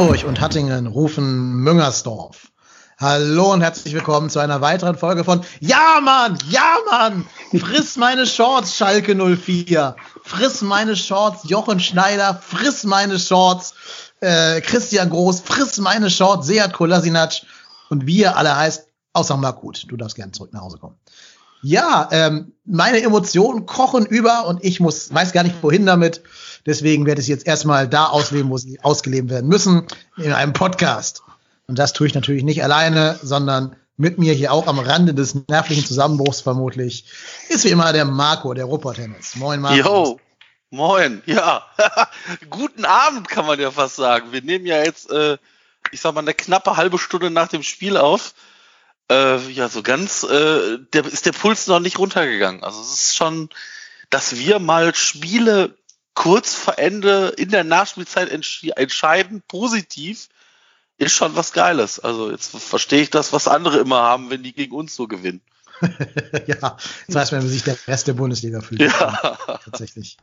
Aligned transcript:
Hamburg 0.00 0.24
und 0.24 0.40
Hattingen 0.40 0.86
rufen 0.86 1.56
Müngersdorf. 1.56 2.50
Hallo 2.98 3.52
und 3.52 3.60
herzlich 3.60 3.92
willkommen 3.92 4.30
zu 4.30 4.38
einer 4.38 4.62
weiteren 4.62 4.96
Folge 4.96 5.24
von 5.24 5.42
Ja 5.60 6.00
Mann, 6.02 6.38
ja 6.48 6.78
Mann, 6.90 7.26
friss 7.58 7.98
meine 7.98 8.26
Shorts 8.26 8.74
Schalke 8.74 9.14
04, 9.14 9.94
friss 10.24 10.62
meine 10.62 10.96
Shorts 10.96 11.42
Jochen 11.50 11.80
Schneider, 11.80 12.40
friss 12.42 12.84
meine 12.84 13.18
Shorts 13.18 13.74
äh, 14.20 14.62
Christian 14.62 15.10
Groß, 15.10 15.40
friss 15.40 15.76
meine 15.76 16.08
Shorts 16.08 16.46
Seat 16.46 16.72
Kolasinac 16.72 17.42
und 17.90 18.06
wie 18.06 18.20
ihr 18.20 18.38
alle 18.38 18.56
heißt, 18.56 18.86
außer 19.12 19.36
Markut, 19.36 19.84
du 19.86 19.98
darfst 19.98 20.16
gerne 20.16 20.32
zurück 20.32 20.54
nach 20.54 20.62
Hause 20.62 20.78
kommen. 20.78 20.96
Ja, 21.60 22.08
ähm, 22.10 22.54
meine 22.64 23.02
Emotionen 23.02 23.66
kochen 23.66 24.06
über 24.06 24.46
und 24.46 24.64
ich 24.64 24.80
muss, 24.80 25.12
weiß 25.12 25.32
gar 25.32 25.42
nicht 25.42 25.62
wohin 25.62 25.84
damit. 25.84 26.22
Deswegen 26.66 27.06
werde 27.06 27.20
ich 27.20 27.28
jetzt 27.28 27.46
erstmal 27.46 27.88
da 27.88 28.06
ausleben, 28.06 28.50
wo 28.50 28.58
sie 28.58 28.80
ausgelebt 28.80 29.30
werden 29.30 29.48
müssen, 29.48 29.86
in 30.16 30.32
einem 30.32 30.52
Podcast. 30.52 31.22
Und 31.66 31.78
das 31.78 31.92
tue 31.92 32.06
ich 32.06 32.14
natürlich 32.14 32.42
nicht 32.42 32.62
alleine, 32.62 33.18
sondern 33.22 33.76
mit 33.96 34.18
mir 34.18 34.32
hier 34.32 34.52
auch 34.52 34.66
am 34.66 34.78
Rande 34.78 35.14
des 35.14 35.34
nervlichen 35.48 35.84
Zusammenbruchs 35.84 36.40
vermutlich 36.40 37.04
ist 37.48 37.64
wie 37.64 37.68
immer 37.68 37.92
der 37.92 38.06
Marco, 38.06 38.54
der 38.54 38.64
Ruhrpott-Tennis. 38.64 39.36
Moin, 39.36 39.60
Marco. 39.60 39.76
Jo, 39.76 40.20
moin, 40.70 41.22
ja. 41.26 41.66
Guten 42.50 42.86
Abend, 42.86 43.28
kann 43.28 43.46
man 43.46 43.60
ja 43.60 43.70
fast 43.70 43.96
sagen. 43.96 44.32
Wir 44.32 44.40
nehmen 44.40 44.64
ja 44.64 44.82
jetzt, 44.82 45.10
äh, 45.10 45.36
ich 45.92 46.00
sag 46.00 46.14
mal, 46.14 46.22
eine 46.22 46.32
knappe 46.32 46.78
halbe 46.78 46.98
Stunde 46.98 47.30
nach 47.30 47.48
dem 47.48 47.62
Spiel 47.62 47.98
auf. 47.98 48.34
Äh, 49.10 49.38
ja, 49.50 49.68
so 49.68 49.82
ganz 49.82 50.22
äh, 50.22 50.78
der, 50.92 51.04
ist 51.04 51.26
der 51.26 51.32
Puls 51.32 51.66
noch 51.66 51.80
nicht 51.80 51.98
runtergegangen. 51.98 52.64
Also 52.64 52.80
es 52.80 52.92
ist 52.92 53.16
schon, 53.16 53.50
dass 54.08 54.36
wir 54.36 54.60
mal 54.60 54.94
Spiele 54.94 55.76
kurz 56.20 56.52
vor 56.52 56.78
Ende 56.78 57.28
in 57.38 57.48
der 57.48 57.64
Nachspielzeit 57.64 58.28
entscheiden, 58.28 59.42
positiv 59.48 60.28
ist 60.98 61.12
schon 61.12 61.34
was 61.34 61.54
Geiles. 61.54 61.98
Also 61.98 62.30
jetzt 62.30 62.54
verstehe 62.54 63.00
ich 63.00 63.08
das, 63.08 63.32
was 63.32 63.48
andere 63.48 63.78
immer 63.78 64.02
haben, 64.02 64.28
wenn 64.28 64.42
die 64.42 64.52
gegen 64.52 64.74
uns 64.74 64.94
so 64.94 65.08
gewinnen. 65.08 65.40
ja, 66.46 66.76
jetzt 67.06 67.14
weiß 67.14 67.32
man, 67.32 67.42
wie 67.42 67.48
sich 67.48 67.64
der 67.64 67.78
Rest 67.88 68.06
der 68.06 68.12
Bundesliga 68.12 68.60
fühlt. 68.60 68.82
Ja. 68.82 69.38
Tatsächlich. 69.64 70.18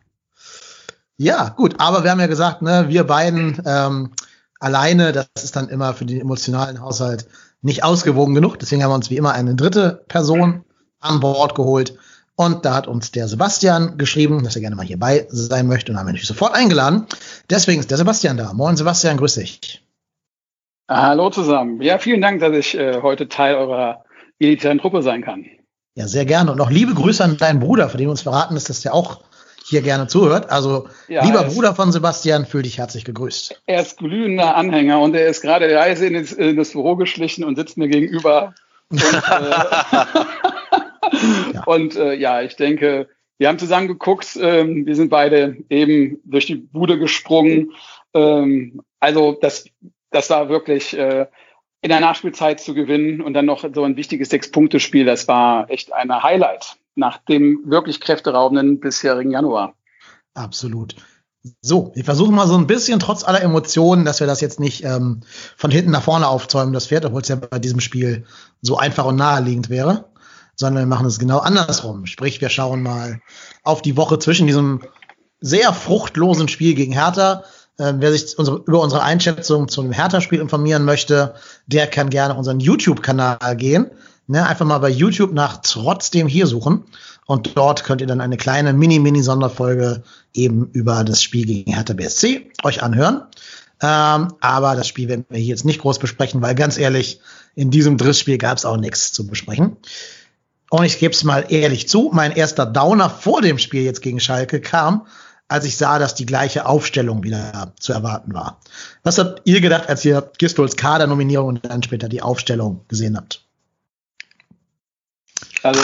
Ja, 1.17 1.49
gut, 1.49 1.79
aber 1.79 2.03
wir 2.03 2.11
haben 2.11 2.19
ja 2.19 2.27
gesagt, 2.27 2.61
ne, 2.61 2.85
wir 2.89 3.03
beiden 3.03 3.59
ähm, 3.65 4.11
alleine, 4.59 5.13
das 5.13 5.27
ist 5.41 5.55
dann 5.55 5.67
immer 5.67 5.95
für 5.95 6.05
den 6.05 6.21
emotionalen 6.21 6.79
Haushalt 6.79 7.27
nicht 7.63 7.83
ausgewogen 7.83 8.35
genug. 8.35 8.59
Deswegen 8.59 8.83
haben 8.83 8.91
wir 8.91 8.95
uns 8.95 9.09
wie 9.09 9.17
immer 9.17 9.31
eine 9.31 9.55
dritte 9.55 10.05
Person 10.07 10.63
an 10.99 11.21
Bord 11.21 11.55
geholt. 11.55 11.97
Und 12.39 12.65
da 12.65 12.75
hat 12.75 12.87
uns 12.87 13.09
der 13.09 13.27
Sebastian 13.27 13.97
geschrieben, 13.97 14.43
dass 14.43 14.55
er 14.55 14.61
gerne 14.61 14.75
mal 14.75 14.85
hierbei 14.85 15.25
sein 15.29 15.67
möchte 15.67 15.91
und 15.91 15.97
haben 15.97 16.05
wir 16.05 16.11
natürlich 16.11 16.27
sofort 16.27 16.53
eingeladen. 16.53 17.07
Deswegen 17.49 17.79
ist 17.79 17.89
der 17.89 17.97
Sebastian 17.97 18.37
da. 18.37 18.53
Moin 18.53 18.77
Sebastian, 18.77 19.17
grüß 19.17 19.33
dich. 19.35 19.83
Hallo 20.87 21.31
zusammen. 21.31 21.81
Ja, 21.81 21.97
vielen 21.97 22.21
Dank, 22.21 22.39
dass 22.39 22.53
ich 22.55 22.77
äh, 22.77 23.01
heute 23.01 23.27
Teil 23.27 23.55
eurer 23.55 24.05
elitären 24.37 24.77
Truppe 24.77 25.01
sein 25.01 25.23
kann. 25.23 25.47
Ja, 25.95 26.07
sehr 26.07 26.25
gerne. 26.25 26.51
Und 26.51 26.59
noch 26.59 26.69
liebe 26.69 26.93
Grüße 26.93 27.23
an 27.23 27.37
deinen 27.37 27.59
Bruder, 27.59 27.89
von 27.89 27.97
dem 27.97 28.11
uns 28.11 28.21
verraten 28.21 28.55
ist, 28.55 28.69
dass 28.69 28.81
der 28.81 28.93
auch 28.93 29.21
hier 29.65 29.81
gerne 29.81 30.05
zuhört. 30.05 30.51
Also, 30.51 30.89
ja, 31.07 31.25
lieber 31.25 31.43
Bruder 31.43 31.73
von 31.73 31.91
Sebastian, 31.91 32.45
fühl 32.45 32.61
dich 32.61 32.77
herzlich 32.77 33.03
gegrüßt. 33.03 33.63
Er 33.65 33.81
ist 33.81 33.97
glühender 33.97 34.55
Anhänger 34.55 34.99
und 35.01 35.15
er 35.15 35.27
ist 35.27 35.41
gerade 35.41 35.75
Reise 35.75 36.05
in 36.05 36.13
das, 36.13 36.33
in 36.33 36.55
das 36.55 36.73
Büro 36.73 36.97
geschlichen 36.97 37.43
und 37.43 37.55
sitzt 37.55 37.77
mir 37.77 37.87
gegenüber. 37.87 38.53
Und, 38.91 39.01
äh, 39.01 39.11
ja. 41.53 41.63
und 41.65 41.95
äh, 41.95 42.13
ja, 42.13 42.41
ich 42.41 42.55
denke, 42.55 43.07
wir 43.37 43.47
haben 43.47 43.59
zusammen 43.59 43.87
geguckt. 43.87 44.37
Ähm, 44.41 44.85
wir 44.85 44.95
sind 44.95 45.09
beide 45.09 45.57
eben 45.69 46.19
durch 46.23 46.47
die 46.47 46.55
Bude 46.55 46.97
gesprungen. 46.97 47.71
Ähm, 48.13 48.81
also 48.99 49.37
das 49.39 49.65
das 50.11 50.29
war 50.29 50.49
wirklich 50.49 50.97
äh, 50.97 51.27
in 51.81 51.89
der 51.89 51.99
Nachspielzeit 51.99 52.59
zu 52.59 52.73
gewinnen 52.73 53.21
und 53.21 53.33
dann 53.33 53.45
noch 53.45 53.63
so 53.73 53.83
ein 53.83 53.95
wichtiges 53.95 54.29
Sechs-Punkte-Spiel. 54.29 55.05
Das 55.05 55.27
war 55.27 55.69
echt 55.69 55.93
eine 55.93 56.23
Highlight 56.23 56.77
nach 56.95 57.17
dem 57.17 57.61
wirklich 57.65 58.01
kräfteraubenden 58.01 58.79
bisherigen 58.79 59.31
Januar. 59.31 59.75
Absolut. 60.33 60.95
So, 61.61 61.91
wir 61.95 62.03
versuchen 62.03 62.35
mal 62.35 62.47
so 62.47 62.57
ein 62.57 62.67
bisschen, 62.67 62.99
trotz 62.99 63.23
aller 63.23 63.41
Emotionen, 63.41 64.03
dass 64.03 64.19
wir 64.19 64.27
das 64.27 64.41
jetzt 64.41 64.59
nicht 64.59 64.83
ähm, 64.83 65.21
von 65.55 65.71
hinten 65.71 65.91
nach 65.91 66.03
vorne 66.03 66.27
aufzäumen, 66.27 66.73
das 66.73 66.87
Pferd, 66.87 67.05
obwohl 67.05 67.21
es 67.21 67.29
ja 67.29 67.35
bei 67.35 67.59
diesem 67.59 67.79
Spiel 67.79 68.25
so 68.61 68.77
einfach 68.77 69.05
und 69.05 69.15
naheliegend 69.15 69.69
wäre, 69.69 70.09
sondern 70.57 70.83
wir 70.83 70.87
machen 70.87 71.07
es 71.07 71.19
genau 71.19 71.39
andersrum. 71.39 72.05
Sprich, 72.05 72.41
wir 72.41 72.49
schauen 72.49 72.83
mal 72.83 73.21
auf 73.63 73.81
die 73.81 73.95
Woche 73.95 74.19
zwischen 74.19 74.47
diesem 74.47 74.81
sehr 75.39 75.71
fruchtlosen 75.71 76.49
Spiel 76.49 76.73
gegen 76.73 76.93
Hertha 76.93 77.43
äh, 77.77 77.93
wer 77.97 78.11
sich 78.11 78.37
unsere, 78.37 78.57
über 78.65 78.81
unsere 78.81 79.03
Einschätzung 79.03 79.67
zu 79.67 79.81
einem 79.81 79.91
Hertha-Spiel 79.91 80.39
informieren 80.39 80.85
möchte, 80.85 81.35
der 81.67 81.87
kann 81.87 82.09
gerne 82.09 82.35
unseren 82.35 82.59
YouTube-Kanal 82.59 83.55
gehen. 83.55 83.91
Ne, 84.29 84.45
einfach 84.45 84.65
mal 84.65 84.79
bei 84.79 84.89
YouTube 84.89 85.31
nach 85.31 85.61
trotzdem 85.63 86.27
hier 86.27 86.47
suchen. 86.47 86.83
Und 87.27 87.55
dort 87.55 87.85
könnt 87.85 88.01
ihr 88.01 88.07
dann 88.07 88.19
eine 88.19 88.35
kleine 88.35 88.73
Mini-Mini-Sonderfolge 88.73 90.03
eben 90.33 90.69
über 90.71 91.05
das 91.05 91.23
Spiel 91.23 91.45
gegen 91.45 91.73
Hertha 91.73 91.93
BSC 91.93 92.51
euch 92.63 92.83
anhören. 92.83 93.23
Ähm, 93.81 94.33
aber 94.41 94.75
das 94.75 94.87
Spiel 94.87 95.07
werden 95.07 95.25
wir 95.29 95.37
hier 95.37 95.49
jetzt 95.49 95.65
nicht 95.65 95.81
groß 95.81 95.99
besprechen, 95.99 96.41
weil 96.41 96.55
ganz 96.55 96.77
ehrlich, 96.77 97.21
in 97.55 97.71
diesem 97.71 97.97
Drittspiel 97.97 98.37
gab 98.37 98.57
es 98.57 98.65
auch 98.65 98.77
nichts 98.77 99.13
zu 99.13 99.27
besprechen. 99.27 99.77
Und 100.69 100.83
ich 100.83 100.99
gebe 100.99 101.13
es 101.13 101.23
mal 101.23 101.45
ehrlich 101.49 101.87
zu, 101.87 102.11
mein 102.13 102.31
erster 102.33 102.65
Downer 102.65 103.09
vor 103.09 103.41
dem 103.41 103.57
Spiel 103.57 103.83
jetzt 103.83 104.01
gegen 104.01 104.19
Schalke 104.19 104.59
kam, 104.59 105.07
als 105.47 105.63
ich 105.65 105.77
sah, 105.77 105.97
dass 105.97 106.15
die 106.15 106.25
gleiche 106.25 106.65
Aufstellung 106.65 107.23
wieder 107.23 107.73
zu 107.79 107.93
erwarten 107.93 108.33
war. 108.33 108.59
Was 109.03 109.17
habt 109.17 109.41
ihr 109.45 109.61
gedacht, 109.61 109.87
als 109.87 110.03
ihr 110.03 110.29
Gistols 110.37 110.75
Kader-Nominierung 110.75 111.47
und 111.47 111.65
dann 111.65 111.83
später 111.83 112.09
die 112.09 112.21
Aufstellung 112.21 112.83
gesehen 112.89 113.15
habt? 113.15 113.45
Also, 115.63 115.81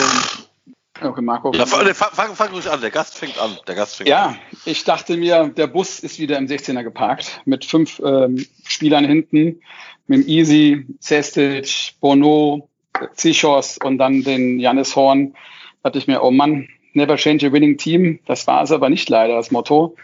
okay, 1.00 1.22
Marco. 1.22 1.52
Ja, 1.54 1.64
fang, 1.64 1.94
fang, 1.94 2.34
fang 2.34 2.52
ruhig 2.52 2.70
an, 2.70 2.80
der 2.82 2.90
Gast 2.90 3.16
fängt 3.16 3.38
an. 3.38 3.56
Der 3.66 3.74
Gast 3.74 3.96
fängt 3.96 4.08
ja, 4.08 4.26
an. 4.26 4.38
ich 4.66 4.84
dachte 4.84 5.16
mir, 5.16 5.48
der 5.48 5.66
Bus 5.66 6.00
ist 6.00 6.18
wieder 6.18 6.36
im 6.36 6.46
16er 6.46 6.82
geparkt, 6.82 7.40
mit 7.46 7.64
fünf 7.64 8.00
ähm, 8.04 8.46
Spielern 8.66 9.06
hinten, 9.06 9.62
mit 10.06 10.26
Easy, 10.28 10.86
Cestic, 11.00 11.94
Bono, 12.00 12.68
Zichos 13.14 13.78
und 13.78 13.98
dann 13.98 14.22
den 14.22 14.58
Janis 14.58 14.96
Horn. 14.96 15.32
Da 15.82 15.90
dachte 15.90 15.98
ich 15.98 16.06
mir, 16.06 16.22
oh 16.22 16.30
Mann, 16.30 16.68
Never 16.94 17.16
Change 17.16 17.48
a 17.48 17.52
Winning 17.52 17.76
Team. 17.76 18.20
Das 18.26 18.46
war 18.46 18.62
es 18.62 18.72
aber 18.72 18.88
nicht 18.88 19.08
leider, 19.08 19.34
das 19.34 19.50
Motto. 19.50 19.96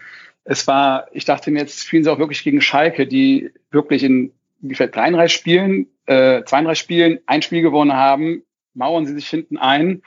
Es 0.43 0.67
war, 0.67 1.07
ich 1.13 1.25
dachte 1.25 1.51
mir, 1.51 1.59
jetzt 1.59 1.85
spielen 1.85 2.03
sie 2.03 2.11
auch 2.11 2.19
wirklich 2.19 2.43
gegen 2.43 2.61
Schalke, 2.61 3.07
die 3.07 3.51
wirklich 3.71 4.03
in 4.03 4.33
wie 4.61 4.75
viel, 4.75 4.89
33 4.89 5.35
Spielen, 5.35 5.87
äh, 6.05 6.43
32 6.43 6.79
Spielen 6.79 7.19
ein 7.25 7.41
Spiel 7.41 7.61
gewonnen 7.61 7.93
haben, 7.93 8.43
mauern 8.73 9.05
sie 9.05 9.13
sich 9.13 9.27
hinten 9.27 9.57
ein. 9.57 10.03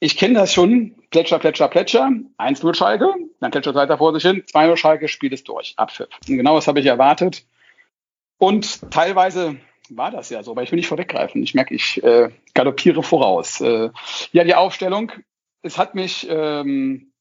Ich 0.00 0.16
kenne 0.16 0.34
das 0.34 0.52
schon, 0.52 0.94
Plätscher, 1.10 1.38
Plätscher, 1.38 1.68
Plätscher, 1.68 2.10
1-0 2.38 2.74
Schalke, 2.74 3.14
dann 3.40 3.50
plätschert 3.50 3.74
weiter 3.74 3.98
vor 3.98 4.12
sich 4.12 4.22
hin, 4.22 4.42
2-0 4.42 4.76
Schalke, 4.76 5.08
Spiel 5.08 5.32
ist 5.32 5.48
durch, 5.48 5.74
Abpfiff. 5.76 6.08
Und 6.28 6.36
genau 6.36 6.56
das 6.56 6.66
habe 6.66 6.80
ich 6.80 6.86
erwartet. 6.86 7.44
Und 8.38 8.90
teilweise 8.90 9.56
war 9.90 10.10
das 10.10 10.30
ja 10.30 10.42
so, 10.42 10.52
aber 10.52 10.62
ich 10.62 10.70
will 10.70 10.76
nicht 10.76 10.88
vorweggreifen. 10.88 11.42
Ich 11.42 11.54
merke, 11.54 11.74
ich 11.74 12.02
äh, 12.02 12.30
galoppiere 12.54 13.02
voraus. 13.02 13.60
Äh, 13.60 13.90
ja, 14.32 14.44
die 14.44 14.54
Aufstellung, 14.54 15.12
es 15.62 15.78
hat 15.78 15.94
mich 15.94 16.26
ähm, 16.28 17.12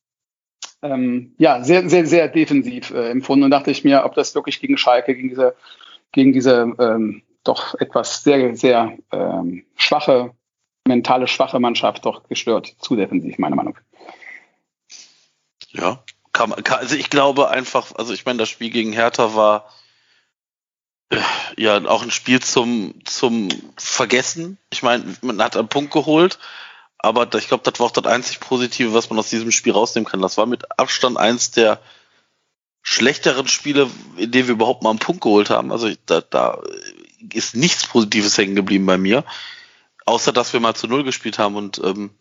ähm, 0.81 1.33
ja 1.37 1.63
sehr, 1.63 1.89
sehr, 1.89 2.05
sehr 2.05 2.27
defensiv 2.27 2.91
äh, 2.91 3.09
empfunden 3.09 3.45
und 3.45 3.51
dachte 3.51 3.71
ich 3.71 3.83
mir, 3.83 4.03
ob 4.05 4.15
das 4.15 4.35
wirklich 4.35 4.59
gegen 4.59 4.77
Schalke, 4.77 5.15
gegen 5.15 5.29
diese, 5.29 5.55
gegen 6.11 6.33
diese 6.33 6.73
ähm, 6.79 7.23
doch 7.43 7.75
etwas 7.75 8.23
sehr, 8.23 8.55
sehr 8.55 8.97
ähm, 9.11 9.65
schwache, 9.75 10.33
mentale 10.87 11.27
schwache 11.27 11.59
Mannschaft 11.59 12.05
doch 12.05 12.27
gestört, 12.27 12.75
zu 12.79 12.95
defensiv, 12.95 13.37
meiner 13.37 13.55
Meinung. 13.55 13.77
Ja, 15.71 16.03
kann 16.33 16.51
kann, 16.63 16.79
also 16.79 16.95
ich 16.95 17.09
glaube 17.09 17.49
einfach, 17.49 17.93
also 17.95 18.13
ich 18.13 18.25
meine, 18.25 18.39
das 18.39 18.49
Spiel 18.49 18.69
gegen 18.69 18.93
Hertha 18.93 19.35
war 19.35 19.69
äh, 21.09 21.17
ja 21.57 21.83
auch 21.85 22.03
ein 22.03 22.11
Spiel 22.11 22.41
zum, 22.41 22.93
zum 23.05 23.49
Vergessen. 23.77 24.57
Ich 24.71 24.83
meine, 24.83 25.15
man 25.21 25.41
hat 25.41 25.57
einen 25.57 25.67
Punkt 25.67 25.91
geholt, 25.91 26.39
aber 26.97 27.33
ich 27.35 27.47
glaube, 27.47 27.69
das 27.69 27.79
war 27.79 27.87
auch 27.87 27.91
das 27.91 28.05
einzig 28.05 28.39
Positive, 28.39 28.93
was 28.93 29.09
man 29.09 29.19
aus 29.19 29.29
diesem 29.29 29.51
Spiel 29.51 29.73
rausnehmen 29.73 30.09
kann. 30.09 30.21
Das 30.21 30.37
war 30.37 30.45
mit 30.45 30.79
Abstand 30.79 31.17
eins 31.17 31.51
der 31.51 31.81
schlechteren 32.81 33.47
Spiele, 33.47 33.89
in 34.17 34.31
denen 34.31 34.47
wir 34.47 34.55
überhaupt 34.55 34.83
mal 34.83 34.89
einen 34.89 34.99
Punkt 34.99 35.21
geholt 35.21 35.49
haben. 35.49 35.71
Also 35.71 35.89
da, 36.05 36.21
da 36.21 36.61
ist 37.31 37.55
nichts 37.55 37.87
Positives 37.87 38.37
hängen 38.37 38.55
geblieben 38.55 38.85
bei 38.85 38.97
mir, 38.97 39.23
außer 40.05 40.31
dass 40.33 40.53
wir 40.53 40.59
mal 40.59 40.75
zu 40.75 40.87
Null 40.87 41.03
gespielt 41.03 41.39
haben. 41.39 41.55
Und 41.55 41.79
ähm, 41.83 42.11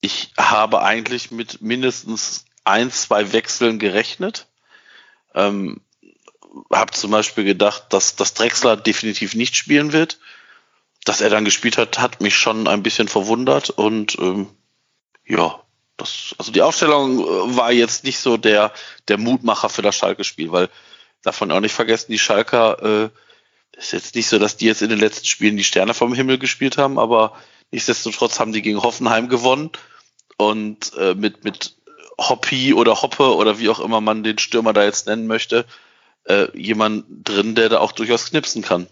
ich 0.00 0.32
habe 0.36 0.82
eigentlich 0.82 1.30
mit 1.30 1.62
mindestens 1.62 2.44
ein, 2.64 2.90
zwei 2.90 3.32
Wechseln 3.32 3.78
gerechnet. 3.78 4.46
Ähm, 5.34 5.80
habe 6.72 6.92
zum 6.92 7.10
Beispiel 7.10 7.44
gedacht, 7.44 7.86
dass 7.90 8.16
das 8.16 8.34
Drexler 8.34 8.76
definitiv 8.76 9.34
nicht 9.34 9.56
spielen 9.56 9.92
wird. 9.92 10.18
Dass 11.04 11.20
er 11.20 11.30
dann 11.30 11.44
gespielt 11.44 11.78
hat, 11.78 11.98
hat 11.98 12.20
mich 12.20 12.36
schon 12.36 12.68
ein 12.68 12.82
bisschen 12.82 13.08
verwundert 13.08 13.70
und 13.70 14.18
ähm, 14.18 14.48
ja, 15.24 15.62
das, 15.96 16.34
also 16.38 16.52
die 16.52 16.62
Aufstellung 16.62 17.20
äh, 17.20 17.56
war 17.56 17.72
jetzt 17.72 18.04
nicht 18.04 18.18
so 18.18 18.36
der, 18.36 18.72
der 19.08 19.18
Mutmacher 19.18 19.68
für 19.68 19.82
das 19.82 19.96
Schalke-Spiel, 19.96 20.52
weil 20.52 20.68
davon 21.22 21.50
auch 21.50 21.60
nicht 21.60 21.74
vergessen, 21.74 22.12
die 22.12 22.18
Schalker, 22.18 22.82
äh, 22.82 23.10
ist 23.78 23.92
jetzt 23.92 24.14
nicht 24.14 24.28
so, 24.28 24.38
dass 24.38 24.56
die 24.56 24.66
jetzt 24.66 24.82
in 24.82 24.90
den 24.90 24.98
letzten 24.98 25.26
Spielen 25.26 25.56
die 25.56 25.64
Sterne 25.64 25.94
vom 25.94 26.14
Himmel 26.14 26.38
gespielt 26.38 26.78
haben, 26.78 26.98
aber 26.98 27.36
nichtsdestotrotz 27.70 28.40
haben 28.40 28.52
die 28.52 28.62
gegen 28.62 28.82
Hoffenheim 28.82 29.28
gewonnen 29.28 29.70
und 30.36 30.92
äh, 30.96 31.14
mit, 31.14 31.44
mit 31.44 31.76
Hoppy 32.18 32.74
oder 32.74 33.02
Hoppe 33.02 33.34
oder 33.36 33.58
wie 33.58 33.68
auch 33.68 33.80
immer 33.80 34.00
man 34.00 34.24
den 34.24 34.38
Stürmer 34.38 34.72
da 34.72 34.84
jetzt 34.84 35.06
nennen 35.06 35.26
möchte, 35.26 35.64
äh, 36.28 36.46
jemand 36.56 37.04
drin, 37.24 37.54
der 37.54 37.68
da 37.68 37.80
auch 37.80 37.92
durchaus 37.92 38.30
knipsen 38.30 38.62
kann. 38.62 38.86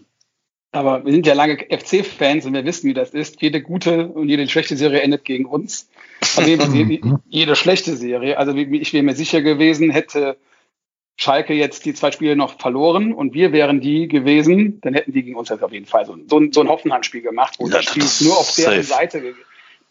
Aber 0.71 1.05
wir 1.05 1.11
sind 1.11 1.25
ja 1.25 1.33
lange 1.33 1.57
FC-Fans 1.57 2.45
und 2.45 2.53
wir 2.53 2.65
wissen, 2.65 2.89
wie 2.89 2.93
das 2.93 3.11
ist. 3.11 3.41
Jede 3.41 3.61
gute 3.61 4.07
und 4.07 4.29
jede 4.29 4.47
schlechte 4.47 4.75
Serie 4.75 5.01
endet 5.01 5.23
gegen 5.23 5.45
uns. 5.45 5.89
Also 6.35 6.49
jede, 6.49 7.19
jede 7.29 7.55
schlechte 7.55 7.95
Serie. 7.95 8.37
Also 8.37 8.53
ich 8.53 8.93
wäre 8.93 9.03
mir 9.03 9.15
sicher 9.15 9.41
gewesen, 9.41 9.89
hätte 9.89 10.37
Schalke 11.15 11.53
jetzt 11.53 11.85
die 11.85 11.95
zwei 11.95 12.11
Spiele 12.11 12.35
noch 12.35 12.59
verloren 12.59 13.11
und 13.11 13.33
wir 13.33 13.51
wären 13.51 13.81
die 13.81 14.07
gewesen, 14.07 14.79
dann 14.81 14.93
hätten 14.93 15.13
die 15.13 15.23
gegen 15.23 15.35
uns 15.35 15.51
auf 15.51 15.71
jeden 15.71 15.87
Fall 15.87 16.05
so, 16.05 16.15
so, 16.27 16.41
so 16.51 16.61
ein 16.61 16.67
Hoffenheim-Spiel 16.67 17.21
gemacht, 17.21 17.55
wo 17.57 17.67
ja, 17.67 17.77
das 17.77 17.85
Spiel 17.85 18.27
nur 18.27 18.37
auf 18.37 18.53
deren 18.55 18.83
Seite 18.83 19.23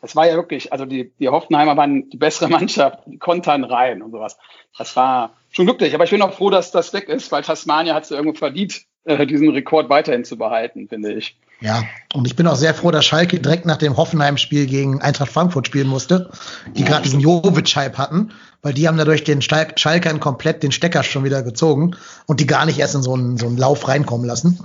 das 0.00 0.14
war 0.14 0.26
ja 0.26 0.34
wirklich, 0.34 0.72
also 0.72 0.84
die, 0.84 1.12
die 1.18 1.28
Hoffenheimer 1.28 1.76
waren 1.76 2.08
die 2.10 2.16
bessere 2.16 2.48
Mannschaft, 2.50 3.00
die 3.06 3.18
kontern 3.18 3.64
rein 3.64 4.02
und 4.02 4.12
sowas. 4.12 4.36
Das 4.76 4.94
war 4.96 5.34
schon 5.50 5.66
glücklich. 5.66 5.94
Aber 5.94 6.04
ich 6.04 6.10
bin 6.10 6.22
auch 6.22 6.34
froh, 6.34 6.50
dass 6.50 6.70
das 6.70 6.92
weg 6.92 7.08
ist, 7.08 7.32
weil 7.32 7.42
Tasmania 7.42 7.94
hat 7.94 8.04
es 8.04 8.10
irgendwo 8.10 8.36
verdient, 8.36 8.82
äh, 9.04 9.26
diesen 9.26 9.48
Rekord 9.50 9.88
weiterhin 9.88 10.24
zu 10.24 10.36
behalten, 10.36 10.88
finde 10.88 11.12
ich. 11.14 11.38
Ja, 11.60 11.84
und 12.12 12.26
ich 12.26 12.36
bin 12.36 12.46
auch 12.46 12.56
sehr 12.56 12.74
froh, 12.74 12.90
dass 12.90 13.06
Schalke 13.06 13.40
direkt 13.40 13.64
nach 13.64 13.78
dem 13.78 13.96
Hoffenheim-Spiel 13.96 14.66
gegen 14.66 15.00
Eintracht 15.00 15.32
Frankfurt 15.32 15.66
spielen 15.66 15.88
musste, 15.88 16.30
die 16.76 16.84
gerade 16.84 17.02
diesen 17.02 17.20
Jovic-Hype 17.20 17.96
hatten, 17.96 18.32
weil 18.60 18.74
die 18.74 18.86
haben 18.86 18.98
dadurch 18.98 19.24
den 19.24 19.40
Schalkern 19.40 20.20
komplett 20.20 20.62
den 20.62 20.72
Stecker 20.72 21.02
schon 21.02 21.24
wieder 21.24 21.42
gezogen 21.42 21.96
und 22.26 22.40
die 22.40 22.46
gar 22.46 22.66
nicht 22.66 22.78
erst 22.78 22.94
in 22.94 23.02
so 23.02 23.14
einen, 23.14 23.38
so 23.38 23.46
einen 23.46 23.56
Lauf 23.56 23.88
reinkommen 23.88 24.26
lassen. 24.26 24.60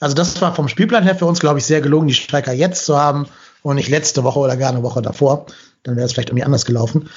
Also 0.00 0.14
das 0.14 0.38
war 0.42 0.54
vom 0.54 0.68
Spielplan 0.68 1.04
her 1.04 1.14
für 1.14 1.24
uns, 1.24 1.40
glaube 1.40 1.60
ich, 1.60 1.64
sehr 1.64 1.80
gelungen, 1.80 2.08
die 2.08 2.14
Schalker 2.14 2.52
jetzt 2.52 2.84
zu 2.84 2.98
haben 2.98 3.26
und 3.64 3.76
nicht 3.76 3.88
letzte 3.88 4.24
Woche 4.24 4.38
oder 4.38 4.56
gar 4.56 4.70
eine 4.70 4.82
Woche 4.82 5.00
davor. 5.00 5.46
Dann 5.82 5.96
wäre 5.96 6.06
es 6.06 6.12
vielleicht 6.12 6.28
irgendwie 6.28 6.44
anders 6.44 6.66
gelaufen. 6.66 7.08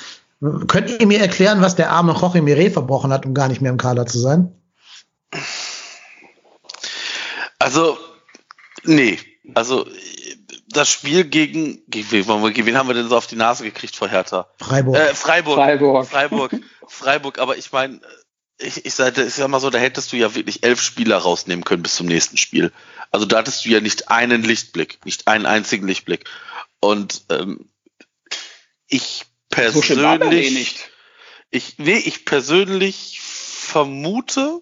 Könnt 0.68 0.90
ihr 0.90 1.06
mir 1.06 1.20
erklären, 1.20 1.62
was 1.62 1.76
der 1.76 1.92
arme 1.92 2.14
Jorge 2.14 2.42
Mire 2.42 2.72
verbrochen 2.72 3.12
hat, 3.12 3.26
um 3.26 3.34
gar 3.34 3.50
nicht 3.50 3.62
mehr 3.62 3.72
im 3.72 3.78
Kader 3.78 4.06
zu 4.06 4.18
sein? 4.18 4.56
Also, 7.60 7.98
nee. 8.84 9.20
Also, 9.56 9.88
das 10.70 10.90
Spiel 10.90 11.26
gegen, 11.26 11.82
gegen 11.90 12.12
wen 12.12 12.78
haben 12.78 12.88
wir 12.88 12.94
denn 12.94 13.10
so 13.10 13.18
auf 13.18 13.28
die 13.28 13.36
Nase 13.36 13.64
gekriegt 13.64 13.96
vor 13.96 14.08
Hertha? 14.08 14.48
Freiburg. 14.58 14.96
Äh, 14.96 15.14
Freiburg. 15.16 15.56
Freiburg. 15.58 16.08
Freiburg. 16.08 16.52
Freiburg. 16.88 17.40
Aber 17.40 17.58
ich 17.58 17.72
meine, 17.74 18.00
ich, 18.58 18.86
ich 18.86 18.94
sage, 18.94 19.22
ist 19.22 19.38
ja 19.38 19.48
mal 19.50 19.60
so, 19.60 19.70
da 19.70 19.80
hättest 19.80 20.14
du 20.14 20.18
ja 20.18 20.34
wirklich 20.34 20.64
elf 20.64 20.82
Spieler 20.82 21.18
rausnehmen 21.18 21.66
können 21.66 21.84
bis 21.84 21.96
zum 21.96 22.08
nächsten 22.08 22.38
Spiel. 22.38 22.72
Also 23.12 23.26
da 23.26 23.38
hattest 23.38 23.66
du 23.66 23.70
ja 23.70 23.80
nicht 23.80 24.10
einen 24.10 24.44
Lichtblick, 24.44 25.04
nicht 25.06 25.28
einen 25.28 25.46
einzigen 25.46 25.88
Lichtblick. 25.88 26.26
Und 26.80 27.24
ähm, 27.30 27.70
ich 28.88 29.26
persönlich, 29.50 30.80
so 30.80 30.86
ich, 31.50 31.78
nee, 31.78 31.98
ich 31.98 32.26
persönlich 32.26 33.20
vermute, 33.22 34.62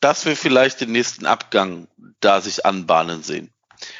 dass 0.00 0.26
wir 0.26 0.36
vielleicht 0.36 0.80
den 0.80 0.92
nächsten 0.92 1.26
Abgang 1.26 1.88
da 2.20 2.40
sich 2.40 2.64
anbahnen 2.64 3.22
sehen. 3.22 3.50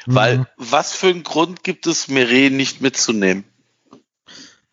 Mhm. 0.05 0.15
Weil 0.15 0.45
was 0.57 0.93
für 0.93 1.07
einen 1.07 1.23
Grund 1.23 1.63
gibt 1.63 1.87
es, 1.87 2.07
Meret 2.07 2.53
nicht 2.53 2.81
mitzunehmen? 2.81 3.43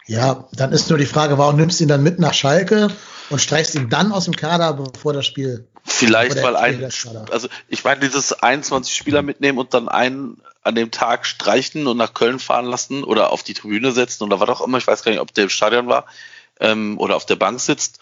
Ja, 0.06 0.48
dann 0.52 0.72
ist 0.72 0.88
nur 0.88 0.98
die 0.98 1.06
Frage, 1.06 1.36
warum 1.36 1.56
nimmst 1.56 1.80
du 1.80 1.84
ihn 1.84 1.88
dann 1.88 2.02
mit 2.02 2.20
nach 2.20 2.34
Schalke 2.34 2.88
und 3.30 3.40
streichst 3.40 3.74
ihn 3.74 3.88
dann 3.88 4.12
aus 4.12 4.24
dem 4.24 4.36
Kader, 4.36 4.72
bevor 4.74 5.12
das 5.12 5.26
Spiel. 5.26 5.66
Vielleicht, 5.84 6.42
weil 6.42 6.56
ein, 6.56 6.82
also 7.30 7.48
ich 7.68 7.84
meine, 7.84 8.00
dieses 8.00 8.32
21 8.32 8.94
Spieler 8.94 9.22
mitnehmen 9.22 9.58
und 9.58 9.72
dann 9.72 9.88
einen 9.88 10.40
an 10.62 10.74
dem 10.74 10.90
Tag 10.90 11.26
streichen 11.26 11.86
und 11.86 11.96
nach 11.96 12.12
Köln 12.12 12.40
fahren 12.40 12.66
lassen 12.66 13.04
oder 13.04 13.30
auf 13.30 13.44
die 13.44 13.54
Tribüne 13.54 13.92
setzen 13.92 14.24
oder 14.24 14.40
was 14.40 14.48
auch 14.48 14.60
immer, 14.60 14.78
ich 14.78 14.86
weiß 14.86 15.04
gar 15.04 15.12
nicht, 15.12 15.20
ob 15.20 15.32
der 15.32 15.44
im 15.44 15.50
Stadion 15.50 15.86
war 15.86 16.06
ähm, 16.58 16.98
oder 16.98 17.14
auf 17.14 17.24
der 17.24 17.36
Bank 17.36 17.60
sitzt, 17.60 18.00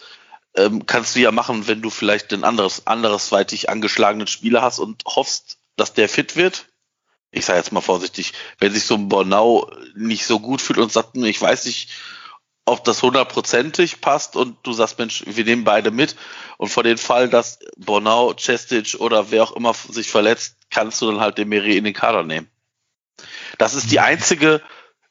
ähm, 0.55 0.87
kannst 0.87 1.15
du 1.15 1.21
ja 1.21 1.31
machen, 1.31 1.67
wenn 1.67 1.83
du 1.83 1.91
vielleicht 1.91 2.33
ein 2.33 2.45
anderes, 2.45 2.87
anderesweitig 2.87 3.69
angeschlagenen 3.69 4.27
Spieler 4.27 4.63
hast 4.63 4.79
und 4.79 5.05
hoffst, 5.05 5.59
dass 5.77 5.93
der 5.93 6.09
fit 6.09 6.37
wird. 6.37 6.67
Ich 7.31 7.45
sage 7.45 7.59
jetzt 7.59 7.73
mal 7.73 7.81
vorsichtig, 7.81 8.33
wenn 8.59 8.73
sich 8.73 8.85
so 8.85 8.95
ein 8.95 9.09
Bornau 9.09 9.71
nicht 9.95 10.25
so 10.25 10.41
gut 10.41 10.63
fühlt 10.63 10.79
und 10.79 10.93
sagt, 10.93 11.17
ich 11.17 11.41
weiß 11.41 11.67
nicht, 11.67 11.91
ob 12.67 12.85
das 12.85 13.03
hundertprozentig 13.03 14.01
passt 14.01 14.37
und 14.37 14.57
du 14.63 14.73
sagst, 14.73 14.99
Mensch, 14.99 15.25
wir 15.27 15.45
nehmen 15.45 15.65
beide 15.65 15.91
mit 15.91 16.17
und 16.57 16.69
vor 16.69 16.83
den 16.83 16.97
Fall, 16.97 17.29
dass 17.29 17.59
Bornau, 17.77 18.35
Cestic 18.35 18.97
oder 18.99 19.31
wer 19.31 19.43
auch 19.43 19.53
immer 19.53 19.75
sich 19.75 20.11
verletzt, 20.11 20.57
kannst 20.71 21.01
du 21.03 21.11
dann 21.11 21.21
halt 21.21 21.37
den 21.37 21.49
Meri 21.49 21.77
in 21.77 21.85
den 21.85 21.95
Kader 21.95 22.23
nehmen. 22.23 22.49
Das 23.59 23.75
ist 23.75 23.91
die 23.91 24.01
einzige 24.01 24.63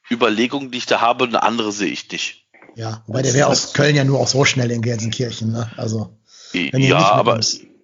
Überlegung, 0.10 0.72
die 0.72 0.80
ich 0.80 0.86
da 0.86 1.00
habe, 1.00 1.26
eine 1.26 1.44
andere 1.44 1.72
sehe 1.72 1.92
ich 1.92 2.12
nicht. 2.12 2.48
Ja, 2.76 3.04
wobei 3.06 3.22
der 3.22 3.34
wäre 3.34 3.48
aus 3.48 3.74
Köln 3.74 3.96
ja 3.96 4.04
nur 4.04 4.20
auch 4.20 4.28
so 4.28 4.46
schnell 4.46 4.72
in 4.72 4.82
Gelsenkirchen, 4.82 5.52
ne? 5.52 5.72
Also. 5.78 6.18
Ja, 6.54 7.12
aber, 7.12 7.40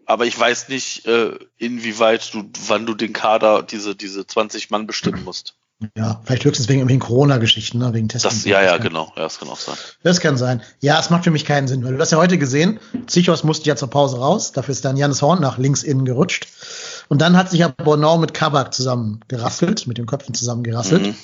aber 0.06 0.26
ich 0.26 0.40
weiß 0.40 0.70
nicht, 0.70 1.06
äh, 1.06 1.38
inwieweit 1.58 2.34
du, 2.34 2.50
wann 2.68 2.86
du 2.86 2.96
den 2.96 3.14
Kader, 3.14 3.64
diese, 3.64 3.96
diese 3.96 4.26
20 4.26 4.70
Mann 4.70 4.88
bestimmen 4.88 5.24
musst. 5.24 5.59
Ja, 5.96 6.20
vielleicht 6.26 6.44
höchstens 6.44 6.68
wegen 6.68 6.80
irgendwelchen 6.80 7.08
Corona-Geschichten, 7.08 7.78
ne? 7.78 7.94
wegen 7.94 8.10
Testen. 8.10 8.30
Das, 8.30 8.44
ja, 8.44 8.62
ja, 8.62 8.78
genau. 8.78 9.14
Ja, 9.16 9.24
das 9.24 9.40
kann 9.40 9.48
auch 9.48 9.60
sein. 9.60 9.76
Das 10.04 10.20
kann 10.20 10.36
sein. 10.36 10.62
Ja, 10.82 11.00
es 11.00 11.10
macht 11.10 11.24
für 11.24 11.32
mich 11.32 11.46
keinen 11.46 11.70
Sinn, 11.70 11.86
weil 11.86 11.94
du 11.94 12.00
hast 12.00 12.12
ja 12.12 12.18
heute 12.18 12.38
gesehen, 12.38 12.80
Zichos 13.08 13.46
musste 13.46 13.70
ja 13.70 13.78
zur 13.78 13.90
Pause 13.90 14.18
raus, 14.18 14.52
dafür 14.52 14.74
ist 14.74 14.84
dann 14.84 14.98
Janis 14.98 15.22
Horn 15.22 15.40
nach 15.40 15.58
links 15.58 15.84
innen 15.84 16.04
gerutscht. 16.04 16.48
Und 17.08 17.22
dann 17.22 17.38
hat 17.38 17.50
sich 17.50 17.62
ja 17.62 17.70
Bornau 17.70 18.18
mit 18.18 18.34
Kabak 18.34 18.74
zusammen 18.74 19.22
gerasselt, 19.30 19.88
mit 19.88 19.98
den 19.98 20.06
Köpfen 20.06 20.34
zusammen 20.36 20.64
gerasselt. 20.64 21.08
Mhm. 21.08 21.16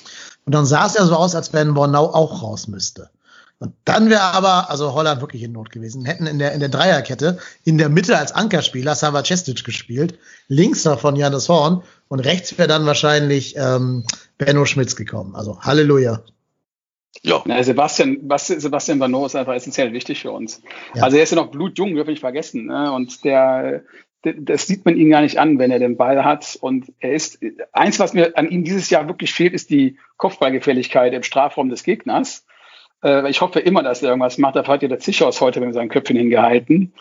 Und 0.46 0.54
dann 0.54 0.64
sah 0.64 0.86
es 0.86 0.94
ja 0.94 1.04
so 1.04 1.16
aus, 1.16 1.34
als 1.34 1.52
wenn 1.52 1.74
Bornau 1.74 2.14
auch 2.14 2.42
raus 2.42 2.66
müsste. 2.66 3.10
Und 3.58 3.74
dann 3.84 4.10
wäre 4.10 4.20
aber, 4.20 4.70
also 4.70 4.92
Holland 4.92 5.22
wirklich 5.22 5.42
in 5.42 5.52
Not 5.52 5.70
gewesen. 5.70 6.04
Hätten 6.04 6.26
in 6.26 6.38
der, 6.38 6.52
in 6.52 6.60
der 6.60 6.68
Dreierkette 6.68 7.38
in 7.64 7.78
der 7.78 7.88
Mitte 7.88 8.18
als 8.18 8.32
Ankerspieler 8.32 8.94
Sava 8.94 9.24
Cestic 9.24 9.64
gespielt, 9.64 10.18
links 10.46 10.82
davon 10.82 11.16
Janis 11.16 11.48
Horn 11.48 11.82
und 12.08 12.20
rechts 12.20 12.58
wäre 12.58 12.68
dann 12.68 12.84
wahrscheinlich 12.84 13.56
ähm, 13.56 14.04
Benno 14.36 14.66
Schmitz 14.66 14.94
gekommen. 14.94 15.34
Also 15.34 15.60
Halleluja. 15.60 16.22
Ja. 17.22 17.42
Na, 17.46 17.62
Sebastian, 17.62 18.28
Sebastian 18.36 18.98
Bano 18.98 19.24
ist 19.24 19.34
einfach 19.34 19.54
essentiell 19.54 19.92
wichtig 19.94 20.20
für 20.20 20.32
uns. 20.32 20.60
Ja. 20.94 21.04
Also 21.04 21.16
er 21.16 21.22
ist 21.22 21.30
ja 21.30 21.36
noch 21.36 21.50
blutjung, 21.50 21.94
dürfen 21.94 22.10
nicht 22.10 22.20
vergessen. 22.20 22.66
Ne? 22.66 22.92
Und 22.92 23.24
der, 23.24 23.84
das 24.22 24.66
sieht 24.66 24.84
man 24.84 24.96
ihn 24.96 25.10
gar 25.10 25.22
nicht 25.22 25.38
an, 25.38 25.58
wenn 25.58 25.70
er 25.70 25.78
den 25.78 25.96
Ball 25.96 26.24
hat. 26.24 26.58
Und 26.60 26.92
er 27.00 27.14
ist, 27.14 27.38
eins, 27.72 27.98
was 27.98 28.12
mir 28.12 28.36
an 28.36 28.50
ihm 28.50 28.64
dieses 28.64 28.90
Jahr 28.90 29.08
wirklich 29.08 29.32
fehlt, 29.32 29.54
ist 29.54 29.70
die 29.70 29.98
Kopfballgefälligkeit 30.18 31.14
im 31.14 31.22
Strafraum 31.22 31.70
des 31.70 31.84
Gegners. 31.84 32.44
Äh, 33.02 33.28
ich 33.30 33.40
hoffe 33.40 33.60
immer, 33.60 33.82
dass 33.82 34.02
er 34.02 34.10
irgendwas 34.10 34.38
macht. 34.38 34.56
Da 34.56 34.66
hat 34.66 34.82
ja 34.82 34.88
der 34.88 34.98
Zichhaus 34.98 35.40
heute 35.40 35.60
mit 35.60 35.74
seinen 35.74 35.88
Köpfen 35.88 36.16
hingehalten. 36.16 36.92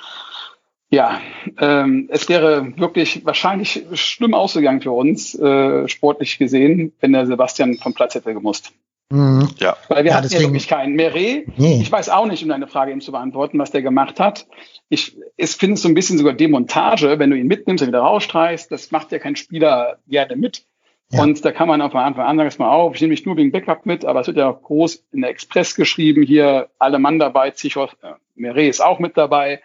Ja, 0.90 1.20
ähm, 1.60 2.08
es 2.12 2.30
wäre 2.30 2.78
wirklich 2.78 3.26
wahrscheinlich 3.26 3.86
schlimm 3.94 4.34
ausgegangen 4.34 4.82
für 4.82 4.92
uns, 4.92 5.38
äh, 5.38 5.88
sportlich 5.88 6.38
gesehen, 6.38 6.94
wenn 7.00 7.12
der 7.12 7.26
Sebastian 7.26 7.76
vom 7.76 7.94
Platz 7.94 8.16
hätte 8.16 8.34
gemusst. 8.34 8.72
Mhm. 9.10 9.50
Ja. 9.60 9.78
Weil 9.88 10.04
wir 10.04 10.12
ja, 10.12 10.18
hatten 10.18 10.32
ja 10.32 10.40
wirklich 10.40 10.68
keinen. 10.68 10.96
Meret, 10.96 11.58
nee. 11.58 11.80
ich 11.82 11.92
weiß 11.92 12.10
auch 12.10 12.26
nicht, 12.26 12.44
um 12.44 12.50
deine 12.50 12.68
Frage 12.68 12.92
eben 12.92 13.02
zu 13.02 13.12
beantworten, 13.12 13.60
was 13.60 13.72
der 13.72 13.82
gemacht 13.82 14.20
hat. 14.20 14.48
Ich, 14.90 15.18
ich 15.38 15.52
finde 15.52 15.76
es 15.76 15.82
so 15.82 15.90
ein 15.90 15.94
bisschen 15.94 16.18
sogar 16.18 16.34
Demontage, 16.34 17.20
wenn 17.20 17.30
du 17.30 17.38
ihn 17.38 17.48
mitnimmst 17.48 17.84
und 17.84 17.90
wieder 17.90 18.00
rausstreichst. 18.00 18.72
Das 18.72 18.92
macht 18.92 19.12
ja 19.12 19.20
kein 19.20 19.36
Spieler 19.36 19.98
gerne 20.08 20.36
mit. 20.36 20.66
Ja. 21.12 21.22
Und 21.22 21.46
da 21.46 21.52
kann 21.52 21.68
man 21.68 21.82
auf 21.82 21.94
Anfang 21.94 22.26
an 22.26 22.38
sagen, 22.38 22.56
mal 22.58 22.72
auf, 22.72 22.96
ich 22.96 23.02
nehme 23.02 23.12
mich 23.12 23.26
nur 23.26 23.38
wegen 23.38 23.52
Backup 23.52 23.86
mit, 23.86 24.06
aber 24.06 24.22
es 24.22 24.28
wird 24.28 24.38
ja 24.38 24.50
auch 24.50 24.62
groß 24.62 25.06
in 25.12 25.22
der 25.22 25.30
Express 25.30 25.76
geschrieben, 25.76 26.24
hier 26.24 26.70
alle 26.80 27.00
Mann 27.00 27.20
dabei, 27.20 27.52
Zichos, 27.52 27.92
äh, 28.02 28.14
Meret 28.34 28.70
ist 28.70 28.84
auch 28.84 29.00
mit 29.00 29.16
dabei. 29.16 29.62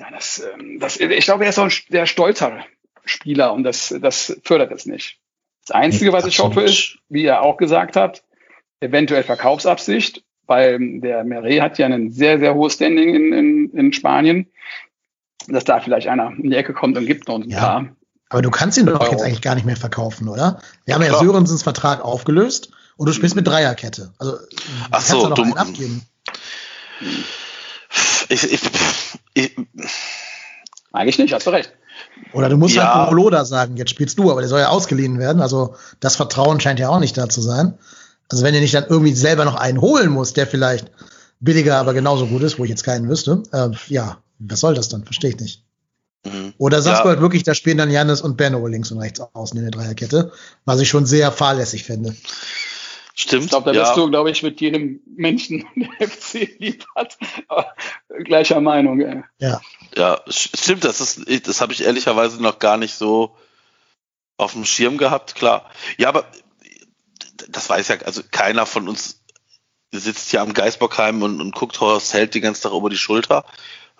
Ja, 0.00 0.10
das, 0.10 0.44
ähm, 0.54 0.78
das, 0.80 0.98
ich 0.98 1.24
glaube, 1.24 1.44
er 1.44 1.50
ist 1.50 1.58
auch 1.58 1.64
ein 1.64 1.70
sehr 1.70 2.06
stolzer 2.06 2.64
Spieler 3.04 3.52
und 3.52 3.62
das, 3.62 3.94
das 4.00 4.40
fördert 4.44 4.72
es 4.72 4.84
nicht. 4.86 5.18
Das 5.66 5.74
Einzige, 5.74 6.12
was 6.12 6.26
ich 6.26 6.38
hoffe, 6.38 6.62
ist, 6.62 6.98
wie 7.08 7.24
er 7.24 7.42
auch 7.42 7.56
gesagt 7.56 7.94
hat, 7.96 8.24
eventuell 8.80 9.22
Verkaufsabsicht, 9.22 10.24
weil 10.46 11.00
der 11.00 11.24
Meret 11.24 11.60
hat 11.60 11.78
ja 11.78 11.86
ein 11.86 12.10
sehr, 12.10 12.38
sehr 12.38 12.54
hohes 12.54 12.74
Standing 12.74 13.14
in, 13.14 13.32
in, 13.32 13.70
in 13.70 13.92
Spanien, 13.92 14.50
dass 15.46 15.64
da 15.64 15.80
vielleicht 15.80 16.08
einer 16.08 16.32
in 16.36 16.50
die 16.50 16.56
Ecke 16.56 16.72
kommt 16.72 16.96
und 16.96 17.06
gibt 17.06 17.28
noch 17.28 17.36
ein 17.36 17.48
ja. 17.48 17.60
paar 17.60 17.96
aber 18.28 18.42
du 18.42 18.50
kannst 18.50 18.76
ihn 18.78 18.86
doch 18.86 19.10
jetzt 19.10 19.22
eigentlich 19.22 19.42
gar 19.42 19.54
nicht 19.54 19.64
mehr 19.64 19.76
verkaufen, 19.76 20.28
oder? 20.28 20.60
Wir 20.84 20.94
haben 20.94 21.02
ja 21.02 21.08
Klar. 21.08 21.22
Sörensens 21.22 21.62
Vertrag 21.62 22.04
aufgelöst 22.04 22.70
und 22.96 23.06
du 23.06 23.12
spielst 23.12 23.36
mit 23.36 23.46
Dreierkette. 23.46 24.12
Also 24.18 24.38
Ach 24.90 25.00
so, 25.00 25.30
du 25.30 25.54
abgeben. 25.54 26.02
Ich, 28.28 28.52
ich, 28.52 28.60
ich, 29.34 29.56
eigentlich 30.92 31.18
nicht, 31.18 31.32
hast 31.32 31.46
du 31.46 31.50
recht. 31.50 31.72
Oder 32.32 32.48
du 32.48 32.56
musst 32.56 32.74
ja. 32.74 33.06
halt 33.06 33.12
Loda 33.12 33.44
sagen, 33.44 33.76
jetzt 33.76 33.90
spielst 33.90 34.18
du, 34.18 34.30
aber 34.30 34.40
der 34.40 34.48
soll 34.48 34.60
ja 34.60 34.68
ausgeliehen 34.68 35.18
werden. 35.18 35.40
Also 35.40 35.76
das 36.00 36.16
Vertrauen 36.16 36.60
scheint 36.60 36.78
ja 36.80 36.90
auch 36.90 37.00
nicht 37.00 37.16
da 37.16 37.28
zu 37.28 37.40
sein. 37.40 37.78
Also 38.30 38.44
wenn 38.44 38.54
ihr 38.54 38.60
nicht 38.60 38.74
dann 38.74 38.86
irgendwie 38.88 39.14
selber 39.14 39.44
noch 39.44 39.54
einen 39.54 39.80
holen 39.80 40.10
muss, 40.10 40.34
der 40.34 40.46
vielleicht 40.46 40.90
billiger, 41.40 41.76
aber 41.78 41.94
genauso 41.94 42.26
gut 42.26 42.42
ist, 42.42 42.58
wo 42.58 42.64
ich 42.64 42.70
jetzt 42.70 42.84
keinen 42.84 43.08
wüsste, 43.08 43.42
äh, 43.52 43.70
ja, 43.86 44.18
was 44.38 44.60
soll 44.60 44.74
das 44.74 44.88
dann? 44.88 45.04
Verstehe 45.04 45.30
ich 45.30 45.40
nicht. 45.40 45.64
Mhm. 46.24 46.54
Oder 46.58 46.82
sagst 46.82 47.00
ja. 47.00 47.02
du 47.04 47.08
halt 47.10 47.20
wirklich, 47.20 47.42
da 47.42 47.54
spielen 47.54 47.78
dann 47.78 47.90
Janis 47.90 48.20
und 48.20 48.36
Benno 48.36 48.66
links 48.66 48.90
und 48.90 48.98
rechts 48.98 49.20
außen 49.20 49.56
in 49.56 49.64
der 49.64 49.70
Dreierkette, 49.70 50.32
was 50.64 50.80
ich 50.80 50.88
schon 50.88 51.06
sehr 51.06 51.32
fahrlässig 51.32 51.84
finde. 51.84 52.14
Stimmt. 53.14 53.44
Ich 53.44 53.50
glaube, 53.50 53.72
da 53.72 53.76
ja. 53.76 53.82
bist 53.82 53.96
du, 53.96 54.08
glaube 54.08 54.30
ich, 54.30 54.44
mit 54.44 54.60
jedem 54.60 55.00
Menschen, 55.06 55.66
der 55.76 56.08
FC 56.08 56.56
lieb 56.58 56.86
hat, 56.94 57.18
gleicher 58.24 58.60
Meinung. 58.60 59.00
Ey. 59.00 59.24
Ja. 59.38 59.60
Ja, 59.96 60.20
stimmt, 60.28 60.84
das 60.84 61.00
ist, 61.00 61.48
das 61.48 61.60
habe 61.60 61.72
ich 61.72 61.82
ehrlicherweise 61.82 62.40
noch 62.40 62.60
gar 62.60 62.76
nicht 62.76 62.94
so 62.94 63.36
auf 64.36 64.52
dem 64.52 64.64
Schirm 64.64 64.98
gehabt, 64.98 65.34
klar. 65.34 65.68
Ja, 65.96 66.08
aber 66.08 66.26
das 67.48 67.68
weiß 67.68 67.88
ja, 67.88 67.96
also 68.04 68.22
keiner 68.30 68.66
von 68.66 68.88
uns 68.88 69.20
sitzt 69.90 70.30
hier 70.30 70.42
am 70.42 70.54
Geisbockheim 70.54 71.22
und, 71.22 71.40
und 71.40 71.54
guckt 71.54 71.80
Horst 71.80 72.12
Held 72.12 72.34
die 72.34 72.40
ganze 72.40 72.62
Tag 72.62 72.72
über 72.72 72.90
die 72.90 72.96
Schulter. 72.96 73.44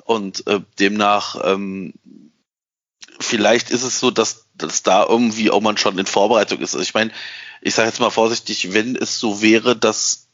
Und 0.09 0.47
äh, 0.47 0.61
demnach, 0.79 1.37
ähm, 1.45 1.93
vielleicht 3.21 3.69
ist 3.69 3.83
es 3.83 4.01
so, 4.01 4.11
dass, 4.11 4.47
dass 4.55 4.83
da 4.83 5.05
irgendwie 5.05 5.51
auch 5.51 5.61
man 5.61 5.77
schon 5.77 5.99
in 5.99 6.07
Vorbereitung 6.07 6.61
ist. 6.61 6.75
Also 6.75 6.83
ich 6.83 6.95
meine, 6.95 7.11
ich 7.61 7.75
sage 7.75 7.91
jetzt 7.91 8.01
mal 8.01 8.09
vorsichtig, 8.09 8.73
wenn 8.73 8.97
es 8.97 9.21
so 9.21 9.43
wäre, 9.43 9.77
dass 9.77 10.29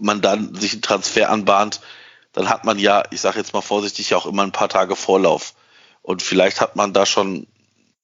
man 0.00 0.20
dann 0.20 0.56
sich 0.56 0.72
einen 0.72 0.82
Transfer 0.82 1.30
anbahnt, 1.30 1.80
dann 2.32 2.48
hat 2.48 2.64
man 2.64 2.80
ja, 2.80 3.04
ich 3.12 3.20
sage 3.20 3.38
jetzt 3.38 3.52
mal 3.52 3.60
vorsichtig, 3.60 4.16
auch 4.16 4.26
immer 4.26 4.42
ein 4.42 4.50
paar 4.50 4.68
Tage 4.68 4.96
Vorlauf. 4.96 5.54
Und 6.02 6.20
vielleicht 6.20 6.60
hat 6.60 6.74
man 6.74 6.92
da 6.92 7.06
schon 7.06 7.46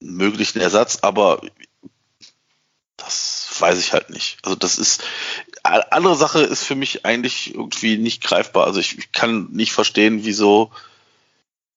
einen 0.00 0.16
möglichen 0.16 0.60
Ersatz, 0.60 1.00
aber 1.02 1.40
das 2.96 3.48
weiß 3.58 3.80
ich 3.80 3.92
halt 3.92 4.10
nicht. 4.10 4.38
Also 4.44 4.54
das 4.54 4.78
ist, 4.78 5.02
andere 5.64 6.14
Sache 6.14 6.42
ist 6.42 6.62
für 6.62 6.76
mich 6.76 7.04
eigentlich 7.04 7.52
irgendwie 7.52 7.98
nicht 7.98 8.22
greifbar. 8.22 8.68
Also 8.68 8.78
ich, 8.78 8.96
ich 8.96 9.10
kann 9.10 9.48
nicht 9.50 9.72
verstehen, 9.72 10.20
wieso 10.22 10.70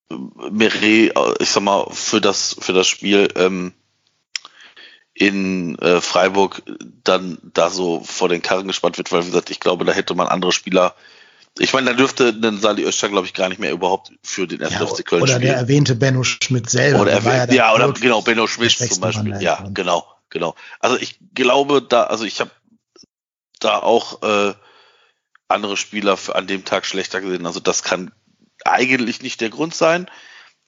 Meret, 0.09 1.13
ich 1.39 1.49
sag 1.49 1.63
mal, 1.63 1.87
für 1.91 2.21
das, 2.21 2.55
für 2.59 2.73
das 2.73 2.87
Spiel 2.87 3.29
ähm, 3.35 3.73
in 5.13 5.77
äh, 5.79 6.01
Freiburg 6.01 6.63
dann 7.03 7.37
da 7.53 7.69
so 7.69 8.01
vor 8.03 8.29
den 8.29 8.41
Karren 8.41 8.67
gespannt 8.67 8.97
wird, 8.97 9.11
weil 9.11 9.21
wie 9.23 9.27
gesagt, 9.27 9.49
ich 9.49 9.59
glaube, 9.59 9.85
da 9.85 9.93
hätte 9.93 10.15
man 10.15 10.27
andere 10.27 10.51
Spieler. 10.51 10.95
Ich 11.59 11.73
meine, 11.73 11.91
da 11.91 11.95
dürfte 11.95 12.29
ein 12.29 12.59
Sali 12.59 12.83
Özcan, 12.83 13.11
glaube 13.11 13.27
ich, 13.27 13.33
gar 13.35 13.47
nicht 13.49 13.59
mehr 13.59 13.71
überhaupt 13.71 14.11
für 14.23 14.47
den 14.47 14.61
ersten 14.61 14.83
ja, 14.83 14.87
FC 14.87 15.05
Köln 15.05 15.21
oder 15.21 15.33
spielen. 15.33 15.43
Oder 15.43 15.53
der 15.53 15.61
erwähnte 15.61 15.95
Benno 15.95 16.23
Schmidt 16.23 16.69
selber. 16.69 17.01
Oder 17.01 17.21
ja, 17.21 17.51
ja 17.51 17.73
oder 17.75 17.93
genau, 17.93 18.21
Benno 18.23 18.47
Schmidt 18.47 18.71
zum 18.71 19.01
Beispiel. 19.01 19.39
Ja, 19.39 19.67
genau, 19.71 20.07
genau. 20.29 20.55
Also 20.79 20.97
ich 20.97 21.19
glaube, 21.35 21.83
da, 21.83 22.05
also 22.05 22.25
ich 22.25 22.39
habe 22.39 22.49
da 23.59 23.77
auch 23.77 24.23
äh, 24.23 24.53
andere 25.47 25.77
Spieler 25.77 26.17
für, 26.17 26.35
an 26.35 26.47
dem 26.47 26.65
Tag 26.65 26.87
schlechter 26.87 27.21
gesehen. 27.21 27.45
Also 27.45 27.59
das 27.59 27.83
kann 27.83 28.11
eigentlich 28.65 29.21
nicht 29.21 29.41
der 29.41 29.49
Grund 29.49 29.75
sein. 29.75 30.09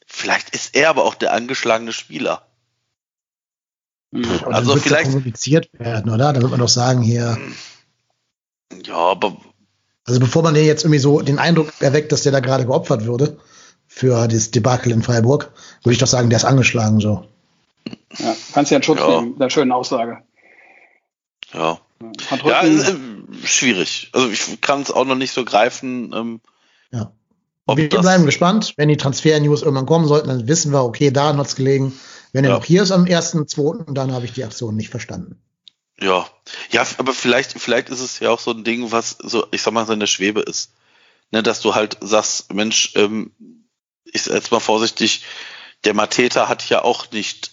Vielleicht 0.05 0.51
ist 0.51 0.75
er 0.75 0.89
aber 0.89 1.03
auch 1.03 1.15
der 1.15 1.33
angeschlagene 1.33 1.93
Spieler. 1.93 2.45
Und 4.11 4.45
also 4.45 4.77
vielleicht 4.77 5.11
kommuniziert 5.11 5.69
werden, 5.73 6.11
oder? 6.11 6.31
Da 6.31 6.41
wird 6.41 6.51
man 6.51 6.59
doch 6.59 6.69
sagen 6.69 7.01
hier. 7.01 7.37
Ja, 8.83 8.95
aber 8.95 9.37
also 10.05 10.19
bevor 10.19 10.43
man 10.43 10.53
dir 10.53 10.63
jetzt 10.63 10.83
irgendwie 10.83 10.99
so 10.99 11.21
den 11.21 11.39
Eindruck 11.39 11.73
erweckt, 11.79 12.11
dass 12.11 12.23
der 12.23 12.31
da 12.31 12.39
gerade 12.39 12.65
geopfert 12.65 13.05
würde 13.05 13.39
für 13.87 14.27
das 14.27 14.51
Debakel 14.51 14.91
in 14.91 15.01
Freiburg, 15.01 15.51
würde 15.83 15.93
ich 15.93 15.99
doch 15.99 16.07
sagen, 16.07 16.29
der 16.29 16.37
ist 16.37 16.45
angeschlagen 16.45 16.99
so. 16.99 17.25
Ja, 18.17 18.35
kannst 18.53 18.71
ja 18.71 18.77
einen 18.77 18.83
Schutz 18.83 18.99
ja. 18.99 19.21
nehmen, 19.21 19.37
der 19.37 19.49
schönen 19.49 19.71
Aussage. 19.71 20.23
Ja. 21.53 21.79
Ja, 22.43 22.63
äh, 22.63 22.95
schwierig. 23.43 24.09
Also 24.13 24.29
ich 24.29 24.61
kann 24.61 24.81
es 24.81 24.91
auch 24.91 25.05
noch 25.05 25.15
nicht 25.15 25.31
so 25.31 25.45
greifen. 25.45 26.13
Ähm, 26.13 26.41
ja. 26.91 27.11
Wir 27.67 27.89
bleiben 27.89 28.25
gespannt. 28.25 28.73
Wenn 28.77 28.89
die 28.89 28.97
Transfer-News 28.97 29.63
irgendwann 29.63 29.85
kommen 29.85 30.07
sollten, 30.07 30.27
dann 30.27 30.47
wissen 30.47 30.71
wir, 30.71 30.83
okay, 30.83 31.11
da 31.11 31.35
hat 31.35 31.47
es 31.47 31.55
gelegen. 31.55 31.93
Wenn 32.31 32.43
er 32.43 32.51
ja. 32.51 32.57
noch 32.57 32.65
hier 32.65 32.83
ist 32.83 32.91
am 32.91 33.05
ersten, 33.07 33.47
zweiten, 33.47 33.95
dann 33.95 34.11
habe 34.11 34.25
ich 34.25 34.33
die 34.33 34.43
Aktion 34.43 34.75
nicht 34.75 34.89
verstanden. 34.89 35.41
Ja, 35.99 36.27
ja, 36.71 36.85
aber 36.97 37.13
vielleicht, 37.13 37.53
vielleicht 37.53 37.89
ist 37.89 38.01
es 38.01 38.19
ja 38.19 38.29
auch 38.29 38.39
so 38.39 38.51
ein 38.51 38.63
Ding, 38.63 38.91
was 38.91 39.17
so, 39.19 39.47
ich 39.51 39.61
sag 39.61 39.73
mal, 39.73 39.85
so 39.85 39.93
in 39.93 39.99
der 39.99 40.07
Schwebe 40.07 40.41
ist. 40.41 40.73
Ne, 41.31 41.41
dass 41.41 41.61
du 41.61 41.73
halt 41.73 41.97
sagst, 42.01 42.53
Mensch, 42.53 42.93
ähm, 42.95 43.31
ich 44.03 44.23
sag 44.23 44.35
jetzt 44.35 44.51
mal 44.51 44.59
vorsichtig, 44.59 45.23
der 45.85 45.93
Mateta 45.93 46.47
hat 46.47 46.69
ja 46.69 46.83
auch 46.83 47.11
nicht 47.11 47.51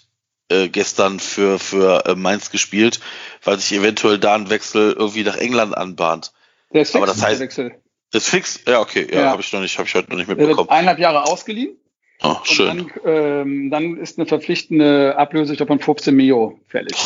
äh, 0.48 0.68
gestern 0.68 1.20
für, 1.20 1.58
für 1.58 2.04
äh, 2.06 2.14
Mainz 2.14 2.50
gespielt, 2.50 3.00
weil 3.42 3.58
sich 3.58 3.72
eventuell 3.72 4.18
da 4.18 4.34
ein 4.34 4.50
Wechsel 4.50 4.92
irgendwie 4.92 5.24
nach 5.24 5.36
England 5.36 5.76
anbahnt. 5.76 6.32
Der 6.72 6.82
ist 6.82 6.94
aber 6.94 7.06
das 7.06 7.22
heißt, 7.22 7.40
der 7.40 7.46
Wechsel. 7.46 7.82
Ist 8.12 8.28
fix? 8.28 8.60
Ja, 8.66 8.80
okay, 8.80 9.06
ja, 9.10 9.22
ja. 9.22 9.30
habe 9.30 9.42
ich 9.42 9.52
noch 9.52 9.60
nicht, 9.60 9.78
habe 9.78 9.88
ich 9.88 9.94
heute 9.94 10.10
noch 10.10 10.18
nicht 10.18 10.28
mitbekommen. 10.28 10.54
Er 10.54 10.58
wird 10.58 10.70
eineinhalb 10.70 10.98
Jahre 10.98 11.24
ausgeliehen 11.24 11.76
Oh, 12.22 12.36
schön. 12.44 12.90
Dann, 13.02 13.12
ähm, 13.12 13.70
dann, 13.70 13.96
ist 13.96 14.18
eine 14.18 14.26
verpflichtende 14.26 15.16
Ablöse, 15.16 15.52
ich 15.52 15.56
glaube, 15.56 15.72
von 15.72 15.80
15 15.80 16.14
Mio 16.14 16.60
fällig. 16.68 16.96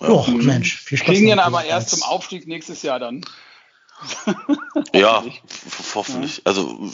Oh, 0.00 0.26
oh 0.26 0.30
Mensch, 0.30 0.76
viel 0.76 0.98
Spaß. 0.98 1.14
Kriegen 1.14 1.28
ihn 1.28 1.38
aber 1.38 1.64
erst 1.64 1.90
zum 1.90 2.02
Aufstieg 2.02 2.46
nächstes 2.46 2.82
Jahr 2.82 2.98
dann. 2.98 3.24
ja, 4.94 5.24
hoffentlich. 5.94 6.42
Also 6.44 6.90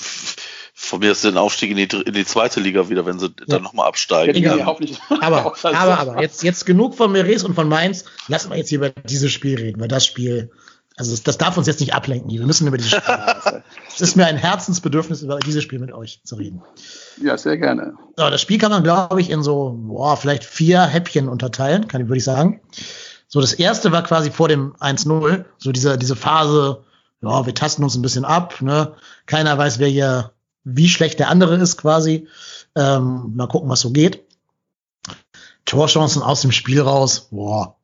von 0.74 1.00
mir 1.00 1.10
ist 1.10 1.24
der 1.24 1.36
Aufstieg 1.36 1.70
in 1.70 1.76
die, 1.78 1.88
in 1.96 2.12
die 2.12 2.24
zweite 2.24 2.60
Liga 2.60 2.88
wieder, 2.88 3.06
wenn 3.06 3.18
sie 3.18 3.26
ja. 3.26 3.46
dann 3.48 3.62
nochmal 3.62 3.88
absteigen. 3.88 4.40
Ja, 4.40 4.52
aber, 5.20 5.54
aber, 5.64 5.98
aber, 5.98 6.22
jetzt, 6.22 6.44
jetzt 6.44 6.64
genug 6.66 6.94
von 6.94 7.10
Meres 7.10 7.42
und 7.42 7.54
von 7.54 7.68
Mainz. 7.68 8.04
Lassen 8.28 8.50
wir 8.50 8.56
jetzt 8.56 8.68
hier 8.68 8.78
über 8.78 8.90
dieses 8.90 9.32
Spiel 9.32 9.58
reden, 9.58 9.80
weil 9.80 9.88
das 9.88 10.06
Spiel 10.06 10.52
also 10.96 11.16
das, 11.16 11.38
darf 11.38 11.56
uns 11.56 11.66
jetzt 11.66 11.80
nicht 11.80 11.94
ablenken. 11.94 12.30
Wir 12.30 12.44
müssen 12.46 12.66
über 12.66 12.76
dieses 12.76 12.92
Spiel 12.92 13.14
reden. 13.14 13.62
es 13.88 14.00
ist 14.00 14.16
mir 14.16 14.26
ein 14.26 14.36
Herzensbedürfnis, 14.36 15.22
über 15.22 15.38
dieses 15.38 15.62
Spiel 15.62 15.78
mit 15.78 15.92
euch 15.92 16.20
zu 16.24 16.36
reden. 16.36 16.62
Ja, 17.22 17.38
sehr 17.38 17.56
gerne. 17.56 17.94
So, 18.16 18.28
das 18.28 18.40
Spiel 18.40 18.58
kann 18.58 18.70
man, 18.70 18.82
glaube 18.82 19.20
ich, 19.20 19.30
in 19.30 19.42
so, 19.42 19.74
boah, 19.78 20.16
vielleicht 20.16 20.44
vier 20.44 20.82
Häppchen 20.82 21.28
unterteilen, 21.28 21.88
kann 21.88 22.02
ich, 22.02 22.08
würde 22.08 22.18
ich 22.18 22.24
sagen. 22.24 22.60
So, 23.28 23.40
das 23.40 23.52
erste 23.52 23.92
war 23.92 24.02
quasi 24.02 24.30
vor 24.30 24.48
dem 24.48 24.74
1-0, 24.76 25.44
so 25.56 25.72
diese, 25.72 25.96
diese 25.96 26.16
Phase, 26.16 26.84
ja, 27.22 27.46
wir 27.46 27.54
tasten 27.54 27.84
uns 27.84 27.94
ein 27.94 28.02
bisschen 28.02 28.24
ab, 28.24 28.60
ne? 28.60 28.94
Keiner 29.26 29.56
weiß, 29.56 29.78
wer 29.78 29.88
hier, 29.88 30.32
wie 30.64 30.88
schlecht 30.88 31.18
der 31.18 31.28
andere 31.28 31.56
ist, 31.56 31.76
quasi. 31.76 32.26
Ähm, 32.74 33.32
mal 33.36 33.46
gucken, 33.46 33.68
was 33.68 33.80
so 33.80 33.90
geht. 33.90 34.24
Torchancen 35.64 36.22
aus 36.22 36.42
dem 36.42 36.52
Spiel 36.52 36.80
raus, 36.80 37.28
boah, 37.30 37.76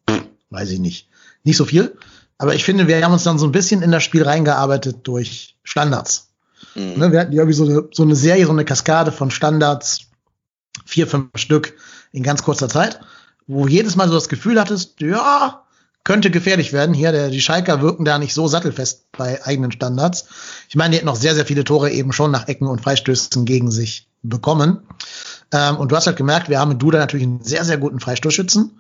weiß 0.51 0.71
ich 0.71 0.81
nicht. 0.81 1.09
Nicht 1.45 1.57
so 1.57 1.65
viel. 1.65 1.97
Aber 2.39 2.55
ich 2.55 2.65
finde, 2.65 2.87
wir 2.87 3.03
haben 3.03 3.13
uns 3.13 3.25
dann 3.25 3.39
so 3.39 3.47
ein 3.47 3.53
bisschen 3.53 3.83
in 3.83 3.93
das 3.93 4.03
Spiel 4.03 4.23
reingearbeitet 4.23 4.99
durch 5.05 5.57
Standards. 5.63 6.29
Mhm. 6.75 6.95
Ne, 6.97 7.13
wir 7.13 7.21
hatten 7.21 7.33
irgendwie 7.33 7.55
so 7.55 7.65
eine, 7.65 7.89
so 7.93 8.03
eine 8.03 8.17
Serie, 8.17 8.47
so 8.47 8.53
eine 8.53 8.65
Kaskade 8.65 9.13
von 9.13 9.31
Standards, 9.31 10.03
vier, 10.85 11.07
fünf 11.07 11.31
Stück 11.37 11.75
in 12.13 12.23
ganz 12.23 12.43
kurzer 12.43 12.69
Zeit, 12.69 13.01
wo 13.47 13.67
jedes 13.67 13.97
Mal 13.97 14.09
so 14.09 14.15
das 14.15 14.29
Gefühl 14.29 14.61
hattest, 14.61 15.01
ja, 15.01 15.63
könnte 16.05 16.31
gefährlich 16.31 16.73
werden. 16.73 16.95
Hier, 16.95 17.11
der, 17.13 17.31
die 17.31 17.41
Schalker 17.41 17.83
wirken 17.83 18.05
da 18.05 18.19
nicht 18.19 18.33
so 18.33 18.47
sattelfest 18.47 19.11
bei 19.13 19.45
eigenen 19.45 19.73
Standards. 19.73 20.27
Ich 20.69 20.77
meine, 20.77 20.91
die 20.91 20.99
hätten 20.99 21.07
noch 21.07 21.17
sehr, 21.17 21.35
sehr 21.35 21.47
viele 21.47 21.65
Tore 21.65 21.91
eben 21.91 22.13
schon 22.13 22.31
nach 22.31 22.47
Ecken 22.47 22.69
und 22.69 22.81
Freistößen 22.81 23.45
gegen 23.45 23.71
sich 23.71 24.07
bekommen. 24.23 24.81
Ähm, 25.53 25.77
und 25.77 25.91
du 25.91 25.97
hast 25.97 26.07
halt 26.07 26.17
gemerkt, 26.17 26.49
wir 26.49 26.61
haben 26.61 26.71
mit 26.71 26.83
Duda 26.83 26.99
natürlich 26.99 27.27
einen 27.27 27.43
sehr, 27.43 27.65
sehr 27.65 27.79
guten 27.79 27.99
Freistoßschützen. 27.99 28.79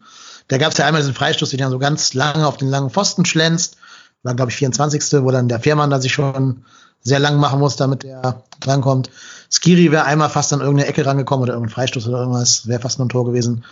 Da 0.49 0.59
gab 0.59 0.73
es 0.73 0.79
ja 0.79 0.87
einmal 0.87 1.03
diesen 1.03 1.15
Freistoß, 1.15 1.51
den 1.51 1.61
er 1.61 1.71
so 1.71 1.79
ganz 1.79 2.15
lange 2.15 2.47
auf 2.47 2.57
den 2.57 2.69
langen 2.69 2.91
Pfosten 2.91 3.25
schlänzt. 3.25 3.77
War, 4.23 4.35
glaube 4.35 4.51
ich, 4.51 4.57
24. 4.57 5.23
wo 5.23 5.31
dann 5.31 5.49
der 5.49 5.61
Fährmann 5.61 5.91
da 5.91 6.01
sich 6.01 6.13
schon 6.13 6.65
sehr 7.03 7.21
lang 7.21 7.39
machen 7.39 7.61
muss, 7.61 7.77
damit 7.77 8.05
er 8.05 8.43
drankommt. 8.61 9.11
Skiri 9.49 9.93
wäre 9.93 10.05
einmal 10.05 10.29
fast 10.29 10.53
an 10.53 10.61
irgendeine 10.61 10.89
Ecke 10.89 11.07
rangekommen 11.07 11.45
oder 11.45 11.53
irgendein 11.53 11.75
Freistoß 11.75 12.09
oder 12.09 12.19
irgendwas, 12.19 12.67
wäre 12.67 12.81
fast 12.81 12.99
nur 12.99 13.07
ein 13.07 13.11
Tor 13.11 13.25
gewesen. 13.25 13.65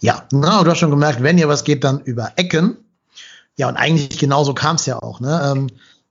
Ja, 0.00 0.24
na, 0.30 0.62
du 0.62 0.70
hast 0.70 0.78
schon 0.78 0.90
gemerkt, 0.90 1.22
wenn 1.22 1.38
ihr 1.38 1.48
was 1.48 1.64
geht, 1.64 1.84
dann 1.84 2.00
über 2.00 2.32
Ecken. 2.36 2.76
Ja, 3.56 3.68
und 3.68 3.76
eigentlich 3.76 4.18
genauso 4.18 4.52
kam 4.52 4.76
es 4.76 4.86
ja 4.86 5.00
auch. 5.00 5.20
Ne? 5.20 5.52
Ähm, 5.52 5.68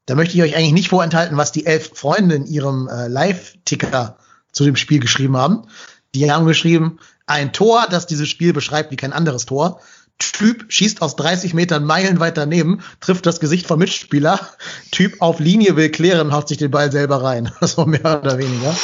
da 0.07 0.15
möchte 0.15 0.35
ich 0.35 0.41
euch 0.41 0.55
eigentlich 0.55 0.73
nicht 0.73 0.89
vorenthalten, 0.89 1.37
was 1.37 1.51
die 1.51 1.65
elf 1.65 1.91
Freunde 1.93 2.35
in 2.35 2.45
ihrem 2.47 2.87
äh, 2.87 3.07
Live-Ticker 3.07 4.17
zu 4.51 4.65
dem 4.65 4.75
Spiel 4.75 4.99
geschrieben 4.99 5.37
haben. 5.37 5.67
Die 6.15 6.31
haben 6.31 6.45
geschrieben, 6.45 6.99
ein 7.27 7.53
Tor, 7.53 7.85
das 7.89 8.07
dieses 8.07 8.27
Spiel 8.27 8.53
beschreibt 8.53 8.91
wie 8.91 8.97
kein 8.97 9.13
anderes 9.13 9.45
Tor. 9.45 9.79
Typ 10.21 10.65
schießt 10.71 11.01
aus 11.01 11.15
30 11.15 11.53
Metern 11.53 11.83
meilenweit 11.83 12.37
daneben, 12.37 12.83
trifft 12.99 13.25
das 13.25 13.39
Gesicht 13.39 13.67
vom 13.67 13.79
Mitspieler. 13.79 14.39
Typ 14.91 15.21
auf 15.21 15.39
Linie 15.39 15.75
will 15.75 15.89
klären, 15.89 16.31
haut 16.31 16.47
sich 16.47 16.57
den 16.57 16.71
Ball 16.71 16.91
selber 16.91 17.23
rein. 17.23 17.51
So 17.61 17.85
mehr 17.85 18.21
oder 18.21 18.37
weniger. 18.37 18.75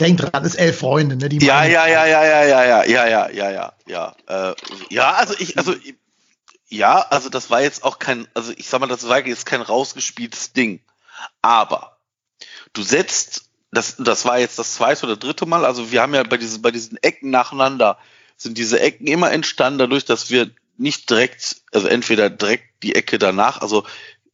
Denkt 0.00 0.22
dran, 0.22 0.44
ist 0.44 0.54
elf 0.54 0.78
Freunde, 0.78 1.16
ne? 1.16 1.28
Die 1.28 1.44
ja, 1.44 1.64
ja, 1.64 1.86
ja, 1.86 2.06
ja, 2.06 2.24
ja, 2.24 2.44
ja, 2.44 2.64
ja, 2.64 2.84
ja, 2.84 3.06
ja, 3.06 3.28
ja, 3.30 3.50
ja, 3.50 3.72
ja. 3.86 4.50
Äh, 4.50 4.54
ja, 4.88 5.12
also 5.12 5.34
ich, 5.38 5.58
also 5.58 5.74
ja, 6.68 7.00
also 7.00 7.28
das 7.28 7.50
war 7.50 7.60
jetzt 7.60 7.84
auch 7.84 7.98
kein, 7.98 8.26
also 8.32 8.52
ich 8.56 8.68
sag 8.68 8.80
mal, 8.80 8.86
das 8.86 9.08
war 9.08 9.26
jetzt 9.26 9.44
kein 9.44 9.60
rausgespieltes 9.60 10.52
Ding. 10.52 10.80
Aber 11.42 11.98
du 12.72 12.82
setzt 12.82 13.49
das, 13.72 13.96
das 13.98 14.24
war 14.24 14.38
jetzt 14.38 14.58
das 14.58 14.74
zweite 14.74 15.06
oder 15.06 15.16
dritte 15.16 15.46
Mal. 15.46 15.64
Also 15.64 15.92
wir 15.92 16.02
haben 16.02 16.14
ja 16.14 16.22
bei 16.22 16.36
diesen, 16.36 16.62
bei 16.62 16.70
diesen 16.70 16.98
Ecken 17.02 17.30
nacheinander 17.30 17.98
sind 18.36 18.58
diese 18.58 18.80
Ecken 18.80 19.06
immer 19.06 19.30
entstanden 19.30 19.78
dadurch, 19.78 20.04
dass 20.04 20.30
wir 20.30 20.50
nicht 20.76 21.10
direkt, 21.10 21.62
also 21.72 21.88
entweder 21.88 22.30
direkt 22.30 22.82
die 22.82 22.94
Ecke 22.94 23.18
danach, 23.18 23.60
also 23.60 23.84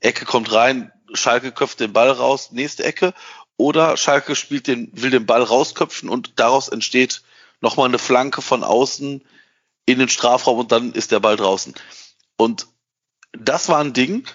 Ecke 0.00 0.24
kommt 0.24 0.52
rein, 0.52 0.92
Schalke 1.12 1.50
köpft 1.50 1.80
den 1.80 1.92
Ball 1.92 2.10
raus, 2.10 2.52
nächste 2.52 2.84
Ecke, 2.84 3.14
oder 3.56 3.96
Schalke 3.96 4.36
spielt 4.36 4.66
den, 4.68 4.90
will 4.92 5.10
den 5.10 5.26
Ball 5.26 5.42
rausköpfen 5.42 6.08
und 6.08 6.38
daraus 6.38 6.68
entsteht 6.68 7.22
nochmal 7.60 7.88
eine 7.88 7.98
Flanke 7.98 8.42
von 8.42 8.62
außen 8.62 9.24
in 9.86 9.98
den 9.98 10.08
Strafraum 10.08 10.58
und 10.58 10.72
dann 10.72 10.92
ist 10.92 11.10
der 11.10 11.20
Ball 11.20 11.36
draußen. 11.36 11.74
Und 12.36 12.68
das 13.32 13.68
war 13.68 13.80
ein 13.80 13.92
Ding. 13.92 14.28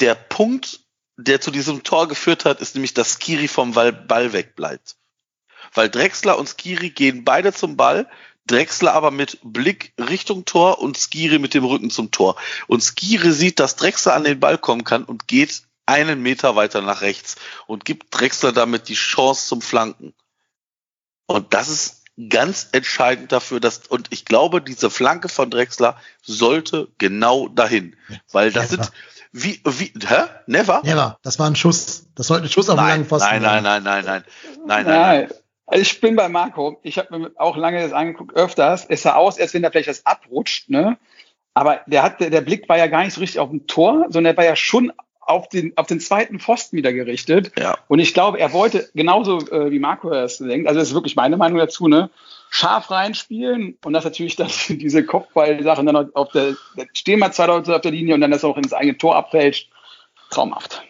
Der 0.00 0.14
Punkt, 0.14 0.80
der 1.16 1.40
zu 1.40 1.50
diesem 1.50 1.82
Tor 1.82 2.08
geführt 2.08 2.44
hat, 2.44 2.60
ist 2.60 2.74
nämlich, 2.74 2.94
dass 2.94 3.18
Skiri 3.18 3.48
vom 3.48 3.72
Ball 3.72 4.32
wegbleibt. 4.32 4.96
Weil 5.72 5.88
Drexler 5.88 6.38
und 6.38 6.48
Skiri 6.48 6.90
gehen 6.90 7.24
beide 7.24 7.52
zum 7.52 7.76
Ball, 7.76 8.08
Drexler 8.46 8.92
aber 8.92 9.10
mit 9.10 9.38
Blick 9.42 9.94
Richtung 9.98 10.44
Tor 10.44 10.80
und 10.80 10.98
Skiri 10.98 11.38
mit 11.38 11.54
dem 11.54 11.64
Rücken 11.64 11.90
zum 11.90 12.10
Tor. 12.10 12.36
Und 12.66 12.82
Skiri 12.82 13.32
sieht, 13.32 13.58
dass 13.58 13.76
Drexler 13.76 14.14
an 14.14 14.24
den 14.24 14.40
Ball 14.40 14.58
kommen 14.58 14.84
kann 14.84 15.04
und 15.04 15.28
geht 15.28 15.62
einen 15.86 16.22
Meter 16.22 16.56
weiter 16.56 16.82
nach 16.82 17.00
rechts 17.00 17.36
und 17.66 17.84
gibt 17.84 18.06
Drexler 18.10 18.52
damit 18.52 18.88
die 18.88 18.94
Chance 18.94 19.46
zum 19.46 19.62
Flanken. 19.62 20.14
Und 21.26 21.54
das 21.54 21.68
ist 21.68 22.02
ganz 22.28 22.68
entscheidend 22.72 23.32
dafür, 23.32 23.60
dass, 23.60 23.86
und 23.88 24.08
ich 24.10 24.24
glaube, 24.24 24.60
diese 24.60 24.90
Flanke 24.90 25.28
von 25.28 25.50
Drexler 25.50 26.00
sollte 26.22 26.88
genau 26.98 27.48
dahin. 27.48 27.96
Weil 28.30 28.52
das 28.52 28.70
sind, 28.70 28.92
wie, 29.36 29.60
wie, 29.64 29.92
hä? 30.06 30.28
Never? 30.46 30.80
Never. 30.84 31.18
Das 31.22 31.40
war 31.40 31.50
ein 31.50 31.56
Schuss. 31.56 32.06
Das 32.14 32.28
sollte 32.28 32.46
ein 32.46 32.48
Schuss 32.48 32.70
auf 32.70 32.76
den 32.76 32.86
langen 32.86 33.04
Pfosten 33.04 33.42
nein, 33.42 33.42
nein, 33.42 33.62
nein, 33.64 33.82
nein, 33.82 34.04
nein, 34.04 34.24
nein, 34.64 34.84
nein, 34.84 34.86
nein. 34.86 35.28
Also 35.66 35.82
ich 35.82 36.00
bin 36.00 36.14
bei 36.14 36.28
Marco. 36.28 36.78
Ich 36.84 36.98
habe 36.98 37.18
mir 37.18 37.32
auch 37.36 37.56
lange 37.56 37.82
das 37.82 37.92
angeguckt, 37.92 38.36
öfters. 38.36 38.86
Es 38.88 39.02
sah 39.02 39.14
aus, 39.14 39.40
als 39.40 39.52
wenn 39.52 39.62
da 39.62 39.70
vielleicht 39.70 39.88
das 39.88 40.06
abrutscht, 40.06 40.70
ne? 40.70 40.98
Aber 41.52 41.80
der 41.86 42.04
hat, 42.04 42.20
der 42.20 42.40
Blick 42.42 42.68
war 42.68 42.78
ja 42.78 42.86
gar 42.86 43.02
nicht 43.02 43.14
so 43.14 43.20
richtig 43.20 43.40
auf 43.40 43.50
dem 43.50 43.66
Tor, 43.66 44.06
sondern 44.08 44.34
er 44.34 44.36
war 44.36 44.44
ja 44.44 44.54
schon 44.54 44.92
auf 45.26 45.48
den, 45.48 45.76
auf 45.76 45.86
den 45.86 46.00
zweiten 46.00 46.40
Pfosten 46.40 46.76
wieder 46.76 46.92
gerichtet. 46.92 47.52
Ja. 47.58 47.78
Und 47.88 47.98
ich 47.98 48.14
glaube, 48.14 48.38
er 48.38 48.52
wollte 48.52 48.90
genauso 48.94 49.38
äh, 49.50 49.70
wie 49.70 49.78
Marco 49.78 50.10
es 50.10 50.38
denkt, 50.38 50.68
also 50.68 50.78
das 50.80 50.88
ist 50.88 50.94
wirklich 50.94 51.16
meine 51.16 51.36
Meinung 51.36 51.58
dazu, 51.58 51.88
ne? 51.88 52.10
Scharf 52.50 52.90
reinspielen 52.90 53.76
und 53.84 53.92
das 53.92 54.04
natürlich 54.04 54.36
dann 54.36 54.50
diese 54.68 55.04
Kopfball-Sachen 55.04 55.86
dann 55.86 56.14
auf 56.14 56.30
der, 56.32 56.56
stehen 56.92 57.18
mal 57.18 57.32
zwei 57.32 57.46
Leute 57.46 57.74
auf 57.74 57.82
der 57.82 57.92
Linie 57.92 58.14
und 58.14 58.20
dann 58.20 58.30
das 58.30 58.44
auch 58.44 58.56
ins 58.56 58.72
eigene 58.72 58.98
Tor 58.98 59.16
abfälscht. 59.16 59.70
Traumhaft. 60.30 60.82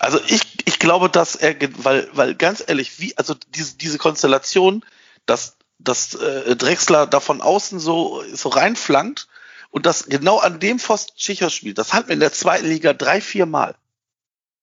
Also 0.00 0.18
ich, 0.26 0.40
ich 0.64 0.78
glaube, 0.78 1.08
dass 1.08 1.36
er, 1.36 1.54
weil, 1.78 2.08
weil 2.12 2.34
ganz 2.34 2.64
ehrlich, 2.66 3.00
wie, 3.00 3.16
also 3.16 3.34
diese, 3.48 3.76
diese 3.76 3.98
Konstellation, 3.98 4.84
dass, 5.26 5.56
dass 5.78 6.14
äh, 6.14 6.56
Drexler 6.56 7.06
da 7.06 7.20
von 7.20 7.40
außen 7.42 7.78
so, 7.78 8.22
so 8.32 8.48
reinflankt 8.48 9.28
und 9.76 9.84
das 9.84 10.06
genau 10.06 10.38
an 10.38 10.58
dem 10.58 10.78
Pfosten 10.78 11.12
Schicher 11.18 11.50
spielt, 11.50 11.76
das 11.76 11.92
hatten 11.92 12.08
wir 12.08 12.14
in 12.14 12.20
der 12.20 12.32
zweiten 12.32 12.66
Liga 12.66 12.94
drei, 12.94 13.20
vier 13.20 13.44
Mal 13.44 13.74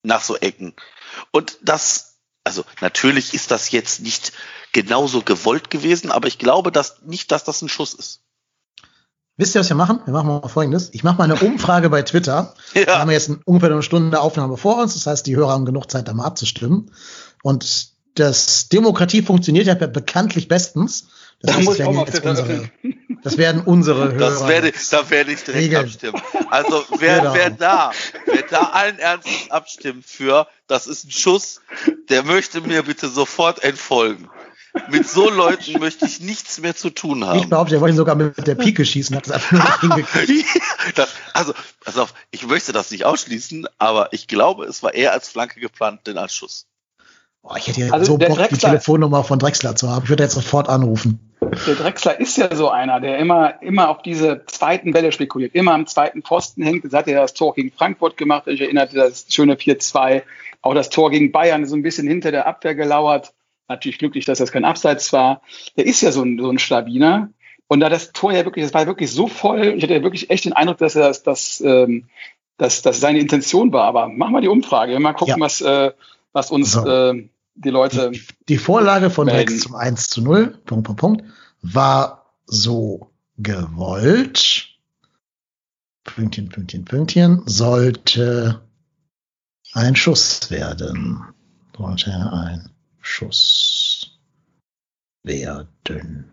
nach 0.01 0.23
so 0.23 0.35
Ecken. 0.37 0.73
Und 1.29 1.59
das, 1.61 2.15
also 2.43 2.65
natürlich 2.81 3.35
ist 3.35 3.51
das 3.51 3.69
jetzt 3.69 4.01
nicht 4.01 4.33
genauso 4.71 5.21
gewollt 5.21 5.69
gewesen, 5.69 6.09
aber 6.09 6.27
ich 6.27 6.39
glaube 6.39 6.71
dass 6.71 7.03
nicht, 7.03 7.31
dass 7.31 7.43
das 7.43 7.61
ein 7.61 7.69
Schuss 7.69 7.93
ist. 7.93 8.21
Wisst 9.37 9.53
ihr, 9.53 9.59
was 9.61 9.69
wir 9.69 9.75
machen? 9.75 9.99
Wir 10.05 10.13
machen 10.13 10.29
mal 10.29 10.47
folgendes. 10.47 10.89
Ich 10.93 11.03
mache 11.03 11.19
mal 11.19 11.25
eine 11.25 11.35
Umfrage 11.35 11.91
bei 11.91 12.01
Twitter. 12.01 12.55
Ja. 12.73 12.87
Wir 12.87 12.97
haben 12.97 13.11
jetzt 13.11 13.29
ungefähr 13.45 13.69
eine 13.69 13.83
Stunde 13.83 14.19
Aufnahme 14.19 14.57
vor 14.57 14.81
uns. 14.81 14.95
Das 14.95 15.05
heißt, 15.05 15.27
die 15.27 15.35
Hörer 15.35 15.51
haben 15.51 15.65
genug 15.65 15.91
Zeit, 15.91 16.07
da 16.07 16.13
mal 16.15 16.25
abzustimmen. 16.25 16.89
Und 17.43 17.89
das 18.15 18.67
Demokratie 18.67 19.21
funktioniert 19.21 19.67
ja 19.67 19.75
bekanntlich 19.75 20.47
bestens. 20.47 21.09
Das 21.43 21.51
da 21.51 21.57
heißt, 21.57 21.65
muss 21.65 21.79
ich 21.79 21.83
auch 21.83 21.91
mal 21.91 22.05
unsere, 22.05 22.69
das 23.21 23.37
werden 23.37 23.61
unsere 23.61 24.13
Hörer. 24.13 24.17
Das 24.17 24.47
werde, 24.47 24.71
da 24.91 25.09
werde 25.09 25.33
ich 25.33 25.43
direkt 25.43 25.63
regeln. 25.63 25.85
abstimmen. 25.85 26.21
Also 26.49 26.85
wer, 26.99 27.19
genau. 27.19 27.33
wer 27.33 27.49
da, 27.49 27.91
wer 28.25 28.43
da 28.43 28.61
allen 28.71 28.97
Ernstes 28.97 29.51
abstimmt 29.51 30.05
für, 30.05 30.47
das 30.67 30.87
ist 30.87 31.03
ein 31.03 31.11
Schuss, 31.11 31.59
der 32.09 32.23
möchte 32.23 32.61
mir 32.61 32.83
bitte 32.83 33.09
sofort 33.09 33.61
entfolgen. 33.61 34.29
Mit 34.89 35.07
so 35.07 35.29
Leuten 35.29 35.79
möchte 35.79 36.05
ich 36.05 36.21
nichts 36.21 36.59
mehr 36.61 36.77
zu 36.77 36.89
tun 36.89 37.25
haben. 37.25 37.39
Ich 37.39 37.49
behaupte, 37.49 37.75
er 37.75 37.81
wollte 37.81 37.93
ihn 37.93 37.97
sogar 37.97 38.15
mit 38.15 38.47
der 38.47 38.55
Pike 38.55 38.85
schießen, 38.85 39.13
hat 39.13 39.27
das 39.27 39.33
einfach 39.33 39.51
nur 39.51 39.97
nicht 39.97 40.11
hingekriegt. 40.13 40.47
das, 40.95 41.09
also, 41.33 41.53
pass 41.81 41.97
auf, 41.97 42.13
ich 42.31 42.47
möchte 42.47 42.71
das 42.71 42.89
nicht 42.89 43.03
ausschließen, 43.03 43.67
aber 43.77 44.13
ich 44.13 44.27
glaube, 44.27 44.65
es 44.65 44.81
war 44.81 44.93
eher 44.93 45.11
als 45.11 45.27
Flanke 45.27 45.59
geplant, 45.59 46.07
denn 46.07 46.17
als 46.17 46.33
Schuss. 46.33 46.67
Oh, 47.43 47.55
ich 47.57 47.67
hätte 47.67 47.81
ja 47.81 47.91
also 47.91 48.13
so 48.13 48.17
Bock, 48.17 48.37
Drexler, 48.37 48.55
die 48.55 48.65
Telefonnummer 48.65 49.23
von 49.23 49.37
Drexler 49.37 49.75
zu 49.75 49.89
haben. 49.89 50.03
Ich 50.05 50.09
würde 50.09 50.23
jetzt 50.23 50.33
sofort 50.33 50.69
anrufen. 50.69 51.32
Der 51.67 51.75
Drexler 51.75 52.19
ist 52.19 52.37
ja 52.37 52.55
so 52.55 52.69
einer, 52.69 52.99
der 52.99 53.17
immer, 53.17 53.61
immer 53.61 53.89
auf 53.89 54.01
diese 54.01 54.45
zweiten 54.45 54.91
Bälle 54.91 55.11
spekuliert, 55.11 55.55
immer 55.55 55.73
am 55.73 55.87
zweiten 55.87 56.21
Pfosten 56.21 56.63
hängt. 56.63 56.85
Das 56.85 56.93
hat 56.93 57.07
er 57.07 57.21
das 57.21 57.33
Tor 57.33 57.53
gegen 57.53 57.71
Frankfurt 57.71 58.17
gemacht. 58.17 58.47
Ich 58.47 58.61
erinnerte 58.61 58.95
das 58.95 59.25
schöne 59.29 59.55
4-2. 59.55 60.23
Auch 60.61 60.73
das 60.73 60.89
Tor 60.89 61.11
gegen 61.11 61.31
Bayern 61.31 61.65
so 61.65 61.75
ein 61.75 61.83
bisschen 61.83 62.07
hinter 62.07 62.31
der 62.31 62.47
Abwehr 62.47 62.75
gelauert 62.75 63.33
natürlich 63.67 63.97
glücklich, 63.97 64.25
dass 64.25 64.39
das 64.39 64.51
kein 64.51 64.65
Abseits 64.65 65.11
war. 65.13 65.41
Der 65.77 65.85
ist 65.85 66.01
ja 66.01 66.11
so 66.11 66.23
ein, 66.23 66.39
so 66.39 66.49
ein 66.49 66.59
Schlawiner. 66.59 67.29
Und 67.67 67.79
da 67.79 67.89
das 67.89 68.11
Tor 68.11 68.33
ja 68.33 68.45
wirklich, 68.45 68.65
das 68.65 68.73
war 68.73 68.85
wirklich 68.85 69.11
so 69.11 69.27
voll, 69.27 69.73
ich 69.77 69.83
hatte 69.83 69.93
ja 69.93 70.03
wirklich 70.03 70.29
echt 70.29 70.45
den 70.45 70.53
Eindruck, 70.53 70.77
dass 70.77 70.95
er 70.95 71.07
das, 71.07 71.23
das, 71.23 71.61
ähm, 71.61 72.05
dass, 72.57 72.81
dass 72.81 72.99
seine 72.99 73.19
Intention 73.19 73.71
war. 73.71 73.85
Aber 73.85 74.07
machen 74.09 74.33
wir 74.33 74.41
die 74.41 74.47
Umfrage, 74.47 74.99
mal 74.99 75.13
gucken, 75.13 75.35
ja. 75.37 75.39
was, 75.39 75.61
äh, 75.61 75.91
was 76.33 76.51
uns 76.51 76.73
so. 76.73 76.87
äh, 76.87 77.27
die 77.55 77.69
Leute. 77.69 78.11
Die, 78.11 78.23
die 78.49 78.57
Vorlage 78.57 79.09
von 79.09 79.29
Rex 79.29 79.59
zum 79.61 79.75
1 79.75 80.09
zu 80.09 80.21
0, 80.21 80.57
Punkt, 80.65 80.85
Punkt, 80.85 80.99
Punkt, 80.99 81.23
war 81.61 82.33
so 82.45 83.11
gewollt. 83.37 84.69
Pünktchen, 86.03 86.49
Pünktchen, 86.49 86.85
Pünktchen, 86.85 87.43
sollte 87.45 88.61
ein 89.73 89.95
Schuss 89.95 90.51
werden. 90.51 91.23
Sollte 91.77 92.11
ein 92.11 92.69
Schuss 93.01 94.19
werden. 95.23 96.29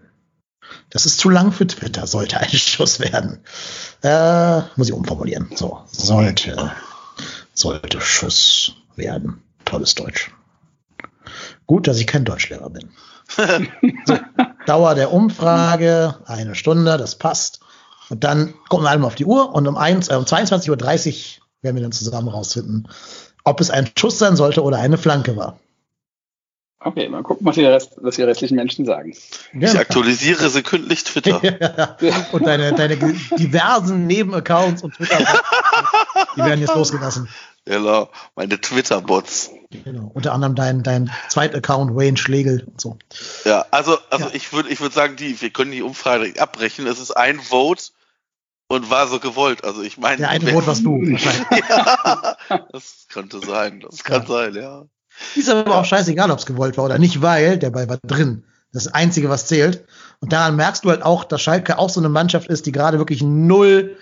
Das 0.91 1.07
ist 1.07 1.19
zu 1.19 1.31
lang 1.31 1.53
für 1.53 1.67
Twitter, 1.67 2.07
sollte 2.07 2.39
ein 2.39 2.51
Schuss 2.53 3.01
werden. 3.01 3.41
Äh, 4.03 4.63
muss 4.77 4.89
ich 4.89 4.93
umformulieren. 4.93 5.51
So, 5.55 5.85
sollte, 5.87 6.73
sollte 7.55 8.01
Schuss 8.01 8.75
werden. 8.97 9.43
Tolles 9.65 9.95
Deutsch. 9.95 10.31
Gut, 11.71 11.87
dass 11.87 12.01
ich 12.01 12.09
kein 12.09 12.25
Deutschlehrer 12.25 12.69
bin. 12.69 12.91
so, 14.05 14.19
Dauer 14.67 14.97
der 14.97 15.13
Umfrage, 15.13 16.17
eine 16.27 16.57
Stunde, 16.57 16.99
das 16.99 17.15
passt. 17.15 17.61
Und 18.09 18.25
dann 18.25 18.55
gucken 18.69 18.87
wir 18.87 18.91
alle 18.91 18.99
mal 18.99 19.07
auf 19.07 19.15
die 19.15 19.25
Uhr 19.25 19.55
und 19.55 19.69
um, 19.69 19.77
1, 19.77 20.09
äh, 20.09 20.17
um 20.17 20.25
22.30 20.25 20.69
Uhr 20.69 21.43
werden 21.63 21.77
wir 21.77 21.83
dann 21.83 21.93
zusammen 21.93 22.27
rausfinden, 22.27 22.89
ob 23.45 23.61
es 23.61 23.71
ein 23.71 23.89
Schuss 23.97 24.19
sein 24.19 24.35
sollte 24.35 24.65
oder 24.65 24.79
eine 24.79 24.99
Flanke 24.99 25.37
war. 25.37 25.61
Okay, 26.83 27.09
mal 27.09 27.23
gucken, 27.23 27.47
was 27.47 27.55
die, 27.55 27.65
Rest, 27.65 27.93
was 27.99 28.17
die 28.17 28.23
restlichen 28.23 28.57
Menschen 28.57 28.85
sagen. 28.85 29.15
Ich 29.53 29.79
aktualisiere 29.79 30.49
sekündlich 30.49 31.05
Twitter. 31.05 31.41
und 32.33 32.47
deine, 32.47 32.73
deine 32.73 32.97
diversen 32.97 34.09
Nebenaccounts 34.09 34.83
und 34.83 34.95
Twitter, 34.95 35.25
die 36.37 36.41
werden 36.41 36.61
jetzt 36.61 36.75
losgelassen. 36.75 37.29
Genau, 37.67 38.09
meine 38.37 38.61
Twitter-Bots. 38.61 39.51
Genau, 39.71 40.11
unter 40.15 40.33
anderem 40.33 40.55
dein, 40.55 40.83
dein 40.83 41.11
Zweitaccount 41.29 41.95
Wayne 41.95 42.17
Schlegel 42.17 42.65
und 42.67 42.81
so. 42.81 42.99
Ja, 43.45 43.67
also, 43.71 43.99
also 44.09 44.27
ja. 44.27 44.31
ich 44.35 44.53
würde 44.53 44.71
ich 44.71 44.81
würde 44.81 44.95
sagen, 44.95 45.17
die, 45.17 45.41
wir 45.41 45.51
können 45.51 45.71
die 45.71 45.83
Umfrage 45.83 46.33
abbrechen. 46.41 46.87
Es 46.87 46.99
ist 46.99 47.13
ein 47.13 47.39
Vote 47.39 47.85
und 48.69 48.91
war 48.91 49.07
so 49.09 49.21
gewollt. 49.21 49.65
Also 49.65 49.83
ich 49.83 49.99
meine. 49.99 50.17
Der 50.17 50.31
eine 50.31 50.51
Vote 50.51 50.67
warst 50.67 50.85
du 50.85 51.03
ja, 51.05 52.37
das 52.73 53.07
könnte 53.09 53.41
sein, 53.41 53.81
das 53.81 54.03
kann 54.03 54.23
ja. 54.23 54.29
sein, 54.29 54.55
ja. 54.55 54.85
Ist 55.37 55.51
aber 55.51 55.77
auch 55.77 55.85
scheißegal, 55.85 56.31
ob 56.31 56.39
es 56.39 56.47
gewollt 56.47 56.77
war 56.77 56.87
oder 56.87 56.99
nicht, 56.99 57.21
weil 57.21 57.59
der 57.59 57.71
Ball 57.71 57.89
war 57.89 57.99
drin. 57.99 58.45
Das 58.73 58.89
Einzige, 58.89 59.29
was 59.29 59.47
zählt. 59.47 59.85
Und 60.21 60.33
daran 60.33 60.57
merkst 60.57 60.85
du 60.85 60.91
halt 60.91 61.03
auch, 61.03 61.25
dass 61.25 61.43
Schalke 61.43 61.79
auch 61.79 61.91
so 61.91 62.01
eine 62.01 62.09
Mannschaft 62.09 62.49
ist, 62.49 62.67
die 62.67 62.73
gerade 62.73 62.99
wirklich 62.99 63.23
null 63.23 63.97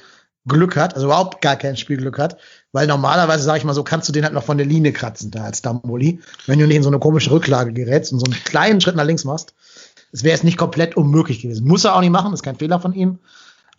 Glück 0.46 0.76
hat, 0.76 0.94
also 0.94 1.06
überhaupt 1.06 1.40
gar 1.42 1.56
kein 1.56 1.76
Spielglück 1.76 2.18
hat, 2.18 2.38
weil 2.72 2.86
normalerweise, 2.86 3.44
sage 3.44 3.58
ich 3.58 3.64
mal 3.64 3.74
so, 3.74 3.84
kannst 3.84 4.08
du 4.08 4.12
den 4.12 4.24
halt 4.24 4.34
noch 4.34 4.44
von 4.44 4.56
der 4.56 4.66
Linie 4.66 4.92
kratzen, 4.92 5.30
da 5.30 5.44
als 5.44 5.62
Damboli, 5.62 6.20
wenn 6.46 6.58
du 6.58 6.66
nicht 6.66 6.76
in 6.76 6.82
so 6.82 6.88
eine 6.88 6.98
komische 6.98 7.30
Rücklage 7.30 7.72
gerätst 7.72 8.12
und 8.12 8.20
so 8.20 8.24
einen 8.24 8.42
kleinen 8.44 8.80
Schritt 8.80 8.96
nach 8.96 9.04
links 9.04 9.24
machst. 9.24 9.54
Es 10.12 10.24
wäre 10.24 10.34
jetzt 10.34 10.44
nicht 10.44 10.56
komplett 10.56 10.96
unmöglich 10.96 11.42
gewesen. 11.42 11.66
Muss 11.66 11.84
er 11.84 11.94
auch 11.94 12.00
nicht 12.00 12.10
machen, 12.10 12.32
ist 12.32 12.42
kein 12.42 12.56
Fehler 12.56 12.80
von 12.80 12.94
ihm. 12.94 13.18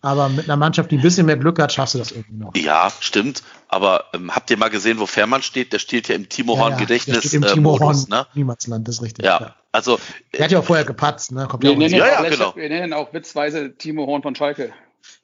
Aber 0.02 0.30
mit 0.30 0.46
einer 0.46 0.56
Mannschaft, 0.56 0.90
die 0.90 0.96
ein 0.96 1.02
bisschen 1.02 1.26
mehr 1.26 1.36
Glück 1.36 1.58
hat, 1.58 1.72
schaffst 1.72 1.94
du 1.94 1.98
das 1.98 2.10
irgendwie 2.10 2.36
noch. 2.36 2.56
Ja, 2.56 2.90
stimmt. 3.00 3.42
Aber 3.68 4.04
ähm, 4.14 4.34
habt 4.34 4.50
ihr 4.50 4.56
mal 4.56 4.70
gesehen, 4.70 4.98
wo 4.98 5.06
Fährmann 5.06 5.42
steht? 5.42 5.74
Der 5.74 5.78
steht 5.78 6.08
ja 6.08 6.14
im 6.14 6.28
Timo 6.28 6.56
Horn 6.56 6.70
ja, 6.70 6.76
ja, 6.76 6.80
Gedächtnis. 6.80 7.20
Der 7.20 7.28
steht 7.28 7.42
im 7.42 7.46
Timo 7.46 7.78
Horn 7.78 8.06
ne? 8.08 8.26
Niemandsland, 8.34 8.88
das 8.88 8.96
ist 8.96 9.02
richtig. 9.02 9.26
Ja, 9.26 9.40
ja. 9.40 9.54
also. 9.72 10.00
Der 10.32 10.44
hat 10.44 10.52
ja 10.52 10.60
auch 10.60 10.64
vorher 10.64 10.86
gepatzt, 10.86 11.32
ne? 11.32 11.46
Kommt 11.48 11.62
wir, 11.62 11.76
nennen 11.76 11.94
ja, 11.94 12.06
ja, 12.06 12.28
genau. 12.28 12.56
wir 12.56 12.68
nennen 12.70 12.94
auch 12.94 13.12
witzweise 13.12 13.76
Timo 13.76 14.06
Horn 14.06 14.22
von 14.22 14.34
Schalke. 14.34 14.72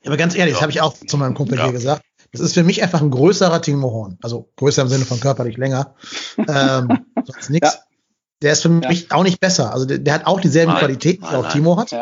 Ja, 0.06 0.10
aber 0.10 0.16
ganz 0.16 0.36
ehrlich, 0.36 0.54
das 0.54 0.62
habe 0.62 0.70
ich 0.70 0.80
auch 0.80 0.94
zu 0.94 1.16
meinem 1.16 1.34
Kumpel 1.34 1.60
hier 1.60 1.72
gesagt. 1.72 2.02
Das 2.30 2.40
ist 2.40 2.54
für 2.54 2.62
mich 2.62 2.80
einfach 2.80 3.02
ein 3.02 3.10
größerer 3.10 3.60
Timo 3.60 3.90
Horn. 3.90 4.18
Also 4.22 4.48
größer 4.54 4.82
im 4.82 4.88
Sinne 4.88 5.04
von 5.04 5.18
körperlich 5.18 5.56
länger. 5.56 5.96
ähm, 6.38 7.04
sonst 7.24 7.50
nichts. 7.50 7.80
Der 8.40 8.52
ist 8.52 8.62
für 8.62 8.68
mich 8.68 9.10
auch 9.10 9.24
nicht 9.24 9.40
besser. 9.40 9.72
Also 9.72 9.84
der, 9.84 9.98
der 9.98 10.14
hat 10.14 10.26
auch 10.26 10.40
dieselben 10.40 10.72
nein, 10.72 10.78
Qualitäten, 10.78 11.26
die 11.28 11.34
auch 11.34 11.42
nein. 11.42 11.52
Timo 11.52 11.76
hat. 11.76 11.92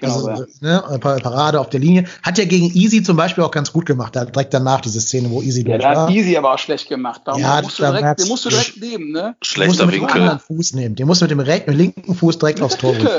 Also, 0.00 0.46
ne, 0.60 0.82
Parade 0.98 1.60
auf 1.60 1.68
der 1.68 1.80
Linie. 1.80 2.06
Hat 2.22 2.38
ja 2.38 2.46
gegen 2.46 2.74
Easy 2.74 3.02
zum 3.02 3.18
Beispiel 3.18 3.44
auch 3.44 3.50
ganz 3.50 3.70
gut 3.70 3.84
gemacht. 3.84 4.16
Da 4.16 4.24
direkt 4.24 4.54
danach 4.54 4.80
diese 4.80 5.02
Szene, 5.02 5.30
wo 5.30 5.42
Easy 5.42 5.68
ja, 5.68 5.76
da 5.76 6.04
hat 6.04 6.10
Easy 6.10 6.34
aber 6.38 6.54
auch 6.54 6.58
schlecht 6.58 6.88
gemacht. 6.88 7.20
Darum 7.26 7.42
ja, 7.42 7.60
musst 7.60 7.78
du 7.78 7.82
direkt, 7.82 8.20
den 8.20 8.28
musst 8.28 8.46
du 8.46 8.48
direkt 8.48 8.80
nehmen, 8.80 9.12
ne? 9.12 9.36
Schlechter 9.42 9.92
Winkel. 9.92 10.08
Den 10.08 10.22
anderen 10.22 10.38
Fuß 10.38 10.72
nehmen. 10.72 10.94
Den 10.94 11.06
musst 11.06 11.20
du 11.20 11.24
mit 11.24 11.32
dem 11.32 11.40
rechten, 11.40 11.72
linken 11.74 12.14
Fuß 12.14 12.38
direkt 12.38 12.62
aufs 12.62 12.78
Tor 12.78 12.92
bringen. 12.94 13.10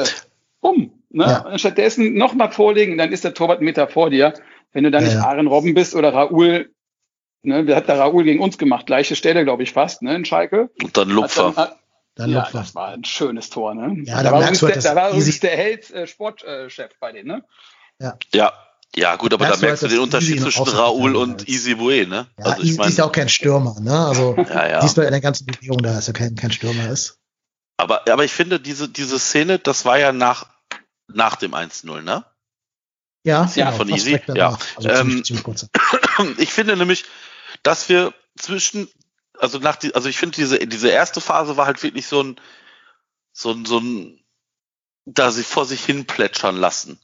Bumm. 0.59 0.96
Ne? 1.09 1.23
Ja. 1.23 1.57
Stattdessen 1.57 2.15
nochmal 2.15 2.51
vorlegen, 2.51 2.97
dann 2.97 3.11
ist 3.11 3.23
der 3.23 3.33
Torwart 3.33 3.59
einen 3.59 3.65
Meter 3.65 3.87
vor 3.87 4.09
dir. 4.09 4.33
Wenn 4.73 4.83
du 4.83 4.91
dann 4.91 5.03
ja, 5.03 5.09
nicht 5.09 5.19
Aaron 5.19 5.47
Robben 5.47 5.73
bist 5.73 5.95
oder 5.95 6.13
Raoul, 6.13 6.69
ne, 7.43 7.65
wer 7.65 7.75
hat 7.75 7.87
der 7.87 7.99
Raoul 7.99 8.23
gegen 8.23 8.41
uns 8.41 8.57
gemacht? 8.57 8.85
Gleiche 8.85 9.15
Stelle, 9.15 9.43
glaube 9.43 9.63
ich, 9.63 9.71
fast, 9.71 10.01
ne, 10.01 10.15
in 10.15 10.25
Schalke. 10.25 10.69
Und 10.83 10.97
dann 10.97 11.09
Lupfer. 11.09 11.53
Dann, 11.55 11.69
dann 12.15 12.31
ja, 12.31 12.47
das 12.51 12.75
war 12.75 12.89
ein 12.89 13.03
schönes 13.03 13.49
Tor, 13.49 13.75
ne? 13.75 14.03
Ja, 14.05 14.23
da, 14.23 14.31
war 14.31 14.41
übrigens, 14.41 14.59
der, 14.59 14.81
da 14.81 14.95
war 14.95 15.09
übrigens 15.09 15.39
der 15.39 15.55
Held 15.55 15.91
äh, 15.91 16.07
Sportchef 16.07 16.91
bei 16.99 17.11
denen, 17.11 17.27
ne? 17.27 17.43
Ja. 17.99 18.17
Ja. 18.33 18.53
Ja, 18.95 19.15
gut, 19.15 19.33
aber 19.33 19.47
da 19.47 19.57
merkst 19.57 19.83
du 19.83 19.87
den 19.87 19.99
Unterschied 19.99 20.41
zwischen 20.41 20.63
Raoul 20.63 21.15
und 21.15 21.47
Easy 21.47 21.75
Bue, 21.75 22.07
ne? 22.07 22.27
Ja, 22.39 22.45
also, 22.45 22.63
ich 22.63 22.77
mein, 22.77 22.89
ist 22.89 22.97
ja 22.97 23.05
auch 23.05 23.11
kein 23.11 23.29
Stürmer, 23.29 23.79
ne? 23.79 24.07
Also, 24.07 24.35
ja, 24.49 24.67
ja. 24.67 24.81
siehst 24.81 24.97
du 24.97 25.01
in 25.01 25.11
der 25.11 25.21
ganzen 25.21 25.45
Bewegung, 25.45 25.77
da 25.83 25.99
ist 25.99 26.07
ja 26.07 26.13
kein, 26.13 26.35
kein 26.35 26.51
Stürmer 26.51 26.89
ist. 26.89 27.19
Aber, 27.77 28.09
aber 28.09 28.23
ich 28.23 28.31
finde, 28.31 28.59
diese, 28.59 28.89
diese 28.89 29.19
Szene, 29.19 29.59
das 29.59 29.85
war 29.85 29.99
ja 29.99 30.11
nach, 30.11 30.47
nach 31.07 31.35
dem 31.35 31.53
1-0, 31.53 32.01
ne? 32.01 32.25
Ja, 33.23 33.45
ja 33.55 33.65
genau, 33.65 33.77
von 33.77 33.89
Easy. 33.89 34.21
Ja. 34.33 34.57
Also 34.75 34.89
ähm, 34.89 35.23
ziemlich, 35.23 35.43
ziemlich 35.43 36.37
ich 36.37 36.53
finde 36.53 36.77
nämlich, 36.77 37.05
dass 37.63 37.89
wir 37.89 38.13
zwischen, 38.37 38.87
also 39.37 39.59
nach 39.59 39.75
die, 39.75 39.95
also 39.95 40.07
ich 40.07 40.17
finde 40.17 40.35
diese, 40.35 40.59
diese 40.59 40.89
erste 40.89 41.19
Phase 41.19 41.57
war 41.57 41.65
halt 41.65 41.81
wirklich 41.83 42.07
so 42.07 42.23
ein, 42.23 42.39
so 43.33 43.51
ein, 43.51 43.65
so 43.65 43.79
ein, 43.79 44.23
da 45.05 45.31
sie 45.31 45.43
vor 45.43 45.65
sich 45.65 45.83
hin 45.83 46.05
plätschern 46.05 46.57
lassen. 46.57 46.99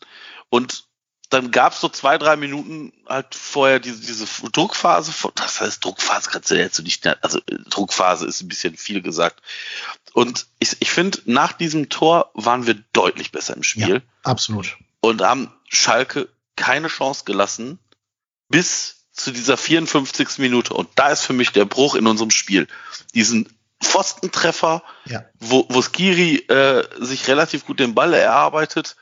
Und 0.50 0.86
dann 1.34 1.52
gab 1.52 1.74
es 1.74 1.82
so 1.82 1.90
zwei, 1.90 2.18
drei 2.18 2.36
Minuten 2.36 2.94
halt 3.08 3.34
vorher 3.34 3.80
diese, 3.80 4.02
diese 4.02 4.26
Druckphase, 4.52 5.14
das 5.36 5.62
heißt 5.62 5.84
Druckphase 5.84 6.30
kannst 6.30 6.52
du 6.52 6.56
jetzt 6.56 6.82
nicht, 6.82 7.06
also 7.24 7.40
Druckphase 7.70 8.28
ist 8.28 8.42
ein 8.42 8.48
bisschen 8.48 8.78
viel 8.78 9.02
gesagt. 9.02 9.42
Und 10.14 10.46
ich, 10.60 10.78
ich 10.80 10.92
finde, 10.92 11.20
nach 11.26 11.54
diesem 11.54 11.90
Tor 11.90 12.32
waren 12.34 12.68
wir 12.68 12.76
deutlich 12.94 13.32
besser 13.32 13.56
im 13.56 13.64
Spiel. 13.64 13.96
Ja, 13.96 14.02
absolut. 14.24 14.78
Und 15.02 15.22
haben 15.22 15.52
Schalke 15.68 16.30
keine 16.56 16.88
Chance 16.88 17.24
gelassen 17.26 17.80
bis 18.50 19.08
zu 19.12 19.32
dieser 19.32 19.58
54. 19.58 20.38
Minute. 20.38 20.74
Und 20.74 20.90
da 20.96 21.10
ist 21.10 21.22
für 21.22 21.34
mich 21.34 21.52
der 21.52 21.66
Bruch 21.66 21.96
in 21.96 22.08
unserem 22.08 22.32
Spiel. 22.32 22.68
Diesen 23.16 23.50
Pfostentreffer, 23.82 24.84
ja. 25.06 25.26
wo, 25.40 25.66
wo 25.70 25.82
Skiri 25.82 26.38
äh, 26.48 26.84
sich 27.04 27.28
relativ 27.28 27.66
gut 27.66 27.80
den 27.80 27.96
Ball 27.96 28.14
erarbeitet 28.14 28.96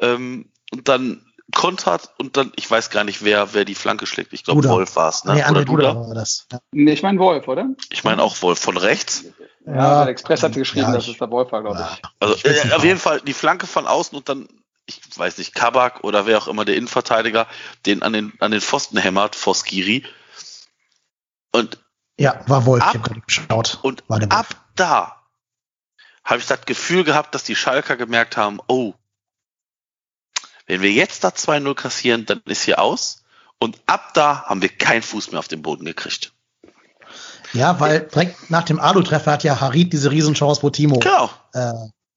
ähm, 0.00 0.50
und 0.70 0.88
dann 0.88 1.31
kontert 1.54 2.10
und 2.18 2.36
dann, 2.36 2.52
ich 2.56 2.70
weiß 2.70 2.90
gar 2.90 3.04
nicht, 3.04 3.24
wer, 3.24 3.54
wer 3.54 3.64
die 3.64 3.74
Flanke 3.74 4.06
schlägt. 4.06 4.32
Ich 4.32 4.44
glaube, 4.44 4.64
Wolf 4.64 4.96
war 4.96 5.08
es. 5.10 5.24
Ne? 5.24 5.34
Nee, 5.34 5.50
oder 5.50 5.64
Duda 5.64 5.94
war 5.94 6.14
das. 6.14 6.46
Ja. 6.50 6.58
Nee, 6.72 6.92
ich 6.92 7.02
meine 7.02 7.18
Wolf, 7.18 7.46
oder? 7.48 7.68
Ich 7.90 8.04
meine 8.04 8.22
auch 8.22 8.40
Wolf 8.42 8.58
von 8.58 8.76
rechts. 8.76 9.24
Ja, 9.66 10.04
der 10.04 10.12
Express 10.12 10.42
hat 10.42 10.54
geschrieben, 10.54 10.86
ja, 10.86 10.92
dass 10.92 11.06
es 11.06 11.18
der 11.18 11.30
Wolf 11.30 11.52
war, 11.52 11.62
glaube 11.62 11.86
ich. 11.88 12.02
Also 12.18 12.34
ich 12.34 12.44
äh, 12.44 12.72
auf 12.72 12.84
jeden 12.84 12.98
Fall 12.98 13.20
die 13.20 13.32
Flanke 13.32 13.66
von 13.66 13.86
außen 13.86 14.16
und 14.16 14.28
dann 14.28 14.48
ich 14.86 15.00
weiß 15.16 15.38
nicht, 15.38 15.54
Kabak 15.54 16.02
oder 16.02 16.26
wer 16.26 16.38
auch 16.38 16.48
immer 16.48 16.64
der 16.64 16.76
Innenverteidiger, 16.76 17.46
den 17.86 18.02
an 18.02 18.12
den, 18.12 18.32
an 18.40 18.50
den 18.50 18.60
Pfosten 18.60 18.98
hämmert 18.98 19.36
vor 19.36 19.54
Skiri. 19.54 20.04
Und 21.52 21.78
ja, 22.18 22.42
war 22.46 22.66
Wolf, 22.66 22.82
ab, 22.82 22.94
ich 22.94 23.00
habe 23.00 23.20
geschaut. 23.20 23.78
Und 23.82 24.02
ab 24.08 24.48
da 24.74 25.22
habe 26.24 26.40
ich 26.40 26.46
das 26.46 26.62
Gefühl 26.62 27.04
gehabt, 27.04 27.34
dass 27.34 27.44
die 27.44 27.56
Schalker 27.56 27.96
gemerkt 27.96 28.36
haben, 28.36 28.60
oh, 28.66 28.94
wenn 30.66 30.82
wir 30.82 30.90
jetzt 30.92 31.24
da 31.24 31.28
2-0 31.28 31.74
kassieren, 31.74 32.26
dann 32.26 32.42
ist 32.46 32.62
hier 32.62 32.80
aus. 32.80 33.22
Und 33.58 33.78
ab 33.86 34.12
da 34.14 34.44
haben 34.44 34.62
wir 34.62 34.68
keinen 34.68 35.02
Fuß 35.02 35.30
mehr 35.30 35.38
auf 35.38 35.48
den 35.48 35.62
Boden 35.62 35.84
gekriegt. 35.84 36.32
Ja, 37.52 37.78
weil 37.80 38.00
direkt 38.00 38.50
nach 38.50 38.64
dem 38.64 38.80
Alu-Treffer 38.80 39.32
hat 39.32 39.44
ja 39.44 39.60
Harid 39.60 39.92
diese 39.92 40.10
Riesenchance, 40.10 40.62
wo 40.62 40.70
Timo 40.70 40.98
genau. 40.98 41.30
äh, 41.52 41.72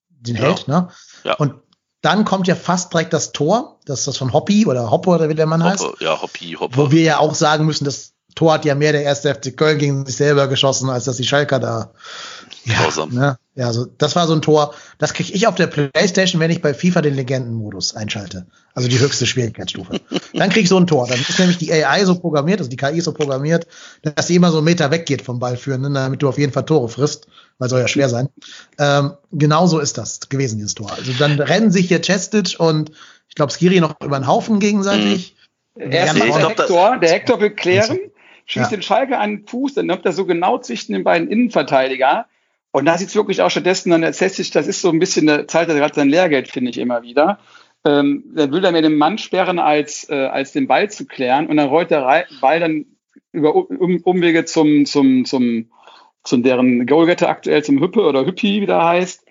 den 0.09 0.35
genau. 0.35 0.47
hält. 0.47 0.67
Ne? 0.67 0.89
Ja. 1.23 1.35
Und 1.35 1.55
dann 2.01 2.25
kommt 2.25 2.47
ja 2.47 2.55
fast 2.55 2.93
direkt 2.93 3.13
das 3.13 3.31
Tor, 3.31 3.79
das 3.85 3.99
ist 3.99 4.07
das 4.07 4.17
von 4.17 4.31
Hoppy 4.31 4.65
oder 4.65 4.91
Hoppe 4.91 5.09
oder 5.09 5.29
wie 5.29 5.35
der 5.35 5.45
Mann 5.45 5.63
heißt. 5.63 5.85
Ja, 5.99 6.21
Hoppy, 6.21 6.53
Hoppe. 6.53 6.77
Wo 6.77 6.91
wir 6.91 7.01
ja 7.01 7.17
auch 7.19 7.35
sagen 7.35 7.65
müssen, 7.65 7.85
das 7.85 8.14
Tor 8.35 8.53
hat 8.53 8.65
ja 8.65 8.75
mehr 8.75 8.91
der 8.91 9.03
erste 9.03 9.33
FC 9.33 9.55
Köln 9.55 9.77
gegen 9.77 10.05
sich 10.05 10.17
selber 10.17 10.47
geschossen, 10.47 10.89
als 10.89 11.05
dass 11.05 11.17
die 11.17 11.23
Schalker 11.23 11.59
da. 11.59 11.91
Ja, 12.65 13.05
ne? 13.05 13.37
ja, 13.55 13.67
also 13.67 13.85
das 13.85 14.15
war 14.15 14.27
so 14.27 14.33
ein 14.33 14.41
Tor, 14.41 14.73
das 14.97 15.13
kriege 15.13 15.31
ich 15.31 15.47
auf 15.47 15.55
der 15.55 15.67
Playstation, 15.67 16.41
wenn 16.41 16.51
ich 16.51 16.61
bei 16.61 16.73
FIFA 16.73 17.01
den 17.01 17.13
Legendenmodus 17.13 17.95
einschalte. 17.95 18.47
Also 18.73 18.89
die 18.89 18.99
höchste 18.99 19.25
Schwierigkeitsstufe. 19.25 20.01
dann 20.33 20.49
kriege 20.49 20.61
ich 20.61 20.69
so 20.69 20.77
ein 20.77 20.87
Tor. 20.87 21.07
Dann 21.07 21.19
ist 21.19 21.39
nämlich 21.39 21.59
die 21.59 21.71
AI 21.71 22.03
so 22.05 22.15
programmiert, 22.15 22.59
also 22.59 22.69
die 22.69 22.75
KI 22.75 22.99
so 22.99 23.13
programmiert, 23.13 23.67
dass 24.01 24.27
sie 24.27 24.35
immer 24.35 24.51
so 24.51 24.57
einen 24.57 24.65
Meter 24.65 24.91
weggeht 24.91 25.21
vom 25.21 25.39
Ball 25.39 25.55
führen, 25.55 25.81
ne, 25.81 25.91
damit 25.91 26.21
du 26.21 26.27
auf 26.27 26.37
jeden 26.37 26.51
Fall 26.51 26.65
Tore 26.65 26.89
frisst, 26.89 27.27
weil 27.59 27.69
soll 27.69 27.79
ja 27.79 27.87
schwer 27.87 28.09
sein. 28.09 28.29
Ähm, 28.79 29.13
genauso 29.31 29.79
ist 29.79 29.97
das 29.97 30.27
gewesen, 30.27 30.57
dieses 30.57 30.73
Tor. 30.73 30.91
Also 30.91 31.13
dann 31.19 31.39
rennen 31.39 31.71
sich 31.71 31.87
hier 31.87 32.01
Chestic 32.01 32.55
und 32.57 32.91
ich 33.29 33.35
glaube 33.35 33.53
Skiri 33.53 33.79
noch 33.79 33.95
über 34.03 34.19
den 34.19 34.27
Haufen 34.27 34.59
gegenseitig. 34.59 35.35
Mhm. 35.75 35.91
Erst 35.91 36.15
der, 36.15 36.49
Hector, 36.49 36.97
der 36.99 37.09
Hector 37.09 37.39
will 37.41 37.51
klären 37.51 37.99
schießt 38.45 38.71
ja. 38.71 38.77
den 38.77 38.81
Schalke 38.81 39.17
an 39.17 39.37
den 39.37 39.47
Fuß, 39.47 39.73
dann 39.73 39.87
nimmt 39.87 40.05
er 40.05 40.11
so 40.11 40.25
genau 40.25 40.57
zwischen 40.59 40.93
den 40.93 41.03
beiden 41.03 41.29
Innenverteidiger. 41.29 42.27
Und 42.71 42.85
da 42.85 42.97
sieht 42.97 43.09
es 43.09 43.15
wirklich 43.15 43.41
auch 43.41 43.49
stattdessen 43.49 43.91
dann 43.91 44.01
tatsächlich, 44.01 44.51
das 44.51 44.67
ist 44.67 44.81
so 44.81 44.89
ein 44.89 44.99
bisschen, 44.99 45.27
da 45.27 45.47
zahlt 45.47 45.69
er 45.69 45.75
gerade 45.75 45.95
sein 45.95 46.09
Lehrgeld, 46.09 46.49
finde 46.49 46.71
ich 46.71 46.77
immer 46.77 47.03
wieder. 47.03 47.39
Ähm, 47.85 48.23
dann 48.35 48.51
will 48.51 48.65
er 48.65 48.71
mir 48.71 48.81
den 48.81 48.97
Mann 48.97 49.17
sperren, 49.17 49.59
als, 49.59 50.09
äh, 50.09 50.25
als 50.25 50.51
den 50.51 50.67
Ball 50.67 50.89
zu 50.89 51.05
klären. 51.05 51.47
Und 51.47 51.57
dann 51.57 51.69
rollt 51.69 51.91
der 51.91 52.25
Ball 52.41 52.59
dann 52.59 52.85
über 53.31 53.55
um 53.55 54.01
Umwege 54.03 54.45
zum, 54.45 54.85
zum, 54.85 55.25
zum, 55.25 55.69
zum 56.23 56.43
deren 56.43 56.85
Goalgetter 56.85 57.29
aktuell, 57.29 57.63
zum 57.63 57.79
Hüppe 57.79 58.01
oder 58.01 58.25
Hüppi, 58.25 58.61
wie 58.61 58.65
der 58.65 58.83
heißt. 58.83 59.24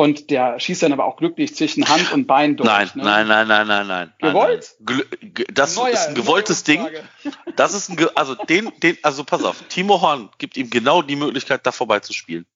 Und 0.00 0.30
der 0.30 0.58
schießt 0.58 0.82
dann 0.82 0.94
aber 0.94 1.04
auch 1.04 1.18
glücklich 1.18 1.54
zwischen 1.54 1.86
Hand 1.86 2.10
und 2.14 2.26
Bein 2.26 2.56
durch. 2.56 2.66
Nein, 2.66 2.90
ne? 2.94 3.04
nein, 3.04 3.28
nein, 3.28 3.46
nein, 3.46 3.66
nein, 3.66 3.86
nein. 3.86 4.12
Gewollt? 4.18 4.74
Nein, 4.78 5.02
nein. 5.20 5.44
Das 5.52 5.76
Neuer, 5.76 5.90
ist 5.90 6.08
ein 6.08 6.14
gewolltes 6.14 6.64
Ding. 6.64 6.88
Das 7.56 7.74
ist 7.74 7.90
ein, 7.90 8.06
also 8.14 8.34
den, 8.34 8.72
den, 8.80 8.96
also 9.02 9.24
pass 9.24 9.44
auf, 9.44 9.60
Timo 9.68 10.00
Horn 10.00 10.30
gibt 10.38 10.56
ihm 10.56 10.70
genau 10.70 11.02
die 11.02 11.16
Möglichkeit, 11.16 11.66
da 11.66 11.72
vorbeizuspielen. 11.72 12.46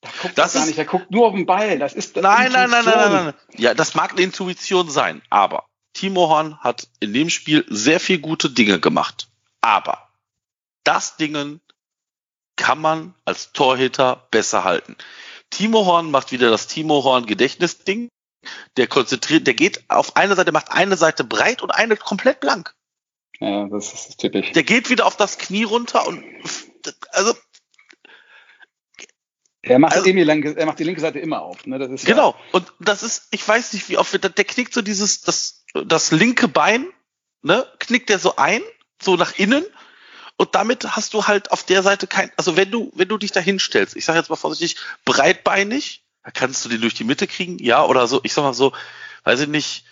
Da 0.00 0.10
guckt 0.22 0.38
das 0.38 0.54
ist, 0.54 0.60
gar 0.60 0.66
nicht, 0.66 0.78
er 0.78 0.84
guckt 0.84 1.10
nur 1.10 1.26
auf 1.26 1.34
den 1.34 1.44
Ball. 1.44 1.76
Das 1.80 1.92
ist 1.92 2.14
nein, 2.14 2.52
nein, 2.52 2.70
nein, 2.70 2.84
nein, 2.84 2.98
nein, 2.98 3.24
nein. 3.24 3.34
Ja, 3.56 3.74
das 3.74 3.96
mag 3.96 4.12
eine 4.12 4.22
Intuition 4.22 4.88
sein, 4.88 5.22
aber 5.28 5.64
Timo 5.92 6.28
Horn 6.28 6.56
hat 6.60 6.86
in 7.00 7.12
dem 7.12 7.30
Spiel 7.30 7.64
sehr 7.68 7.98
viel 7.98 8.20
gute 8.20 8.48
Dinge 8.48 8.78
gemacht. 8.78 9.26
Aber 9.60 10.08
das 10.84 11.16
Dingen 11.16 11.60
kann 12.54 12.80
man 12.80 13.16
als 13.24 13.52
Torhüter 13.52 14.28
besser 14.30 14.62
halten. 14.62 14.96
Timo 15.50 15.86
Horn 15.86 16.10
macht 16.10 16.32
wieder 16.32 16.50
das 16.50 16.66
Timo 16.66 17.04
Horn 17.04 17.26
Gedächtnisding. 17.26 18.08
Der 18.76 18.86
konzentriert, 18.86 19.46
der 19.46 19.54
geht 19.54 19.84
auf 19.88 20.16
eine 20.16 20.36
Seite, 20.36 20.52
macht 20.52 20.70
eine 20.70 20.96
Seite 20.96 21.24
breit 21.24 21.62
und 21.62 21.70
eine 21.70 21.96
komplett 21.96 22.40
blank. 22.40 22.74
Ja, 23.40 23.66
das 23.68 23.92
ist 23.92 24.18
typisch. 24.18 24.52
Der 24.52 24.62
geht 24.62 24.88
wieder 24.88 25.06
auf 25.06 25.16
das 25.16 25.38
Knie 25.38 25.64
runter 25.64 26.06
und 26.06 26.24
also 27.10 27.34
er 29.62 29.80
macht, 29.80 29.94
also, 29.94 30.08
linke, 30.08 30.56
er 30.56 30.66
macht 30.66 30.78
die 30.78 30.84
linke 30.84 31.00
Seite 31.00 31.18
immer 31.18 31.42
auf. 31.42 31.66
Ne? 31.66 31.78
Das 31.78 31.90
ist 31.90 32.06
genau. 32.06 32.30
Ja. 32.30 32.36
Und 32.52 32.72
das 32.78 33.02
ist, 33.02 33.26
ich 33.32 33.46
weiß 33.46 33.72
nicht, 33.72 33.88
wie 33.88 33.98
oft 33.98 34.12
der, 34.12 34.30
der 34.30 34.44
knickt 34.44 34.72
so 34.72 34.80
dieses, 34.80 35.22
das, 35.22 35.64
das 35.84 36.12
linke 36.12 36.46
Bein, 36.46 36.86
ne, 37.42 37.66
knickt 37.80 38.08
der 38.08 38.20
so 38.20 38.36
ein, 38.36 38.62
so 39.02 39.16
nach 39.16 39.36
innen 39.38 39.64
und 40.36 40.54
damit 40.54 40.84
hast 40.96 41.14
du 41.14 41.26
halt 41.26 41.50
auf 41.50 41.64
der 41.64 41.82
Seite 41.82 42.06
kein, 42.06 42.30
also 42.36 42.56
wenn 42.56 42.70
du, 42.70 42.92
wenn 42.94 43.08
du 43.08 43.16
dich 43.16 43.32
da 43.32 43.40
hinstellst, 43.40 43.96
ich 43.96 44.04
sage 44.04 44.18
jetzt 44.18 44.28
mal 44.28 44.36
vorsichtig, 44.36 44.76
breitbeinig, 45.04 46.02
da 46.22 46.30
kannst 46.30 46.64
du 46.64 46.68
den 46.68 46.80
durch 46.80 46.94
die 46.94 47.04
Mitte 47.04 47.26
kriegen, 47.26 47.58
ja, 47.58 47.84
oder 47.84 48.06
so, 48.06 48.20
ich 48.22 48.32
sag 48.32 48.42
mal 48.42 48.54
so, 48.54 48.72
weiß 49.24 49.40
ich 49.40 49.48
nicht, 49.48 49.84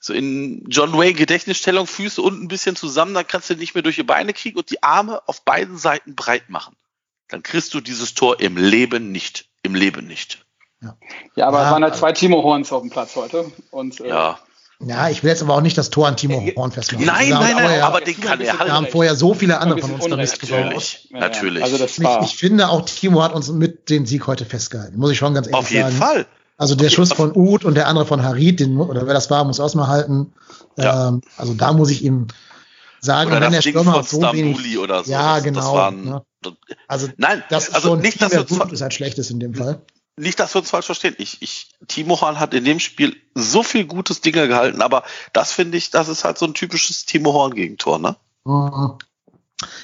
so 0.00 0.12
in 0.12 0.64
John 0.68 0.92
Wayne 0.94 1.14
Gedächtnisstellung, 1.14 1.86
Füße 1.86 2.20
unten 2.20 2.44
ein 2.44 2.48
bisschen 2.48 2.74
zusammen, 2.74 3.14
dann 3.14 3.26
kannst 3.26 3.48
du 3.48 3.54
den 3.54 3.60
nicht 3.60 3.74
mehr 3.74 3.82
durch 3.82 3.96
die 3.96 4.02
Beine 4.02 4.32
kriegen 4.32 4.58
und 4.58 4.70
die 4.70 4.82
Arme 4.82 5.22
auf 5.28 5.44
beiden 5.44 5.78
Seiten 5.78 6.16
breit 6.16 6.50
machen. 6.50 6.76
Dann 7.28 7.44
kriegst 7.44 7.72
du 7.72 7.80
dieses 7.80 8.14
Tor 8.14 8.40
im 8.40 8.56
Leben 8.56 9.12
nicht. 9.12 9.46
Im 9.62 9.76
Leben 9.76 10.06
nicht. 10.06 10.44
Ja, 10.80 10.96
ja 11.36 11.46
aber 11.46 11.60
ja, 11.60 11.66
es 11.66 11.72
waren 11.72 11.84
halt 11.84 11.96
zwei 11.96 12.12
Timo 12.12 12.42
Horns 12.42 12.72
auf 12.72 12.82
dem 12.82 12.90
Platz 12.90 13.14
heute. 13.14 13.50
Und, 13.70 14.00
äh, 14.00 14.08
ja. 14.08 14.40
Ja, 14.84 15.08
ich 15.08 15.22
will 15.22 15.30
jetzt 15.30 15.42
aber 15.42 15.54
auch 15.54 15.60
nicht 15.60 15.78
das 15.78 15.90
Tor 15.90 16.08
an 16.08 16.16
Timo 16.16 16.42
Horn 16.56 16.72
festmachen. 16.72 17.06
Nein, 17.06 17.28
nein, 17.28 17.56
nein, 17.56 17.80
aber, 17.80 17.86
aber 17.86 18.00
den 18.00 18.20
kann 18.20 18.40
er 18.40 18.52
halten. 18.52 18.66
Wir 18.66 18.72
haben 18.72 18.86
vorher 18.86 19.14
so 19.14 19.34
viele 19.34 19.58
andere 19.58 19.80
von 19.80 19.92
uns 19.92 20.04
damit 20.08 20.28
Natürlich, 20.28 21.08
ja, 21.10 21.20
natürlich. 21.20 21.62
Also 21.62 21.78
das 21.78 22.02
war 22.02 22.22
ich, 22.22 22.30
ich, 22.30 22.36
finde 22.36 22.68
auch 22.68 22.84
Timo 22.84 23.22
hat 23.22 23.32
uns 23.32 23.48
mit 23.50 23.90
den 23.90 24.06
Sieg 24.06 24.26
heute 24.26 24.44
festgehalten. 24.44 24.98
Muss 24.98 25.12
ich 25.12 25.18
schon 25.18 25.34
ganz 25.34 25.46
ehrlich 25.46 25.68
sagen. 25.68 25.84
Auf 25.84 25.90
jeden 25.90 25.98
Fall. 25.98 26.26
Also 26.58 26.74
der 26.74 26.90
Schuss 26.90 27.12
von 27.12 27.32
Uth 27.34 27.64
und 27.64 27.74
der 27.74 27.88
andere 27.88 28.06
von 28.06 28.22
Harid, 28.22 28.60
den, 28.60 28.78
oder 28.78 29.06
wer 29.06 29.14
das 29.14 29.30
war, 29.30 29.44
muss 29.44 29.58
auch 29.60 29.74
mal 29.74 29.88
halten. 29.88 30.32
Ja. 30.76 31.08
Ähm, 31.08 31.22
also 31.36 31.54
da 31.54 31.72
muss 31.72 31.90
ich 31.90 32.04
ihm 32.04 32.28
sagen, 33.00 33.30
oder 33.30 33.40
wenn 33.40 33.52
der 33.52 33.62
Stürmer 33.62 34.02
so 34.02 34.20
wenig, 34.20 34.78
oder 34.78 35.04
so. 35.04 35.10
Ja, 35.10 35.40
genau. 35.40 35.60
Das 35.60 35.72
waren, 35.72 36.04
ne? 36.04 36.22
Also 36.88 37.08
nein, 37.16 37.42
das 37.50 37.74
also 37.74 37.90
so 37.90 37.96
nicht, 37.96 38.20
dass 38.20 38.32
gut 38.46 38.72
ist 38.72 38.80
halt 38.80 38.94
schlechtes 38.94 39.30
in 39.30 39.40
dem 39.40 39.54
Fall. 39.54 39.80
Nicht, 40.22 40.40
dass 40.40 40.54
wir 40.54 40.60
uns 40.60 40.70
falsch 40.70 40.86
verstehen. 40.86 41.14
Ich, 41.18 41.42
ich, 41.42 41.70
Timo 41.88 42.20
Horn 42.20 42.40
hat 42.40 42.54
in 42.54 42.64
dem 42.64 42.80
Spiel 42.80 43.16
so 43.34 43.62
viel 43.62 43.84
gutes 43.84 44.20
Dinge 44.20 44.48
gehalten, 44.48 44.80
aber 44.80 45.02
das 45.32 45.52
finde 45.52 45.76
ich, 45.76 45.90
das 45.90 46.08
ist 46.08 46.24
halt 46.24 46.38
so 46.38 46.46
ein 46.46 46.54
typisches 46.54 47.04
Timo 47.04 47.32
Horn 47.32 47.54
Gegentor, 47.54 47.98
ne? 47.98 48.16
Mhm. 48.44 48.98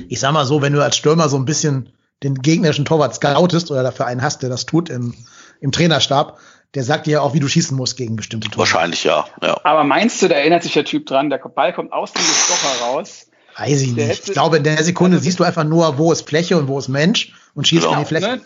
Ich 0.08 0.20
sag 0.20 0.32
mal 0.32 0.46
so, 0.46 0.62
wenn 0.62 0.72
du 0.72 0.82
als 0.82 0.96
Stürmer 0.96 1.28
so 1.28 1.36
ein 1.36 1.44
bisschen 1.44 1.92
den 2.22 2.34
gegnerischen 2.36 2.84
Torwart 2.84 3.14
scoutest 3.14 3.70
oder 3.70 3.82
dafür 3.82 4.06
einen 4.06 4.22
hast, 4.22 4.42
der 4.42 4.48
das 4.48 4.66
tut 4.66 4.90
im, 4.90 5.14
im 5.60 5.70
Trainerstab, 5.70 6.38
der 6.74 6.84
sagt 6.84 7.06
dir 7.06 7.12
ja 7.12 7.20
auch, 7.20 7.34
wie 7.34 7.40
du 7.40 7.48
schießen 7.48 7.76
musst 7.76 7.96
gegen 7.96 8.16
bestimmte 8.16 8.48
Tore. 8.48 8.60
Wahrscheinlich 8.60 9.04
ja, 9.04 9.26
ja. 9.40 9.58
Aber 9.64 9.84
meinst 9.84 10.20
du, 10.20 10.28
da 10.28 10.34
erinnert 10.34 10.62
sich 10.62 10.72
der 10.72 10.84
Typ 10.84 11.06
dran, 11.06 11.30
der 11.30 11.38
Ball 11.38 11.72
kommt 11.72 11.92
aus 11.92 12.12
dem 12.12 12.22
Stocher 12.22 12.84
raus? 12.84 13.26
Weiß 13.56 13.80
ich 13.80 13.92
nicht. 13.92 14.28
Ich 14.28 14.32
glaube, 14.32 14.58
in 14.58 14.64
der 14.64 14.82
Sekunde 14.84 15.16
also, 15.16 15.24
siehst 15.24 15.40
du 15.40 15.44
einfach 15.44 15.64
nur, 15.64 15.98
wo 15.98 16.12
ist 16.12 16.28
Fläche 16.28 16.56
und 16.58 16.68
wo 16.68 16.78
ist 16.78 16.88
Mensch 16.88 17.32
und 17.54 17.66
schießt 17.66 17.82
genau. 17.82 17.94
in 17.94 18.00
die 18.00 18.06
Fläche. 18.06 18.36
Ne? 18.36 18.40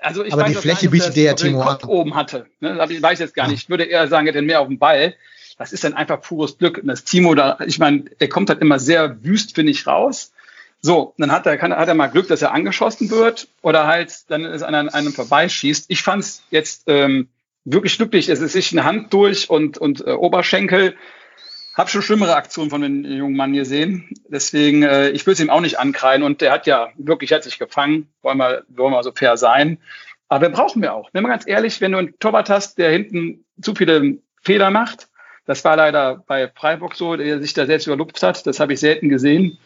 Also 0.00 0.24
ich 0.24 0.32
Aber 0.32 0.42
weiß 0.42 0.52
die 0.52 0.56
Fläche 0.56 0.90
bietet 0.90 1.16
dir 1.16 1.24
ja 1.24 1.34
Timo 1.34 1.62
an. 1.62 1.78
oben 1.86 2.14
hatte. 2.14 2.46
Ne? 2.60 2.76
Das 2.76 2.90
weiß 2.90 3.14
ich 3.14 3.18
jetzt 3.18 3.34
gar 3.34 3.48
nicht. 3.48 3.64
Ich 3.64 3.70
würde 3.70 3.84
eher 3.84 4.06
sagen, 4.08 4.26
er 4.26 4.34
hat 4.34 4.44
mehr 4.44 4.60
auf 4.60 4.68
dem 4.68 4.78
Ball. 4.78 5.14
Das 5.58 5.72
ist 5.72 5.82
dann 5.82 5.94
einfach 5.94 6.20
pures 6.20 6.58
Glück. 6.58 6.78
Und 6.78 6.86
das 6.86 7.04
Timo 7.04 7.34
da, 7.34 7.58
ich 7.66 7.78
meine, 7.78 8.04
der 8.20 8.28
kommt 8.28 8.48
halt 8.48 8.60
immer 8.60 8.78
sehr 8.78 9.24
wüst, 9.24 9.54
finde 9.54 9.72
ich, 9.72 9.86
raus. 9.86 10.32
So, 10.80 11.14
dann 11.18 11.32
hat 11.32 11.46
er, 11.46 11.56
kann, 11.56 11.74
hat 11.74 11.88
er 11.88 11.94
mal 11.94 12.06
Glück, 12.06 12.28
dass 12.28 12.42
er 12.42 12.52
angeschossen 12.52 13.10
wird 13.10 13.48
oder 13.62 13.88
halt 13.88 14.30
dann 14.30 14.44
ist 14.44 14.62
an 14.62 14.88
einem 14.88 15.12
vorbeischießt. 15.12 15.86
Ich 15.88 16.02
fand 16.02 16.22
es 16.22 16.42
jetzt 16.50 16.84
ähm, 16.86 17.28
wirklich 17.64 17.96
glücklich. 17.96 18.28
Es 18.28 18.40
ist 18.40 18.52
sich 18.52 18.70
eine 18.72 18.84
Hand 18.84 19.12
durch 19.12 19.50
und, 19.50 19.78
und 19.78 20.06
äh, 20.06 20.12
Oberschenkel. 20.12 20.94
Hab 21.78 21.88
schon 21.90 22.02
schlimmere 22.02 22.34
Aktionen 22.34 22.70
von 22.70 22.82
dem 22.82 23.04
jungen 23.04 23.36
Mann 23.36 23.52
gesehen. 23.52 24.10
Deswegen, 24.28 24.82
äh, 24.82 25.10
ich 25.10 25.24
will 25.26 25.34
es 25.34 25.40
ihm 25.40 25.48
auch 25.48 25.60
nicht 25.60 25.78
ankreien. 25.78 26.24
Und 26.24 26.40
der 26.40 26.50
hat 26.50 26.66
ja 26.66 26.88
wirklich 26.96 27.30
herzlich 27.30 27.60
gefangen. 27.60 28.08
Wollen 28.20 28.38
wir, 28.38 28.64
wollen 28.68 28.92
wir 28.92 29.02
so 29.04 29.12
fair 29.12 29.36
sein. 29.36 29.78
Aber 30.28 30.42
wir 30.42 30.48
brauchen 30.50 30.82
wir 30.82 30.92
auch. 30.92 31.08
Wenn 31.12 31.22
man 31.22 31.30
ganz 31.30 31.46
ehrlich, 31.46 31.80
wenn 31.80 31.92
du 31.92 31.98
einen 31.98 32.18
Torwart 32.18 32.50
hast, 32.50 32.78
der 32.78 32.90
hinten 32.90 33.44
zu 33.62 33.76
viele 33.76 34.18
Fehler 34.42 34.72
macht, 34.72 35.08
das 35.46 35.64
war 35.64 35.76
leider 35.76 36.24
bei 36.26 36.48
Freiburg 36.48 36.96
so, 36.96 37.16
der 37.16 37.40
sich 37.40 37.54
da 37.54 37.64
selbst 37.64 37.86
überlupft 37.86 38.24
hat. 38.24 38.44
Das 38.44 38.58
habe 38.58 38.72
ich 38.72 38.80
selten 38.80 39.08
gesehen 39.08 39.56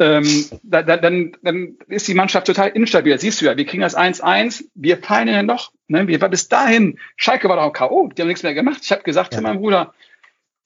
ähm, 0.00 0.46
da, 0.62 0.82
da, 0.82 0.96
dann, 0.96 1.32
dann 1.42 1.76
ist 1.86 2.08
die 2.08 2.14
Mannschaft 2.14 2.46
total 2.46 2.70
instabil. 2.70 3.12
Das 3.12 3.20
siehst 3.20 3.40
du 3.40 3.44
ja, 3.44 3.56
wir 3.56 3.66
kriegen 3.66 3.82
das 3.82 3.96
1-1, 3.96 4.64
wir 4.74 4.96
fallen 4.96 5.28
in 5.28 5.34
ein 5.34 5.46
Loch. 5.46 5.72
Ne? 5.88 6.08
Wir 6.08 6.18
bis 6.18 6.48
dahin, 6.48 6.98
Schalke 7.16 7.48
war 7.48 7.56
doch 7.56 7.72
K.O., 7.72 8.08
die 8.08 8.22
haben 8.22 8.28
nichts 8.28 8.42
mehr 8.42 8.54
gemacht. 8.54 8.78
Ich 8.82 8.90
habe 8.92 9.02
gesagt 9.02 9.34
ja. 9.34 9.38
zu 9.38 9.42
meinem 9.42 9.58
Bruder, 9.58 9.92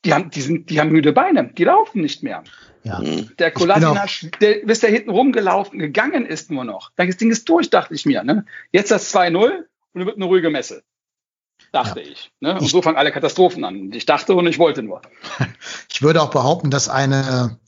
die 0.04 0.14
haben, 0.14 0.30
die, 0.30 0.40
sind, 0.40 0.70
die 0.70 0.80
haben 0.80 0.90
müde 0.90 1.12
Beine, 1.12 1.50
die 1.52 1.64
laufen 1.64 2.00
nicht 2.00 2.22
mehr. 2.22 2.44
Ja. 2.82 3.00
Der 3.38 3.50
Kolasinac, 3.50 4.10
der, 4.40 4.66
bis 4.66 4.80
der 4.80 4.90
hinten 4.90 5.10
rumgelaufen, 5.10 5.78
gegangen 5.78 6.26
ist 6.26 6.50
nur 6.50 6.64
noch. 6.64 6.90
Das 6.96 7.16
Ding 7.16 7.30
ist 7.30 7.48
durch, 7.48 7.70
dachte 7.70 7.94
ich 7.94 8.04
mir. 8.04 8.22
Ne? 8.22 8.44
Jetzt 8.72 8.90
das 8.90 9.14
2-0 9.14 9.64
und 9.94 10.00
es 10.00 10.06
wird 10.06 10.16
eine 10.16 10.26
ruhige 10.26 10.50
Messe. 10.50 10.82
Dachte 11.72 12.00
ja. 12.00 12.08
ich. 12.08 12.30
Ne? 12.40 12.54
Und 12.54 12.62
ich, 12.62 12.70
so 12.70 12.82
fangen 12.82 12.98
alle 12.98 13.10
Katastrophen 13.10 13.64
an. 13.64 13.90
Ich 13.92 14.04
dachte 14.04 14.34
und 14.34 14.46
ich 14.46 14.58
wollte 14.58 14.82
nur. 14.82 15.00
Ich 15.90 16.02
würde 16.02 16.20
auch 16.20 16.30
behaupten, 16.30 16.70
dass 16.70 16.88
eine 16.88 17.58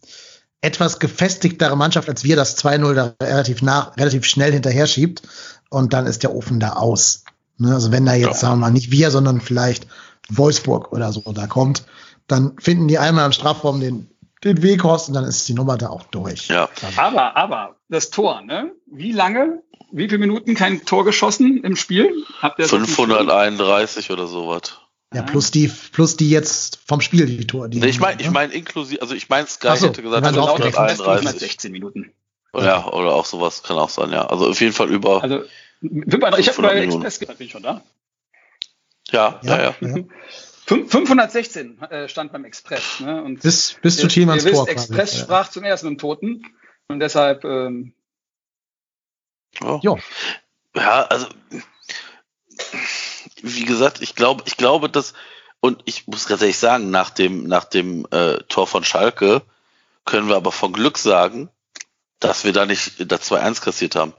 etwas 0.61 0.99
gefestigtere 0.99 1.77
Mannschaft 1.77 2.09
als 2.09 2.25
wir 2.25 2.35
das 2.35 2.59
2-0 2.59 2.95
da 2.95 3.15
relativ 3.23 3.63
nach, 3.63 3.97
relativ 3.97 4.25
schnell 4.25 4.53
hinterher 4.53 4.87
schiebt 4.87 5.23
und 5.71 5.93
dann 5.93 6.07
ist 6.07 6.25
der 6.25 6.35
Ofen 6.35 6.59
da 6.59 6.73
aus. 6.73 7.25
Ne? 7.59 7.73
Also 7.73 7.93
wenn 7.93 8.05
da 8.05 8.15
jetzt, 8.15 8.27
ja. 8.27 8.35
sagen 8.35 8.55
wir 8.55 8.67
mal, 8.67 8.71
nicht 8.73 8.91
wir, 8.91 9.11
sondern 9.11 9.41
vielleicht 9.41 9.87
Wolfsburg 10.29 10.93
oder 10.93 11.13
so 11.13 11.21
da 11.33 11.47
kommt, 11.47 11.85
dann 12.27 12.57
finden 12.59 12.89
die 12.89 12.99
einmal 12.99 13.27
im 13.27 13.33
Strafraum 13.33 13.81
den, 13.81 14.11
den 14.45 14.63
Weg 14.63 14.85
raus 14.85 15.09
und 15.09 15.15
dann 15.15 15.25
ist 15.25 15.49
die 15.49 15.55
Nummer 15.55 15.77
da 15.77 15.89
auch 15.89 16.05
durch. 16.05 16.49
Ja. 16.49 16.69
Aber, 16.97 17.37
aber, 17.37 17.77
das 17.89 18.11
Tor, 18.11 18.43
ne? 18.43 18.73
Wie 18.87 19.13
lange, 19.13 19.63
wie 19.93 20.09
viele 20.09 20.19
Minuten 20.19 20.55
kein 20.55 20.85
Tor 20.85 21.05
geschossen 21.05 21.63
im 21.63 21.77
Spiel? 21.77 22.13
Habt 22.41 22.59
ihr 22.59 22.69
531 22.69 24.11
oder 24.11 24.27
sowas. 24.27 24.79
Ja, 25.15 25.23
plus 25.23 25.53
die, 25.53 25.69
plus 25.93 26.17
die 26.17 26.31
jetzt 26.31 26.81
vom 26.87 27.01
Spiel, 27.01 27.27
die 27.27 27.47
Tor. 27.47 27.69
Die 27.69 27.79
nee, 27.79 27.87
ich 27.87 28.01
meine, 28.01 28.21
ich 28.21 28.31
meine 28.31 28.53
inklusive, 28.53 29.01
also 29.01 29.15
ich 29.15 29.29
meine, 29.29 29.47
Sky 29.47 29.77
so, 29.77 29.87
hätte 29.87 30.03
gesagt, 30.03 30.27
also 30.27 30.47
131. 30.47 31.39
16 31.39 31.73
Minuten. 31.73 32.13
Ja, 32.55 32.87
oder 32.87 33.15
auch 33.15 33.25
sowas 33.25 33.63
kann 33.63 33.77
auch 33.77 33.89
sein, 33.89 34.11
ja. 34.11 34.27
Also 34.27 34.49
auf 34.49 34.61
jeden 34.61 34.73
Fall 34.73 34.89
über. 34.89 35.23
Also, 35.23 35.45
ich 35.81 36.49
habe 36.49 36.63
bei 36.63 36.71
Express 36.83 37.19
gesagt, 37.21 37.39
bin 37.39 37.47
ich 37.47 37.53
schon 37.53 37.63
da. 37.63 37.83
Ja, 39.11 39.41
ja, 39.43 39.63
ja. 39.63 39.75
ja. 39.81 39.95
516 40.67 41.81
äh, 41.83 42.09
stand 42.09 42.33
beim 42.33 42.45
Express. 42.45 43.01
Ne? 43.01 43.23
Und 43.23 43.41
bis 43.41 43.77
bis 43.83 43.99
zu 43.99 44.09
Thielmanns 44.09 44.45
Tor. 44.45 44.53
Wisst, 44.53 44.69
Express 44.69 45.11
quasi. 45.11 45.23
sprach 45.23 45.49
zum 45.51 45.65
ersten 45.65 45.87
im 45.89 45.99
Toten 45.99 46.45
und 46.89 47.01
deshalb. 47.01 47.45
Ähm, 47.45 47.95
oh. 49.63 49.99
Ja, 50.75 51.05
also 51.05 51.29
wie 53.43 53.65
gesagt, 53.65 54.01
ich 54.01 54.15
glaube, 54.15 54.43
ich 54.47 54.57
glaube, 54.57 54.89
dass, 54.89 55.15
und 55.61 55.83
ich 55.85 56.07
muss 56.07 56.27
ganz 56.27 56.41
ehrlich 56.43 56.59
sagen, 56.59 56.91
nach 56.91 57.11
dem, 57.11 57.45
nach 57.47 57.65
dem 57.65 58.07
äh, 58.11 58.39
Tor 58.49 58.67
von 58.67 58.85
Schalke 58.85 59.43
können 60.05 60.29
wir 60.29 60.37
aber 60.37 60.53
von 60.53 60.73
Glück 60.73 60.99
sagen, 60.99 61.49
dass 62.19 62.45
wir 62.45 62.53
da 62.53 62.67
nicht 62.67 63.11
das 63.11 63.31
2-1 63.31 63.63
kassiert 63.63 63.97
haben. 63.97 64.15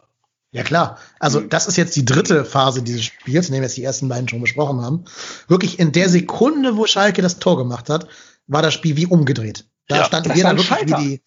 Ja 0.52 0.64
klar, 0.64 0.98
also 1.20 1.42
mhm. 1.42 1.50
das 1.50 1.68
ist 1.68 1.76
jetzt 1.76 1.96
die 1.96 2.06
dritte 2.06 2.46
Phase 2.46 2.82
dieses 2.82 3.04
Spiels, 3.04 3.48
in 3.48 3.54
dem 3.54 3.62
wir 3.62 3.68
jetzt 3.68 3.78
die 3.78 3.84
ersten 3.84 4.08
beiden 4.08 4.30
schon 4.30 4.42
besprochen 4.42 4.82
haben. 4.82 5.06
Wirklich 5.48 5.78
in 5.78 5.92
der 5.92 6.10
Sekunde, 6.10 6.78
wo 6.78 6.86
Schalke 6.86 7.22
das 7.22 7.40
Tor 7.40 7.58
gemacht 7.58 7.90
hat, 7.90 8.08
war 8.48 8.62
das 8.62 8.74
Spiel 8.74 8.96
wie 8.96 9.06
umgedreht. 9.06 9.66
Da 9.88 9.98
ja, 9.98 10.06
standen 10.06 10.34
wir 10.34 10.44
dann 10.44 10.58
wirklich 10.58 10.88
wie 10.88 11.04
die, 11.04 11.22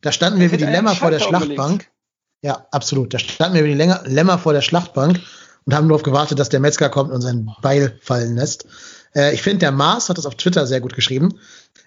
da 0.00 0.12
standen 0.12 0.40
wir 0.40 0.50
wie 0.50 0.56
die 0.56 0.64
Lämmer 0.64 0.94
vor 0.94 1.10
der 1.10 1.20
Schlachtbank. 1.20 1.88
Ja, 2.42 2.66
absolut. 2.72 3.14
Da 3.14 3.18
standen 3.18 3.56
wir 3.56 3.64
wie 3.64 3.74
die 3.74 4.10
Lämmer 4.10 4.38
vor 4.38 4.52
der 4.52 4.60
Schlachtbank 4.60 5.20
und 5.64 5.74
haben 5.74 5.86
nur 5.86 5.96
auf 5.96 6.02
gewartet, 6.02 6.38
dass 6.38 6.48
der 6.48 6.60
Metzger 6.60 6.90
kommt 6.90 7.12
und 7.12 7.22
sein 7.22 7.48
Beil 7.62 7.98
fallen 8.02 8.36
lässt. 8.36 8.66
Äh, 9.14 9.34
ich 9.34 9.42
finde, 9.42 9.60
der 9.60 9.72
Mars 9.72 10.08
hat 10.08 10.18
das 10.18 10.26
auf 10.26 10.34
Twitter 10.34 10.66
sehr 10.66 10.80
gut 10.80 10.94
geschrieben. 10.94 11.38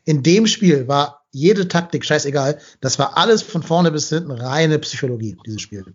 In 0.06 0.23
dem 0.23 0.47
Spiel 0.47 0.88
war 0.88 1.28
jede 1.32 1.67
Taktik 1.67 2.06
scheißegal. 2.06 2.60
Das 2.82 2.97
war 2.97 3.17
alles 3.17 3.43
von 3.43 3.62
vorne 3.62 3.91
bis 3.91 4.10
hinten 4.10 4.32
reine 4.32 4.80
Psychologie, 4.80 5.38
dieses 5.45 5.62
Spiel. 5.62 5.86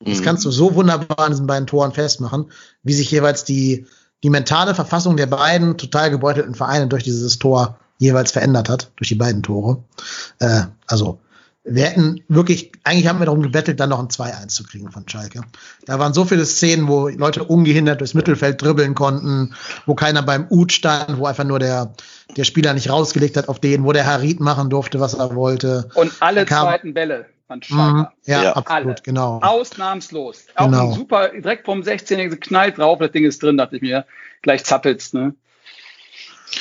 Mhm. 0.00 0.10
Das 0.10 0.22
kannst 0.22 0.44
du 0.44 0.50
so 0.50 0.74
wunderbar 0.74 1.18
an 1.18 1.32
diesen 1.32 1.46
beiden 1.46 1.66
Toren 1.66 1.92
festmachen, 1.92 2.50
wie 2.82 2.94
sich 2.94 3.10
jeweils 3.10 3.44
die, 3.44 3.86
die 4.22 4.30
mentale 4.30 4.74
Verfassung 4.74 5.16
der 5.16 5.26
beiden 5.26 5.76
total 5.76 6.10
gebeutelten 6.10 6.54
Vereine 6.54 6.88
durch 6.88 7.04
dieses 7.04 7.38
Tor 7.38 7.78
jeweils 7.98 8.30
verändert 8.30 8.68
hat, 8.68 8.90
durch 8.96 9.08
die 9.08 9.16
beiden 9.16 9.42
Tore. 9.42 9.82
Äh, 10.38 10.62
also 10.86 11.20
wir 11.70 11.84
hätten 11.84 12.22
wirklich, 12.28 12.72
eigentlich 12.84 13.08
haben 13.08 13.18
wir 13.18 13.26
darum 13.26 13.42
gebettelt, 13.42 13.78
dann 13.78 13.90
noch 13.90 13.98
ein 13.98 14.08
2-1 14.08 14.48
zu 14.48 14.64
kriegen 14.64 14.90
von 14.90 15.06
Schalke. 15.06 15.42
Da 15.84 15.98
waren 15.98 16.14
so 16.14 16.24
viele 16.24 16.46
Szenen, 16.46 16.88
wo 16.88 17.08
Leute 17.08 17.44
ungehindert 17.44 18.00
durchs 18.00 18.14
Mittelfeld 18.14 18.62
dribbeln 18.62 18.94
konnten, 18.94 19.54
wo 19.84 19.94
keiner 19.94 20.22
beim 20.22 20.46
Ut 20.48 20.72
stand, 20.72 21.18
wo 21.18 21.26
einfach 21.26 21.44
nur 21.44 21.58
der, 21.58 21.92
der 22.36 22.44
Spieler 22.44 22.72
nicht 22.72 22.88
rausgelegt 22.88 23.36
hat 23.36 23.48
auf 23.48 23.60
den, 23.60 23.84
wo 23.84 23.92
der 23.92 24.06
Harit 24.06 24.40
machen 24.40 24.70
durfte, 24.70 25.00
was 25.00 25.14
er 25.14 25.34
wollte. 25.34 25.90
Und 25.94 26.12
alle 26.20 26.46
kam, 26.46 26.68
zweiten 26.68 26.94
Bälle 26.94 27.26
von 27.48 27.62
Schalke. 27.62 27.92
Mhm, 27.92 28.06
ja, 28.26 28.42
ja, 28.44 28.52
absolut, 28.52 28.86
alle. 28.86 28.94
genau. 29.02 29.40
Ausnahmslos. 29.40 30.46
Auch 30.54 30.66
genau. 30.66 30.92
super, 30.92 31.30
direkt 31.30 31.64
vom 31.64 31.82
16 31.82 32.30
geknallt 32.30 32.78
drauf, 32.78 33.00
das 33.00 33.10
Ding 33.10 33.24
ist 33.24 33.42
drin, 33.42 33.56
dachte 33.56 33.76
ich 33.76 33.82
mir. 33.82 34.06
Gleich 34.42 34.64
zappelst, 34.64 35.14
ne? 35.14 35.34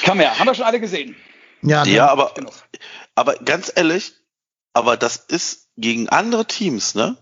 Kann 0.03 0.17
man 0.17 0.25
ja, 0.25 0.39
haben 0.39 0.47
wir 0.47 0.55
schon 0.55 0.65
alle 0.65 0.79
gesehen. 0.79 1.15
Ja, 1.61 1.85
ja 1.85 2.07
aber, 2.07 2.33
aber 3.13 3.35
ganz 3.35 3.71
ehrlich, 3.75 4.13
aber 4.73 4.97
das 4.97 5.17
ist 5.17 5.69
gegen 5.77 6.09
andere 6.09 6.45
Teams, 6.45 6.95
ne? 6.95 7.17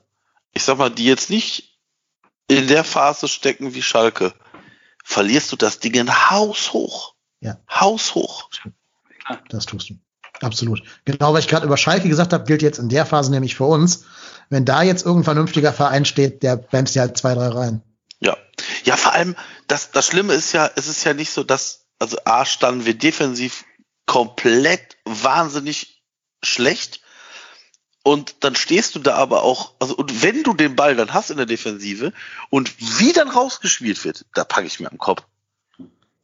Ich 0.54 0.63
sag 0.63 0.78
mal, 0.78 0.89
die 0.89 1.06
jetzt 1.06 1.30
nicht 1.30 1.78
in 2.47 2.67
der 2.67 2.84
Phase 2.84 3.28
stecken 3.28 3.73
wie 3.73 3.82
Schalke, 3.82 4.34
verlierst 5.04 5.51
du 5.51 5.56
das 5.56 5.80
Ding 5.80 5.95
in 5.95 6.30
haushoch. 6.30 7.15
Ja. 7.41 7.58
Haushoch. 7.69 8.49
Das 9.49 9.65
tust 9.65 9.89
du. 9.89 9.95
Absolut. 10.41 10.84
Genau, 11.06 11.34
was 11.34 11.45
ich 11.45 11.50
gerade 11.50 11.65
über 11.65 11.78
Schalke 11.78 12.10
gesagt 12.10 12.34
habe, 12.34 12.45
gilt 12.45 12.62
jetzt 12.62 12.80
in 12.80 12.89
der 12.89 13.06
Phase 13.06 13.32
nämlich 13.32 13.56
für 13.56 13.65
uns. 13.65 14.06
Wenn 14.50 14.65
da 14.65 14.84
jetzt 14.84 15.06
irgendein 15.06 15.26
vernünftiger 15.26 15.74
Verein 15.74 16.06
steht, 16.06 16.43
der 16.43 16.58
bremst 16.58 16.95
ja 16.95 17.04
halt 17.04 17.17
zwei, 17.17 17.34
drei 17.34 17.48
rein. 17.48 17.82
Ja. 18.19 18.38
Ja, 18.84 18.98
vor 18.98 19.13
allem, 19.13 19.36
das, 19.67 19.91
das 19.91 20.08
Schlimme 20.08 20.34
ist 20.34 20.52
ja, 20.54 20.69
es 20.76 20.88
ist 20.88 21.04
ja 21.04 21.13
nicht 21.13 21.32
so, 21.32 21.43
dass, 21.43 21.86
also 22.00 22.17
A, 22.26 22.45
standen 22.45 22.86
wir 22.86 22.93
defensiv 22.93 23.65
komplett 24.06 24.98
wahnsinnig 25.06 26.04
schlecht 26.43 27.02
und 28.04 28.43
dann 28.43 28.56
stehst 28.56 28.93
du 28.93 29.00
da 29.00 29.15
aber 29.15 29.41
auch, 29.41 29.74
also 29.80 29.95
und 29.95 30.21
wenn 30.21 30.43
du 30.43 30.54
den 30.54 30.76
Ball 30.76 30.95
dann 30.95 31.13
hast 31.13 31.32
in 31.32 31.38
der 31.38 31.48
Defensive 31.48 32.13
und 32.52 32.71
wie 33.00 33.13
dann 33.13 33.30
rausgespielt 33.30 34.06
wird, 34.06 34.26
da 34.36 34.43
packe 34.43 34.67
ich 34.67 34.80
mir 34.80 34.91
am 34.91 35.00
Kopf. 35.00 35.24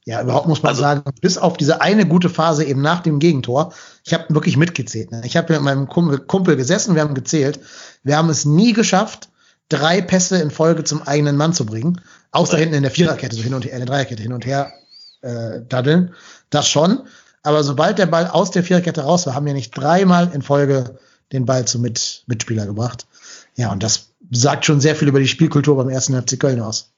Ja, 0.05 0.21
überhaupt 0.21 0.47
muss 0.47 0.63
man 0.63 0.71
also, 0.71 0.81
sagen, 0.81 1.03
bis 1.21 1.37
auf 1.37 1.57
diese 1.57 1.81
eine 1.81 2.07
gute 2.07 2.29
Phase 2.29 2.63
eben 2.63 2.81
nach 2.81 3.01
dem 3.01 3.19
Gegentor, 3.19 3.73
ich 4.03 4.13
habe 4.13 4.33
wirklich 4.33 4.57
mitgezählt. 4.57 5.11
Ne? 5.11 5.21
Ich 5.25 5.37
habe 5.37 5.53
mit 5.53 5.61
meinem 5.61 5.87
Kumpel, 5.87 6.19
Kumpel 6.19 6.55
gesessen, 6.55 6.95
wir 6.95 7.03
haben 7.03 7.13
gezählt. 7.13 7.59
Wir 8.03 8.17
haben 8.17 8.29
es 8.29 8.45
nie 8.45 8.73
geschafft, 8.73 9.29
drei 9.69 10.01
Pässe 10.01 10.37
in 10.41 10.49
Folge 10.49 10.83
zum 10.83 11.03
eigenen 11.03 11.37
Mann 11.37 11.53
zu 11.53 11.65
bringen, 11.65 12.01
außer 12.31 12.57
hinten 12.57 12.75
in 12.75 12.81
der 12.81 12.91
Viererkette, 12.91 13.35
so 13.35 13.43
hin 13.43 13.53
und 13.53 13.63
her, 13.63 13.73
in 13.73 13.79
der 13.79 13.85
Dreierkette 13.85 14.23
hin 14.23 14.33
und 14.33 14.45
her 14.45 14.73
äh, 15.21 15.61
daddeln. 15.67 16.15
Das 16.49 16.67
schon. 16.67 17.03
Aber 17.43 17.63
sobald 17.63 17.99
der 17.99 18.07
Ball 18.07 18.27
aus 18.27 18.49
der 18.51 18.63
Viererkette 18.63 19.01
raus 19.01 19.27
war, 19.27 19.35
haben 19.35 19.45
wir 19.45 19.53
nicht 19.53 19.71
dreimal 19.71 20.31
in 20.33 20.41
Folge 20.41 20.99
den 21.31 21.45
Ball 21.45 21.65
zum 21.65 21.81
Mit 21.81 22.23
Mitspieler 22.25 22.65
gebracht. 22.65 23.07
Ja, 23.55 23.71
und 23.71 23.83
das 23.83 24.09
sagt 24.31 24.65
schon 24.65 24.81
sehr 24.81 24.95
viel 24.95 25.07
über 25.07 25.19
die 25.19 25.27
Spielkultur 25.27 25.75
beim 25.77 25.89
ersten 25.89 26.19
FC 26.19 26.39
Köln 26.39 26.59
aus. 26.59 26.91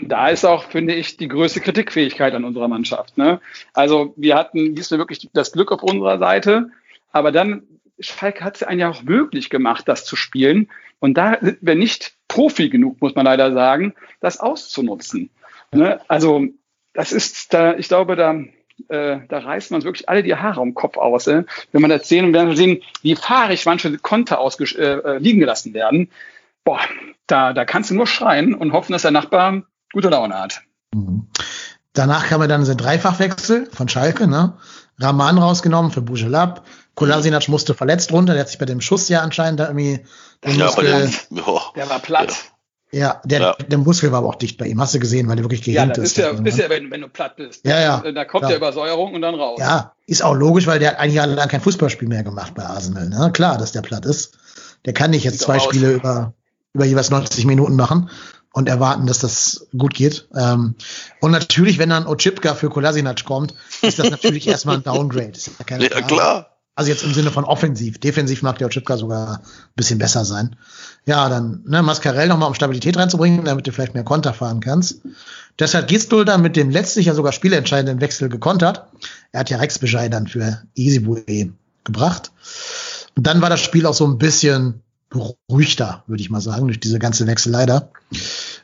Da 0.00 0.28
ist 0.28 0.44
auch, 0.44 0.64
finde 0.64 0.94
ich, 0.94 1.16
die 1.16 1.28
größte 1.28 1.60
Kritikfähigkeit 1.60 2.34
an 2.34 2.44
unserer 2.44 2.68
Mannschaft. 2.68 3.18
Ne? 3.18 3.40
Also 3.74 4.14
wir 4.16 4.36
hatten 4.36 4.74
diesmal 4.74 4.98
wirklich 4.98 5.28
das 5.32 5.52
Glück 5.52 5.72
auf 5.72 5.82
unserer 5.82 6.18
Seite, 6.18 6.70
aber 7.12 7.32
dann, 7.32 7.64
Schalke 7.98 8.44
hat 8.44 8.56
es 8.56 8.62
einen 8.62 8.80
ja 8.80 8.88
auch 8.88 9.02
möglich 9.02 9.50
gemacht, 9.50 9.88
das 9.88 10.04
zu 10.04 10.16
spielen. 10.16 10.70
Und 11.00 11.14
da 11.14 11.38
sind 11.40 11.58
wir 11.60 11.74
nicht 11.74 12.14
Profi 12.28 12.70
genug, 12.70 13.00
muss 13.00 13.14
man 13.14 13.24
leider 13.24 13.52
sagen, 13.52 13.94
das 14.20 14.40
auszunutzen. 14.40 15.30
Ne? 15.72 16.00
Also 16.08 16.46
das 16.94 17.12
ist 17.12 17.52
da, 17.52 17.76
ich 17.76 17.88
glaube, 17.88 18.16
da, 18.16 18.34
äh, 18.88 19.20
da 19.28 19.38
reißt 19.38 19.70
man 19.70 19.82
wirklich 19.82 20.08
alle 20.08 20.22
die 20.22 20.34
Haare 20.34 20.62
den 20.62 20.74
Kopf 20.74 20.96
aus. 20.96 21.26
Äh? 21.26 21.44
Wenn 21.72 21.82
man 21.82 21.90
das 21.90 22.08
sehen 22.08 22.26
und 22.26 22.32
werden 22.32 22.56
sehen, 22.56 22.82
wie 23.02 23.16
fahrig 23.16 23.66
manche 23.66 23.98
Konter 23.98 24.38
ausges 24.38 24.74
äh, 24.74 24.84
äh, 24.84 25.18
liegen 25.18 25.40
gelassen 25.40 25.74
werden. 25.74 26.10
Boah, 26.64 26.80
da, 27.26 27.52
da 27.52 27.64
kannst 27.64 27.90
du 27.90 27.94
nur 27.94 28.06
schreien 28.06 28.54
und 28.54 28.72
hoffen, 28.72 28.92
dass 28.92 29.02
der 29.02 29.10
Nachbar 29.10 29.62
gute 29.92 30.08
Laune 30.08 30.38
hat. 30.38 30.62
Mhm. 30.94 31.28
Danach 31.92 32.28
kam 32.28 32.40
ja 32.40 32.46
dann 32.46 32.64
ein 32.64 32.76
Dreifachwechsel 32.76 33.68
von 33.72 33.88
Schalke, 33.88 34.26
ne? 34.26 34.54
Rahman 34.98 35.38
rausgenommen 35.38 35.90
für 35.90 36.02
Bujelab. 36.02 36.64
Kolasinac 36.94 37.48
musste 37.48 37.74
verletzt 37.74 38.12
runter, 38.12 38.34
der 38.34 38.42
hat 38.42 38.48
sich 38.48 38.58
bei 38.58 38.66
dem 38.66 38.80
Schuss 38.80 39.08
ja 39.08 39.22
anscheinend 39.22 39.60
da 39.60 39.68
irgendwie 39.68 40.00
den 40.44 40.58
ja, 40.58 40.66
Muskel, 40.66 40.84
der, 41.30 41.42
der, 41.74 41.88
war 41.88 41.98
platt. 41.98 42.34
Ja, 42.92 43.20
der, 43.24 43.40
ja. 43.40 43.54
der 43.54 43.78
Muskel 43.78 44.12
war 44.12 44.18
aber 44.18 44.28
auch 44.28 44.34
dicht 44.34 44.58
bei 44.58 44.66
ihm. 44.66 44.80
Hast 44.80 44.94
du 44.94 44.98
gesehen, 44.98 45.28
weil 45.28 45.36
der 45.36 45.44
wirklich 45.44 45.62
gehemmt 45.62 45.96
ja, 45.96 46.02
ist. 46.02 46.16
Ja, 46.16 46.30
ist 46.30 46.58
ja, 46.58 46.68
wenn, 46.68 46.90
wenn 46.90 47.00
du 47.00 47.08
platt 47.08 47.36
bist. 47.36 47.64
Ja, 47.64 47.80
ja. 47.80 48.12
Da 48.12 48.24
kommt 48.24 48.42
klar. 48.42 48.50
der 48.50 48.56
Übersäuerung 48.58 49.14
und 49.14 49.22
dann 49.22 49.34
raus. 49.34 49.58
Ja, 49.60 49.92
ist 50.06 50.22
auch 50.22 50.34
logisch, 50.34 50.66
weil 50.66 50.78
der 50.78 50.90
hat 50.90 50.98
eigentlich 50.98 51.24
lang 51.24 51.48
kein 51.48 51.60
Fußballspiel 51.60 52.08
mehr 52.08 52.24
gemacht 52.24 52.54
bei 52.54 52.64
Arsenal. 52.64 53.08
Ne? 53.08 53.30
Klar, 53.32 53.58
dass 53.58 53.72
der 53.72 53.82
platt 53.82 54.04
ist. 54.04 54.38
Der 54.84 54.92
kann 54.92 55.10
nicht 55.10 55.24
jetzt 55.24 55.38
Sieht 55.38 55.42
zwei 55.42 55.58
Spiele 55.58 55.92
über, 55.92 56.34
über 56.72 56.84
jeweils 56.84 57.10
90 57.10 57.44
Minuten 57.46 57.76
machen 57.76 58.10
und 58.52 58.68
erwarten, 58.68 59.06
dass 59.06 59.20
das 59.20 59.66
gut 59.76 59.94
geht. 59.94 60.28
Ähm, 60.34 60.74
und 61.20 61.30
natürlich, 61.30 61.78
wenn 61.78 61.90
dann 61.90 62.06
Ochipka 62.06 62.54
für 62.54 62.68
Kolasinac 62.68 63.24
kommt, 63.24 63.54
ist 63.82 63.98
das 63.98 64.10
natürlich 64.10 64.46
erstmal 64.48 64.76
ein 64.76 64.82
Downgrade. 64.82 65.38
Ja, 65.68 65.78
ja, 65.78 66.02
klar. 66.02 66.46
Also 66.74 66.90
jetzt 66.90 67.02
im 67.02 67.12
Sinne 67.12 67.30
von 67.30 67.44
offensiv. 67.44 67.98
Defensiv 67.98 68.42
mag 68.42 68.58
der 68.58 68.68
Ochipka 68.68 68.96
sogar 68.96 69.40
ein 69.40 69.42
bisschen 69.76 69.98
besser 69.98 70.24
sein. 70.24 70.56
Ja, 71.04 71.28
dann 71.28 71.62
ne, 71.66 71.82
Mascarell 71.82 72.28
nochmal, 72.28 72.48
um 72.48 72.54
Stabilität 72.54 72.96
reinzubringen, 72.96 73.44
damit 73.44 73.66
du 73.66 73.72
vielleicht 73.72 73.94
mehr 73.94 74.04
Konter 74.04 74.32
fahren 74.32 74.60
kannst. 74.60 75.02
Deshalb 75.58 75.88
Gistol 75.88 76.24
dann 76.24 76.42
mit 76.42 76.56
dem 76.56 76.70
letztlich 76.70 77.06
ja 77.06 77.14
sogar 77.14 77.32
spielentscheidenden 77.32 78.00
Wechsel 78.00 78.28
gekontert. 78.28 78.86
Er 79.32 79.40
hat 79.40 79.50
ja 79.50 79.58
Rex 79.58 79.78
Bejai 79.78 80.08
dann 80.08 80.26
für 80.26 80.62
Easy 80.74 81.52
gebracht. 81.84 82.32
Und 83.16 83.26
dann 83.26 83.42
war 83.42 83.50
das 83.50 83.60
Spiel 83.60 83.84
auch 83.86 83.94
so 83.94 84.06
ein 84.06 84.18
bisschen 84.18 84.82
beruhigter, 85.10 86.04
würde 86.06 86.22
ich 86.22 86.30
mal 86.30 86.40
sagen, 86.40 86.66
durch 86.66 86.80
diese 86.80 86.98
ganze 86.98 87.26
Wechsel 87.26 87.52
leider. 87.52 87.90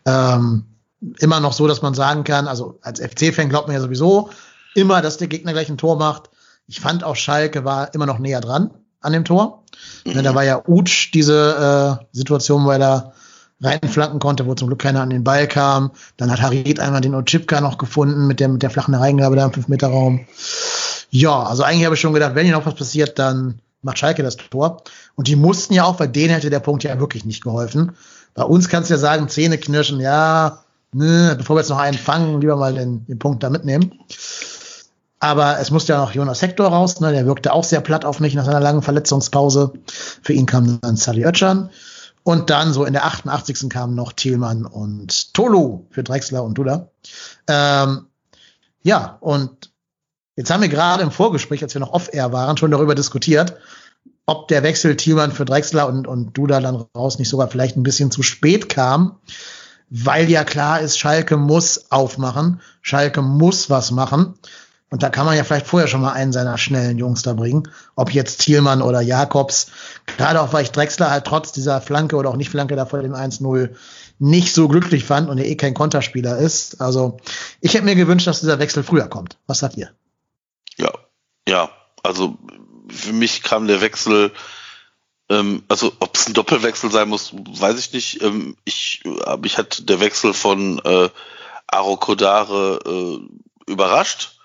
Ähm, 0.06 0.64
immer 1.18 1.40
noch 1.40 1.52
so, 1.52 1.66
dass 1.66 1.82
man 1.82 1.94
sagen 1.94 2.24
kann, 2.24 2.48
also 2.48 2.78
als 2.82 3.00
FC-Fan 3.00 3.48
glaubt 3.48 3.66
man 3.66 3.74
ja 3.74 3.82
sowieso 3.82 4.30
immer, 4.74 5.02
dass 5.02 5.16
der 5.16 5.28
Gegner 5.28 5.52
gleich 5.52 5.68
ein 5.68 5.78
Tor 5.78 5.96
macht. 5.96 6.30
Ich 6.66 6.80
fand 6.80 7.04
auch 7.04 7.16
Schalke 7.16 7.64
war 7.64 7.92
immer 7.94 8.06
noch 8.06 8.18
näher 8.18 8.40
dran 8.40 8.70
an 9.00 9.12
dem 9.12 9.24
Tor. 9.24 9.64
Mhm. 10.04 10.22
Da 10.22 10.34
war 10.34 10.44
ja 10.44 10.62
Utsch 10.66 11.12
diese 11.12 11.98
äh, 12.00 12.04
Situation, 12.12 12.64
wo 12.64 12.70
er 12.70 12.78
da 12.78 13.12
reinflanken 13.60 14.20
konnte, 14.20 14.46
wo 14.46 14.54
zum 14.54 14.68
Glück 14.68 14.80
keiner 14.80 15.00
an 15.00 15.10
den 15.10 15.24
Ball 15.24 15.48
kam. 15.48 15.92
Dann 16.16 16.30
hat 16.30 16.42
Harit 16.42 16.78
einmal 16.78 17.00
den 17.00 17.14
Ochipka 17.14 17.60
noch 17.60 17.78
gefunden 17.78 18.26
mit 18.26 18.40
der, 18.40 18.48
mit 18.48 18.62
der 18.62 18.70
flachen 18.70 18.94
Reingabe 18.94 19.36
da 19.36 19.46
im 19.46 19.52
5-Meter-Raum. 19.52 20.26
Ja, 21.10 21.42
also 21.44 21.62
eigentlich 21.62 21.84
habe 21.86 21.94
ich 21.94 22.00
schon 22.00 22.12
gedacht, 22.12 22.34
wenn 22.34 22.44
hier 22.44 22.54
noch 22.54 22.66
was 22.66 22.74
passiert, 22.74 23.18
dann 23.18 23.60
macht 23.86 23.98
Schalke 23.98 24.22
das 24.22 24.36
Tor. 24.36 24.82
Und 25.14 25.28
die 25.28 25.36
mussten 25.36 25.72
ja 25.72 25.84
auch, 25.84 25.98
weil 25.98 26.08
denen 26.08 26.34
hätte 26.34 26.50
der 26.50 26.60
Punkt 26.60 26.84
ja 26.84 27.00
wirklich 27.00 27.24
nicht 27.24 27.42
geholfen. 27.42 27.92
Bei 28.34 28.42
uns 28.42 28.68
kannst 28.68 28.90
du 28.90 28.94
ja 28.94 28.98
sagen, 28.98 29.28
Zähne 29.28 29.56
knirschen, 29.56 29.98
ja, 30.00 30.60
ne, 30.92 31.34
bevor 31.38 31.56
wir 31.56 31.60
jetzt 31.60 31.70
noch 31.70 31.78
einen 31.78 31.96
fangen, 31.96 32.40
lieber 32.42 32.56
mal 32.56 32.74
den, 32.74 33.06
den 33.06 33.18
Punkt 33.18 33.42
da 33.42 33.48
mitnehmen. 33.48 33.92
Aber 35.18 35.58
es 35.58 35.70
musste 35.70 35.94
ja 35.94 36.00
noch 36.00 36.12
Jonas 36.12 36.42
Hector 36.42 36.68
raus, 36.68 37.00
ne, 37.00 37.12
der 37.12 37.24
wirkte 37.24 37.52
auch 37.52 37.64
sehr 37.64 37.80
platt 37.80 38.04
auf 38.04 38.20
mich 38.20 38.34
nach 38.34 38.44
seiner 38.44 38.60
langen 38.60 38.82
Verletzungspause. 38.82 39.72
Für 40.22 40.34
ihn 40.34 40.44
kam 40.44 40.78
dann 40.82 40.96
Sally 40.96 41.24
Oetschan. 41.24 41.70
Und 42.22 42.50
dann 42.50 42.72
so 42.72 42.84
in 42.84 42.92
der 42.92 43.06
88. 43.06 43.68
kamen 43.70 43.94
noch 43.94 44.12
Thielmann 44.12 44.66
und 44.66 45.32
Tolu 45.32 45.86
für 45.90 46.02
Drexler 46.02 46.42
und 46.42 46.58
Duda. 46.58 46.88
Ähm, 47.46 48.06
ja, 48.82 49.16
und 49.20 49.70
Jetzt 50.36 50.50
haben 50.50 50.60
wir 50.60 50.68
gerade 50.68 51.02
im 51.02 51.10
Vorgespräch, 51.10 51.62
als 51.62 51.74
wir 51.74 51.80
noch 51.80 51.92
off-air 51.92 52.30
waren, 52.30 52.58
schon 52.58 52.70
darüber 52.70 52.94
diskutiert, 52.94 53.56
ob 54.26 54.48
der 54.48 54.62
Wechsel 54.62 54.96
Thielmann 54.96 55.32
für 55.32 55.46
Drexler 55.46 55.88
und, 55.88 56.06
und 56.06 56.36
Duda 56.36 56.60
dann 56.60 56.84
raus 56.94 57.18
nicht 57.18 57.30
sogar 57.30 57.48
vielleicht 57.48 57.76
ein 57.76 57.82
bisschen 57.82 58.10
zu 58.10 58.22
spät 58.22 58.68
kam, 58.68 59.16
weil 59.88 60.28
ja 60.28 60.44
klar 60.44 60.80
ist, 60.80 60.98
Schalke 60.98 61.36
muss 61.36 61.90
aufmachen, 61.90 62.60
Schalke 62.82 63.22
muss 63.22 63.70
was 63.70 63.90
machen. 63.92 64.34
Und 64.90 65.02
da 65.02 65.10
kann 65.10 65.26
man 65.26 65.36
ja 65.36 65.42
vielleicht 65.42 65.66
vorher 65.66 65.88
schon 65.88 66.00
mal 66.00 66.12
einen 66.12 66.32
seiner 66.32 66.58
schnellen 66.58 66.98
Jungs 66.98 67.22
da 67.22 67.32
bringen. 67.32 67.68
Ob 67.96 68.12
jetzt 68.12 68.40
Thielmann 68.42 68.82
oder 68.82 69.00
Jakobs. 69.00 69.68
Gerade 70.16 70.40
auch, 70.40 70.52
weil 70.52 70.62
ich 70.62 70.70
Drexler 70.70 71.10
halt 71.10 71.24
trotz 71.24 71.50
dieser 71.50 71.80
Flanke 71.80 72.14
oder 72.16 72.30
auch 72.30 72.36
nicht 72.36 72.50
Flanke 72.50 72.76
da 72.76 72.86
vor 72.86 73.02
dem 73.02 73.14
1-0 73.14 73.70
nicht 74.18 74.54
so 74.54 74.68
glücklich 74.68 75.04
fand 75.04 75.28
und 75.28 75.38
er 75.38 75.46
eh 75.46 75.56
kein 75.56 75.74
Konterspieler 75.74 76.38
ist. 76.38 76.80
Also 76.80 77.16
ich 77.60 77.74
hätte 77.74 77.84
mir 77.84 77.96
gewünscht, 77.96 78.26
dass 78.26 78.40
dieser 78.40 78.58
Wechsel 78.58 78.84
früher 78.84 79.08
kommt. 79.08 79.38
Was 79.46 79.58
sagt 79.58 79.76
ihr? 79.76 79.90
Ja, 80.76 80.92
ja, 81.48 81.70
also 82.02 82.38
für 82.88 83.12
mich 83.12 83.42
kam 83.42 83.66
der 83.66 83.80
Wechsel, 83.80 84.32
ähm, 85.28 85.64
also 85.68 85.92
ob 86.00 86.16
es 86.16 86.26
ein 86.26 86.34
Doppelwechsel 86.34 86.90
sein 86.90 87.08
muss, 87.08 87.32
weiß 87.34 87.78
ich 87.78 87.92
nicht. 87.92 88.22
Ähm, 88.22 88.56
ich, 88.64 89.02
äh, 89.04 89.36
mich 89.38 89.58
hat 89.58 89.88
der 89.88 90.00
Wechsel 90.00 90.34
von 90.34 90.78
äh, 90.84 91.08
Aro 91.66 91.96
Kodare 91.96 92.80
äh, 92.86 93.70
überrascht. 93.70 94.38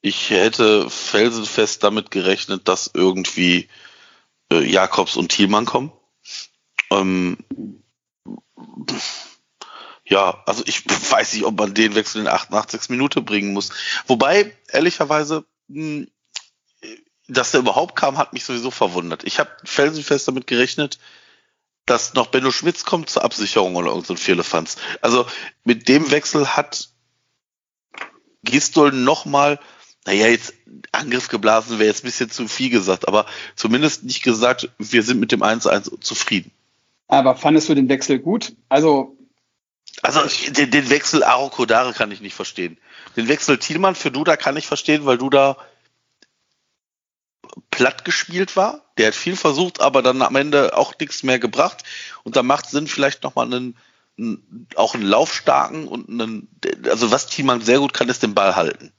Ich 0.00 0.30
hätte 0.30 0.90
felsenfest 0.90 1.82
damit 1.82 2.10
gerechnet, 2.10 2.68
dass 2.68 2.90
irgendwie 2.92 3.68
äh, 4.52 4.60
Jakobs 4.60 5.16
und 5.16 5.30
Thielmann 5.30 5.64
kommen. 5.64 5.92
Ähm, 6.90 7.38
ja, 10.06 10.42
also 10.46 10.62
ich 10.66 10.84
weiß 10.86 11.34
nicht, 11.34 11.44
ob 11.44 11.58
man 11.58 11.74
den 11.74 11.94
Wechsel 11.94 12.20
in 12.20 12.28
88 12.28 12.90
Minuten 12.90 13.24
bringen 13.24 13.52
muss. 13.52 13.70
Wobei, 14.06 14.54
ehrlicherweise, 14.68 15.46
dass 15.68 17.50
der 17.52 17.60
überhaupt 17.60 17.96
kam, 17.96 18.18
hat 18.18 18.32
mich 18.32 18.44
sowieso 18.44 18.70
verwundert. 18.70 19.24
Ich 19.24 19.38
habe 19.38 19.50
felsenfest 19.64 20.28
damit 20.28 20.46
gerechnet, 20.46 20.98
dass 21.86 22.14
noch 22.14 22.28
Benno 22.28 22.50
Schmitz 22.50 22.84
kommt 22.84 23.10
zur 23.10 23.24
Absicherung 23.24 23.76
oder 23.76 23.88
irgendein 23.88 24.16
so 24.16 24.22
Vierlefanz. 24.22 24.76
Also 25.00 25.26
mit 25.64 25.88
dem 25.88 26.10
Wechsel 26.10 26.56
hat 26.56 26.90
Gistol 28.42 28.92
nochmal, 28.92 29.58
naja, 30.06 30.28
jetzt 30.28 30.54
Angriff 30.92 31.28
geblasen 31.28 31.78
wäre 31.78 31.88
jetzt 31.88 32.04
ein 32.04 32.08
bisschen 32.08 32.30
zu 32.30 32.46
viel 32.48 32.70
gesagt, 32.70 33.08
aber 33.08 33.26
zumindest 33.56 34.04
nicht 34.04 34.22
gesagt, 34.22 34.70
wir 34.78 35.02
sind 35.02 35.20
mit 35.20 35.32
dem 35.32 35.42
1-1 35.42 36.00
zufrieden. 36.00 36.52
Aber 37.08 37.36
fandest 37.36 37.68
du 37.68 37.74
den 37.74 37.88
Wechsel 37.88 38.18
gut? 38.18 38.54
Also 38.68 39.16
also 40.02 40.20
den, 40.50 40.70
den 40.70 40.90
Wechsel 40.90 41.22
Aro 41.22 41.50
Kodare 41.50 41.92
kann 41.92 42.10
ich 42.10 42.20
nicht 42.20 42.34
verstehen. 42.34 42.78
Den 43.16 43.28
Wechsel 43.28 43.58
Thielmann 43.58 43.94
für 43.94 44.10
Duda 44.10 44.36
kann 44.36 44.56
ich 44.56 44.66
verstehen, 44.66 45.06
weil 45.06 45.18
Duda 45.18 45.56
platt 47.70 48.04
gespielt 48.04 48.56
war. 48.56 48.82
Der 48.98 49.08
hat 49.08 49.14
viel 49.14 49.36
versucht, 49.36 49.80
aber 49.80 50.02
dann 50.02 50.22
am 50.22 50.36
Ende 50.36 50.76
auch 50.76 50.94
nichts 50.98 51.22
mehr 51.22 51.38
gebracht. 51.38 51.84
Und 52.22 52.36
da 52.36 52.42
macht 52.42 52.70
Sinn, 52.70 52.86
vielleicht 52.86 53.22
nochmal 53.22 53.46
einen, 53.46 53.76
einen, 54.18 54.68
auch 54.76 54.94
einen 54.94 55.04
laufstarken 55.04 55.86
und 55.86 56.08
einen, 56.08 56.48
also 56.88 57.10
was 57.10 57.26
Thielmann 57.26 57.60
sehr 57.60 57.78
gut 57.78 57.94
kann, 57.94 58.08
ist 58.08 58.22
den 58.22 58.34
Ball 58.34 58.56
halten. 58.56 58.92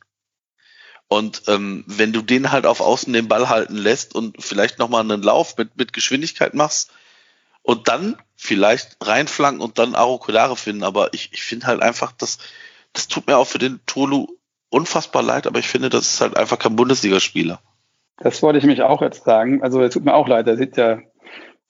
Und 1.08 1.44
ähm, 1.48 1.84
wenn 1.88 2.14
du 2.14 2.22
den 2.22 2.52
halt 2.52 2.66
auf 2.66 2.82
Außen 2.82 3.14
den 3.14 3.28
Ball 3.28 3.50
halten 3.50 3.76
lässt 3.76 4.16
und 4.16 4.43
vielleicht 4.43 4.80
nochmal 4.80 5.02
einen 5.02 5.22
Lauf 5.22 5.58
mit, 5.58 5.78
mit 5.78 5.93
Geschwindigkeit 5.93 6.54
machst 6.54 6.91
und 7.66 7.88
dann 7.88 8.16
vielleicht 8.36 8.97
reinflanken 9.01 9.61
und 9.61 9.80
dann 9.80 9.95
Arokulare 9.95 10.55
finden. 10.55 10.84
Aber 10.84 11.13
ich, 11.13 11.32
ich 11.34 11.43
finde 11.43 11.68
halt 11.68 11.82
einfach, 11.82 12.11
dass 12.11 12.38
das 12.93 13.07
tut 13.07 13.28
mir 13.28 13.38
auch 13.38 13.47
für 13.47 13.57
den 13.57 13.80
Tolu 13.86 14.28
unfassbar 14.70 15.24
leid, 15.24 15.47
aber 15.47 15.59
ich 15.59 15.68
finde, 15.68 15.89
das 15.89 16.13
ist 16.13 16.22
halt 16.22 16.38
einfach 16.38 16.59
kein 16.59 16.76
Bundesligaspieler. 16.76 17.59
Das 18.18 18.41
wollte 18.41 18.59
ich 18.59 18.66
mich 18.66 18.82
auch 18.82 19.01
jetzt 19.01 19.26
sagen. 19.26 19.61
Also 19.61 19.82
er 19.82 19.89
tut 19.89 20.05
mir 20.05 20.13
auch 20.13 20.28
leid, 20.28 20.47
er 20.47 20.57
sieht 20.57 20.78
ja 20.78 20.99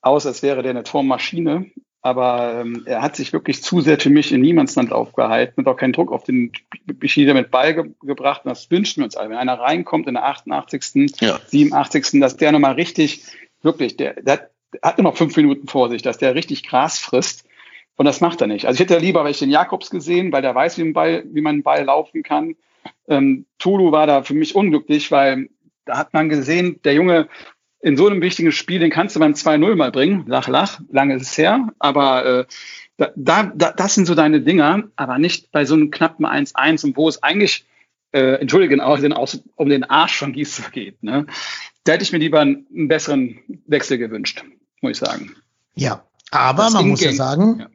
aus, 0.02 0.28
als 0.28 0.44
wäre 0.44 0.62
der 0.62 0.72
eine 0.72 0.84
Tormaschine, 0.84 1.72
aber 2.02 2.62
ähm, 2.62 2.84
er 2.86 3.02
hat 3.02 3.16
sich 3.16 3.34
wirklich 3.34 3.64
zu 3.64 3.82
sehr 3.82 4.00
für 4.00 4.12
mich 4.12 4.32
in 4.32 4.42
Niemandsland 4.42 4.92
aufgehalten 4.92 5.62
und 5.62 5.68
auch 5.68 5.78
keinen 5.78 5.94
Druck 5.94 6.12
auf 6.12 6.24
den 6.24 6.52
Bichida 6.86 7.34
mit 7.34 7.50
Ball 7.50 7.74
ge 7.74 7.86
gebracht. 8.04 8.42
Und 8.46 8.50
das 8.50 8.70
wünschen 8.70 8.98
wir 8.98 9.06
uns 9.06 9.16
alle. 9.16 9.32
Wenn 9.32 9.38
einer 9.38 9.60
reinkommt 9.60 10.08
in 10.08 10.14
der 10.14 10.26
88., 10.26 11.22
ja. 11.22 11.40
87., 11.48 12.20
dass 12.20 12.38
der 12.38 12.52
nochmal 12.52 12.74
richtig, 12.74 13.24
wirklich, 13.64 13.98
der, 13.98 14.22
der 14.22 14.34
hat, 14.34 14.50
hat 14.82 14.98
nur 14.98 15.04
noch 15.04 15.18
fünf 15.18 15.36
Minuten 15.36 15.68
vor 15.68 15.90
sich, 15.90 16.02
dass 16.02 16.18
der 16.18 16.36
richtig 16.36 16.68
Gras 16.68 17.00
frisst. 17.00 17.46
Und 17.98 18.06
das 18.06 18.22
macht 18.22 18.42
er 18.42 18.48
nicht. 18.48 18.66
Also 18.66 18.76
ich 18.76 18.90
hätte 18.90 19.00
lieber, 19.02 19.24
weil 19.24 19.32
ich 19.32 19.40
den 19.40 19.50
Jakobs 19.50 19.90
gesehen, 19.90 20.32
weil 20.32 20.42
der 20.42 20.54
weiß, 20.54 20.78
wie, 20.78 20.82
ein 20.82 20.94
Ball, 20.94 21.24
wie 21.32 21.42
man 21.42 21.56
einen 21.56 21.64
Ball 21.64 21.84
laufen 21.86 22.24
kann. 22.24 22.56
Ähm, 23.08 23.46
Tulu 23.58 23.92
war 23.92 24.06
da 24.06 24.24
für 24.24 24.34
mich 24.34 24.56
unglücklich, 24.56 25.12
weil 25.12 25.50
da 25.86 25.98
hat 25.98 26.14
man 26.14 26.30
gesehen, 26.30 26.80
der 26.84 26.94
Junge 26.94 27.30
in 27.82 27.96
so 27.96 28.08
einem 28.08 28.22
wichtigen 28.22 28.52
Spiel, 28.52 28.80
den 28.80 28.90
kannst 28.90 29.16
du 29.16 29.20
beim 29.20 29.34
2-0 29.34 29.76
mal 29.76 29.92
bringen. 29.92 30.26
Lach, 30.28 30.48
lach, 30.48 30.82
lange 30.92 31.16
ist 31.16 31.22
es 31.22 31.38
her. 31.38 31.70
Aber 31.80 32.26
äh, 32.26 32.46
Da, 32.98 33.12
da, 33.16 33.52
da, 33.54 33.72
das 33.72 33.94
sind 33.94 34.06
so 34.06 34.16
deine 34.16 34.40
Dinger, 34.42 34.90
aber 34.96 35.18
nicht 35.18 35.52
bei 35.52 35.66
so 35.66 35.76
einem 35.76 35.92
knappen 35.92 36.26
1-1 36.26 36.86
und 36.86 36.98
wo 36.98 37.10
es 37.10 37.22
eigentlich, 37.22 37.66
äh, 38.14 38.40
entschuldigen, 38.40 38.80
auch 38.80 39.00
den, 39.00 39.14
um 39.14 39.70
den 39.70 39.84
Arsch 39.84 40.18
von 40.18 40.32
Gießer 40.32 40.72
geht. 40.72 41.04
Ne? 41.04 41.26
Da 41.84 41.94
hätte 41.94 42.04
ich 42.04 42.14
mir 42.14 42.20
lieber 42.20 42.40
einen, 42.40 42.66
einen 42.74 42.88
besseren 42.88 43.40
Wechsel 43.68 43.98
gewünscht, 43.98 44.44
muss 44.86 45.02
ich 45.02 45.08
sagen. 45.08 45.36
Ja, 45.76 46.04
aber 46.32 46.64
das 46.64 46.74
man 46.74 46.88
muss 46.88 47.02
ja 47.02 47.12
sagen, 47.12 47.60
ja. 47.60 47.68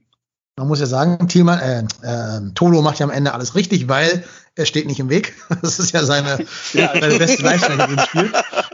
man 0.57 0.69
muss 0.69 0.81
ja 0.81 0.87
sagen, 0.87 1.29
Thielmann, 1.29 1.59
äh, 1.59 1.81
äh, 2.03 2.53
Tolo 2.55 2.83
macht 2.83 2.99
ja 2.99 3.07
am 3.07 3.11
Ende 3.11 3.35
alles 3.35 3.55
richtig, 3.55 3.89
weil 3.89 4.25
er 4.55 4.67
steht 4.67 4.87
nicht 4.87 5.01
im 5.01 5.11
Weg. 5.11 5.35
Das 5.63 5.79
ist 5.79 5.93
ja 5.93 6.05
seine, 6.05 6.39
ja. 6.73 6.93
seine 6.93 7.19
beste 7.19 7.43
Leistung 7.43 7.79
in 7.79 7.97
dem 7.97 7.99
Spiel. 7.99 8.33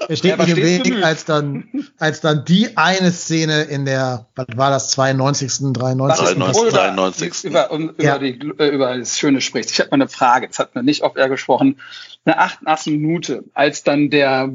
Er 0.09 0.16
steht 0.16 0.39
ja, 0.39 0.45
nicht 0.45 0.57
im 0.57 0.62
Weg, 0.62 1.05
als 1.05 1.24
dann, 1.24 1.68
als 1.99 2.20
dann 2.20 2.45
die 2.45 2.76
eine 2.76 3.11
Szene 3.11 3.62
in 3.62 3.87
der, 3.87 4.26
was 4.37 4.47
war 4.55 4.70
das, 4.70 4.91
92., 4.91 5.72
93. 5.72 6.26
93. 6.37 6.72
93. 6.72 7.45
Über, 7.45 7.70
um, 7.70 7.95
ja. 7.99 8.16
über, 8.16 8.18
die, 8.18 8.53
äh, 8.59 8.68
über 8.68 8.97
das 8.99 9.18
Schöne 9.18 9.41
spricht. 9.41 9.70
Ich 9.70 9.80
habe 9.80 9.91
mal 9.91 9.97
eine 9.97 10.09
Frage, 10.09 10.47
das 10.47 10.59
hat 10.59 10.74
man 10.74 10.84
nicht 10.84 11.03
auf 11.03 11.16
er 11.16 11.28
gesprochen. 11.28 11.80
Eine 12.24 12.39
88. 12.39 12.93
Minute, 12.93 13.45
als 13.55 13.82
dann 13.82 14.11
der 14.11 14.51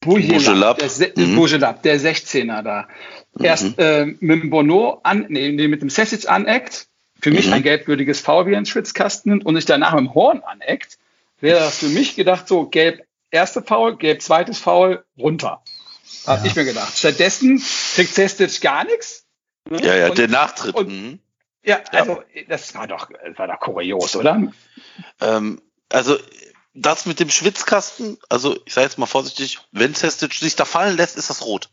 Bujelab, 0.00 0.78
der, 0.78 0.88
mhm. 1.16 1.36
Der 1.82 2.00
16er 2.00 2.62
da, 2.62 2.88
mhm. 3.34 3.44
erst 3.44 3.78
äh, 3.78 4.06
mit 4.06 4.42
dem 4.42 4.50
Bono 4.50 5.00
an, 5.02 5.26
nee, 5.28 5.50
mit 5.68 5.82
dem 5.82 5.90
Sessic 5.90 6.28
aneckt, 6.28 6.86
für 7.20 7.30
mich 7.30 7.46
mhm. 7.46 7.54
ein 7.54 7.62
gelbwürdiges 7.62 8.20
Foul 8.20 8.46
wie 8.46 8.56
ein 8.56 8.66
Schwitzkasten 8.66 9.32
nimmt 9.32 9.46
und 9.46 9.56
sich 9.56 9.64
danach 9.64 9.92
mit 9.94 10.00
dem 10.00 10.14
Horn 10.14 10.42
aneckt, 10.44 10.98
wäre 11.40 11.60
das 11.60 11.78
für 11.78 11.88
mich 11.88 12.14
gedacht, 12.14 12.46
so 12.46 12.66
gelb 12.66 13.02
erste 13.30 13.62
Foul, 13.62 13.96
gelb 13.96 14.22
zweites 14.22 14.58
Foul, 14.58 15.04
runter. 15.18 15.62
Hab 16.26 16.40
ja. 16.40 16.46
ich 16.46 16.56
mir 16.56 16.64
gedacht. 16.64 16.96
Stattdessen 16.96 17.62
kriegt 17.94 18.14
Sestic 18.14 18.60
gar 18.60 18.84
nichts. 18.84 19.26
Ne? 19.68 19.82
Ja, 19.82 19.96
ja, 19.96 20.08
und, 20.08 20.18
der 20.18 20.28
Nachtritt. 20.28 20.74
Und, 20.74 20.88
mhm. 20.88 21.18
ja, 21.64 21.80
also 21.92 22.22
ja. 22.34 22.42
das 22.48 22.74
war 22.74 22.86
doch, 22.86 23.10
das 23.24 23.38
war 23.38 23.48
doch 23.48 23.60
kurios, 23.60 24.16
oder? 24.16 24.40
Ähm, 25.20 25.60
also 25.90 26.16
das 26.82 27.06
mit 27.06 27.20
dem 27.20 27.30
Schwitzkasten, 27.30 28.18
also 28.28 28.58
ich 28.64 28.74
sage 28.74 28.86
jetzt 28.86 28.98
mal 28.98 29.06
vorsichtig, 29.06 29.58
wenn 29.72 29.94
Sestic 29.94 30.34
sich 30.34 30.56
da 30.56 30.64
fallen 30.64 30.96
lässt, 30.96 31.16
ist 31.16 31.30
das 31.30 31.42
rot. 31.42 31.70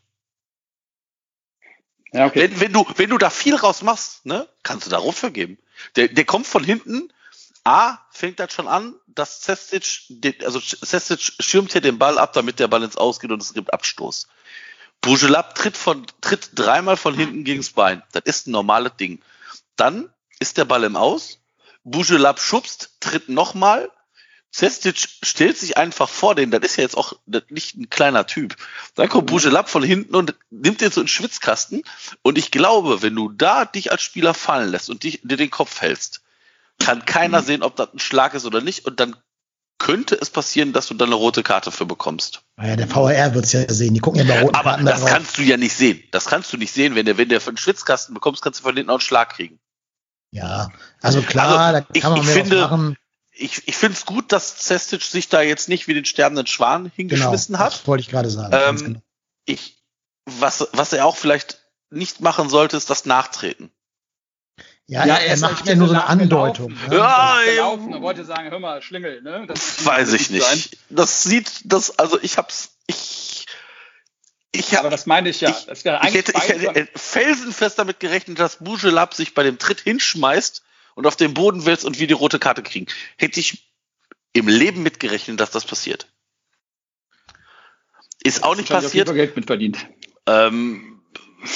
Ja, 2.12 2.26
okay. 2.26 2.50
wenn, 2.50 2.60
wenn, 2.60 2.72
du, 2.72 2.86
wenn 2.96 3.10
du 3.10 3.18
da 3.18 3.30
viel 3.30 3.56
rausmachst, 3.56 4.26
ne, 4.26 4.48
kannst 4.62 4.86
du 4.86 4.90
da 4.90 4.98
rot 4.98 5.14
für 5.14 5.30
geben. 5.30 5.58
Der, 5.96 6.08
der 6.08 6.24
kommt 6.24 6.46
von 6.46 6.64
hinten. 6.64 7.12
A, 7.64 7.98
fängt 8.10 8.38
das 8.38 8.52
schon 8.52 8.68
an, 8.68 8.94
dass 9.08 9.42
Sestic, 9.42 10.44
also 10.44 10.60
Sestic 10.60 11.32
schirmt 11.40 11.72
hier 11.72 11.80
den 11.80 11.98
Ball 11.98 12.16
ab, 12.16 12.32
damit 12.32 12.60
der 12.60 12.68
Ball 12.68 12.84
ins 12.84 12.96
Ausgeht 12.96 13.32
und 13.32 13.42
es 13.42 13.54
gibt 13.54 13.72
Abstoß. 13.72 14.28
Bujelab 15.00 15.56
tritt 15.56 15.76
von, 15.76 16.06
tritt 16.20 16.50
dreimal 16.54 16.96
von 16.96 17.14
hinten 17.14 17.44
gegens 17.44 17.70
Bein. 17.70 18.02
Das 18.12 18.22
ist 18.24 18.46
ein 18.46 18.52
normales 18.52 18.92
Ding. 18.98 19.20
Dann 19.74 20.10
ist 20.38 20.58
der 20.58 20.64
Ball 20.64 20.84
im 20.84 20.96
Aus. 20.96 21.40
Bujelab 21.82 22.40
schubst, 22.40 22.96
tritt 23.00 23.28
nochmal, 23.28 23.90
Cestic 24.52 24.96
stellt 25.22 25.58
sich 25.58 25.76
einfach 25.76 26.08
vor 26.08 26.34
den, 26.34 26.50
das 26.50 26.62
ist 26.62 26.76
ja 26.76 26.82
jetzt 26.82 26.96
auch 26.96 27.12
nicht 27.50 27.76
ein 27.76 27.90
kleiner 27.90 28.26
Typ. 28.26 28.56
Dann 28.94 29.08
kommt 29.08 29.26
Bujelab 29.26 29.68
von 29.68 29.82
hinten 29.82 30.14
und 30.14 30.34
nimmt 30.50 30.80
den 30.80 30.90
so 30.90 31.00
einen 31.00 31.08
Schwitzkasten. 31.08 31.82
Und 32.22 32.38
ich 32.38 32.50
glaube, 32.50 33.02
wenn 33.02 33.14
du 33.14 33.28
da 33.28 33.66
dich 33.66 33.92
als 33.92 34.02
Spieler 34.02 34.32
fallen 34.32 34.70
lässt 34.70 34.88
und 34.88 35.02
dich, 35.02 35.20
dir 35.22 35.36
den 35.36 35.50
Kopf 35.50 35.82
hältst, 35.82 36.22
kann 36.78 37.04
keiner 37.04 37.42
mhm. 37.42 37.46
sehen, 37.46 37.62
ob 37.62 37.76
das 37.76 37.92
ein 37.92 37.98
Schlag 37.98 38.34
ist 38.34 38.46
oder 38.46 38.62
nicht. 38.62 38.86
Und 38.86 38.98
dann 38.98 39.16
könnte 39.78 40.14
es 40.14 40.30
passieren, 40.30 40.72
dass 40.72 40.86
du 40.86 40.94
dann 40.94 41.08
eine 41.08 41.16
rote 41.16 41.42
Karte 41.42 41.70
für 41.70 41.84
bekommst. 41.84 42.42
Naja, 42.56 42.76
der 42.76 42.88
VR 42.88 43.34
wird 43.34 43.44
es 43.44 43.52
ja 43.52 43.68
sehen. 43.68 43.92
Die 43.92 44.00
gucken 44.00 44.20
ja 44.20 44.26
bei 44.26 44.40
roten 44.40 44.54
Aber 44.54 44.70
Karten 44.70 44.86
das 44.86 45.04
kannst 45.04 45.36
du 45.36 45.42
ja 45.42 45.58
nicht 45.58 45.74
sehen. 45.74 46.02
Das 46.12 46.24
kannst 46.24 46.50
du 46.52 46.56
nicht 46.56 46.72
sehen. 46.72 46.94
Wenn 46.94 47.04
der, 47.04 47.18
wenn 47.18 47.28
der 47.28 47.46
einen 47.46 47.58
Schwitzkasten 47.58 48.14
bekommst, 48.14 48.42
kannst 48.42 48.60
du 48.60 48.62
von 48.64 48.74
hinten 48.74 48.90
auch 48.90 48.94
einen 48.94 49.00
Schlag 49.02 49.34
kriegen. 49.34 49.58
Ja, 50.30 50.70
also 51.02 51.22
klar, 51.22 51.58
also, 51.58 51.72
da 51.72 51.80
kann 51.80 51.88
ich, 51.92 52.02
man 52.04 52.20
ich 52.20 52.26
finde, 52.26 52.60
machen 52.62 52.96
ich, 53.38 53.68
ich 53.68 53.76
finde 53.76 53.96
es 53.96 54.06
gut, 54.06 54.32
dass 54.32 54.56
Cestic 54.58 55.02
sich 55.02 55.28
da 55.28 55.42
jetzt 55.42 55.68
nicht 55.68 55.88
wie 55.88 55.94
den 55.94 56.04
sterbenden 56.04 56.46
Schwan 56.46 56.90
hingeschmissen 56.94 57.54
genau, 57.54 57.64
hat. 57.64 57.74
Das 57.74 57.86
wollte 57.86 58.00
ich 58.00 58.08
gerade 58.08 58.30
sagen. 58.30 58.56
Ähm, 58.58 58.76
genau. 58.76 59.02
ich, 59.44 59.82
was, 60.24 60.68
was 60.72 60.92
er 60.92 61.06
auch 61.06 61.16
vielleicht 61.16 61.58
nicht 61.90 62.20
machen 62.20 62.48
sollte, 62.48 62.76
ist 62.76 62.90
das 62.90 63.04
Nachtreten. 63.04 63.70
Ja, 64.86 65.04
ja 65.04 65.16
er, 65.16 65.26
er 65.26 65.38
macht 65.38 65.66
ja 65.66 65.74
nur 65.74 65.88
so 65.88 65.94
eine 65.94 66.06
Andeutung. 66.06 66.72
Ne? 66.88 66.96
Ja, 66.96 67.40
gelaufen 67.44 67.94
und 67.94 68.02
wollte 68.02 68.24
sagen, 68.24 68.50
hör 68.50 68.58
mal, 68.58 68.82
Schlingel, 68.82 69.20
ne? 69.22 69.44
Das 69.46 69.84
weiß 69.84 70.12
ich 70.12 70.30
nicht. 70.30 70.46
Sein. 70.46 70.62
Das 70.90 71.22
sieht, 71.22 71.60
das, 71.64 71.98
also 71.98 72.20
ich 72.22 72.38
hab's, 72.38 72.76
ich, 72.86 73.46
ich 74.52 74.72
hab, 74.72 74.80
Aber 74.80 74.90
das 74.90 75.06
meine 75.06 75.28
ich 75.28 75.40
ja. 75.40 75.50
Ich, 75.50 75.66
das 75.66 75.84
ich, 75.84 76.14
hätte, 76.14 76.32
ich 76.36 76.48
hätte 76.48 76.88
felsenfest 76.94 77.78
damit 77.78 78.00
gerechnet, 78.00 78.38
dass 78.38 78.56
Bujelab 78.56 79.12
sich 79.14 79.34
bei 79.34 79.42
dem 79.42 79.58
Tritt 79.58 79.80
hinschmeißt 79.80 80.62
und 80.96 81.06
auf 81.06 81.14
den 81.14 81.34
Boden 81.34 81.66
willst 81.66 81.84
und 81.84 82.00
wir 82.00 82.08
die 82.08 82.14
rote 82.14 82.40
Karte 82.40 82.62
kriegen. 82.62 82.86
Hätte 83.16 83.38
ich 83.38 83.70
im 84.32 84.48
Leben 84.48 84.82
mitgerechnet, 84.82 85.38
dass 85.38 85.50
das 85.50 85.64
passiert. 85.64 86.08
Ist 88.22 88.42
auch 88.42 88.56
nicht 88.56 88.70
passiert. 88.70 89.12
Geld 89.14 89.36
mit 89.36 89.46
verdient. 89.46 89.86
Ähm, 90.26 91.02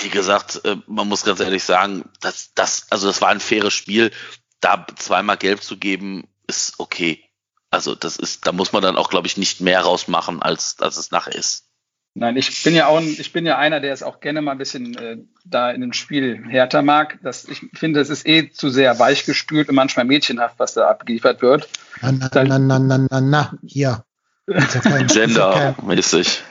wie 0.02 0.10
gesagt, 0.10 0.64
äh, 0.64 0.76
man 0.86 1.08
muss 1.08 1.24
ganz 1.24 1.40
ehrlich 1.40 1.64
sagen, 1.64 2.08
dass 2.20 2.54
das, 2.54 2.86
also 2.90 3.08
das 3.08 3.20
war 3.20 3.30
ein 3.30 3.40
faires 3.40 3.74
Spiel. 3.74 4.12
Da 4.60 4.86
zweimal 4.96 5.38
gelb 5.38 5.62
zu 5.62 5.78
geben, 5.78 6.28
ist 6.46 6.78
okay. 6.78 7.24
Also 7.70 7.94
das 7.94 8.16
ist, 8.16 8.46
da 8.46 8.52
muss 8.52 8.72
man 8.72 8.82
dann 8.82 8.96
auch, 8.96 9.08
glaube 9.08 9.26
ich, 9.26 9.38
nicht 9.38 9.60
mehr 9.62 9.80
rausmachen, 9.80 10.42
als, 10.42 10.78
als 10.80 10.98
es 10.98 11.10
nachher 11.10 11.34
ist. 11.34 11.69
Nein, 12.14 12.36
ich 12.36 12.62
bin 12.64 12.74
ja 12.74 12.88
auch, 12.88 13.00
ich 13.00 13.32
bin 13.32 13.46
ja 13.46 13.56
einer, 13.56 13.78
der 13.78 13.92
es 13.92 14.02
auch 14.02 14.20
gerne 14.20 14.42
mal 14.42 14.52
ein 14.52 14.58
bisschen 14.58 14.96
äh, 14.96 15.18
da 15.44 15.70
in 15.70 15.80
dem 15.80 15.92
Spiel 15.92 16.42
härter 16.48 16.82
mag. 16.82 17.18
Das, 17.22 17.44
ich 17.44 17.60
finde, 17.72 18.00
es 18.00 18.10
ist 18.10 18.26
eh 18.26 18.50
zu 18.50 18.68
sehr 18.68 18.98
weichgespült 18.98 19.68
und 19.68 19.76
manchmal 19.76 20.04
mädchenhaft, 20.04 20.56
was 20.58 20.74
da 20.74 20.88
abgeliefert 20.88 21.40
wird. 21.40 21.68
Na, 22.02 22.10
na, 22.10 22.28
na, 22.44 22.58
na, 22.58 22.78
na, 22.78 22.98
na, 22.98 23.20
na, 23.20 23.58
hier. 23.64 24.04
Gender-mäßig. 24.48 26.42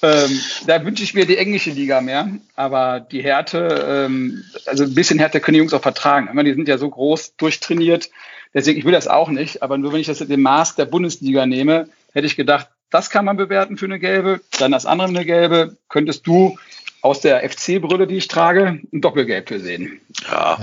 Ähm, 0.00 0.40
da 0.66 0.84
wünsche 0.84 1.02
ich 1.02 1.14
mir 1.14 1.26
die 1.26 1.38
englische 1.38 1.70
Liga 1.70 2.00
mehr, 2.00 2.28
aber 2.54 3.00
die 3.00 3.20
Härte, 3.20 4.06
ähm, 4.06 4.44
also 4.66 4.84
ein 4.84 4.94
bisschen 4.94 5.18
Härte 5.18 5.40
können 5.40 5.54
die 5.54 5.58
Jungs 5.58 5.74
auch 5.74 5.82
vertragen. 5.82 6.30
Die 6.44 6.54
sind 6.54 6.68
ja 6.68 6.78
so 6.78 6.88
groß 6.88 7.34
durchtrainiert, 7.36 8.10
deswegen 8.54 8.78
ich 8.78 8.84
will 8.84 8.92
das 8.92 9.08
auch 9.08 9.28
nicht, 9.28 9.60
aber 9.60 9.76
nur 9.76 9.92
wenn 9.92 10.00
ich 10.00 10.06
das 10.06 10.20
in 10.20 10.28
dem 10.28 10.42
Maß 10.42 10.76
der 10.76 10.84
Bundesliga 10.84 11.46
nehme, 11.46 11.88
hätte 12.12 12.28
ich 12.28 12.36
gedacht, 12.36 12.68
das 12.90 13.10
kann 13.10 13.24
man 13.24 13.36
bewerten 13.36 13.76
für 13.76 13.86
eine 13.86 13.98
gelbe. 13.98 14.40
Dann 14.58 14.72
das 14.72 14.86
andere 14.86 15.08
eine 15.08 15.24
gelbe. 15.24 15.76
Könntest 15.88 16.26
du 16.26 16.58
aus 17.00 17.20
der 17.20 17.48
FC-Brille, 17.48 18.06
die 18.06 18.16
ich 18.16 18.28
trage, 18.28 18.80
ein 18.92 19.00
Doppelgelb 19.00 19.48
für 19.48 19.60
sehen. 19.60 20.00
Ja. 20.30 20.58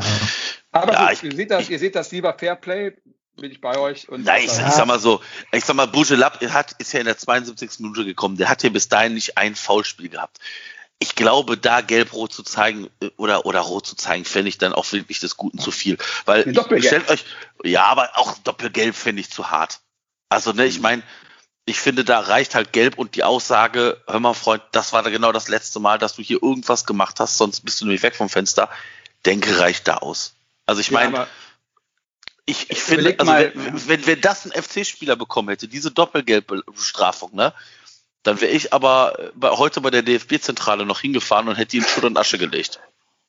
Aber 0.72 0.94
ja, 0.94 1.08
gut, 1.08 1.14
ich, 1.14 1.24
ihr, 1.24 1.36
seht 1.36 1.52
das, 1.52 1.70
ihr 1.70 1.80
seht 1.80 1.96
das 1.96 2.12
lieber 2.12 2.38
Fairplay, 2.38 2.94
bin 3.38 3.52
ich 3.52 3.62
bei 3.62 3.78
euch. 3.78 4.10
Und 4.10 4.26
ja, 4.26 4.38
ich, 4.38 4.46
ich, 4.46 4.52
sag 4.52 4.86
mal 4.86 5.00
so, 5.00 5.22
ich 5.52 5.64
sag 5.64 5.76
mal, 5.76 5.88
Bujelab 5.88 6.42
hat, 6.52 6.74
ist 6.80 6.94
ja 6.94 7.00
in 7.00 7.06
der 7.06 7.18
72. 7.18 7.80
Minute 7.80 8.06
gekommen. 8.06 8.38
Der 8.38 8.50
hat 8.50 8.64
ja 8.64 8.70
bis 8.70 8.90
dahin 8.90 9.14
nicht 9.14 9.38
ein 9.38 9.56
Foulspiel 9.56 10.10
gehabt. 10.10 10.40
Ich 11.00 11.16
glaube, 11.16 11.58
da 11.58 11.82
gelb-rot 11.82 12.34
zu 12.34 12.44
zeigen 12.44 12.90
äh, 13.02 13.10
oder, 13.18 13.46
oder 13.46 13.60
rot 13.62 13.86
zu 13.86 13.96
zeigen, 13.96 14.26
fände 14.26 14.50
ich 14.50 14.58
dann 14.58 14.74
auch 14.74 14.92
wirklich 14.92 15.20
des 15.20 15.38
Guten 15.38 15.60
zu 15.60 15.72
viel. 15.72 15.98
Weil, 16.26 16.54
stellt 16.82 17.10
euch, 17.10 17.26
ja, 17.64 17.84
aber 17.84 18.12
auch 18.16 18.38
Doppelgelb 18.40 18.96
fände 18.96 19.22
ich 19.22 19.30
zu 19.30 19.50
hart. 19.52 19.80
Also, 20.30 20.52
ne, 20.54 20.66
ich 20.66 20.80
meine, 20.80 21.04
ich 21.66 21.80
finde, 21.80 22.03
da 22.03 22.20
reicht 22.20 22.53
halt 22.53 22.74
gelb 22.74 22.97
und 22.97 23.16
die 23.16 23.24
Aussage, 23.24 24.01
hör 24.07 24.20
mal, 24.20 24.34
Freund, 24.34 24.61
das 24.72 24.93
war 24.93 25.01
da 25.01 25.09
genau 25.09 25.32
das 25.32 25.47
letzte 25.47 25.80
Mal, 25.80 25.97
dass 25.97 26.16
du 26.16 26.22
hier 26.22 26.41
irgendwas 26.41 26.86
gemacht 26.86 27.20
hast, 27.20 27.38
sonst 27.38 27.61
bist 27.61 27.82
du 27.82 27.86
nämlich 27.86 28.03
weg 28.03 28.16
vom 28.16 28.30
Fenster. 28.30 28.70
Denke, 29.26 29.59
reicht 29.59 29.88
da 29.88 29.97
aus. 29.97 30.36
Also 30.68 30.82
ich 30.82 30.91
meine, 30.91 31.16
ja, 31.16 31.28
ich, 32.45 32.70
ich 32.70 32.80
finde, 32.80 33.16
also 33.18 33.32
mal, 33.32 33.51
wenn, 33.55 33.88
wenn, 33.88 34.07
wenn 34.07 34.22
das 34.22 34.45
ein 34.45 34.63
FC-Spieler 34.63 35.16
bekommen 35.16 35.49
hätte, 35.49 35.68
diese 35.68 35.89
Doppelgelbbestrafung, 35.89 37.36
ne, 37.36 37.53
dann 38.22 38.41
wäre 38.41 38.51
ich 38.51 38.72
aber 38.72 39.32
bei, 39.34 39.49
heute 39.49 39.82
bei 39.82 39.89
der 39.89 40.03
DFB-Zentrale 40.03 40.86
noch 40.86 41.01
hingefahren 41.01 41.47
und 41.47 41.55
hätte 41.55 41.78
ihn 41.78 41.84
in 41.84 41.89
Schutt 41.89 42.03
und 42.03 42.18
Asche 42.18 42.38
gelegt. 42.38 42.80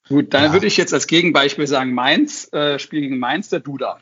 Gut, 0.08 0.34
dann 0.34 0.44
ja. 0.44 0.52
würde 0.52 0.66
ich 0.66 0.76
jetzt 0.76 0.92
als 0.92 1.06
Gegenbeispiel 1.06 1.66
sagen, 1.66 1.94
Mainz, 1.94 2.52
äh, 2.52 2.78
Spiel 2.78 3.00
gegen 3.00 3.18
Mainz, 3.18 3.48
der 3.48 3.60
Duda. 3.60 3.98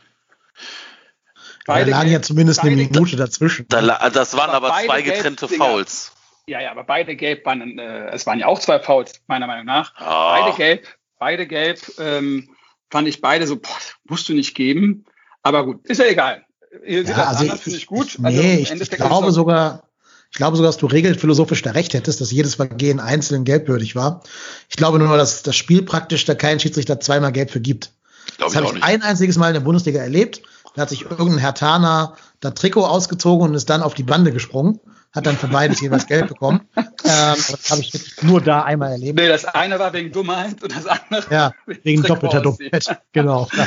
Beide 1.66 1.90
da 1.90 1.98
lagen 1.98 2.10
ja 2.10 2.20
zumindest 2.20 2.60
eine 2.60 2.76
Minute 2.76 3.16
dazwischen. 3.16 3.66
Da, 3.68 4.10
das 4.10 4.36
waren 4.36 4.50
aber, 4.50 4.72
aber 4.72 4.84
zwei 4.84 5.02
getrennte 5.02 5.48
Fouls. 5.48 6.12
Ja, 6.46 6.60
ja, 6.60 6.70
aber 6.70 6.84
beide 6.84 7.16
gelb 7.16 7.46
waren, 7.46 7.78
äh, 7.78 8.10
es 8.10 8.26
waren 8.26 8.38
ja 8.38 8.46
auch 8.46 8.58
zwei 8.58 8.78
Fouls, 8.78 9.12
meiner 9.26 9.46
Meinung 9.46 9.64
nach. 9.64 9.94
Oh. 9.98 10.04
Beide 10.04 10.56
gelb, 10.56 10.86
beide 11.18 11.46
gelb, 11.46 11.80
ähm, 11.98 12.50
fand 12.90 13.08
ich 13.08 13.22
beide 13.22 13.46
so, 13.46 13.56
boah, 13.56 13.78
musst 14.04 14.28
du 14.28 14.34
nicht 14.34 14.54
geben. 14.54 15.06
Aber 15.42 15.64
gut, 15.64 15.86
ist 15.86 15.98
ja 15.98 16.06
egal. 16.06 16.44
Ihr 16.84 17.02
ja, 17.02 17.08
das 17.08 17.18
also 17.18 17.44
anders, 17.44 17.60
finde 17.60 17.78
ich 17.78 17.86
gut. 17.86 18.18
Also 18.22 18.42
nee, 18.42 18.56
ich, 18.56 18.70
ich 18.70 18.90
glaube 18.90 19.32
sogar, 19.32 19.84
ich 20.30 20.36
glaube 20.36 20.56
sogar, 20.56 20.68
dass 20.68 20.76
du 20.76 20.86
regelphilosophisch 20.86 21.62
da 21.62 21.70
recht 21.70 21.94
hättest, 21.94 22.20
dass 22.20 22.30
jedes 22.30 22.56
Vergehen 22.56 23.00
einzeln 23.00 23.44
gelbwürdig 23.44 23.96
war. 23.96 24.22
Ich 24.68 24.76
glaube 24.76 24.98
nur, 24.98 25.16
dass 25.16 25.42
das 25.42 25.56
Spiel 25.56 25.82
praktisch 25.82 26.26
da 26.26 26.34
kein 26.34 26.60
Schiedsrichter 26.60 27.00
zweimal 27.00 27.32
gelb 27.32 27.50
für 27.50 27.60
gibt. 27.60 27.92
Das 28.38 28.54
habe 28.54 28.66
ich 28.66 28.82
ein 28.82 29.02
einziges 29.02 29.36
Mal 29.36 29.48
in 29.48 29.54
der 29.54 29.60
Bundesliga 29.60 30.00
erlebt. 30.00 30.42
Da 30.74 30.82
hat 30.82 30.88
sich 30.90 31.02
irgendein 31.02 31.38
Herr 31.38 31.54
Tana 31.54 32.16
da 32.40 32.50
Trikot 32.50 32.84
ausgezogen 32.84 33.48
und 33.48 33.54
ist 33.54 33.70
dann 33.70 33.82
auf 33.82 33.94
die 33.94 34.02
Bande 34.02 34.32
gesprungen. 34.32 34.80
hat 35.12 35.26
dann 35.26 35.36
für 35.36 35.46
beides 35.46 35.80
jeweils 35.80 36.06
Geld 36.06 36.26
bekommen. 36.26 36.62
ähm, 36.76 36.84
das 37.04 37.70
habe 37.70 37.80
ich 37.80 38.22
nur 38.22 38.40
da 38.40 38.62
einmal 38.62 38.90
erlebt. 38.92 39.18
Nee, 39.18 39.28
das 39.28 39.44
eine 39.44 39.78
war 39.78 39.92
wegen 39.92 40.10
Dummheit 40.10 40.60
und 40.62 40.74
das 40.74 40.86
andere 40.86 41.24
ja, 41.30 41.52
wegen 41.66 42.02
doppelter 42.02 42.40
Dummheit. 42.40 43.00
Genau. 43.12 43.48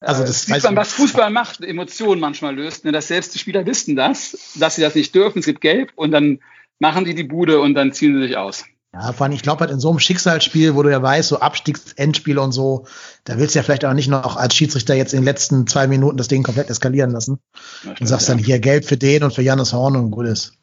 Ja. 0.00 0.06
Also 0.06 0.22
das 0.22 0.42
sieht 0.42 0.62
man, 0.62 0.76
was 0.76 0.92
Fußball 0.92 1.28
macht, 1.28 1.60
Emotionen 1.60 2.20
manchmal 2.20 2.54
löst. 2.54 2.84
Ne? 2.84 2.92
Dass 2.92 3.08
selbst 3.08 3.34
die 3.34 3.40
Spieler 3.40 3.66
wissen 3.66 3.96
das, 3.96 4.54
dass 4.54 4.76
sie 4.76 4.82
das 4.82 4.94
nicht 4.94 5.12
dürfen. 5.12 5.40
Es 5.40 5.46
gibt 5.46 5.60
Gelb 5.60 5.90
und 5.96 6.12
dann 6.12 6.38
machen 6.78 7.04
die 7.04 7.16
die 7.16 7.24
Bude 7.24 7.60
und 7.60 7.74
dann 7.74 7.92
ziehen 7.92 8.14
sie 8.14 8.28
sich 8.28 8.36
aus. 8.36 8.64
Ja, 8.94 9.12
vor 9.12 9.24
allem, 9.24 9.34
ich 9.34 9.42
glaube 9.42 9.60
halt 9.60 9.70
in 9.70 9.80
so 9.80 9.90
einem 9.90 9.98
Schicksalsspiel, 9.98 10.74
wo 10.74 10.82
du 10.82 10.90
ja 10.90 11.02
weißt, 11.02 11.28
so 11.28 11.40
Abstiegsendspiel 11.40 12.38
und 12.38 12.52
so, 12.52 12.86
da 13.24 13.38
willst 13.38 13.54
du 13.54 13.58
ja 13.58 13.62
vielleicht 13.62 13.84
auch 13.84 13.92
nicht 13.92 14.08
noch 14.08 14.36
als 14.36 14.54
Schiedsrichter 14.54 14.94
jetzt 14.94 15.12
in 15.12 15.20
den 15.20 15.24
letzten 15.26 15.66
zwei 15.66 15.86
Minuten 15.86 16.16
das 16.16 16.28
Ding 16.28 16.42
komplett 16.42 16.70
eskalieren 16.70 17.10
lassen. 17.10 17.38
und 17.84 18.06
sagst 18.06 18.28
ja. 18.28 18.34
dann 18.34 18.42
hier 18.42 18.58
Gelb 18.58 18.86
für 18.86 18.96
den 18.96 19.24
und 19.24 19.34
für 19.34 19.42
Janis 19.42 19.74
Horn 19.74 19.96
und 19.96 20.10
gut 20.10 20.26
ist. 20.26 20.54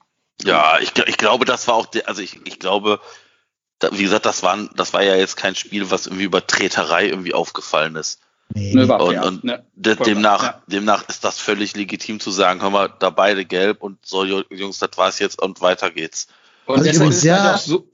Ja, 0.44 0.80
ich, 0.80 0.92
ich 1.06 1.18
glaube, 1.18 1.46
das 1.46 1.68
war 1.68 1.76
auch, 1.76 1.86
der, 1.86 2.10
also 2.10 2.22
ich, 2.22 2.40
ich 2.46 2.60
glaube, 2.60 3.00
da, 3.80 3.90
wie 3.92 4.04
gesagt, 4.04 4.26
das 4.26 4.42
war, 4.42 4.58
das 4.76 4.94
war 4.94 5.04
ja 5.04 5.16
jetzt 5.16 5.38
kein 5.38 5.56
Spiel, 5.56 5.92
was 5.92 6.08
irgendwie 6.08 6.26
über 6.26 6.46
Treterei 6.46 7.08
irgendwie 7.08 7.34
aufgefallen 7.34 7.96
ist. 7.96 8.20
Nee. 8.54 8.74
Und, 8.80 8.92
und 8.92 9.44
ne, 9.44 9.64
demnach, 9.76 10.44
ja. 10.44 10.62
demnach 10.68 11.08
ist 11.10 11.24
das 11.24 11.40
völlig 11.40 11.76
legitim 11.76 12.20
zu 12.20 12.32
sagen, 12.32 12.62
hör 12.62 12.70
mal, 12.70 12.94
da 13.00 13.10
beide 13.10 13.46
gelb 13.46 13.82
und 13.82 14.06
so, 14.06 14.24
Jungs, 14.24 14.80
das 14.80 14.92
war's 14.96 15.20
jetzt 15.20 15.42
und 15.42 15.62
weiter 15.62 15.90
geht's. 15.90 16.28
Und 16.66 16.78
also 16.78 16.90
deshalb 16.90 17.10
ist 17.10 17.24
ja, 17.24 17.58
so, 17.58 17.88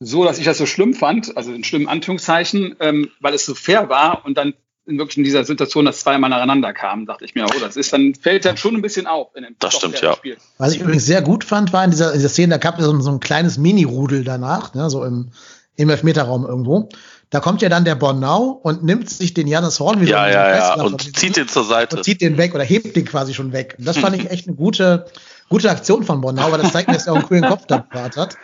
so, 0.00 0.24
dass 0.24 0.38
ich 0.38 0.44
das 0.44 0.58
so 0.58 0.66
schlimm 0.66 0.94
fand, 0.94 1.36
also 1.36 1.52
in 1.52 1.64
schlimmen 1.64 1.88
Anführungszeichen, 1.88 2.76
ähm, 2.80 3.10
weil 3.20 3.34
es 3.34 3.46
so 3.46 3.54
fair 3.54 3.88
war 3.88 4.24
und 4.24 4.36
dann 4.36 4.54
in 4.86 4.98
wirklich 4.98 5.16
in 5.16 5.24
dieser 5.24 5.44
Situation, 5.44 5.84
dass 5.84 6.00
zweimal 6.00 6.30
nacheinander 6.30 6.72
kamen, 6.72 7.06
dachte 7.06 7.24
ich 7.24 7.34
mir, 7.34 7.44
oh, 7.44 7.60
das 7.60 7.76
ist, 7.76 7.92
dann 7.92 8.14
fällt 8.14 8.44
dann 8.44 8.56
schon 8.56 8.76
ein 8.76 8.82
bisschen 8.82 9.06
auf 9.08 9.34
in 9.34 9.42
dem 9.42 9.56
Das 9.58 9.74
stimmt, 9.74 10.00
ja. 10.00 10.14
Spiel. 10.14 10.36
Was 10.58 10.74
ich 10.74 10.80
übrigens 10.80 11.06
sehr 11.06 11.22
gut 11.22 11.42
fand, 11.42 11.72
war 11.72 11.84
in 11.84 11.90
dieser, 11.90 12.12
in 12.12 12.18
dieser 12.18 12.28
Szene, 12.28 12.50
da 12.50 12.58
gab 12.58 12.78
es 12.78 12.84
so, 12.84 13.00
so 13.00 13.10
ein 13.10 13.18
kleines 13.18 13.58
Mini-Rudel 13.58 14.22
danach, 14.22 14.74
ne, 14.74 14.88
so 14.88 15.04
im, 15.04 15.30
im 15.74 15.90
Elfmeterraum 15.90 16.46
irgendwo. 16.46 16.88
Da 17.30 17.40
kommt 17.40 17.62
ja 17.62 17.68
dann 17.68 17.84
der 17.84 17.96
Bornau 17.96 18.60
und 18.62 18.84
nimmt 18.84 19.10
sich 19.10 19.34
den 19.34 19.48
Janis 19.48 19.80
Horn 19.80 20.00
wieder 20.00 20.12
ja, 20.12 20.28
ja, 20.28 20.56
ja, 20.56 20.82
und 20.84 21.16
zieht 21.16 21.36
den 21.36 21.48
zur 21.48 21.64
Seite. 21.64 21.96
Und 21.96 22.04
zieht 22.04 22.20
den 22.20 22.38
weg 22.38 22.54
oder 22.54 22.62
hebt 22.62 22.94
den 22.94 23.04
quasi 23.04 23.34
schon 23.34 23.52
weg. 23.52 23.74
Und 23.78 23.88
das 23.88 23.98
fand 23.98 24.14
ich 24.14 24.30
echt 24.30 24.46
eine 24.46 24.56
gute, 24.56 25.06
gute 25.48 25.68
Aktion 25.68 26.04
von 26.04 26.20
Bornau, 26.20 26.52
weil 26.52 26.62
das 26.62 26.70
zeigt 26.70 26.86
mir, 26.86 26.94
dass 26.94 27.08
er 27.08 27.14
auch 27.14 27.16
einen 27.16 27.26
coolen 27.26 27.44
Kopf 27.44 27.66
da 27.66 27.84
hat 27.92 28.36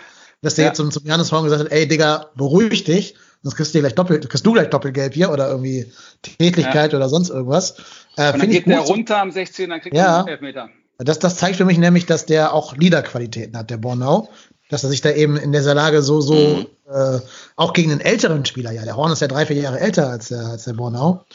dass 0.42 0.56
der 0.56 0.64
ja. 0.64 0.70
jetzt 0.70 0.76
zum, 0.76 0.90
zum 0.90 1.06
Janis 1.06 1.32
Horn 1.32 1.44
gesagt 1.44 1.64
hat, 1.64 1.72
ey 1.72 1.88
Digga, 1.88 2.30
beruhig 2.34 2.84
dich, 2.84 3.14
sonst 3.42 3.56
kriegst 3.56 3.74
du 3.74 3.80
gleich 3.80 3.94
doppelt, 3.94 4.28
kriegst 4.28 4.44
du 4.44 4.52
gleich 4.52 4.68
Doppelgelb 4.70 5.14
hier 5.14 5.30
oder 5.30 5.48
irgendwie 5.48 5.90
Tätigkeit 6.22 6.92
ja. 6.92 6.98
oder 6.98 7.08
sonst 7.08 7.30
irgendwas. 7.30 7.76
Äh, 8.16 8.32
und 8.32 8.42
dann 8.42 8.50
geht 8.50 8.66
der 8.66 8.80
runter 8.80 9.20
am 9.20 9.30
16, 9.30 9.70
dann 9.70 9.80
kriegt 9.80 9.96
ja. 9.96 10.22
er 10.22 10.28
Elfmeter. 10.28 10.68
Das, 10.98 11.18
das 11.18 11.36
zeigt 11.36 11.56
für 11.56 11.64
mich 11.64 11.78
nämlich, 11.78 12.06
dass 12.06 12.26
der 12.26 12.52
auch 12.52 12.76
Leaderqualitäten 12.76 13.56
hat, 13.56 13.70
der 13.70 13.78
Bornau. 13.78 14.28
Dass 14.68 14.84
er 14.84 14.90
sich 14.90 15.02
da 15.02 15.10
eben 15.10 15.36
in 15.36 15.52
dieser 15.52 15.74
Lage 15.74 16.00
so, 16.00 16.22
so, 16.22 16.34
mhm. 16.34 16.66
äh, 16.90 17.20
auch 17.56 17.74
gegen 17.74 17.90
einen 17.90 18.00
älteren 18.00 18.46
Spieler, 18.46 18.72
ja, 18.72 18.84
der 18.84 18.96
Horn 18.96 19.12
ist 19.12 19.20
ja 19.20 19.28
drei, 19.28 19.44
vier 19.44 19.56
Jahre 19.56 19.78
älter 19.78 20.08
als 20.08 20.28
der, 20.28 20.46
als 20.46 20.64
der 20.64 20.72
Bornau, 20.72 21.26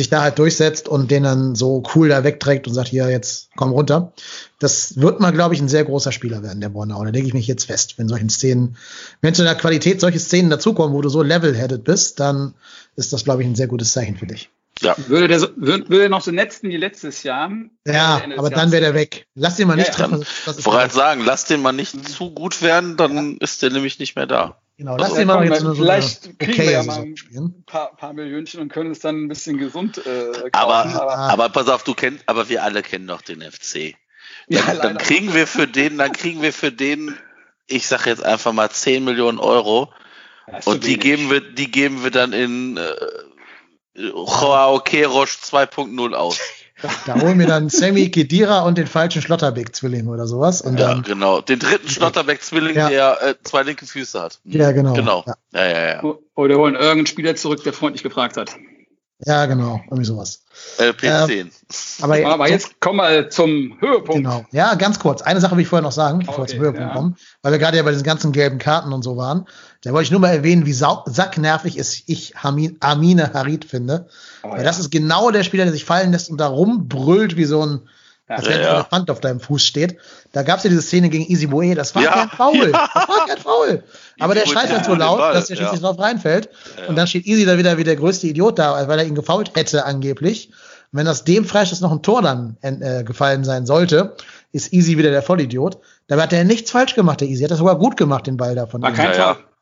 sich 0.00 0.08
da 0.08 0.22
halt 0.22 0.38
durchsetzt 0.38 0.88
und 0.88 1.10
den 1.10 1.24
dann 1.24 1.54
so 1.54 1.82
cool 1.94 2.08
da 2.08 2.24
wegträgt 2.24 2.66
und 2.66 2.72
sagt, 2.72 2.88
hier, 2.88 3.10
jetzt 3.10 3.50
komm 3.54 3.70
runter. 3.70 4.12
Das 4.58 4.98
wird 4.98 5.20
mal, 5.20 5.30
glaube 5.30 5.54
ich, 5.54 5.60
ein 5.60 5.68
sehr 5.68 5.84
großer 5.84 6.10
Spieler 6.10 6.42
werden, 6.42 6.62
der 6.62 6.70
Bornau. 6.70 7.04
Da 7.04 7.10
lege 7.10 7.26
ich 7.26 7.34
mich 7.34 7.46
jetzt 7.46 7.66
fest. 7.66 7.98
Wenn 7.98 8.08
solchen 8.08 8.30
Szenen, 8.30 8.78
wenn 9.20 9.34
zu 9.34 9.42
der 9.42 9.54
Qualität 9.54 10.00
solche 10.00 10.18
Szenen 10.18 10.48
dazukommen, 10.48 10.94
wo 10.94 11.02
du 11.02 11.10
so 11.10 11.22
level-headed 11.22 11.84
bist, 11.84 12.18
dann 12.18 12.54
ist 12.96 13.12
das, 13.12 13.24
glaube 13.24 13.42
ich, 13.42 13.48
ein 13.48 13.54
sehr 13.54 13.66
gutes 13.66 13.92
Zeichen 13.92 14.16
für 14.16 14.26
dich. 14.26 14.48
Ja. 14.80 14.96
Würde 15.06 15.28
der, 15.28 15.38
so, 15.38 15.48
würde, 15.56 15.90
würde 15.90 16.08
noch 16.08 16.22
so 16.22 16.30
netzen 16.30 16.70
wie 16.70 16.78
letztes 16.78 17.22
Jahr. 17.22 17.52
Ja, 17.86 18.22
aber 18.38 18.48
dann 18.48 18.72
wäre 18.72 18.80
der 18.80 18.94
weg. 18.94 19.26
Lass 19.34 19.56
den 19.56 19.68
mal 19.68 19.76
nicht 19.76 19.88
ja, 19.88 19.94
treffen. 19.94 20.22
Ich 20.22 20.64
wollte 20.64 20.80
halt 20.80 20.92
sagen, 20.92 21.22
lass 21.26 21.44
den 21.44 21.60
mal 21.60 21.72
nicht 21.72 22.08
zu 22.08 22.30
gut 22.30 22.62
werden, 22.62 22.96
dann 22.96 23.32
ja. 23.32 23.36
ist 23.40 23.60
der 23.60 23.70
nämlich 23.70 23.98
nicht 23.98 24.16
mehr 24.16 24.26
da. 24.26 24.56
Genau, 24.80 24.96
lass 24.96 25.12
den 25.12 25.26
mal 25.26 25.44
jetzt 25.44 25.60
so 25.60 25.74
Vielleicht 25.74 26.22
so 26.22 26.30
kriegen 26.38 26.52
okay 26.52 26.64
wir 26.64 26.70
ja 26.70 26.82
mal 26.82 27.02
ein 27.02 27.64
paar, 27.66 27.94
paar 27.96 28.14
Millionchen 28.14 28.62
und 28.62 28.72
können 28.72 28.92
es 28.92 29.00
dann 29.00 29.24
ein 29.24 29.28
bisschen 29.28 29.58
gesund 29.58 29.98
äh, 29.98 30.32
kaufen. 30.32 30.50
Aber, 30.52 30.86
aber, 30.86 31.16
aber 31.16 31.48
pass 31.50 31.68
auf, 31.68 31.84
du 31.84 31.92
kennst, 31.92 32.26
aber 32.26 32.48
wir 32.48 32.64
alle 32.64 32.82
kennen 32.82 33.06
doch 33.06 33.20
den 33.20 33.42
FC. 33.42 33.94
Dann, 34.48 34.58
ja, 34.58 34.74
dann 34.76 34.96
kriegen 34.96 35.34
wir 35.34 35.46
für 35.46 35.68
den, 35.68 35.98
dann 35.98 36.12
kriegen 36.12 36.40
wir 36.40 36.54
für 36.54 36.72
den, 36.72 37.14
ich 37.66 37.88
sag 37.88 38.06
jetzt 38.06 38.24
einfach 38.24 38.54
mal 38.54 38.70
10 38.70 39.04
Millionen 39.04 39.38
Euro. 39.38 39.92
Und 40.64 40.86
die 40.86 40.96
geben 40.96 41.28
wir, 41.28 41.42
die 41.42 41.70
geben 41.70 42.02
wir 42.02 42.10
dann 42.10 42.32
in 42.32 42.78
äh, 42.78 42.94
Joao 43.96 44.80
Kerosch 44.80 45.36
2.0 45.42 46.14
aus. 46.14 46.40
Da 47.06 47.20
holen 47.20 47.38
wir 47.38 47.46
dann 47.46 47.68
Sammy 47.68 48.10
Kedira 48.10 48.60
und 48.60 48.78
den 48.78 48.86
falschen 48.86 49.22
Schlotterbeck-Zwilling 49.22 50.06
oder 50.08 50.26
sowas. 50.26 50.62
Und 50.62 50.78
ja, 50.78 50.88
dann, 50.88 51.02
genau. 51.02 51.40
Den 51.40 51.58
dritten 51.58 51.88
Schlotterbeck-Zwilling, 51.88 52.76
ja. 52.76 52.88
der 52.88 53.22
äh, 53.22 53.34
zwei 53.42 53.62
linke 53.62 53.86
Füße 53.86 54.20
hat. 54.20 54.40
Ja, 54.44 54.72
genau. 54.72 54.94
Genau. 54.94 55.24
Ja, 55.26 55.64
ja, 55.64 55.70
ja. 55.70 56.02
ja. 56.02 56.14
Oder 56.34 56.56
holen 56.56 56.74
irgendeinen 56.74 57.06
Spieler 57.06 57.36
zurück, 57.36 57.62
der 57.64 57.72
freundlich 57.72 58.02
gefragt 58.02 58.36
hat. 58.36 58.50
Ja, 59.26 59.44
genau. 59.46 59.80
Irgendwie 59.86 60.06
sowas. 60.06 60.44
LP10. 60.78 61.30
Ähm, 61.30 61.50
aber, 62.00 62.26
aber 62.26 62.48
jetzt 62.48 62.80
kommen 62.80 62.98
wir 62.98 63.28
zum 63.28 63.76
Höhepunkt. 63.80 64.24
Genau. 64.24 64.46
Ja, 64.50 64.74
ganz 64.74 64.98
kurz. 64.98 65.20
Eine 65.20 65.40
Sache 65.40 65.56
will 65.56 65.62
ich 65.62 65.68
vorher 65.68 65.82
noch 65.82 65.92
sagen, 65.92 66.20
bevor 66.20 66.38
okay, 66.38 66.42
wir 66.42 66.48
zum 66.48 66.60
Höhepunkt 66.60 66.88
ja. 66.88 66.94
kommen, 66.94 67.16
weil 67.42 67.52
wir 67.52 67.58
gerade 67.58 67.76
ja 67.76 67.82
bei 67.82 67.90
diesen 67.90 68.04
ganzen 68.04 68.32
gelben 68.32 68.58
Karten 68.58 68.92
und 68.92 69.02
so 69.02 69.16
waren. 69.16 69.46
Da 69.82 69.92
wollte 69.92 70.04
ich 70.04 70.10
nur 70.10 70.20
mal 70.20 70.34
erwähnen, 70.34 70.66
wie 70.66 70.74
sacknervig 70.74 71.78
es 71.78 72.02
ich 72.06 72.34
Amine 72.36 73.32
Harid 73.32 73.64
finde. 73.64 74.08
Oh, 74.42 74.50
weil 74.50 74.58
ja. 74.58 74.64
das 74.64 74.78
ist 74.78 74.90
genau 74.90 75.30
der 75.30 75.42
Spieler, 75.42 75.64
der 75.64 75.72
sich 75.72 75.86
fallen 75.86 76.12
lässt 76.12 76.30
und 76.30 76.38
da 76.38 76.48
rumbrüllt 76.48 77.36
wie 77.36 77.46
so 77.46 77.64
ein, 77.64 77.80
ja, 78.28 78.36
als 78.36 78.46
wenn 78.46 78.60
ja, 78.60 78.68
ein 78.68 78.74
Elefant 78.74 79.10
auf 79.10 79.20
deinem 79.20 79.40
Fuß 79.40 79.64
steht. 79.64 79.96
Da 80.32 80.42
gab 80.42 80.58
es 80.58 80.64
ja 80.64 80.70
diese 80.70 80.82
Szene 80.82 81.08
gegen 81.08 81.24
Easy 81.24 81.46
Boe, 81.46 81.74
das 81.74 81.94
war 81.94 82.02
kein 82.02 82.28
Foul. 82.28 82.72
Das 82.72 83.08
war 83.08 83.26
kein 83.26 83.38
Foul. 83.38 83.82
Aber 84.18 84.34
der 84.34 84.46
schreit 84.46 84.70
halt 84.70 84.84
so 84.84 84.94
laut, 84.94 85.18
Ball, 85.18 85.32
dass 85.32 85.46
der 85.46 85.56
schließlich 85.56 85.80
drauf 85.80 85.98
reinfällt. 85.98 86.50
Und 86.86 86.96
dann 86.96 87.06
steht 87.06 87.26
Easy 87.26 87.46
da 87.46 87.56
wieder 87.56 87.78
wie 87.78 87.84
der 87.84 87.96
größte 87.96 88.26
Idiot 88.26 88.58
da, 88.58 88.86
weil 88.86 88.98
er 88.98 89.06
ihn 89.06 89.14
gefault 89.14 89.56
hätte 89.56 89.86
angeblich. 89.86 90.50
Und 90.92 90.98
wenn 90.98 91.08
aus 91.08 91.24
dem 91.24 91.46
Freischuss 91.46 91.80
noch 91.80 91.92
ein 91.92 92.02
Tor 92.02 92.20
dann 92.20 92.58
äh, 92.60 93.02
gefallen 93.02 93.44
sein 93.44 93.64
sollte, 93.64 94.14
ist 94.52 94.74
Easy 94.74 94.98
wieder 94.98 95.10
der 95.10 95.22
Vollidiot. 95.22 95.78
Da 96.06 96.20
hat 96.20 96.34
er 96.34 96.44
nichts 96.44 96.70
falsch 96.70 96.94
gemacht, 96.94 97.22
der 97.22 97.28
Easy. 97.28 97.44
Hat 97.44 97.50
das 97.50 97.58
sogar 97.58 97.78
gut 97.78 97.96
gemacht, 97.96 98.26
den 98.26 98.36
Ball 98.36 98.54
da 98.54 98.66
von 98.66 98.82
War 98.82 98.92
kein 98.92 99.14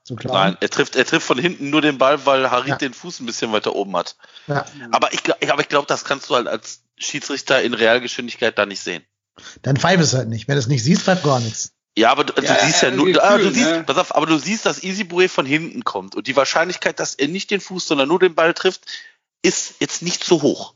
ja, 0.08 0.16
so 0.16 0.28
Nein, 0.32 0.56
er 0.60 0.70
trifft, 0.70 0.96
er 0.96 1.04
trifft 1.04 1.26
von 1.26 1.38
hinten 1.38 1.70
nur 1.70 1.82
den 1.82 1.98
Ball, 1.98 2.24
weil 2.26 2.50
Harit 2.50 2.68
ja. 2.68 2.76
den 2.76 2.94
Fuß 2.94 3.20
ein 3.20 3.26
bisschen 3.26 3.52
weiter 3.52 3.74
oben 3.74 3.96
hat. 3.96 4.16
Ja. 4.46 4.64
Aber 4.90 5.12
ich, 5.12 5.20
aber 5.50 5.60
ich 5.60 5.68
glaube, 5.68 5.86
das 5.86 6.04
kannst 6.04 6.30
du 6.30 6.34
halt 6.34 6.46
als 6.46 6.82
Schiedsrichter 6.96 7.62
in 7.62 7.74
Realgeschwindigkeit 7.74 8.58
da 8.58 8.66
nicht 8.66 8.80
sehen. 8.80 9.04
Dann 9.62 9.76
pfeift 9.76 10.02
es 10.02 10.14
halt 10.14 10.28
nicht. 10.28 10.48
Wenn 10.48 10.54
du 10.54 10.60
es 10.60 10.66
nicht 10.66 10.82
siehst, 10.82 11.02
pfeift 11.02 11.22
gar 11.22 11.40
nichts. 11.40 11.72
Ja, 11.96 12.12
aber 12.12 12.24
du, 12.24 12.40
ja, 12.40 12.54
du 12.54 12.64
siehst 12.64 12.82
ja, 12.82 12.90
nur, 12.90 13.06
Gefühl, 13.06 13.20
ah, 13.20 13.38
du 13.38 13.50
siehst, 13.50 13.70
ne? 13.70 13.84
pass 13.84 13.98
auf, 13.98 14.14
aber 14.14 14.26
du 14.26 14.38
siehst, 14.38 14.66
dass 14.66 14.82
Easy 14.82 15.02
Bue 15.02 15.28
von 15.28 15.46
hinten 15.46 15.82
kommt 15.82 16.14
und 16.14 16.28
die 16.28 16.36
Wahrscheinlichkeit, 16.36 17.00
dass 17.00 17.14
er 17.14 17.26
nicht 17.26 17.50
den 17.50 17.60
Fuß, 17.60 17.88
sondern 17.88 18.08
nur 18.08 18.20
den 18.20 18.36
Ball 18.36 18.54
trifft, 18.54 18.82
ist 19.42 19.74
jetzt 19.80 20.02
nicht 20.02 20.22
so 20.22 20.42
hoch. 20.42 20.74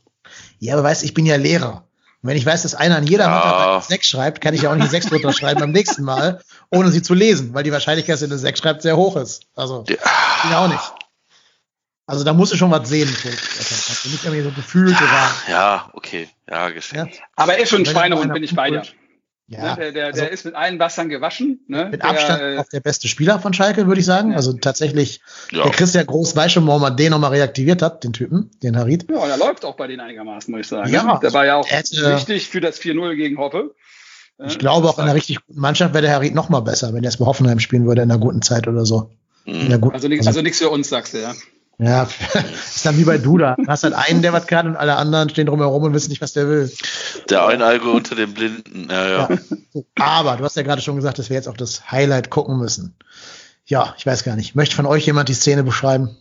Ja, 0.59 0.73
aber 0.73 0.83
weißt, 0.83 1.03
ich 1.03 1.13
bin 1.13 1.25
ja 1.25 1.37
Lehrer. 1.37 1.87
Und 2.23 2.29
wenn 2.29 2.37
ich 2.37 2.45
weiß, 2.45 2.61
dass 2.61 2.73
einer 2.73 2.95
an 2.95 3.05
jeder 3.05 3.25
ja. 3.25 3.81
6 3.81 4.07
schreibt, 4.07 4.39
kann 4.39 4.53
ich 4.53 4.61
ja 4.61 4.71
auch 4.71 4.75
nicht 4.75 4.89
6 4.89 5.07
drunter 5.07 5.33
schreiben 5.33 5.59
beim 5.59 5.71
nächsten 5.71 6.03
Mal, 6.03 6.41
ohne 6.71 6.89
sie 6.89 7.01
zu 7.01 7.13
lesen, 7.13 7.53
weil 7.53 7.63
die 7.63 7.71
Wahrscheinlichkeit, 7.73 8.13
dass 8.13 8.21
er 8.21 8.29
eine 8.29 8.37
6 8.37 8.59
schreibt, 8.59 8.81
sehr 8.81 8.95
hoch 8.95 9.17
ist. 9.17 9.43
Also, 9.55 9.83
ja. 9.89 9.97
ich 10.45 10.55
auch 10.55 10.69
nicht. 10.69 10.93
Also 12.05 12.23
da 12.23 12.33
musst 12.33 12.53
du 12.53 12.57
schon 12.57 12.71
was 12.71 12.87
sehen. 12.87 13.09
Also 13.09 14.09
nicht 14.09 14.23
irgendwie 14.23 14.43
so 14.43 14.51
gefühlt 14.51 14.97
ja, 14.99 15.31
ja, 15.49 15.89
okay. 15.93 16.29
Ja, 16.49 16.69
geschenkt. 16.69 17.15
Ja. 17.15 17.21
Aber 17.35 17.55
er 17.55 17.63
ist 17.63 17.69
schon 17.69 17.81
ein 17.81 17.85
Schweinehund, 17.85 18.33
bin 18.33 18.43
ich 18.43 18.55
bei 18.55 18.69
dir. 18.69 18.83
Ja, 19.53 19.75
ne, 19.75 19.75
der, 19.77 19.91
der, 19.91 20.05
also, 20.07 20.21
der 20.21 20.31
ist 20.31 20.45
mit 20.45 20.55
allen 20.55 20.79
Wassern 20.79 21.09
gewaschen. 21.09 21.59
Ne? 21.67 21.89
Mit 21.91 22.03
Abstand 22.03 22.41
der, 22.41 22.59
auch 22.59 22.69
der 22.69 22.79
beste 22.79 23.07
Spieler 23.07 23.39
von 23.39 23.53
Schalke, 23.53 23.87
würde 23.87 23.99
ich 23.99 24.05
sagen. 24.05 24.31
Ja. 24.31 24.37
Also 24.37 24.53
tatsächlich, 24.53 25.21
ja. 25.51 25.63
der 25.63 25.71
Christian 25.71 26.05
Groß 26.05 26.35
weiß 26.35 26.51
schon, 26.51 26.67
warum 26.67 26.81
man 26.81 26.97
den 26.97 27.11
nochmal 27.11 27.31
reaktiviert 27.31 27.81
hat, 27.81 28.03
den 28.03 28.13
Typen, 28.13 28.51
den 28.61 28.77
Harid. 28.77 29.07
Ja, 29.09 29.17
und 29.17 29.29
er 29.29 29.37
läuft 29.37 29.65
auch 29.65 29.75
bei 29.75 29.87
denen 29.87 30.01
einigermaßen, 30.01 30.51
muss 30.51 30.61
ich 30.61 30.67
sagen. 30.67 30.91
Ja, 30.91 31.17
der 31.17 31.33
war 31.33 31.45
ja 31.45 31.55
auch 31.55 31.69
hätte, 31.69 32.15
wichtig 32.15 32.49
für 32.49 32.61
das 32.61 32.79
4-0 32.79 33.15
gegen 33.15 33.37
Hoppe. 33.37 33.75
Ich 34.45 34.59
glaube, 34.59 34.89
auch 34.89 34.97
in 34.97 35.03
einer 35.03 35.15
richtig 35.15 35.45
guten 35.45 35.59
Mannschaft 35.59 35.93
wäre 35.93 36.01
der 36.01 36.13
Harid 36.13 36.33
nochmal 36.33 36.61
besser, 36.61 36.93
wenn 36.93 37.03
er 37.03 37.09
es 37.09 37.17
bei 37.17 37.25
Hoffenheim 37.25 37.59
spielen 37.59 37.85
würde 37.85 38.01
in 38.01 38.11
einer 38.11 38.19
guten 38.19 38.41
Zeit 38.41 38.67
oder 38.67 38.85
so. 38.85 39.11
Mhm. 39.45 39.79
Guten, 39.79 39.93
also, 39.93 40.07
also, 40.07 40.27
also 40.27 40.41
nichts 40.41 40.59
für 40.59 40.69
uns, 40.69 40.89
sagst 40.89 41.13
du, 41.13 41.21
ja. 41.21 41.33
Ja, 41.79 42.03
ist 42.53 42.85
dann 42.85 42.97
wie 42.97 43.03
bei 43.03 43.17
Duda. 43.17 43.55
Du 43.57 43.67
hast 43.67 43.83
halt 43.83 43.93
einen, 43.93 44.21
der 44.21 44.31
was 44.31 44.47
kann 44.47 44.67
und 44.67 44.75
alle 44.75 44.95
anderen 44.95 45.29
stehen 45.29 45.47
drumherum 45.47 45.83
und 45.83 45.93
wissen 45.93 46.09
nicht, 46.09 46.21
was 46.21 46.33
der 46.33 46.47
will. 46.47 46.71
Der 47.29 47.47
Einalge 47.47 47.89
unter 47.89 48.15
den 48.15 48.33
Blinden, 48.33 48.87
ja, 48.89 49.07
ja, 49.07 49.29
ja. 49.29 49.81
Aber 49.99 50.37
du 50.37 50.43
hast 50.43 50.55
ja 50.55 50.63
gerade 50.63 50.81
schon 50.81 50.95
gesagt, 50.95 51.19
dass 51.19 51.29
wir 51.29 51.35
jetzt 51.35 51.47
auf 51.47 51.57
das 51.57 51.91
Highlight 51.91 52.29
gucken 52.29 52.57
müssen. 52.57 52.95
Ja, 53.65 53.95
ich 53.97 54.05
weiß 54.05 54.23
gar 54.23 54.35
nicht. 54.35 54.55
Möchte 54.55 54.75
von 54.75 54.85
euch 54.85 55.05
jemand 55.05 55.29
die 55.29 55.33
Szene 55.33 55.63
beschreiben? 55.63 56.15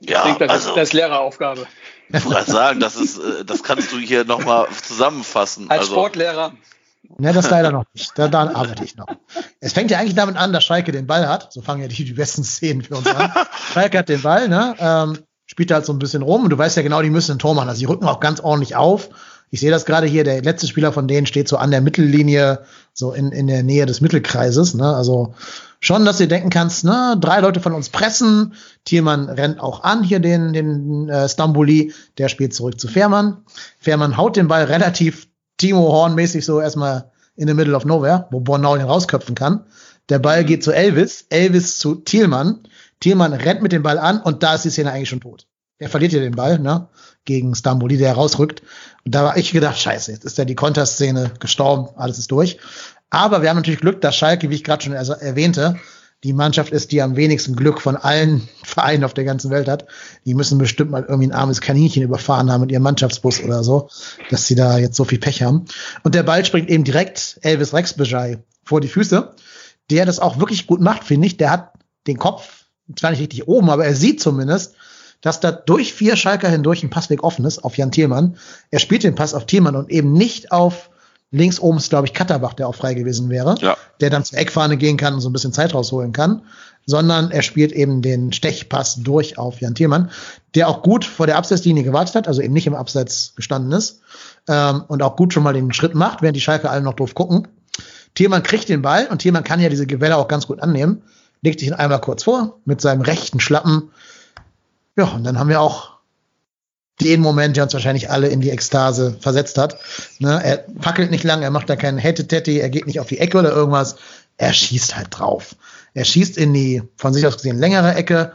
Ja, 0.00 0.20
ich 0.20 0.24
denke, 0.24 0.46
das, 0.46 0.52
also, 0.52 0.68
ist, 0.70 0.76
das 0.76 0.88
ist 0.88 0.92
Lehreraufgabe. 0.94 1.66
Ich 2.12 2.24
wollte 2.24 2.50
sagen, 2.50 2.80
das 2.80 2.96
ist, 2.96 3.18
äh, 3.18 3.44
das 3.44 3.62
kannst 3.62 3.92
du 3.92 3.98
hier 3.98 4.24
nochmal 4.24 4.66
zusammenfassen. 4.82 5.70
Als 5.70 5.82
also, 5.82 5.92
Sportlehrer. 5.92 6.52
Ne, 7.18 7.32
das 7.32 7.50
leider 7.50 7.72
noch 7.72 7.84
nicht. 7.92 8.12
Da, 8.16 8.28
da 8.28 8.54
arbeite 8.54 8.84
ich 8.84 8.96
noch. 8.96 9.06
Es 9.60 9.72
fängt 9.72 9.90
ja 9.90 9.98
eigentlich 9.98 10.14
damit 10.14 10.36
an, 10.36 10.52
dass 10.52 10.64
Schalke 10.64 10.92
den 10.92 11.06
Ball 11.06 11.28
hat. 11.28 11.52
So 11.52 11.60
fangen 11.60 11.82
ja 11.82 11.88
die, 11.88 12.04
die 12.04 12.12
besten 12.12 12.44
Szenen 12.44 12.82
für 12.82 12.96
uns 12.96 13.06
an. 13.06 13.32
Schalke 13.72 13.98
hat 13.98 14.08
den 14.08 14.22
Ball, 14.22 14.48
ne? 14.48 14.74
Ähm, 14.78 15.18
spielt 15.46 15.72
halt 15.72 15.84
so 15.84 15.92
ein 15.92 15.98
bisschen 15.98 16.22
rum. 16.22 16.44
Und 16.44 16.50
du 16.50 16.58
weißt 16.58 16.76
ja 16.76 16.82
genau, 16.82 17.02
die 17.02 17.10
müssen 17.10 17.32
ein 17.32 17.38
Tor 17.38 17.54
machen. 17.54 17.68
Also 17.68 17.80
die 17.80 17.86
rücken 17.86 18.06
auch 18.06 18.20
ganz 18.20 18.40
ordentlich 18.40 18.76
auf. 18.76 19.10
Ich 19.50 19.60
sehe 19.60 19.70
das 19.70 19.84
gerade 19.84 20.06
hier, 20.06 20.22
der 20.22 20.42
letzte 20.42 20.68
Spieler 20.68 20.92
von 20.92 21.08
denen 21.08 21.26
steht 21.26 21.48
so 21.48 21.56
an 21.56 21.72
der 21.72 21.80
Mittellinie 21.80 22.60
so 22.92 23.12
in, 23.12 23.32
in 23.32 23.48
der 23.48 23.64
Nähe 23.64 23.84
des 23.84 24.00
Mittelkreises. 24.00 24.74
Ne? 24.74 24.94
Also 24.94 25.34
schon, 25.80 26.04
dass 26.04 26.18
du 26.18 26.28
denken 26.28 26.50
kannst, 26.50 26.84
ne, 26.84 27.16
drei 27.20 27.40
Leute 27.40 27.60
von 27.60 27.72
uns 27.72 27.88
pressen, 27.88 28.54
Thielmann 28.84 29.28
rennt 29.28 29.58
auch 29.58 29.82
an, 29.82 30.04
hier 30.04 30.20
den, 30.20 30.52
den 30.52 31.08
äh, 31.08 31.28
Stambuli, 31.28 31.92
der 32.18 32.28
spielt 32.28 32.54
zurück 32.54 32.80
zu 32.80 32.86
Fährmann. 32.86 33.38
Fährmann 33.80 34.16
haut 34.16 34.36
den 34.36 34.46
Ball 34.46 34.64
relativ 34.64 35.26
Timo 35.60 35.92
Horn-mäßig 35.92 36.42
so 36.42 36.58
erstmal 36.58 37.10
in 37.36 37.46
the 37.46 37.52
middle 37.52 37.76
of 37.76 37.84
nowhere, 37.84 38.26
wo 38.30 38.40
Bornau 38.40 38.76
den 38.78 38.86
rausköpfen 38.86 39.34
kann. 39.34 39.66
Der 40.08 40.18
Ball 40.18 40.44
geht 40.44 40.64
zu 40.64 40.72
Elvis, 40.72 41.26
Elvis 41.28 41.78
zu 41.78 41.96
Thielmann. 41.96 42.60
Thielmann 43.00 43.34
rennt 43.34 43.60
mit 43.60 43.70
dem 43.72 43.82
Ball 43.82 43.98
an 43.98 44.22
und 44.22 44.42
da 44.42 44.54
ist 44.54 44.64
die 44.64 44.70
Szene 44.70 44.90
eigentlich 44.90 45.10
schon 45.10 45.20
tot. 45.20 45.46
Er 45.78 45.90
verliert 45.90 46.12
hier 46.12 46.22
den 46.22 46.34
Ball, 46.34 46.58
ne? 46.58 46.88
Gegen 47.26 47.54
Stamboli, 47.54 47.98
der 47.98 48.14
rausrückt. 48.14 48.62
Und 49.04 49.14
da 49.14 49.22
war 49.22 49.36
ich 49.36 49.52
gedacht, 49.52 49.78
scheiße, 49.78 50.12
jetzt 50.12 50.24
ist 50.24 50.38
ja 50.38 50.46
die 50.46 50.54
Konterszene 50.54 51.32
gestorben, 51.40 51.90
alles 51.94 52.18
ist 52.18 52.30
durch. 52.30 52.58
Aber 53.10 53.42
wir 53.42 53.50
haben 53.50 53.56
natürlich 53.56 53.80
Glück, 53.80 54.00
dass 54.00 54.16
Schalke, 54.16 54.48
wie 54.48 54.54
ich 54.54 54.64
gerade 54.64 54.82
schon 54.82 54.94
erwähnte, 54.94 55.76
die 56.22 56.32
Mannschaft 56.32 56.72
ist, 56.72 56.92
die 56.92 57.00
am 57.00 57.16
wenigsten 57.16 57.56
Glück 57.56 57.80
von 57.80 57.96
allen 57.96 58.48
Vereinen 58.62 59.04
auf 59.04 59.14
der 59.14 59.24
ganzen 59.24 59.50
Welt 59.50 59.68
hat. 59.68 59.86
Die 60.24 60.34
müssen 60.34 60.58
bestimmt 60.58 60.90
mal 60.90 61.04
irgendwie 61.08 61.28
ein 61.28 61.34
armes 61.34 61.60
Kaninchen 61.60 62.02
überfahren 62.02 62.50
haben 62.50 62.62
mit 62.62 62.72
ihrem 62.72 62.82
Mannschaftsbus 62.82 63.42
oder 63.42 63.64
so, 63.64 63.88
dass 64.30 64.46
sie 64.46 64.54
da 64.54 64.78
jetzt 64.78 64.96
so 64.96 65.04
viel 65.04 65.18
Pech 65.18 65.42
haben. 65.42 65.64
Und 66.02 66.14
der 66.14 66.22
Ball 66.22 66.44
springt 66.44 66.68
eben 66.68 66.84
direkt 66.84 67.38
Elvis 67.42 67.72
Rexbejai 67.72 68.38
vor 68.64 68.80
die 68.80 68.88
Füße, 68.88 69.34
der 69.90 70.06
das 70.06 70.20
auch 70.20 70.38
wirklich 70.38 70.66
gut 70.66 70.80
macht, 70.80 71.04
finde 71.04 71.26
ich. 71.26 71.36
Der 71.36 71.50
hat 71.50 71.72
den 72.06 72.18
Kopf 72.18 72.64
zwar 72.96 73.10
nicht 73.10 73.20
richtig 73.20 73.48
oben, 73.48 73.70
aber 73.70 73.84
er 73.84 73.94
sieht 73.94 74.20
zumindest, 74.20 74.74
dass 75.20 75.40
da 75.40 75.52
durch 75.52 75.92
vier 75.92 76.16
Schalker 76.16 76.48
hindurch 76.48 76.82
ein 76.82 76.90
Passweg 76.90 77.22
offen 77.22 77.44
ist 77.44 77.62
auf 77.64 77.76
Jan 77.76 77.92
Thielmann. 77.92 78.36
Er 78.70 78.78
spielt 78.78 79.04
den 79.04 79.14
Pass 79.14 79.34
auf 79.34 79.46
Thielmann 79.46 79.76
und 79.76 79.90
eben 79.90 80.12
nicht 80.12 80.52
auf 80.52 80.90
links 81.30 81.60
oben 81.60 81.78
ist, 81.78 81.90
glaube 81.90 82.06
ich, 82.06 82.14
Katterbach, 82.14 82.54
der 82.54 82.68
auch 82.68 82.74
frei 82.74 82.94
gewesen 82.94 83.28
wäre, 83.28 83.54
ja. 83.60 83.76
der 84.00 84.10
dann 84.10 84.24
zur 84.24 84.38
Eckfahne 84.38 84.76
gehen 84.76 84.96
kann 84.96 85.14
und 85.14 85.20
so 85.20 85.28
ein 85.28 85.32
bisschen 85.32 85.52
Zeit 85.52 85.74
rausholen 85.74 86.12
kann, 86.12 86.42
sondern 86.86 87.30
er 87.30 87.42
spielt 87.42 87.72
eben 87.72 88.02
den 88.02 88.32
Stechpass 88.32 88.96
durch 88.96 89.38
auf 89.38 89.60
Jan 89.60 89.74
Thielmann, 89.74 90.10
der 90.54 90.68
auch 90.68 90.82
gut 90.82 91.04
vor 91.04 91.26
der 91.26 91.36
Abseitslinie 91.36 91.84
gewartet 91.84 92.16
hat, 92.16 92.28
also 92.28 92.42
eben 92.42 92.52
nicht 92.52 92.66
im 92.66 92.74
Abseits 92.74 93.34
gestanden 93.36 93.72
ist 93.72 94.00
ähm, 94.48 94.84
und 94.88 95.02
auch 95.02 95.16
gut 95.16 95.32
schon 95.32 95.44
mal 95.44 95.52
den 95.52 95.72
Schritt 95.72 95.94
macht, 95.94 96.22
während 96.22 96.36
die 96.36 96.40
Schalke 96.40 96.68
alle 96.68 96.82
noch 96.82 96.94
doof 96.94 97.14
gucken. 97.14 97.46
Thielmann 98.14 98.42
kriegt 98.42 98.68
den 98.68 98.82
Ball 98.82 99.06
und 99.06 99.18
Thielmann 99.18 99.44
kann 99.44 99.60
ja 99.60 99.68
diese 99.68 99.86
Gewelle 99.86 100.16
auch 100.16 100.26
ganz 100.26 100.48
gut 100.48 100.60
annehmen, 100.60 101.02
legt 101.42 101.60
sich 101.60 101.68
ihn 101.68 101.74
einmal 101.74 102.00
kurz 102.00 102.24
vor 102.24 102.58
mit 102.64 102.80
seinem 102.80 103.02
rechten 103.02 103.38
Schlappen. 103.38 103.90
Ja, 104.96 105.04
und 105.04 105.22
dann 105.22 105.38
haben 105.38 105.48
wir 105.48 105.60
auch 105.60 105.99
den 107.00 107.20
Moment, 107.20 107.56
der 107.56 107.64
uns 107.64 107.72
wahrscheinlich 107.72 108.10
alle 108.10 108.28
in 108.28 108.40
die 108.40 108.50
Ekstase 108.50 109.16
versetzt 109.20 109.58
hat. 109.58 109.78
Ne? 110.18 110.40
Er 110.42 110.64
fackelt 110.80 111.10
nicht 111.10 111.24
lang, 111.24 111.42
er 111.42 111.50
macht 111.50 111.68
da 111.68 111.76
keinen 111.76 111.98
Hätte-Tätti, 111.98 112.58
er 112.58 112.70
geht 112.70 112.86
nicht 112.86 113.00
auf 113.00 113.08
die 113.08 113.18
Ecke 113.18 113.38
oder 113.38 113.52
irgendwas. 113.52 113.96
Er 114.36 114.52
schießt 114.52 114.96
halt 114.96 115.08
drauf. 115.10 115.56
Er 115.94 116.04
schießt 116.04 116.36
in 116.38 116.54
die 116.54 116.82
von 116.96 117.12
sich 117.12 117.26
aus 117.26 117.36
gesehen 117.36 117.58
längere 117.58 117.94
Ecke. 117.94 118.32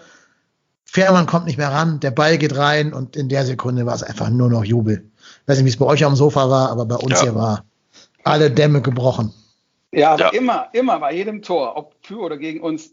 Fährmann 0.84 1.26
kommt 1.26 1.46
nicht 1.46 1.58
mehr 1.58 1.72
ran, 1.72 2.00
der 2.00 2.12
Ball 2.12 2.38
geht 2.38 2.56
rein 2.56 2.94
und 2.94 3.16
in 3.16 3.28
der 3.28 3.46
Sekunde 3.46 3.86
war 3.86 3.96
es 3.96 4.04
einfach 4.04 4.30
nur 4.30 4.50
noch 4.50 4.64
Jubel. 4.64 5.10
Ich 5.42 5.48
weiß 5.48 5.58
nicht, 5.58 5.66
wie 5.66 5.70
es 5.70 5.78
bei 5.78 5.86
euch 5.86 6.06
am 6.06 6.16
Sofa 6.16 6.50
war, 6.50 6.70
aber 6.70 6.86
bei 6.86 6.96
uns 6.96 7.16
ja. 7.16 7.24
hier 7.24 7.36
war 7.36 7.66
alle 8.24 8.52
Dämme 8.52 8.82
gebrochen. 8.82 9.34
Ja, 9.92 10.18
ja, 10.18 10.30
immer, 10.30 10.68
immer 10.74 11.00
bei 11.00 11.14
jedem 11.14 11.42
Tor, 11.42 11.78
ob 11.78 11.96
für 12.02 12.20
oder 12.20 12.38
gegen 12.38 12.60
uns, 12.60 12.92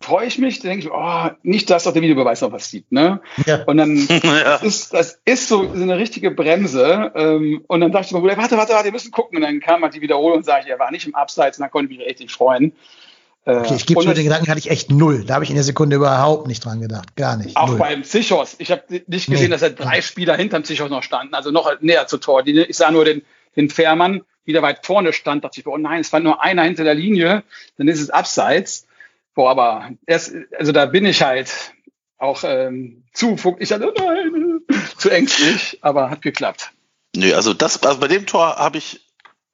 freue 0.00 0.26
ich 0.26 0.38
mich, 0.38 0.60
denke 0.60 0.86
ich, 0.86 0.92
oh, 0.92 1.30
nicht, 1.42 1.70
dass 1.70 1.86
auch 1.86 1.92
der 1.92 2.02
Videobeweis 2.02 2.40
noch 2.40 2.52
was 2.52 2.68
sieht, 2.68 2.90
ne? 2.90 3.20
Ja. 3.46 3.62
Und 3.64 3.76
dann, 3.76 3.96
ja. 4.08 4.58
das, 4.58 4.62
ist, 4.62 4.94
das 4.94 5.20
ist 5.24 5.48
so, 5.48 5.74
so 5.74 5.82
eine 5.82 5.96
richtige 5.96 6.30
Bremse. 6.30 7.12
Ähm, 7.14 7.64
und 7.68 7.80
dann 7.80 7.92
dachte 7.92 8.06
ich 8.06 8.12
mir, 8.12 8.36
warte, 8.36 8.56
warte, 8.56 8.72
warte, 8.72 8.84
wir 8.84 8.92
müssen 8.92 9.12
gucken. 9.12 9.36
Und 9.36 9.42
dann 9.42 9.60
kam 9.60 9.82
halt 9.82 9.94
die 9.94 10.00
Wiederholung 10.00 10.38
und 10.38 10.44
sage, 10.44 10.68
er 10.68 10.78
war 10.78 10.90
nicht 10.90 11.06
im 11.06 11.14
Abseits 11.14 11.58
und 11.58 11.62
dann 11.62 11.70
konnte 11.70 11.92
ich 11.92 11.98
mich 11.98 12.06
richtig 12.06 12.32
freuen. 12.32 12.72
Äh, 13.46 13.56
okay, 13.56 13.74
ich 13.76 13.86
gebe 13.86 14.02
schon 14.02 14.14
den 14.14 14.24
Gedanken, 14.24 14.48
hatte 14.48 14.58
ich 14.58 14.70
echt 14.70 14.90
null. 14.90 15.24
Da 15.24 15.34
habe 15.34 15.44
ich 15.44 15.50
in 15.50 15.56
der 15.56 15.64
Sekunde 15.64 15.96
überhaupt 15.96 16.46
nicht 16.46 16.64
dran 16.64 16.80
gedacht. 16.80 17.14
Gar 17.14 17.36
nicht. 17.36 17.56
Auch 17.56 17.68
null. 17.68 17.78
beim 17.78 18.02
Zichos. 18.02 18.56
Ich 18.58 18.70
habe 18.70 18.82
nicht 19.06 19.28
gesehen, 19.28 19.44
nee. 19.44 19.48
dass 19.48 19.60
da 19.60 19.68
drei 19.68 20.00
Spieler 20.00 20.36
hinterm 20.36 20.64
Zichos 20.64 20.90
noch 20.90 21.02
standen, 21.02 21.34
also 21.34 21.50
noch 21.50 21.70
näher 21.80 22.06
zur 22.06 22.20
Tor. 22.20 22.46
Ich 22.46 22.76
sah 22.76 22.90
nur 22.90 23.04
den, 23.04 23.22
den 23.54 23.68
Fährmann, 23.68 24.22
wieder 24.44 24.62
weit 24.62 24.84
vorne 24.84 25.12
stand, 25.12 25.44
dachte 25.44 25.60
ich, 25.60 25.66
oh 25.66 25.76
nein, 25.76 26.00
es 26.00 26.12
war 26.12 26.20
nur 26.20 26.42
einer 26.42 26.62
hinter 26.62 26.84
der 26.84 26.94
Linie, 26.94 27.42
dann 27.76 27.88
ist 27.88 28.00
es 28.00 28.10
abseits. 28.10 28.86
Boah, 29.34 29.50
aber 29.50 29.90
erst, 30.06 30.32
also 30.58 30.72
da 30.72 30.86
bin 30.86 31.04
ich 31.04 31.22
halt 31.22 31.50
auch 32.18 32.44
ähm, 32.44 33.04
zu, 33.12 33.36
ich 33.58 33.72
hatte, 33.72 33.92
nein, 33.96 34.60
zu 34.96 35.10
ängstlich, 35.10 35.78
aber 35.82 36.10
hat 36.10 36.22
geklappt. 36.22 36.70
Nö, 37.16 37.34
also 37.34 37.52
das, 37.52 37.82
also 37.82 38.00
bei 38.00 38.08
dem 38.08 38.26
Tor 38.26 38.56
habe 38.56 38.78
ich 38.78 39.00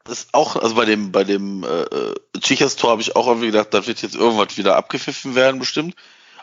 das 0.04 0.28
auch, 0.32 0.56
also 0.56 0.74
bei 0.74 0.84
dem, 0.84 1.12
bei 1.12 1.24
dem 1.24 1.64
äh, 1.64 2.40
Chichas 2.40 2.76
Tor 2.76 2.90
habe 2.90 3.02
ich 3.02 3.16
auch 3.16 3.26
irgendwie 3.26 3.48
gedacht, 3.48 3.68
da 3.72 3.86
wird 3.86 4.02
jetzt 4.02 4.14
irgendwas 4.14 4.56
wieder 4.56 4.76
abgepfiffen 4.76 5.34
werden, 5.34 5.58
bestimmt. 5.58 5.94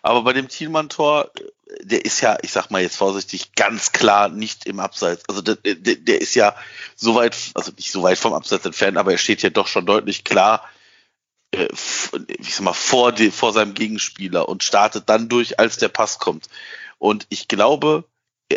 Aber 0.03 0.21
bei 0.21 0.33
dem 0.33 0.47
Thielmann-Tor, 0.47 1.31
der 1.81 2.05
ist 2.05 2.21
ja, 2.21 2.37
ich 2.41 2.51
sag 2.51 2.69
mal 2.69 2.81
jetzt 2.81 2.97
vorsichtig, 2.97 3.53
ganz 3.55 3.91
klar 3.91 4.29
nicht 4.29 4.65
im 4.65 4.79
Abseits. 4.79 5.23
Also 5.27 5.41
der, 5.41 5.55
der, 5.55 5.95
der 5.95 6.21
ist 6.21 6.35
ja 6.35 6.55
so 6.95 7.15
weit, 7.15 7.35
also 7.55 7.71
nicht 7.75 7.91
so 7.91 8.03
weit 8.03 8.17
vom 8.17 8.33
Abseits 8.33 8.65
entfernt, 8.65 8.97
aber 8.97 9.11
er 9.11 9.17
steht 9.17 9.41
ja 9.41 9.49
doch 9.49 9.67
schon 9.67 9.85
deutlich 9.85 10.23
klar 10.23 10.63
äh, 10.63 10.76
ich 11.51 12.55
sag 12.55 12.61
mal, 12.61 12.73
vor, 12.73 13.11
die, 13.11 13.31
vor 13.31 13.53
seinem 13.53 13.73
Gegenspieler 13.73 14.49
und 14.49 14.63
startet 14.63 15.09
dann 15.09 15.29
durch, 15.29 15.59
als 15.59 15.77
der 15.77 15.89
Pass 15.89 16.19
kommt. 16.19 16.47
Und 16.97 17.25
ich 17.29 17.47
glaube, 17.47 18.05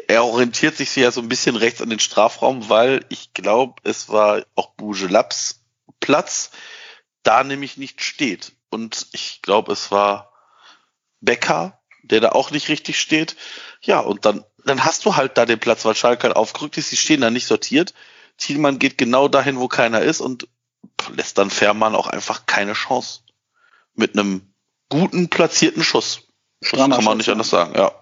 er 0.08 0.24
orientiert 0.24 0.76
sich 0.76 0.94
ja 0.96 1.10
so 1.10 1.20
ein 1.20 1.28
bisschen 1.28 1.56
rechts 1.56 1.82
an 1.82 1.90
den 1.90 1.98
Strafraum, 1.98 2.68
weil 2.68 3.04
ich 3.08 3.32
glaube, 3.34 3.80
es 3.84 4.08
war 4.08 4.44
auch 4.54 4.70
Bougelabs 4.74 5.60
Platz, 6.00 6.50
da 7.22 7.44
nämlich 7.44 7.76
nicht 7.76 8.02
steht. 8.02 8.52
Und 8.70 9.08
ich 9.12 9.42
glaube, 9.42 9.72
es 9.72 9.90
war 9.90 10.32
Becker, 11.20 11.80
der 12.02 12.20
da 12.20 12.30
auch 12.30 12.50
nicht 12.50 12.68
richtig 12.68 12.98
steht. 12.98 13.36
Ja, 13.82 14.00
und 14.00 14.24
dann, 14.24 14.44
dann 14.64 14.84
hast 14.84 15.04
du 15.04 15.16
halt 15.16 15.36
da 15.36 15.44
den 15.44 15.58
Platz, 15.58 15.84
weil 15.84 15.94
Schalke 15.94 16.24
halt 16.24 16.36
aufgerückt 16.36 16.78
ist, 16.78 16.92
die 16.92 16.96
stehen 16.96 17.20
da 17.20 17.30
nicht 17.30 17.46
sortiert. 17.46 17.94
Thielmann 18.38 18.78
geht 18.78 18.96
genau 18.96 19.28
dahin, 19.28 19.58
wo 19.58 19.68
keiner 19.68 20.00
ist 20.00 20.20
und 20.20 20.48
lässt 21.14 21.38
dann 21.38 21.50
Fährmann 21.50 21.94
auch 21.94 22.06
einfach 22.06 22.46
keine 22.46 22.74
Chance. 22.74 23.20
Mit 23.94 24.18
einem 24.18 24.42
guten 24.88 25.28
platzierten 25.28 25.82
Schuss. 25.82 26.26
Das 26.60 26.72
kann 26.72 27.04
man 27.04 27.16
nicht 27.16 27.30
anders 27.30 27.50
sagen, 27.50 27.72
ja. 27.74 27.92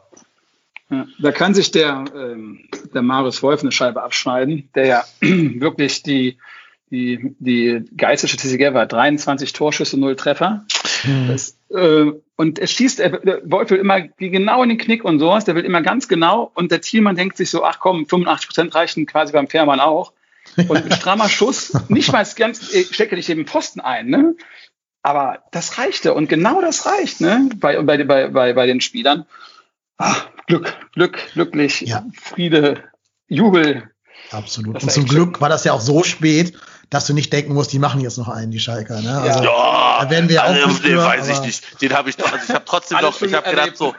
ja 0.91 1.07
da 1.19 1.33
kann 1.33 1.55
sich 1.55 1.71
der, 1.71 2.05
ähm, 2.15 2.69
der 2.93 3.03
Marius 3.03 3.43
Wolf 3.43 3.63
eine 3.63 3.73
Scheibe 3.73 4.03
abschneiden, 4.03 4.69
der 4.75 4.87
ja 4.87 5.05
wirklich 5.21 6.03
die, 6.03 6.39
die, 6.91 7.37
die 7.39 7.85
geistige 7.97 8.37
TCG 8.37 8.75
war 8.75 8.87
23 8.87 9.53
Torschüsse, 9.53 9.99
0 9.99 10.17
Treffer. 10.17 10.65
Hm. 11.03 11.29
Das, 11.29 11.57
äh, 11.71 12.13
und 12.37 12.59
er 12.59 12.67
schießt, 12.67 13.01
er, 13.01 13.19
der 13.19 13.43
Wolf 13.45 13.71
will 13.71 13.79
immer 13.79 14.01
genau 14.01 14.63
in 14.63 14.71
den 14.71 14.79
Knick 14.79 15.05
und 15.05 15.19
sowas, 15.19 15.45
der 15.45 15.55
will 15.55 15.65
immer 15.65 15.83
ganz 15.83 16.09
genau 16.09 16.51
und 16.55 16.73
der 16.73 16.81
Thielmann 16.81 17.17
denkt 17.17 17.37
sich 17.37 17.51
so, 17.51 17.65
ach 17.65 17.79
komm, 17.79 18.07
85 18.07 18.49
Prozent 18.49 18.75
reichen 18.75 19.07
quasi 19.07 19.33
beim 19.33 19.49
Fährmann 19.49 19.81
auch. 19.81 20.13
Und 20.67 20.85
ein 20.85 20.93
strammer 20.93 21.29
Schuss, 21.29 21.73
nicht 21.89 22.13
mal 22.13 22.27
ganz, 22.37 22.73
ich 22.73 22.95
stecke 22.95 23.15
nicht 23.15 23.29
eben 23.29 23.45
Posten 23.45 23.81
ein, 23.81 24.09
ne? 24.09 24.35
Aber 25.03 25.45
das 25.53 25.79
reichte 25.79 26.13
und 26.15 26.29
genau 26.29 26.61
das 26.61 26.85
reicht, 26.87 27.21
ne? 27.21 27.49
Bei, 27.57 27.81
bei, 27.83 28.03
bei, 28.05 28.29
bei, 28.29 28.53
bei 28.53 28.67
den 28.67 28.81
Spielern. 28.81 29.27
Ach, 29.97 30.29
Glück, 30.47 30.77
Glück, 30.93 31.19
glücklich, 31.33 31.83
ja. 31.83 32.05
Friede, 32.21 32.83
Jubel. 33.29 33.91
Absolut. 34.31 34.83
Und 34.83 34.91
zum 34.91 35.07
Glück 35.07 35.41
war 35.41 35.49
das 35.49 35.65
ja 35.65 35.73
auch 35.73 35.81
so 35.81 36.03
spät, 36.03 36.59
dass 36.91 37.07
du 37.07 37.15
nicht 37.15 37.33
denken 37.33 37.55
musst, 37.55 37.73
die 37.73 37.79
machen 37.79 38.01
jetzt 38.01 38.19
noch 38.19 38.29
einen, 38.29 38.51
die 38.51 38.61
Schalker. 38.61 39.01
Ne? 39.01 39.21
Also, 39.21 39.45
ja, 39.45 39.99
da 40.03 40.11
werden 40.11 40.29
wir 40.29 40.43
also, 40.43 40.67
auch. 40.67 40.79
Den 40.79 40.97
weiß 40.97 41.29
ich 41.29 41.41
nicht. 41.43 41.83
Den 41.83 41.93
habe 41.93 42.11
ich 42.11 42.17
doch. 42.17 42.33
Also 42.33 42.45
ich 42.49 42.55
habe 42.55 42.65
trotzdem 42.65 42.99
noch. 43.01 43.21
Ich 43.21 43.35
habe 43.35 43.51
gedacht 43.51 43.77
so. 43.77 43.95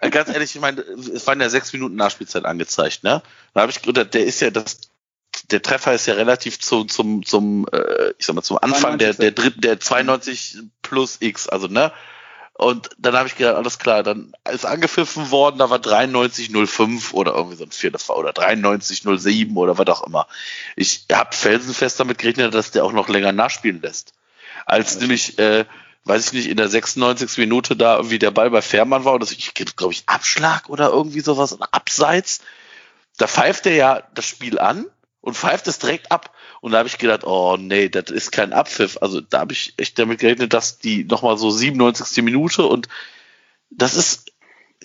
Äh, 0.00 0.10
ganz 0.10 0.28
ehrlich, 0.28 0.54
ich 0.54 0.60
meine, 0.60 0.80
es 0.80 1.26
waren 1.26 1.40
ja 1.40 1.48
sechs 1.48 1.72
Minuten 1.72 1.96
Nachspielzeit 1.96 2.44
angezeigt, 2.44 3.04
ne? 3.04 3.22
Da 3.54 3.60
habe 3.60 3.72
ich 3.72 3.80
gedacht, 3.80 4.12
der 4.12 4.24
ist 4.24 4.40
ja 4.40 4.50
das 4.50 4.78
der 5.50 5.62
Treffer 5.62 5.94
ist 5.94 6.06
ja 6.06 6.14
relativ 6.14 6.58
zu, 6.60 6.84
zum, 6.84 7.24
zum, 7.24 7.66
äh, 7.72 8.12
ich 8.18 8.26
sag 8.26 8.34
mal, 8.34 8.42
zum 8.42 8.58
Anfang 8.58 8.98
der, 8.98 9.14
der 9.14 9.30
dritten, 9.30 9.60
der 9.60 9.80
92 9.80 10.58
plus 10.82 11.18
X, 11.20 11.48
also, 11.48 11.66
ne? 11.66 11.92
Und 12.56 12.90
dann 12.98 13.16
habe 13.16 13.26
ich 13.26 13.36
gedacht, 13.36 13.56
alles 13.56 13.80
klar, 13.80 14.04
dann 14.04 14.32
ist 14.50 14.64
angepfiffen 14.64 15.32
worden, 15.32 15.58
da 15.58 15.70
war 15.70 15.78
93,05 15.78 17.12
oder 17.12 17.34
irgendwie 17.34 17.56
so 17.56 17.64
ein 17.64 17.72
viertes 17.72 18.08
oder 18.10 18.30
93,07 18.30 19.56
oder 19.56 19.76
was 19.76 19.88
auch 19.88 20.06
immer. 20.06 20.28
Ich 20.76 21.06
habe 21.12 21.34
felsenfest 21.34 21.98
damit 21.98 22.18
gerechnet, 22.18 22.54
dass 22.54 22.70
der 22.70 22.84
auch 22.84 22.92
noch 22.92 23.08
länger 23.08 23.32
nachspielen 23.32 23.82
lässt. 23.82 24.12
Als 24.66 24.94
ja, 24.94 25.00
nämlich, 25.00 25.36
äh, 25.40 25.64
weiß 26.04 26.26
ich 26.26 26.32
nicht, 26.32 26.48
in 26.48 26.56
der 26.56 26.68
96. 26.68 27.38
Minute 27.38 27.74
da 27.74 27.96
irgendwie 27.96 28.20
der 28.20 28.30
Ball 28.30 28.50
bei 28.50 28.62
Fährmann 28.62 29.04
war 29.04 29.14
und 29.14 29.22
das, 29.22 29.32
ich 29.32 29.52
glaube 29.52 29.92
ich, 29.92 30.04
Abschlag 30.06 30.68
oder 30.68 30.90
irgendwie 30.90 31.20
sowas, 31.20 31.60
Abseits. 31.72 32.40
Da 33.16 33.26
pfeift 33.26 33.66
er 33.66 33.74
ja 33.74 34.02
das 34.14 34.26
Spiel 34.26 34.60
an 34.60 34.86
und 35.24 35.34
pfeift 35.34 35.66
es 35.68 35.78
direkt 35.78 36.12
ab. 36.12 36.34
Und 36.60 36.72
da 36.72 36.78
habe 36.78 36.88
ich 36.88 36.98
gedacht, 36.98 37.24
oh 37.24 37.56
nee, 37.58 37.88
das 37.88 38.10
ist 38.10 38.30
kein 38.30 38.52
Abpfiff. 38.52 38.98
Also 39.00 39.22
da 39.22 39.40
habe 39.40 39.54
ich 39.54 39.72
echt 39.78 39.98
damit 39.98 40.20
gerechnet, 40.20 40.52
dass 40.52 40.78
die 40.78 41.04
nochmal 41.04 41.38
so 41.38 41.50
97. 41.50 42.22
Minute 42.22 42.66
und 42.66 42.88
das 43.70 43.94
ist, 43.94 44.30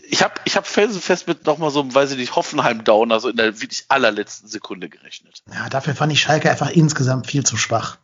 ich 0.07 0.23
habe 0.23 0.35
ich 0.45 0.55
hab 0.55 0.65
felsenfest 0.65 1.27
mit 1.27 1.45
nochmal 1.45 1.71
so, 1.71 1.93
weiß 1.93 2.11
ich 2.11 2.17
nicht, 2.17 2.37
Hoffenheim-Down, 2.37 3.11
also 3.11 3.27
in 3.27 3.35
der 3.35 3.59
wirklich 3.59 3.83
allerletzten 3.89 4.47
Sekunde 4.47 4.87
gerechnet. 4.87 5.43
Ja, 5.53 5.67
dafür 5.67 5.93
fand 5.93 6.13
ich 6.13 6.21
Schalke 6.21 6.49
einfach 6.49 6.69
insgesamt 6.69 7.27
viel 7.27 7.45
zu 7.45 7.57
schwach. 7.57 7.97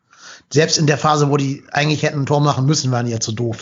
Selbst 0.51 0.77
in 0.77 0.87
der 0.87 0.97
Phase, 0.97 1.29
wo 1.29 1.37
die 1.37 1.63
eigentlich 1.71 2.03
hätten 2.03 2.21
ein 2.21 2.25
Tor 2.25 2.41
machen 2.41 2.65
müssen, 2.65 2.91
waren 2.91 3.05
die 3.05 3.11
ja 3.11 3.19
zu 3.19 3.31
doof. 3.31 3.59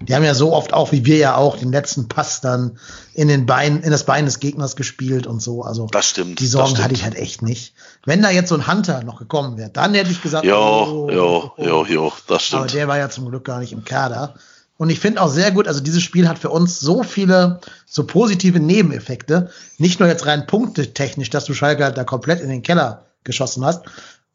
Die 0.00 0.14
haben 0.14 0.24
ja 0.24 0.34
so 0.34 0.52
oft 0.52 0.72
auch, 0.72 0.92
wie 0.92 1.04
wir 1.04 1.16
ja 1.16 1.36
auch, 1.36 1.56
den 1.56 1.70
letzten 1.70 2.08
Pass 2.08 2.40
dann 2.40 2.78
in 3.14 3.28
den 3.28 3.46
Bein, 3.46 3.80
in 3.80 3.90
das 3.90 4.04
Bein 4.04 4.24
des 4.24 4.40
Gegners 4.40 4.76
gespielt 4.76 5.26
und 5.26 5.40
so. 5.40 5.62
Also 5.62 5.86
das 5.90 6.10
stimmt. 6.10 6.40
Die 6.40 6.46
Sorgen 6.46 6.70
stimmt. 6.70 6.84
hatte 6.84 6.94
ich 6.94 7.04
halt 7.04 7.14
echt 7.14 7.42
nicht. 7.42 7.74
Wenn 8.04 8.22
da 8.22 8.30
jetzt 8.30 8.48
so 8.48 8.56
ein 8.56 8.66
Hunter 8.66 9.02
noch 9.04 9.18
gekommen 9.18 9.56
wäre, 9.56 9.70
dann 9.70 9.94
hätte 9.94 10.10
ich 10.10 10.22
gesagt, 10.22 10.44
jo, 10.44 10.56
oh, 10.56 11.10
jo, 11.10 11.52
jo, 11.58 11.84
jo, 11.86 12.12
das 12.26 12.42
stimmt. 12.42 12.62
Aber 12.62 12.70
der 12.70 12.88
war 12.88 12.98
ja 12.98 13.08
zum 13.08 13.28
Glück 13.28 13.44
gar 13.44 13.60
nicht 13.60 13.72
im 13.72 13.84
Kader. 13.84 14.34
Und 14.76 14.90
ich 14.90 14.98
finde 14.98 15.22
auch 15.22 15.28
sehr 15.28 15.52
gut, 15.52 15.68
also 15.68 15.80
dieses 15.80 16.02
Spiel 16.02 16.28
hat 16.28 16.38
für 16.38 16.50
uns 16.50 16.80
so 16.80 17.04
viele 17.04 17.60
so 17.86 18.04
positive 18.04 18.58
Nebeneffekte. 18.58 19.50
Nicht 19.78 20.00
nur 20.00 20.08
jetzt 20.08 20.26
rein 20.26 20.46
punktetechnisch, 20.46 21.30
dass 21.30 21.44
du 21.44 21.54
Schalke 21.54 21.84
halt 21.84 21.96
da 21.96 22.04
komplett 22.04 22.40
in 22.40 22.48
den 22.48 22.62
Keller 22.62 23.04
geschossen 23.22 23.64
hast. 23.64 23.84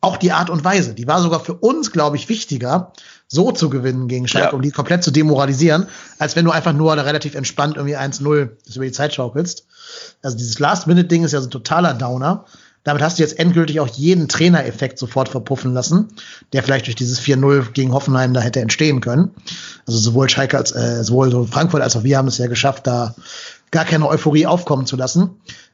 Auch 0.01 0.17
die 0.17 0.31
Art 0.31 0.49
und 0.49 0.63
Weise, 0.63 0.93
die 0.93 1.07
war 1.07 1.21
sogar 1.21 1.41
für 1.41 1.55
uns, 1.55 1.91
glaube 1.91 2.15
ich, 2.15 2.29
wichtiger, 2.29 2.93
so 3.27 3.51
zu 3.51 3.69
gewinnen 3.69 4.07
gegen 4.07 4.27
Schalke, 4.27 4.49
ja. 4.49 4.53
um 4.53 4.61
die 4.61 4.71
komplett 4.71 5.03
zu 5.03 5.11
demoralisieren, 5.11 5.87
als 6.17 6.35
wenn 6.35 6.45
du 6.45 6.51
einfach 6.51 6.73
nur 6.73 6.95
relativ 6.95 7.35
entspannt 7.35 7.75
irgendwie 7.75 7.97
1-0 7.97 8.49
das 8.65 8.75
über 8.77 8.85
die 8.85 8.91
Zeit 8.91 9.13
schaukelst. 9.13 9.65
Also 10.21 10.37
dieses 10.37 10.57
Last-Minute-Ding 10.59 11.23
ist 11.23 11.33
ja 11.33 11.41
so 11.41 11.47
ein 11.47 11.51
totaler 11.51 11.93
Downer. 11.93 12.45
Damit 12.83 13.01
hast 13.01 13.19
du 13.19 13.23
jetzt 13.23 13.37
endgültig 13.37 13.81
auch 13.81 13.87
jeden 13.87 14.29
Trainereffekt 14.29 14.97
sofort 14.97 15.29
verpuffen 15.29 15.73
lassen, 15.73 16.07
der 16.53 16.63
vielleicht 16.63 16.85
durch 16.87 16.95
dieses 16.95 17.19
4-0 17.19 17.71
gegen 17.73 17.93
Hoffenheim 17.93 18.33
da 18.33 18.39
hätte 18.39 18.61
entstehen 18.61 19.01
können. 19.01 19.31
Also 19.85 19.99
sowohl 19.99 20.29
Schalke 20.29 20.57
als 20.57 20.71
äh, 20.71 21.03
sowohl 21.03 21.45
Frankfurt 21.45 21.81
als 21.81 21.97
auch 21.97 22.03
wir 22.03 22.17
haben 22.17 22.27
es 22.27 22.37
ja 22.37 22.47
geschafft, 22.47 22.87
da 22.87 23.15
gar 23.71 23.85
keine 23.85 24.07
Euphorie 24.07 24.47
aufkommen 24.47 24.85
zu 24.85 24.95
lassen. 24.95 25.31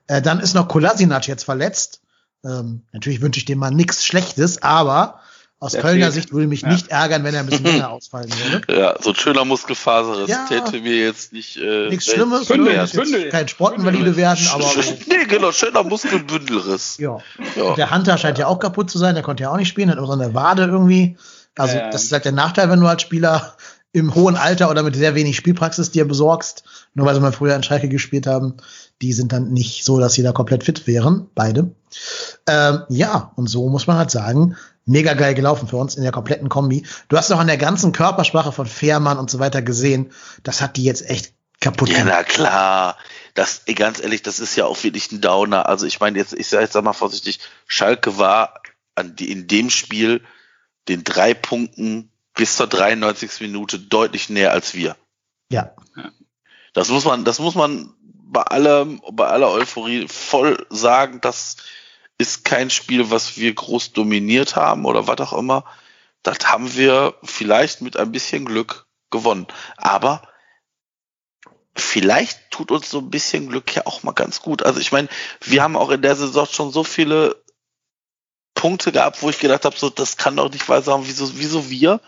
Äh, 0.08 0.22
dann 0.22 0.40
ist 0.40 0.56
noch 0.56 0.68
Kolasinac 0.68 1.28
jetzt 1.28 1.44
verletzt. 1.44 2.02
Ähm, 2.46 2.84
natürlich 2.92 3.22
wünsche 3.22 3.40
ich 3.40 3.46
dem 3.46 3.60
mal 3.60 3.72
nichts 3.72 4.06
Schlechtes, 4.06 4.62
aber 4.62 5.20
aus 5.60 5.72
der 5.72 5.82
Kölner 5.82 6.12
fehlt. 6.12 6.14
Sicht 6.14 6.34
würde 6.34 6.48
mich 6.48 6.62
ja. 6.62 6.68
nicht 6.70 6.90
ärgern, 6.90 7.24
wenn 7.24 7.34
er 7.34 7.40
ein 7.40 7.46
bisschen 7.48 7.66
länger 7.66 7.90
ausfallen 7.92 8.30
würde. 8.30 8.80
Ja, 8.80 8.96
so 9.02 9.12
ein 9.12 9.16
schöner 9.16 9.46
Muskelfaserriss 9.46 10.30
ja, 10.30 10.46
täte 10.48 10.82
mir 10.82 10.98
jetzt 10.98 11.34
nicht. 11.34 11.58
Äh, 11.58 11.90
nichts 11.90 12.06
Schlimmes, 12.06 12.48
Bündel, 12.48 12.76
ne? 12.76 12.88
Bündel. 12.94 13.30
kein 13.30 13.48
Sportinvalide 13.48 14.16
werden, 14.16 14.46
aber. 14.52 14.70
nee, 15.08 15.26
genau, 15.28 15.52
schöner 15.52 15.84
Muskelbündelriss. 15.84 16.98
Ja. 17.00 17.20
ja. 17.56 17.76
Der 17.76 17.90
Hunter 17.90 18.18
scheint 18.18 18.38
ja 18.38 18.48
auch 18.48 18.60
kaputt 18.60 18.92
zu 18.92 18.98
sein, 18.98 19.16
der 19.16 19.24
konnte 19.24 19.44
ja 19.44 19.50
auch 19.50 19.58
nicht 19.58 19.70
spielen, 19.70 19.90
hat 19.90 19.98
auch 19.98 20.08
so 20.08 20.14
eine 20.14 20.34
Wade 20.34 20.66
irgendwie. 20.66 21.18
Also, 21.56 21.78
ähm. 21.78 21.90
das 21.92 22.04
ist 22.04 22.12
halt 22.12 22.26
der 22.26 22.34
Nachteil, 22.34 22.70
wenn 22.70 22.82
du 22.82 22.88
als 22.88 23.02
Spieler 23.02 23.56
im 23.94 24.14
hohen 24.14 24.36
Alter 24.36 24.70
oder 24.70 24.84
mit 24.84 24.94
sehr 24.98 25.16
wenig 25.16 25.38
Spielpraxis 25.38 25.90
dir 25.90 26.06
besorgst, 26.06 26.66
nur 26.96 27.06
weil 27.06 27.16
sie 27.16 27.22
mal 27.22 27.32
früher 27.32 27.56
in 27.56 27.64
Schalke 27.64 27.88
gespielt 27.88 28.28
haben, 28.28 28.58
die 29.02 29.14
sind 29.14 29.32
dann 29.34 29.52
nicht 29.52 29.84
so, 29.84 30.00
dass 30.00 30.14
sie 30.14 30.24
da 30.24 30.32
komplett 30.32 30.64
fit 30.64 30.88
wären, 30.88 31.30
beide. 31.36 31.72
Ähm, 32.48 32.84
ja, 32.90 33.32
und 33.36 33.48
so 33.48 33.68
muss 33.70 33.88
man 33.88 33.98
halt 33.98 34.12
sagen, 34.12 34.56
mega 34.86 35.14
geil 35.14 35.34
gelaufen 35.34 35.68
für 35.68 35.78
uns 35.78 35.96
in 35.96 36.04
der 36.04 36.12
kompletten 36.12 36.50
Kombi. 36.50 36.86
Du 37.10 37.18
hast 37.18 37.32
auch 37.32 37.40
an 37.40 37.48
der 37.48 37.58
ganzen 37.58 37.92
Körpersprache 37.92 38.52
von 38.52 38.66
Fährmann 38.66 39.18
und 39.18 39.30
so 39.30 39.40
weiter 39.40 39.62
gesehen, 39.62 40.12
das 40.44 40.62
hat 40.62 40.78
die 40.78 40.84
jetzt 40.84 41.10
echt 41.10 41.34
kaputt 41.60 41.90
gemacht. 41.90 42.08
Ja, 42.08 42.16
na 42.18 42.24
klar. 42.24 42.98
Das, 43.34 43.64
ganz 43.76 44.02
ehrlich, 44.02 44.24
das 44.24 44.40
ist 44.40 44.56
ja 44.56 44.66
auch 44.66 44.82
wirklich 44.84 45.12
ein 45.12 45.20
Downer. 45.20 45.68
Also 45.68 45.86
ich 45.86 46.00
meine, 46.00 46.18
jetzt, 46.18 46.34
ich 46.34 46.48
sage 46.48 46.64
jetzt 46.64 46.74
sag 46.74 46.84
mal 46.84 46.94
vorsichtig, 46.94 47.40
Schalke 47.68 48.18
war 48.18 48.62
an 48.96 49.16
die, 49.16 49.30
in 49.30 49.48
dem 49.48 49.70
Spiel 49.70 50.22
den 50.88 51.04
drei 51.04 51.34
Punkten 51.34 52.12
bis 52.34 52.56
zur 52.56 52.68
93. 52.68 53.42
Minute 53.42 53.80
deutlich 53.80 54.30
näher 54.30 54.52
als 54.52 54.74
wir. 54.74 54.96
Ja. 55.52 55.72
Das 56.74 56.90
muss 56.90 57.06
man, 57.06 57.26
das 57.26 57.40
muss 57.40 57.56
man 57.56 57.94
bei 58.28 58.42
allem, 58.42 59.02
bei 59.12 59.28
aller 59.28 59.52
Euphorie 59.52 60.08
voll 60.08 60.66
sagen, 60.70 61.22
das 61.22 61.58
ist 62.18 62.44
kein 62.46 62.70
Spiel, 62.70 63.12
was 63.12 63.38
wir 63.38 63.54
groß 63.54 63.94
dominiert 63.94 64.56
haben 64.56 64.86
oder 64.86 65.08
was 65.08 65.20
auch 65.20 65.34
immer. 65.34 65.66
Das 66.24 66.40
haben 66.46 66.76
wir 66.76 67.16
vielleicht 67.24 67.82
mit 67.82 67.98
ein 67.98 68.12
bisschen 68.12 68.46
Glück 68.46 68.88
gewonnen. 69.12 69.48
Aber 69.78 70.28
vielleicht 71.76 72.52
tut 72.52 72.72
uns 72.72 72.90
so 72.90 73.00
ein 73.00 73.12
bisschen 73.12 73.50
Glück 73.50 73.76
ja 73.76 73.86
auch 73.86 74.04
mal 74.04 74.14
ganz 74.14 74.42
gut. 74.42 74.64
Also 74.64 74.80
ich 74.80 74.92
meine, 74.92 75.08
wir 75.42 75.62
haben 75.62 75.76
auch 75.76 75.92
in 75.92 76.02
der 76.02 76.16
Saison 76.16 76.48
schon 76.48 76.72
so 76.72 76.84
viele 76.84 77.44
Punkte 78.56 78.92
gehabt, 78.92 79.22
wo 79.22 79.30
ich 79.30 79.40
gedacht 79.40 79.66
habe, 79.66 79.78
so 79.78 79.90
das 79.90 80.18
kann 80.18 80.38
doch 80.38 80.52
nicht 80.52 80.68
wahr 80.68 80.82
sein, 80.82 81.02
wieso, 81.04 81.38
wieso 81.38 81.70
wir? 81.70 82.02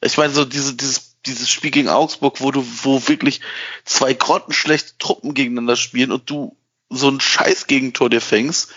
Ich 0.00 0.16
meine, 0.16 0.32
so 0.32 0.44
diese, 0.44 0.74
dieses, 0.74 1.13
dieses 1.26 1.50
Spiel 1.50 1.70
gegen 1.70 1.88
Augsburg, 1.88 2.40
wo 2.40 2.50
du, 2.50 2.64
wo 2.82 3.08
wirklich 3.08 3.40
zwei 3.84 4.14
grottenschlechte 4.14 4.98
Truppen 4.98 5.34
gegeneinander 5.34 5.76
spielen 5.76 6.12
und 6.12 6.28
du 6.30 6.56
so 6.90 7.08
ein 7.08 7.20
scheiß 7.20 7.66
Gegentor 7.66 8.10
dir 8.10 8.20
fängst 8.20 8.70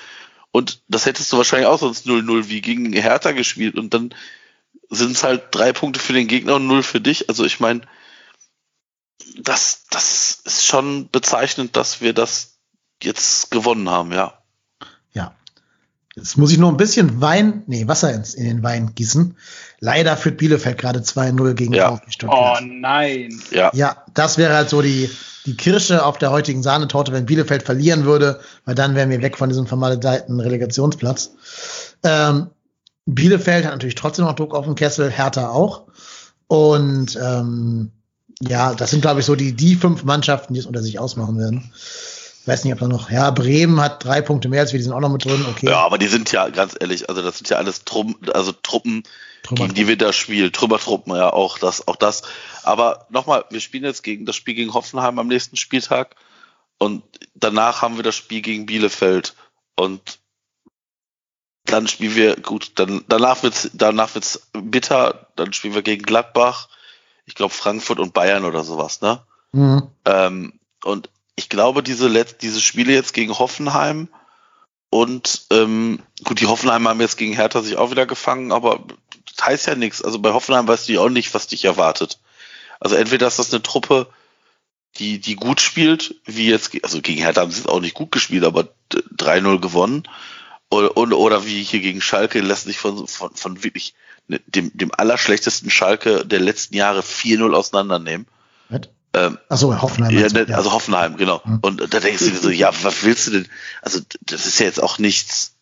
und 0.51 0.81
das 0.87 1.05
hättest 1.05 1.31
du 1.31 1.37
wahrscheinlich 1.37 1.67
auch 1.67 1.79
sonst 1.79 2.07
0-0 2.07 2.49
wie 2.49 2.61
gegen 2.61 2.93
Hertha 2.93 3.31
gespielt 3.31 3.77
und 3.77 3.93
dann 3.93 4.13
sind 4.89 5.11
es 5.11 5.23
halt 5.23 5.43
drei 5.51 5.73
Punkte 5.73 5.99
für 5.99 6.13
den 6.13 6.27
Gegner 6.27 6.55
und 6.55 6.67
null 6.67 6.83
für 6.83 7.01
dich. 7.01 7.29
Also 7.29 7.43
ich 7.45 7.59
meine, 7.59 7.81
das, 9.37 9.85
das 9.89 10.41
ist 10.45 10.65
schon 10.65 11.09
bezeichnend, 11.09 11.75
dass 11.75 12.01
wir 12.01 12.13
das 12.13 12.57
jetzt 13.03 13.51
gewonnen 13.51 13.89
haben, 13.89 14.13
ja. 14.13 14.41
Jetzt 16.17 16.35
muss 16.35 16.51
ich 16.51 16.57
nur 16.57 16.71
ein 16.71 16.77
bisschen 16.77 17.21
Wein, 17.21 17.61
nee, 17.67 17.87
Wasser 17.87 18.11
ins, 18.11 18.33
in 18.33 18.45
den 18.45 18.63
Wein 18.63 18.95
gießen. 18.95 19.37
Leider 19.79 20.17
führt 20.17 20.37
Bielefeld 20.37 20.79
gerade 20.79 21.01
2-0 21.01 21.53
gegen 21.53 21.73
ja. 21.73 21.91
VfB 21.91 22.11
Stuttgart. 22.11 22.59
Oh 22.59 22.65
nein. 22.65 23.39
Ja. 23.51 23.69
ja, 23.75 24.03
das 24.15 24.39
wäre 24.39 24.55
halt 24.55 24.67
so 24.67 24.81
die, 24.81 25.11
die 25.45 25.55
Kirsche 25.55 26.03
auf 26.03 26.17
der 26.17 26.31
heutigen 26.31 26.63
Sahnetorte, 26.63 27.11
wenn 27.11 27.27
Bielefeld 27.27 27.61
verlieren 27.61 28.05
würde, 28.05 28.39
weil 28.65 28.73
dann 28.73 28.95
wären 28.95 29.11
wir 29.11 29.21
weg 29.21 29.37
von 29.37 29.49
diesem 29.49 29.67
vermaledeiten 29.67 30.39
Relegationsplatz. 30.39 31.33
Ähm, 32.01 32.47
Bielefeld 33.05 33.65
hat 33.65 33.73
natürlich 33.73 33.93
trotzdem 33.93 34.25
noch 34.25 34.33
Druck 34.33 34.55
auf 34.55 34.65
den 34.65 34.73
Kessel, 34.73 35.11
Hertha 35.11 35.49
auch. 35.49 35.83
Und 36.47 37.15
ähm, 37.21 37.91
ja, 38.41 38.73
das 38.73 38.89
sind, 38.89 39.01
glaube 39.01 39.19
ich, 39.19 39.25
so 39.27 39.35
die, 39.35 39.53
die 39.53 39.75
fünf 39.75 40.03
Mannschaften, 40.03 40.55
die 40.55 40.59
es 40.61 40.65
unter 40.65 40.81
sich 40.81 40.97
ausmachen 40.97 41.37
werden. 41.37 41.71
Ich 42.47 42.53
weiß 42.53 42.63
nicht, 42.63 42.71
ob 42.71 42.79
da 42.79 42.87
noch, 42.87 43.11
ja, 43.11 43.29
Bremen 43.31 43.81
hat 43.81 44.05
drei 44.05 44.21
Punkte 44.21 44.47
mehr 44.47 44.61
als 44.61 44.71
wir, 44.71 44.77
die 44.77 44.83
sind 44.85 44.93
auch 44.93 45.01
noch 45.01 45.11
mit 45.11 45.25
drin, 45.25 45.45
okay. 45.49 45.65
Ja, 45.65 45.79
aber 45.79 45.97
die 45.97 46.07
sind 46.07 46.31
ja, 46.31 46.47
ganz 46.47 46.77
ehrlich, 46.79 47.09
also 47.09 47.21
das 47.21 47.39
sind 47.39 47.49
ja 47.49 47.57
alles 47.57 47.83
Truppen, 47.83 48.15
also 48.29 48.53
Truppen, 48.53 49.03
gegen 49.51 49.73
die 49.73 49.85
wir 49.85 49.97
da 49.97 50.13
spielen. 50.13 50.53
Trümmertruppen, 50.53 51.13
ja, 51.13 51.29
auch 51.33 51.57
das, 51.57 51.89
auch 51.89 51.97
das. 51.97 52.21
Aber 52.63 53.05
nochmal, 53.09 53.43
wir 53.49 53.59
spielen 53.59 53.83
jetzt 53.83 54.01
gegen 54.01 54.25
das 54.25 54.37
Spiel 54.37 54.53
gegen 54.53 54.73
Hoffenheim 54.73 55.19
am 55.19 55.27
nächsten 55.27 55.57
Spieltag 55.57 56.15
und 56.77 57.03
danach 57.35 57.81
haben 57.81 57.97
wir 57.97 58.03
das 58.03 58.15
Spiel 58.15 58.39
gegen 58.39 58.65
Bielefeld 58.65 59.35
und 59.75 60.19
dann 61.65 61.89
spielen 61.89 62.15
wir, 62.15 62.37
gut, 62.37 62.71
dann, 62.75 63.03
danach 63.09 63.43
wird's, 63.43 63.69
danach 63.73 64.15
wird's 64.15 64.47
bitter, 64.53 65.27
dann 65.35 65.51
spielen 65.51 65.75
wir 65.75 65.81
gegen 65.81 66.03
Gladbach, 66.03 66.69
ich 67.25 67.35
glaube 67.35 67.53
Frankfurt 67.53 67.99
und 67.99 68.13
Bayern 68.13 68.45
oder 68.45 68.63
sowas, 68.63 69.01
ne? 69.01 69.21
Mhm. 69.51 69.89
Ähm, 70.05 70.53
und 70.85 71.09
ich 71.37 71.49
glaube, 71.49 71.83
diese, 71.83 72.07
Let 72.07 72.41
diese 72.41 72.59
Spiele 72.59 72.91
jetzt 72.91 73.13
gegen 73.13 73.37
Hoffenheim 73.37 74.09
und 74.89 75.45
ähm, 75.51 75.99
gut, 76.23 76.41
die 76.41 76.47
Hoffenheim 76.47 76.87
haben 76.87 76.99
jetzt 76.99 77.17
gegen 77.17 77.33
Hertha 77.33 77.61
sich 77.61 77.77
auch 77.77 77.91
wieder 77.91 78.07
gefangen, 78.07 78.51
aber 78.51 78.83
das 79.35 79.45
heißt 79.45 79.67
ja 79.67 79.75
nichts. 79.75 80.01
Also 80.01 80.19
bei 80.19 80.33
Hoffenheim 80.33 80.67
weißt 80.67 80.89
du 80.89 80.93
ja 80.93 81.01
auch 81.01 81.09
nicht, 81.09 81.33
was 81.33 81.47
dich 81.47 81.63
erwartet. 81.63 82.19
Also 82.79 82.95
entweder 82.95 83.27
ist 83.27 83.37
das 83.37 83.53
eine 83.53 83.61
Truppe, 83.61 84.07
die, 84.97 85.19
die 85.19 85.35
gut 85.35 85.61
spielt, 85.61 86.15
wie 86.25 86.49
jetzt, 86.49 86.71
also 86.83 87.01
gegen 87.01 87.21
Hertha 87.21 87.41
haben 87.41 87.51
sie 87.51 87.61
es 87.61 87.67
auch 87.67 87.81
nicht 87.81 87.93
gut 87.93 88.11
gespielt, 88.11 88.43
aber 88.43 88.69
3-0 88.91 89.59
gewonnen. 89.59 90.03
Oder, 90.71 90.97
oder, 90.97 91.17
oder 91.17 91.45
wie 91.45 91.63
hier 91.63 91.81
gegen 91.81 92.01
Schalke 92.01 92.41
lässt 92.41 92.65
sich 92.65 92.79
von, 92.79 93.07
von, 93.07 93.35
von 93.35 93.63
wirklich 93.63 93.93
ne, 94.27 94.41
dem, 94.47 94.75
dem 94.75 94.91
allerschlechtesten 94.91 95.69
Schalke 95.69 96.25
der 96.25 96.39
letzten 96.39 96.75
Jahre 96.75 97.01
4-0 97.01 97.53
auseinandernehmen. 97.53 98.27
Ähm, 99.17 99.37
Achso, 99.49 99.81
Hoffenheim. 99.81 100.17
Ja, 100.17 100.27
ne, 100.29 100.55
also 100.55 100.71
Hoffenheim, 100.71 101.17
genau. 101.17 101.41
Mhm. 101.43 101.59
Und 101.61 101.93
da 101.93 101.99
denkst 101.99 102.23
du 102.23 102.29
dir 102.29 102.37
so, 102.37 102.49
ja, 102.49 102.71
was 102.83 103.03
willst 103.03 103.27
du 103.27 103.31
denn? 103.31 103.47
Also 103.81 103.99
das 104.21 104.45
ist 104.45 104.59
ja 104.59 104.65
jetzt 104.65 104.81
auch 104.81 104.99
nichts, 104.99 105.55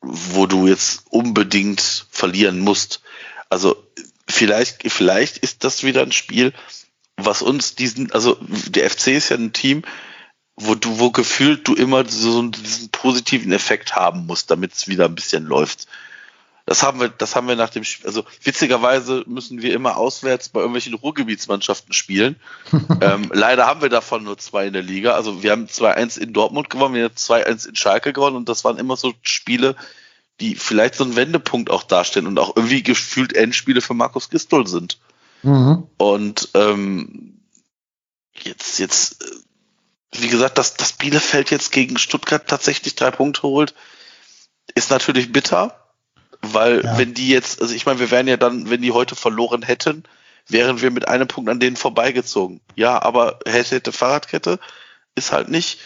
wo 0.00 0.46
du 0.46 0.66
jetzt 0.66 1.04
unbedingt 1.10 2.06
verlieren 2.10 2.58
musst. 2.58 3.02
Also 3.48 3.76
vielleicht, 4.28 4.90
vielleicht 4.90 5.38
ist 5.38 5.64
das 5.64 5.84
wieder 5.84 6.02
ein 6.02 6.12
Spiel, 6.12 6.52
was 7.16 7.42
uns 7.42 7.74
diesen, 7.76 8.10
also 8.12 8.36
der 8.40 8.90
FC 8.90 9.08
ist 9.08 9.28
ja 9.28 9.36
ein 9.36 9.52
Team, 9.52 9.82
wo 10.56 10.74
du, 10.74 10.98
wo 10.98 11.10
gefühlt 11.10 11.66
du 11.66 11.74
immer 11.74 12.08
so 12.08 12.42
diesen 12.42 12.90
positiven 12.90 13.52
Effekt 13.52 13.94
haben 13.94 14.26
musst, 14.26 14.50
damit 14.50 14.72
es 14.72 14.88
wieder 14.88 15.06
ein 15.06 15.14
bisschen 15.14 15.44
läuft. 15.44 15.86
Das 16.66 16.82
haben 16.82 16.98
wir, 16.98 17.10
das 17.10 17.36
haben 17.36 17.46
wir 17.46 17.56
nach 17.56 17.68
dem 17.68 17.84
Spiel, 17.84 18.06
also 18.06 18.24
witzigerweise 18.42 19.22
müssen 19.26 19.60
wir 19.60 19.74
immer 19.74 19.98
auswärts 19.98 20.48
bei 20.48 20.60
irgendwelchen 20.60 20.94
Ruhrgebietsmannschaften 20.94 21.92
spielen. 21.92 22.36
ähm, 23.02 23.30
leider 23.34 23.66
haben 23.66 23.82
wir 23.82 23.90
davon 23.90 24.24
nur 24.24 24.38
zwei 24.38 24.66
in 24.66 24.72
der 24.72 24.82
Liga. 24.82 25.12
Also 25.12 25.42
wir 25.42 25.50
haben 25.50 25.66
2-1 25.66 26.18
in 26.18 26.32
Dortmund 26.32 26.70
gewonnen, 26.70 26.94
wir 26.94 27.04
haben 27.04 27.14
2-1 27.14 27.68
in 27.68 27.76
Schalke 27.76 28.14
gewonnen 28.14 28.36
und 28.36 28.48
das 28.48 28.64
waren 28.64 28.78
immer 28.78 28.96
so 28.96 29.12
Spiele, 29.20 29.76
die 30.40 30.54
vielleicht 30.54 30.94
so 30.94 31.04
einen 31.04 31.16
Wendepunkt 31.16 31.68
auch 31.68 31.82
darstellen 31.82 32.26
und 32.26 32.38
auch 32.38 32.56
irgendwie 32.56 32.82
gefühlt 32.82 33.34
Endspiele 33.34 33.82
für 33.82 33.94
Markus 33.94 34.30
Gistol 34.30 34.66
sind. 34.66 34.98
Mhm. 35.42 35.86
Und 35.98 36.48
ähm, 36.54 37.42
jetzt, 38.42 38.78
jetzt, 38.78 39.22
äh, 39.22 40.18
wie 40.18 40.28
gesagt, 40.28 40.56
dass, 40.56 40.74
dass 40.74 40.94
Bielefeld 40.94 41.50
jetzt 41.50 41.72
gegen 41.72 41.98
Stuttgart 41.98 42.48
tatsächlich 42.48 42.94
drei 42.94 43.10
Punkte 43.10 43.42
holt, 43.42 43.74
ist 44.74 44.90
natürlich 44.90 45.30
bitter 45.30 45.83
Weil 46.52 46.84
ja. 46.84 46.98
wenn 46.98 47.14
die 47.14 47.28
jetzt, 47.28 47.62
also 47.62 47.74
ich 47.74 47.86
meine, 47.86 48.00
wir 48.00 48.10
wären 48.10 48.28
ja 48.28 48.36
dann, 48.36 48.68
wenn 48.70 48.82
die 48.82 48.92
heute 48.92 49.16
verloren 49.16 49.62
hätten, 49.62 50.04
wären 50.48 50.82
wir 50.82 50.90
mit 50.90 51.08
einem 51.08 51.28
Punkt 51.28 51.48
an 51.48 51.60
denen 51.60 51.76
vorbeigezogen. 51.76 52.60
Ja, 52.74 53.00
aber 53.00 53.38
hätte, 53.46 53.76
hätte 53.76 53.92
Fahrradkette 53.92 54.58
ist 55.14 55.32
halt 55.32 55.48
nicht. 55.48 55.78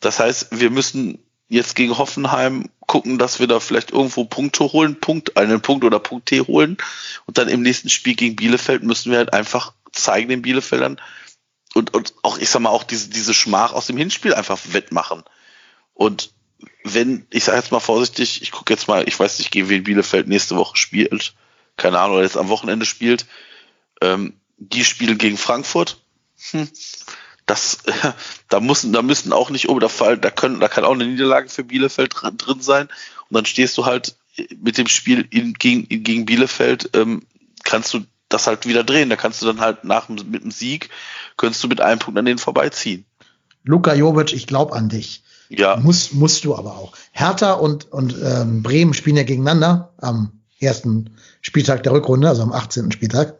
Das 0.00 0.20
heißt, 0.20 0.48
wir 0.52 0.70
müssen 0.70 1.18
jetzt 1.48 1.76
gegen 1.76 1.98
Hoffenheim 1.98 2.70
gucken, 2.86 3.18
dass 3.18 3.40
wir 3.40 3.46
da 3.46 3.60
vielleicht 3.60 3.92
irgendwo 3.92 4.24
Punkte 4.24 4.72
holen, 4.72 4.98
Punkt, 4.98 5.36
einen 5.36 5.60
Punkt 5.60 5.84
oder 5.84 5.98
Punkt 5.98 6.26
T 6.26 6.40
holen. 6.40 6.76
Und 7.26 7.38
dann 7.38 7.48
im 7.48 7.62
nächsten 7.62 7.88
Spiel 7.88 8.14
gegen 8.14 8.36
Bielefeld 8.36 8.82
müssen 8.82 9.10
wir 9.10 9.18
halt 9.18 9.32
einfach 9.32 9.74
zeigen 9.92 10.28
den 10.28 10.42
Bielefeldern 10.42 11.00
und, 11.76 11.92
und 11.92 12.14
auch, 12.22 12.38
ich 12.38 12.48
sag 12.48 12.60
mal, 12.62 12.70
auch 12.70 12.84
diese, 12.84 13.10
diese 13.10 13.34
Schmach 13.34 13.74
aus 13.74 13.86
dem 13.86 13.98
Hinspiel 13.98 14.32
einfach 14.32 14.58
wettmachen. 14.72 15.22
Und 15.92 16.32
wenn, 16.84 17.26
ich 17.30 17.44
sage 17.44 17.58
jetzt 17.58 17.72
mal 17.72 17.80
vorsichtig, 17.80 18.42
ich 18.42 18.52
gucke 18.52 18.72
jetzt 18.72 18.88
mal, 18.88 19.08
ich 19.08 19.18
weiß 19.18 19.38
nicht, 19.38 19.50
gegen 19.50 19.68
wen 19.68 19.84
Bielefeld 19.84 20.28
nächste 20.28 20.56
Woche 20.56 20.76
spielt, 20.76 21.34
keine 21.76 21.98
Ahnung, 21.98 22.16
oder 22.16 22.24
jetzt 22.24 22.36
am 22.36 22.48
Wochenende 22.48 22.86
spielt, 22.86 23.26
ähm, 24.00 24.34
die 24.58 24.84
spielen 24.84 25.18
gegen 25.18 25.36
Frankfurt. 25.36 26.00
Hm. 26.50 26.68
Das, 27.44 27.78
äh, 27.86 28.12
da 28.48 28.60
müssen, 28.60 28.92
da 28.92 29.02
müssen 29.02 29.32
auch 29.32 29.50
nicht 29.50 29.68
oben 29.68 29.88
Fall, 29.88 30.16
da 30.18 30.30
können, 30.30 30.60
da 30.60 30.68
kann 30.68 30.84
auch 30.84 30.94
eine 30.94 31.06
Niederlage 31.06 31.48
für 31.48 31.64
Bielefeld 31.64 32.14
drin 32.14 32.60
sein. 32.60 32.88
Und 33.28 33.34
dann 33.34 33.46
stehst 33.46 33.76
du 33.78 33.84
halt 33.84 34.16
mit 34.60 34.78
dem 34.78 34.86
Spiel 34.86 35.26
in, 35.30 35.54
gegen, 35.54 35.84
in, 35.86 36.02
gegen 36.04 36.26
Bielefeld, 36.26 36.90
ähm, 36.94 37.22
kannst 37.64 37.92
du 37.94 38.04
das 38.28 38.46
halt 38.46 38.66
wieder 38.66 38.84
drehen. 38.84 39.10
Da 39.10 39.16
kannst 39.16 39.42
du 39.42 39.46
dann 39.46 39.60
halt 39.60 39.84
nach 39.84 40.08
mit 40.08 40.42
dem 40.42 40.50
Sieg, 40.50 40.90
könntest 41.36 41.62
du 41.64 41.68
mit 41.68 41.80
einem 41.80 41.98
Punkt 41.98 42.18
an 42.18 42.24
denen 42.24 42.38
vorbeiziehen. 42.38 43.04
Luka 43.64 43.94
Jovic, 43.94 44.32
ich 44.32 44.46
glaube 44.46 44.74
an 44.74 44.88
dich. 44.88 45.22
Ja. 45.48 45.76
Muss, 45.76 46.12
musst 46.12 46.44
du 46.44 46.54
aber 46.54 46.76
auch. 46.76 46.92
Hertha 47.12 47.52
und, 47.54 47.92
und 47.92 48.14
ähm, 48.22 48.62
Bremen 48.62 48.94
spielen 48.94 49.16
ja 49.16 49.22
gegeneinander 49.22 49.92
am 49.98 50.32
ersten 50.58 51.10
Spieltag 51.40 51.82
der 51.82 51.92
Rückrunde, 51.92 52.28
also 52.28 52.42
am 52.42 52.52
18. 52.52 52.92
Spieltag. 52.92 53.36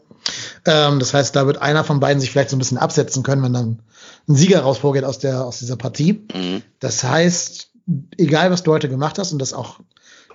Ähm, 0.65 0.99
das 0.99 1.13
heißt, 1.13 1.35
da 1.35 1.47
wird 1.47 1.61
einer 1.61 1.83
von 1.83 1.99
beiden 1.99 2.19
sich 2.19 2.31
vielleicht 2.31 2.49
so 2.49 2.55
ein 2.55 2.59
bisschen 2.59 2.77
absetzen 2.77 3.23
können, 3.23 3.43
wenn 3.43 3.53
dann 3.53 3.81
ein 4.27 4.35
Sieger 4.35 4.61
rausvorgeht 4.61 5.03
aus, 5.03 5.19
der, 5.19 5.45
aus 5.45 5.59
dieser 5.59 5.77
Partie. 5.77 6.25
Mhm. 6.33 6.61
Das 6.79 7.03
heißt, 7.03 7.69
egal 8.17 8.51
was 8.51 8.63
du 8.63 8.71
heute 8.71 8.89
gemacht 8.89 9.17
hast 9.19 9.31
und 9.31 9.39
das 9.39 9.53
auch 9.53 9.79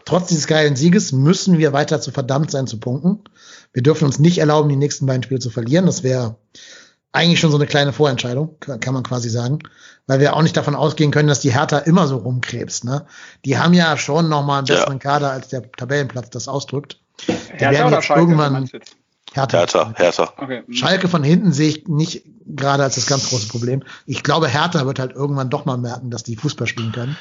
trotz 0.05 0.29
dieses 0.29 0.47
geilen 0.47 0.77
Sieges, 0.77 1.13
müssen 1.13 1.59
wir 1.59 1.73
weiter 1.73 2.01
zu 2.01 2.11
verdammt 2.11 2.51
sein 2.51 2.67
zu 2.67 2.79
punkten. 2.79 3.21
Wir 3.73 3.83
dürfen 3.83 4.05
uns 4.05 4.19
nicht 4.19 4.39
erlauben, 4.39 4.69
die 4.69 4.77
nächsten 4.77 5.07
beiden 5.07 5.23
Spiele 5.23 5.41
zu 5.41 5.51
verlieren. 5.51 5.87
Das 5.87 6.03
wäre 6.03 6.37
eigentlich 7.13 7.41
schon 7.41 7.51
so 7.51 7.59
eine 7.59 7.67
kleine 7.67 7.93
Vorentscheidung, 7.93 8.57
kann 8.59 8.95
man 8.95 9.03
quasi 9.03 9.29
sagen. 9.29 9.61
Weil 10.07 10.19
wir 10.19 10.35
auch 10.35 10.43
nicht 10.43 10.57
davon 10.57 10.75
ausgehen 10.75 11.11
können, 11.11 11.29
dass 11.29 11.41
die 11.41 11.53
Hertha 11.53 11.79
immer 11.79 12.07
so 12.07 12.17
rumkrebst. 12.17 12.85
Ne? 12.85 13.07
Die 13.45 13.59
haben 13.59 13.75
ja 13.75 13.97
schon 13.97 14.29
nochmal 14.29 14.59
einen 14.59 14.67
besseren 14.67 14.95
ja. 14.95 14.99
Kader, 14.99 15.31
als 15.31 15.49
der 15.49 15.71
Tabellenplatz 15.71 16.31
das 16.31 16.49
ausdrückt. 16.49 16.99
Hertha 17.27 17.87
oder 17.87 18.03
Schalke, 18.03 18.23
irgendwann, 18.23 18.69
Hertha. 19.33 19.59
Hertha, 19.59 19.93
Hertha. 19.97 20.33
Okay. 20.37 20.63
Schalke 20.71 21.09
von 21.09 21.23
hinten 21.23 21.53
sehe 21.53 21.69
ich 21.69 21.89
nicht 21.89 22.25
gerade 22.47 22.83
als 22.83 22.97
das 22.97 23.07
ganz 23.07 23.29
große 23.29 23.49
Problem. 23.49 23.83
Ich 24.07 24.23
glaube, 24.23 24.49
Hertha 24.49 24.85
wird 24.87 24.99
halt 24.99 25.13
irgendwann 25.13 25.51
doch 25.51 25.65
mal 25.65 25.79
merken, 25.79 26.11
dass 26.11 26.23
die 26.23 26.37
Fußball 26.37 26.67
spielen 26.67 26.93
können. 26.93 27.17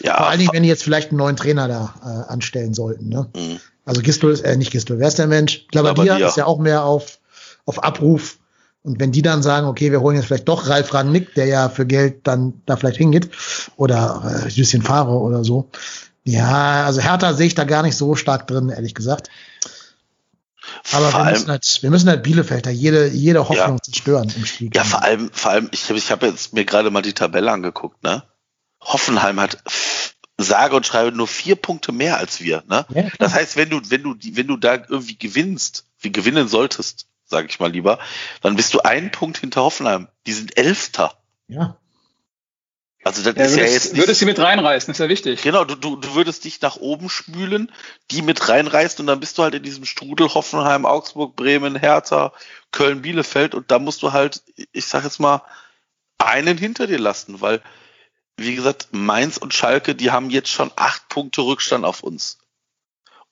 Ja, 0.00 0.16
Vor 0.16 0.28
allen 0.28 0.38
Dingen, 0.40 0.50
wenn 0.52 0.62
die 0.62 0.68
jetzt 0.68 0.82
vielleicht 0.82 1.10
einen 1.10 1.18
neuen 1.18 1.36
Trainer 1.36 1.68
da 1.68 1.94
äh, 2.02 2.32
anstellen 2.32 2.74
sollten. 2.74 3.08
Ne? 3.08 3.28
Mhm. 3.36 3.60
Also 3.84 4.02
Gistol 4.02 4.32
ist, 4.32 4.40
äh, 4.40 4.56
nicht 4.56 4.72
Gistol, 4.72 4.98
wer 4.98 5.08
ist 5.08 5.18
der 5.18 5.26
Mensch? 5.26 5.66
Glabadia 5.70 6.16
ist 6.16 6.36
ja 6.36 6.46
auch 6.46 6.58
mehr 6.58 6.84
auf, 6.84 7.18
auf 7.64 7.82
Abruf. 7.84 8.38
Und 8.84 9.00
wenn 9.00 9.12
die 9.12 9.22
dann 9.22 9.42
sagen, 9.42 9.66
okay, 9.66 9.90
wir 9.90 10.02
holen 10.02 10.16
jetzt 10.16 10.26
vielleicht 10.26 10.46
doch 10.46 10.68
Ralf 10.68 10.92
Rangnick, 10.92 11.34
der 11.34 11.46
ja 11.46 11.70
für 11.70 11.86
Geld 11.86 12.26
dann 12.26 12.60
da 12.66 12.76
vielleicht 12.76 12.98
hingeht, 12.98 13.30
oder 13.76 14.44
äh, 14.44 14.58
Lucien 14.58 14.82
Favre 14.82 15.18
oder 15.18 15.42
so. 15.42 15.70
Ja, 16.22 16.84
also 16.84 17.00
Hertha 17.00 17.32
sehe 17.32 17.46
ich 17.46 17.54
da 17.54 17.64
gar 17.64 17.82
nicht 17.82 17.96
so 17.96 18.14
stark 18.14 18.46
drin, 18.46 18.68
ehrlich 18.68 18.94
gesagt. 18.94 19.30
Aber 20.92 21.12
wir 21.12 21.30
müssen, 21.30 21.48
halt, 21.48 21.78
wir 21.80 21.90
müssen 21.90 22.08
halt 22.10 22.22
Bielefelder 22.22 22.70
jede, 22.70 23.08
jede 23.08 23.48
Hoffnung 23.48 23.76
ja. 23.76 23.82
zerstören 23.82 24.30
im 24.36 24.44
Spiel. 24.44 24.70
Ja, 24.74 24.84
vor 24.84 25.02
allem, 25.02 25.30
vor 25.32 25.52
allem, 25.52 25.68
ich, 25.72 25.88
ich 25.88 26.10
habe 26.10 26.26
jetzt 26.26 26.52
mir 26.52 26.66
gerade 26.66 26.90
mal 26.90 27.02
die 27.02 27.14
Tabelle 27.14 27.50
angeguckt, 27.50 28.02
ne? 28.02 28.22
Hoffenheim 28.82 29.40
hat 29.40 29.62
sage 30.36 30.76
und 30.76 30.86
schreibe 30.86 31.16
nur 31.16 31.28
vier 31.28 31.56
Punkte 31.56 31.92
mehr 31.92 32.18
als 32.18 32.40
wir, 32.40 32.64
ne? 32.68 32.84
Ja, 32.90 33.08
das 33.18 33.32
heißt, 33.32 33.56
wenn 33.56 33.70
du, 33.70 33.80
wenn 33.88 34.02
du, 34.02 34.14
wenn 34.20 34.46
du 34.46 34.58
da 34.58 34.74
irgendwie 34.74 35.16
gewinnst, 35.16 35.86
wie 36.00 36.12
gewinnen 36.12 36.48
solltest, 36.48 37.06
sage 37.34 37.48
ich 37.50 37.58
mal 37.58 37.70
lieber, 37.70 37.98
dann 38.42 38.54
bist 38.54 38.72
du 38.74 38.80
einen 38.80 39.10
Punkt 39.10 39.38
hinter 39.38 39.62
Hoffenheim. 39.62 40.06
Die 40.26 40.32
sind 40.32 40.56
Elfter. 40.56 41.18
Ja. 41.48 41.76
Also 43.02 43.22
das 43.22 43.36
ja, 43.36 43.44
ist 43.44 43.56
ja 43.56 43.64
jetzt 43.64 43.92
nicht, 43.92 44.00
würdest 44.00 44.20
sie 44.20 44.24
mit 44.24 44.38
reinreißen, 44.38 44.90
ist 44.92 44.98
ja 44.98 45.08
wichtig. 45.10 45.42
Genau, 45.42 45.64
du, 45.64 45.74
du, 45.74 45.96
du 45.96 46.14
würdest 46.14 46.44
dich 46.44 46.62
nach 46.62 46.76
oben 46.76 47.10
spülen, 47.10 47.70
die 48.10 48.22
mit 48.22 48.48
reinreißen 48.48 49.00
und 49.00 49.08
dann 49.08 49.20
bist 49.20 49.36
du 49.36 49.42
halt 49.42 49.54
in 49.54 49.62
diesem 49.62 49.84
Strudel 49.84 50.32
Hoffenheim, 50.32 50.86
Augsburg, 50.86 51.36
Bremen, 51.36 51.76
Hertha, 51.76 52.32
Köln, 52.70 53.02
Bielefeld 53.02 53.54
und 53.54 53.70
da 53.70 53.78
musst 53.78 54.02
du 54.02 54.12
halt, 54.12 54.42
ich 54.72 54.86
sag 54.86 55.04
jetzt 55.04 55.20
mal, 55.20 55.42
einen 56.16 56.56
hinter 56.56 56.86
dir 56.86 56.98
lassen, 56.98 57.42
weil, 57.42 57.60
wie 58.38 58.54
gesagt, 58.54 58.88
Mainz 58.92 59.36
und 59.36 59.52
Schalke, 59.52 59.94
die 59.94 60.12
haben 60.12 60.30
jetzt 60.30 60.50
schon 60.50 60.70
acht 60.76 61.08
Punkte 61.08 61.42
Rückstand 61.42 61.84
auf 61.84 62.02
uns. 62.02 62.38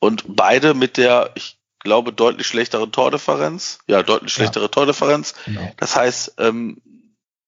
Und 0.00 0.24
beide 0.26 0.74
mit 0.74 0.96
der, 0.96 1.30
ich 1.34 1.61
glaube, 1.82 2.12
deutlich 2.12 2.46
schlechtere 2.46 2.90
Tordifferenz. 2.90 3.78
Ja, 3.86 4.02
deutlich 4.02 4.32
schlechtere 4.32 4.64
ja. 4.64 4.68
Tordifferenz. 4.68 5.34
Genau. 5.44 5.72
Das 5.76 5.96
heißt, 5.96 6.34
ähm, 6.38 6.80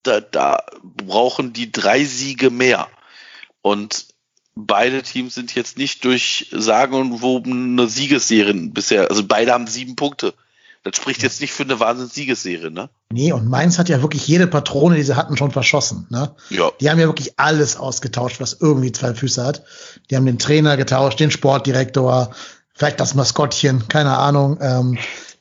da, 0.03 0.21
da 0.21 0.63
brauchen 0.83 1.53
die 1.53 1.71
drei 1.71 2.03
Siege 2.03 2.49
mehr. 2.49 2.87
Und 3.61 4.07
beide 4.55 5.01
Teams 5.03 5.35
sind 5.35 5.53
jetzt 5.55 5.77
nicht 5.77 6.03
durch 6.05 6.49
sagenumwobene 6.51 7.87
Siegesserien 7.87 8.73
bisher, 8.73 9.09
also 9.09 9.25
beide 9.25 9.53
haben 9.53 9.67
sieben 9.67 9.95
Punkte. 9.95 10.33
Das 10.83 10.97
spricht 10.97 11.23
jetzt 11.23 11.41
nicht 11.41 11.51
für 11.51 11.63
eine 11.63 11.79
Wahnsinns-Siegesserie, 11.79 12.69
ne? 12.69 12.89
Nee, 13.11 13.31
und 13.31 13.49
Mainz 13.49 13.79
hat 13.79 13.89
ja 13.89 14.03
wirklich 14.03 14.27
jede 14.27 14.45
Patrone, 14.45 14.95
die 14.95 15.01
sie 15.01 15.15
hatten, 15.15 15.35
schon 15.35 15.49
verschossen, 15.49 16.05
ne? 16.11 16.35
Ja. 16.51 16.71
Die 16.79 16.91
haben 16.91 16.99
ja 16.99 17.07
wirklich 17.07 17.39
alles 17.39 17.75
ausgetauscht, 17.75 18.39
was 18.39 18.53
irgendwie 18.61 18.91
zwei 18.91 19.15
Füße 19.15 19.43
hat. 19.43 19.63
Die 20.11 20.15
haben 20.15 20.27
den 20.27 20.37
Trainer 20.37 20.77
getauscht, 20.77 21.19
den 21.19 21.31
Sportdirektor, 21.31 22.35
vielleicht 22.75 22.99
das 22.99 23.15
Maskottchen, 23.15 23.87
keine 23.87 24.17
Ahnung. 24.17 24.59
Ähm, 24.61 24.97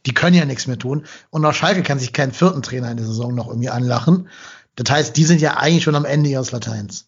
die 0.06 0.14
können 0.14 0.36
ja 0.36 0.44
nichts 0.44 0.66
mehr 0.66 0.78
tun. 0.78 1.04
Und 1.30 1.44
auch 1.44 1.52
Schalke 1.52 1.82
kann 1.82 1.98
sich 1.98 2.12
keinen 2.12 2.32
vierten 2.32 2.62
Trainer 2.62 2.90
in 2.90 2.96
der 2.96 3.06
Saison 3.06 3.34
noch 3.34 3.48
irgendwie 3.48 3.70
anlachen. 3.70 4.28
Das 4.76 4.90
heißt, 4.90 5.16
die 5.16 5.24
sind 5.24 5.40
ja 5.40 5.56
eigentlich 5.56 5.84
schon 5.84 5.94
am 5.94 6.04
Ende 6.04 6.30
ihres 6.30 6.52
Lateins. 6.52 7.06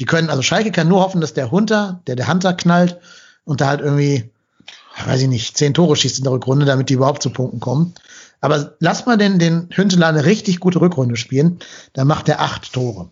Die 0.00 0.04
können, 0.04 0.30
also 0.30 0.42
Schalke 0.42 0.70
kann 0.70 0.88
nur 0.88 1.00
hoffen, 1.00 1.20
dass 1.20 1.34
der 1.34 1.50
Hunter, 1.50 2.02
der 2.06 2.16
der 2.16 2.28
Hunter 2.28 2.54
knallt 2.54 2.98
und 3.44 3.60
da 3.60 3.68
halt 3.68 3.80
irgendwie, 3.80 4.30
weiß 5.04 5.22
ich 5.22 5.28
nicht, 5.28 5.56
zehn 5.56 5.74
Tore 5.74 5.96
schießt 5.96 6.18
in 6.18 6.24
der 6.24 6.32
Rückrunde, 6.32 6.66
damit 6.66 6.88
die 6.88 6.94
überhaupt 6.94 7.22
zu 7.22 7.30
Punkten 7.30 7.60
kommen. 7.60 7.94
Aber 8.40 8.76
lass 8.78 9.06
mal 9.06 9.18
den, 9.18 9.38
den 9.38 9.68
Hünteler 9.72 10.06
eine 10.06 10.24
richtig 10.24 10.60
gute 10.60 10.80
Rückrunde 10.80 11.16
spielen, 11.16 11.58
dann 11.92 12.06
macht 12.06 12.28
er 12.28 12.40
acht 12.40 12.72
Tore. 12.72 13.10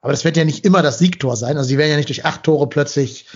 Aber 0.00 0.12
das 0.12 0.24
wird 0.24 0.36
ja 0.36 0.44
nicht 0.44 0.64
immer 0.64 0.82
das 0.82 0.98
Siegtor 0.98 1.36
sein. 1.36 1.56
Also 1.56 1.68
die 1.68 1.78
werden 1.78 1.90
ja 1.90 1.96
nicht 1.96 2.08
durch 2.08 2.24
acht 2.24 2.42
Tore 2.42 2.66
plötzlich 2.68 3.26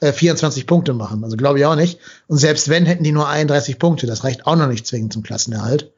äh, 0.00 0.12
24 0.12 0.66
Punkte 0.66 0.92
machen. 0.92 1.24
Also 1.24 1.36
glaube 1.36 1.58
ich 1.58 1.66
auch 1.66 1.76
nicht. 1.76 1.98
Und 2.26 2.38
selbst 2.38 2.68
wenn, 2.68 2.86
hätten 2.86 3.04
die 3.04 3.12
nur 3.12 3.28
31 3.28 3.78
Punkte. 3.78 4.06
Das 4.06 4.24
reicht 4.24 4.46
auch 4.46 4.56
noch 4.56 4.68
nicht 4.68 4.86
zwingend 4.86 5.12
zum 5.12 5.22
Klassenerhalt. 5.22 5.92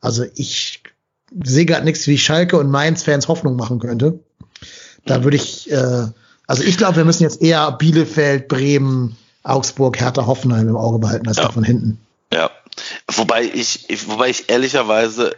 Also 0.00 0.24
ich 0.34 0.82
sehe 1.42 1.66
gerade 1.66 1.84
nichts, 1.84 2.06
wie 2.06 2.18
Schalke 2.18 2.58
und 2.58 2.70
Mainz-Fans 2.70 3.28
Hoffnung 3.28 3.56
machen 3.56 3.78
könnte. 3.78 4.20
Da 5.04 5.24
würde 5.24 5.36
ich, 5.36 5.70
äh, 5.70 6.06
also 6.46 6.62
ich 6.62 6.76
glaube, 6.76 6.96
wir 6.96 7.04
müssen 7.04 7.22
jetzt 7.22 7.40
eher 7.40 7.70
Bielefeld, 7.72 8.48
Bremen, 8.48 9.16
Augsburg, 9.42 9.98
Hertha, 9.98 10.26
Hoffenheim 10.26 10.68
im 10.68 10.76
Auge 10.76 10.98
behalten 10.98 11.28
als 11.28 11.38
ja. 11.38 11.50
von 11.50 11.64
hinten. 11.64 11.98
Ja, 12.32 12.50
wobei 13.10 13.44
ich, 13.44 13.88
ich, 13.88 14.08
wobei 14.08 14.28
ich 14.28 14.50
ehrlicherweise 14.50 15.34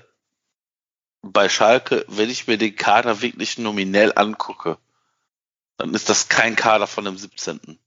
bei 1.22 1.48
Schalke, 1.48 2.04
wenn 2.08 2.30
ich 2.30 2.46
mir 2.46 2.58
den 2.58 2.74
Kader 2.74 3.22
wirklich 3.22 3.58
nominell 3.58 4.12
angucke, 4.14 4.78
dann 5.76 5.94
ist 5.94 6.08
das 6.08 6.28
kein 6.28 6.56
Kader 6.56 6.86
von 6.86 7.04
dem 7.04 7.16
17. 7.16 7.78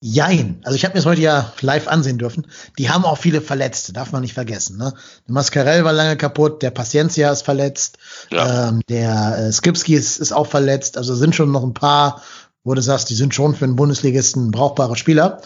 Jein. 0.00 0.60
Also 0.62 0.76
ich 0.76 0.84
habe 0.84 0.92
mir 0.92 0.98
das 0.98 1.06
heute 1.06 1.22
ja 1.22 1.52
live 1.62 1.88
ansehen 1.88 2.18
dürfen. 2.18 2.46
Die 2.78 2.90
haben 2.90 3.04
auch 3.04 3.16
viele 3.16 3.40
Verletzte, 3.40 3.94
darf 3.94 4.12
man 4.12 4.20
nicht 4.20 4.34
vergessen. 4.34 4.76
Ne? 4.76 4.92
Der 5.26 5.32
Mascarell 5.32 5.84
war 5.84 5.92
lange 5.92 6.16
kaputt, 6.16 6.62
der 6.62 6.70
Paciencia 6.70 7.32
ist 7.32 7.42
verletzt, 7.42 7.98
ja. 8.30 8.68
ähm, 8.68 8.82
der 8.88 9.38
äh, 9.38 9.52
Skipski 9.52 9.94
ist, 9.94 10.18
ist 10.18 10.32
auch 10.32 10.46
verletzt. 10.46 10.98
Also 10.98 11.14
sind 11.14 11.34
schon 11.34 11.50
noch 11.50 11.62
ein 11.62 11.74
paar, 11.74 12.22
wo 12.62 12.74
du 12.74 12.82
sagst, 12.82 13.08
die 13.08 13.14
sind 13.14 13.34
schon 13.34 13.54
für 13.54 13.64
einen 13.64 13.76
Bundesligisten 13.76 14.50
brauchbare 14.50 14.96
Spieler. 14.96 15.40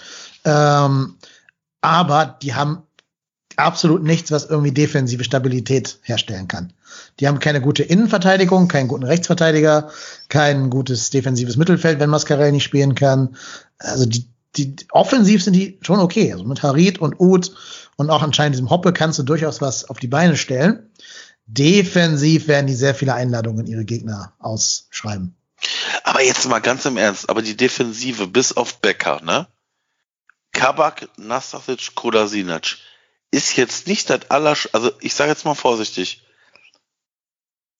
Ähm, 0.44 1.16
aber 1.80 2.38
die 2.42 2.54
haben 2.54 2.82
absolut 3.56 4.02
nichts, 4.02 4.32
was 4.32 4.46
irgendwie 4.46 4.72
defensive 4.72 5.22
Stabilität 5.22 5.98
herstellen 6.02 6.48
kann. 6.48 6.72
Die 7.20 7.28
haben 7.28 7.38
keine 7.38 7.60
gute 7.60 7.82
Innenverteidigung, 7.82 8.68
keinen 8.68 8.88
guten 8.88 9.04
Rechtsverteidiger, 9.04 9.90
kein 10.28 10.70
gutes 10.70 11.10
defensives 11.10 11.56
Mittelfeld, 11.56 12.00
wenn 12.00 12.10
Mascarell 12.10 12.52
nicht 12.52 12.64
spielen 12.64 12.94
kann. 12.94 13.36
Also 13.78 14.06
die, 14.06 14.29
die 14.56 14.76
offensiv 14.90 15.42
sind 15.42 15.54
die 15.54 15.78
schon 15.82 16.00
okay. 16.00 16.32
Also 16.32 16.44
mit 16.44 16.62
Harit 16.62 16.98
und 16.98 17.18
Uth 17.18 17.52
und 17.96 18.10
auch 18.10 18.22
anscheinend 18.22 18.54
diesem 18.54 18.70
Hoppe 18.70 18.92
kannst 18.92 19.18
du 19.18 19.22
durchaus 19.22 19.60
was 19.60 19.88
auf 19.88 19.98
die 19.98 20.08
Beine 20.08 20.36
stellen. 20.36 20.90
Defensiv 21.46 22.48
werden 22.48 22.66
die 22.66 22.74
sehr 22.74 22.94
viele 22.94 23.14
Einladungen 23.14 23.66
ihre 23.66 23.84
Gegner 23.84 24.34
ausschreiben. 24.38 25.34
Aber 26.04 26.22
jetzt 26.22 26.48
mal 26.48 26.60
ganz 26.60 26.84
im 26.84 26.96
Ernst, 26.96 27.28
aber 27.28 27.42
die 27.42 27.56
Defensive 27.56 28.26
bis 28.26 28.52
auf 28.56 28.80
Becker, 28.80 29.20
ne? 29.22 29.46
Kabak, 30.52 31.08
Nastasic, 31.16 31.94
Kolasinac 31.94 32.76
ist 33.30 33.56
jetzt 33.56 33.86
nicht 33.86 34.10
das 34.10 34.30
aller, 34.30 34.56
also 34.72 34.90
ich 35.00 35.14
sage 35.14 35.30
jetzt 35.30 35.44
mal 35.44 35.54
vorsichtig. 35.54 36.24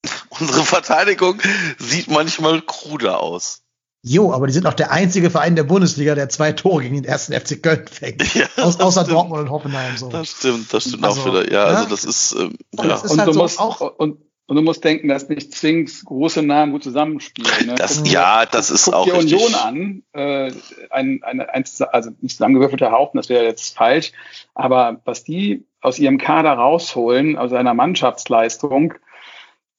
Unsere 0.29 0.65
Verteidigung 0.65 1.41
sieht 1.79 2.09
manchmal 2.09 2.63
kruder 2.63 3.21
aus. 3.21 3.63
Jo, 4.03 4.33
aber 4.33 4.47
die 4.47 4.53
sind 4.55 4.67
auch 4.67 4.75
der 4.75 4.93
einzige 4.93 5.31
Verein 5.31 5.57
der 5.57 5.65
Bundesliga, 5.65 6.15
der 6.15 6.31
zwei 6.31 6.53
Tore 6.53 6.83
gegen 6.83 6.95
den 6.95 7.05
ersten 7.05 7.35
FC 7.35 7.63
Köln 7.63 7.87
fängt. 7.91 8.23
Ja, 8.35 8.47
Aus, 8.57 8.81
außer 8.81 9.03
stimmt. 9.03 9.17
Dortmund 9.17 9.43
und 9.43 9.51
Hoffenheim 9.51 9.97
so. 9.97 10.09
Das 10.09 10.31
stimmt, 10.31 10.73
das 10.73 10.85
stimmt 10.85 11.05
Also, 11.05 11.21
auch 11.21 11.27
wieder. 11.27 11.53
Ja, 11.53 11.71
ja. 11.71 11.77
also 11.79 11.91
das 11.91 12.05
ist, 12.05 12.33
ähm, 12.33 12.57
Und 12.77 12.85
ja. 12.85 12.89
das 12.89 13.05
ist 13.05 13.11
und, 13.13 13.19
halt 13.19 13.29
du 13.29 13.33
so 13.35 13.41
musst, 13.43 13.61
auch- 13.61 13.81
und, 13.99 14.19
und 14.47 14.57
du 14.57 14.63
musst 14.63 14.83
denken, 14.83 15.09
dass 15.09 15.29
nicht 15.29 15.55
zwingend 15.55 15.93
große 16.05 16.43
Namen 16.43 16.73
gut 16.73 16.83
zusammenspielen. 16.83 17.67
Ne? 17.67 17.75
Das, 17.75 17.99
Guck 17.99 18.07
ja, 18.11 18.47
das 18.47 18.69
guck, 18.69 18.75
ist 18.75 18.85
guck 18.87 18.95
auch 18.95 19.05
dir 19.05 19.15
richtig. 19.15 19.35
Union 19.35 19.55
an, 19.55 20.03
äh, 20.13 20.53
ein, 20.89 21.21
ein, 21.23 21.41
ein, 21.41 21.65
also 21.93 22.11
nicht 22.21 22.37
zusammengewürfelter 22.37 22.91
Haufen, 22.93 23.19
das 23.19 23.29
wäre 23.29 23.45
jetzt 23.45 23.77
falsch, 23.77 24.13
aber 24.55 25.01
was 25.05 25.25
die 25.25 25.67
aus 25.83 25.99
ihrem 25.99 26.19
Kader 26.19 26.53
rausholen, 26.53 27.37
aus 27.37 27.53
einer 27.53 27.75
Mannschaftsleistung, 27.75 28.95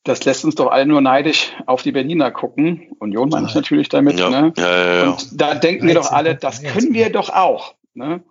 das 0.03 0.25
lässt 0.25 0.43
uns 0.45 0.55
doch 0.55 0.71
alle 0.71 0.85
nur 0.85 1.01
neidisch 1.01 1.51
auf 1.67 1.83
die 1.83 1.91
Berliner 1.91 2.31
gucken. 2.31 2.91
Union 2.99 3.29
meine 3.29 3.47
ich 3.47 3.55
natürlich 3.55 3.89
damit. 3.89 4.19
Ja, 4.19 4.29
Ne? 4.29 4.53
ja, 4.57 4.63
ja, 4.63 4.93
ja. 4.93 5.09
Und 5.11 5.41
da 5.41 5.55
denken 5.55 5.87
wir 5.87 5.95
doch 5.95 6.09
13 6.09 6.17
alle, 6.17 6.35
das 6.35 6.63
können 6.63 6.93
wir 6.93 7.11
doch 7.11 7.29
auch. 7.29 7.75
Ne? 7.93 8.23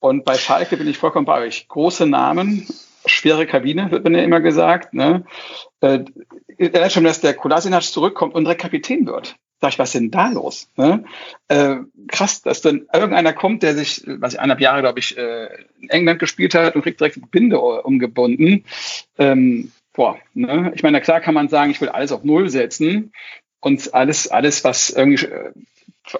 Und 0.00 0.24
bei 0.24 0.36
Schalke 0.36 0.76
bin 0.76 0.88
ich 0.88 0.98
vollkommen 0.98 1.26
bei 1.26 1.42
euch. 1.42 1.68
Große 1.68 2.06
Namen, 2.06 2.66
schwere 3.04 3.46
Kabine, 3.46 3.90
wird 3.90 4.08
mir 4.08 4.18
ja 4.18 4.24
immer 4.24 4.40
gesagt. 4.40 4.94
Ne? 4.94 5.24
Äh, 5.80 6.04
schon, 6.88 7.04
dass 7.04 7.20
der 7.20 7.34
Kolasinac 7.34 7.82
zurückkommt 7.82 8.34
und 8.34 8.44
direkt 8.44 8.62
Kapitän 8.62 9.06
wird. 9.06 9.36
Sag 9.60 9.74
ich, 9.74 9.78
was 9.78 9.90
ist 9.90 10.00
denn 10.00 10.10
da 10.10 10.28
los? 10.30 10.68
Ne? 10.76 11.04
Äh, 11.46 11.76
krass, 12.08 12.42
dass 12.42 12.62
dann 12.62 12.86
irgendeiner 12.92 13.32
kommt, 13.32 13.62
der 13.62 13.76
sich, 13.76 14.02
was 14.06 14.32
ich 14.32 14.40
eineinhalb 14.40 14.60
Jahre, 14.60 14.80
glaube 14.80 14.98
ich, 14.98 15.16
äh, 15.16 15.46
in 15.80 15.88
England 15.90 16.18
gespielt 16.18 16.54
hat 16.54 16.74
und 16.74 16.82
kriegt 16.82 16.98
direkt 16.98 17.16
die 17.16 17.20
Binde 17.20 17.60
umgebunden. 17.60 18.64
Ähm, 19.18 19.70
boah, 19.92 20.16
ne? 20.34 20.72
Ich 20.74 20.82
meine, 20.82 21.00
klar 21.00 21.20
kann 21.20 21.34
man 21.34 21.48
sagen, 21.48 21.70
ich 21.70 21.80
will 21.80 21.88
alles 21.88 22.12
auf 22.12 22.24
Null 22.24 22.48
setzen 22.50 23.12
und 23.60 23.94
alles, 23.94 24.28
alles, 24.28 24.64
was 24.64 24.90
irgendwie 24.90 25.26
äh, 25.26 25.52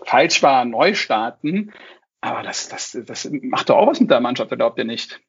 falsch 0.04 0.42
war, 0.42 0.64
neu 0.64 0.94
starten. 0.94 1.72
Aber 2.20 2.42
das, 2.42 2.68
das, 2.68 2.96
das 3.04 3.28
macht 3.42 3.68
doch 3.68 3.76
auch 3.76 3.88
was 3.88 4.00
mit 4.00 4.10
der 4.10 4.20
Mannschaft, 4.20 4.50
glaubt 4.50 4.78
ihr 4.78 4.84
nicht? 4.84 5.20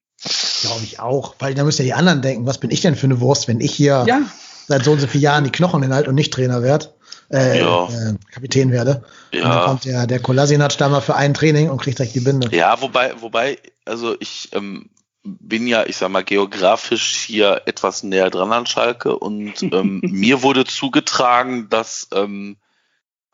Glaube 0.62 0.84
ich 0.84 1.00
auch. 1.00 1.36
Weil 1.39 1.54
da 1.56 1.64
müssen 1.64 1.82
ja 1.82 1.86
die 1.86 1.94
anderen 2.00 2.22
denken, 2.22 2.46
was 2.46 2.60
bin 2.60 2.72
ich 2.72 2.82
denn 2.82 2.96
für 2.96 3.08
eine 3.08 3.20
Wurst, 3.20 3.48
wenn 3.48 3.60
ich 3.60 3.74
hier 3.74 4.06
Ja, 4.08 4.22
seit 4.68 4.84
so 4.84 4.91
und 4.91 5.00
so 5.00 5.08
vielen 5.08 5.24
Jahren 5.24 5.44
die 5.44 5.52
Knochen 5.52 5.82
hinhalte 5.82 6.10
und 6.10 6.16
nicht 6.16 6.32
Trainer 6.32 6.62
werde, 6.62 6.94
äh, 7.32 7.60
Ja. 7.60 7.88
äh, 7.88 8.14
Kapitän 8.32 8.72
werde. 8.72 9.04
Und 9.34 9.41
dann 9.41 9.52
Ja. 9.52 9.66
kommt 9.66 9.86
der, 9.86 10.06
der 10.08 10.20
Kolasinac 10.20 10.78
da 10.78 10.88
mal 10.88 11.02
für 11.02 11.16
ein 11.16 11.34
Training 11.34 11.70
und 11.70 11.82
kriegt 11.82 11.98
direkt 11.98 12.16
die 12.16 12.20
Binde. 12.20 12.56
Ja, 12.56 12.80
wobei, 12.82 13.20
wobei, 13.20 13.58
also 13.86 14.16
ich 14.20 14.50
ähm, 14.54 14.89
bin 15.24 15.67
ja, 15.67 15.86
ich 15.86 15.97
sag 15.97 16.09
mal, 16.09 16.24
geografisch 16.24 17.24
hier 17.26 17.63
etwas 17.65 18.03
näher 18.03 18.30
dran 18.30 18.51
an 18.51 18.65
Schalke 18.65 19.17
und 19.17 19.61
ähm, 19.61 20.01
mir 20.03 20.43
wurde 20.43 20.65
zugetragen, 20.65 21.69
dass 21.69 22.09
ähm, 22.13 22.57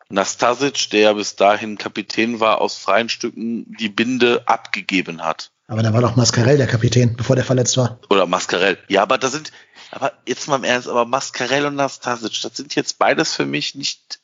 Nastasic, 0.10 0.90
der 0.90 1.14
bis 1.16 1.36
dahin 1.36 1.78
Kapitän 1.78 2.40
war, 2.40 2.62
aus 2.62 2.78
freien 2.78 3.10
Stücken 3.10 3.66
die 3.80 3.90
Binde 3.90 4.44
abgegeben 4.48 5.24
hat. 5.24 5.52
Aber 5.68 5.84
da 5.84 5.94
war 5.94 6.02
doch 6.02 6.16
Mascarell 6.16 6.58
der 6.58 6.66
Kapitän, 6.66 7.16
bevor 7.16 7.36
der 7.36 7.46
verletzt 7.46 7.78
war. 7.78 8.00
Oder 8.10 8.26
Mascarell. 8.26 8.80
Ja, 8.88 9.04
aber 9.04 9.20
da 9.20 9.28
sind, 9.28 9.52
aber 9.92 10.14
jetzt 10.26 10.48
mal 10.48 10.56
im 10.56 10.64
Ernst, 10.64 10.88
aber 10.88 11.06
Mascarell 11.06 11.68
und 11.68 11.76
Nastasic, 11.76 12.42
das 12.42 12.58
sind 12.58 12.74
jetzt 12.74 12.98
beides 12.98 13.36
für 13.36 13.46
mich 13.46 13.76
nicht 13.76 14.20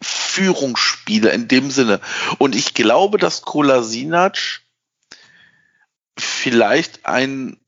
Führungsspieler 0.00 1.32
in 1.32 1.46
dem 1.46 1.70
Sinne. 1.70 2.00
Und 2.38 2.54
ich 2.54 2.72
glaube, 2.72 3.18
dass 3.18 3.42
Kolasinac 3.42 4.62
vielleicht 6.18 7.06
ein 7.06 7.58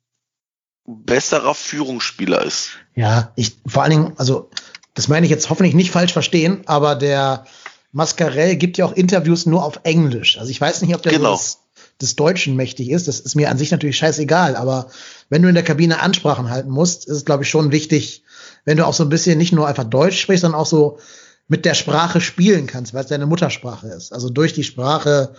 besserer 0.87 1.55
Führungsspieler 1.55 2.43
ist. 2.45 2.71
Ja, 2.95 3.33
ich 3.37 3.57
vor 3.67 3.83
allen 3.83 3.91
Dingen, 3.91 4.13
also 4.17 4.51
das 4.95 5.09
meine 5.09 5.27
ich 5.27 5.31
jetzt 5.31 5.51
hoffentlich 5.51 5.75
nicht 5.75 5.91
falsch 5.91 6.13
verstehen, 6.13 6.63
aber 6.67 6.95
der 6.95 7.47
Mascarell 7.93 8.57
gibt 8.57 8.77
ja 8.77 8.85
auch 8.85 8.93
Interviews 8.93 9.47
nur 9.47 9.65
auf 9.65 9.81
Englisch. 9.85 10.39
Also 10.39 10.51
ich 10.51 10.61
weiß 10.61 10.83
nicht, 10.83 10.95
ob 10.95 11.03
der 11.03 11.13
Genau. 11.13 11.37
so 11.37 11.43
des, 11.43 11.59
des 12.01 12.17
Deutschen 12.17 12.57
mächtig 12.57 12.91
ist. 12.91 13.09
Das 13.09 13.21
ist 13.21 13.35
mir 13.35 13.51
an 13.51 13.59
sich 13.59 13.71
natürlich 13.71 13.97
scheißegal, 13.97 14.57
aber 14.57 14.89
wenn 15.31 15.43
du 15.43 15.49
in 15.49 15.55
der 15.55 15.65
Kabine 15.65 16.01
Ansprachen 16.01 16.51
halten 16.51 16.71
musst, 16.71 17.07
ist 17.07 17.17
es, 17.17 17.25
glaube 17.25 17.45
ich, 17.45 17.51
schon 17.51 17.73
wichtig, 17.73 18.25
wenn 18.65 18.77
du 18.77 18.87
auch 18.87 18.95
so 18.95 19.05
ein 19.05 19.09
bisschen 19.09 19.39
nicht 19.39 19.53
nur 19.53 19.67
einfach 19.67 19.85
Deutsch 19.85 20.21
sprichst, 20.21 20.43
sondern 20.43 20.61
auch 20.61 20.67
so 20.67 20.99
mit 21.47 21.65
der 21.65 21.75
Sprache 21.75 22.21
spielen 22.21 22.67
kannst, 22.67 22.95
weil 22.95 23.03
es 23.05 23.11
deine 23.11 23.27
Muttersprache 23.27 23.89
ist. 23.89 24.13
Also 24.13 24.31
durch 24.31 24.55
die 24.55 24.65
Sprache 24.65 25.35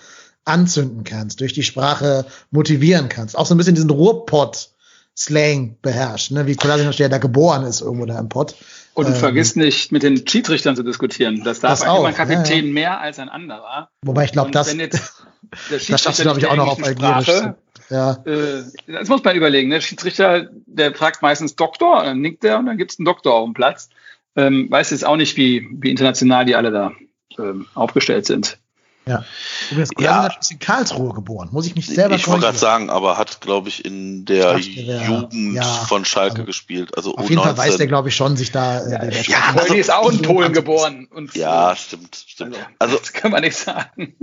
anzünden 0.46 1.04
kannst, 1.04 1.42
durch 1.42 1.54
die 1.54 1.64
Sprache 1.64 2.26
motivieren 2.52 3.10
kannst. 3.10 3.38
Auch 3.38 3.46
so 3.46 3.56
ein 3.56 3.58
bisschen 3.58 3.76
diesen 3.76 3.90
Ruhrpott-Slang 3.90 5.78
beherrscht, 5.82 6.32
ne? 6.32 6.46
wie 6.46 6.56
Kolasinac, 6.56 6.96
der 6.98 7.10
da 7.10 7.18
geboren 7.18 7.66
ist, 7.66 7.82
irgendwo 7.82 8.06
da 8.06 8.20
im 8.20 8.30
Pott. 8.30 8.56
und 8.94 9.08
Ähm, 9.08 9.16
vergiss 9.16 9.56
nicht, 9.56 9.92
mit 9.92 10.04
den 10.04 10.26
Schiedsrichtern 10.28 10.76
zu 10.76 10.84
diskutieren. 10.84 11.42
Das 11.44 11.60
darf 11.60 11.80
Das 11.80 11.88
auch, 11.88 12.06
ein 12.06 12.14
Kapitän 12.14 12.68
ja, 12.68 12.74
mehr 12.74 13.02
als 13.02 13.20
ein 13.20 13.30
anderer. 13.30 13.90
Wobei 14.04 14.26
ich 14.26 14.32
glaube, 14.32 14.52
das, 14.52 14.76
das 15.70 15.86
schaffst 15.86 16.20
du, 16.20 16.24
glaube 16.24 16.40
ich, 16.40 16.46
auch 16.46 16.56
noch 16.56 16.68
auf 16.68 16.82
englischen 16.82 17.56
Ja. 17.90 18.24
Äh, 18.26 18.64
das 18.88 19.10
muss 19.10 19.24
man 19.24 19.36
überlegen. 19.36 19.72
Der 19.72 19.82
Schiedsrichter, 19.82 20.50
der 20.68 20.94
fragt 20.94 21.24
meistens 21.24 21.56
Doktor, 21.56 22.04
dann 22.04 22.22
nickt 22.22 22.44
der 22.44 22.60
und 22.60 22.68
dann 22.68 22.78
gibt's 22.78 23.00
einen 23.00 23.06
Doktor 23.06 23.34
auf 23.34 23.46
dem 23.46 23.54
Platz. 23.56 23.90
Ähm, 24.36 24.70
weiß 24.70 24.92
jetzt 24.92 25.06
auch 25.06 25.16
nicht, 25.16 25.38
wie, 25.38 25.68
wie 25.72 25.90
international 25.90 26.46
die 26.46 26.56
alle 26.56 26.70
da 26.70 26.92
ähm, 27.40 27.66
aufgestellt 27.74 28.26
sind. 28.26 28.60
Ja. 29.08 29.24
Übrigens, 29.72 29.90
Ja. 30.00 30.12
Kolasinac 30.14 30.42
ist 30.42 30.52
in 30.52 30.60
Karlsruhe 30.60 31.14
geboren. 31.14 31.50
Muss 31.52 31.66
ich 31.68 31.76
mich 31.76 31.86
selber 31.88 32.16
ich 32.16 32.28
wollte 32.28 32.42
gerade 32.42 32.58
sagen, 32.58 32.90
aber 32.90 33.18
hat, 33.18 33.40
glaube 33.42 33.70
ich, 33.70 33.84
in 33.86 34.26
der 34.26 34.58
Jugend 34.58 35.56
ja, 35.56 35.64
von 35.64 36.06
Schalke 36.06 36.36
also 36.36 36.46
gespielt. 36.46 36.96
Also 36.98 37.16
Auf 37.16 37.30
jeden 37.30 37.42
Fall 37.42 37.54
U19. 37.54 37.58
weiß 37.58 37.78
der, 37.78 37.88
glaube 37.88 38.10
ich, 38.10 38.16
schon, 38.16 38.36
sich 38.38 38.52
da. 38.52 38.86
Äh, 38.86 38.90
der, 38.90 39.00
der 39.12 39.22
ja, 39.24 39.54
also- 39.56 39.74
ist 39.74 39.92
auch 39.92 40.10
in 40.12 40.22
Polen 40.22 40.50
Also- 40.50 40.62
geboren. 40.62 41.08
Und, 41.12 41.34
Ja, 41.36 41.72
äh, 41.72 41.76
stimmt, 41.76 42.16
stimmt. 42.28 42.56
also, 42.56 42.68
Also, 42.80 42.98
das 42.98 43.14
kann 43.14 43.32
man 43.32 43.42
nicht 43.42 43.58
sagen. 43.58 44.16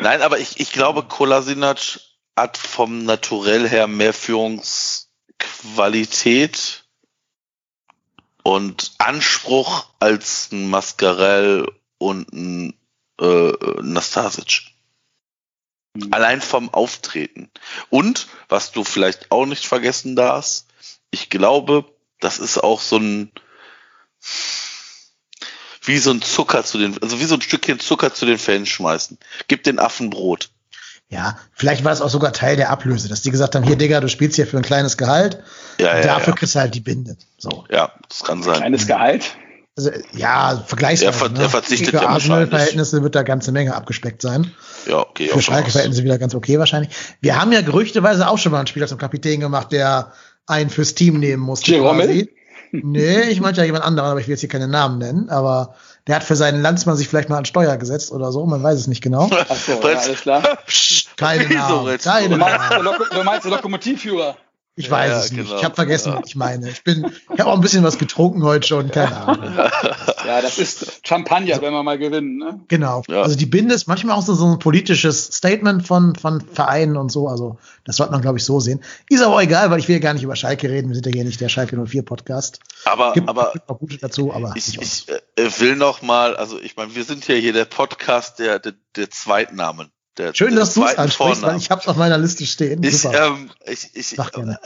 nein, 0.00 0.22
aber 0.22 0.38
ich, 0.38 0.58
ich 0.60 0.72
glaube, 0.72 1.02
Kolasinac 1.04 2.00
hat 2.36 2.56
vom 2.56 3.04
Naturell 3.04 3.68
her 3.68 3.86
mehr 3.88 4.12
Führungsqualität 4.14 6.84
und 8.42 8.92
Anspruch 8.98 9.86
als 9.98 10.48
ein 10.52 10.70
Mascarell 10.70 11.66
und 11.98 12.32
ein 12.32 12.74
äh, 13.20 13.52
Nastasic. 13.82 14.62
Allein 16.10 16.40
vom 16.40 16.72
Auftreten. 16.72 17.50
Und, 17.90 18.28
was 18.48 18.72
du 18.72 18.84
vielleicht 18.84 19.30
auch 19.30 19.46
nicht 19.46 19.66
vergessen 19.66 20.16
darfst, 20.16 20.66
ich 21.10 21.30
glaube, 21.30 21.84
das 22.20 22.38
ist 22.38 22.58
auch 22.58 22.80
so 22.80 22.98
ein, 22.98 23.32
wie 25.82 25.98
so 25.98 26.10
ein 26.10 26.22
Zucker 26.22 26.64
zu 26.64 26.78
den, 26.78 27.00
also 27.02 27.20
wie 27.20 27.24
so 27.24 27.34
ein 27.34 27.40
Stückchen 27.40 27.80
Zucker 27.80 28.12
zu 28.12 28.26
den 28.26 28.38
Fans 28.38 28.68
schmeißen. 28.68 29.18
Gib 29.48 29.64
den 29.64 29.78
Affen 29.78 30.10
Brot. 30.10 30.50
Ja, 31.10 31.38
vielleicht 31.54 31.84
war 31.84 31.92
es 31.92 32.02
auch 32.02 32.10
sogar 32.10 32.34
Teil 32.34 32.56
der 32.56 32.68
Ablöse, 32.68 33.08
dass 33.08 33.22
die 33.22 33.30
gesagt 33.30 33.54
haben, 33.54 33.64
hier, 33.64 33.76
Digga, 33.76 34.00
du 34.00 34.10
spielst 34.10 34.36
hier 34.36 34.46
für 34.46 34.58
ein 34.58 34.62
kleines 34.62 34.98
Gehalt. 34.98 35.42
Ja, 35.78 35.96
ja, 35.96 36.02
dafür 36.02 36.34
ja. 36.34 36.38
kriegst 36.38 36.54
du 36.54 36.58
halt 36.58 36.74
die 36.74 36.80
Binde. 36.80 37.16
So. 37.38 37.64
ja, 37.70 37.92
das 38.08 38.24
kann 38.24 38.42
sein. 38.42 38.56
Kleines 38.56 38.86
Gehalt. 38.86 39.36
Also, 39.78 39.90
ja, 40.12 40.60
vergleichsweise. 40.66 41.06
Er 41.06 41.12
ver- 41.12 41.30
er 41.40 41.48
verzichtet 41.48 41.90
Für 41.90 41.94
ja 41.96 42.02
wahrscheinlich. 42.02 42.32
Arsenal-Verhältnisse 42.32 43.02
wird 43.04 43.14
da 43.14 43.22
ganze 43.22 43.52
Menge 43.52 43.76
abgespeckt 43.76 44.20
sein. 44.22 44.50
Ja, 44.86 44.98
okay. 44.98 45.28
Für 45.28 45.40
Schalke-Verhältnisse 45.40 46.02
wieder 46.02 46.18
ganz 46.18 46.34
okay 46.34 46.58
wahrscheinlich. 46.58 46.90
Wir 47.20 47.40
haben 47.40 47.52
ja 47.52 47.60
gerüchteweise 47.60 48.28
auch 48.28 48.38
schon 48.38 48.50
mal 48.50 48.58
einen 48.58 48.66
Spieler 48.66 48.88
zum 48.88 48.98
Kapitän 48.98 49.38
gemacht, 49.38 49.70
der 49.70 50.12
einen 50.48 50.68
fürs 50.68 50.94
Team 50.94 51.20
nehmen 51.20 51.44
musste. 51.44 51.70
Jerome? 51.70 52.02
quasi. 52.04 52.34
Nee, 52.72 53.20
ich 53.30 53.40
meinte 53.40 53.60
ja 53.60 53.66
jemand 53.66 53.84
anderen, 53.84 54.10
aber 54.10 54.18
ich 54.20 54.26
will 54.26 54.32
jetzt 54.32 54.40
hier 54.40 54.48
keine 54.48 54.66
Namen 54.66 54.98
nennen. 54.98 55.28
Aber 55.30 55.76
der 56.08 56.16
hat 56.16 56.24
für 56.24 56.34
seinen 56.36 56.60
Landsmann 56.60 56.96
sich 56.96 57.06
vielleicht 57.06 57.28
mal 57.28 57.38
an 57.38 57.44
Steuer 57.44 57.76
gesetzt 57.76 58.10
oder 58.10 58.32
so, 58.32 58.44
man 58.46 58.62
weiß 58.62 58.78
es 58.80 58.88
nicht 58.88 59.00
genau. 59.02 59.30
Ach 59.48 59.54
so, 59.56 59.72
ja, 59.88 59.98
alles 59.98 60.20
klar. 60.22 60.42
Psst, 60.66 61.16
keine 61.16 61.48
Wieso 61.48 61.58
Namen, 61.58 61.98
keine 61.98 62.28
du? 62.28 62.34
Du 62.34 62.36
meinst, 62.40 62.58
Namen. 62.70 62.98
du 63.14 63.22
meinst 63.22 63.44
der 63.44 63.52
Lokomotivführer. 63.52 64.36
Ich 64.78 64.88
weiß 64.90 65.10
Ja, 65.10 65.18
es 65.20 65.32
nicht. 65.32 65.44
genau. 65.44 65.58
Ich 65.58 65.64
habe 65.64 65.74
vergessen, 65.74 66.12
Ja. 66.12 66.20
was 66.20 66.28
ich 66.28 66.36
meine. 66.36 66.68
Ich 66.70 66.84
bin, 66.84 67.04
ich 67.34 67.40
habe 67.40 67.50
auch 67.50 67.54
ein 67.56 67.60
bisschen 67.60 67.82
was 67.82 67.98
getrunken 67.98 68.44
heute 68.44 68.66
schon, 68.68 68.90
keine 68.92 69.16
Ahnung. 69.26 69.52
Ja, 70.24 70.40
das 70.40 70.58
ist 70.58 71.00
Champagner, 71.06 71.60
wenn 71.60 71.72
wir 71.72 71.82
mal 71.82 71.98
gewinnen. 71.98 72.38
Ne? 72.38 72.60
Genau. 72.68 73.02
Ja. 73.08 73.22
Also 73.22 73.36
die 73.36 73.46
Binde 73.46 73.74
ist 73.74 73.88
manchmal 73.88 74.16
auch 74.16 74.22
so, 74.22 74.34
so 74.34 74.46
ein 74.46 74.58
politisches 74.60 75.24
Statement 75.26 75.86
von, 75.86 76.14
von 76.14 76.40
Vereinen 76.40 76.96
und 76.96 77.10
so. 77.10 77.26
Also 77.26 77.58
das 77.84 77.96
sollte 77.96 78.12
man, 78.12 78.22
glaube 78.22 78.38
ich, 78.38 78.44
so 78.44 78.60
sehen. 78.60 78.80
Ist 79.08 79.22
aber 79.22 79.34
auch 79.36 79.40
egal, 79.40 79.70
weil 79.70 79.80
ich 79.80 79.88
will 79.88 79.96
ja 79.96 80.00
gar 80.00 80.14
nicht 80.14 80.22
über 80.22 80.36
Schalke 80.36 80.70
reden. 80.70 80.88
Wir 80.90 80.94
sind 80.94 81.06
ja 81.06 81.12
hier 81.12 81.24
nicht 81.24 81.40
der 81.40 81.48
Schalke 81.48 81.76
04 81.76 82.02
Podcast. 82.04 82.60
Aber, 82.84 83.12
Gibt, 83.14 83.28
aber 83.28 83.50
gibt 83.52 83.68
auch 83.68 83.78
gute 83.80 83.98
dazu, 83.98 84.32
aber 84.32 84.52
ich, 84.54 84.80
ich 84.80 85.06
äh, 85.08 85.50
will 85.58 85.74
noch 85.74 86.02
mal, 86.02 86.36
also 86.36 86.58
ich 86.60 86.76
meine, 86.76 86.94
wir 86.94 87.02
sind 87.02 87.26
ja 87.26 87.34
hier 87.34 87.52
der 87.52 87.64
Podcast 87.64 88.38
der, 88.38 88.60
der, 88.60 88.74
der 88.94 89.10
Zweitnamen. 89.10 89.90
Der, 90.18 90.34
Schön, 90.34 90.56
dass 90.56 90.74
du 90.74 90.80
es 90.82 90.88
zweiten 90.88 91.00
ansprichst, 91.02 91.42
weil 91.42 91.56
ich 91.56 91.70
habe 91.70 91.80
es 91.80 91.86
auf 91.86 91.96
meiner 91.96 92.18
Liste 92.18 92.44
stehen. 92.44 92.82
Ich, 92.82 93.02
Super. 93.02 93.28
ähm, 93.28 93.50
ich, 93.66 93.90
ich 93.94 94.18
äh, 94.18 94.22
äh, 94.22 94.58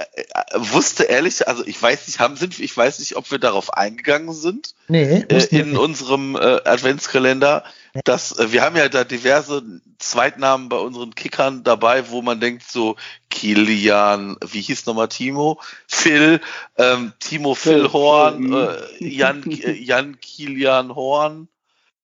wusste 0.55 1.05
ehrlich, 1.05 1.47
also 1.47 1.63
ich 1.67 1.81
weiß 1.81 2.07
nicht, 2.07 2.21
haben 2.21 2.37
sind, 2.37 2.59
ich 2.59 2.75
weiß 2.75 3.01
nicht, 3.01 3.17
ob 3.17 3.31
wir 3.31 3.39
darauf 3.39 3.75
eingegangen 3.75 4.33
sind 4.33 4.75
nee, 4.89 5.25
äh, 5.29 5.45
in 5.51 5.71
nicht. 5.71 5.79
unserem 5.79 6.37
äh, 6.37 6.61
Adventskalender. 6.65 7.65
dass 8.05 8.39
äh, 8.39 8.51
wir 8.51 8.63
haben 8.63 8.77
ja 8.77 8.89
da 8.89 9.05
diverse 9.05 9.63
Zweitnamen 9.99 10.71
bei 10.71 10.79
unseren 10.79 11.15
Kickern 11.15 11.65
dabei, 11.65 12.09
wo 12.09 12.23
man 12.23 12.41
denkt 12.41 12.63
so 12.67 12.97
Kilian, 13.29 14.39
wie 14.45 14.63
hieß 14.63 14.87
nochmal 14.87 15.09
Timo? 15.09 15.61
Phil, 15.87 16.41
ähm, 16.79 17.13
Timo 17.21 17.55
Phil, 17.55 17.81
Phil 17.81 17.93
Horn, 17.93 18.53
äh, 18.55 19.05
Jan, 19.07 19.43
äh, 19.51 19.73
Jan 19.73 20.19
Kilian 20.19 20.95
Horn, 20.95 21.49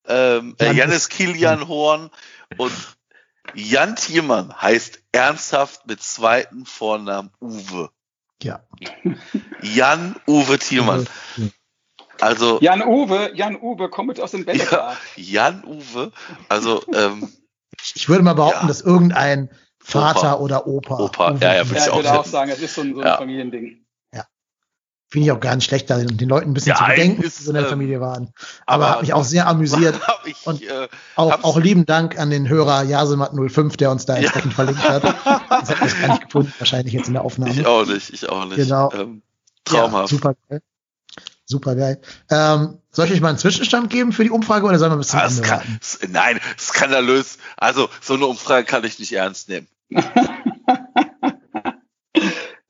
ähm, 0.06 0.54
äh, 0.58 0.72
Janis 0.72 1.08
Kilian 1.08 1.66
Horn 1.66 2.10
und 2.58 2.72
Jan 3.54 3.96
Thielmann 3.96 4.54
heißt 4.60 5.02
ernsthaft 5.12 5.86
mit 5.86 6.02
zweiten 6.02 6.64
Vornamen 6.64 7.30
Uwe. 7.40 7.90
Ja. 8.42 8.60
Jan 9.62 10.16
Uwe 10.26 10.58
Thielmann. 10.58 11.08
Also 12.20 12.58
Jan 12.60 12.82
Uwe, 12.82 13.30
Jan 13.34 13.56
Uwe 13.60 13.88
kommt 13.88 14.20
aus 14.20 14.32
dem 14.32 14.44
Bällebad. 14.44 14.70
Ja, 14.70 14.96
Jan 15.16 15.64
Uwe, 15.64 16.12
also 16.48 16.82
ähm, 16.92 17.32
ich 17.94 18.08
würde 18.08 18.24
mal 18.24 18.34
behaupten, 18.34 18.62
ja. 18.62 18.68
dass 18.68 18.80
irgendein 18.80 19.50
Vater 19.78 20.40
Opa. 20.40 20.42
oder 20.42 20.66
Opa. 20.66 20.98
Opa, 20.98 21.32
Uwe 21.32 21.40
ja, 21.40 21.54
ja, 21.54 21.68
würde 21.68 21.80
ich, 21.80 21.90
auch, 21.90 22.04
auch 22.04 22.24
sagen, 22.24 22.50
es 22.50 22.60
ist 22.60 22.74
so 22.74 22.82
ein, 22.82 22.94
so 22.94 23.00
ein 23.00 23.06
ja. 23.06 23.16
Familiending. 23.16 23.84
Finde 25.10 25.24
ich 25.24 25.32
auch 25.32 25.40
gar 25.40 25.54
nicht 25.56 25.64
schlecht, 25.64 25.88
da 25.88 25.96
den 25.98 26.28
Leuten 26.28 26.50
ein 26.50 26.54
bisschen 26.54 26.70
ja, 26.70 26.76
zu 26.76 26.84
bedenken, 26.84 27.22
dass 27.22 27.38
sie 27.38 27.44
so 27.44 27.50
in 27.50 27.54
der 27.54 27.62
ähm, 27.64 27.70
Familie 27.70 28.00
waren. 28.00 28.34
Aber, 28.66 28.84
aber 28.84 28.94
hat 28.94 29.00
mich 29.00 29.14
auch 29.14 29.24
sehr 29.24 29.46
amüsiert. 29.46 29.98
Ich, 30.24 30.46
und 30.46 30.62
äh, 30.62 30.88
auch, 31.16 31.42
auch 31.42 31.56
lieben 31.58 31.86
Dank 31.86 32.18
an 32.18 32.28
den 32.28 32.50
Hörer 32.50 32.80
Jasemat05, 32.80 33.78
der 33.78 33.90
uns 33.90 34.04
da 34.04 34.16
entsprechend 34.16 34.52
ja. 34.52 34.56
verlinkt 34.56 34.86
hat. 34.86 35.02
Das 35.48 35.70
hat 35.70 35.86
ich 35.86 36.00
gar 36.00 36.08
nicht 36.08 36.24
gefunden, 36.26 36.52
wahrscheinlich 36.58 36.92
jetzt 36.92 37.06
in 37.06 37.14
der 37.14 37.24
Aufnahme. 37.24 37.52
Ich 37.52 37.64
auch 37.64 37.86
nicht, 37.86 38.12
ich 38.12 38.28
auch 38.28 38.44
nicht. 38.44 38.56
Genau. 38.56 38.92
Ähm, 38.92 39.22
traumhaft. 39.64 40.12
Ja, 40.12 40.18
super 40.18 40.34
geil. 40.50 40.60
Super 41.46 41.76
geil. 41.76 42.00
Ähm, 42.28 42.78
soll 42.90 43.06
ich 43.06 43.12
euch 43.12 43.22
mal 43.22 43.30
einen 43.30 43.38
Zwischenstand 43.38 43.88
geben 43.88 44.12
für 44.12 44.24
die 44.24 44.30
Umfrage 44.30 44.66
oder 44.66 44.78
sollen 44.78 44.92
wir 44.92 44.98
bis 44.98 45.08
zum 45.08 45.20
ah, 45.20 45.30
kann? 45.40 45.80
Nein, 46.10 46.40
skandalös. 46.58 47.38
Also, 47.56 47.88
so 48.02 48.14
eine 48.14 48.26
Umfrage 48.26 48.66
kann 48.66 48.84
ich 48.84 48.98
nicht 48.98 49.14
ernst 49.14 49.48
nehmen. 49.48 49.66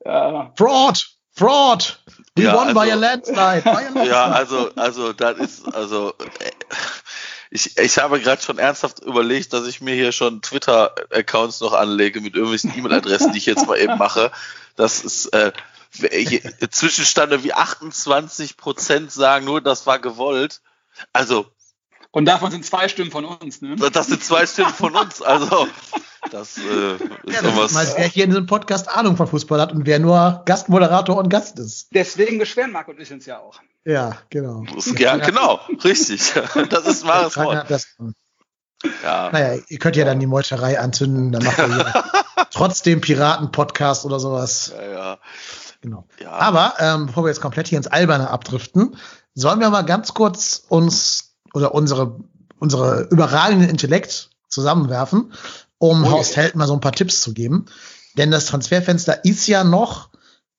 ja. 0.04 0.52
Fraud! 0.56 1.17
Fraud! 1.38 1.98
We 2.36 2.44
ja, 2.44 2.54
won 2.54 2.68
also, 2.68 2.80
by 2.80 2.90
a 2.90 2.96
landslide. 2.96 3.62
By 3.62 3.70
a 3.70 3.72
landslide. 3.80 4.08
Ja, 4.08 4.26
also, 4.26 4.70
also, 4.74 5.12
das 5.12 5.38
ist, 5.38 5.74
also, 5.74 6.14
äh, 6.18 6.50
ich, 7.50 7.78
ich 7.78 7.98
habe 7.98 8.20
gerade 8.20 8.42
schon 8.42 8.58
ernsthaft 8.58 9.00
überlegt, 9.00 9.52
dass 9.52 9.66
ich 9.66 9.80
mir 9.80 9.94
hier 9.94 10.12
schon 10.12 10.42
Twitter-Accounts 10.42 11.60
noch 11.60 11.72
anlege 11.72 12.20
mit 12.20 12.34
irgendwelchen 12.34 12.76
E-Mail-Adressen, 12.76 13.32
die 13.32 13.38
ich 13.38 13.46
jetzt 13.46 13.66
mal 13.66 13.78
eben 13.78 13.96
mache. 13.98 14.30
Das 14.76 15.04
ist, 15.04 15.26
äh, 15.26 15.52
Zwischenstande 16.70 17.42
wie 17.44 17.54
28 17.54 18.56
Prozent 18.56 19.10
sagen 19.10 19.44
nur, 19.46 19.60
das 19.60 19.86
war 19.86 19.98
gewollt. 19.98 20.60
Also. 21.12 21.46
Und 22.10 22.24
davon 22.24 22.50
sind 22.50 22.64
zwei 22.64 22.88
Stimmen 22.88 23.10
von 23.10 23.24
uns, 23.24 23.60
ne? 23.60 23.76
Das 23.76 24.06
sind 24.06 24.24
zwei 24.24 24.46
Stimmen 24.46 24.72
von 24.72 24.96
uns. 24.96 25.20
Also, 25.20 25.68
das 26.30 26.56
äh, 26.56 26.94
ist 26.94 27.02
ja, 27.26 27.42
sowas. 27.42 27.72
Mal, 27.72 27.86
wer 27.96 28.06
hier 28.06 28.24
in 28.24 28.30
diesem 28.30 28.46
Podcast 28.46 28.88
Ahnung 28.88 29.16
von 29.16 29.26
Fußball 29.26 29.60
hat 29.60 29.72
und 29.72 29.86
wer 29.86 29.98
nur 29.98 30.42
Gastmoderator 30.46 31.16
und 31.18 31.28
Gast 31.28 31.58
ist. 31.58 31.88
Deswegen 31.92 32.38
beschweren 32.38 32.72
Marc 32.72 32.88
und 32.88 32.98
ich 32.98 33.12
uns 33.12 33.26
ja 33.26 33.38
auch. 33.38 33.60
Ja, 33.84 34.18
genau. 34.30 34.64
Ja, 34.96 35.16
genau, 35.16 35.60
richtig. 35.84 36.32
Das 36.70 36.86
ist 36.86 37.06
wahres 37.06 37.36
Wort. 37.36 37.70
Das, 37.70 37.96
ja. 39.02 39.30
Naja, 39.30 39.60
ihr 39.68 39.78
könnt 39.78 39.96
ja 39.96 40.04
dann 40.04 40.20
die 40.20 40.26
Meuterei 40.26 40.78
anzünden, 40.78 41.32
dann 41.32 41.44
macht 41.44 41.58
ihr 41.58 42.04
trotzdem 42.50 43.00
Piraten-Podcast 43.00 44.04
oder 44.04 44.18
sowas. 44.18 44.72
Ja, 44.74 44.90
ja. 44.90 45.18
Genau. 45.80 46.06
Ja. 46.20 46.32
Aber 46.32 46.74
ähm, 46.78 47.06
bevor 47.06 47.24
wir 47.24 47.28
jetzt 47.28 47.40
komplett 47.40 47.68
hier 47.68 47.78
ins 47.78 47.86
Alberne 47.86 48.30
abdriften, 48.30 48.96
sollen 49.34 49.60
wir 49.60 49.70
mal 49.70 49.82
ganz 49.82 50.14
kurz 50.14 50.64
uns 50.68 51.27
oder 51.54 51.74
unsere, 51.74 52.18
unsere 52.58 53.08
überragenden 53.10 53.68
Intellekt 53.68 54.30
zusammenwerfen 54.48 55.32
um 55.78 56.04
oh, 56.04 56.10
Horst 56.10 56.36
Held 56.36 56.56
mal 56.56 56.66
so 56.66 56.74
ein 56.74 56.80
paar 56.80 56.92
Tipps 56.92 57.20
zu 57.20 57.32
geben. 57.32 57.66
Denn 58.16 58.30
das 58.30 58.46
Transferfenster 58.46 59.24
ist 59.24 59.46
ja 59.46 59.64
noch 59.64 60.10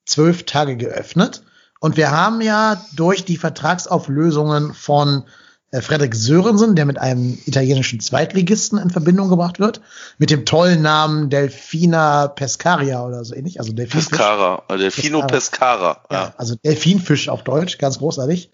zwölf 0.05 0.45
Tage 0.45 0.77
geöffnet. 0.77 1.43
Und 1.81 1.97
wir 1.97 2.11
haben 2.11 2.41
ja 2.41 2.81
durch 2.95 3.25
die 3.25 3.37
Vertragsauflösungen 3.37 4.73
von 4.73 5.23
äh, 5.71 5.81
Frederik 5.81 6.15
Sörensen, 6.15 6.75
der 6.75 6.85
mit 6.85 6.97
einem 6.97 7.37
italienischen 7.45 7.99
Zweitligisten 7.99 8.79
in 8.79 8.89
Verbindung 8.89 9.29
gebracht 9.29 9.59
wird, 9.59 9.81
mit 10.17 10.29
dem 10.29 10.45
tollen 10.45 10.81
Namen 10.81 11.29
Delfina 11.29 12.27
Pescaria 12.27 13.05
oder 13.05 13.23
so 13.23 13.35
ähnlich, 13.35 13.59
also 13.59 13.71
Delfinfisch. 13.71 14.09
Pescara, 14.09 14.63
äh, 14.67 14.77
Delfino 14.77 15.21
Pescara. 15.21 15.97
Pescara. 15.97 16.05
Ja. 16.11 16.23
ja. 16.23 16.33
also 16.37 16.55
Delfinfisch 16.55 17.29
auf 17.29 17.43
Deutsch, 17.43 17.77
ganz 17.77 17.99
großartig. 17.99 18.51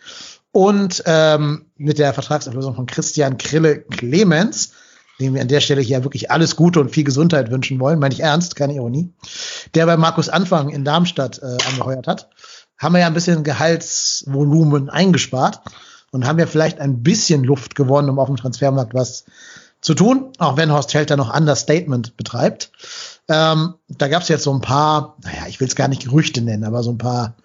Und 0.55 1.03
ähm, 1.05 1.65
mit 1.75 1.99
der 1.99 2.13
Vertragsauflösung 2.13 2.75
von 2.75 2.85
Christian 2.85 3.37
Krille 3.37 3.81
Clemens, 3.81 4.71
dem 5.19 5.33
wir 5.33 5.41
an 5.41 5.49
der 5.49 5.59
Stelle 5.59 5.81
hier 5.81 6.05
wirklich 6.05 6.31
alles 6.31 6.55
Gute 6.55 6.79
und 6.79 6.91
viel 6.91 7.03
Gesundheit 7.03 7.51
wünschen 7.51 7.77
wollen, 7.81 7.99
meine 7.99 8.13
ich 8.13 8.21
ernst, 8.21 8.55
keine 8.55 8.73
Ironie, 8.73 9.11
der 9.73 9.85
bei 9.85 9.97
Markus 9.97 10.29
Anfang 10.29 10.69
in 10.69 10.85
Darmstadt 10.85 11.39
äh, 11.39 11.57
angeheuert 11.67 12.07
hat, 12.07 12.29
haben 12.77 12.93
wir 12.93 13.01
ja 13.01 13.07
ein 13.07 13.13
bisschen 13.13 13.43
Gehaltsvolumen 13.43 14.89
eingespart 14.89 15.59
und 16.13 16.25
haben 16.25 16.39
ja 16.39 16.45
vielleicht 16.45 16.79
ein 16.79 17.03
bisschen 17.03 17.43
Luft 17.43 17.75
gewonnen, 17.75 18.09
um 18.09 18.17
auf 18.17 18.27
dem 18.27 18.37
Transfermarkt 18.37 18.93
was 18.93 19.25
zu 19.81 19.93
tun, 19.93 20.31
auch 20.37 20.55
wenn 20.55 20.71
Horst 20.71 20.93
Helter 20.93 21.17
noch 21.17 21.35
Understatement 21.35 22.15
betreibt. 22.15 22.71
Ähm, 23.27 23.73
da 23.89 24.07
gab 24.07 24.21
es 24.21 24.29
jetzt 24.29 24.43
so 24.43 24.53
ein 24.53 24.61
paar, 24.61 25.17
naja, 25.21 25.47
ich 25.49 25.59
will 25.59 25.67
es 25.67 25.75
gar 25.75 25.89
nicht 25.89 26.05
Gerüchte 26.05 26.39
nennen, 26.39 26.63
aber 26.63 26.81
so 26.81 26.91
ein 26.91 26.97
paar 26.97 27.35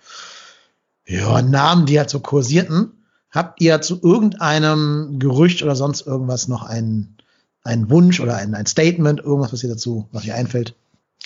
ja, 1.09 1.43
Namen, 1.43 1.87
die 1.87 1.99
halt 1.99 2.09
so 2.09 2.21
kursierten. 2.21 2.93
Habt 3.31 3.61
ihr 3.61 3.81
zu 3.81 4.01
irgendeinem 4.03 5.19
Gerücht 5.19 5.63
oder 5.63 5.77
sonst 5.77 6.07
irgendwas 6.07 6.49
noch 6.49 6.65
einen 6.65 7.17
ein 7.63 7.91
Wunsch 7.91 8.21
oder 8.21 8.37
ein, 8.37 8.55
ein 8.55 8.67
Statement, 8.67 9.21
irgendwas, 9.21 9.53
was 9.53 9.61
dir 9.61 9.69
dazu, 9.69 10.09
was 10.13 10.23
dir 10.23 10.35
einfällt? 10.35 10.75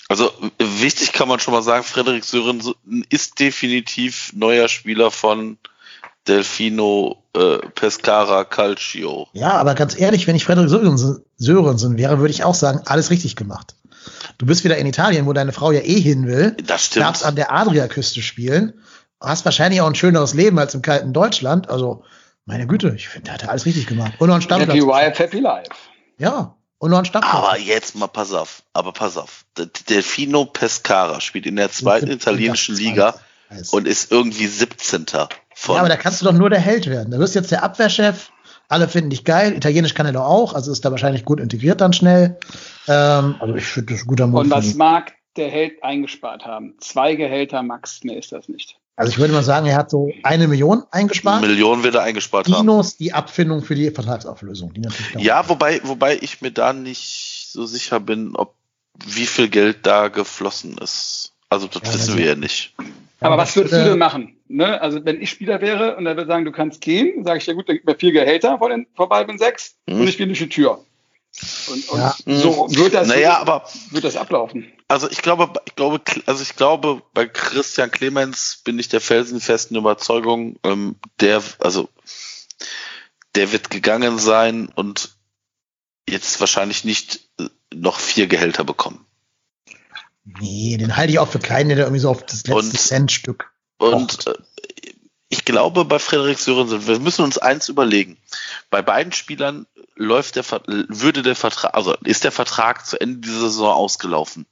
Also 0.08 0.30
wichtig 0.58 1.12
kann 1.12 1.28
man 1.28 1.40
schon 1.40 1.54
mal 1.54 1.62
sagen, 1.62 1.84
Frederik 1.84 2.24
Sörensen 2.24 2.74
ist 3.08 3.40
definitiv 3.40 4.32
neuer 4.34 4.68
Spieler 4.68 5.10
von 5.10 5.56
Delfino 6.26 7.22
äh, 7.34 7.58
Pescara 7.74 8.44
Calcio. 8.44 9.28
Ja, 9.32 9.52
aber 9.52 9.74
ganz 9.74 9.98
ehrlich, 9.98 10.26
wenn 10.26 10.36
ich 10.36 10.44
Frederik 10.44 10.68
Sörensen, 10.68 11.24
Sörensen 11.36 11.96
wäre, 11.96 12.18
würde 12.18 12.32
ich 12.32 12.44
auch 12.44 12.54
sagen, 12.54 12.82
alles 12.84 13.10
richtig 13.10 13.36
gemacht. 13.36 13.74
Du 14.36 14.46
bist 14.46 14.64
wieder 14.64 14.76
in 14.76 14.86
Italien, 14.86 15.26
wo 15.26 15.32
deine 15.32 15.52
Frau 15.52 15.72
ja 15.72 15.80
eh 15.80 16.00
hin 16.00 16.26
will. 16.26 16.56
Das 16.66 16.86
stimmt. 16.86 17.06
Darfst 17.06 17.24
an 17.24 17.36
der 17.36 17.52
Adriaküste 17.52 18.20
spielen. 18.20 18.74
Hast 19.20 19.44
wahrscheinlich 19.44 19.80
auch 19.80 19.86
ein 19.86 19.94
schöneres 19.94 20.34
Leben 20.34 20.58
als 20.58 20.74
im 20.74 20.82
kalten 20.82 21.12
Deutschland. 21.12 21.70
Also, 21.70 22.04
meine 22.44 22.66
Güte, 22.66 22.92
ich 22.94 23.08
finde, 23.08 23.26
der 23.26 23.34
hat 23.34 23.48
alles 23.48 23.64
richtig 23.64 23.86
gemacht. 23.86 24.12
Und 24.18 24.28
noch 24.28 24.34
ein 24.34 24.42
Stammplatz. 24.42 24.76
Happy 24.76 24.86
Wife, 24.86 25.22
Happy 25.22 25.40
Life. 25.40 25.70
Ja, 26.18 26.56
und 26.84 26.90
noch 26.90 26.98
ein 26.98 27.04
Stadtplatz. 27.06 27.34
Aber 27.34 27.58
jetzt 27.58 27.96
mal 27.96 28.08
pass 28.08 28.32
auf, 28.34 28.62
aber 28.74 28.92
pass 28.92 29.16
auf. 29.16 29.46
Delfino 29.88 30.44
Pescara 30.44 31.18
spielt 31.20 31.46
in 31.46 31.56
der 31.56 31.70
zweiten 31.70 32.10
italienischen 32.10 32.76
Liga 32.76 33.14
und 33.70 33.88
ist 33.88 34.12
irgendwie 34.12 34.46
17. 34.46 35.06
Von 35.54 35.74
ja, 35.76 35.80
aber 35.80 35.88
da 35.88 35.96
kannst 35.96 36.20
du 36.20 36.26
doch 36.26 36.34
nur 36.34 36.50
der 36.50 36.60
Held 36.60 36.86
werden. 36.86 37.10
Da 37.10 37.18
wirst 37.18 37.34
jetzt 37.34 37.50
der 37.50 37.62
Abwehrchef. 37.62 38.30
Alle 38.68 38.88
finden 38.88 39.10
dich 39.10 39.24
geil. 39.24 39.54
Italienisch 39.54 39.94
kann 39.94 40.04
er 40.04 40.12
doch 40.12 40.26
auch, 40.26 40.52
also 40.52 40.72
ist 40.72 40.84
da 40.84 40.90
wahrscheinlich 40.90 41.24
gut 41.24 41.40
integriert 41.40 41.80
dann 41.80 41.92
schnell. 41.92 42.38
Ähm, 42.86 43.36
also 43.38 43.54
ich 43.54 43.64
finde 43.64 43.94
das 43.94 44.02
ein 44.02 44.06
guter 44.06 44.26
Move. 44.26 44.40
Und 44.40 44.50
was 44.50 44.74
mag 44.74 45.12
der 45.36 45.48
Held 45.48 45.82
eingespart 45.82 46.44
haben? 46.44 46.74
Zwei 46.80 47.14
Gehälter 47.14 47.62
max, 47.62 48.04
mehr 48.04 48.18
ist 48.18 48.32
das 48.32 48.48
nicht. 48.48 48.78
Also 48.96 49.10
ich 49.10 49.18
würde 49.18 49.32
mal 49.32 49.42
sagen, 49.42 49.66
er 49.66 49.76
hat 49.76 49.90
so 49.90 50.12
eine 50.22 50.46
Million 50.46 50.84
eingespart. 50.90 51.38
Eine 51.38 51.48
Million 51.48 51.82
wird 51.82 51.96
er 51.96 52.02
eingespart 52.02 52.46
Minus 52.46 52.58
haben. 52.58 52.66
Minus 52.66 52.96
die 52.96 53.12
Abfindung 53.12 53.62
für 53.62 53.74
die 53.74 53.90
Vertragsauflösung. 53.90 54.72
Die 54.72 54.82
ja, 55.18 55.48
wobei, 55.48 55.80
wobei 55.82 56.16
ich 56.20 56.40
mir 56.42 56.52
da 56.52 56.72
nicht 56.72 57.48
so 57.50 57.66
sicher 57.66 57.98
bin, 57.98 58.36
ob 58.36 58.54
wie 59.04 59.26
viel 59.26 59.48
Geld 59.48 59.78
da 59.82 60.08
geflossen 60.08 60.78
ist. 60.78 61.32
Also 61.50 61.66
das 61.66 61.82
ja, 61.84 61.94
wissen 61.94 62.18
wir 62.18 62.26
ja 62.26 62.34
nicht. 62.36 62.74
Aber 63.20 63.36
was 63.36 63.56
würdest 63.56 63.74
du 63.74 63.84
denn 63.84 63.98
machen? 63.98 64.36
Ne? 64.48 64.80
Also 64.80 65.04
wenn 65.04 65.20
ich 65.20 65.30
Spieler 65.30 65.60
wäre 65.60 65.96
und 65.96 66.06
er 66.06 66.16
würde 66.16 66.28
sagen, 66.28 66.44
du 66.44 66.52
kannst 66.52 66.80
gehen, 66.80 67.24
sage 67.24 67.38
ich 67.38 67.46
ja 67.46 67.54
gut, 67.54 67.68
dann 67.68 67.76
gibt 67.76 67.86
mir 67.86 67.96
vier 67.96 68.12
Gehälter 68.12 68.58
vor 68.58 68.68
den 68.68 68.86
vorbei 68.94 69.24
bin 69.24 69.38
sechs 69.38 69.76
hm. 69.88 70.00
und 70.00 70.08
ich 70.08 70.18
gehe 70.18 70.26
durch 70.26 70.38
die 70.38 70.48
Tür. 70.48 70.84
Und, 71.66 71.88
und 71.88 71.98
ja. 71.98 72.14
so 72.26 72.68
wird 72.70 72.94
das, 72.94 73.08
naja, 73.08 73.38
aber, 73.38 73.68
wird 73.90 74.04
das 74.04 74.16
ablaufen. 74.16 74.72
Also 74.86 75.10
ich 75.10 75.20
glaube, 75.20 75.60
ich 75.64 75.74
glaube, 75.74 76.00
also 76.26 76.42
ich 76.42 76.54
glaube, 76.54 77.02
bei 77.12 77.26
Christian 77.26 77.90
Clemens 77.90 78.60
bin 78.64 78.78
ich 78.78 78.88
der 78.88 79.00
felsenfesten 79.00 79.76
Überzeugung, 79.76 80.56
ähm, 80.62 80.96
der, 81.20 81.42
also 81.58 81.88
der 83.34 83.50
wird 83.50 83.70
gegangen 83.70 84.18
sein 84.18 84.68
und 84.68 85.16
jetzt 86.08 86.38
wahrscheinlich 86.38 86.84
nicht 86.84 87.28
äh, 87.40 87.48
noch 87.74 87.98
vier 87.98 88.28
Gehälter 88.28 88.62
bekommen. 88.62 89.04
Nee, 90.24 90.76
den 90.76 90.96
halte 90.96 91.12
ich 91.12 91.18
auch 91.18 91.28
für 91.28 91.40
keinen, 91.40 91.70
der 91.70 91.78
irgendwie 91.78 92.00
so 92.00 92.10
auf 92.10 92.24
das 92.24 92.46
letzte 92.46 92.54
und, 92.54 92.78
Centstück. 92.78 93.52
Und 93.78 94.26
äh, 94.28 94.34
ich 95.28 95.44
glaube 95.44 95.84
bei 95.84 95.98
Frederik 95.98 96.38
Sörensen, 96.38 96.86
wir 96.86 97.00
müssen 97.00 97.24
uns 97.24 97.38
eins 97.38 97.68
überlegen. 97.68 98.18
Bei 98.70 98.82
beiden 98.82 99.12
Spielern 99.12 99.66
läuft 99.96 100.36
der, 100.36 100.44
würde 100.46 101.22
der 101.22 101.36
Vertrag, 101.36 101.74
also 101.74 101.94
ist 102.04 102.24
der 102.24 102.32
Vertrag 102.32 102.86
zu 102.86 103.00
Ende 103.00 103.20
dieser 103.20 103.40
Saison 103.40 103.72
ausgelaufen. 103.72 104.46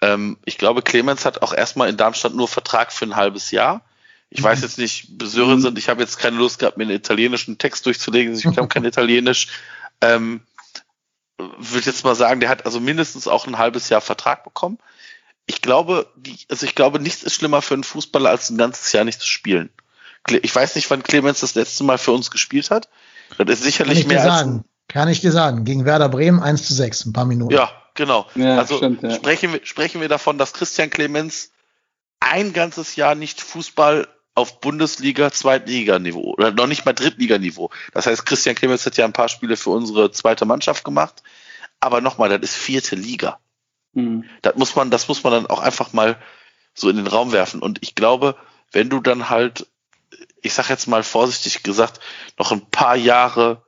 Ähm, 0.00 0.38
ich 0.44 0.58
glaube, 0.58 0.82
Clemens 0.82 1.24
hat 1.24 1.42
auch 1.42 1.52
erstmal 1.52 1.88
in 1.88 1.96
Darmstadt 1.96 2.34
nur 2.34 2.48
Vertrag 2.48 2.92
für 2.92 3.04
ein 3.04 3.16
halbes 3.16 3.50
Jahr. 3.50 3.82
Ich 4.30 4.40
mhm. 4.40 4.44
weiß 4.44 4.62
jetzt 4.62 4.78
nicht, 4.78 5.08
Sörensen, 5.22 5.76
ich 5.76 5.88
habe 5.88 6.02
jetzt 6.02 6.18
keine 6.18 6.36
Lust 6.36 6.58
gehabt, 6.58 6.76
mir 6.76 6.84
einen 6.84 6.92
italienischen 6.92 7.58
Text 7.58 7.84
durchzulegen, 7.86 8.34
ich 8.34 8.44
kann 8.54 8.68
kein 8.68 8.84
Italienisch. 8.86 9.48
Ähm, 10.00 10.40
würde 11.36 11.86
jetzt 11.86 12.04
mal 12.04 12.14
sagen, 12.14 12.40
der 12.40 12.48
hat 12.48 12.66
also 12.66 12.80
mindestens 12.80 13.26
auch 13.26 13.46
ein 13.46 13.58
halbes 13.58 13.88
Jahr 13.88 14.00
Vertrag 14.00 14.44
bekommen. 14.44 14.78
Ich 15.46 15.62
glaube, 15.62 16.06
die, 16.16 16.38
also 16.48 16.64
ich 16.64 16.74
glaube, 16.74 17.00
nichts 17.00 17.22
ist 17.22 17.34
schlimmer 17.34 17.60
für 17.60 17.74
einen 17.74 17.84
Fußballer, 17.84 18.30
als 18.30 18.50
ein 18.50 18.58
ganzes 18.58 18.92
Jahr 18.92 19.04
nicht 19.04 19.20
zu 19.20 19.26
spielen. 19.26 19.70
Ich 20.42 20.54
weiß 20.54 20.76
nicht, 20.76 20.90
wann 20.90 21.02
Clemens 21.02 21.40
das 21.40 21.54
letzte 21.54 21.82
Mal 21.82 21.98
für 21.98 22.12
uns 22.12 22.30
gespielt 22.30 22.70
hat. 22.70 22.88
Das 23.38 23.48
ist 23.48 23.62
sicherlich 23.64 24.06
mehr 24.06 24.22
als. 24.22 24.40
Sagen. 24.40 24.64
Kann 24.88 25.08
ich 25.08 25.20
dir 25.20 25.32
sagen. 25.32 25.64
Gegen 25.64 25.84
Werder 25.84 26.08
Bremen 26.08 26.40
1 26.40 26.66
zu 26.66 26.74
6, 26.74 27.06
ein 27.06 27.12
paar 27.12 27.24
Minuten. 27.24 27.54
Ja, 27.54 27.70
genau. 27.94 28.26
Ja, 28.34 28.58
also 28.58 28.76
stimmt, 28.76 29.02
ja. 29.02 29.10
sprechen, 29.10 29.52
wir, 29.52 29.60
sprechen 29.62 30.00
wir 30.00 30.08
davon, 30.08 30.36
dass 30.36 30.52
Christian 30.52 30.90
Clemens 30.90 31.52
ein 32.18 32.52
ganzes 32.52 32.96
Jahr 32.96 33.14
nicht 33.14 33.40
Fußball 33.40 34.08
auf 34.34 34.60
Bundesliga, 34.60 35.30
Zweitliganiveau 35.30 36.34
oder 36.34 36.50
noch 36.50 36.66
nicht 36.66 36.84
mal 36.86 36.92
Drittliganiveau. 36.92 37.70
Das 37.92 38.06
heißt, 38.06 38.26
Christian 38.26 38.54
Clemens 38.54 38.86
hat 38.86 38.96
ja 38.96 39.04
ein 39.04 39.12
paar 39.12 39.28
Spiele 39.28 39.56
für 39.56 39.70
unsere 39.70 40.10
zweite 40.12 40.44
Mannschaft 40.44 40.84
gemacht. 40.84 41.22
Aber 41.80 42.00
nochmal, 42.00 42.28
das 42.28 42.50
ist 42.50 42.56
vierte 42.56 42.96
Liga. 42.96 43.38
Mhm. 43.92 44.24
Das 44.42 44.56
muss 44.56 44.76
man, 44.76 44.90
das 44.90 45.08
muss 45.08 45.24
man 45.24 45.32
dann 45.32 45.46
auch 45.46 45.60
einfach 45.60 45.92
mal 45.92 46.16
so 46.74 46.88
in 46.88 46.96
den 46.96 47.06
Raum 47.06 47.32
werfen. 47.32 47.60
Und 47.62 47.78
ich 47.82 47.94
glaube, 47.94 48.36
wenn 48.72 48.88
du 48.88 49.00
dann 49.00 49.30
halt, 49.30 49.66
ich 50.42 50.54
sag 50.54 50.68
jetzt 50.68 50.86
mal 50.86 51.02
vorsichtig 51.02 51.62
gesagt, 51.62 52.00
noch 52.38 52.52
ein 52.52 52.70
paar 52.70 52.96
Jahre 52.96 53.62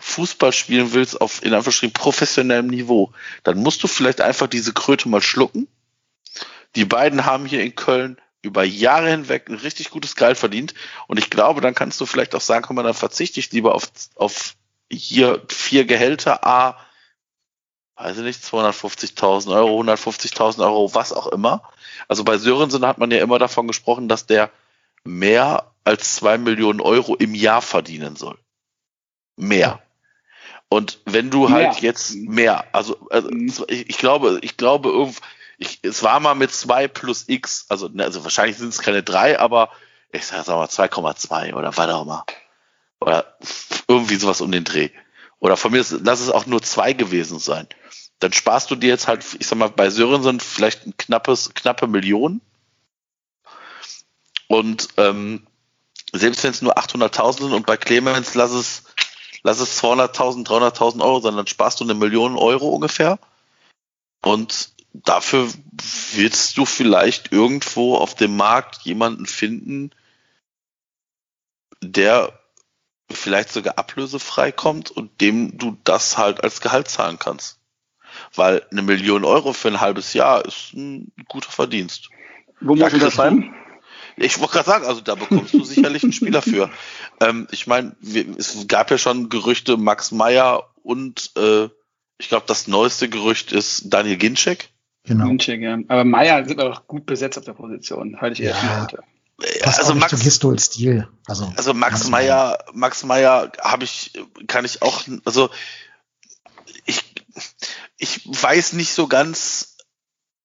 Fußball 0.00 0.52
spielen 0.52 0.92
willst 0.92 1.20
auf 1.20 1.42
in 1.42 1.52
Anführungsstrichen 1.52 1.92
professionellem 1.92 2.68
Niveau, 2.68 3.12
dann 3.42 3.58
musst 3.58 3.82
du 3.82 3.86
vielleicht 3.86 4.20
einfach 4.20 4.46
diese 4.46 4.72
Kröte 4.72 5.08
mal 5.08 5.22
schlucken. 5.22 5.68
Die 6.76 6.84
beiden 6.84 7.26
haben 7.26 7.46
hier 7.46 7.62
in 7.62 7.74
Köln 7.74 8.16
über 8.42 8.64
Jahre 8.64 9.10
hinweg 9.10 9.48
ein 9.48 9.56
richtig 9.56 9.90
gutes 9.90 10.16
Gehalt 10.16 10.38
verdient. 10.38 10.74
Und 11.06 11.18
ich 11.18 11.28
glaube, 11.30 11.60
dann 11.60 11.74
kannst 11.74 12.00
du 12.00 12.06
vielleicht 12.06 12.34
auch 12.34 12.40
sagen, 12.40 12.64
komm 12.66 12.76
mal, 12.76 12.82
dann 12.82 12.94
verzichte 12.94 13.40
ich 13.40 13.52
lieber 13.52 13.74
auf, 13.74 13.90
auf 14.14 14.54
hier 14.90 15.42
vier 15.48 15.84
Gehälter, 15.84 16.46
A, 16.46 16.78
weiß 17.96 18.18
ich 18.18 18.24
nicht, 18.24 18.42
250.000 18.42 19.54
Euro, 19.54 19.80
150.000 19.82 20.64
Euro, 20.64 20.94
was 20.94 21.12
auch 21.12 21.26
immer. 21.26 21.62
Also 22.08 22.24
bei 22.24 22.38
Sörensen 22.38 22.86
hat 22.86 22.98
man 22.98 23.10
ja 23.10 23.20
immer 23.20 23.38
davon 23.38 23.66
gesprochen, 23.66 24.08
dass 24.08 24.26
der 24.26 24.50
mehr 25.04 25.72
als 25.84 26.16
zwei 26.16 26.38
Millionen 26.38 26.80
Euro 26.80 27.14
im 27.16 27.34
Jahr 27.34 27.62
verdienen 27.62 28.16
soll. 28.16 28.38
Mehr. 29.36 29.82
Und 30.68 31.00
wenn 31.04 31.30
du 31.30 31.50
halt 31.50 31.80
jetzt 31.80 32.14
mehr, 32.14 32.64
also, 32.72 33.08
also 33.10 33.28
mhm. 33.28 33.52
ich, 33.68 33.90
ich, 33.90 33.98
glaube, 33.98 34.38
ich 34.42 34.56
glaube, 34.56 35.12
ich, 35.58 35.80
es 35.82 36.02
war 36.02 36.20
mal 36.20 36.34
mit 36.34 36.52
zwei 36.52 36.86
plus 36.86 37.28
X, 37.28 37.66
also, 37.68 37.88
ne, 37.88 38.04
also 38.04 38.22
wahrscheinlich 38.22 38.56
sind 38.56 38.68
es 38.68 38.80
keine 38.80 39.02
drei, 39.02 39.38
aber 39.38 39.70
ich 40.12 40.24
sag 40.24 40.46
mal 40.46 40.66
2,2 40.66 41.54
oder 41.54 41.76
was 41.76 41.88
auch 41.90 42.02
immer. 42.02 42.24
Oder 43.00 43.36
irgendwie 43.88 44.16
sowas 44.16 44.40
um 44.40 44.52
den 44.52 44.64
Dreh. 44.64 44.90
Oder 45.38 45.56
von 45.56 45.72
mir 45.72 45.80
ist, 45.80 45.94
lass 46.04 46.20
es 46.20 46.30
auch 46.30 46.46
nur 46.46 46.62
zwei 46.62 46.92
gewesen 46.92 47.38
sein. 47.38 47.66
Dann 48.18 48.32
sparst 48.32 48.70
du 48.70 48.76
dir 48.76 48.88
jetzt 48.88 49.08
halt, 49.08 49.24
ich 49.38 49.46
sag 49.46 49.58
mal, 49.58 49.70
bei 49.70 49.88
Sörensen 49.90 50.40
vielleicht 50.40 50.86
ein 50.86 50.96
knappes, 50.96 51.54
knappe 51.54 51.86
Million. 51.86 52.42
Und 54.50 54.88
ähm, 54.96 55.46
selbst 56.12 56.42
wenn 56.42 56.50
es 56.50 56.60
nur 56.60 56.76
800.000 56.76 57.42
sind 57.42 57.52
und 57.52 57.66
bei 57.66 57.76
Clemens 57.76 58.34
lass 58.34 58.50
es 58.50 58.82
lass 59.44 59.60
es 59.60 59.80
200.000, 59.80 60.44
300.000 60.44 61.00
Euro 61.04 61.20
sein, 61.20 61.36
dann 61.36 61.46
sparst 61.46 61.78
du 61.78 61.84
eine 61.84 61.94
Million 61.94 62.36
Euro 62.36 62.68
ungefähr. 62.70 63.20
Und 64.22 64.72
dafür 64.92 65.48
willst 66.14 66.58
du 66.58 66.66
vielleicht 66.66 67.30
irgendwo 67.30 67.94
auf 67.94 68.16
dem 68.16 68.36
Markt 68.36 68.82
jemanden 68.82 69.26
finden, 69.26 69.92
der 71.80 72.36
vielleicht 73.08 73.52
sogar 73.52 73.78
ablösefrei 73.78 74.50
kommt 74.50 74.90
und 74.90 75.20
dem 75.20 75.58
du 75.58 75.76
das 75.84 76.18
halt 76.18 76.42
als 76.42 76.60
Gehalt 76.60 76.88
zahlen 76.88 77.20
kannst. 77.20 77.60
Weil 78.34 78.66
eine 78.72 78.82
Million 78.82 79.24
Euro 79.24 79.52
für 79.52 79.68
ein 79.68 79.80
halbes 79.80 80.12
Jahr 80.12 80.44
ist 80.44 80.74
ein 80.74 81.12
guter 81.28 81.52
Verdienst. 81.52 82.10
Wo 82.60 82.74
muss 82.74 82.92
ich 82.92 83.00
das 83.00 83.14
sein? 83.14 83.54
Ich 84.16 84.38
wollte 84.38 84.52
gerade 84.54 84.68
sagen, 84.68 84.86
also 84.86 85.00
da 85.00 85.14
bekommst 85.14 85.54
du 85.54 85.64
sicherlich 85.64 86.02
einen 86.02 86.12
Spieler 86.12 86.42
für. 86.42 86.70
Ähm, 87.22 87.48
ich 87.50 87.66
meine, 87.66 87.94
es 88.38 88.66
gab 88.66 88.90
ja 88.90 88.96
schon 88.96 89.28
Gerüchte, 89.28 89.76
Max 89.76 90.10
Meyer 90.10 90.70
und 90.82 91.32
äh, 91.36 91.68
ich 92.16 92.30
glaube, 92.30 92.46
das 92.46 92.66
neueste 92.66 93.10
Gerücht 93.10 93.52
ist 93.52 93.92
Daniel 93.92 94.16
Ginczek. 94.16 94.70
Genau. 95.04 95.26
Ginczek, 95.26 95.60
ja. 95.60 95.78
Aber 95.88 96.04
Meyer 96.06 96.46
sind 96.46 96.62
auch 96.62 96.86
gut 96.86 97.04
besetzt 97.04 97.36
auf 97.36 97.44
der 97.44 97.52
Position, 97.52 98.18
halte 98.22 98.40
ich 98.40 98.48
eher 98.48 98.52
ja. 98.52 98.88
für 98.88 99.04
Passt 99.62 99.80
also 99.80 99.94
Max 99.94 100.64
Stil. 100.64 101.08
Also, 101.26 101.52
also 101.56 101.74
Max 101.74 102.08
Meyer, 102.08 102.58
Max 102.72 103.04
Meyer 103.04 103.50
habe 103.60 103.84
ich, 103.84 104.12
kann 104.46 104.64
ich 104.64 104.82
auch, 104.82 105.02
also 105.24 105.50
ich, 106.84 107.02
ich 107.96 108.20
weiß 108.26 108.74
nicht 108.74 108.92
so 108.92 109.06
ganz, 109.06 109.69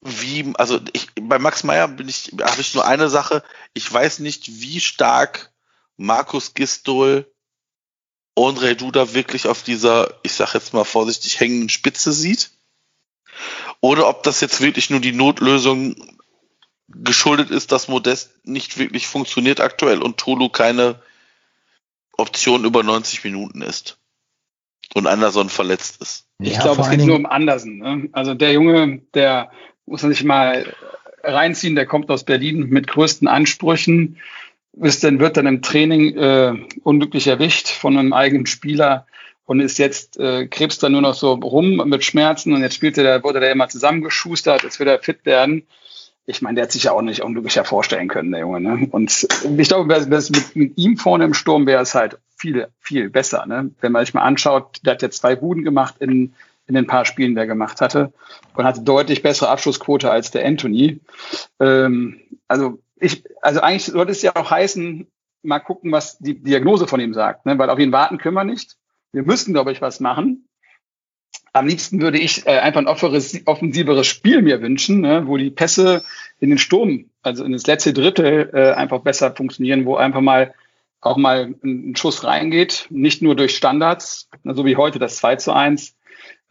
wie, 0.06 0.54
also 0.58 0.80
ich, 0.94 1.08
bei 1.20 1.40
Max 1.40 1.64
Meyer 1.64 1.88
bin 1.88 2.08
ich, 2.08 2.32
habe 2.42 2.62
ich 2.62 2.76
nur 2.76 2.86
eine 2.86 3.10
Sache. 3.10 3.44
Ich 3.74 3.92
weiß 3.92 4.20
nicht, 4.20 4.62
wie 4.62 4.80
stark 4.80 5.52
Markus 5.98 6.54
Gistol 6.54 7.32
Andre 8.38 8.76
Duda 8.76 9.14
wirklich 9.14 9.48
auf 9.48 9.64
dieser, 9.64 10.20
ich 10.24 10.34
sag 10.34 10.54
jetzt 10.54 10.74
mal 10.74 10.84
vorsichtig, 10.84 11.40
hängenden 11.40 11.70
Spitze 11.70 12.12
sieht. 12.12 12.52
Oder 13.82 14.08
ob 14.08 14.24
das 14.24 14.42
jetzt 14.42 14.62
wirklich 14.62 14.90
nur 14.90 15.00
die 15.00 15.14
Notlösung 15.14 15.96
geschuldet 16.88 17.50
ist, 17.50 17.72
dass 17.72 17.88
Modest 17.88 18.46
nicht 18.46 18.78
wirklich 18.78 19.08
funktioniert 19.08 19.60
aktuell 19.60 20.02
und 20.02 20.18
Tolu 20.18 20.50
keine 20.50 21.02
Option 22.18 22.66
über 22.66 22.84
90 22.84 23.24
Minuten 23.24 23.62
ist. 23.62 23.98
Und 24.94 25.08
Anderson 25.08 25.50
verletzt 25.50 26.02
ist. 26.02 26.28
Ich 26.40 26.54
ja, 26.54 26.62
glaube, 26.62 26.82
es 26.84 26.90
geht 26.90 27.06
nur 27.06 27.16
um 27.16 27.26
Andersen. 27.26 27.78
Ne? 27.80 28.10
Also 28.12 28.34
der 28.34 28.52
Junge, 28.52 29.02
der 29.14 29.52
muss 29.86 30.04
man 30.04 30.12
sich 30.12 30.24
mal 30.24 30.66
reinziehen, 31.24 31.76
der 31.76 31.86
kommt 31.86 32.10
aus 32.10 32.24
Berlin 32.24 32.70
mit 32.70 32.88
größten 32.88 33.28
Ansprüchen, 33.28 34.18
ist 34.82 35.04
dann, 35.04 35.20
wird 35.20 35.38
dann 35.38 35.48
im 35.48 35.62
Training 35.62 36.18
äh, 36.18 36.54
unglücklich 36.84 37.28
erwischt 37.28 37.70
von 37.70 37.98
einem 37.98 38.14
eigenen 38.14 38.46
Spieler 38.46 39.06
und 39.46 39.60
ist 39.60 39.78
jetzt, 39.78 40.20
äh, 40.20 40.48
krebst 40.48 40.82
dann 40.84 40.92
nur 40.92 41.02
noch 41.02 41.14
so 41.14 41.34
rum 41.34 41.82
mit 41.86 42.04
Schmerzen 42.04 42.54
und 42.54 42.62
jetzt 42.62 42.76
spielte 42.76 43.04
der, 43.04 43.24
wurde 43.24 43.40
der 43.40 43.52
immer 43.52 43.70
zusammengeschustert, 43.70 44.64
jetzt 44.64 44.80
wird 44.80 44.90
er 44.90 45.00
fit 45.00 45.26
werden. 45.26 45.64
Ich 46.28 46.42
meine, 46.42 46.56
der 46.56 46.64
hat 46.64 46.72
sich 46.72 46.84
ja 46.84 46.92
auch 46.92 47.04
nicht 47.04 47.22
unglücklicher 47.22 47.66
vorstellen 47.66 48.08
können, 48.08 48.32
der 48.32 48.42
Junge. 48.42 48.60
Ne? 48.60 48.88
Und 48.90 49.28
ich 49.58 49.68
glaube, 49.68 50.06
mit, 50.08 50.56
mit 50.56 50.78
ihm 50.78 50.98
vorne 50.98 51.24
im 51.24 51.36
Sturm 51.36 51.68
wäre 51.68 51.84
es 51.84 51.94
halt 51.94 52.18
viel, 52.36 52.68
viel 52.80 53.12
besser. 53.12 53.46
Ne? 53.46 53.70
Wenn 53.80 53.92
man 53.92 54.04
sich 54.04 54.16
mal 54.16 54.24
anschaut, 54.24 54.80
der 54.84 54.94
hat 54.94 55.04
jetzt 55.04 55.20
zwei 55.20 55.36
Buden 55.36 55.64
gemacht 55.64 55.96
in 56.00 56.34
in 56.68 56.76
den 56.76 56.88
paar 56.88 57.06
Spielen, 57.06 57.36
der 57.36 57.44
er 57.44 57.48
gemacht 57.48 57.82
hatte 57.82 58.14
und 58.56 58.66
hatte 58.66 58.82
deutlich 58.82 59.22
bessere 59.22 59.50
Abschlussquote 59.50 60.10
als 60.10 60.32
der 60.32 60.46
Anthony. 60.46 61.02
Ähm, 61.60 62.22
also 62.48 62.80
ich, 63.00 63.24
also 63.42 63.62
eigentlich 63.62 63.86
sollte 63.86 64.12
es 64.12 64.22
ja 64.22 64.36
auch 64.36 64.50
heißen, 64.50 65.08
mal 65.44 65.60
gucken, 65.60 65.92
was 65.92 66.18
die 66.18 66.42
Diagnose 66.42 66.88
von 66.88 67.00
ihm 67.00 67.14
sagt, 67.14 67.46
ne? 67.46 67.58
weil 67.58 67.70
auf 67.70 67.80
ihn 67.80 67.92
warten 67.92 68.18
können 68.18 68.36
wir 68.36 68.44
nicht. 68.44 68.78
Wir 69.12 69.24
müssten, 69.24 69.54
glaube 69.54 69.72
ich, 69.72 69.82
was 69.82 70.00
machen. 70.00 70.48
Am 71.54 71.68
liebsten 71.68 72.02
würde 72.02 72.18
ich 72.18 72.46
äh, 72.48 72.58
einfach 72.58 72.82
ein 72.82 72.88
offensiveres 72.88 74.08
Spiel 74.08 74.42
mir 74.42 74.62
wünschen, 74.62 75.02
ne? 75.02 75.28
wo 75.28 75.38
die 75.38 75.52
Pässe 75.52 76.04
in 76.40 76.50
den 76.50 76.58
Sturm, 76.58 77.12
also 77.22 77.44
in 77.44 77.54
das 77.54 77.68
letzte 77.68 77.94
Drittel, 77.94 78.50
äh, 78.54 78.72
einfach 78.72 79.02
besser 79.02 79.34
funktionieren, 79.36 79.86
wo 79.86 79.96
einfach 79.96 80.22
mal 80.22 80.54
auch 81.06 81.18
mal 81.18 81.54
ein 81.64 81.96
Schuss 81.96 82.24
reingeht, 82.24 82.88
nicht 82.90 83.22
nur 83.22 83.36
durch 83.36 83.56
Standards, 83.56 84.28
so 84.44 84.66
wie 84.66 84.76
heute 84.76 84.98
das 84.98 85.18
2 85.18 85.36
zu 85.36 85.54
1, 85.54 85.95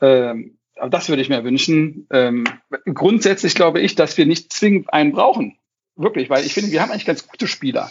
ähm, 0.01 0.59
aber 0.77 0.91
das 0.91 1.09
würde 1.09 1.23
ich 1.23 1.29
mir 1.29 1.45
wünschen. 1.45 2.07
Ähm, 2.11 2.45
grundsätzlich 2.93 3.55
glaube 3.55 3.81
ich, 3.81 3.95
dass 3.95 4.17
wir 4.17 4.27
nicht 4.27 4.53
zwingend 4.53 4.93
einen 4.93 5.13
brauchen. 5.13 5.59
Wirklich, 5.97 6.29
weil 6.31 6.45
ich 6.45 6.55
finde, 6.55 6.73
wir 6.73 6.83
haben 6.83 6.91
eigentlich 6.91 7.07
ganz 7.07 7.27
gute 7.27 7.47
Spieler. 7.47 7.91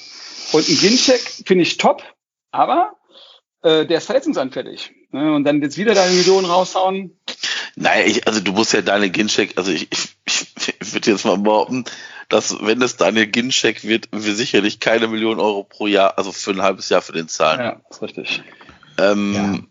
Und 0.51 0.67
ein 0.67 0.77
Gincheck 0.77 1.21
finde 1.45 1.63
ich 1.63 1.77
top, 1.77 2.03
aber 2.51 2.97
äh, 3.61 3.85
der 3.85 3.99
ist 3.99 4.05
verletzungsanfällig. 4.05 4.91
Ne? 5.11 5.34
Und 5.34 5.45
dann 5.45 5.61
jetzt 5.61 5.77
wieder 5.77 5.93
deine 5.93 6.13
Millionen 6.13 6.45
raushauen. 6.45 7.17
Nein, 7.75 8.07
ich, 8.07 8.27
also 8.27 8.41
du 8.41 8.51
musst 8.51 8.73
ja 8.73 8.81
deine 8.81 9.09
Gincheck, 9.09 9.57
also 9.57 9.71
ich, 9.71 9.88
ich, 9.91 10.47
ich 10.80 10.93
würde 10.93 11.11
jetzt 11.11 11.25
mal 11.25 11.38
behaupten, 11.38 11.85
dass 12.30 12.61
wenn 12.61 12.81
es 12.81 12.97
Daniel 12.97 13.27
Gincheck 13.27 13.84
wird, 13.84 14.09
wir 14.11 14.35
sicherlich 14.35 14.80
keine 14.80 15.07
Millionen 15.07 15.39
Euro 15.39 15.63
pro 15.63 15.88
Jahr, 15.88 16.17
also 16.17 16.31
für 16.31 16.51
ein 16.51 16.61
halbes 16.61 16.89
Jahr 16.89 17.01
für 17.01 17.13
den 17.13 17.27
zahlen. 17.27 17.59
Ja, 17.59 17.81
ist 17.89 18.01
richtig. 18.01 18.43
Ähm, 18.97 19.67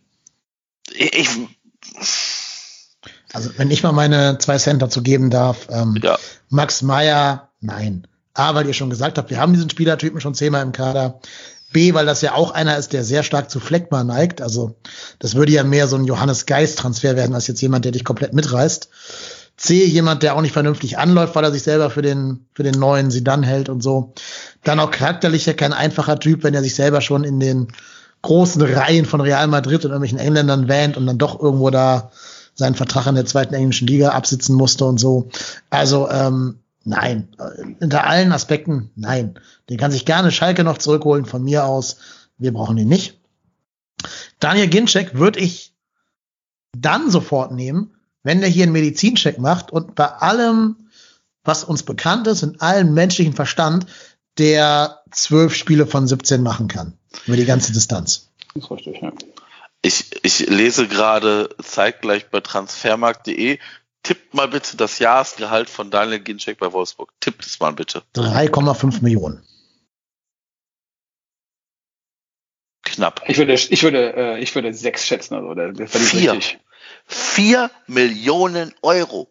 ja. 0.90 1.06
ich, 1.12 1.28
also 3.32 3.50
wenn 3.56 3.70
ich 3.70 3.82
mal 3.82 3.92
meine 3.92 4.38
zwei 4.38 4.59
Cent 4.59 4.82
dazu 4.82 5.02
geben 5.02 5.30
darf, 5.30 5.68
ähm, 5.70 5.98
ja. 6.02 6.18
Max 6.48 6.82
Meyer, 6.82 7.48
nein. 7.60 8.06
A, 8.34 8.54
weil 8.54 8.66
ihr 8.66 8.74
schon 8.74 8.90
gesagt 8.90 9.18
habt, 9.18 9.30
wir 9.30 9.38
haben 9.38 9.52
diesen 9.52 9.70
Spielertypen 9.70 10.20
schon 10.20 10.34
zehnmal 10.34 10.62
im 10.62 10.72
Kader. 10.72 11.20
B, 11.72 11.94
weil 11.94 12.06
das 12.06 12.20
ja 12.20 12.34
auch 12.34 12.50
einer 12.50 12.76
ist, 12.76 12.92
der 12.92 13.02
sehr 13.02 13.22
stark 13.22 13.50
zu 13.50 13.60
Fleckma 13.60 14.04
neigt. 14.04 14.42
Also 14.42 14.76
das 15.18 15.34
würde 15.34 15.52
ja 15.52 15.64
mehr 15.64 15.88
so 15.88 15.96
ein 15.96 16.04
Johannes 16.04 16.46
Geist-Transfer 16.46 17.16
werden, 17.16 17.34
als 17.34 17.46
jetzt 17.46 17.62
jemand, 17.62 17.84
der 17.84 17.92
dich 17.92 18.04
komplett 18.04 18.34
mitreißt. 18.34 18.88
C, 19.56 19.84
jemand, 19.84 20.22
der 20.22 20.34
auch 20.34 20.40
nicht 20.40 20.52
vernünftig 20.52 20.98
anläuft, 20.98 21.34
weil 21.34 21.44
er 21.44 21.52
sich 21.52 21.62
selber 21.62 21.90
für 21.90 22.02
den, 22.02 22.46
für 22.54 22.62
den 22.62 22.78
neuen 22.78 23.10
Sidan 23.10 23.42
hält 23.42 23.68
und 23.68 23.82
so. 23.82 24.12
Dann 24.64 24.80
auch 24.80 24.90
charakterlich 24.90 25.46
ja 25.46 25.52
kein 25.52 25.72
einfacher 25.72 26.18
Typ, 26.18 26.42
wenn 26.42 26.54
er 26.54 26.62
sich 26.62 26.74
selber 26.74 27.00
schon 27.00 27.24
in 27.24 27.38
den 27.38 27.68
großen 28.23 28.62
Reihen 28.62 29.05
von 29.05 29.20
Real 29.20 29.47
Madrid 29.49 29.85
und 29.85 29.90
irgendwelchen 29.90 30.19
Engländern 30.19 30.69
wähnt 30.69 30.97
und 30.97 31.07
dann 31.07 31.19
doch 31.19 31.40
irgendwo 31.40 31.70
da 31.70 32.11
seinen 32.55 32.74
Vertrag 32.74 33.07
in 33.07 33.15
der 33.15 33.27
zweiten 33.27 33.55
englischen 33.55 33.89
Liga 33.89 34.11
absitzen 34.11 34.55
musste 34.55 34.85
und 34.85 34.99
so. 34.99 35.28
Also 35.70 36.09
ähm, 36.09 36.61
nein, 36.85 37.28
unter 37.81 38.07
allen 38.07 38.32
Aspekten 38.32 38.90
nein. 38.94 39.39
Den 39.69 39.78
kann 39.78 39.90
sich 39.90 40.05
gerne 40.05 40.31
Schalke 40.31 40.65
noch 40.65 40.78
zurückholen 40.78 41.24
von 41.24 41.43
mir 41.43 41.65
aus. 41.65 41.97
Wir 42.39 42.53
brauchen 42.53 42.78
ihn 42.78 42.89
nicht. 42.89 43.19
Daniel 44.39 44.69
Ginczek 44.69 45.15
würde 45.15 45.40
ich 45.40 45.74
dann 46.77 47.11
sofort 47.11 47.53
nehmen, 47.53 47.94
wenn 48.23 48.40
der 48.40 48.49
hier 48.49 48.65
einen 48.65 48.73
Medizincheck 48.73 49.39
macht 49.39 49.70
und 49.70 49.94
bei 49.94 50.07
allem, 50.07 50.89
was 51.44 51.65
uns 51.65 51.82
bekannt 51.82 52.27
ist, 52.27 52.43
in 52.43 52.61
allem 52.61 52.94
menschlichen 52.94 53.35
Verstand, 53.35 53.86
der 54.39 55.03
zwölf 55.11 55.55
Spiele 55.55 55.86
von 55.86 56.07
17 56.07 56.43
machen 56.43 56.69
kann. 56.69 56.94
Über 57.26 57.36
die 57.36 57.44
ganze 57.44 57.72
Distanz. 57.72 58.30
Das 58.55 58.64
ist 58.64 58.70
richtig, 58.70 59.01
ja. 59.01 59.12
Ich, 59.82 60.24
ich 60.24 60.40
lese 60.48 60.86
gerade 60.86 61.55
zeitgleich 61.62 62.30
bei 62.30 62.40
transfermarkt.de. 62.40 63.59
Tippt 64.02 64.34
mal 64.34 64.48
bitte 64.48 64.76
das 64.76 64.98
Jahresgehalt 64.98 65.70
von 65.70 65.90
Daniel 65.90 66.20
Ginczek 66.20 66.59
bei 66.59 66.72
Wolfsburg. 66.72 67.12
Tippt 67.20 67.44
es 67.44 67.59
mal 67.60 67.72
bitte. 67.72 68.02
3,5 68.14 69.02
Millionen. 69.02 69.43
Knapp. 72.82 73.22
Ich 73.26 73.39
würde, 73.39 73.55
ich 73.55 73.82
würde, 73.82 74.14
äh, 74.16 74.39
ich 74.40 74.55
würde 74.55 74.74
sechs 74.74 75.06
schätzen. 75.06 75.34
Also, 75.34 75.55
der 75.55 75.89
Vier. 75.89 76.32
Richtig. 76.32 76.59
Vier 77.06 77.70
Millionen 77.86 78.74
Euro. 78.82 79.28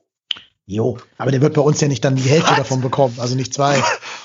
Jo, 0.65 0.97
aber 1.17 1.31
der 1.31 1.41
wird 1.41 1.53
bei 1.53 1.61
uns 1.61 1.81
ja 1.81 1.87
nicht 1.87 2.03
dann 2.05 2.15
die 2.15 2.29
Hälfte 2.29 2.51
Was? 2.51 2.57
davon 2.57 2.81
bekommen, 2.81 3.17
also 3.19 3.35
nicht 3.35 3.53
zwei. 3.53 3.83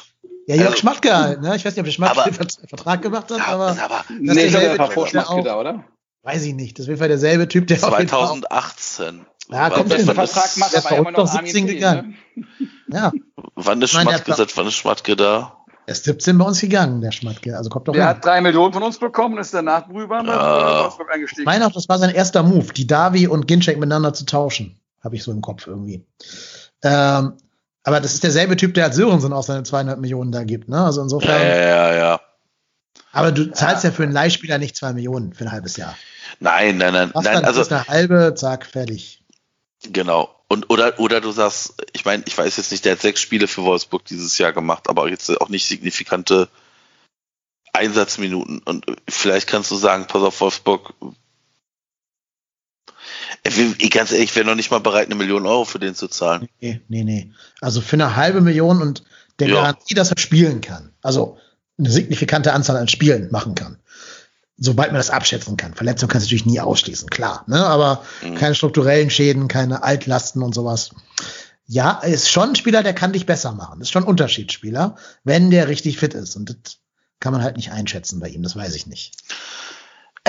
Ja, 0.46 0.54
Jörg 0.54 0.68
also, 0.68 0.78
Schmatke 0.78 1.16
halt, 1.16 1.42
ne? 1.42 1.56
Ich 1.56 1.64
weiß 1.64 1.74
nicht, 1.74 1.80
ob 1.80 1.86
der 1.86 1.92
Schmatke 1.92 2.20
aber, 2.20 2.30
den 2.30 2.68
Vertrag 2.68 3.02
gemacht 3.02 3.30
hat, 3.30 3.48
aber. 3.48 3.76
aber 3.82 4.04
nee, 4.18 4.44
ich 4.44 4.54
habe 4.54 4.70
ein 4.70 4.76
paar 4.76 4.90
vor 4.90 5.08
Schmatke 5.08 5.42
da, 5.42 5.58
oder? 5.58 5.84
Weiß 6.22 6.44
ich 6.44 6.54
nicht. 6.54 6.78
Das 6.78 6.84
ist 6.84 6.86
auf 6.86 6.90
jeden 6.90 6.98
Fall 6.98 7.08
derselbe 7.08 7.48
Typ, 7.48 7.66
der 7.66 7.78
2018. 7.78 9.26
Ja, 9.48 9.70
kommt 9.70 9.92
den 9.92 10.04
Vertrag 10.04 10.56
macht, 10.56 10.76
aber 10.76 10.96
immer 10.96 11.10
noch 11.12 11.26
17 11.26 11.66
gegangen. 11.66 12.16
Ne? 12.34 12.46
Ja. 12.88 13.12
Wann 13.54 13.82
ist 13.82 13.90
Schmatke, 13.90 14.34
seit 14.34 14.56
wann 14.56 14.66
ist 14.66 14.74
Schmatke 14.74 15.16
da? 15.16 15.56
Er 15.86 15.92
ist 15.92 16.04
17 16.04 16.36
bei 16.36 16.44
uns 16.44 16.60
gegangen, 16.60 17.00
der 17.00 17.12
Schmatke. 17.12 17.56
Also 17.56 17.70
kommt 17.70 17.86
doch 17.86 17.92
Der 17.92 18.02
rein. 18.02 18.16
hat 18.16 18.24
drei 18.24 18.40
Millionen 18.40 18.72
von 18.72 18.82
uns 18.82 18.98
bekommen, 18.98 19.38
ist 19.38 19.54
danach 19.54 19.88
drüber 19.88 20.24
ja. 20.24 20.92
eingestiegen. 21.12 21.42
Ich 21.42 21.46
meine 21.46 21.66
auch, 21.66 21.72
das 21.72 21.88
war 21.88 21.98
sein 21.98 22.10
erster 22.10 22.42
Move, 22.42 22.72
die 22.72 22.88
Davi 22.88 23.28
und 23.28 23.46
Ginchek 23.46 23.78
miteinander 23.78 24.12
zu 24.12 24.26
tauschen. 24.26 24.80
Habe 25.04 25.14
ich 25.14 25.22
so 25.22 25.30
im 25.30 25.42
Kopf 25.42 25.68
irgendwie. 25.68 26.04
Ähm, 26.82 27.34
aber 27.86 28.00
das 28.00 28.14
ist 28.14 28.24
derselbe 28.24 28.56
Typ, 28.56 28.74
der 28.74 28.86
als 28.86 28.96
Sörensen 28.96 29.32
auch 29.32 29.44
seine 29.44 29.62
zweieinhalb 29.62 30.00
Millionen 30.00 30.32
da 30.32 30.42
gibt. 30.42 30.68
Ne? 30.68 30.84
Also 30.84 31.00
insofern. 31.02 31.40
Ja, 31.40 31.56
ja, 31.56 31.94
ja. 31.94 32.20
Aber 33.12 33.30
du 33.30 33.52
zahlst 33.52 33.84
ja, 33.84 33.90
ja 33.90 33.96
für 33.96 34.02
einen 34.02 34.10
Leihspieler 34.10 34.58
nicht 34.58 34.76
zwei 34.76 34.92
Millionen 34.92 35.32
für 35.32 35.44
ein 35.44 35.52
halbes 35.52 35.76
Jahr. 35.76 35.96
Nein, 36.40 36.78
nein, 36.78 36.92
nein. 36.92 37.12
nein 37.14 37.44
also 37.44 37.60
ist 37.60 37.72
eine 37.72 37.86
halbe, 37.86 38.34
zack, 38.34 38.66
fertig. 38.66 39.22
Genau. 39.84 40.34
Und 40.48 40.68
oder 40.68 40.98
oder 40.98 41.20
du 41.20 41.30
sagst, 41.30 41.74
ich 41.92 42.04
meine, 42.04 42.24
ich 42.26 42.36
weiß 42.36 42.56
jetzt 42.56 42.72
nicht, 42.72 42.84
der 42.84 42.92
hat 42.92 43.00
sechs 43.02 43.20
Spiele 43.20 43.46
für 43.46 43.62
Wolfsburg 43.62 44.04
dieses 44.04 44.36
Jahr 44.36 44.52
gemacht, 44.52 44.88
aber 44.88 45.08
jetzt 45.08 45.40
auch 45.40 45.48
nicht 45.48 45.68
signifikante 45.68 46.48
Einsatzminuten. 47.72 48.58
Und 48.64 48.84
vielleicht 49.08 49.46
kannst 49.46 49.70
du 49.70 49.76
sagen, 49.76 50.06
pass 50.08 50.22
auf, 50.22 50.40
Wolfsburg, 50.40 50.92
ich, 53.44 53.90
ganz 53.90 54.12
ehrlich, 54.12 54.30
ich 54.30 54.36
wäre 54.36 54.46
noch 54.46 54.54
nicht 54.54 54.70
mal 54.70 54.80
bereit, 54.80 55.06
eine 55.06 55.14
Million 55.14 55.46
Euro 55.46 55.64
für 55.64 55.78
den 55.78 55.94
zu 55.94 56.08
zahlen. 56.08 56.48
Nee, 56.60 56.80
nee, 56.88 57.04
nee. 57.04 57.32
Also 57.60 57.80
für 57.80 57.94
eine 57.94 58.16
halbe 58.16 58.40
Million 58.40 58.82
und 58.82 59.04
der 59.38 59.48
ja. 59.48 59.54
Garantie, 59.54 59.94
dass 59.94 60.10
er 60.10 60.18
spielen 60.18 60.60
kann. 60.60 60.92
Also 61.02 61.38
eine 61.78 61.90
signifikante 61.90 62.52
Anzahl 62.52 62.76
an 62.76 62.88
Spielen 62.88 63.30
machen 63.30 63.54
kann 63.54 63.78
sobald 64.58 64.88
man 64.88 64.98
das 64.98 65.10
abschätzen 65.10 65.56
kann. 65.56 65.74
Verletzung 65.74 66.08
kannst 66.08 66.26
du 66.26 66.28
natürlich 66.28 66.46
nie 66.46 66.60
ausschließen, 66.60 67.10
klar. 67.10 67.44
Ne? 67.46 67.64
Aber 67.64 68.02
mhm. 68.22 68.36
keine 68.36 68.54
strukturellen 68.54 69.10
Schäden, 69.10 69.48
keine 69.48 69.82
Altlasten 69.82 70.42
und 70.42 70.54
sowas. 70.54 70.90
Ja, 71.66 71.98
ist 71.98 72.30
schon 72.30 72.50
ein 72.50 72.56
Spieler, 72.56 72.82
der 72.82 72.94
kann 72.94 73.12
dich 73.12 73.26
besser 73.26 73.52
machen. 73.52 73.80
Ist 73.80 73.90
schon 73.90 74.04
ein 74.04 74.08
Unterschiedsspieler, 74.08 74.96
wenn 75.24 75.50
der 75.50 75.68
richtig 75.68 75.98
fit 75.98 76.14
ist. 76.14 76.36
Und 76.36 76.50
das 76.50 76.78
kann 77.20 77.32
man 77.32 77.42
halt 77.42 77.56
nicht 77.56 77.72
einschätzen 77.72 78.20
bei 78.20 78.28
ihm, 78.28 78.42
das 78.42 78.56
weiß 78.56 78.74
ich 78.74 78.86
nicht. 78.86 79.12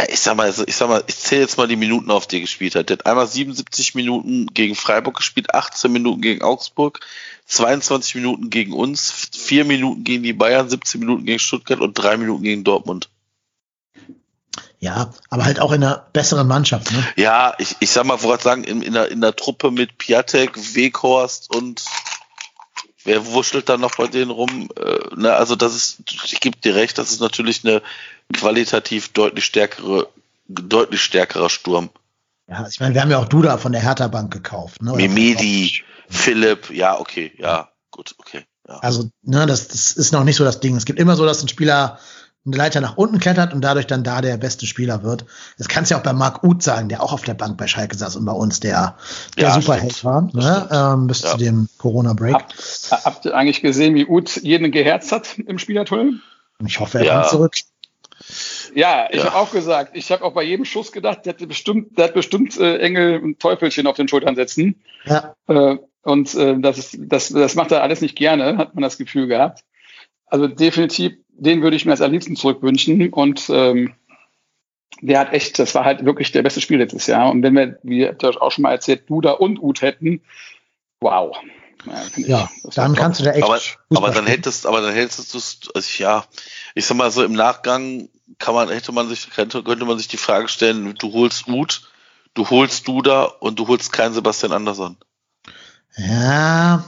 Ich 0.10 0.20
sag 0.20 0.38
mal, 0.38 0.46
also 0.46 0.64
ich 0.68 0.76
sag 0.76 0.90
mal, 0.90 1.04
ich 1.08 1.18
zähle 1.18 1.42
jetzt 1.42 1.58
mal 1.58 1.68
die 1.68 1.76
Minuten 1.76 2.12
auf, 2.12 2.28
die 2.28 2.38
er 2.38 2.42
gespielt 2.42 2.76
hat. 2.76 2.90
Der 2.90 2.98
hat 2.98 3.06
einmal 3.08 3.28
77 3.28 3.96
Minuten 3.96 4.48
gegen 4.54 4.76
Freiburg 4.76 5.18
gespielt, 5.18 5.56
18 5.56 5.92
Minuten 5.92 6.22
gegen 6.22 6.44
Augsburg, 6.44 7.00
22 7.46 8.16
Minuten 8.16 8.50
gegen 8.52 8.74
uns, 8.74 9.30
4 9.36 9.66
Minuten 9.66 10.04
gegen 10.04 10.22
die 10.22 10.34
Bayern, 10.34 10.70
17 10.70 11.00
Minuten 11.00 11.26
gegen 11.26 11.40
Stuttgart 11.40 11.80
und 11.80 11.94
3 11.94 12.18
Minuten 12.18 12.44
gegen 12.44 12.64
Dortmund. 12.64 13.10
Ja, 14.80 15.12
aber 15.30 15.46
halt 15.46 15.60
auch 15.60 15.72
in 15.72 15.84
einer 15.84 16.06
besseren 16.14 16.48
Mannschaft. 16.48 16.92
Ne? 16.92 17.04
Ja, 17.16 17.56
ich, 17.58 17.76
ich 17.80 17.90
sag 17.90 18.06
mal, 18.06 18.22
wollte 18.22 18.44
sagen, 18.44 18.64
in, 18.64 18.84
in, 18.84 18.94
der, 18.94 19.10
in 19.10 19.22
der 19.22 19.36
Truppe 19.36 19.72
mit 19.72 19.98
Piatek, 19.98 20.76
Weghorst 20.76 21.56
und 21.56 21.84
wer 23.08 23.26
wurschtelt 23.26 23.70
da 23.70 23.78
noch 23.78 23.96
bei 23.96 24.08
denen 24.08 24.32
rum? 24.32 24.70
Äh, 24.76 25.16
ne, 25.16 25.34
also 25.34 25.56
das 25.56 25.76
ist, 25.76 26.00
ich 26.26 26.40
gebe 26.40 26.58
dir 26.58 26.76
recht, 26.76 26.98
das 26.98 27.12
ist 27.12 27.22
natürlich 27.22 27.64
eine 27.64 27.82
qualitativ 28.34 29.10
deutlich 29.14 29.46
stärkere, 29.46 30.10
deutlich 30.48 31.02
stärkerer 31.02 31.50
Sturm. 31.50 31.90
Ja, 32.50 32.68
ich 32.68 32.80
meine, 32.80 32.94
wir 32.94 33.02
haben 33.02 33.12
ja 33.12 33.18
auch 33.18 33.28
Duda 33.28 33.58
von 33.58 33.72
der 33.72 33.82
Hertha 33.82 34.08
Bank 34.08 34.32
gekauft. 34.32 34.82
Ne? 34.82 34.94
Mimedi, 34.94 35.84
Philipp, 36.10 36.70
ja, 36.70 37.00
okay, 37.00 37.32
ja, 37.38 37.70
gut, 37.92 38.14
okay. 38.20 38.44
Ja. 38.68 38.80
Also, 38.80 39.10
ne, 39.24 39.46
das, 39.46 39.70
das 39.70 39.92
ist 39.94 40.12
noch 40.12 40.26
nicht 40.26 40.36
so 40.36 40.44
das 40.44 40.60
Ding. 40.60 40.76
Es 40.76 40.86
gibt 40.86 41.00
immer 41.00 41.16
so, 41.16 41.26
dass 41.26 41.42
ein 41.42 41.48
Spieler 41.48 42.00
eine 42.48 42.58
Leiter 42.58 42.82
nach 42.82 42.98
unten 42.98 43.20
klettert 43.20 43.54
und 43.54 43.62
dadurch 43.62 43.88
dann 43.88 44.04
da 44.04 44.22
der 44.22 44.38
beste 44.38 44.66
Spieler 44.66 45.04
wird. 45.04 45.26
Das 45.58 45.68
kannst 45.68 45.92
du 45.92 45.96
ja 45.96 46.00
auch 46.00 46.04
bei 46.04 46.14
Marc 46.14 46.44
Uth 46.44 46.64
sagen, 46.64 46.90
der 46.90 47.04
auch 47.04 47.14
auf 47.14 47.24
der 47.24 47.34
Bank 47.34 47.58
bei 47.58 47.68
Schalke 47.68 47.96
saß 47.96 48.16
und 48.16 48.26
bei 48.26 48.32
uns 48.32 48.60
der, 48.60 48.96
der 49.38 49.50
ja, 49.50 49.54
Superheld 49.54 50.04
war, 50.04 50.30
ne? 50.34 50.70
ähm, 50.72 51.08
bis 51.08 51.22
ja. 51.22 51.32
zu 51.32 51.38
dem 51.38 51.68
Corona-Break. 51.78 52.34
Hab, 52.34 53.06
habt 53.06 53.26
ihr 53.26 53.36
eigentlich 53.36 53.62
gesehen, 53.62 53.96
wie 53.96 54.06
Uth 54.06 54.38
jeden 54.38 54.72
geherzt 54.72 55.12
hat 55.12 55.38
im 55.38 55.60
Spielertunnel? 55.60 56.22
Ich 56.66 56.80
hoffe, 56.80 57.00
er 57.00 57.06
ja. 57.06 57.20
kommt 57.20 57.30
zurück. 57.30 57.54
Ja, 58.74 59.08
ich 59.12 59.18
ja. 59.18 59.26
habe 59.26 59.36
auch 59.36 59.52
gesagt, 59.52 59.96
ich 59.96 60.12
habe 60.12 60.24
auch 60.24 60.34
bei 60.34 60.44
jedem 60.44 60.66
Schuss 60.66 60.92
gedacht, 60.92 61.26
der 61.26 61.34
hat 61.34 61.48
bestimmt, 61.48 61.98
der 61.98 62.06
hat 62.06 62.14
bestimmt 62.14 62.58
äh, 62.60 62.78
Engel 62.80 63.20
und 63.20 63.40
Teufelchen 63.40 63.88
auf 63.88 63.96
den 63.96 64.08
Schultern 64.08 64.36
setzen. 64.36 64.82
Ja. 65.06 65.36
Äh, 65.48 65.78
und 66.02 66.34
äh, 66.36 66.60
das, 66.60 66.78
ist, 66.78 66.98
das, 67.00 67.30
das 67.30 67.56
macht 67.56 67.72
er 67.72 67.84
alles 67.84 68.02
nicht 68.02 68.16
gerne, 68.16 68.58
hat 68.58 68.74
man 68.76 68.82
das 68.82 68.98
Gefühl 68.98 69.28
gehabt. 69.28 69.64
Also 70.26 70.48
definitiv 70.48 71.14
den 71.38 71.62
würde 71.62 71.76
ich 71.76 71.86
mir 71.86 71.92
als 71.92 72.02
am 72.02 72.12
liebsten 72.12 72.36
zurückwünschen. 72.36 73.14
Und 73.14 73.50
ähm, 73.50 73.94
der 75.02 75.20
hat 75.20 75.34
echt, 75.34 75.60
das 75.60 75.76
war 75.76 75.86
halt 75.86 76.06
wirklich 76.06 76.32
der 76.32 76.44
beste 76.44 76.62
Spiel 76.62 76.78
letztes 76.78 77.08
Jahr. 77.08 77.30
Und 77.30 77.44
wenn 77.44 77.56
wir, 77.56 77.80
wie 77.84 78.00
ihr 78.00 78.18
euch 78.22 78.42
auch 78.42 78.52
schon 78.52 78.64
mal 78.64 78.72
erzählt, 78.72 79.10
Duda 79.10 79.32
und 79.32 79.60
Ut 79.62 79.82
hätten, 79.82 80.22
wow. 81.00 81.36
Ja, 81.86 82.04
ja 82.16 82.50
dann 82.74 82.96
kannst 82.96 83.20
du 83.20 83.24
da 83.24 83.32
echt. 83.32 83.44
Aber, 83.44 83.60
aber 83.96 84.12
dann 84.12 84.26
hättest, 84.26 84.66
aber 84.66 84.82
dann 84.82 84.94
hättest 84.94 85.34
du 85.34 85.38
es, 85.38 85.60
also 85.74 86.04
ja, 86.04 86.26
ich 86.74 86.86
sag 86.86 86.98
mal 86.98 87.12
so 87.12 87.24
im 87.24 87.34
Nachgang 87.34 88.10
kann 88.40 88.56
man, 88.56 88.70
hätte 88.70 88.92
man 88.92 89.08
sich, 89.08 89.30
könnte, 89.30 89.64
könnte 89.64 89.86
man 89.86 89.98
sich 89.98 90.08
die 90.08 90.18
Frage 90.18 90.48
stellen, 90.48 90.96
du 90.96 91.14
holst 91.14 91.48
Ut, 91.48 91.90
du 92.34 92.50
holst 92.50 92.88
Duda 92.88 93.24
und 93.24 93.60
du 93.60 93.68
holst 93.68 93.94
keinen 93.94 94.14
Sebastian 94.14 94.52
Andersson. 94.52 94.98
Ja, 95.96 96.84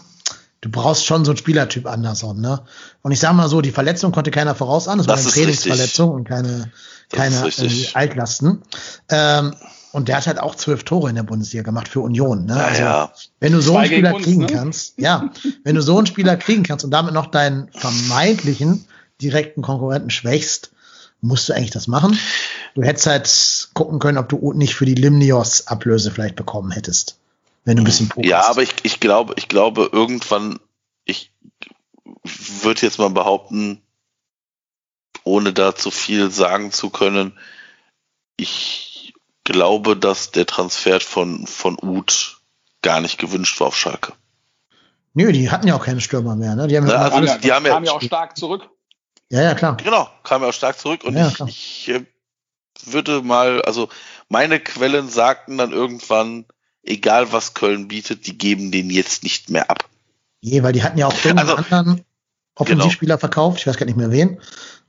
du 0.61 0.69
brauchst 0.69 1.05
schon 1.05 1.25
so 1.25 1.31
einen 1.31 1.37
Spielertyp 1.37 1.85
Anderson, 1.85 2.41
ne? 2.41 2.61
Und 3.01 3.11
ich 3.11 3.19
sag 3.19 3.33
mal 3.33 3.49
so, 3.49 3.61
die 3.61 3.71
Verletzung 3.71 4.11
konnte 4.11 4.31
keiner 4.31 4.55
vorausahnen. 4.55 4.99
Das, 4.99 5.07
das 5.07 5.17
war 5.17 5.23
eine 5.23 5.33
Trainingsverletzung 5.33 6.11
und 6.11 6.27
keine, 6.27 6.71
keine 7.11 7.47
äh, 7.47 7.87
Altlasten. 7.93 8.61
Ähm, 9.09 9.55
und 9.91 10.07
der 10.07 10.17
hat 10.17 10.27
halt 10.27 10.39
auch 10.39 10.55
zwölf 10.55 10.83
Tore 10.83 11.09
in 11.09 11.15
der 11.15 11.23
Bundesliga 11.23 11.63
gemacht 11.63 11.87
für 11.87 12.01
Union. 12.01 12.45
Ne? 12.45 12.63
Also, 12.63 12.81
ja. 12.81 13.11
Wenn 13.39 13.53
du 13.53 13.61
so 13.61 13.75
einen 13.75 13.87
Spieler 13.87 14.15
uns, 14.15 14.23
kriegen 14.23 14.41
ne? 14.41 14.47
kannst, 14.47 14.93
ja, 14.97 15.31
wenn 15.63 15.75
du 15.75 15.81
so 15.81 15.97
einen 15.97 16.05
Spieler 16.05 16.37
kriegen 16.37 16.63
kannst 16.63 16.85
und 16.85 16.91
damit 16.91 17.13
noch 17.13 17.27
deinen 17.27 17.69
vermeintlichen 17.71 18.85
direkten 19.21 19.61
Konkurrenten 19.61 20.11
schwächst, 20.11 20.71
musst 21.21 21.49
du 21.49 21.53
eigentlich 21.53 21.71
das 21.71 21.87
machen. 21.87 22.17
Du 22.75 22.83
hättest 22.83 23.07
halt 23.07 23.69
gucken 23.73 23.99
können, 23.99 24.17
ob 24.17 24.29
du 24.29 24.53
nicht 24.53 24.75
für 24.75 24.85
die 24.85 24.95
Limnios 24.95 25.67
Ablöse 25.67 26.11
vielleicht 26.11 26.35
bekommen 26.35 26.71
hättest 26.71 27.18
wenn 27.65 27.77
du 27.77 27.81
ein 27.83 27.85
bisschen 27.85 28.09
pokerst. 28.09 28.29
Ja, 28.29 28.49
aber 28.49 28.61
ich, 28.61 28.73
ich 28.83 28.99
glaube, 28.99 29.33
ich 29.37 29.47
glaube, 29.47 29.89
irgendwann, 29.91 30.59
ich 31.05 31.31
würde 32.23 32.81
jetzt 32.81 32.99
mal 32.99 33.09
behaupten, 33.09 33.81
ohne 35.23 35.53
da 35.53 35.75
zu 35.75 35.91
viel 35.91 36.31
sagen 36.31 36.71
zu 36.71 36.89
können, 36.89 37.37
ich 38.37 39.13
glaube, 39.43 39.97
dass 39.97 40.31
der 40.31 40.45
Transfer 40.45 40.99
von, 40.99 41.45
von 41.47 41.77
Uth 41.81 42.41
gar 42.81 43.01
nicht 43.01 43.17
gewünscht 43.17 43.59
war 43.59 43.67
auf 43.67 43.77
Schalke. 43.77 44.13
Nö, 45.13 45.31
die 45.31 45.49
hatten 45.49 45.67
ja 45.67 45.75
auch 45.75 45.83
keine 45.83 46.01
Stürmer 46.01 46.35
mehr, 46.35 46.55
ne? 46.55 46.67
Die 46.67 46.77
haben, 46.77 46.87
ja, 46.87 46.95
also 46.95 47.37
die 47.39 47.51
haben 47.51 47.65
ja, 47.65 47.81
ja 47.81 47.91
auch 47.91 48.01
stark 48.01 48.37
zurück. 48.37 48.69
Ja, 49.29 49.41
ja, 49.41 49.53
klar. 49.53 49.77
Genau, 49.77 50.09
kam 50.23 50.41
ja 50.41 50.49
auch 50.49 50.53
stark 50.53 50.79
zurück 50.79 51.03
und 51.03 51.15
ja, 51.15 51.31
ich, 51.47 51.87
ich 51.87 51.89
äh, 51.89 52.05
würde 52.85 53.21
mal, 53.21 53.61
also 53.63 53.89
meine 54.29 54.59
Quellen 54.59 55.09
sagten 55.09 55.57
dann 55.57 55.71
irgendwann, 55.71 56.45
egal 56.83 57.31
was 57.31 57.53
Köln 57.53 57.87
bietet, 57.87 58.27
die 58.27 58.37
geben 58.37 58.71
den 58.71 58.89
jetzt 58.89 59.23
nicht 59.23 59.49
mehr 59.49 59.69
ab. 59.69 59.89
Je, 60.41 60.63
weil 60.63 60.73
die 60.73 60.83
hatten 60.83 60.97
ja 60.97 61.07
auch 61.07 61.13
also, 61.13 61.55
anderen. 61.55 62.05
Offensivspieler 62.55 63.15
genau. 63.15 63.19
verkauft, 63.19 63.59
ich 63.59 63.67
weiß 63.67 63.77
gar 63.77 63.85
nicht 63.85 63.97
mehr 63.97 64.11
wen, 64.11 64.39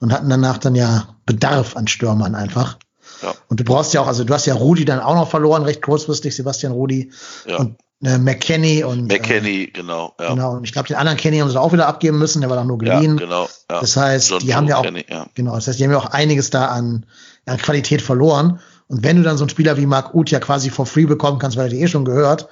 und 0.01 0.12
hatten 0.12 0.29
danach 0.29 0.59
dann 0.59 0.75
ja 0.75 1.17
Bedarf 1.25 1.77
an 1.77 1.87
Stürmern 1.87 2.35
einfach. 2.35 2.79
Ja. 3.23 3.35
Und 3.49 3.61
du 3.61 3.65
brauchst 3.65 3.95
ja 3.95 4.01
auch, 4.01 4.07
also 4.07 4.25
du 4.25 4.35
hast 4.35 4.47
ja 4.47 4.55
Rudi 4.55 4.85
dann 4.85 5.01
auch 5.01 5.15
noch 5.15 5.31
verloren, 5.31 5.62
recht 5.62 5.83
kurzfristig, 5.83 6.35
Sebastian 6.35 6.73
Rudi. 6.73 7.12
Ja. 7.47 7.59
Und 7.59 7.77
äh, 8.03 8.19
McKenny 8.19 8.83
und 8.83 9.09
McKenny, 9.09 9.65
äh, 9.65 9.67
genau. 9.67 10.15
Ja. 10.19 10.31
Genau. 10.31 10.53
Und 10.53 10.65
ich 10.65 10.73
glaube, 10.73 10.89
den 10.89 10.97
anderen 10.97 11.19
Kenny 11.19 11.39
haben 11.39 11.51
sie 11.51 11.61
auch 11.61 11.73
wieder 11.73 11.87
abgeben 11.87 12.19
müssen, 12.19 12.41
der 12.41 12.51
war 12.51 12.57
doch 12.57 12.65
nur 12.65 12.79
geliehen. 12.79 13.19
Ja, 13.19 13.25
genau. 13.25 13.49
Ja. 13.71 13.81
Das 13.81 13.97
heißt, 13.97 14.31
John 14.31 14.41
die 14.41 14.55
haben 14.55 14.67
ja 14.69 14.79
auch, 14.79 14.83
Kenny, 14.83 15.05
genau, 15.35 15.55
das 15.55 15.69
heißt, 15.69 15.79
die 15.79 15.85
haben 15.85 15.93
ja 15.93 15.99
auch 15.99 16.07
einiges 16.07 16.51
da 16.51 16.67
an, 16.67 17.07
an 17.47 17.59
Qualität 17.59 18.01
verloren. 18.03 18.61
Und 18.91 19.05
wenn 19.05 19.17
du 19.17 19.23
dann 19.23 19.39
so 19.39 19.45
einen 19.45 19.51
Spieler 19.51 19.77
wie 19.77 19.87
Marc 19.87 20.15
Uth 20.15 20.33
ja 20.33 20.41
quasi 20.41 20.69
for 20.69 20.85
free 20.85 21.07
bekommen 21.07 21.39
kannst, 21.39 21.57
weil 21.57 21.67
er 21.67 21.71
dir 21.71 21.81
eh 21.81 21.87
schon 21.87 22.05
gehört, 22.05 22.49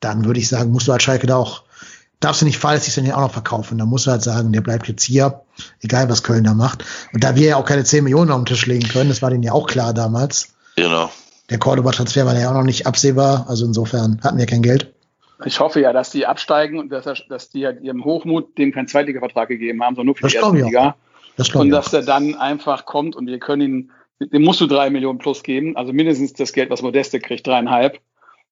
dann 0.00 0.24
würde 0.24 0.40
ich 0.40 0.48
sagen, 0.48 0.72
musst 0.72 0.88
du 0.88 0.92
als 0.92 1.02
Schalke 1.02 1.26
da 1.26 1.36
auch, 1.36 1.62
darfst 2.20 2.40
du 2.40 2.46
nicht 2.46 2.56
fahrlässig 2.56 2.94
dann 2.94 3.04
ja 3.04 3.16
auch 3.16 3.20
noch 3.20 3.32
verkaufen. 3.32 3.76
Da 3.76 3.84
musst 3.84 4.06
du 4.06 4.10
halt 4.10 4.22
sagen, 4.22 4.50
der 4.52 4.62
bleibt 4.62 4.88
jetzt 4.88 5.02
hier, 5.02 5.42
egal 5.82 6.08
was 6.08 6.22
Köln 6.22 6.44
da 6.44 6.54
macht. 6.54 6.86
Und 7.12 7.22
da 7.22 7.36
wir 7.36 7.48
ja 7.48 7.56
auch 7.56 7.66
keine 7.66 7.84
10 7.84 8.02
Millionen 8.02 8.30
auf 8.30 8.38
den 8.38 8.46
Tisch 8.46 8.64
legen 8.64 8.88
können, 8.88 9.10
das 9.10 9.20
war 9.20 9.28
denen 9.28 9.42
ja 9.42 9.52
auch 9.52 9.66
klar 9.66 9.92
damals. 9.92 10.54
Genau. 10.76 11.10
Der 11.50 11.58
Cordoba-Transfer 11.58 12.24
war 12.24 12.38
ja 12.38 12.48
auch 12.48 12.54
noch 12.54 12.64
nicht 12.64 12.86
absehbar, 12.86 13.44
also 13.46 13.66
insofern 13.66 14.18
hatten 14.24 14.38
wir 14.38 14.46
kein 14.46 14.62
Geld. 14.62 14.94
Ich 15.44 15.60
hoffe 15.60 15.82
ja, 15.82 15.92
dass 15.92 16.08
die 16.08 16.26
absteigen 16.26 16.78
und 16.78 16.88
dass, 16.88 17.04
dass 17.28 17.50
die 17.50 17.66
halt 17.66 17.82
ihrem 17.82 18.06
Hochmut 18.06 18.56
dem 18.56 18.72
keinen 18.72 18.88
Zweitliga-Vertrag 18.88 19.48
gegeben 19.48 19.82
haben, 19.82 19.96
sondern 19.96 20.06
nur 20.06 20.16
für 20.16 20.22
das 20.22 20.32
die 20.32 20.38
erste 20.38 20.56
Liga. 20.56 20.96
Das 21.36 21.54
und 21.54 21.68
dass 21.68 21.92
er 21.92 22.02
dann 22.02 22.36
einfach 22.36 22.86
kommt 22.86 23.16
und 23.16 23.26
wir 23.26 23.38
können 23.38 23.62
ihn 23.62 23.90
dem 24.20 24.42
musst 24.42 24.60
du 24.60 24.66
drei 24.66 24.90
Millionen 24.90 25.18
plus 25.18 25.42
geben, 25.42 25.76
also 25.76 25.92
mindestens 25.92 26.32
das 26.32 26.52
Geld, 26.52 26.70
was 26.70 26.82
Modeste 26.82 27.20
kriegt, 27.20 27.46
dreieinhalb. 27.46 28.00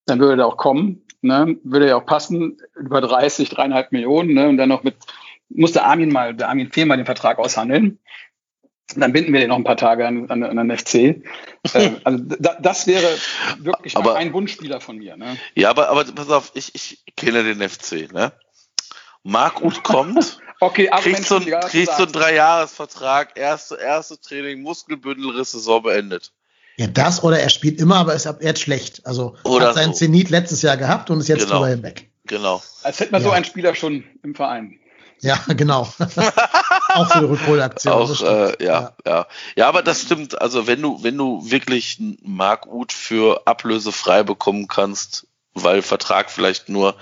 Dann 0.05 0.19
würde 0.19 0.41
er 0.41 0.47
auch 0.47 0.57
kommen, 0.57 1.03
ne? 1.21 1.57
würde 1.63 1.87
er 1.87 1.97
auch 1.97 2.05
passen, 2.05 2.57
über 2.75 3.01
30, 3.01 3.49
dreieinhalb 3.49 3.91
Millionen, 3.91 4.33
ne? 4.33 4.49
und 4.49 4.57
dann 4.57 4.69
noch 4.69 4.83
mit, 4.83 4.95
musste 5.49 5.83
Armin 5.83 6.11
mal, 6.11 6.33
der 6.33 6.49
Armin 6.49 6.71
Fehl 6.71 6.85
mal 6.85 6.97
den 6.97 7.05
Vertrag 7.05 7.39
aushandeln. 7.39 7.99
Dann 8.95 9.13
binden 9.13 9.31
wir 9.31 9.39
den 9.39 9.49
noch 9.49 9.55
ein 9.55 9.63
paar 9.63 9.77
Tage 9.77 10.05
an, 10.05 10.29
an, 10.29 10.43
an 10.43 10.67
den 10.67 10.77
FC. 10.77 10.95
äh, 10.95 11.23
also 12.03 12.23
da, 12.39 12.57
das 12.59 12.85
wäre 12.85 13.07
wirklich 13.59 13.95
aber, 13.95 14.15
ein 14.15 14.33
Wunschspieler 14.33 14.81
von 14.81 14.97
mir. 14.97 15.15
Ne? 15.15 15.37
Ja, 15.55 15.69
aber, 15.69 15.89
aber 15.89 16.03
pass 16.03 16.29
auf, 16.29 16.51
ich, 16.53 16.75
ich 16.75 17.03
kenne 17.15 17.43
den 17.43 17.67
FC. 17.67 18.11
Ne? 18.11 18.33
Marc 19.23 19.61
Uth 19.63 19.83
kommt, 19.83 20.41
okay, 20.65 20.89
kriegt 21.01 21.25
so, 21.25 21.39
kriegt 21.39 21.95
so 21.95 22.03
einen 22.03 22.11
Dreijahresvertrag, 22.11 23.37
erste, 23.37 23.75
erste 23.75 24.19
Training, 24.19 24.61
Muskelbündelriss, 24.61 25.51
Saison 25.51 25.83
beendet. 25.83 26.31
Ja, 26.77 26.87
das 26.87 27.23
oder 27.23 27.39
er 27.39 27.49
spielt 27.49 27.79
immer, 27.79 27.97
aber 27.97 28.15
ist 28.15 28.25
ab 28.25 28.41
jetzt 28.41 28.61
schlecht. 28.61 29.05
Also 29.05 29.35
oder 29.43 29.67
hat 29.67 29.75
seinen 29.75 29.93
so. 29.93 29.99
Zenit 29.99 30.29
letztes 30.29 30.61
Jahr 30.61 30.77
gehabt 30.77 31.09
und 31.09 31.19
ist 31.19 31.27
jetzt 31.27 31.45
genau. 31.45 31.59
drüber 31.59 31.67
hinweg. 31.69 32.09
Genau. 32.25 32.63
Als 32.81 32.99
hätte 32.99 33.11
man 33.11 33.21
ja. 33.21 33.27
so 33.27 33.33
einen 33.33 33.45
Spieler 33.45 33.75
schon 33.75 34.03
im 34.23 34.33
Verein. 34.33 34.79
Ja, 35.21 35.39
genau. 35.47 35.81
auch 36.89 37.11
für 37.11 37.19
die 37.19 37.25
Rückholaktion. 37.25 37.93
Auch, 37.93 38.21
äh, 38.21 38.63
ja, 38.63 38.81
ja, 38.81 38.93
ja. 39.05 39.27
Ja, 39.55 39.67
aber 39.67 39.83
das 39.83 40.01
stimmt. 40.01 40.41
Also 40.41 40.67
wenn 40.67 40.81
du, 40.81 41.03
wenn 41.03 41.17
du 41.17 41.49
wirklich 41.49 41.97
einen 41.99 42.17
Mark 42.23 42.65
Uth 42.67 42.91
für 42.91 43.45
Ablöse 43.45 43.91
frei 43.91 44.23
bekommen 44.23 44.67
kannst, 44.67 45.27
weil 45.53 45.81
Vertrag 45.81 46.31
vielleicht 46.31 46.69
nur 46.69 46.95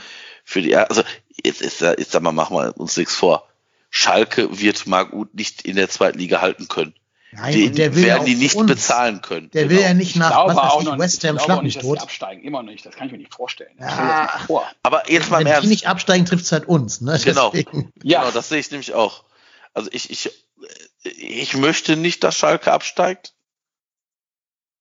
für 0.44 0.62
die, 0.62 0.76
also 0.76 1.04
jetzt 1.44 1.62
ist 1.62 1.82
ja, 1.82 1.92
jetzt 1.92 2.12
sag 2.12 2.22
mal, 2.22 2.32
machen 2.32 2.58
wir 2.58 2.78
uns 2.78 2.98
nichts 2.98 3.16
vor. 3.16 3.48
Schalke 3.92 4.60
wird 4.60 4.88
Marc 4.88 5.14
Uth 5.14 5.34
nicht 5.36 5.62
in 5.64 5.76
der 5.76 5.90
zweiten 5.90 6.18
Liga 6.18 6.42
halten 6.42 6.68
können. 6.68 6.96
Nein, 7.34 7.54
Den 7.54 7.76
der 7.76 7.96
will 7.96 8.04
werden 8.04 8.26
die 8.26 8.36
nicht 8.36 8.56
uns. 8.56 8.70
bezahlen 8.70 9.22
können. 9.22 9.50
Der 9.52 9.64
genau. 9.68 9.76
will 9.76 9.86
ja 9.86 9.94
nicht 9.94 10.16
nach 10.18 10.48
was 10.48 10.56
weiß 10.56 10.94
ich, 10.94 11.00
West 11.00 11.24
Ham 11.24 11.40
schlag 11.40 11.64
nicht 11.64 11.80
tot. 11.80 12.00
absteigen, 12.02 12.44
immer 12.44 12.62
noch 12.64 12.72
nicht. 12.72 12.86
Das 12.86 12.96
kann 12.96 13.08
ich 13.08 13.12
mir 13.14 13.20
nicht 13.20 13.34
vorstellen. 13.34 13.72
Ja. 13.80 14.24
Nicht 14.24 14.48
vor. 14.48 14.70
Aber 14.84 15.10
jetzt 15.10 15.30
mal 15.30 15.40
Wenn 15.40 15.48
Ernst. 15.48 15.64
die 15.64 15.70
nicht 15.70 15.88
absteigen, 15.88 16.26
trifft 16.26 16.44
es 16.46 16.52
halt 16.52 16.66
uns. 16.68 17.00
Ne? 17.00 17.20
Genau. 17.24 17.54
Ja. 18.04 18.22
Genau, 18.22 18.32
das 18.32 18.50
sehe 18.50 18.60
ich 18.60 18.72
nämlich 18.72 18.94
auch. 18.94 19.24
Also 19.74 19.90
ich, 19.94 20.10
ich, 20.10 20.30
ich 21.04 21.56
möchte 21.56 21.96
nicht, 21.96 22.24
dass 22.26 22.36
Schalke 22.36 22.74
absteigt, 22.74 23.34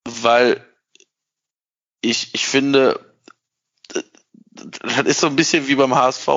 weil 0.09 0.65
ich, 2.01 2.35
ich 2.35 2.47
finde, 2.47 3.10
das 4.51 5.07
ist 5.07 5.21
so 5.21 5.29
ein 5.29 5.37
bisschen 5.37 5.69
wie 5.69 5.77
beim 5.77 5.95
HSV. 5.95 6.29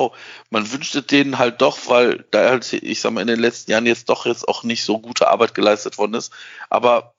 Man 0.50 0.70
wünscht 0.70 0.94
es 0.94 1.06
denen 1.06 1.38
halt 1.38 1.60
doch, 1.60 1.78
weil 1.88 2.24
da 2.30 2.50
halt, 2.50 2.72
ich 2.72 3.00
sag 3.00 3.12
mal, 3.12 3.20
in 3.20 3.26
den 3.26 3.40
letzten 3.40 3.72
Jahren 3.72 3.86
jetzt 3.86 4.08
doch 4.08 4.26
jetzt 4.26 4.46
auch 4.46 4.62
nicht 4.62 4.84
so 4.84 4.98
gute 4.98 5.28
Arbeit 5.28 5.54
geleistet 5.54 5.98
worden 5.98 6.14
ist. 6.14 6.32
Aber 6.70 7.14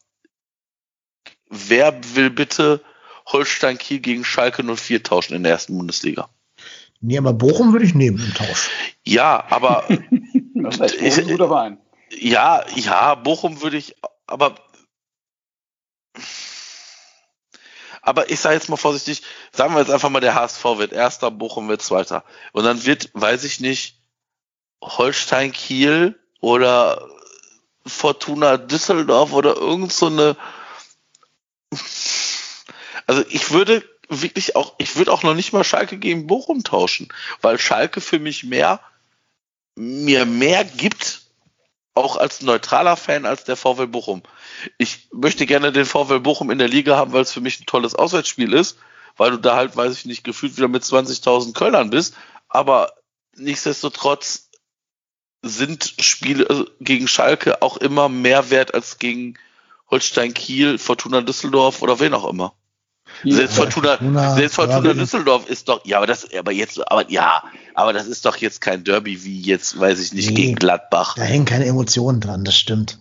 wer 1.50 2.00
will 2.16 2.30
bitte 2.30 2.82
Holstein 3.26 3.78
Kiel 3.78 4.00
gegen 4.00 4.24
Schalke 4.24 4.64
04 4.64 5.04
tauschen 5.04 5.36
in 5.36 5.44
der 5.44 5.52
ersten 5.52 5.78
Bundesliga? 5.78 6.30
Nee, 7.02 7.18
aber 7.18 7.34
Bochum 7.34 7.74
würde 7.74 7.86
ich 7.86 7.94
nehmen 7.94 8.18
im 8.18 8.34
Tausch. 8.34 8.70
Ja, 9.04 9.46
aber. 9.50 9.84
das 10.56 10.80
heißt, 10.80 10.98
Bochum 10.98 11.20
ich, 11.20 11.28
guter 11.28 11.48
Verein. 11.48 11.78
Ja, 12.18 12.64
ja, 12.76 13.16
Bochum 13.16 13.62
würde 13.62 13.78
ich, 13.78 13.96
aber 14.28 14.56
aber 18.06 18.30
ich 18.30 18.40
sage 18.40 18.54
jetzt 18.56 18.70
mal 18.70 18.78
vorsichtig, 18.78 19.24
sagen 19.52 19.74
wir 19.74 19.80
jetzt 19.80 19.90
einfach 19.90 20.10
mal, 20.10 20.20
der 20.20 20.36
HSV 20.36 20.64
wird 20.78 20.94
erster, 20.94 21.32
Bochum 21.32 21.68
wird 21.68 21.82
zweiter. 21.82 22.24
Und 22.52 22.64
dann 22.64 22.86
wird, 22.86 23.10
weiß 23.14 23.44
ich 23.44 23.60
nicht, 23.60 24.00
Holstein 24.80 25.52
Kiel 25.52 26.18
oder 26.40 27.10
Fortuna 27.84 28.58
Düsseldorf 28.58 29.34
oder 29.34 29.58
irgend 29.58 29.92
so 29.92 30.08
eine. 30.08 30.38
Also 33.08 33.24
ich 33.30 33.52
würde 33.52 33.88
wirklich 34.10 34.56
auch, 34.56 34.74
ich 34.80 34.96
würde 34.96 35.12
auch 35.12 35.22
noch 35.22 35.36
nicht 35.36 35.54
mal 35.54 35.64
Schalke 35.64 36.00
gegen 36.00 36.26
Bochum 36.26 36.64
tauschen, 36.64 37.08
weil 37.42 37.60
Schalke 37.60 38.02
für 38.02 38.18
mich 38.18 38.44
mehr, 38.44 38.80
mir 39.76 40.26
mehr 40.26 40.66
gibt 40.66 41.25
auch 41.96 42.18
als 42.18 42.42
neutraler 42.42 42.98
Fan 42.98 43.26
als 43.26 43.46
der 43.46 43.56
VW 43.56 43.88
Bochum. 43.88 44.22
Ich 44.78 45.08
möchte 45.14 45.46
gerne 45.46 45.72
den 45.72 45.86
VW 45.86 46.20
Bochum 46.20 46.52
in 46.52 46.60
der 46.60 46.68
Liga 46.68 46.98
haben, 46.98 47.14
weil 47.14 47.22
es 47.22 47.32
für 47.32 47.42
mich 47.42 47.60
ein 47.60 47.66
tolles 47.66 47.96
Auswärtsspiel 47.96 48.54
ist, 48.54 48.78
weil 49.18 49.32
du 49.32 49.38
da 49.38 49.56
halt, 49.56 49.76
weiß 49.76 49.94
ich 49.94 50.06
nicht, 50.06 50.24
gefühlt 50.24 50.58
wieder 50.58 50.68
mit 50.68 50.84
20.000 50.84 51.54
Kölnern 51.54 51.90
bist. 51.90 52.16
Aber 52.50 52.94
nichtsdestotrotz 53.36 54.50
sind 55.42 55.96
Spiele 56.00 56.68
gegen 56.80 57.08
Schalke 57.08 57.62
auch 57.62 57.78
immer 57.78 58.10
mehr 58.10 58.50
wert 58.50 58.74
als 58.74 58.98
gegen 58.98 59.38
Holstein 59.90 60.34
Kiel, 60.34 60.78
Fortuna 60.78 61.22
Düsseldorf 61.22 61.82
oder 61.82 62.00
wen 62.00 62.14
auch 62.14 62.28
immer. 62.28 62.54
Selbst 63.24 63.56
Fortuna, 63.56 63.98
Fortuna, 63.98 64.36
selbst 64.36 64.56
Fortuna 64.56 64.94
Düsseldorf 64.94 65.50
ist 65.50 65.70
doch, 65.70 65.86
ja, 65.86 65.98
aber 65.98 66.08
das, 66.08 66.28
aber 66.34 66.52
jetzt, 66.52 66.92
aber 66.92 67.10
ja, 67.10 67.44
aber 67.74 67.94
das 67.94 68.08
ist 68.08 68.26
doch 68.26 68.38
jetzt 68.38 68.62
kein 68.62 68.84
Derby 68.84 69.24
wie 69.24 69.42
jetzt, 69.42 69.80
weiß 69.80 70.00
ich 70.00 70.14
nicht, 70.14 70.30
nee, 70.30 70.36
gegen 70.36 70.56
Gladbach. 70.56 71.16
Da 71.16 71.24
hängen 71.24 71.46
keine 71.46 71.66
Emotionen 71.66 72.22
dran, 72.22 72.44
das 72.44 72.58
stimmt. 72.58 73.00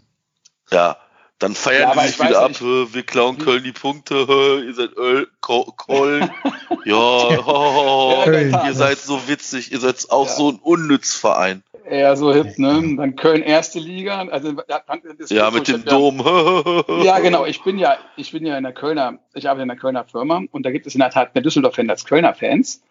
Ja, 0.71 0.97
dann 1.39 1.55
feiern 1.55 1.93
ja, 1.95 2.03
die 2.03 2.09
sich 2.09 2.21
wieder 2.21 2.41
ab, 2.41 2.49
nicht. 2.49 2.63
wir 2.63 3.03
klauen 3.03 3.39
Köln 3.39 3.65
die 3.65 3.73
Punkte, 3.73 4.15
ihr 4.65 4.75
seid 4.75 4.97
Öl, 4.97 5.29
Köln, 5.41 6.31
ja, 6.85 6.95
ho, 6.95 8.25
ihr 8.27 8.75
seid 8.75 8.99
so 8.99 9.29
witzig, 9.29 9.73
ihr 9.73 9.81
seid 9.81 10.11
auch 10.11 10.29
ja. 10.29 10.35
so 10.35 10.51
ein 10.51 10.57
Unnützverein 10.57 11.63
eher 11.89 12.17
so 12.17 12.33
hip, 12.33 12.59
ne? 12.59 12.97
Dann 12.97 13.17
Köln 13.17 13.43
erste 13.43 13.79
Liga. 13.79 14.27
Also, 14.29 14.55
ja, 15.29 15.51
mit 15.51 15.69
dem 15.69 15.85
Dom. 15.85 16.19
ja, 17.05 17.19
genau. 17.19 17.45
Ich 17.47 17.63
bin 17.63 17.79
ja, 17.79 17.97
ich 18.17 18.33
bin 18.33 18.47
ja 18.47 18.57
in 18.57 18.65
der 18.65 18.73
Kölner, 18.73 19.19
ich 19.35 19.49
arbeite 19.49 19.63
in 19.63 19.69
der 19.69 19.79
Kölner 19.79 20.05
Firma 20.05 20.43
und 20.51 20.65
da 20.65 20.71
gibt 20.71 20.87
es 20.87 20.95
in 20.95 21.01
der 21.01 21.11
Tat 21.11 21.35
mehr 21.35 21.43
Düsseldorf-Fans 21.43 21.91
als 21.91 22.05
Kölner-Fans. 22.05 22.83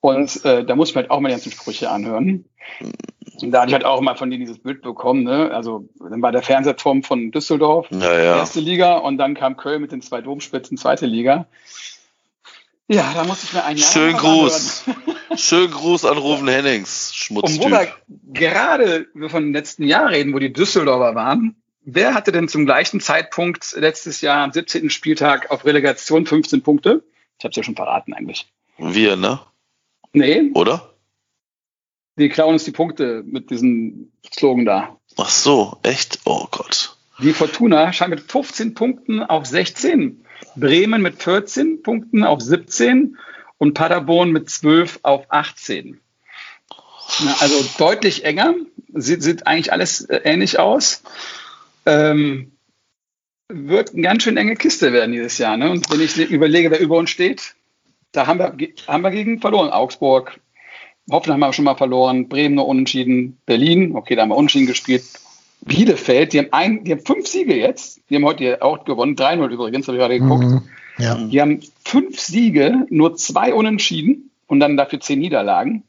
Und 0.00 0.44
äh, 0.44 0.64
da 0.64 0.76
muss 0.76 0.94
man 0.94 1.02
halt 1.02 1.10
auch 1.10 1.20
mal 1.20 1.28
die 1.28 1.34
ganzen 1.34 1.52
Sprüche 1.52 1.90
anhören. 1.90 2.46
Und 3.42 3.50
da 3.50 3.60
hatte 3.60 3.68
ich 3.68 3.74
halt 3.74 3.84
auch 3.84 4.00
mal 4.00 4.16
von 4.16 4.30
denen 4.30 4.40
dieses 4.40 4.58
Bild 4.58 4.82
bekommen, 4.82 5.24
ne? 5.24 5.50
Also 5.52 5.88
dann 5.98 6.22
war 6.22 6.32
der 6.32 6.42
Fernsehturm 6.42 7.02
von 7.02 7.30
Düsseldorf, 7.30 7.86
ja, 7.90 8.14
ja. 8.14 8.36
erste 8.38 8.60
Liga, 8.60 8.98
und 8.98 9.18
dann 9.18 9.34
kam 9.34 9.56
Köln 9.56 9.80
mit 9.80 9.92
den 9.92 10.02
zwei 10.02 10.20
Domspitzen, 10.20 10.76
zweite 10.76 11.06
Liga. 11.06 11.46
Ja, 12.92 13.14
da 13.14 13.22
muss 13.22 13.44
ich 13.44 13.52
mir 13.52 13.64
ein 13.64 13.76
Jahr 13.76 13.88
Schönen 13.88 14.16
Gruß. 14.16 14.84
Schönen 15.36 15.70
Gruß 15.70 16.04
an 16.06 16.18
Rufen 16.18 16.48
Hennings, 16.48 17.14
Schmutztyp. 17.14 17.62
Und 17.62 17.70
wo 17.70 17.70
wir 17.70 17.94
gerade 18.32 19.06
von 19.28 19.44
den 19.44 19.52
letzten 19.52 19.84
Jahr 19.84 20.10
reden, 20.10 20.34
wo 20.34 20.40
die 20.40 20.52
Düsseldorfer 20.52 21.14
waren, 21.14 21.54
wer 21.82 22.14
hatte 22.14 22.32
denn 22.32 22.48
zum 22.48 22.66
gleichen 22.66 22.98
Zeitpunkt 22.98 23.76
letztes 23.76 24.22
Jahr 24.22 24.42
am 24.42 24.50
17. 24.50 24.90
Spieltag 24.90 25.52
auf 25.52 25.64
Relegation 25.64 26.26
15 26.26 26.62
Punkte? 26.64 27.04
Ich 27.38 27.44
habe 27.44 27.50
es 27.50 27.56
ja 27.56 27.62
schon 27.62 27.76
verraten 27.76 28.12
eigentlich. 28.12 28.52
Wir, 28.76 29.14
ne? 29.14 29.38
Nee. 30.12 30.50
Oder? 30.54 30.92
Die 32.18 32.28
klauen 32.28 32.54
uns 32.54 32.64
die 32.64 32.72
Punkte 32.72 33.22
mit 33.24 33.50
diesem 33.50 34.10
Slogan 34.34 34.64
da. 34.64 34.96
Ach 35.16 35.30
so, 35.30 35.78
echt? 35.84 36.18
Oh 36.24 36.48
Gott. 36.50 36.96
Die 37.20 37.34
Fortuna 37.34 37.92
scheint 37.92 38.10
mit 38.10 38.20
15 38.20 38.74
Punkten 38.74 39.22
auf 39.22 39.46
16 39.46 40.24
Bremen 40.56 41.02
mit 41.02 41.22
14 41.22 41.82
Punkten 41.82 42.24
auf 42.24 42.40
17 42.40 43.16
und 43.58 43.74
Paderborn 43.74 44.32
mit 44.32 44.48
12 44.48 45.00
auf 45.02 45.26
18. 45.28 46.00
Na, 47.24 47.36
also 47.40 47.64
deutlich 47.78 48.24
enger. 48.24 48.54
Sieht, 48.92 49.22
sieht 49.22 49.46
eigentlich 49.46 49.72
alles 49.72 50.02
äh, 50.02 50.20
ähnlich 50.24 50.58
aus. 50.58 51.02
Ähm, 51.86 52.52
wird 53.48 53.92
eine 53.92 54.02
ganz 54.02 54.22
schön 54.22 54.36
enge 54.36 54.56
Kiste 54.56 54.92
werden 54.92 55.12
dieses 55.12 55.38
Jahr. 55.38 55.56
Ne? 55.56 55.70
Und 55.70 55.90
wenn 55.90 56.00
ich 56.00 56.16
überlege, 56.18 56.70
wer 56.70 56.80
über 56.80 56.96
uns 56.96 57.10
steht, 57.10 57.54
da 58.12 58.26
haben 58.26 58.38
wir, 58.38 58.68
haben 58.86 59.02
wir 59.02 59.10
gegen 59.10 59.40
verloren. 59.40 59.70
Augsburg, 59.70 60.40
Hoffenheim 61.10 61.42
haben 61.42 61.50
wir 61.50 61.54
schon 61.54 61.64
mal 61.64 61.76
verloren, 61.76 62.28
Bremen 62.28 62.54
nur 62.54 62.68
unentschieden, 62.68 63.38
Berlin, 63.46 63.96
okay, 63.96 64.14
da 64.14 64.22
haben 64.22 64.30
wir 64.30 64.36
unentschieden 64.36 64.66
gespielt. 64.66 65.04
Bielefeld, 65.62 66.32
die 66.32 66.38
haben, 66.38 66.52
ein, 66.52 66.84
die 66.84 66.92
haben 66.92 67.04
fünf 67.04 67.26
Siege 67.26 67.54
jetzt, 67.54 68.00
die 68.08 68.16
haben 68.16 68.24
heute 68.24 68.62
auch 68.62 68.84
gewonnen, 68.84 69.16
3-0 69.16 69.48
übrigens, 69.48 69.86
habe 69.86 69.96
ich 69.96 70.00
gerade 70.00 70.18
geguckt. 70.18 70.44
Mhm, 70.44 70.62
ja. 70.98 71.14
Die 71.16 71.40
haben 71.40 71.60
fünf 71.84 72.18
Siege, 72.20 72.86
nur 72.88 73.16
zwei 73.16 73.52
Unentschieden 73.54 74.30
und 74.46 74.60
dann 74.60 74.76
dafür 74.76 75.00
zehn 75.00 75.18
Niederlagen. 75.18 75.84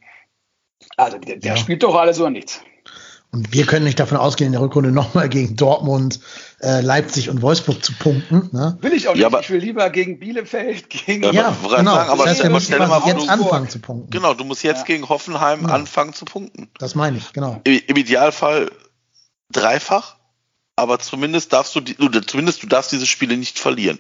Also 0.98 1.18
der, 1.18 1.38
der 1.38 1.52
ja. 1.52 1.58
spielt 1.58 1.84
doch 1.84 1.96
alles 1.96 2.20
oder 2.20 2.30
nichts. 2.30 2.62
Und 3.34 3.54
wir 3.54 3.66
können 3.66 3.86
nicht 3.86 3.98
davon 3.98 4.18
ausgehen, 4.18 4.48
in 4.48 4.52
der 4.52 4.62
Rückrunde 4.62 4.92
nochmal 4.92 5.30
gegen 5.30 5.56
Dortmund, 5.56 6.20
äh, 6.60 6.82
Leipzig 6.82 7.30
und 7.30 7.42
Wolfsburg 7.42 7.84
zu 7.84 7.94
punkten. 7.94 8.50
Ne? 8.52 8.78
Will 8.82 8.92
ich 8.92 9.08
auch 9.08 9.14
nicht. 9.14 9.22
Ja, 9.22 9.40
ich 9.40 9.50
will 9.50 9.62
lieber 9.62 9.90
gegen 9.90 10.20
Bielefeld, 10.20 10.90
gegen. 10.90 11.24
Ja, 11.24 11.32
ja 11.32 11.56
genau. 11.62 11.96
Sagen, 11.96 12.10
aber 12.10 12.26
das 12.26 12.34
heißt, 12.34 12.44
wir 12.44 12.50
müssen 12.50 12.76
quasi 12.76 13.10
jetzt 13.10 13.30
anfangen 13.30 13.70
zu 13.70 13.80
punkten. 13.80 14.10
Genau, 14.10 14.34
du 14.34 14.44
musst 14.44 14.64
jetzt 14.64 14.80
ja. 14.80 14.84
gegen 14.84 15.08
Hoffenheim 15.08 15.62
ja. 15.62 15.70
anfangen 15.70 16.14
zu 16.14 16.26
punkten. 16.26 16.68
Das 16.78 16.94
meine 16.94 17.20
ich, 17.20 17.32
genau. 17.32 17.62
Im, 17.64 17.80
Im, 17.88 17.96
Idealfall 17.96 18.70
dreifach, 19.52 20.18
aber 20.76 21.00
zumindest 21.00 21.54
darfst 21.54 21.76
du, 21.76 21.82
die, 21.82 21.96
zumindest 22.26 22.64
du 22.64 22.68
darfst 22.68 22.92
diese 22.92 23.06
Spiele 23.06 23.38
nicht 23.38 23.60
verlieren. 23.60 24.00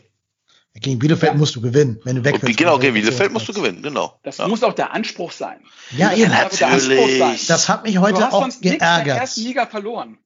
Gegen 0.73 0.99
Bielefeld 0.99 1.33
ja. 1.33 1.37
musst 1.37 1.55
du 1.55 1.61
gewinnen, 1.61 1.99
wenn 2.05 2.15
du 2.15 2.23
weg 2.23 2.37
willst. 2.41 2.57
Genau, 2.57 2.79
gegen 2.79 2.93
Bielefeld 2.93 3.33
musst 3.33 3.49
du 3.49 3.53
gewinnen, 3.53 3.81
genau. 3.83 4.17
Das 4.23 4.37
ja. 4.37 4.47
muss 4.47 4.63
auch 4.63 4.73
der 4.73 4.93
Anspruch 4.93 5.33
sein. 5.33 5.59
Ja, 5.91 6.13
eben. 6.13 6.31
Natürlich. 6.31 7.45
Das 7.47 7.67
hat 7.67 7.83
mich 7.83 7.97
heute 7.97 8.31
auch 8.31 8.47
geärgert. 8.61 8.99
In 8.99 9.05
der 9.05 9.17
ersten 9.17 9.41
Liga 9.41 9.65
verloren. 9.65 10.17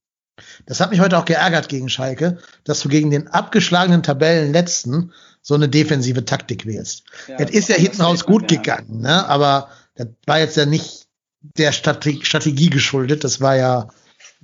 Das 0.65 0.79
hat 0.81 0.91
mich 0.91 0.99
heute 0.99 1.17
auch 1.17 1.25
geärgert 1.25 1.69
gegen 1.69 1.89
Schalke, 1.89 2.37
dass 2.63 2.81
du 2.81 2.89
gegen 2.89 3.09
den 3.09 3.27
abgeschlagenen 3.27 4.03
Tabellenletzten 4.03 5.13
so 5.41 5.55
eine 5.55 5.69
defensive 5.69 6.25
Taktik 6.25 6.65
wählst. 6.65 7.05
Ja, 7.27 7.37
das 7.37 7.51
ist 7.51 7.69
ja 7.69 7.75
hinten 7.75 8.01
raus 8.01 8.25
gut 8.25 8.51
ja. 8.51 8.57
gegangen, 8.57 9.01
ne? 9.01 9.27
aber 9.27 9.69
das 9.95 10.07
war 10.25 10.39
jetzt 10.39 10.57
ja 10.57 10.65
nicht 10.65 11.07
der 11.41 11.71
Strategie 11.71 12.69
geschuldet. 12.69 13.23
Das 13.23 13.39
war 13.39 13.55
ja 13.55 13.87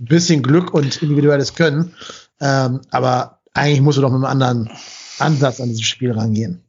ein 0.01 0.05
bisschen 0.05 0.43
Glück 0.43 0.73
und 0.73 1.01
individuelles 1.01 1.55
Können. 1.55 1.95
Ähm, 2.39 2.81
aber 2.89 3.39
eigentlich 3.53 3.81
musst 3.81 3.97
du 3.97 4.01
doch 4.01 4.09
mit 4.09 4.17
einem 4.17 4.25
anderen 4.25 4.69
Ansatz 5.19 5.61
an 5.61 5.69
dieses 5.69 5.85
Spiel 5.85 6.11
rangehen. 6.11 6.63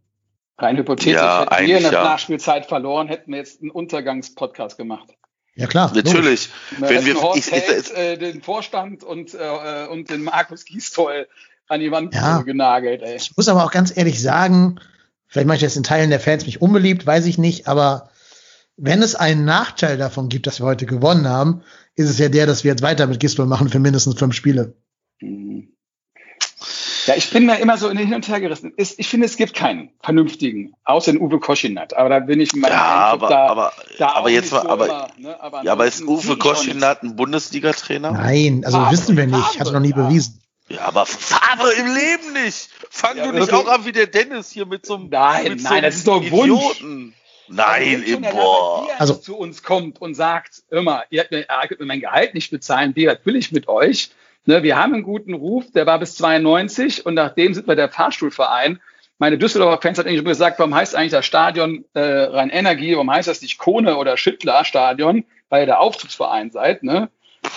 Rein 0.58 0.76
hypothetisch, 0.76 1.14
ja, 1.14 1.46
hätten 1.50 1.66
wir 1.66 1.76
in 1.78 1.82
der 1.82 1.92
ja. 1.92 2.04
Nachspielzeit 2.04 2.66
verloren, 2.66 3.08
hätten 3.08 3.32
wir 3.32 3.38
jetzt 3.38 3.62
einen 3.62 3.70
Untergangspodcast 3.70 4.76
gemacht. 4.76 5.08
Ja 5.54 5.66
klar. 5.66 5.90
Natürlich. 5.94 6.50
Wenn 6.78 7.04
wir 7.04 7.20
Horst 7.20 7.48
ich, 7.48 7.52
Held, 7.52 7.90
ich, 7.90 7.96
äh, 7.96 8.16
den 8.16 8.42
Vorstand 8.42 9.02
und, 9.02 9.34
äh, 9.34 9.86
und 9.90 10.10
den 10.10 10.22
Markus 10.22 10.64
Giestol 10.64 11.26
an 11.68 11.80
die 11.80 11.90
Wand 11.90 12.14
ja. 12.14 12.42
genagelt. 12.42 13.02
Ey. 13.02 13.16
Ich 13.16 13.36
muss 13.36 13.48
aber 13.48 13.64
auch 13.64 13.70
ganz 13.70 13.96
ehrlich 13.96 14.20
sagen, 14.20 14.78
vielleicht 15.26 15.46
mache 15.46 15.56
ich 15.56 15.62
das 15.62 15.76
in 15.76 15.82
Teilen 15.82 16.10
der 16.10 16.20
Fans 16.20 16.46
mich 16.46 16.62
unbeliebt, 16.62 17.06
weiß 17.06 17.26
ich 17.26 17.38
nicht, 17.38 17.66
aber 17.66 18.10
wenn 18.76 19.02
es 19.02 19.14
einen 19.14 19.44
Nachteil 19.44 19.98
davon 19.98 20.28
gibt, 20.28 20.46
dass 20.46 20.60
wir 20.60 20.66
heute 20.66 20.86
gewonnen 20.86 21.28
haben, 21.28 21.62
ist 21.96 22.10
es 22.10 22.18
ja 22.18 22.28
der, 22.28 22.46
dass 22.46 22.64
wir 22.64 22.70
jetzt 22.70 22.82
weiter 22.82 23.06
mit 23.06 23.20
Gistol 23.20 23.46
machen 23.46 23.68
für 23.68 23.78
mindestens 23.78 24.18
fünf 24.18 24.34
Spiele. 24.34 24.74
Mhm. 25.20 25.68
Ja, 27.06 27.14
ich 27.16 27.30
bin 27.30 27.48
da 27.48 27.54
immer 27.54 27.76
so 27.78 27.88
in 27.88 27.96
den 27.96 28.06
Hin 28.06 28.16
und 28.16 28.28
Her 28.28 28.40
gerissen. 28.40 28.72
Ich 28.76 29.08
finde, 29.08 29.26
es 29.26 29.36
gibt 29.36 29.54
keinen 29.54 29.90
vernünftigen, 30.02 30.74
außer 30.84 31.12
den 31.12 31.20
Uwe 31.20 31.40
Koschinat. 31.40 31.94
Aber 31.94 32.08
da 32.08 32.20
bin 32.20 32.40
ich 32.40 32.54
mal. 32.54 32.70
Ja, 32.70 32.80
aber, 32.80 33.28
da, 33.28 33.46
aber, 33.46 33.72
da 33.98 34.12
aber 34.12 34.30
jetzt 34.30 34.52
mal, 34.52 34.62
so 34.62 34.68
aber, 34.68 34.84
immer, 34.84 35.08
ne? 35.18 35.40
aber, 35.40 35.64
ja, 35.64 35.72
aber 35.72 35.86
ist 35.86 36.02
Uwe 36.02 36.36
Koschinat 36.36 37.02
ein 37.02 37.16
Bundesliga-Trainer? 37.16 38.12
Nein, 38.12 38.62
also 38.64 38.78
Farbe, 38.78 38.92
wissen 38.92 39.16
wir 39.16 39.26
nicht. 39.26 39.36
Farbe, 39.36 39.58
Hat 39.58 39.66
er 39.66 39.72
noch 39.72 39.80
nie 39.80 39.90
ja. 39.90 39.96
bewiesen. 39.96 40.42
Ja, 40.68 40.82
aber 40.82 41.04
Farbe 41.06 41.72
im 41.72 41.86
Leben 41.86 42.44
nicht. 42.44 42.68
Fang 42.88 43.16
ja, 43.16 43.26
du 43.26 43.32
nicht 43.32 43.52
auch 43.52 43.66
an 43.66 43.84
wie 43.84 43.92
der 43.92 44.06
Dennis 44.06 44.50
hier 44.50 44.66
mit 44.66 44.86
so 44.86 44.94
einem. 44.94 45.08
Nein, 45.08 45.42
mit 45.44 45.62
nein, 45.64 45.74
so 45.74 45.80
das 45.80 45.94
ist 45.96 46.06
doch 46.06 46.22
Idioten. 46.22 47.14
Nein, 47.48 48.04
also, 48.06 48.20
boah. 48.20 48.86
Wenn 48.88 48.98
also 48.98 49.14
zu 49.14 49.36
uns 49.36 49.62
kommt 49.62 50.00
und 50.00 50.14
sagt, 50.14 50.62
immer, 50.70 51.04
ihr 51.10 51.20
habt 51.20 51.30
mir, 51.30 51.40
ihr 51.40 51.68
könnt 51.68 51.80
mir 51.80 51.86
mein 51.86 52.00
Gehalt 52.00 52.34
nicht 52.34 52.50
bezahlen, 52.50 52.94
was 52.96 53.18
will 53.24 53.36
ich 53.36 53.52
mit 53.52 53.68
euch? 53.68 54.10
Ne, 54.44 54.62
wir 54.62 54.76
haben 54.76 54.94
einen 54.94 55.04
guten 55.04 55.34
Ruf, 55.34 55.70
der 55.72 55.86
war 55.86 55.98
bis 55.98 56.16
92 56.16 57.06
und 57.06 57.14
nachdem 57.14 57.54
sind 57.54 57.68
wir 57.68 57.76
der 57.76 57.88
Fahrstuhlverein. 57.88 58.80
Meine 59.18 59.38
Düsseldorfer 59.38 59.80
Fans 59.80 59.98
hat 59.98 60.06
eigentlich 60.06 60.24
gesagt, 60.24 60.58
warum 60.58 60.74
heißt 60.74 60.96
eigentlich 60.96 61.12
das 61.12 61.26
Stadion 61.26 61.84
äh, 61.94 62.00
Rhein 62.00 62.50
Energie, 62.50 62.94
warum 62.94 63.10
heißt 63.10 63.28
das 63.28 63.40
nicht 63.40 63.58
Kone 63.58 63.96
oder 63.96 64.16
Schüttler 64.16 64.64
Stadion, 64.64 65.24
weil 65.48 65.62
ihr 65.62 65.66
der 65.66 65.80
Aufzugsverein 65.80 66.50
seid, 66.50 66.82
ne? 66.82 67.08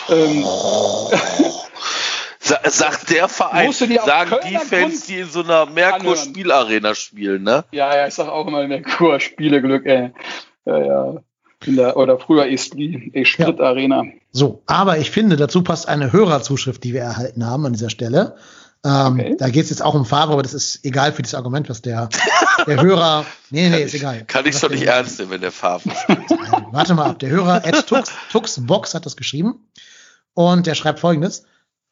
Ähm, 0.10 0.46
sagt 2.46 3.10
der 3.10 3.28
Verein, 3.28 3.72
sagen 3.72 4.30
Kölner 4.30 4.40
die 4.48 4.56
Fans, 4.56 4.70
Grund 4.70 5.08
die 5.08 5.20
in 5.20 5.30
so 5.30 5.44
einer 5.44 5.66
Merkur-Spielarena 5.66 6.96
spielen, 6.96 7.44
ne? 7.44 7.66
Ja, 7.72 7.96
ja, 7.96 8.08
ich 8.08 8.14
sag 8.14 8.28
auch 8.28 8.48
immer 8.48 8.68
Merkur-Spieleglück, 8.68 9.86
ey. 9.86 10.12
Ja, 10.66 10.78
ja. 10.78 11.14
Der, 11.66 11.98
oder 11.98 12.20
früher 12.20 12.48
Esprit, 12.48 13.16
Esprit 13.16 13.58
ja. 13.58 13.66
Arena. 13.66 14.04
So, 14.32 14.62
aber 14.68 15.00
ich 15.00 15.10
finde, 15.10 15.36
dazu 15.36 15.64
passt 15.64 15.88
eine 15.88 16.12
Hörerzuschrift, 16.12 16.84
die 16.84 16.94
wir 16.94 17.02
erhalten 17.02 17.46
haben 17.46 17.66
an 17.66 17.74
dieser 17.74 17.90
Stelle. 17.90 18.36
Ähm, 18.84 19.20
okay. 19.20 19.36
Da 19.40 19.50
geht 19.50 19.64
es 19.64 19.72
jetzt 19.72 19.82
auch 19.82 19.96
um 19.96 20.06
Farbe, 20.06 20.34
aber 20.34 20.44
das 20.44 20.54
ist 20.54 20.86
egal 20.86 21.12
für 21.12 21.24
das 21.24 21.34
Argument, 21.34 21.68
was 21.70 21.82
der, 21.82 22.10
der 22.68 22.82
Hörer. 22.82 23.26
Nee, 23.52 23.70
nee, 23.70 23.84
ist 23.84 23.94
egal. 23.94 24.26
Kann 24.26 24.46
ich 24.46 24.60
doch 24.60 24.70
nicht 24.70 24.84
ernst 24.84 25.18
nehmen, 25.18 25.32
wenn 25.32 25.42
der 25.42 25.52
Farbe 25.52 25.90
Warte 26.72 26.94
mal 26.94 27.12
ab. 27.12 27.20
Der 27.20 27.30
Hörer 27.30 27.64
Ed 27.64 27.88
Tux, 27.88 28.12
Tuxbox 28.32 28.94
hat 28.94 29.06
das 29.06 29.16
geschrieben. 29.16 29.66
Und 30.34 30.68
der 30.68 30.76
schreibt 30.76 31.00
folgendes. 31.00 31.46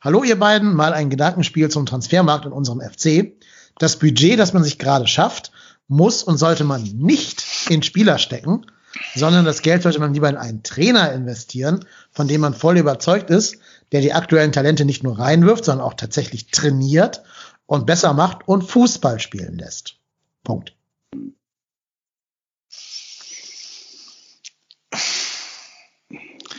Hallo 0.04 0.26
ihr 0.26 0.38
beiden, 0.38 0.76
mal 0.76 0.92
ein 0.92 1.10
Gedankenspiel 1.10 1.70
zum 1.70 1.86
Transfermarkt 1.86 2.46
in 2.46 2.52
unserem 2.52 2.82
FC. 2.82 3.38
Das 3.78 4.00
Budget, 4.00 4.38
das 4.38 4.52
man 4.52 4.62
sich 4.62 4.78
gerade 4.78 5.08
schafft, 5.08 5.54
muss 5.88 6.24
und 6.24 6.36
sollte 6.36 6.66
man 6.66 6.84
nicht 6.84 7.42
in 7.70 7.84
Spieler 7.84 8.18
stecken, 8.18 8.66
sondern 9.16 9.46
das 9.46 9.62
Geld 9.62 9.82
sollte 9.82 10.02
man 10.02 10.14
lieber 10.14 10.28
in 10.28 10.36
einen 10.36 10.62
Trainer 10.62 11.14
investieren, 11.14 11.86
von 12.12 12.28
dem 12.28 12.42
man 12.42 12.54
voll 12.54 12.78
überzeugt 12.78 13.30
ist, 13.30 13.60
der 13.94 14.02
die 14.02 14.12
aktuellen 14.12 14.52
Talente 14.52 14.84
nicht 14.84 15.04
nur 15.04 15.18
reinwirft, 15.18 15.64
sondern 15.64 15.88
auch 15.88 15.94
tatsächlich 15.94 16.48
trainiert 16.48 17.24
und 17.66 17.86
besser 17.86 18.12
macht 18.12 18.46
und 18.46 18.64
Fußball 18.64 19.22
spielen 19.22 19.58
lässt. 19.58 19.96
Punkt. 20.44 20.76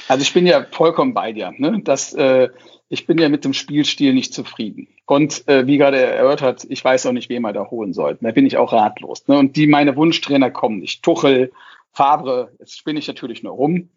Also 0.08 0.22
ich 0.22 0.32
bin 0.32 0.46
ja 0.46 0.66
vollkommen 0.70 1.12
bei 1.12 1.32
dir. 1.32 1.52
Ne? 1.58 1.82
Das, 1.84 2.14
äh, 2.14 2.48
ich 2.88 3.06
bin 3.06 3.18
ja 3.18 3.28
mit 3.28 3.44
dem 3.44 3.54
Spielstil 3.54 4.14
nicht 4.14 4.34
zufrieden. 4.34 4.88
Und 5.06 5.48
äh, 5.48 5.66
wie 5.66 5.78
gerade 5.78 5.98
erörtert, 5.98 6.64
ich 6.68 6.84
weiß 6.84 7.06
auch 7.06 7.12
nicht, 7.12 7.28
wen 7.28 7.42
wir 7.42 7.52
da 7.52 7.70
holen 7.70 7.92
sollten. 7.92 8.24
Da 8.24 8.32
bin 8.32 8.46
ich 8.46 8.56
auch 8.56 8.72
ratlos. 8.72 9.26
Ne? 9.26 9.38
Und 9.38 9.56
die 9.56 9.66
meine 9.66 9.96
Wunschtrainer 9.96 10.50
kommen 10.50 10.80
nicht. 10.80 11.02
Tuchel, 11.02 11.52
Fabre, 11.92 12.52
jetzt 12.58 12.76
spinne 12.76 12.98
ich 12.98 13.08
natürlich 13.08 13.42
nur 13.42 13.52
rum, 13.52 13.88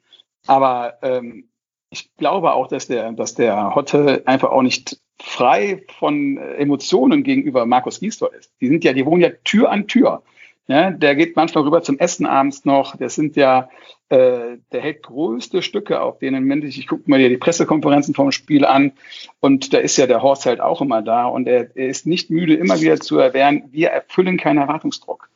aber 0.45 0.97
ähm, 1.01 1.49
ich 1.89 2.15
glaube 2.18 2.53
auch, 2.53 2.68
dass 2.68 2.88
der, 2.88 3.11
dass 3.14 3.34
der 3.34 3.76
Hotte 3.76 4.23
einfach 4.26 4.51
auch 4.51 4.61
nicht 4.61 4.99
frei 5.19 5.84
von 5.99 6.38
Emotionen 6.38 7.23
gegenüber 7.23 7.65
Markus 7.65 7.99
Giestor 7.99 8.34
ist. 8.34 8.53
Die 8.61 8.68
sind 8.68 8.84
ja, 8.84 8.93
die 8.93 9.05
wohnen 9.05 9.22
ja 9.22 9.31
Tür 9.43 9.72
an 9.72 9.88
Tür. 9.88 10.22
Ja, 10.69 10.91
der 10.91 11.15
geht 11.15 11.38
manchmal 11.38 11.64
rüber 11.64 11.81
zum 11.81 11.98
Essen 11.98 12.26
abends 12.26 12.65
noch. 12.65 12.98
Das 12.98 13.15
sind 13.15 13.38
ja, 13.38 13.69
äh, 14.10 14.57
der 14.73 14.81
hält 14.81 15.03
größte 15.03 15.61
Stücke, 15.61 16.02
auf 16.02 16.19
denen 16.19 16.44
männlich. 16.44 16.77
Ich 16.77 16.88
gucke 16.88 17.10
mir 17.10 17.19
ja 17.19 17.30
die 17.30 17.38
Pressekonferenzen 17.38 18.14
vom 18.14 18.34
Spiel 18.34 18.65
an 18.65 18.91
und 19.39 19.73
da 19.73 19.77
ist 19.77 19.95
ja 19.95 20.07
der 20.07 20.22
Horst 20.22 20.45
halt 20.45 20.60
auch 20.60 20.81
immer 20.81 21.02
da 21.02 21.26
und 21.26 21.48
er, 21.48 21.76
er 21.76 21.88
ist 21.88 22.06
nicht 22.06 22.30
müde, 22.30 22.56
immer 22.56 22.81
wieder 22.81 22.99
zu 22.99 23.18
erwähnen, 23.18 23.69
wir 23.72 23.89
erfüllen 23.89 24.35
keinen 24.35 24.57
Erwartungsdruck. 24.57 25.30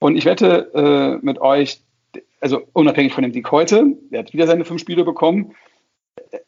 Und 0.00 0.16
ich 0.16 0.26
wette 0.26 0.70
äh, 0.74 1.24
mit 1.24 1.40
euch, 1.40 1.80
also 2.40 2.60
unabhängig 2.74 3.14
von 3.14 3.22
dem 3.22 3.32
Dick 3.32 3.50
heute, 3.50 3.86
der 4.10 4.18
hat 4.18 4.34
wieder 4.34 4.46
seine 4.46 4.66
fünf 4.66 4.82
Spiele 4.82 5.04
bekommen. 5.04 5.54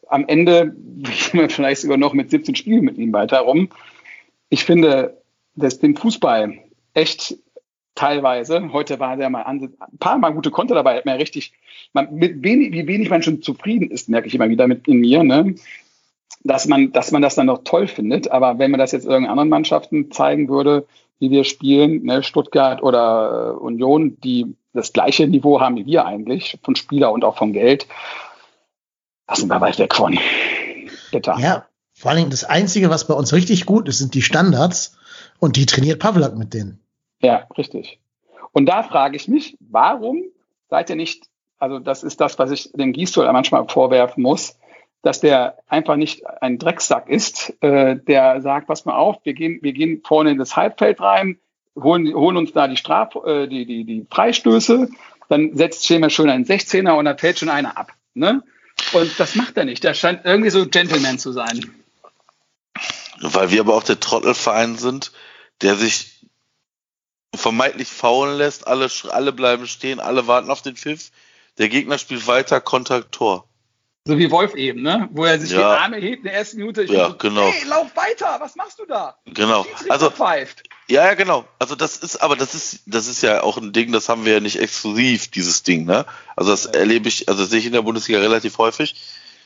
Am 0.09 0.27
Ende 0.27 0.75
gehen 0.75 1.39
wir 1.39 1.49
vielleicht 1.49 1.81
sogar 1.81 1.97
noch 1.97 2.13
mit 2.13 2.29
17 2.29 2.53
Spielen 2.53 2.85
mit 2.85 2.99
ihm 2.99 3.11
weiter 3.13 3.39
rum. 3.39 3.69
Ich 4.49 4.63
finde, 4.63 5.23
dass 5.55 5.79
dem 5.79 5.95
Fußball 5.95 6.53
echt 6.93 7.35
teilweise, 7.97 8.71
heute 8.71 8.99
war 8.99 9.17
der 9.17 9.29
mal 9.29 9.43
ein 9.43 9.75
paar 9.99 10.17
Mal 10.17 10.33
gute 10.33 10.51
Konter 10.51 10.75
dabei, 10.75 10.97
hat 10.97 11.05
mir 11.05 11.17
richtig, 11.17 11.51
man, 11.93 12.13
mit 12.13 12.43
wenig, 12.43 12.71
wie 12.71 12.87
wenig 12.87 13.09
man 13.09 13.23
schon 13.23 13.41
zufrieden 13.41 13.91
ist, 13.91 14.07
merke 14.07 14.27
ich 14.27 14.35
immer 14.35 14.49
wieder 14.49 14.67
mit 14.67 14.87
in 14.87 14.99
mir, 14.99 15.23
ne? 15.23 15.55
dass 16.43 16.67
man, 16.67 16.91
dass 16.91 17.11
man 17.11 17.21
das 17.21 17.35
dann 17.35 17.47
noch 17.47 17.63
toll 17.63 17.87
findet. 17.87 18.31
Aber 18.31 18.59
wenn 18.59 18.71
man 18.71 18.79
das 18.79 18.91
jetzt 18.91 19.05
irgendeinen 19.05 19.31
anderen 19.31 19.49
Mannschaften 19.49 20.11
zeigen 20.11 20.47
würde, 20.47 20.87
wie 21.19 21.31
wir 21.31 21.43
spielen, 21.43 22.03
ne, 22.03 22.23
Stuttgart 22.23 22.81
oder 22.83 23.55
äh, 23.55 23.59
Union, 23.59 24.17
die 24.21 24.55
das 24.73 24.93
gleiche 24.93 25.27
Niveau 25.27 25.59
haben 25.59 25.75
wie 25.75 25.85
wir 25.85 26.05
eigentlich, 26.05 26.59
von 26.63 26.75
Spieler 26.75 27.11
und 27.11 27.25
auch 27.25 27.37
von 27.37 27.53
Geld, 27.53 27.87
da 29.25 29.35
sind 29.35 29.49
wir 29.49 29.59
weit 29.59 29.79
weg 29.79 29.95
von. 29.95 30.17
Bitte. 31.11 31.33
Ja, 31.39 31.65
vor 31.93 32.11
allen 32.11 32.19
Dingen 32.19 32.29
das 32.29 32.43
Einzige, 32.43 32.89
was 32.89 33.07
bei 33.07 33.15
uns 33.15 33.33
richtig 33.33 33.65
gut 33.65 33.87
ist, 33.89 33.97
sind 33.97 34.13
die 34.13 34.21
Standards 34.21 34.97
und 35.39 35.55
die 35.55 35.65
trainiert 35.65 35.99
Pavlak 35.99 36.37
mit 36.37 36.53
denen. 36.53 36.79
Ja, 37.21 37.47
richtig. 37.57 37.99
Und 38.51 38.67
da 38.67 38.83
frage 38.83 39.15
ich 39.15 39.27
mich, 39.27 39.57
warum 39.59 40.23
seid 40.69 40.89
ihr 40.89 40.95
nicht, 40.95 41.25
also 41.59 41.79
das 41.79 42.03
ist 42.03 42.21
das, 42.21 42.37
was 42.39 42.51
ich 42.51 42.71
dem 42.73 42.93
Gießol 42.93 43.31
manchmal 43.31 43.67
vorwerfen 43.67 44.23
muss, 44.23 44.57
dass 45.01 45.19
der 45.19 45.57
einfach 45.67 45.95
nicht 45.95 46.25
ein 46.41 46.57
Drecksack 46.57 47.09
ist, 47.09 47.55
äh, 47.61 47.95
der 47.95 48.41
sagt, 48.41 48.67
pass 48.67 48.85
mal 48.85 48.95
auf, 48.95 49.17
wir 49.23 49.33
gehen, 49.33 49.59
wir 49.61 49.73
gehen 49.73 50.01
vorne 50.03 50.31
in 50.31 50.37
das 50.37 50.55
Halbfeld 50.55 50.99
rein, 50.99 51.39
holen, 51.75 52.13
holen 52.13 52.37
uns 52.37 52.51
da 52.53 52.67
die 52.67 52.77
Straf, 52.77 53.15
äh, 53.25 53.47
die, 53.47 53.65
die, 53.65 53.83
die 53.83 54.05
Freistöße 54.09 54.89
dann 55.29 55.55
setzt 55.55 55.85
Schema 55.85 56.09
schon 56.09 56.29
einen 56.29 56.45
16er 56.45 56.91
und 56.91 57.05
dann 57.05 57.17
fällt 57.17 57.39
schon 57.39 57.49
einer 57.49 57.77
ab. 57.77 57.91
Ne? 58.13 58.43
Und 58.93 59.19
das 59.19 59.35
macht 59.35 59.57
er 59.57 59.65
nicht. 59.65 59.83
Der 59.83 59.93
scheint 59.93 60.25
irgendwie 60.25 60.49
so 60.49 60.65
Gentleman 60.67 61.19
zu 61.19 61.31
sein. 61.31 61.69
Weil 63.19 63.51
wir 63.51 63.61
aber 63.61 63.75
auch 63.75 63.83
der 63.83 63.99
Trottelverein 63.99 64.77
sind, 64.77 65.11
der 65.61 65.75
sich 65.75 66.16
vermeintlich 67.37 67.87
faulen 67.87 68.37
lässt, 68.37 68.67
alle, 68.67 68.89
alle 69.09 69.31
bleiben 69.31 69.67
stehen, 69.67 69.99
alle 69.99 70.27
warten 70.27 70.49
auf 70.49 70.61
den 70.61 70.75
Pfiff, 70.75 71.11
der 71.57 71.69
Gegner 71.69 71.97
spielt 71.97 72.27
weiter, 72.27 72.61
Kontakt, 72.61 73.11
Tor. 73.11 73.47
So 74.05 74.17
wie 74.17 74.31
Wolf 74.31 74.55
eben, 74.55 74.83
ne? 74.83 75.09
Wo 75.11 75.25
er 75.25 75.37
sich 75.37 75.51
ja. 75.51 75.57
die 75.57 75.63
Arme 75.63 75.97
hebt 75.97 76.19
in 76.19 76.23
der 76.23 76.33
ersten 76.33 76.57
Minute. 76.57 76.83
ja, 76.85 77.09
so, 77.09 77.17
genau. 77.17 77.51
Hey, 77.51 77.67
lauf 77.67 77.93
weiter, 77.95 78.37
was 78.39 78.55
machst 78.55 78.79
du 78.79 78.85
da? 78.85 79.17
Genau. 79.25 79.65
Also, 79.89 80.09
pfeift. 80.09 80.63
Ja, 80.87 81.05
ja, 81.05 81.13
genau. 81.15 81.45
Also 81.59 81.75
das 81.75 81.97
ist, 81.97 82.15
aber 82.17 82.37
das 82.37 82.55
ist, 82.55 82.79
das 82.85 83.07
ist 83.07 83.21
ja 83.21 83.43
auch 83.43 83.57
ein 83.57 83.73
Ding, 83.73 83.91
das 83.91 84.07
haben 84.07 84.23
wir 84.23 84.35
ja 84.35 84.39
nicht 84.39 84.59
exklusiv, 84.59 85.27
dieses 85.27 85.63
Ding, 85.63 85.83
ne? 85.83 86.05
Also 86.37 86.51
das 86.51 86.65
erlebe 86.65 87.09
ich, 87.09 87.27
also 87.27 87.41
das 87.41 87.49
sehe 87.49 87.59
ich 87.59 87.65
in 87.65 87.73
der 87.73 87.81
Bundesliga 87.81 88.19
relativ 88.19 88.57
häufig, 88.57 88.95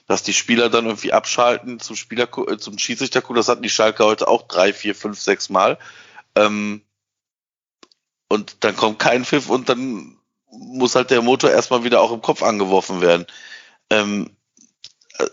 dass 0.08 0.22
die 0.22 0.34
Spieler 0.34 0.70
dann 0.70 0.86
irgendwie 0.86 1.14
abschalten 1.14 1.80
zum 1.80 1.96
Spieler, 1.96 2.30
zum 2.60 2.78
Schiedsrichter 2.78 3.22
Das 3.22 3.48
hatten 3.48 3.64
die 3.64 3.70
Schalke 3.70 4.06
heute 4.06 4.28
auch 4.28 4.44
drei, 4.44 4.74
vier, 4.74 4.94
fünf, 4.94 5.20
sechs 5.20 5.50
Mal. 5.50 5.80
Ähm, 6.36 6.84
und 8.32 8.64
dann 8.64 8.76
kommt 8.76 8.98
kein 8.98 9.26
Pfiff 9.26 9.50
und 9.50 9.68
dann 9.68 10.18
muss 10.50 10.96
halt 10.96 11.12
der 11.12 11.22
Motor 11.22 11.52
erstmal 11.52 11.84
wieder 11.84 12.02
auch 12.02 12.12
im 12.12 12.22
Kopf 12.22 12.44
angeworfen 12.44 13.02
werden. 13.02 13.26
Ähm, 13.90 14.36
äh, 15.18 15.28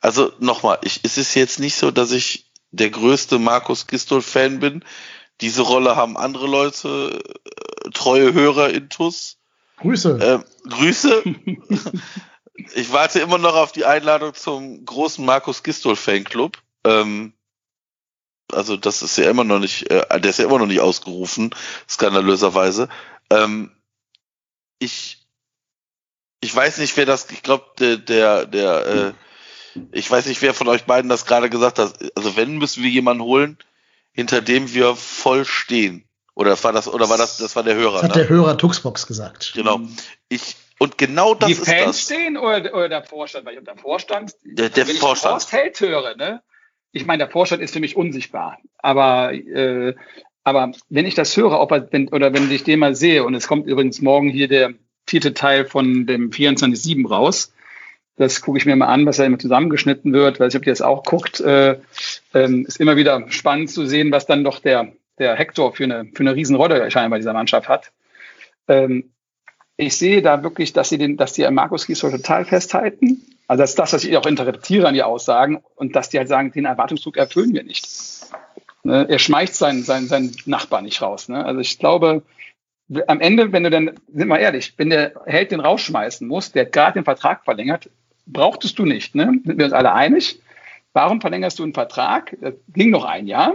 also 0.00 0.32
nochmal, 0.38 0.78
ich, 0.82 1.00
es 1.02 1.18
ist 1.18 1.34
jetzt 1.34 1.58
nicht 1.58 1.74
so, 1.74 1.90
dass 1.90 2.12
ich 2.12 2.52
der 2.70 2.90
größte 2.90 3.38
Markus 3.38 3.86
Gistol-Fan 3.86 4.60
bin. 4.60 4.84
Diese 5.40 5.62
Rolle 5.62 5.96
haben 5.96 6.16
andere 6.16 6.46
Leute, 6.46 7.20
äh, 7.84 7.90
treue 7.90 8.32
Hörer 8.32 8.70
in 8.70 8.88
TUS. 8.88 9.38
Grüße. 9.78 10.18
Ähm, 10.22 10.44
Grüße. 10.68 11.22
ich 12.74 12.92
warte 12.92 13.18
immer 13.18 13.38
noch 13.38 13.56
auf 13.56 13.72
die 13.72 13.84
Einladung 13.84 14.34
zum 14.34 14.84
großen 14.84 15.24
Markus 15.24 15.64
Gistol 15.64 15.96
Fanclub. 15.96 16.58
Ähm, 16.84 17.32
also 18.52 18.76
das 18.76 19.02
ist 19.02 19.18
ja 19.18 19.28
immer 19.30 19.44
noch 19.44 19.58
nicht, 19.58 19.90
äh, 19.90 20.20
der 20.20 20.30
ist 20.30 20.38
ja 20.38 20.46
immer 20.46 20.58
noch 20.58 20.66
nicht 20.66 20.80
ausgerufen, 20.80 21.54
skandalöserweise. 21.88 22.88
Ähm, 23.30 23.72
ich, 24.78 25.26
ich 26.40 26.54
weiß 26.54 26.78
nicht, 26.78 26.96
wer 26.96 27.06
das, 27.06 27.30
ich 27.30 27.42
glaube, 27.42 27.66
der, 27.78 27.96
der, 27.96 28.46
der 28.46 28.86
äh, 28.86 29.12
ich 29.92 30.10
weiß 30.10 30.26
nicht, 30.26 30.42
wer 30.42 30.54
von 30.54 30.68
euch 30.68 30.84
beiden 30.84 31.08
das 31.08 31.26
gerade 31.26 31.48
gesagt 31.50 31.78
hat. 31.78 31.94
Also 32.14 32.36
wenn 32.36 32.58
müssen 32.58 32.82
wir 32.82 32.90
jemanden 32.90 33.22
holen, 33.22 33.58
hinter 34.12 34.42
dem 34.42 34.72
wir 34.72 34.96
voll 34.96 35.44
stehen. 35.44 36.04
Oder 36.34 36.62
war 36.64 36.72
das, 36.72 36.88
oder 36.88 37.08
war 37.08 37.18
das, 37.18 37.38
das 37.38 37.56
war 37.56 37.62
der 37.62 37.74
Hörer? 37.74 37.94
Das 37.94 38.02
hat 38.04 38.16
ne? 38.16 38.22
der 38.22 38.28
Hörer 38.28 38.56
Tuxbox 38.56 39.06
gesagt. 39.06 39.52
Genau. 39.54 39.80
Ich, 40.28 40.56
und 40.78 40.96
genau 40.98 41.34
das 41.34 41.46
Die 41.46 41.52
ist 41.52 41.64
Fans 41.64 41.84
das. 41.84 42.00
stehen 42.02 42.36
oder, 42.36 42.74
oder 42.74 42.88
der 42.88 43.04
Vorstand? 43.04 43.44
Weil 43.44 43.58
ich 43.58 43.64
der 43.64 43.76
Vorstand, 43.76 44.34
der, 44.42 44.70
der 44.70 44.88
wenn 44.88 44.96
Vorstand. 44.96 45.42
ich 45.42 45.52
Horst 45.52 45.52
Held 45.52 45.80
höre, 45.80 46.16
ne? 46.16 46.42
Ich 46.92 47.06
meine, 47.06 47.24
der 47.24 47.30
Vorstand 47.30 47.62
ist 47.62 47.72
für 47.72 47.80
mich 47.80 47.96
unsichtbar. 47.96 48.58
Aber, 48.78 49.32
äh, 49.32 49.94
aber 50.44 50.72
wenn 50.88 51.06
ich 51.06 51.14
das 51.14 51.36
höre, 51.36 51.58
ob 51.60 51.72
er, 51.72 51.88
wenn, 51.90 52.08
oder 52.08 52.32
wenn 52.34 52.50
ich 52.50 52.64
den 52.64 52.78
mal 52.78 52.94
sehe, 52.94 53.24
und 53.24 53.34
es 53.34 53.48
kommt 53.48 53.66
übrigens 53.66 54.02
morgen 54.02 54.28
hier 54.28 54.48
der 54.48 54.74
vierte 55.06 55.34
Teil 55.34 55.64
von 55.64 56.06
dem 56.06 56.30
24-7 56.30 57.08
raus, 57.08 57.52
das 58.16 58.42
gucke 58.42 58.58
ich 58.58 58.66
mir 58.66 58.76
mal 58.76 58.86
an, 58.86 59.06
was 59.06 59.16
da 59.16 59.24
immer 59.24 59.38
zusammengeschnitten 59.38 60.12
wird, 60.12 60.38
weil 60.38 60.48
ich 60.48 60.56
ob 60.56 60.66
ihr 60.66 60.72
das 60.72 60.82
auch 60.82 61.02
guckt, 61.02 61.40
äh, 61.40 61.78
ähm, 62.34 62.66
ist 62.66 62.78
immer 62.78 62.96
wieder 62.96 63.30
spannend 63.30 63.70
zu 63.70 63.86
sehen, 63.86 64.12
was 64.12 64.26
dann 64.26 64.44
doch 64.44 64.60
der, 64.60 64.92
der 65.18 65.34
Hector 65.34 65.74
für 65.74 65.84
eine, 65.84 66.06
für 66.12 66.20
eine 66.20 66.34
Riesenrolle 66.34 66.90
scheinbar 66.90 67.18
dieser 67.18 67.32
Mannschaft 67.32 67.68
hat. 67.68 67.90
Ähm, 68.68 69.10
ich 69.76 69.96
sehe 69.96 70.22
da 70.22 70.42
wirklich, 70.42 70.72
dass 70.72 70.90
sie 70.90 70.98
den, 70.98 71.16
dass 71.16 71.32
die 71.32 71.50
Markus 71.50 71.86
Giesel 71.86 72.10
total 72.10 72.44
festhalten. 72.44 73.22
Also 73.52 73.64
das 73.64 73.70
ist 73.72 73.78
das, 73.78 73.92
was 73.92 74.04
ich 74.04 74.16
auch 74.16 74.24
interpretiere 74.24 74.88
an 74.88 74.94
die 74.94 75.02
Aussagen 75.02 75.62
und 75.74 75.94
dass 75.94 76.08
die 76.08 76.16
halt 76.16 76.26
sagen, 76.26 76.52
den 76.52 76.64
Erwartungsdruck 76.64 77.18
erfüllen 77.18 77.52
wir 77.52 77.62
nicht. 77.62 77.86
Ne? 78.82 79.06
Er 79.06 79.18
schmeißt 79.18 79.56
seinen, 79.56 79.82
seinen, 79.82 80.08
seinen 80.08 80.34
Nachbarn 80.46 80.84
nicht 80.84 81.02
raus. 81.02 81.28
Ne? 81.28 81.44
Also 81.44 81.60
ich 81.60 81.78
glaube, 81.78 82.22
am 83.06 83.20
Ende, 83.20 83.52
wenn 83.52 83.64
du 83.64 83.68
dann, 83.68 83.90
sind 84.10 84.28
wir 84.28 84.38
ehrlich, 84.38 84.72
wenn 84.78 84.88
der 84.88 85.12
Held 85.26 85.50
den 85.50 85.60
rausschmeißen 85.60 86.26
muss, 86.26 86.52
der 86.52 86.64
hat 86.64 86.72
gerade 86.72 86.94
den 86.94 87.04
Vertrag 87.04 87.44
verlängert, 87.44 87.90
brauchtest 88.24 88.78
du 88.78 88.86
nicht. 88.86 89.14
Ne? 89.14 89.38
Sind 89.44 89.58
wir 89.58 89.66
uns 89.66 89.74
alle 89.74 89.92
einig? 89.92 90.40
Warum 90.94 91.20
verlängerst 91.20 91.58
du 91.58 91.64
einen 91.64 91.74
Vertrag? 91.74 92.34
Das 92.40 92.54
ging 92.68 92.88
noch 92.88 93.04
ein 93.04 93.26
Jahr. 93.26 93.52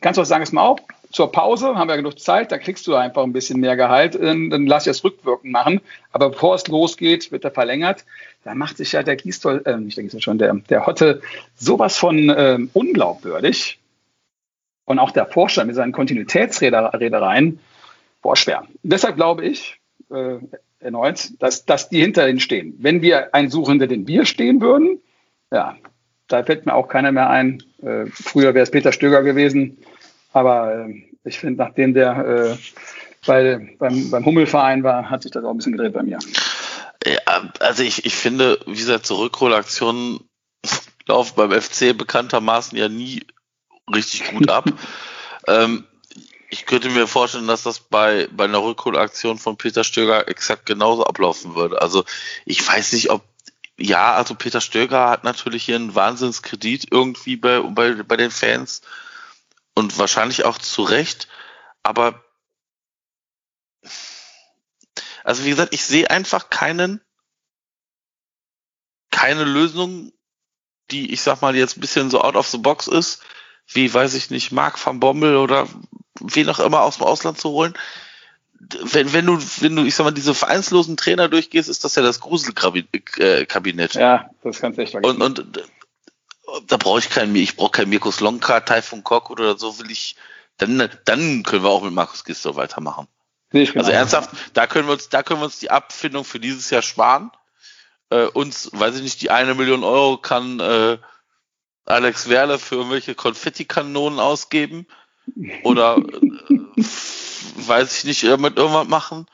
Kannst 0.00 0.18
du 0.18 0.22
auch 0.22 0.26
sagen, 0.26 0.42
es 0.42 0.52
mal 0.52 0.62
auf, 0.62 0.80
zur 1.10 1.32
Pause 1.32 1.74
haben 1.74 1.88
wir 1.88 1.96
genug 1.96 2.20
Zeit, 2.20 2.52
da 2.52 2.58
kriegst 2.58 2.86
du 2.86 2.94
einfach 2.94 3.22
ein 3.22 3.32
bisschen 3.32 3.60
mehr 3.60 3.76
Gehalt, 3.76 4.14
ähm, 4.20 4.50
dann 4.50 4.66
lass 4.66 4.86
ich 4.86 4.90
das 4.90 5.04
rückwirkend 5.04 5.52
machen. 5.52 5.80
Aber 6.12 6.30
bevor 6.30 6.54
es 6.54 6.68
losgeht, 6.68 7.32
wird 7.32 7.44
er 7.44 7.50
verlängert. 7.50 8.04
Da 8.44 8.54
macht 8.54 8.76
sich 8.76 8.92
ja 8.92 9.02
der 9.02 9.16
Gießdoll, 9.16 9.62
äh, 9.64 9.76
nicht 9.78 9.96
der 9.96 10.04
Gießdoll 10.04 10.20
schon, 10.20 10.38
der, 10.38 10.54
der 10.68 10.86
Hotte 10.86 11.22
sowas 11.56 11.96
von 11.96 12.32
ähm, 12.36 12.70
unglaubwürdig. 12.74 13.78
Und 14.84 14.98
auch 14.98 15.10
der 15.10 15.26
Vorstand 15.26 15.66
mit 15.66 15.76
seinen 15.76 15.92
Kontinuitätsredereien, 15.92 17.58
boah, 18.22 18.36
schwer. 18.36 18.64
Deshalb 18.82 19.16
glaube 19.16 19.44
ich, 19.44 19.80
äh, 20.10 20.38
erneut, 20.80 21.30
dass, 21.42 21.64
dass 21.64 21.88
die 21.88 22.00
hinter 22.00 22.28
ihnen 22.28 22.40
stehen. 22.40 22.74
Wenn 22.78 23.02
wir 23.02 23.34
ein 23.34 23.50
Such 23.50 23.68
hinter 23.68 23.86
den 23.86 24.04
Bier 24.04 24.24
stehen 24.24 24.60
würden, 24.60 25.00
ja, 25.50 25.76
da 26.28 26.44
fällt 26.44 26.66
mir 26.66 26.74
auch 26.74 26.88
keiner 26.88 27.12
mehr 27.12 27.30
ein. 27.30 27.62
Äh, 27.82 28.06
früher 28.06 28.54
wäre 28.54 28.62
es 28.62 28.70
Peter 28.70 28.92
Stöger 28.92 29.22
gewesen, 29.22 29.78
aber 30.32 30.86
äh, 30.86 31.02
ich 31.24 31.38
finde, 31.38 31.62
nachdem 31.62 31.94
der 31.94 32.16
äh, 32.18 32.56
bei, 33.26 33.76
beim, 33.78 34.10
beim 34.10 34.24
Hummelverein 34.24 34.82
war, 34.82 35.10
hat 35.10 35.22
sich 35.22 35.32
das 35.32 35.44
auch 35.44 35.50
ein 35.50 35.56
bisschen 35.56 35.72
gedreht 35.72 35.92
bei 35.92 36.02
mir. 36.02 36.18
Ja, 37.04 37.50
also 37.60 37.82
ich, 37.82 38.04
ich 38.04 38.14
finde, 38.14 38.60
wie 38.66 38.76
gesagt, 38.76 39.06
zur 39.06 39.18
Rückholaktion 39.18 40.20
laufen 41.06 41.34
beim 41.36 41.52
FC 41.52 41.96
bekanntermaßen 41.96 42.76
ja 42.76 42.88
nie 42.88 43.24
richtig 43.94 44.30
gut 44.30 44.50
ab. 44.50 44.66
ähm, 45.46 45.84
ich 46.50 46.64
könnte 46.64 46.88
mir 46.90 47.06
vorstellen, 47.06 47.46
dass 47.46 47.62
das 47.62 47.80
bei, 47.80 48.28
bei 48.32 48.44
einer 48.44 48.62
Rückholaktion 48.62 49.38
von 49.38 49.56
Peter 49.56 49.84
Stöger 49.84 50.28
exakt 50.28 50.64
genauso 50.66 51.04
ablaufen 51.04 51.54
würde. 51.54 51.80
Also 51.82 52.04
ich 52.46 52.66
weiß 52.66 52.94
nicht, 52.94 53.10
ob 53.10 53.22
ja, 53.78 54.14
also 54.14 54.34
Peter 54.34 54.60
Stöger 54.60 55.08
hat 55.08 55.24
natürlich 55.24 55.64
hier 55.64 55.76
einen 55.76 55.94
Wahnsinnskredit 55.94 56.88
irgendwie 56.90 57.36
bei, 57.36 57.60
bei, 57.60 57.94
bei 58.02 58.16
den 58.16 58.30
Fans 58.30 58.82
und 59.74 59.96
wahrscheinlich 59.98 60.44
auch 60.44 60.58
zu 60.58 60.82
Recht, 60.82 61.28
aber 61.82 62.24
also 65.22 65.44
wie 65.44 65.50
gesagt, 65.50 65.72
ich 65.72 65.84
sehe 65.84 66.10
einfach 66.10 66.50
keinen, 66.50 67.00
keine 69.10 69.44
Lösung, 69.44 70.12
die 70.90 71.12
ich 71.12 71.22
sag 71.22 71.40
mal 71.40 71.54
jetzt 71.54 71.76
ein 71.76 71.80
bisschen 71.80 72.10
so 72.10 72.20
out 72.20 72.34
of 72.34 72.48
the 72.48 72.58
box 72.58 72.88
ist, 72.88 73.22
wie 73.68 73.92
weiß 73.92 74.14
ich 74.14 74.30
nicht, 74.30 74.52
Mark 74.52 74.84
van 74.84 75.00
Bommel 75.00 75.36
oder 75.36 75.68
wen 76.20 76.48
auch 76.48 76.58
immer 76.58 76.80
aus 76.80 76.96
dem 76.96 77.06
Ausland 77.06 77.38
zu 77.38 77.50
holen. 77.50 77.74
Wenn, 78.60 79.12
wenn 79.12 79.26
du, 79.26 79.38
wenn 79.60 79.76
du, 79.76 79.84
ich 79.84 79.94
sag 79.94 80.04
mal, 80.04 80.10
diese 80.10 80.34
vereinslosen 80.34 80.96
Trainer 80.96 81.28
durchgehst, 81.28 81.68
ist 81.68 81.84
das 81.84 81.94
ja 81.94 82.02
das 82.02 82.20
Gruselkabinett. 82.20 83.94
Ja, 83.94 84.30
das 84.42 84.60
kannst 84.60 84.78
du 84.78 84.82
echt 84.82 84.92
vergessen. 84.92 85.22
Und, 85.22 85.38
und 85.38 85.62
da 86.66 86.76
brauche 86.76 86.98
ich 86.98 87.10
keinen, 87.10 87.34
ich 87.36 87.56
brauche 87.56 87.72
keinen 87.72 87.90
Mirko 87.90 88.10
Slonka, 88.10 88.60
Taifun 88.60 89.04
Kok 89.04 89.30
oder 89.30 89.58
so 89.58 89.78
will 89.78 89.90
ich, 89.90 90.16
dann, 90.56 90.88
dann 91.04 91.42
können 91.42 91.62
wir 91.62 91.70
auch 91.70 91.82
mit 91.82 91.92
Markus 91.92 92.24
Gisto 92.24 92.56
weitermachen. 92.56 93.06
Also 93.52 93.90
ernsthaft, 93.90 94.30
da 94.54 94.66
können 94.66 94.88
wir 94.88 94.92
uns, 94.92 95.08
da 95.08 95.22
können 95.22 95.40
wir 95.40 95.46
uns 95.46 95.58
die 95.58 95.70
Abfindung 95.70 96.24
für 96.24 96.40
dieses 96.40 96.68
Jahr 96.70 96.82
sparen. 96.82 97.30
Äh, 98.10 98.24
uns, 98.24 98.70
weiß 98.72 98.96
ich 98.96 99.02
nicht, 99.02 99.22
die 99.22 99.30
eine 99.30 99.54
Million 99.54 99.84
Euro 99.84 100.18
kann 100.18 100.60
äh, 100.60 100.98
Alex 101.84 102.28
Werle 102.28 102.58
für 102.58 102.76
irgendwelche 102.76 103.14
Konfettikanonen 103.14 104.18
ausgeben 104.18 104.86
oder 105.62 105.96
äh, 105.96 106.82
weiß 107.66 107.98
ich 107.98 108.04
nicht, 108.04 108.22
mit 108.38 108.56
irgendwas 108.56 108.88
machen, 108.88 109.26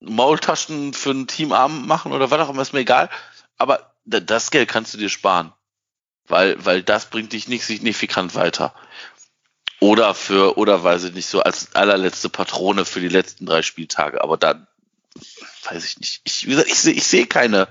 Maultaschen 0.00 0.92
für 0.92 1.10
ein 1.10 1.26
Teamarm 1.26 1.86
machen 1.86 2.12
oder 2.12 2.30
was 2.30 2.40
auch 2.40 2.50
immer, 2.50 2.62
ist 2.62 2.72
mir 2.72 2.80
egal. 2.80 3.10
Aber 3.56 3.92
das 4.04 4.50
Geld 4.50 4.68
kannst 4.68 4.94
du 4.94 4.98
dir 4.98 5.08
sparen, 5.08 5.52
weil, 6.26 6.64
weil 6.64 6.82
das 6.82 7.10
bringt 7.10 7.32
dich 7.32 7.48
nicht 7.48 7.64
signifikant 7.64 8.34
weiter. 8.34 8.74
Oder 9.80 10.14
für, 10.14 10.56
oder 10.56 10.82
weiß 10.82 11.04
ich 11.04 11.14
nicht, 11.14 11.26
so 11.26 11.42
als 11.42 11.74
allerletzte 11.74 12.28
Patrone 12.28 12.84
für 12.84 13.00
die 13.00 13.08
letzten 13.08 13.46
drei 13.46 13.62
Spieltage. 13.62 14.22
Aber 14.22 14.36
da 14.36 14.66
weiß 15.64 15.84
ich 15.84 15.98
nicht. 15.98 16.22
Ich, 16.24 16.46
wie 16.46 16.50
gesagt, 16.50 16.68
ich 16.68 16.78
sehe 16.78 16.94
ich 16.94 17.04
seh 17.04 17.26
keine 17.26 17.68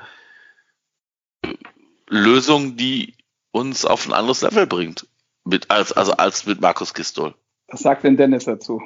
Lösung, 2.07 2.77
die 2.77 3.15
uns 3.51 3.85
auf 3.85 4.05
ein 4.05 4.13
anderes 4.13 4.41
Level 4.41 4.67
bringt. 4.67 5.07
Mit, 5.45 5.69
als, 5.71 5.91
also 5.93 6.13
als 6.13 6.45
mit 6.45 6.59
Markus 6.59 6.93
Gistol. 6.93 7.35
Was 7.67 7.81
sagt 7.81 8.03
denn 8.03 8.17
Dennis 8.17 8.45
dazu? 8.45 8.81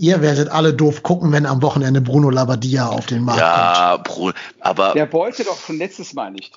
Ihr 0.00 0.22
werdet 0.22 0.48
alle 0.48 0.72
doof 0.72 1.02
gucken, 1.02 1.30
wenn 1.30 1.44
am 1.44 1.60
Wochenende 1.60 2.00
Bruno 2.00 2.30
Labbadia 2.30 2.88
auf 2.88 3.04
den 3.04 3.22
Markt 3.22 3.40
ja, 3.40 3.98
kommt. 3.98 4.08
Ja, 4.08 4.14
Bruno, 4.14 4.32
aber. 4.60 4.94
Der 4.94 5.12
wollte 5.12 5.44
doch 5.44 5.60
schon 5.60 5.76
letztes 5.76 6.14
Mal 6.14 6.30
nicht. 6.30 6.56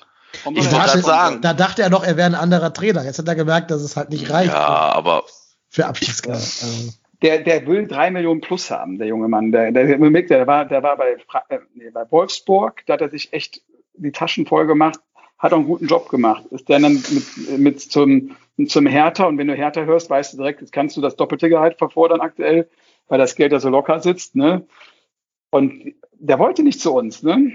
Ich 0.54 0.68
dachte, 0.70 1.00
sagen. 1.02 1.42
Da 1.42 1.52
dachte 1.52 1.82
er 1.82 1.90
doch, 1.90 2.02
er 2.02 2.16
wäre 2.16 2.26
ein 2.26 2.34
anderer 2.34 2.72
Trainer. 2.72 3.04
Jetzt 3.04 3.18
hat 3.18 3.28
er 3.28 3.34
gemerkt, 3.34 3.70
dass 3.70 3.82
es 3.82 3.96
halt 3.96 4.08
nicht 4.08 4.30
reicht. 4.30 4.50
Ja, 4.50 4.66
aber. 4.94 5.24
Für 5.68 5.84
Abschiedskampf. 5.86 6.62
Also 6.62 6.92
der, 7.20 7.40
der 7.40 7.66
will 7.66 7.86
drei 7.86 8.10
Millionen 8.10 8.40
plus 8.40 8.70
haben, 8.70 8.96
der 8.96 9.08
junge 9.08 9.28
Mann. 9.28 9.52
Der, 9.52 9.72
der, 9.72 9.98
der, 9.98 10.46
war, 10.46 10.64
der 10.64 10.82
war 10.82 10.96
bei, 10.96 11.16
äh, 11.48 11.58
nee, 11.74 11.90
bei 11.90 12.10
Wolfsburg, 12.10 12.82
da 12.86 12.94
hat 12.94 13.02
er 13.02 13.10
sich 13.10 13.30
echt 13.34 13.60
die 13.94 14.12
Taschen 14.12 14.46
voll 14.46 14.66
gemacht, 14.66 15.00
hat 15.38 15.52
auch 15.52 15.58
einen 15.58 15.66
guten 15.66 15.86
Job 15.86 16.08
gemacht. 16.08 16.44
Ist 16.50 16.68
der 16.70 16.80
dann 16.80 16.94
mit, 16.94 17.58
mit 17.58 17.80
zum, 17.80 18.36
zum 18.66 18.86
Hertha 18.86 19.24
und 19.24 19.36
wenn 19.36 19.48
du 19.48 19.54
Hertha 19.54 19.82
hörst, 19.82 20.08
weißt 20.08 20.32
du 20.32 20.38
direkt, 20.38 20.62
jetzt 20.62 20.72
kannst 20.72 20.96
du 20.96 21.02
das 21.02 21.16
doppelte 21.16 21.50
Gehalt 21.50 21.76
verfordern 21.76 22.20
aktuell, 22.20 22.68
weil 23.08 23.18
das 23.18 23.34
Geld 23.34 23.52
da 23.52 23.60
so 23.60 23.68
locker 23.68 24.00
sitzt, 24.00 24.36
ne? 24.36 24.66
Und 25.50 25.94
der 26.12 26.38
wollte 26.38 26.62
nicht 26.62 26.80
zu 26.80 26.92
uns, 26.92 27.22
ne? 27.22 27.52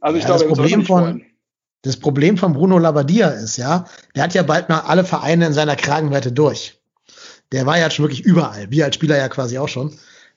Also 0.00 0.18
ich 0.18 0.24
ja, 0.24 0.36
glaube, 0.36 0.44
das 0.44 0.58
Problem 0.58 0.84
von, 0.84 1.02
wollen. 1.02 1.26
das 1.82 1.96
Problem 1.96 2.36
von 2.36 2.52
Bruno 2.52 2.78
Labbadia 2.78 3.28
ist, 3.28 3.56
ja, 3.56 3.86
der 4.14 4.22
hat 4.22 4.34
ja 4.34 4.42
bald 4.42 4.68
mal 4.68 4.80
alle 4.80 5.04
Vereine 5.04 5.46
in 5.46 5.52
seiner 5.52 5.76
Kragenweite 5.76 6.32
durch. 6.32 6.80
Der 7.52 7.66
war 7.66 7.78
ja 7.78 7.90
schon 7.90 8.04
wirklich 8.04 8.24
überall, 8.24 8.70
wie 8.70 8.82
als 8.82 8.94
Spieler 8.94 9.18
ja 9.18 9.28
quasi 9.28 9.58
auch 9.58 9.68
schon. 9.68 9.92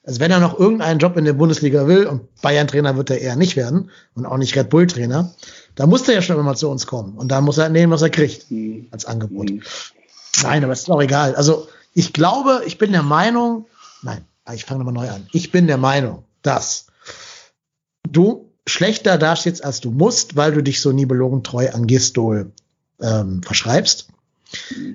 Also 0.06 0.20
wenn 0.20 0.32
er 0.32 0.40
noch 0.40 0.60
irgendeinen 0.60 1.00
Job 1.00 1.16
in 1.16 1.24
der 1.24 1.34
Bundesliga 1.34 1.88
will, 1.88 2.08
und 2.08 2.42
Bayern-Trainer 2.42 2.98
wird 2.98 3.10
er 3.10 3.22
eher 3.22 3.38
nicht 3.38 3.56
werden 3.56 3.90
und 4.16 4.26
auch 4.26 4.38
nicht 4.38 4.56
Red 4.56 4.70
Bull-Trainer, 4.70 5.34
da 5.76 5.88
muss 5.88 6.08
er 6.08 6.16
ja 6.16 6.22
schon 6.22 6.40
immer 6.40 6.56
zu 6.56 6.70
uns 6.70 6.88
kommen. 6.88 7.18
Und 7.18 7.30
da 7.30 7.40
muss 7.40 7.58
er 7.58 7.70
nehmen, 7.70 7.94
was 7.94 8.02
er 8.02 8.10
kriegt 8.10 8.52
mhm. 8.52 8.88
als 8.92 9.06
Angebot. 9.06 9.50
Mhm. 9.50 9.62
Nein, 10.42 10.64
aber 10.64 10.74
es 10.74 10.82
ist 10.82 10.90
auch 10.90 11.02
egal. 11.02 11.36
Also 11.36 11.68
ich 11.94 12.12
glaube, 12.12 12.64
ich 12.66 12.78
bin 12.78 12.92
der 12.92 13.04
Meinung, 13.04 13.68
nein, 14.02 14.26
ich 14.52 14.66
fange 14.66 14.84
nochmal 14.84 15.06
neu 15.06 15.12
an. 15.12 15.28
Ich 15.32 15.52
bin 15.52 15.68
der 15.68 15.78
Meinung, 15.78 16.24
dass 16.42 16.88
du 18.08 18.52
schlechter 18.68 19.18
dastehst, 19.18 19.64
als 19.64 19.80
du 19.82 19.92
musst, 19.92 20.36
weil 20.36 20.54
du 20.54 20.62
dich 20.62 20.82
so 20.82 20.92
treu 21.44 21.70
an 21.70 21.88
Gistol 21.88 22.52
ähm, 23.02 23.42
verschreibst. 23.44 24.08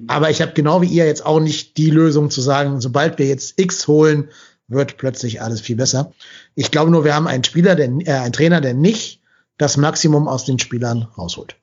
Aber 0.06 0.30
ich 0.30 0.40
habe 0.40 0.52
genau 0.52 0.82
wie 0.82 0.86
ihr 0.86 1.06
jetzt 1.06 1.24
auch 1.24 1.40
nicht 1.40 1.76
die 1.76 1.90
Lösung 1.90 2.30
zu 2.30 2.40
sagen, 2.40 2.80
sobald 2.80 3.18
wir 3.18 3.26
jetzt 3.26 3.58
X 3.58 3.88
holen, 3.88 4.30
wird 4.68 4.98
plötzlich 4.98 5.42
alles 5.42 5.60
viel 5.60 5.76
besser. 5.76 6.12
Ich 6.54 6.70
glaube 6.70 6.90
nur, 6.90 7.04
wir 7.04 7.14
haben 7.14 7.26
einen 7.26 7.44
Spieler, 7.44 7.74
der, 7.74 7.88
äh, 7.88 8.12
einen 8.12 8.32
Trainer, 8.32 8.60
der 8.60 8.74
nicht 8.74 9.20
das 9.56 9.76
Maximum 9.76 10.28
aus 10.28 10.44
den 10.44 10.58
Spielern 10.58 11.08
rausholt. 11.16 11.56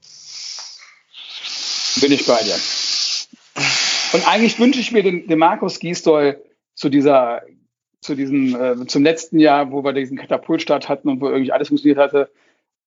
Bin 2.02 2.12
ich 2.12 2.26
bei 2.26 2.44
dir. 2.44 2.56
Und 4.12 4.28
eigentlich 4.28 4.60
wünsche 4.60 4.80
ich 4.80 4.92
mir 4.92 5.04
den, 5.04 5.28
den 5.28 5.40
Markus 5.40 5.80
Gisdol 5.80 6.42
zu 6.74 6.90
dieser 6.90 7.42
zu 8.06 8.16
diesem, 8.16 8.56
äh, 8.56 8.88
zum 8.88 9.04
letzten 9.04 9.40
Jahr, 9.40 9.72
wo 9.72 9.84
wir 9.84 9.94
diesen 9.94 10.18
Katapultstart 10.18 10.90
hatten 10.90 11.10
und 11.10 11.22
wo 11.22 11.30
irgendwie 11.30 11.52
alles 11.52 11.70
funktioniert 11.70 12.00
hatte. 12.00 12.30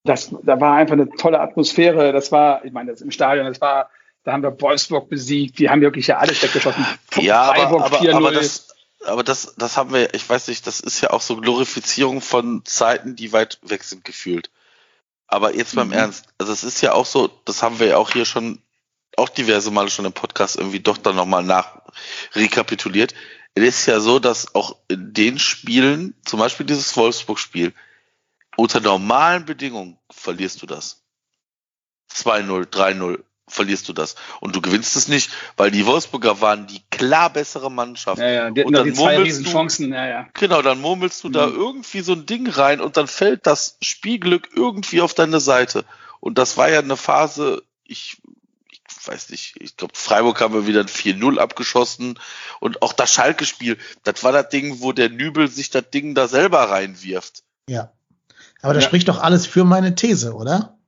Das, 0.04 0.34
da 0.42 0.60
war 0.60 0.76
einfach 0.76 0.94
eine 0.94 1.10
tolle 1.10 1.40
Atmosphäre. 1.40 2.12
Das 2.12 2.32
war, 2.32 2.64
ich 2.64 2.72
meine, 2.72 2.92
das 2.92 3.00
im 3.00 3.10
Stadion, 3.10 3.46
das 3.46 3.60
war, 3.60 3.90
da 4.24 4.32
haben 4.32 4.42
wir 4.42 4.60
Wolfsburg 4.60 5.08
besiegt, 5.08 5.58
die 5.58 5.68
haben 5.68 5.80
wirklich 5.80 6.06
ja 6.06 6.18
alles 6.18 6.42
weggeschossen. 6.42 6.86
Ja, 7.16 7.42
aber, 7.42 7.84
aber, 7.84 8.14
aber, 8.14 8.30
das, 8.30 8.68
aber 9.04 9.22
das, 9.22 9.54
das 9.56 9.76
haben 9.76 9.92
wir, 9.92 10.14
ich 10.14 10.28
weiß 10.28 10.48
nicht, 10.48 10.66
das 10.66 10.80
ist 10.80 11.00
ja 11.00 11.10
auch 11.10 11.20
so 11.20 11.36
Glorifizierung 11.36 12.20
von 12.20 12.64
Zeiten, 12.64 13.16
die 13.16 13.32
weit 13.32 13.58
weg 13.62 13.84
sind, 13.84 14.04
gefühlt. 14.04 14.50
Aber 15.26 15.54
jetzt 15.54 15.74
beim 15.74 15.88
mhm. 15.88 15.94
Ernst, 15.94 16.26
also 16.38 16.52
es 16.52 16.64
ist 16.64 16.80
ja 16.80 16.92
auch 16.92 17.06
so, 17.06 17.28
das 17.44 17.62
haben 17.62 17.80
wir 17.80 17.88
ja 17.88 17.96
auch 17.98 18.10
hier 18.10 18.24
schon, 18.24 18.62
auch 19.16 19.28
diverse 19.28 19.70
Male 19.70 19.90
schon 19.90 20.04
im 20.04 20.12
Podcast 20.12 20.56
irgendwie 20.56 20.80
doch 20.80 20.96
dann 20.96 21.16
nochmal 21.16 21.42
nach 21.42 21.82
rekapituliert 22.34 23.14
es 23.54 23.80
ist 23.80 23.86
ja 23.86 24.00
so, 24.00 24.18
dass 24.18 24.54
auch 24.54 24.76
in 24.88 25.12
den 25.12 25.38
Spielen, 25.38 26.14
zum 26.24 26.38
Beispiel 26.38 26.66
dieses 26.66 26.96
Wolfsburg-Spiel, 26.96 27.72
unter 28.56 28.80
normalen 28.80 29.44
Bedingungen 29.44 29.98
verlierst 30.10 30.62
du 30.62 30.66
das. 30.66 31.04
2-0, 32.12 32.66
3-0 32.66 33.22
verlierst 33.46 33.88
du 33.88 33.92
das. 33.92 34.14
Und 34.40 34.54
du 34.54 34.60
gewinnst 34.60 34.96
es 34.96 35.08
nicht, 35.08 35.30
weil 35.56 35.70
die 35.70 35.86
Wolfsburger 35.86 36.40
waren 36.40 36.66
die 36.66 36.82
klar 36.90 37.30
bessere 37.30 37.70
Mannschaft. 37.70 38.20
Ja, 38.20 38.28
ja, 38.28 38.50
die 38.50 38.64
und 38.64 38.72
dann 38.72 38.84
die 38.84 38.92
zwei 38.92 39.18
Riesenchancen, 39.18 39.92
ja, 39.92 40.06
ja. 40.06 40.28
Genau, 40.34 40.62
dann 40.62 40.80
murmelst 40.80 41.24
du 41.24 41.28
mhm. 41.28 41.32
da 41.32 41.46
irgendwie 41.46 42.00
so 42.00 42.12
ein 42.12 42.26
Ding 42.26 42.48
rein 42.48 42.80
und 42.80 42.96
dann 42.96 43.06
fällt 43.06 43.46
das 43.46 43.78
Spielglück 43.80 44.50
irgendwie 44.54 45.00
auf 45.00 45.14
deine 45.14 45.40
Seite. 45.40 45.84
Und 46.20 46.38
das 46.38 46.56
war 46.56 46.68
ja 46.68 46.80
eine 46.80 46.96
Phase, 46.96 47.62
ich 47.84 48.18
weiß 49.08 49.30
nicht, 49.30 49.56
ich 49.60 49.76
glaube, 49.76 49.94
Freiburg 49.96 50.40
haben 50.40 50.54
wir 50.54 50.66
wieder 50.66 50.80
ein 50.80 50.88
4-0 50.88 51.38
abgeschossen 51.38 52.18
und 52.60 52.82
auch 52.82 52.92
das 52.92 53.12
Schalke-Spiel, 53.12 53.78
das 54.04 54.22
war 54.22 54.32
das 54.32 54.48
Ding, 54.50 54.80
wo 54.80 54.92
der 54.92 55.08
Nübel 55.08 55.48
sich 55.48 55.70
das 55.70 55.90
Ding 55.90 56.14
da 56.14 56.28
selber 56.28 56.70
reinwirft. 56.70 57.42
Ja. 57.68 57.92
Aber 58.62 58.74
das 58.74 58.84
ja. 58.84 58.88
spricht 58.88 59.08
doch 59.08 59.20
alles 59.20 59.46
für 59.46 59.64
meine 59.64 59.94
These, 59.94 60.34
oder? 60.34 60.78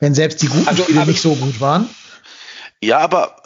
Wenn 0.00 0.14
selbst 0.14 0.42
die 0.42 0.48
guten 0.48 0.68
also, 0.68 0.84
Spiele 0.84 1.06
nicht 1.06 1.20
so 1.20 1.34
gut 1.34 1.60
waren. 1.60 1.88
Ja, 2.80 2.98
aber 2.98 3.42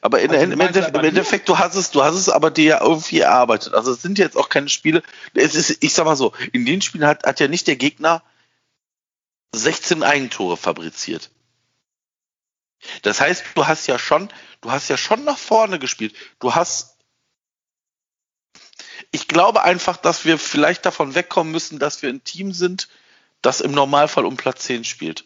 aber 0.00 0.20
in, 0.20 0.30
also, 0.30 0.42
im, 0.44 0.60
Endeffekt, 0.60 0.96
im 0.96 1.04
Endeffekt, 1.04 1.48
du 1.48 1.58
hast 1.58 1.74
es, 1.74 1.90
du 1.90 2.02
hast 2.02 2.14
es 2.14 2.28
aber 2.28 2.50
dir 2.50 2.64
ja 2.64 2.80
irgendwie 2.80 3.20
erarbeitet. 3.20 3.74
Also 3.74 3.92
es 3.92 4.02
sind 4.02 4.18
jetzt 4.18 4.36
auch 4.36 4.48
keine 4.48 4.68
Spiele. 4.68 5.02
Es 5.34 5.54
ist, 5.54 5.78
ich 5.80 5.92
sag 5.92 6.06
mal 6.06 6.16
so, 6.16 6.32
in 6.52 6.64
den 6.64 6.80
Spielen 6.80 7.06
hat, 7.06 7.24
hat 7.24 7.40
ja 7.40 7.48
nicht 7.48 7.66
der 7.66 7.76
Gegner 7.76 8.22
16 9.54 10.02
Eigentore 10.02 10.56
fabriziert. 10.56 11.30
Das 13.02 13.20
heißt, 13.20 13.44
du 13.54 13.66
hast 13.66 13.86
ja 13.86 13.98
schon, 13.98 14.28
du 14.60 14.70
hast 14.70 14.88
ja 14.88 14.96
schon 14.96 15.24
nach 15.24 15.38
vorne 15.38 15.78
gespielt. 15.78 16.14
Du 16.40 16.54
hast, 16.54 16.96
ich 19.10 19.28
glaube 19.28 19.62
einfach, 19.62 19.96
dass 19.96 20.24
wir 20.24 20.38
vielleicht 20.38 20.84
davon 20.84 21.14
wegkommen 21.14 21.52
müssen, 21.52 21.78
dass 21.78 22.02
wir 22.02 22.08
ein 22.08 22.24
Team 22.24 22.52
sind, 22.52 22.88
das 23.40 23.60
im 23.60 23.72
Normalfall 23.72 24.24
um 24.24 24.36
Platz 24.36 24.64
10 24.64 24.84
spielt. 24.84 25.24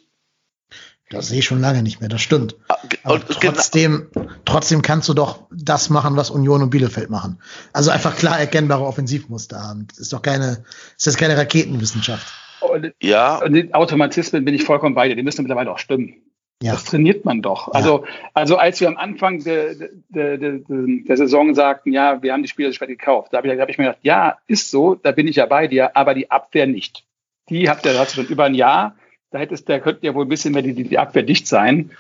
Das 1.08 1.28
sehe 1.28 1.38
ich 1.38 1.44
schon 1.44 1.60
lange 1.60 1.84
nicht 1.84 2.00
mehr, 2.00 2.08
das 2.08 2.20
stimmt. 2.20 2.56
Ah, 2.68 2.78
Aber 3.04 3.24
trotzdem, 3.24 4.10
trotzdem 4.44 4.82
kannst 4.82 5.08
du 5.08 5.14
doch 5.14 5.46
das 5.52 5.88
machen, 5.88 6.16
was 6.16 6.30
Union 6.30 6.62
und 6.62 6.70
Bielefeld 6.70 7.10
machen. 7.10 7.40
Also 7.72 7.92
einfach 7.92 8.16
klar 8.16 8.40
erkennbare 8.40 8.84
Offensivmuster 8.84 9.62
haben. 9.62 9.86
Das 9.86 9.98
ist 9.98 10.12
doch 10.12 10.20
keine, 10.20 10.64
das 10.96 11.06
ist 11.06 11.16
keine 11.16 11.36
Raketenwissenschaft. 11.36 12.26
Und, 12.60 12.92
ja. 13.02 13.42
Und 13.42 13.52
die 13.52 13.74
Automatismen 13.74 14.44
bin 14.44 14.54
ich 14.54 14.64
vollkommen 14.64 14.94
bei 14.94 15.08
dir. 15.08 15.16
Die 15.16 15.22
müssen 15.22 15.42
mittlerweile 15.42 15.70
auch 15.72 15.78
stimmen. 15.78 16.22
Ja. 16.62 16.72
Das 16.72 16.84
trainiert 16.84 17.24
man 17.24 17.42
doch. 17.42 17.68
Also, 17.68 18.04
ja. 18.04 18.12
also 18.32 18.56
als 18.56 18.80
wir 18.80 18.88
am 18.88 18.96
Anfang 18.96 19.44
der, 19.44 19.74
der, 20.08 20.38
der, 20.38 20.60
der 20.68 21.16
Saison 21.16 21.54
sagten, 21.54 21.92
ja, 21.92 22.22
wir 22.22 22.32
haben 22.32 22.42
die 22.42 22.48
Spieler 22.48 22.72
spät 22.72 22.88
gekauft, 22.88 23.32
da 23.32 23.38
habe 23.38 23.52
ich, 23.52 23.60
hab 23.60 23.68
ich 23.68 23.76
mir 23.76 23.84
gedacht, 23.84 24.00
ja, 24.02 24.38
ist 24.46 24.70
so, 24.70 24.94
da 24.94 25.12
bin 25.12 25.28
ich 25.28 25.36
ja 25.36 25.44
bei 25.44 25.66
dir, 25.66 25.94
aber 25.96 26.14
die 26.14 26.30
Abwehr 26.30 26.66
nicht. 26.66 27.04
Die 27.50 27.68
habt 27.68 27.84
ihr, 27.84 27.98
hast 27.98 28.16
du 28.16 28.22
schon 28.22 28.32
über 28.32 28.44
ein 28.44 28.54
Jahr, 28.54 28.96
da 29.30 29.38
hättest, 29.38 29.68
da 29.68 29.78
könnten 29.78 30.06
ja 30.06 30.14
wohl 30.14 30.24
ein 30.24 30.30
bisschen 30.30 30.54
mehr 30.54 30.62
die, 30.62 30.72
die 30.72 30.98
Abwehr 30.98 31.24
dicht 31.24 31.46
sein. 31.46 31.90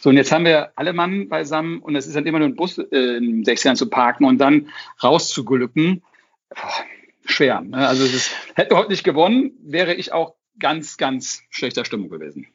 So, 0.00 0.08
und 0.10 0.16
jetzt 0.16 0.32
haben 0.32 0.46
wir 0.46 0.72
alle 0.76 0.94
Mann 0.94 1.28
beisammen 1.28 1.80
und 1.80 1.94
es 1.94 2.06
ist 2.06 2.16
dann 2.16 2.26
immer 2.26 2.38
nur 2.38 2.48
ein 2.48 2.56
Bus 2.56 2.78
äh, 2.78 3.16
in 3.18 3.44
sechs 3.44 3.64
Jahren 3.64 3.76
zu 3.76 3.90
parken 3.90 4.24
und 4.24 4.38
dann 4.38 4.68
rauszugülücken. 5.02 6.02
Boah, 6.48 6.84
schwer. 7.26 7.60
Ne? 7.60 7.86
Also 7.86 8.06
das 8.06 8.30
hätte 8.54 8.76
heute 8.76 8.90
nicht 8.90 9.04
gewonnen, 9.04 9.52
wäre 9.62 9.94
ich 9.94 10.12
auch 10.12 10.34
ganz, 10.58 10.96
ganz 10.96 11.42
schlechter 11.50 11.84
Stimmung 11.84 12.08
gewesen. 12.08 12.46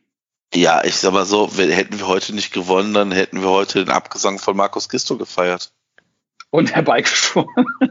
Ja, 0.54 0.84
ich 0.84 0.98
sag 0.98 1.14
mal 1.14 1.26
so, 1.26 1.50
hätten 1.50 2.00
wir 2.00 2.08
heute 2.08 2.34
nicht 2.36 2.52
gewonnen, 2.52 2.94
dann 2.94 3.12
hätten 3.12 3.42
wir 3.42 3.50
heute 3.50 3.86
den 3.86 3.94
Abgesang 3.94 4.38
von 4.38 4.58
Markus 4.58 4.90
Gisto 4.90 5.18
gefeiert. 5.18 5.72
Und 6.50 6.74
herbeigeschworen. 6.76 7.66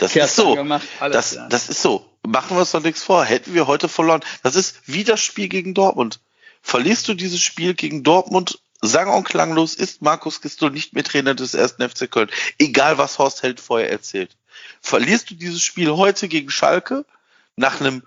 Das 0.00 0.16
ist 0.16 0.36
so. 0.36 0.54
Gemacht, 0.54 0.86
alles, 1.00 1.14
das, 1.14 1.34
ja. 1.34 1.48
das 1.48 1.68
ist 1.68 1.82
so. 1.82 2.06
Machen 2.26 2.56
wir 2.56 2.60
uns 2.60 2.70
doch 2.70 2.82
nichts 2.82 3.02
vor. 3.02 3.24
Hätten 3.24 3.52
wir 3.52 3.66
heute 3.66 3.88
verloren. 3.88 4.22
Das 4.42 4.56
ist 4.56 4.80
wie 4.86 5.04
das 5.04 5.20
Spiel 5.20 5.48
gegen 5.48 5.74
Dortmund. 5.74 6.20
Verlierst 6.62 7.08
du 7.08 7.14
dieses 7.14 7.42
Spiel 7.42 7.74
gegen 7.74 8.02
Dortmund, 8.02 8.58
sang 8.80 9.10
und 9.10 9.24
klanglos, 9.24 9.74
ist 9.74 10.00
Markus 10.00 10.40
Gisto 10.40 10.70
nicht 10.70 10.94
mehr 10.94 11.04
Trainer 11.04 11.34
des 11.34 11.52
ersten 11.52 11.86
FC 11.86 12.10
Köln. 12.10 12.30
Egal, 12.58 12.96
was 12.96 13.18
Horst 13.18 13.42
Held 13.42 13.60
vorher 13.60 13.90
erzählt 13.90 14.36
verlierst 14.80 15.30
du 15.30 15.34
dieses 15.34 15.62
Spiel 15.62 15.90
heute 15.90 16.28
gegen 16.28 16.50
Schalke 16.50 17.04
nach 17.56 17.80
einem 17.80 18.02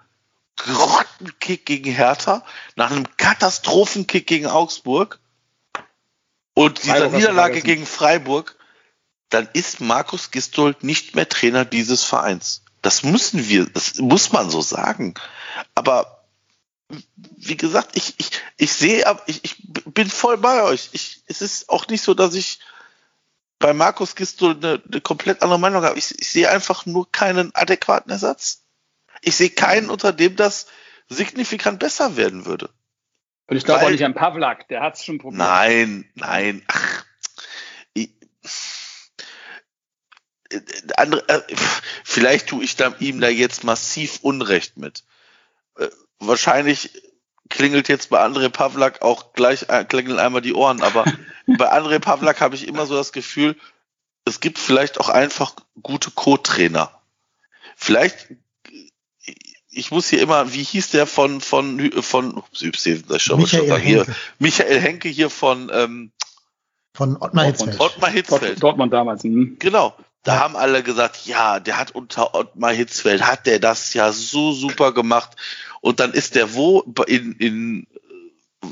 Grottenkick 0.56 1.66
gegen 1.66 1.92
Hertha, 1.92 2.44
nach 2.76 2.92
einem 2.92 3.06
Katastrophenkick 3.18 4.28
gegen 4.28 4.48
Augsburg 4.48 5.20
und 6.54 6.84
dieser 6.84 6.96
Freiburg 6.96 7.14
Niederlage 7.14 7.62
gegen 7.62 7.86
Freiburg, 7.86 8.58
dann 9.30 9.48
ist 9.54 9.80
Markus 9.80 10.32
Gistol 10.32 10.76
nicht 10.82 11.16
mehr 11.16 11.30
Trainer 11.30 11.64
dieses 11.64 12.04
Vereins. 12.04 12.64
Das 12.82 13.04
müssen 13.04 13.48
wir, 13.48 13.66
das 13.66 13.96
muss 13.98 14.32
man 14.32 14.50
so 14.50 14.62
sagen. 14.62 15.14
Aber 15.76 16.26
wie 17.38 17.58
gesagt, 17.58 17.96
ich, 17.96 18.16
ich, 18.18 18.32
ich 18.58 18.74
sehe, 18.74 19.06
ich, 19.28 19.44
ich 19.44 19.56
bin 19.86 20.10
voll 20.10 20.38
bei 20.38 20.64
euch. 20.64 20.90
Ich, 20.94 21.22
es 21.28 21.42
ist 21.42 21.70
auch 21.70 21.88
nicht 21.88 22.04
so, 22.04 22.14
dass 22.14 22.34
ich 22.34 22.60
bei 23.60 23.74
Markus 23.74 24.16
Gistel 24.16 24.52
eine, 24.52 24.82
eine 24.90 25.02
komplett 25.02 25.42
andere 25.42 25.60
Meinung 25.60 25.84
habe. 25.84 26.00
Ich, 26.00 26.18
ich 26.20 26.30
sehe 26.30 26.50
einfach 26.50 26.86
nur 26.86 27.12
keinen 27.12 27.54
adäquaten 27.54 28.12
Ersatz. 28.12 28.64
Ich 29.22 29.36
sehe 29.36 29.50
keinen, 29.50 29.90
unter 29.90 30.14
dem 30.14 30.36
das 30.36 30.68
signifikant 31.10 31.80
besser 31.80 32.16
werden 32.16 32.46
würde. 32.46 32.70
Und 33.48 33.58
ich 33.58 33.66
glaube 33.66 33.86
auch 33.86 33.90
nicht 33.90 34.06
an 34.06 34.14
Pavlak, 34.14 34.68
der 34.70 34.82
hat 34.82 34.96
es 34.96 35.04
schon 35.04 35.18
probiert. 35.18 35.40
Nein, 35.40 36.10
nein. 36.16 36.64
Ach, 36.68 37.04
ich, 37.94 38.12
andere, 40.96 41.28
äh, 41.28 41.42
vielleicht 42.04 42.48
tue 42.48 42.64
ich 42.64 42.76
da, 42.76 42.94
ihm 43.00 43.20
da 43.20 43.28
jetzt 43.28 43.64
massiv 43.64 44.20
Unrecht 44.22 44.78
mit. 44.78 45.04
Äh, 45.78 45.88
wahrscheinlich 46.20 46.92
klingelt 47.50 47.90
jetzt 47.90 48.12
bei 48.12 48.24
André 48.24 48.50
Pavlak 48.50 49.02
auch 49.02 49.34
gleich, 49.34 49.66
äh, 49.68 49.84
klingeln 49.84 50.20
einmal 50.20 50.42
die 50.42 50.54
Ohren, 50.54 50.82
aber 50.82 51.06
bei 51.58 51.72
André 51.72 52.00
Pavlak 52.00 52.42
habe 52.42 52.56
ich 52.56 52.68
immer 52.68 52.86
so 52.86 52.96
das 52.96 53.12
Gefühl, 53.12 53.56
es 54.26 54.40
gibt 54.40 54.60
vielleicht 54.60 55.00
auch 55.00 55.10
einfach 55.10 55.56
gute 55.82 56.12
Co-Trainer. 56.12 56.92
Vielleicht, 57.76 58.28
ich 59.70 59.92
muss 59.92 60.10
hier 60.10 60.22
immer, 60.22 60.54
wie 60.54 60.64
hieß 60.64 60.92
der 60.92 61.08
von, 61.08 61.42
von, 61.42 61.92
von, 62.02 62.44
Michael, 62.58 63.72
Henke. 63.72 63.82
Hier, 63.82 64.06
Michael 64.40 64.80
Henke 64.80 65.10
hier 65.10 65.30
von, 65.30 65.72
ähm, 65.74 66.12
von 66.94 67.18
Ottmar 67.18 67.46
Hitzfeld. 67.46 67.80
Ottmar 67.80 68.10
Hitzfeld. 68.10 68.62
Dortmund 68.62 68.94
damals. 68.94 69.24
Mh. 69.24 69.56
Genau. 69.60 69.96
Da 70.24 70.36
ja. 70.36 70.42
haben 70.42 70.58
alle 70.58 70.84
gesagt, 70.84 71.26
ja, 71.26 71.60
der 71.60 71.78
hat 71.78 71.92
unter 71.92 72.36
Ottmar 72.36 72.74
Hitzfeld, 72.74 73.26
hat 73.26 73.46
der 73.46 73.60
das 73.60 73.94
ja 73.94 74.12
so 74.12 74.52
super 74.52 74.92
gemacht. 74.92 75.38
Und 75.82 76.02
dann 76.02 76.12
ist 76.12 76.36
der 76.36 76.54
wo? 76.54 76.82
In, 77.08 77.34
in 77.34 77.88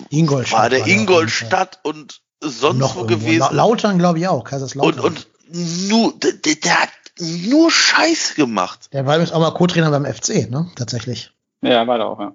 Ingolstadt. 0.10 0.60
War 0.60 0.70
der 0.70 0.82
war 0.82 0.88
Ingolstadt 0.88 1.80
und 1.84 2.22
sonst 2.42 2.80
Noch 2.80 2.96
wo 2.96 3.02
irgendwo. 3.02 3.26
gewesen. 3.26 3.40
La 3.40 3.52
Lautern, 3.52 3.98
glaube 3.98 4.20
ich 4.20 4.28
auch. 4.28 4.44
Kaiserslautern. 4.44 5.00
Und, 5.00 5.28
und 5.50 5.88
nur, 5.90 6.14
der, 6.20 6.56
der 6.56 6.82
hat 6.82 6.90
nur 7.20 7.72
Scheiß 7.72 8.36
gemacht. 8.36 8.90
Der 8.94 9.06
war 9.06 9.16
übrigens 9.16 9.32
auch 9.34 9.40
mal 9.40 9.52
Co-Trainer 9.52 9.90
beim 9.92 10.06
FC, 10.06 10.50
ne? 10.50 10.70
Tatsächlich. 10.76 11.32
Ja, 11.62 11.88
war 11.88 11.98
der 11.98 12.08
auch, 12.08 12.20
ja. 12.20 12.34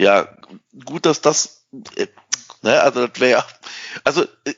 Ja, 0.00 0.28
gut, 0.84 1.06
dass 1.06 1.20
das, 1.20 1.66
äh, 1.96 2.06
ne, 2.62 2.80
also 2.80 3.06
das 3.06 3.20
wäre, 3.20 3.44
also, 4.04 4.22
äh, 4.44 4.54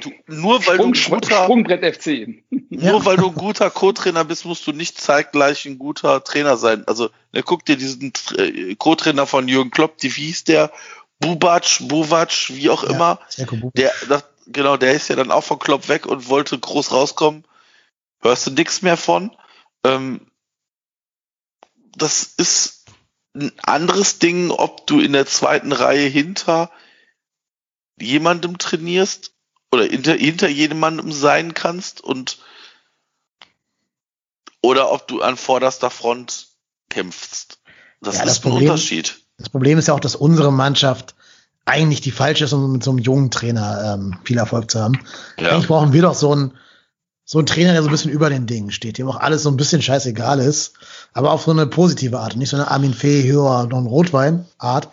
du, 0.00 0.10
nur 0.26 0.64
weil 0.66 0.74
Sprung, 0.76 0.92
du 0.92 0.98
ein 1.00 1.10
guter, 1.20 1.42
Sprungbrett 1.44 1.96
FC. 1.96 2.28
nur 2.70 2.82
Ja. 2.82 3.04
weil 3.04 3.16
du 3.16 3.28
ein 3.28 3.34
guter 3.34 3.68
Co-Trainer 3.70 4.24
bist, 4.24 4.44
musst 4.44 4.66
du 4.66 4.72
nicht 4.72 5.00
zeitgleich 5.00 5.66
ein 5.66 5.78
guter 5.78 6.22
Trainer 6.24 6.56
sein. 6.56 6.84
Also, 6.86 7.10
ne, 7.32 7.42
guck 7.42 7.64
dir 7.64 7.76
diesen 7.76 8.12
äh, 8.36 8.74
Co-Trainer 8.76 9.26
von 9.26 9.48
Jürgen 9.48 9.70
Klopp, 9.70 9.98
die, 9.98 10.14
wie 10.16 10.26
hieß 10.26 10.44
der? 10.44 10.70
Bubac, 11.20 11.78
Buvac, 11.88 12.48
wie 12.50 12.70
auch 12.70 12.82
Ja, 12.82 12.90
immer. 12.90 13.20
Der, 13.74 13.92
das, 14.08 14.24
genau, 14.46 14.76
der 14.76 14.94
ist 14.94 15.08
ja 15.08 15.16
dann 15.16 15.30
auch 15.30 15.44
von 15.44 15.58
Klopp 15.58 15.88
weg 15.88 16.06
und 16.06 16.28
wollte 16.28 16.58
groß 16.58 16.92
rauskommen. 16.92 17.44
Hörst 18.20 18.46
du 18.46 18.50
nichts 18.50 18.82
mehr 18.82 18.96
von. 18.96 19.36
Ähm, 19.84 20.30
das 21.96 22.22
ist 22.22 22.86
ein 23.34 23.52
anderes 23.62 24.18
Ding, 24.18 24.50
ob 24.50 24.86
du 24.86 25.00
in 25.00 25.12
der 25.12 25.26
zweiten 25.26 25.72
Reihe 25.72 26.08
hinter 26.08 26.70
jemandem 28.00 28.58
trainierst 28.58 29.32
oder 29.70 29.84
hinter, 29.84 30.14
hinter 30.14 30.48
jemandem 30.48 31.12
sein 31.12 31.54
kannst 31.54 32.00
und 32.00 32.38
oder 34.62 34.90
ob 34.90 35.06
du 35.08 35.22
an 35.22 35.36
vorderster 35.36 35.90
Front 35.90 36.48
kämpfst. 36.88 37.60
Das 38.00 38.16
Ja, 38.16 38.24
das 38.24 38.32
ist 38.32 38.38
ein 38.38 38.50
Problem- 38.50 38.70
Unterschied. 38.70 39.20
Das 39.40 39.48
Problem 39.48 39.78
ist 39.78 39.88
ja 39.88 39.94
auch, 39.94 40.00
dass 40.00 40.14
unsere 40.14 40.52
Mannschaft 40.52 41.14
eigentlich 41.64 42.00
die 42.00 42.10
falsche 42.10 42.44
ist, 42.44 42.52
um 42.52 42.72
mit 42.72 42.84
so 42.84 42.90
einem 42.90 42.98
jungen 42.98 43.30
Trainer 43.30 43.94
ähm, 43.94 44.18
viel 44.24 44.38
Erfolg 44.38 44.70
zu 44.70 44.80
haben. 44.80 45.00
Ja. 45.38 45.50
Eigentlich 45.50 45.68
brauchen 45.68 45.92
wir 45.92 46.02
doch 46.02 46.14
so 46.14 46.32
einen, 46.32 46.52
so 47.24 47.38
einen 47.38 47.46
Trainer, 47.46 47.72
der 47.72 47.82
so 47.82 47.88
ein 47.88 47.92
bisschen 47.92 48.10
über 48.10 48.28
den 48.28 48.46
Dingen 48.46 48.70
steht, 48.70 48.98
dem 48.98 49.08
auch 49.08 49.16
alles 49.16 49.42
so 49.42 49.50
ein 49.50 49.56
bisschen 49.56 49.80
scheißegal 49.80 50.40
ist, 50.40 50.74
aber 51.12 51.30
auf 51.30 51.42
so 51.42 51.52
eine 51.52 51.66
positive 51.66 52.18
Art. 52.18 52.36
Nicht 52.36 52.50
so 52.50 52.56
eine 52.56 52.70
Armin 52.70 52.92
Fee, 52.92 53.22
Höher, 53.22 53.66
noch 53.66 53.78
ein 53.78 53.86
Rotwein 53.86 54.46
Art, 54.58 54.88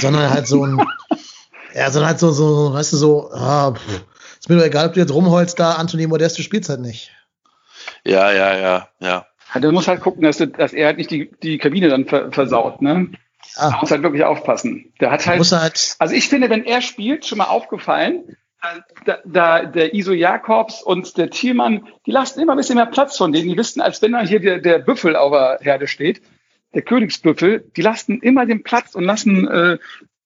sondern 0.00 0.30
halt 0.30 0.48
so 0.48 0.64
ein, 0.64 0.84
ja, 1.74 1.90
sondern 1.90 2.10
halt 2.10 2.18
so, 2.18 2.32
so, 2.32 2.72
weißt 2.72 2.94
du, 2.94 2.96
so, 2.96 3.30
ah, 3.32 3.72
pff, 3.72 4.04
ist 4.40 4.48
mir 4.48 4.56
doch 4.56 4.64
egal, 4.64 4.88
ob 4.88 4.94
du 4.94 5.00
jetzt 5.00 5.12
rumholst, 5.12 5.58
da 5.58 5.72
Anthony 5.72 6.06
Modeste 6.06 6.42
spielt 6.42 6.68
halt 6.68 6.80
nicht. 6.80 7.10
Ja, 8.04 8.32
ja, 8.32 8.56
ja, 8.56 8.88
ja. 9.00 9.26
Ja, 9.54 9.60
Du 9.60 9.70
musst 9.70 9.88
halt 9.88 10.00
gucken, 10.00 10.22
dass, 10.22 10.38
du, 10.38 10.48
dass 10.48 10.72
er 10.72 10.86
halt 10.86 10.98
nicht 10.98 11.10
die, 11.10 11.30
die 11.42 11.58
Kabine 11.58 11.88
dann 11.88 12.06
ver, 12.06 12.32
versaut, 12.32 12.82
ne? 12.82 13.10
Ja, 13.56 13.78
Muss 13.80 13.90
halt 13.90 14.02
wirklich 14.02 14.24
aufpassen. 14.24 14.92
Der 15.00 15.10
hat 15.10 15.26
halt, 15.26 15.52
halt, 15.52 15.96
also 15.98 16.14
ich 16.14 16.28
finde, 16.28 16.50
wenn 16.50 16.64
er 16.64 16.80
spielt, 16.80 17.24
schon 17.24 17.38
mal 17.38 17.44
aufgefallen, 17.44 18.36
da, 19.04 19.18
da 19.24 19.64
der 19.64 19.94
Iso 19.94 20.12
Jakobs 20.12 20.82
und 20.82 21.16
der 21.18 21.30
Thielmann, 21.30 21.86
die 22.06 22.10
lassen 22.10 22.40
immer 22.40 22.52
ein 22.52 22.58
bisschen 22.58 22.76
mehr 22.76 22.86
Platz 22.86 23.16
von 23.16 23.32
denen. 23.32 23.48
Die 23.48 23.56
wissen, 23.56 23.80
als 23.80 24.00
wenn 24.02 24.12
da 24.12 24.22
hier 24.22 24.40
der, 24.40 24.58
der 24.58 24.78
Büffel 24.78 25.16
auf 25.16 25.32
der 25.32 25.58
Herde 25.60 25.86
steht, 25.86 26.22
der 26.74 26.82
Königsbüffel, 26.82 27.70
die 27.76 27.82
lassen 27.82 28.20
immer 28.20 28.46
den 28.46 28.62
Platz 28.62 28.94
und 28.94 29.04
lassen, 29.04 29.46
äh, 29.48 29.78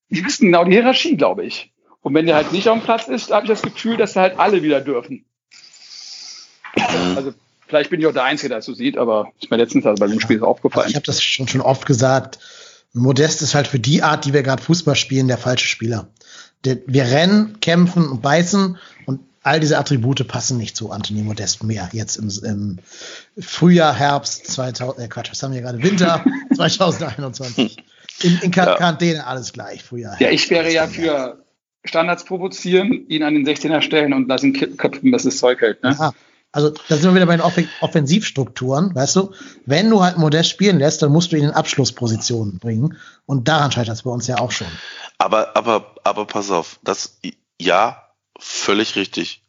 die 0.08 0.24
wissen 0.24 0.46
genau 0.46 0.64
die 0.64 0.72
Hierarchie, 0.72 1.16
glaube 1.16 1.44
ich. 1.44 1.72
Und 2.00 2.14
wenn 2.14 2.26
der 2.26 2.36
halt 2.36 2.52
nicht 2.52 2.68
auf 2.68 2.78
dem 2.78 2.84
Platz 2.84 3.08
ist, 3.08 3.30
habe 3.30 3.44
ich 3.44 3.50
das 3.50 3.62
Gefühl, 3.62 3.96
dass 3.96 4.14
da 4.14 4.22
halt 4.22 4.38
alle 4.38 4.62
wieder 4.62 4.80
dürfen. 4.80 5.24
Also 7.16 7.34
vielleicht 7.66 7.90
bin 7.90 8.00
ich 8.00 8.06
auch 8.06 8.12
der 8.12 8.24
Einzige, 8.24 8.50
der 8.50 8.58
es 8.58 8.64
so 8.64 8.72
sieht, 8.72 8.96
aber 8.96 9.32
ist 9.40 9.50
mir 9.50 9.56
letztens 9.56 9.84
also 9.84 10.00
bei 10.00 10.06
dem 10.06 10.20
Spiel 10.20 10.38
so 10.38 10.44
also 10.44 10.52
aufgefallen. 10.52 10.88
ich 10.88 10.94
habe 10.94 11.04
das 11.04 11.22
schon, 11.22 11.48
schon 11.48 11.60
oft 11.60 11.86
gesagt, 11.86 12.38
Modest 12.94 13.42
ist 13.42 13.54
halt 13.54 13.66
für 13.66 13.78
die 13.78 14.02
Art, 14.02 14.24
die 14.24 14.32
wir 14.32 14.42
gerade 14.42 14.62
Fußball 14.62 14.96
spielen, 14.96 15.28
der 15.28 15.38
falsche 15.38 15.66
Spieler. 15.68 16.08
Wir 16.64 17.04
rennen, 17.04 17.60
kämpfen 17.60 18.08
und 18.08 18.22
beißen 18.22 18.76
und 19.06 19.20
all 19.42 19.60
diese 19.60 19.78
Attribute 19.78 20.26
passen 20.26 20.58
nicht 20.58 20.76
zu 20.76 20.90
Anthony 20.90 21.22
Modest 21.22 21.62
mehr. 21.62 21.88
Jetzt 21.92 22.16
im, 22.16 22.28
im 22.44 22.78
Frühjahr, 23.38 23.94
Herbst 23.94 24.46
2000, 24.50 25.04
äh 25.04 25.08
Quatsch, 25.08 25.30
was 25.30 25.42
haben 25.42 25.54
wir 25.54 25.60
gerade? 25.60 25.82
Winter 25.82 26.24
2021. 26.56 27.76
In, 28.22 28.38
in 28.42 28.50
Quar- 28.50 28.66
Ja. 28.66 28.74
Quarantäne 28.76 29.26
alles 29.26 29.52
gleich, 29.52 29.82
Frühjahr. 29.84 30.14
Ja, 30.14 30.26
Herbst. 30.28 30.44
ich 30.44 30.50
wäre 30.50 30.72
ja 30.72 30.86
für 30.88 31.44
Standards 31.84 32.24
provozieren, 32.24 33.06
ihn 33.08 33.22
an 33.22 33.34
den 33.34 33.46
16er 33.46 33.80
stellen 33.80 34.12
und 34.12 34.28
lassen 34.28 34.52
ki- 34.52 34.76
köpfen, 34.76 35.12
dass 35.12 35.24
es 35.24 35.38
Zeug 35.38 35.60
hält. 35.60 35.82
Ne? 35.84 35.90
Aha. 35.90 36.12
Also 36.50 36.70
da 36.70 36.96
sind 36.96 37.04
wir 37.10 37.14
wieder 37.14 37.26
bei 37.26 37.36
den 37.36 37.42
Offen 37.42 37.68
Offensivstrukturen, 37.80 38.94
weißt 38.94 39.16
du? 39.16 39.32
Wenn 39.66 39.90
du 39.90 40.02
halt 40.02 40.16
Modest 40.16 40.48
spielen 40.48 40.78
lässt, 40.78 41.02
dann 41.02 41.12
musst 41.12 41.30
du 41.30 41.36
ihn 41.36 41.44
in 41.44 41.50
Abschlusspositionen 41.50 42.58
bringen. 42.58 42.96
Und 43.26 43.48
daran 43.48 43.70
scheitert 43.70 43.96
es 43.96 44.02
bei 44.02 44.10
uns 44.10 44.26
ja 44.26 44.38
auch 44.38 44.50
schon. 44.50 44.68
Aber, 45.18 45.56
aber, 45.56 45.94
aber 46.04 46.26
pass 46.26 46.50
auf, 46.50 46.78
das, 46.82 47.18
ja, 47.60 48.02
völlig 48.38 48.96
richtig. 48.96 49.42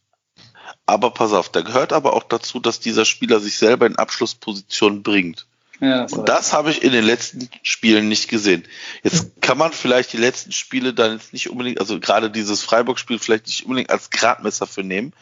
Aber 0.85 1.11
pass 1.11 1.33
auf, 1.33 1.49
da 1.49 1.61
gehört 1.61 1.93
aber 1.93 2.13
auch 2.13 2.23
dazu, 2.23 2.59
dass 2.59 2.79
dieser 2.79 3.05
Spieler 3.05 3.39
sich 3.39 3.57
selber 3.57 3.85
in 3.85 3.95
Abschlussposition 3.95 5.03
bringt. 5.03 5.45
Ja, 5.79 6.03
das 6.03 6.13
Und 6.13 6.27
das 6.27 6.51
habe 6.51 6.71
ich 6.71 6.83
in 6.83 6.91
den 6.91 7.05
letzten 7.05 7.49
Spielen 7.63 8.09
nicht 8.09 8.27
gesehen. 8.27 8.65
Jetzt 9.03 9.41
kann 9.41 9.57
man 9.57 9.71
vielleicht 9.71 10.11
die 10.11 10.17
letzten 10.17 10.51
Spiele 10.51 10.93
dann 10.93 11.13
jetzt 11.13 11.31
nicht 11.31 11.49
unbedingt, 11.49 11.79
also 11.79 11.99
gerade 11.99 12.29
dieses 12.29 12.63
Freiburg-Spiel 12.63 13.19
vielleicht 13.19 13.47
nicht 13.47 13.65
unbedingt 13.65 13.89
als 13.89 14.09
Gradmesser 14.09 14.67
für 14.67 14.83
nehmen. 14.83 15.13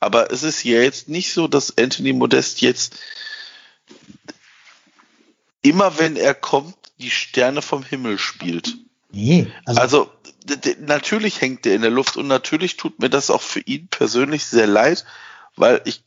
Aber 0.00 0.32
es 0.32 0.42
ist 0.42 0.64
ja 0.64 0.80
jetzt 0.80 1.08
nicht 1.08 1.32
so, 1.32 1.46
dass 1.46 1.76
Anthony 1.76 2.12
Modest 2.12 2.62
jetzt 2.62 2.98
immer 5.62 5.98
wenn 5.98 6.16
er 6.16 6.34
kommt, 6.34 6.76
die 6.98 7.10
Sterne 7.10 7.62
vom 7.62 7.82
Himmel 7.82 8.18
spielt. 8.18 8.76
Nee, 9.12 9.52
also, 9.64 9.80
Also 9.80 10.12
natürlich 10.80 11.40
hängt 11.40 11.64
der 11.64 11.74
in 11.74 11.82
der 11.82 11.90
Luft 11.90 12.16
und 12.16 12.26
natürlich 12.26 12.76
tut 12.76 12.98
mir 12.98 13.10
das 13.10 13.30
auch 13.30 13.42
für 13.42 13.60
ihn 13.60 13.88
persönlich 13.88 14.44
sehr 14.44 14.66
leid, 14.66 15.04
weil 15.56 15.82
ich 15.84 16.02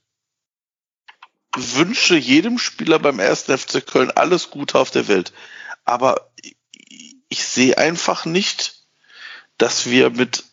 wünsche 1.55 2.15
jedem 2.15 2.57
Spieler 2.57 2.97
beim 2.99 3.19
1. 3.19 3.43
FC 3.43 3.85
Köln 3.85 4.11
alles 4.11 4.49
Gute 4.49 4.79
auf 4.79 4.89
der 4.89 5.07
Welt. 5.07 5.33
Aber 5.85 6.31
ich 7.29 7.45
sehe 7.45 7.77
einfach 7.77 8.25
nicht, 8.25 8.85
dass 9.57 9.85
wir 9.85 10.09
mit 10.09 10.45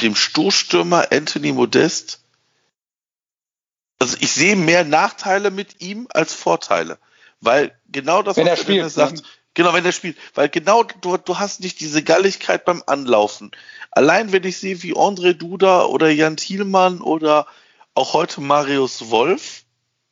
dem 0.00 0.14
Stoßstürmer 0.14 1.10
Anthony 1.10 1.52
Modest, 1.52 2.20
also 3.98 4.16
ich 4.20 4.32
sehe 4.32 4.56
mehr 4.56 4.84
Nachteile 4.84 5.50
mit 5.50 5.80
ihm 5.80 6.06
als 6.10 6.34
Vorteile, 6.34 6.98
weil 7.40 7.76
genau 7.90 8.22
das, 8.22 8.36
Wenn 8.36 8.46
er 8.46 8.52
was 8.52 8.60
spielt, 8.60 8.78
Dennis 8.78 8.94
sagt? 8.94 9.22
Genau, 9.54 9.72
wenn 9.74 9.84
er 9.84 9.92
spielt. 9.92 10.16
Weil 10.34 10.48
genau 10.48 10.84
du, 10.84 11.16
du 11.16 11.38
hast 11.38 11.60
nicht 11.60 11.80
diese 11.80 12.04
Galligkeit 12.04 12.64
beim 12.64 12.82
Anlaufen. 12.86 13.50
Allein 13.90 14.30
wenn 14.30 14.44
ich 14.44 14.58
sehe, 14.58 14.82
wie 14.84 14.94
André 14.94 15.32
Duda 15.32 15.84
oder 15.86 16.10
Jan 16.10 16.36
Thielmann 16.36 17.00
oder 17.00 17.46
auch 17.94 18.12
heute 18.12 18.40
Marius 18.40 19.10
Wolf, 19.10 19.64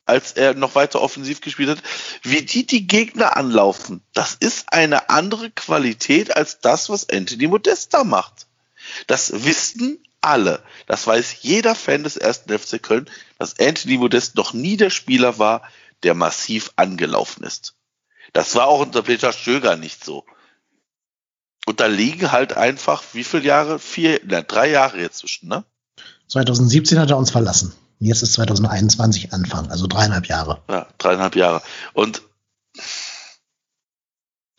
als 0.05 0.33
er 0.33 0.53
noch 0.53 0.75
weiter 0.75 1.01
offensiv 1.01 1.41
gespielt 1.41 1.69
hat, 1.69 1.83
wie 2.23 2.41
die 2.41 2.65
die 2.65 2.87
Gegner 2.87 3.37
anlaufen. 3.37 4.01
Das 4.13 4.35
ist 4.35 4.73
eine 4.73 5.09
andere 5.09 5.51
Qualität 5.51 6.35
als 6.35 6.59
das, 6.59 6.89
was 6.89 7.09
Anthony 7.09 7.47
Modesta 7.47 8.03
macht. 8.03 8.47
Das 9.07 9.45
wissen 9.45 10.03
alle. 10.21 10.63
Das 10.87 11.05
weiß 11.05 11.41
jeder 11.41 11.75
Fan 11.75 12.03
des 12.03 12.17
ersten 12.17 12.57
FC 12.57 12.81
Köln, 12.81 13.09
dass 13.37 13.59
Anthony 13.59 13.97
Modest 13.97 14.35
noch 14.35 14.53
nie 14.53 14.77
der 14.77 14.89
Spieler 14.89 15.39
war, 15.39 15.63
der 16.03 16.13
massiv 16.13 16.71
angelaufen 16.75 17.43
ist. 17.43 17.75
Das 18.33 18.55
war 18.55 18.67
auch 18.67 18.81
unter 18.81 19.03
Peter 19.03 19.31
Stöger 19.31 19.77
nicht 19.77 20.03
so. 20.03 20.25
Und 21.65 21.79
da 21.79 21.87
liegen 21.87 22.31
halt 22.31 22.55
einfach, 22.55 23.03
wie 23.13 23.23
viele 23.23 23.43
Jahre? 23.43 23.79
Vier, 23.79 24.21
na, 24.25 24.41
drei 24.41 24.69
Jahre 24.69 24.99
jetzt 25.01 25.17
zwischen, 25.17 25.49
ne? 25.49 25.65
2017 26.27 26.99
hat 26.99 27.09
er 27.09 27.17
uns 27.17 27.31
verlassen. 27.31 27.73
Jetzt 27.99 28.21
ist 28.21 28.33
2021 28.33 29.33
Anfang, 29.33 29.69
also 29.71 29.87
dreieinhalb 29.87 30.27
Jahre. 30.27 30.61
Ja, 30.69 30.87
dreieinhalb 30.97 31.35
Jahre. 31.35 31.61
Und 31.93 32.21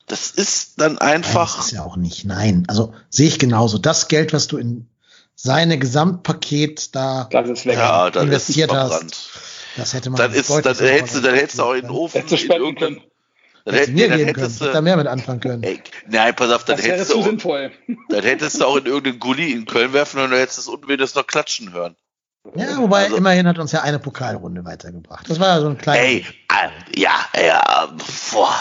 das 0.06 0.30
ist 0.30 0.80
dann 0.80 0.94
Nein, 0.94 1.16
einfach, 1.16 1.56
das 1.56 1.66
ist 1.66 1.72
ja 1.72 1.84
auch 1.84 1.96
nicht. 1.96 2.24
Nein, 2.24 2.64
also 2.66 2.94
sehe 3.10 3.28
ich 3.28 3.38
genauso. 3.38 3.78
Das 3.78 4.08
Geld, 4.08 4.32
was 4.32 4.48
du 4.48 4.56
in 4.56 4.88
seine 5.40 5.78
Gesamtpaket 5.78 6.94
da, 6.96 7.28
Das 7.30 7.48
ist 7.48 7.64
weg. 7.64 7.76
ja, 7.76 8.10
dann 8.10 8.26
investiert 8.26 8.72
hast. 8.72 9.30
das 9.76 9.94
hätte 9.94 10.10
man 10.10 10.18
Dann 10.18 10.32
ist, 10.32 10.50
dann 10.50 10.62
hättest 10.76 11.14
du, 11.16 11.20
dann 11.20 11.34
hättest 11.36 11.58
du 11.60 11.62
auch 11.62 11.74
in 11.74 11.82
den 11.82 11.90
Ofen, 11.90 12.20
Hättest 12.22 12.48
du 12.50 12.54
in 12.54 12.74
können. 12.74 13.00
Dann 13.64 13.74
Hätte 13.74 13.86
hätt- 13.86 13.94
mir 13.94 14.08
dann 14.08 14.18
geben 14.18 14.28
hättest 14.28 14.34
können. 14.46 14.58
du- 14.58 14.64
Hätte 14.64 14.72
da 14.74 14.80
mehr 14.80 14.96
mit 14.96 15.06
anfangen 15.06 15.40
können. 15.40 15.62
Ey, 15.62 15.80
nein, 16.08 16.34
pass 16.34 16.50
auf, 16.50 16.64
dann 16.64 16.76
Das 16.76 16.86
hättest, 16.86 17.12
du, 17.12 17.20
auch- 17.20 17.24
sinnvoll. 17.24 17.70
dann 18.08 18.22
hättest 18.24 18.60
du 18.60 18.64
auch 18.64 18.76
in 18.78 18.86
irgendeinen 18.86 19.20
Gully 19.20 19.52
in 19.52 19.64
Köln 19.66 19.92
werfen 19.92 20.20
und 20.20 20.30
du 20.30 20.38
hättest 20.38 20.58
das 20.58 20.66
unten 20.66 20.96
das 20.98 21.14
noch 21.14 21.26
klatschen 21.26 21.72
hören. 21.72 21.94
Ja, 22.56 22.76
wobei 22.78 23.04
Also- 23.04 23.16
immerhin 23.16 23.46
hat 23.46 23.58
uns 23.60 23.70
ja 23.72 23.82
eine 23.82 24.00
Pokalrunde 24.00 24.64
weitergebracht. 24.64 25.30
Das 25.30 25.38
war 25.38 25.48
ja 25.48 25.60
so 25.60 25.68
ein 25.68 25.78
kleiner. 25.78 26.00
Ey, 26.02 26.26
ah, 26.48 26.68
ja, 26.96 27.12
ja, 27.40 27.92
boah. 28.32 28.54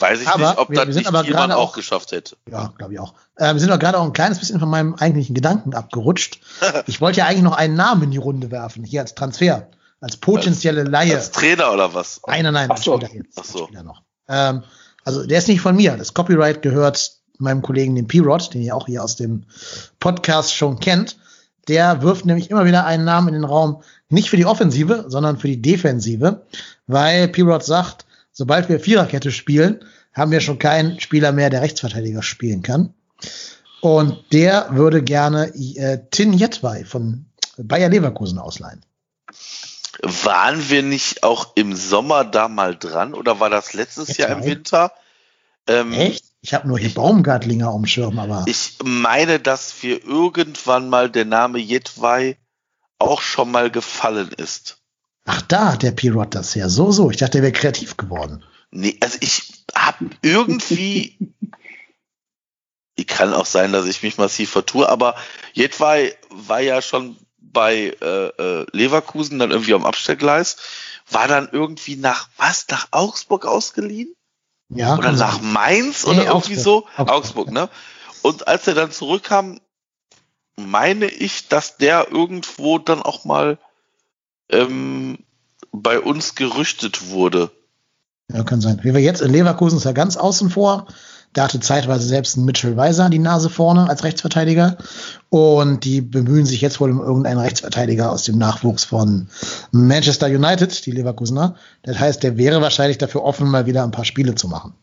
Weiß 0.00 0.20
ich 0.20 0.28
Aber 0.28 0.48
nicht, 0.50 0.58
ob 0.58 0.70
wir- 0.70 0.76
das 0.76 0.86
wir 0.86 0.92
sind 0.94 1.00
nicht 1.02 1.08
aber 1.08 1.24
jemand 1.24 1.52
auch 1.52 1.70
auch- 1.70 1.72
geschafft 1.74 2.12
hätte. 2.12 2.36
Ja, 2.50 2.72
glaube 2.76 2.94
ich 2.94 2.98
auch. 3.00 3.14
Äh, 3.36 3.52
wir 3.52 3.60
sind 3.60 3.70
doch 3.70 3.78
gerade 3.78 3.98
auch 3.98 4.04
ein 4.04 4.12
kleines 4.12 4.38
bisschen 4.38 4.58
von 4.60 4.68
meinem 4.68 4.94
eigentlichen 4.94 5.34
Gedanken 5.34 5.74
abgerutscht. 5.74 6.40
Ich 6.86 7.00
wollte 7.00 7.18
ja 7.20 7.26
eigentlich 7.26 7.42
noch 7.42 7.56
einen 7.56 7.74
Namen 7.74 8.02
in 8.04 8.10
die 8.10 8.16
Runde 8.18 8.50
werfen, 8.50 8.84
hier 8.84 9.00
als 9.00 9.14
Transfer, 9.14 9.68
als 10.00 10.16
potenzielle 10.16 10.82
Laie. 10.84 11.14
Als 11.16 11.30
Trainer 11.30 11.72
oder 11.72 11.94
was? 11.94 12.20
Nein, 12.26 12.42
nein, 12.44 12.54
nein, 12.54 12.68
Ach 12.72 12.76
so. 12.78 12.96
Spieler 13.00 13.14
jetzt. 13.14 13.38
Ach 13.40 13.44
so. 13.44 13.66
Spieler 13.66 13.82
noch. 13.82 14.02
Ähm, 14.28 14.62
also 15.04 15.26
der 15.26 15.38
ist 15.38 15.48
nicht 15.48 15.60
von 15.60 15.76
mir. 15.76 15.96
Das 15.96 16.14
Copyright 16.14 16.62
gehört 16.62 17.12
meinem 17.38 17.62
Kollegen, 17.62 17.94
dem 17.94 18.06
P-Rod, 18.06 18.54
den 18.54 18.62
ihr 18.62 18.74
auch 18.76 18.86
hier 18.86 19.02
aus 19.02 19.16
dem 19.16 19.44
Podcast 20.00 20.54
schon 20.54 20.78
kennt. 20.80 21.16
Der 21.68 22.02
wirft 22.02 22.26
nämlich 22.26 22.50
immer 22.50 22.64
wieder 22.66 22.84
einen 22.84 23.04
Namen 23.04 23.28
in 23.28 23.34
den 23.34 23.44
Raum, 23.44 23.82
nicht 24.08 24.28
für 24.30 24.36
die 24.36 24.44
Offensive, 24.46 25.06
sondern 25.08 25.38
für 25.38 25.48
die 25.48 25.60
Defensive, 25.62 26.42
weil 26.86 27.28
P-Rod 27.28 27.64
sagt, 27.64 28.04
sobald 28.34 28.68
wir 28.68 28.80
Viererkette 28.80 29.32
spielen, 29.32 29.82
haben 30.12 30.30
wir 30.30 30.42
schon 30.42 30.58
keinen 30.58 31.00
Spieler 31.00 31.32
mehr, 31.32 31.48
der 31.48 31.62
Rechtsverteidiger 31.62 32.22
spielen 32.22 32.62
kann. 32.62 32.92
Und 33.80 34.24
der 34.32 34.68
würde 34.72 35.02
gerne 35.02 35.54
äh, 35.54 35.98
Tin 36.10 36.32
Jetwei 36.34 36.84
von 36.84 37.26
Bayer 37.56 37.88
Leverkusen 37.88 38.38
ausleihen. 38.38 38.84
Waren 40.02 40.68
wir 40.68 40.82
nicht 40.82 41.22
auch 41.22 41.52
im 41.54 41.74
Sommer 41.74 42.24
da 42.24 42.48
mal 42.48 42.76
dran 42.76 43.14
oder 43.14 43.40
war 43.40 43.50
das 43.50 43.72
letztes 43.72 44.08
Jetzt 44.08 44.18
Jahr 44.18 44.38
im. 44.38 44.44
Winter? 44.44 44.92
Ähm, 45.66 45.92
Echt? 45.92 46.24
Ich 46.40 46.52
habe 46.52 46.68
nur 46.68 46.78
hier 46.78 46.92
Baumgartlinger 46.92 47.70
auf 47.70 47.76
dem 47.76 47.86
Schirm, 47.86 48.18
aber 48.18 48.44
Ich 48.46 48.76
meine, 48.84 49.40
dass 49.40 49.82
wir 49.82 50.04
irgendwann 50.04 50.90
mal 50.90 51.10
der 51.10 51.24
Name 51.24 51.58
Jetwei 51.58 52.36
auch 52.98 53.22
schon 53.22 53.50
mal 53.50 53.70
gefallen 53.70 54.30
ist. 54.36 54.78
Ach 55.24 55.42
da 55.42 55.72
hat 55.72 55.82
der 55.82 55.92
P-Rod 55.92 56.34
das 56.34 56.54
her. 56.54 56.68
So, 56.68 56.92
so. 56.92 57.10
Ich 57.10 57.18
dachte, 57.18 57.32
der 57.32 57.42
wäre 57.42 57.52
kreativ 57.52 57.96
geworden. 57.96 58.44
Nee, 58.70 58.96
also 59.00 59.18
ich 59.20 59.64
habe 59.74 60.10
irgendwie. 60.22 61.16
Ich 62.96 63.08
kann 63.08 63.34
auch 63.34 63.44
sein, 63.46 63.72
dass 63.72 63.86
ich 63.86 64.04
mich 64.04 64.18
massiv 64.18 64.50
vertue, 64.50 64.88
aber 64.88 65.16
Jetwei 65.52 66.16
war 66.30 66.60
ja 66.60 66.80
schon 66.80 67.16
bei 67.40 67.96
äh, 68.00 68.26
äh, 68.28 68.66
Leverkusen 68.70 69.40
dann 69.40 69.50
irgendwie 69.50 69.74
am 69.74 69.84
Abstellgleis, 69.84 70.58
war 71.10 71.26
dann 71.26 71.48
irgendwie 71.50 71.96
nach 71.96 72.28
was? 72.36 72.66
Nach 72.70 72.88
Augsburg 72.92 73.46
ausgeliehen? 73.46 74.14
Ja, 74.68 74.96
oder 74.96 75.12
nach. 75.12 75.40
Mainz 75.40 76.04
Nee, 76.06 76.12
oder 76.12 76.26
irgendwie 76.26 76.54
so? 76.54 76.86
Augsburg. 76.96 77.10
Augsburg, 77.10 77.50
ne? 77.50 77.68
Und 78.22 78.48
als 78.48 78.66
er 78.66 78.74
dann 78.74 78.92
zurückkam, 78.92 79.60
meine 80.56 81.06
ich, 81.06 81.48
dass 81.48 81.76
der 81.76 82.10
irgendwo 82.10 82.78
dann 82.78 83.02
auch 83.02 83.24
mal 83.24 83.58
ähm, 84.54 85.18
bei 85.72 86.00
uns 86.00 86.34
gerüchtet 86.34 87.10
wurde. 87.10 87.50
Ja, 88.32 88.42
kann 88.42 88.60
sein. 88.60 88.80
Wie 88.82 88.94
wir 88.94 89.00
jetzt 89.00 89.20
in 89.20 89.32
Leverkusen 89.32 89.76
ist 89.76 89.84
er 89.84 89.92
ganz 89.92 90.16
außen 90.16 90.50
vor. 90.50 90.86
Da 91.34 91.44
hatte 91.44 91.58
zeitweise 91.58 92.06
selbst 92.06 92.36
ein 92.36 92.44
Mitchell 92.44 92.76
Weiser 92.76 93.10
die 93.10 93.18
Nase 93.18 93.50
vorne 93.50 93.88
als 93.88 94.04
Rechtsverteidiger. 94.04 94.78
Und 95.30 95.84
die 95.84 96.00
bemühen 96.00 96.46
sich 96.46 96.60
jetzt 96.60 96.80
wohl 96.80 96.92
um 96.92 97.00
irgendeinen 97.00 97.40
Rechtsverteidiger 97.40 98.12
aus 98.12 98.24
dem 98.24 98.38
Nachwuchs 98.38 98.84
von 98.84 99.28
Manchester 99.72 100.28
United, 100.28 100.86
die 100.86 100.92
Leverkusener. 100.92 101.56
Das 101.82 101.98
heißt, 101.98 102.22
der 102.22 102.38
wäre 102.38 102.62
wahrscheinlich 102.62 102.98
dafür 102.98 103.24
offen, 103.24 103.50
mal 103.50 103.66
wieder 103.66 103.82
ein 103.82 103.90
paar 103.90 104.04
Spiele 104.04 104.36
zu 104.36 104.48
machen. 104.48 104.74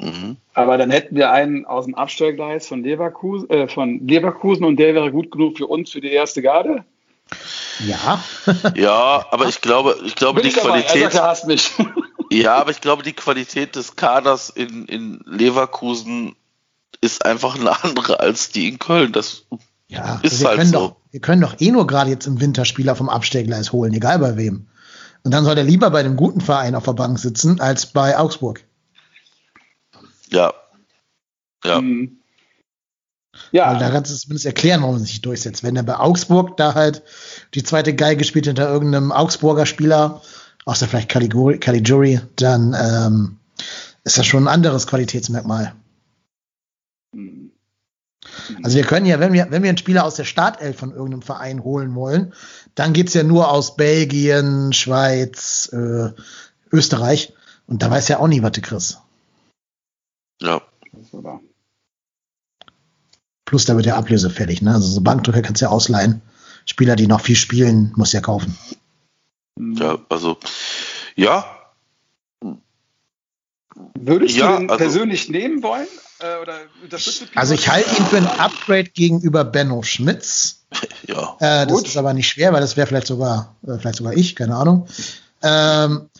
Mhm. 0.00 0.36
Aber 0.54 0.78
dann 0.78 0.90
hätten 0.90 1.16
wir 1.16 1.32
einen 1.32 1.66
aus 1.66 1.84
dem 1.84 1.94
Abstellgleis 1.94 2.66
von 2.66 2.82
Leverkusen, 2.82 3.50
äh, 3.50 3.68
von 3.68 4.06
Leverkusen 4.06 4.64
und 4.64 4.78
der 4.78 4.94
wäre 4.94 5.12
gut 5.12 5.30
genug 5.30 5.58
für 5.58 5.66
uns 5.66 5.90
für 5.90 6.00
die 6.00 6.12
erste 6.12 6.40
Garde. 6.40 6.84
Ja, 7.80 8.22
Ja, 8.74 9.26
aber 9.30 9.46
ich 9.46 9.60
glaube, 9.60 9.98
ich 10.04 10.14
glaube, 10.14 10.42
die 10.42 10.48
ich 10.48 10.54
dabei. 10.54 10.82
Qualität, 10.82 11.14
er 11.14 11.22
hasst 11.22 11.46
mich. 11.46 11.72
ja, 12.30 12.56
aber 12.56 12.70
ich 12.70 12.80
glaube, 12.80 13.02
die 13.02 13.12
Qualität 13.12 13.76
des 13.76 13.96
Kaders 13.96 14.50
in, 14.50 14.86
in 14.86 15.20
Leverkusen 15.26 16.34
ist 17.00 17.24
einfach 17.24 17.54
eine 17.54 17.82
andere 17.84 18.20
als 18.20 18.50
die 18.50 18.68
in 18.68 18.78
Köln. 18.78 19.12
Das 19.12 19.44
ja. 19.88 20.20
Ist 20.22 20.40
wir, 20.40 20.48
halt 20.48 20.58
können 20.58 20.70
so. 20.70 20.78
doch, 20.78 20.96
wir 21.10 21.20
können 21.20 21.40
doch 21.40 21.60
eh 21.60 21.70
nur 21.70 21.86
gerade 21.86 22.10
jetzt 22.10 22.26
im 22.26 22.40
Winter 22.40 22.64
Spieler 22.64 22.96
vom 22.96 23.08
Abstellgleis 23.08 23.72
holen, 23.72 23.94
egal 23.94 24.18
bei 24.18 24.36
wem. 24.36 24.68
Und 25.24 25.32
dann 25.32 25.44
soll 25.44 25.58
er 25.58 25.64
lieber 25.64 25.90
bei 25.90 26.02
dem 26.02 26.16
guten 26.16 26.40
Verein 26.40 26.74
auf 26.74 26.84
der 26.84 26.92
Bank 26.92 27.18
sitzen, 27.18 27.60
als 27.60 27.86
bei 27.86 28.16
Augsburg. 28.18 28.64
ja. 30.30 30.52
Ja. 31.64 31.80
Mhm. 31.80 32.18
Weil 33.52 33.58
Ja, 33.58 33.78
da 33.78 33.90
kannst 33.90 34.10
du 34.10 34.16
zumindest 34.16 34.46
erklären, 34.46 34.82
warum 34.82 34.96
er 34.96 35.00
sich 35.00 35.20
durchsetzt. 35.20 35.62
Wenn 35.62 35.76
er 35.76 35.82
bei 35.82 35.96
Augsburg 35.96 36.56
da 36.56 36.74
halt 36.74 37.02
die 37.54 37.62
zweite 37.62 37.94
Geige 37.94 38.24
spielt 38.24 38.46
hinter 38.46 38.68
irgendeinem 38.68 39.12
Augsburger 39.12 39.66
Spieler, 39.66 40.22
außer 40.64 40.86
vielleicht 40.86 41.08
Caligiuri, 41.08 41.58
Caligiuri 41.58 42.20
dann 42.36 42.76
ähm, 42.78 43.36
ist 44.04 44.18
das 44.18 44.26
schon 44.26 44.44
ein 44.44 44.54
anderes 44.54 44.86
Qualitätsmerkmal. 44.86 45.74
Mhm. 47.12 47.52
Also 48.62 48.76
wir 48.76 48.84
können 48.84 49.06
ja, 49.06 49.20
wenn 49.20 49.32
wir, 49.32 49.50
wenn 49.50 49.62
wir 49.62 49.68
einen 49.68 49.78
Spieler 49.78 50.04
aus 50.04 50.16
der 50.16 50.24
Startelf 50.24 50.78
von 50.78 50.92
irgendeinem 50.92 51.22
Verein 51.22 51.62
holen 51.64 51.94
wollen, 51.94 52.32
dann 52.74 52.92
geht's 52.92 53.14
ja 53.14 53.22
nur 53.22 53.50
aus 53.50 53.76
Belgien, 53.76 54.72
Schweiz, 54.72 55.70
äh, 55.72 56.10
Österreich. 56.72 57.34
Und 57.66 57.82
da 57.82 57.90
weiß 57.90 58.08
ja 58.08 58.18
auch 58.18 58.28
nie, 58.28 58.42
was 58.42 58.52
du 58.52 58.60
kriegst. 58.60 59.00
ja. 60.40 60.62
Das 60.92 61.02
ist 61.02 61.22
wahr. 61.22 61.40
Plus 63.48 63.64
da 63.64 63.76
wird 63.76 63.86
ja 63.86 63.96
Ablöse 63.96 64.28
fällig. 64.28 64.60
Ne? 64.60 64.74
Also 64.74 64.86
so 64.88 65.00
Bankdrücker 65.00 65.40
kannst 65.40 65.62
du 65.62 65.64
ja 65.66 65.70
ausleihen. 65.70 66.20
Spieler, 66.66 66.96
die 66.96 67.06
noch 67.06 67.22
viel 67.22 67.34
spielen, 67.34 67.94
musst 67.96 68.12
du 68.12 68.18
ja 68.18 68.20
kaufen. 68.20 68.58
Ja, 69.58 69.98
also, 70.10 70.36
ja, 71.16 71.46
Würdest 73.94 74.36
Ja, 74.36 74.52
du 74.52 74.58
den 74.58 74.70
also- 74.70 74.84
persönlich 74.84 75.28
nehmen 75.28 75.62
wollen? 75.62 75.86
Äh, 76.20 76.42
oder 76.42 76.58
unterstützt 76.82 77.22
du 77.22 77.26
Also 77.36 77.54
ich 77.54 77.68
halte 77.68 77.88
ihn 77.96 78.04
für 78.06 78.16
ein 78.18 78.26
Upgrade 78.26 78.90
gegenüber 78.90 79.44
Benno 79.44 79.82
Schmitz. 79.82 80.66
ja. 81.06 81.36
Äh, 81.40 81.66
das 81.66 81.72
Gut. 81.72 81.86
ist 81.86 81.96
aber 81.96 82.12
nicht 82.12 82.28
schwer, 82.28 82.52
weil 82.52 82.60
das 82.60 82.76
wäre 82.76 82.86
vielleicht 82.86 83.06
sogar, 83.06 83.56
äh, 83.66 83.78
vielleicht 83.78 83.96
sogar 83.96 84.12
ich, 84.14 84.36
keine 84.36 84.56
Ahnung. 84.56 84.88
Ähm, 85.42 86.10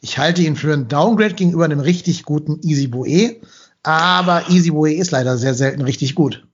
ich 0.00 0.16
halte 0.16 0.42
ihn 0.42 0.56
für 0.56 0.72
ein 0.72 0.88
Downgrade 0.88 1.34
gegenüber 1.34 1.64
einem 1.64 1.80
richtig 1.80 2.22
guten 2.22 2.60
Easy 2.62 2.86
Boe. 2.86 3.36
Aber 3.82 4.48
Easy 4.48 4.70
Boe 4.70 4.94
ist 4.94 5.10
leider 5.10 5.36
sehr 5.36 5.54
selten 5.54 5.82
richtig 5.82 6.14
gut. 6.14 6.46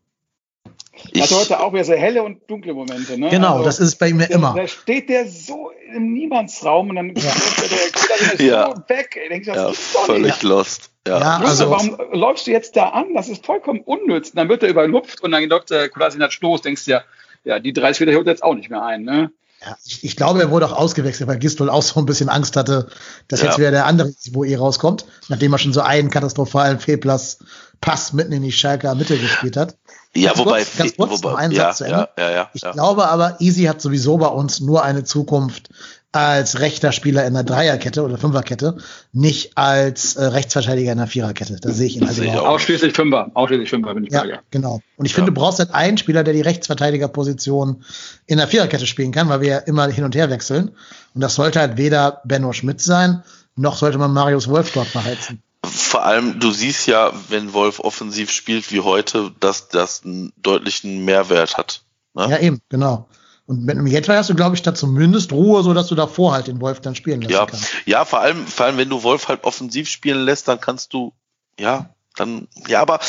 Ich, 1.12 1.22
Also 1.22 1.38
heute 1.40 1.60
auch 1.60 1.72
wieder 1.72 1.84
sehr 1.84 1.98
helle 1.98 2.22
und 2.22 2.48
dunkle 2.50 2.74
Momente. 2.74 3.18
Ne? 3.18 3.28
Genau, 3.30 3.52
also, 3.54 3.64
das 3.64 3.78
ist 3.80 3.96
bei 3.96 4.10
der, 4.10 4.30
immer. 4.30 4.54
Da 4.56 4.66
steht 4.66 5.08
der 5.08 5.26
so 5.28 5.70
im 5.94 6.12
Niemandsraum 6.12 6.90
und 6.90 6.96
dann 6.96 7.14
Ja. 7.14 7.30
ist 7.30 8.08
der 8.10 8.32
ist 8.34 8.40
Ja. 8.40 8.74
so 8.74 8.82
weg. 8.88 9.18
Ich 9.22 9.28
denke, 9.28 9.52
das 9.52 9.56
ja, 9.56 10.02
völlig 10.04 10.22
nicht. 10.26 10.42
lost. 10.42 10.90
Ja. 11.06 11.20
Ja, 11.20 11.36
also- 11.44 11.70
warum 11.70 11.98
läufst 12.12 12.46
du 12.46 12.50
jetzt 12.50 12.76
da 12.76 12.88
an? 12.90 13.14
Das 13.14 13.28
ist 13.28 13.44
vollkommen 13.44 13.80
unnütz. 13.80 14.30
Und 14.30 14.36
dann 14.36 14.48
wird 14.48 14.62
er 14.62 14.68
überlupft 14.70 15.22
und 15.22 15.32
dann 15.32 15.44
läuft 15.44 15.70
der 15.70 15.88
Kolasinac 15.88 16.32
Stoß. 16.32 16.62
Denkst 16.62 16.84
du 16.86 16.92
ja, 16.92 17.02
ja, 17.44 17.58
die 17.60 17.72
30 17.72 18.06
Meter 18.06 18.16
holt 18.18 18.26
jetzt 18.26 18.42
auch 18.42 18.54
nicht 18.54 18.70
mehr 18.70 18.82
ein. 18.82 19.02
Ne? 19.02 19.30
Ja, 19.66 19.76
ich, 19.84 20.04
ich 20.04 20.16
glaube, 20.16 20.40
er 20.40 20.50
wurde 20.50 20.66
auch 20.66 20.72
ausgewechselt, 20.76 21.28
weil 21.28 21.38
Gistol 21.38 21.70
auch 21.70 21.82
so 21.82 21.98
ein 22.00 22.06
bisschen 22.06 22.28
Angst 22.28 22.56
hatte, 22.56 22.88
dass 23.28 23.40
Ja. 23.40 23.46
jetzt 23.46 23.58
wieder 23.58 23.70
der 23.70 23.86
andere 23.86 24.08
Easy 24.08 24.30
Boe 24.30 24.56
rauskommt, 24.56 25.06
nachdem 25.28 25.52
er 25.52 25.58
schon 25.58 25.72
so 25.72 25.80
einen 25.80 26.10
katastrophalen 26.10 26.78
Fehlpass 26.80 27.38
Pass 27.80 28.12
mitten 28.12 28.32
in 28.32 28.42
die 28.42 28.52
Schalker 28.52 28.94
Mitte 28.94 29.18
gespielt 29.18 29.56
hat. 29.56 29.76
Ja, 30.14 30.28
Ganz 30.28 30.38
wobei, 30.38 30.58
kurz, 30.64 30.76
ganz 30.76 30.96
kurz, 30.96 31.22
wobei 31.22 31.36
einen 31.36 31.52
ja, 31.52 31.64
Satz 31.64 31.78
zu 31.78 31.84
Ende. 31.84 32.08
ja, 32.16 32.24
ja, 32.24 32.30
ja, 32.32 32.50
Ich 32.54 32.62
glaube 32.62 33.08
aber, 33.08 33.40
Easy 33.40 33.64
hat 33.64 33.80
sowieso 33.80 34.16
bei 34.16 34.28
uns 34.28 34.60
nur 34.60 34.84
eine 34.84 35.04
Zukunft 35.04 35.68
als 36.14 36.60
rechter 36.60 36.92
Spieler 36.92 37.26
in 37.26 37.34
der 37.34 37.42
Dreierkette 37.42 38.02
oder 38.04 38.16
Fünferkette, 38.18 38.76
nicht 39.12 39.58
als 39.58 40.16
äh, 40.16 40.24
Rechtsverteidiger 40.24 40.92
in 40.92 40.98
der 40.98 41.06
Viererkette. 41.08 41.56
Da 41.60 41.70
sehe 41.72 41.86
ich 41.88 41.96
ihn 41.96 42.04
also 42.06 42.22
ich. 42.22 42.30
Ausschließlich 42.30 42.92
Fünfer. 42.94 43.30
Ausschließlich 43.34 43.68
Fünfer 43.70 43.94
bin 43.94 44.04
ich 44.04 44.10
bei 44.10 44.16
Ja, 44.18 44.22
dir. 44.24 44.38
genau. 44.50 44.80
Und 44.96 45.06
ich 45.06 45.12
Ja. 45.12 45.16
finde, 45.16 45.32
du 45.32 45.40
brauchst 45.40 45.58
halt 45.58 45.74
einen 45.74 45.98
Spieler, 45.98 46.22
der 46.22 46.34
die 46.34 46.40
Rechtsverteidigerposition 46.40 47.84
in 48.26 48.38
der 48.38 48.48
Viererkette 48.48 48.86
spielen 48.86 49.12
kann, 49.12 49.28
weil 49.28 49.40
wir 49.40 49.48
ja 49.48 49.58
immer 49.58 49.88
hin 49.88 50.04
und 50.04 50.14
her 50.14 50.30
wechseln. 50.30 50.70
Und 51.14 51.20
das 51.20 51.34
sollte 51.34 51.60
halt 51.60 51.76
weder 51.76 52.20
Benno 52.24 52.52
Schmidt 52.52 52.80
sein, 52.80 53.22
noch 53.56 53.76
sollte 53.76 53.98
man 53.98 54.12
Marius 54.12 54.48
Wolf 54.48 54.72
dort 54.72 54.88
verheizen. 54.88 55.42
Vor 55.64 56.04
allem, 56.04 56.38
du 56.40 56.50
siehst 56.50 56.86
ja, 56.86 57.12
wenn 57.30 57.52
Wolf 57.54 57.80
offensiv 57.80 58.30
spielt 58.30 58.70
wie 58.70 58.80
heute, 58.80 59.32
dass 59.40 59.68
das 59.68 60.02
einen 60.04 60.32
deutlichen 60.36 61.04
Mehrwert 61.04 61.56
hat. 61.56 61.82
Ne? 62.14 62.28
Ja, 62.30 62.38
eben, 62.38 62.60
genau. 62.68 63.08
Und 63.46 63.64
mit 63.64 63.76
einem 63.76 63.86
Jetway 63.86 64.16
hast 64.16 64.30
du, 64.30 64.34
glaube 64.34 64.56
ich, 64.56 64.62
da 64.62 64.74
zumindest 64.74 65.32
Ruhe, 65.32 65.62
so 65.62 65.74
dass 65.74 65.88
du 65.88 65.94
davor 65.94 66.32
halt 66.32 66.46
den 66.46 66.60
Wolf 66.60 66.80
dann 66.80 66.94
spielen 66.94 67.20
lassen 67.20 67.32
Ja, 67.32 67.46
kannst. 67.46 67.66
ja, 67.84 68.04
vor 68.04 68.20
allem, 68.20 68.46
vor 68.46 68.66
allem, 68.66 68.78
wenn 68.78 68.88
du 68.88 69.02
Wolf 69.02 69.28
halt 69.28 69.44
offensiv 69.44 69.88
spielen 69.88 70.24
lässt, 70.24 70.48
dann 70.48 70.60
kannst 70.60 70.94
du, 70.94 71.12
ja, 71.58 71.94
dann, 72.16 72.48
ja, 72.68 72.80
aber 72.80 73.00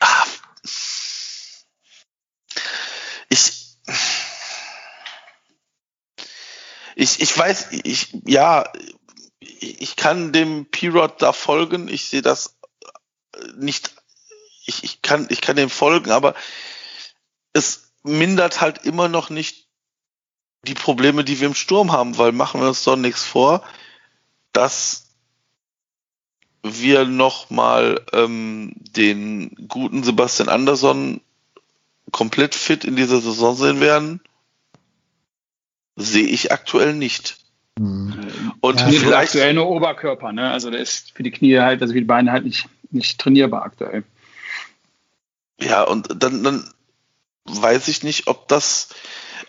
ah, 0.00 0.24
ich, 3.30 3.76
ich, 6.96 7.20
ich 7.20 7.38
weiß, 7.38 7.68
ich, 7.84 8.16
ja, 8.26 8.64
ich 9.40 9.96
kann 9.96 10.32
dem 10.32 10.66
P-Rod 10.66 11.22
da 11.22 11.32
folgen. 11.32 11.88
Ich 11.88 12.06
sehe 12.08 12.22
das 12.22 12.56
nicht, 13.56 13.94
ich, 14.66 14.84
ich, 14.84 15.00
kann, 15.02 15.26
ich 15.30 15.40
kann 15.40 15.56
dem 15.56 15.70
folgen, 15.70 16.10
aber 16.10 16.34
es 17.52 17.93
mindert 18.04 18.60
halt 18.60 18.84
immer 18.84 19.08
noch 19.08 19.30
nicht 19.30 19.66
die 20.66 20.74
Probleme, 20.74 21.24
die 21.24 21.40
wir 21.40 21.48
im 21.48 21.54
Sturm 21.54 21.92
haben, 21.92 22.16
weil 22.16 22.32
machen 22.32 22.60
wir 22.60 22.68
uns 22.68 22.84
doch 22.84 22.96
nichts 22.96 23.24
vor, 23.24 23.62
dass 24.52 25.10
wir 26.62 27.04
nochmal 27.04 28.00
ähm, 28.12 28.72
den 28.76 29.54
guten 29.68 30.02
Sebastian 30.02 30.48
Andersson 30.48 31.20
komplett 32.10 32.54
fit 32.54 32.84
in 32.84 32.96
dieser 32.96 33.20
Saison 33.20 33.54
sehen 33.56 33.80
werden, 33.80 34.20
sehe 35.96 36.26
ich 36.26 36.52
aktuell 36.52 36.94
nicht. 36.94 37.36
Mhm. 37.78 38.52
Und 38.60 38.80
ja, 38.80 38.88
vielleicht 38.88 39.34
aktuell 39.34 39.54
nur 39.54 39.68
Oberkörper, 39.68 40.32
ne? 40.32 40.50
Also 40.50 40.70
der 40.70 40.80
ist 40.80 41.12
für 41.12 41.22
die 41.22 41.30
Knie 41.30 41.58
halt, 41.58 41.82
also 41.82 41.92
für 41.92 42.00
die 42.00 42.06
Beine 42.06 42.32
halt 42.32 42.44
nicht, 42.44 42.68
nicht 42.90 43.20
trainierbar 43.20 43.64
aktuell. 43.64 44.04
Ja, 45.60 45.82
und 45.82 46.22
dann, 46.22 46.42
dann 46.42 46.70
weiß 47.44 47.88
ich 47.88 48.02
nicht, 48.02 48.26
ob 48.26 48.48
das, 48.48 48.88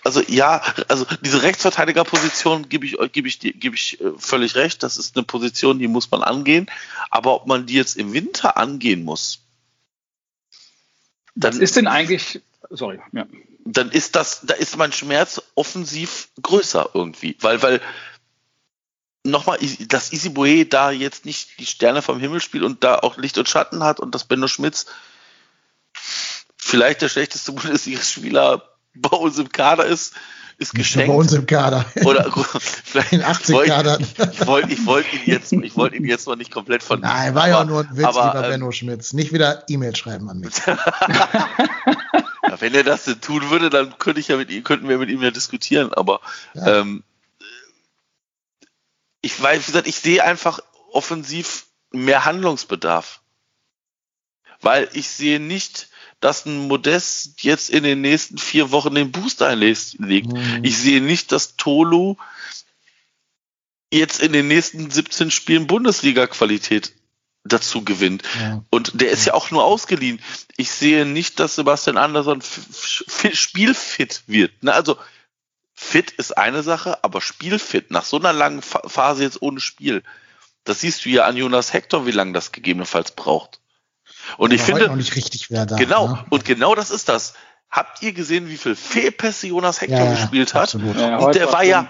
also 0.03 0.22
ja, 0.27 0.61
also 0.88 1.05
diese 1.22 1.43
Rechtsverteidigerposition 1.43 2.69
gebe 2.69 2.85
ich 2.85 2.97
gebe 3.11 3.27
ich 3.27 3.39
gebe 3.39 3.76
ich 3.76 4.01
äh, 4.01 4.11
völlig 4.17 4.55
recht. 4.55 4.84
Das 4.84 4.97
ist 4.97 5.15
eine 5.15 5.26
Position, 5.26 5.80
die 5.80 5.88
muss 5.88 6.11
man 6.11 6.23
angehen. 6.23 6.69
Aber 7.09 7.34
ob 7.35 7.47
man 7.47 7.65
die 7.65 7.76
jetzt 7.76 7.97
im 7.97 8.13
Winter 8.13 8.57
angehen 8.57 9.03
muss, 9.03 9.39
dann 11.35 11.53
Was 11.53 11.59
ist 11.59 11.76
denn 11.76 11.88
eigentlich, 11.88 12.41
sorry, 12.69 12.99
ja. 13.11 13.26
Dann 13.67 13.89
ist 13.89 14.15
das, 14.15 14.41
da 14.43 14.53
ist 14.53 14.77
mein 14.77 14.91
Schmerz 14.91 15.41
offensiv 15.55 16.30
größer 16.41 16.91
irgendwie, 16.93 17.35
weil 17.41 17.61
weil 17.63 17.81
nochmal, 19.23 19.57
dass 19.88 20.13
Isibue 20.13 20.65
da 20.65 20.91
jetzt 20.91 21.26
nicht 21.26 21.59
die 21.59 21.65
Sterne 21.65 22.01
vom 22.01 22.19
Himmel 22.19 22.41
spielt 22.41 22.63
und 22.63 22.84
da 22.84 22.99
auch 22.99 23.17
Licht 23.17 23.38
und 23.38 23.49
Schatten 23.49 23.84
hat 23.84 23.99
und 23.99 24.13
dass 24.13 24.26
Benno 24.26 24.47
Schmitz 24.47 24.85
vielleicht 26.66 27.02
der 27.02 27.10
schlechteste 27.10 27.52
Bundesligaspieler 27.52 28.64
bei 28.96 29.16
uns 29.16 29.38
im 29.38 29.52
Kader 29.52 29.86
ist, 29.86 30.14
ist 30.58 30.74
geschenkt. 30.74 31.10
Bei 31.10 31.14
uns 31.14 31.32
im 31.34 31.46
Kader. 31.46 31.86
Oder 32.06 32.32
vielleicht 32.60 33.14
in 33.14 33.22
80 33.22 33.66
Kader. 33.66 34.00
Ich 34.00 34.48
wollte 34.48 34.74
ich 34.74 34.86
wollt 34.86 35.06
ihn 35.14 35.22
jetzt, 35.26 35.52
ich 35.52 35.76
wollte 35.76 35.98
ihn 35.98 36.06
jetzt 36.06 36.26
mal 36.28 36.36
nicht 36.36 36.52
komplett 36.52 36.82
von. 36.82 37.02
Nein, 37.02 37.36
war 37.36 37.50
ja 37.50 37.64
nur 37.66 37.82
ein 37.82 37.96
Witz, 37.96 38.06
aber, 38.06 38.26
lieber 38.28 38.46
ähm, 38.46 38.52
Benno 38.52 38.72
Schmitz. 38.72 39.14
Nicht 39.14 39.32
wieder 39.32 39.64
E-Mail 39.70 39.96
schreiben 39.96 40.30
an 40.30 40.40
mich. 40.40 40.56
ja, 40.66 41.50
wenn 42.60 42.74
er 42.74 42.84
das 42.84 43.04
denn 43.04 43.22
tun 43.22 43.50
würde, 43.52 43.70
dann 43.70 43.98
könnte 44.00 44.20
ich 44.20 44.30
ja 44.30 44.38
mit 44.38 44.50
ihm, 44.50 44.64
könnten 44.64 44.90
wir 44.90 44.98
mit 44.98 45.10
ihm 45.10 45.22
ja 45.22 45.32
diskutieren. 45.32 45.94
Aber 45.94 46.22
ja. 46.56 46.80
Ähm, 46.80 47.04
ich 49.22 49.40
weiß, 49.40 49.68
wie 49.68 49.72
gesagt, 49.72 49.88
ich 49.88 49.98
sehe 49.98 50.24
einfach 50.24 50.60
offensiv 50.92 51.66
mehr 51.92 52.26
Handlungsbedarf. 52.26 53.22
Weil 54.62 54.90
ich 54.94 55.10
sehe 55.10 55.40
nicht, 55.40 55.90
dass 56.20 56.46
ein 56.46 56.68
Modest 56.68 57.44
jetzt 57.44 57.70
in 57.70 57.84
den 57.84 58.02
nächsten 58.02 58.38
vier 58.38 58.72
Wochen 58.72 58.96
den 58.96 59.12
Booster 59.12 59.48
einlegt. 59.48 60.32
Mhm. 60.32 60.64
Ich 60.64 60.78
sehe 60.78 61.02
nicht, 61.02 61.32
dass 61.32 61.56
Tolu 61.56 62.16
jetzt 63.92 64.22
in 64.22 64.34
den 64.34 64.48
nächsten 64.48 64.90
17 64.90 65.32
Spielen 65.32 65.68
Bundesliga-Qualität 65.68 66.94
dazu 67.44 67.84
gewinnt. 67.84 68.24
Ja. 68.40 68.64
Und 68.72 69.00
der 69.00 69.12
ist 69.12 69.26
ja 69.26 69.34
auch 69.36 69.52
nur 69.52 69.64
ausgeliehen. 69.64 70.20
Ich 70.58 70.72
sehe 70.72 71.06
nicht, 71.06 71.40
dass 71.40 71.56
Sebastian 71.56 71.98
Andersson 71.98 72.42
spielfit 72.42 74.24
wird. 74.26 74.64
Ne? 74.64 74.74
Also 74.74 74.98
fit 75.74 76.12
ist 76.12 76.38
eine 76.38 76.64
Sache, 76.64 77.04
aber 77.04 77.22
spielfit 77.22 77.92
nach 77.92 78.04
so 78.04 78.18
einer 78.18 78.34
langen 78.34 78.62
Phase 78.62 79.24
jetzt 79.24 79.42
ohne 79.42 79.60
Spiel, 79.60 80.04
das 80.64 80.82
siehst 80.82 81.06
du 81.06 81.10
ja 81.10 81.26
an 81.26 81.38
Jonas 81.38 81.74
Hector, 81.74 82.08
wie 82.08 82.12
lange 82.12 82.34
das 82.34 82.52
gegebenenfalls 82.52 83.12
braucht. 83.12 83.60
Und 84.38 84.53
ich 84.53 84.61
finde 84.61 84.88
noch 84.88 84.95
nicht 84.95 85.15
richtig 85.15 85.49
wer 85.49 85.65
da, 85.65 85.76
genau 85.76 86.07
ne? 86.07 86.26
und 86.30 86.45
genau 86.45 86.76
das 86.76 86.91
ist 86.91 87.10
das. 87.10 87.34
Habt 87.69 88.02
ihr 88.02 88.14
gesehen, 88.14 88.47
wie 88.49 88.57
viel 88.57 88.76
Fehlpässe 88.76 89.47
Jonas 89.47 89.81
Hector 89.81 89.99
ja, 89.99 90.11
gespielt 90.11 90.53
hat? 90.53 90.73
Ja, 90.73 91.18
und 91.18 91.35
der 91.35 91.52
war 91.52 91.64
ja, 91.64 91.88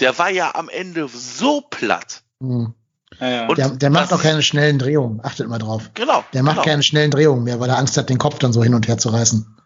der 0.00 0.16
war 0.18 0.30
ja 0.30 0.54
am 0.54 0.68
Ende 0.68 1.08
so 1.08 1.60
platt. 1.60 2.22
Mhm. 2.40 2.74
Ja, 3.20 3.46
der, 3.54 3.70
der 3.70 3.90
macht 3.90 4.12
auch 4.12 4.20
keine 4.20 4.42
schnellen 4.42 4.78
Drehungen. 4.78 5.20
Achtet 5.22 5.48
mal 5.48 5.58
drauf. 5.58 5.90
Genau. 5.94 6.24
Der 6.32 6.42
macht 6.42 6.56
genau. 6.56 6.64
keine 6.64 6.82
schnellen 6.82 7.10
Drehungen 7.10 7.44
mehr, 7.44 7.60
weil 7.60 7.70
er 7.70 7.78
Angst 7.78 7.96
hat, 7.96 8.10
den 8.10 8.18
Kopf 8.18 8.38
dann 8.38 8.52
so 8.52 8.62
hin 8.62 8.74
und 8.74 8.88
her 8.88 8.98
zu 8.98 9.08
reißen. 9.08 9.56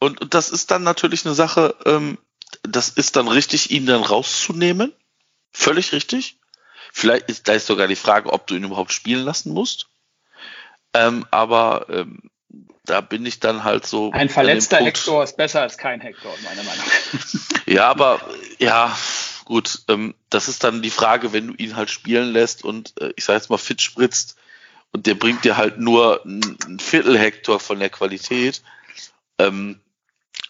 Und, 0.00 0.20
und 0.20 0.34
das 0.34 0.50
ist 0.50 0.70
dann 0.70 0.84
natürlich 0.84 1.26
eine 1.26 1.34
Sache, 1.34 1.74
ähm, 1.84 2.18
das 2.62 2.88
ist 2.88 3.16
dann 3.16 3.28
richtig, 3.28 3.70
ihn 3.70 3.86
dann 3.86 4.02
rauszunehmen. 4.02 4.92
Völlig 5.50 5.92
richtig. 5.92 6.38
Vielleicht 6.92 7.28
ist 7.28 7.48
da 7.48 7.52
ist 7.52 7.66
sogar 7.66 7.88
die 7.88 7.96
Frage, 7.96 8.32
ob 8.32 8.46
du 8.46 8.54
ihn 8.54 8.64
überhaupt 8.64 8.92
spielen 8.92 9.24
lassen 9.24 9.52
musst. 9.52 9.88
Ähm, 10.98 11.26
aber 11.30 11.86
ähm, 11.90 12.30
da 12.84 13.00
bin 13.00 13.24
ich 13.26 13.40
dann 13.40 13.64
halt 13.64 13.86
so. 13.86 14.10
Ein 14.12 14.28
verletzter 14.28 14.78
Hector 14.78 15.22
ist 15.22 15.36
besser 15.36 15.62
als 15.62 15.78
kein 15.78 16.00
Hector, 16.00 16.32
meiner 16.42 16.62
Meinung 16.62 16.84
nach. 16.84 17.66
ja, 17.66 17.88
aber 17.88 18.20
ja, 18.58 18.96
gut. 19.44 19.82
Ähm, 19.88 20.14
das 20.30 20.48
ist 20.48 20.64
dann 20.64 20.82
die 20.82 20.90
Frage, 20.90 21.32
wenn 21.32 21.48
du 21.48 21.54
ihn 21.54 21.76
halt 21.76 21.90
spielen 21.90 22.32
lässt 22.32 22.64
und 22.64 22.94
äh, 23.00 23.12
ich 23.16 23.24
sag 23.24 23.34
jetzt 23.34 23.50
mal 23.50 23.58
fit 23.58 23.82
spritzt 23.82 24.36
und 24.92 25.06
der 25.06 25.14
bringt 25.14 25.44
dir 25.44 25.56
halt 25.56 25.78
nur 25.78 26.22
ein 26.24 26.78
Viertel 26.80 27.18
Hector 27.18 27.60
von 27.60 27.78
der 27.78 27.90
Qualität. 27.90 28.62
Ähm, 29.38 29.80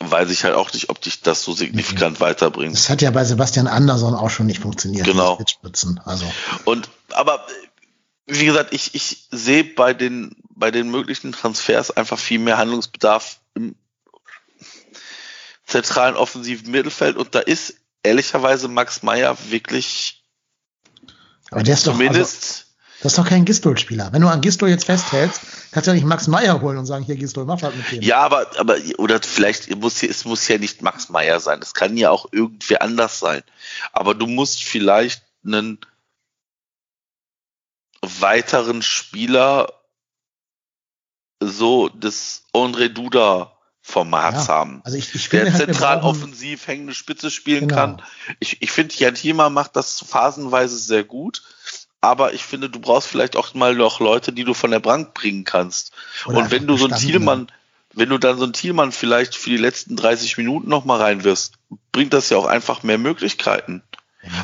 weiß 0.00 0.30
ich 0.30 0.44
halt 0.44 0.54
auch 0.54 0.72
nicht, 0.72 0.90
ob 0.90 1.00
dich 1.00 1.22
das 1.22 1.42
so 1.42 1.52
signifikant 1.52 2.20
mhm. 2.20 2.24
weiterbringt. 2.24 2.74
Das 2.74 2.88
hat 2.88 3.02
ja 3.02 3.10
bei 3.10 3.24
Sebastian 3.24 3.66
Andersson 3.66 4.14
auch 4.14 4.30
schon 4.30 4.46
nicht 4.46 4.60
funktioniert. 4.60 5.04
Genau. 5.04 5.38
Also. 6.04 6.32
Und, 6.64 6.88
aber, 7.10 7.44
wie 8.28 8.44
gesagt, 8.44 8.74
ich, 8.74 8.94
ich 8.94 9.26
sehe 9.30 9.64
bei 9.64 9.94
den, 9.94 10.36
bei 10.50 10.70
den 10.70 10.90
möglichen 10.90 11.32
Transfers 11.32 11.90
einfach 11.90 12.18
viel 12.18 12.38
mehr 12.38 12.58
Handlungsbedarf 12.58 13.40
im 13.54 13.74
zentralen 15.66 16.16
offensiven 16.16 16.70
Mittelfeld 16.70 17.16
und 17.16 17.34
da 17.34 17.40
ist 17.40 17.74
ehrlicherweise 18.02 18.68
Max 18.68 19.02
Meyer 19.02 19.36
wirklich 19.50 20.22
aber 21.50 21.62
der 21.62 21.74
ist 21.74 21.84
zumindest 21.84 22.42
doch, 22.42 22.48
also 22.48 22.68
das 23.02 23.12
ist 23.12 23.18
doch 23.18 23.28
kein 23.28 23.44
Gistol-Spieler. 23.44 24.12
Wenn 24.12 24.22
du 24.22 24.28
an 24.28 24.40
Gistol 24.40 24.68
jetzt 24.68 24.86
festhältst, 24.86 25.40
kannst 25.70 25.86
du 25.86 25.92
ja 25.92 25.94
nicht 25.94 26.04
Max 26.06 26.26
Meyer 26.26 26.60
holen 26.60 26.78
und 26.78 26.86
sagen, 26.86 27.04
hier 27.04 27.16
Gistol, 27.16 27.44
mach 27.44 27.62
halt 27.62 27.76
mit 27.76 27.90
dem. 27.92 28.02
Ja, 28.02 28.18
aber, 28.18 28.46
aber, 28.58 28.76
oder 28.98 29.20
vielleicht 29.22 29.74
muss 29.76 30.02
es 30.02 30.24
muss 30.24 30.48
ja 30.48 30.58
nicht 30.58 30.82
Max 30.82 31.08
Meyer 31.08 31.38
sein. 31.38 31.60
Das 31.60 31.74
kann 31.74 31.96
ja 31.96 32.10
auch 32.10 32.26
irgendwer 32.32 32.82
anders 32.82 33.20
sein. 33.20 33.42
Aber 33.92 34.14
du 34.14 34.26
musst 34.26 34.64
vielleicht 34.64 35.22
einen 35.44 35.78
weiteren 38.20 38.82
Spieler 38.82 39.72
so 41.40 41.88
des 41.88 42.44
André 42.52 42.88
Duda 42.88 43.52
Formats 43.80 44.48
ja, 44.48 44.54
haben. 44.54 44.82
Also 44.84 44.98
ich, 44.98 45.14
ich 45.14 45.28
finde, 45.28 45.46
der 45.46 45.54
halt, 45.54 45.64
zentral 45.64 46.02
offensiv 46.02 46.66
hängende 46.66 46.94
Spitze 46.94 47.30
spielen 47.30 47.68
genau. 47.68 47.74
kann. 47.74 48.02
Ich, 48.38 48.60
ich 48.60 48.70
finde, 48.70 48.94
Jan 48.96 49.14
Thiemer 49.14 49.48
macht 49.48 49.76
das 49.76 50.04
phasenweise 50.06 50.76
sehr 50.76 51.04
gut 51.04 51.42
aber 52.00 52.32
ich 52.32 52.44
finde, 52.44 52.70
du 52.70 52.78
brauchst 52.78 53.08
vielleicht 53.08 53.36
auch 53.36 53.54
mal 53.54 53.74
noch 53.74 54.00
Leute, 54.00 54.32
die 54.32 54.44
du 54.44 54.54
von 54.54 54.70
der 54.70 54.80
Bank 54.80 55.14
bringen 55.14 55.44
kannst. 55.44 55.92
Oder 56.26 56.38
und 56.38 56.50
wenn 56.50 56.66
du 56.66 56.76
so 56.76 56.86
einen 56.86 56.96
Thielmann, 56.96 57.48
wenn 57.92 58.08
du 58.08 58.18
dann 58.18 58.38
so 58.38 58.44
einen 58.44 58.52
Thielmann 58.52 58.92
vielleicht 58.92 59.34
für 59.34 59.50
die 59.50 59.56
letzten 59.56 59.96
30 59.96 60.36
Minuten 60.38 60.68
noch 60.68 60.84
mal 60.84 61.00
reinwirfst, 61.00 61.54
bringt 61.90 62.12
das 62.12 62.30
ja 62.30 62.36
auch 62.36 62.46
einfach 62.46 62.82
mehr 62.82 62.98
Möglichkeiten. 62.98 63.82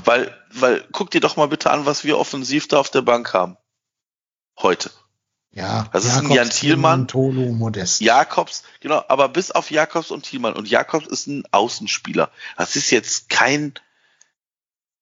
Weil, 0.05 0.37
weil, 0.51 0.87
guck 0.93 1.11
dir 1.11 1.21
doch 1.21 1.37
mal 1.37 1.49
bitte 1.49 1.71
an, 1.71 1.87
was 1.87 2.05
wir 2.05 2.19
offensiv 2.19 2.69
da 2.69 2.79
auf 2.79 2.91
der 2.91 3.03
Bank 3.03 3.33
haben. 3.35 3.57
Heute. 4.59 4.91
Ja, 5.51 5.89
das 5.93 6.05
Jakobs, 6.05 6.25
ist 6.25 6.31
ein 6.31 6.37
Jan 6.37 6.51
Thielmann. 6.51 7.09
Tolo, 7.09 7.53
Modest. 7.53 8.01
Jakobs, 8.01 8.65
genau, 8.81 9.05
aber 9.09 9.29
bis 9.29 9.53
auf 9.53 9.71
Jakobs 9.71 10.11
und 10.11 10.25
Thielmann. 10.25 10.55
Und 10.55 10.69
Jakobs 10.69 11.07
ist 11.07 11.29
ein 11.29 11.45
Außenspieler. 11.53 12.31
Das 12.57 12.75
ist 12.75 12.91
jetzt 12.91 13.29
kein, 13.29 13.75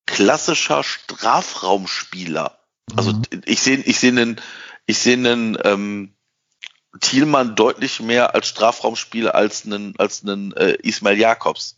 klassischer 0.07 0.83
Strafraumspieler. 0.83 2.59
Also 2.97 3.13
mhm. 3.13 3.23
ich 3.45 3.61
sehe 3.61 3.79
ich 3.79 3.99
sehe 3.99 4.11
einen 4.11 4.41
ich 4.87 4.99
sehe 4.99 5.15
einen 5.15 5.57
ähm, 5.65 6.15
Thielmann 7.01 7.57
deutlich 7.57 8.01
mehr 8.01 8.35
als 8.35 8.49
Strafraumspieler 8.49 9.35
als 9.35 9.65
einen 9.65 9.95
als 9.99 10.23
einen 10.23 10.53
äh, 10.53 10.77
Ismail 10.83 11.19
Jakobs. 11.19 11.77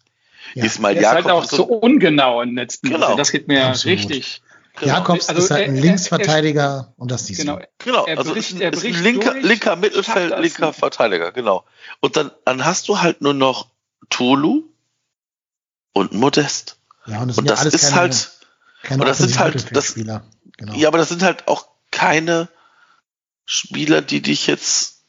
Ja. 0.55 0.65
Ismail 0.65 0.97
Jakobs 0.97 1.09
ist 1.09 1.25
halt 1.25 1.35
auch 1.35 1.45
so, 1.45 1.57
so 1.57 1.65
ungenau 1.65 2.43
in 2.43 2.51
den 2.51 2.57
letzten 2.57 2.91
genau. 2.91 3.17
Das 3.17 3.33
geht 3.33 3.49
mir 3.49 3.67
Absolut. 3.67 3.99
richtig. 3.99 4.43
Genau. 4.77 4.93
Jakobs 4.93 5.29
also, 5.29 5.41
ist 5.41 5.51
halt 5.51 5.69
ein 5.69 5.77
Linksverteidiger 5.77 6.93
und 6.97 7.11
das 7.11 7.27
siehst 7.27 7.41
genau, 7.41 7.59
du. 7.59 7.69
Genau, 7.79 8.07
er 8.07 8.19
also 8.19 8.33
bricht, 8.33 8.51
ist, 8.51 8.61
ein, 8.61 8.73
ist 8.73 8.85
ein 8.85 9.03
linker, 9.05 9.33
durch, 9.33 9.45
linker 9.45 9.77
Mittelfeld, 9.77 10.39
linker 10.41 10.73
Verteidiger, 10.73 11.31
genau. 11.31 11.65
Und 12.01 12.17
dann, 12.17 12.33
dann 12.45 12.65
hast 12.65 12.89
du 12.89 13.01
halt 13.01 13.21
nur 13.21 13.35
noch 13.35 13.69
Tolu 14.11 14.65
und 15.93 16.13
Modest. 16.13 16.77
Ja, 17.07 17.23
und 17.23 17.29
das, 17.29 17.39
und 17.39 17.49
das 17.49 17.65
ist 17.67 17.91
keine, 17.91 17.95
halt, 17.95 18.31
keine 18.83 19.03
und 19.03 19.09
das 19.09 19.19
sind 19.19 19.39
halt, 19.39 19.77
das, 19.77 19.95
genau. 19.95 20.21
ja, 20.75 20.89
aber 20.89 20.99
das 20.99 21.09
sind 21.09 21.23
halt 21.23 21.47
auch 21.47 21.69
keine 21.93 22.49
Spieler, 23.45 24.03
die 24.03 24.23
dich 24.23 24.49
jetzt, 24.49 25.03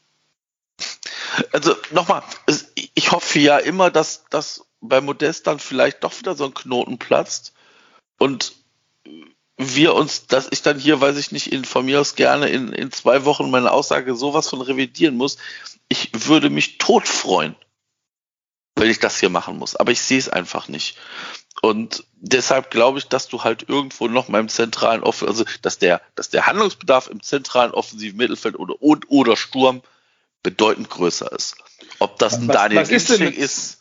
also 1.52 1.76
nochmal, 1.92 2.22
ich 2.94 3.12
hoffe 3.12 3.40
ja 3.40 3.58
immer, 3.58 3.90
dass, 3.90 4.26
dass 4.30 4.66
bei 4.88 5.02
Modest 5.02 5.48
dann 5.48 5.60
vielleicht 5.60 6.04
doch 6.04 6.18
wieder 6.20 6.36
so 6.36 6.46
ein 6.46 6.54
Knoten 6.54 6.98
platzt 6.98 7.54
und 8.18 8.54
wir 9.58 9.94
uns, 9.94 10.28
dass 10.28 10.48
ich 10.52 10.62
dann 10.62 10.78
hier, 10.78 11.00
weiß 11.00 11.18
ich 11.18 11.32
nicht, 11.32 11.52
in, 11.52 11.64
von 11.64 11.86
mir 11.86 12.02
aus 12.02 12.16
gerne 12.16 12.50
in, 12.50 12.74
in 12.74 12.92
zwei 12.92 13.26
Wochen 13.26 13.50
meine 13.50 13.72
Aussage 13.72 14.16
sowas 14.16 14.50
von 14.50 14.62
revidieren 14.62 15.16
muss. 15.16 15.38
Ich 15.88 16.10
würde 16.28 16.50
mich 16.50 16.78
tot 16.78 17.08
freuen, 17.08 17.56
wenn 18.76 18.90
ich 18.90 19.00
das 19.00 19.20
hier 19.20 19.30
machen 19.30 19.58
muss. 19.58 19.76
Aber 19.76 19.92
ich 19.92 20.02
sehe 20.02 20.18
es 20.18 20.28
einfach 20.28 20.68
nicht. 20.68 20.98
Und 21.62 22.04
deshalb 22.16 22.70
glaube 22.70 23.00
ich, 23.00 23.08
dass 23.08 23.30
du 23.30 23.44
halt 23.44 23.70
irgendwo 23.70 24.10
noch 24.10 24.28
mal 24.28 24.40
im 24.40 24.50
zentralen 24.50 25.04
Off 25.04 25.24
also 25.24 25.46
dass 25.62 25.80
der, 25.80 26.02
dass 26.16 26.30
der 26.30 26.48
Handlungsbedarf 26.48 27.08
im 27.08 27.24
zentralen 27.24 27.72
offensiven 27.72 28.18
Mittelfeld 28.18 28.60
oder, 28.60 28.76
oder 28.82 29.38
Sturm 29.38 29.82
bedeutend 30.44 30.90
größer 30.90 31.32
ist. 31.32 31.56
Ob 32.00 32.20
das 32.20 32.34
ein 32.34 32.50
was, 32.50 32.56
Daniel 32.56 32.82
was 32.82 32.90
ist, 32.90 33.10
ist 33.10 33.75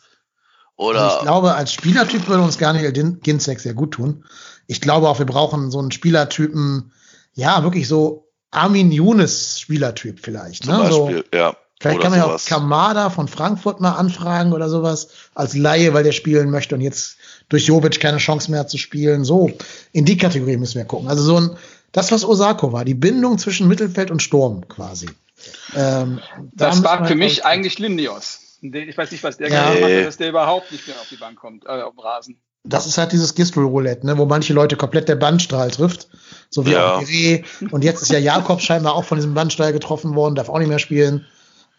oder. 0.77 1.01
Also 1.01 1.17
ich 1.17 1.21
glaube, 1.23 1.55
als 1.55 1.73
Spielertyp 1.73 2.27
würde 2.27 2.43
uns 2.43 2.57
Daniel 2.57 2.91
Ginzek 2.91 3.59
sehr 3.59 3.73
gut 3.73 3.91
tun. 3.91 4.25
Ich 4.67 4.81
glaube 4.81 5.09
auch, 5.09 5.19
wir 5.19 5.25
brauchen 5.25 5.71
so 5.71 5.79
einen 5.79 5.91
Spielertypen, 5.91 6.91
ja, 7.33 7.63
wirklich 7.63 7.87
so 7.87 8.27
Armin 8.51 8.91
Younes 8.91 9.59
Spielertyp 9.59 10.19
vielleicht. 10.21 10.63
Zum 10.63 10.73
ne? 10.73 10.79
Beispiel, 10.79 11.25
so, 11.31 11.37
ja. 11.37 11.55
Vielleicht 11.81 12.01
kann 12.01 12.11
man 12.11 12.19
ja 12.19 12.25
auch 12.33 12.43
Kamada 12.43 13.09
von 13.09 13.27
Frankfurt 13.27 13.81
mal 13.81 13.91
anfragen 13.91 14.53
oder 14.53 14.69
sowas 14.69 15.09
als 15.35 15.55
Laie, 15.55 15.93
weil 15.93 16.05
der 16.05 16.13
spielen 16.13 16.49
möchte 16.49 16.73
und 16.73 16.81
jetzt 16.81 17.17
durch 17.49 17.67
Jovic 17.67 17.99
keine 17.99 18.17
Chance 18.17 18.49
mehr 18.49 18.65
zu 18.65 18.77
spielen. 18.77 19.25
So, 19.25 19.51
in 19.91 20.05
die 20.05 20.17
Kategorie 20.17 20.57
müssen 20.57 20.75
wir 20.75 20.85
gucken. 20.85 21.09
Also 21.09 21.23
so 21.23 21.37
ein, 21.37 21.57
das, 21.91 22.11
was 22.11 22.23
Osako 22.23 22.71
war, 22.71 22.85
die 22.85 22.93
Bindung 22.93 23.37
zwischen 23.37 23.67
Mittelfeld 23.67 24.09
und 24.09 24.21
Sturm 24.21 24.67
quasi. 24.69 25.07
Ähm, 25.75 26.21
das 26.53 26.81
da 26.81 27.01
war 27.01 27.05
für 27.05 27.15
mich 27.15 27.45
eigentlich 27.45 27.77
Lindios. 27.77 28.39
Ich 28.73 28.97
weiß 28.97 29.11
nicht, 29.11 29.23
was 29.23 29.37
der 29.37 29.49
ja. 29.49 29.73
gemacht 29.73 29.83
hat, 29.83 30.05
dass 30.07 30.17
der 30.17 30.29
überhaupt 30.29 30.71
nicht 30.71 30.87
mehr 30.87 30.95
auf 30.97 31.07
die 31.09 31.17
Bank 31.17 31.37
kommt, 31.37 31.65
äh, 31.65 31.81
auf 31.81 31.95
den 31.95 31.99
Rasen. 31.99 32.41
Das 32.63 32.87
ist 32.87 32.97
halt 32.97 33.11
dieses 33.11 33.35
Gistel-Roulette, 33.35 34.05
ne, 34.05 34.17
wo 34.17 34.25
manche 34.25 34.53
Leute 34.53 34.75
komplett 34.75 35.07
der 35.07 35.15
Bandstrahl 35.15 35.69
trifft. 35.69 36.09
So 36.49 36.65
wie 36.65 36.71
ja. 36.71 36.95
auch 36.95 37.01
Ire. 37.01 37.43
Und 37.71 37.83
jetzt 37.83 38.01
ist 38.01 38.11
ja 38.11 38.17
Jakob 38.17 38.61
scheinbar 38.61 38.95
auch 38.95 39.03
von 39.03 39.17
diesem 39.17 39.33
Bandstrahl 39.33 39.71
getroffen 39.71 40.15
worden, 40.15 40.35
darf 40.35 40.49
auch 40.49 40.57
nicht 40.57 40.69
mehr 40.69 40.79
spielen. 40.79 41.25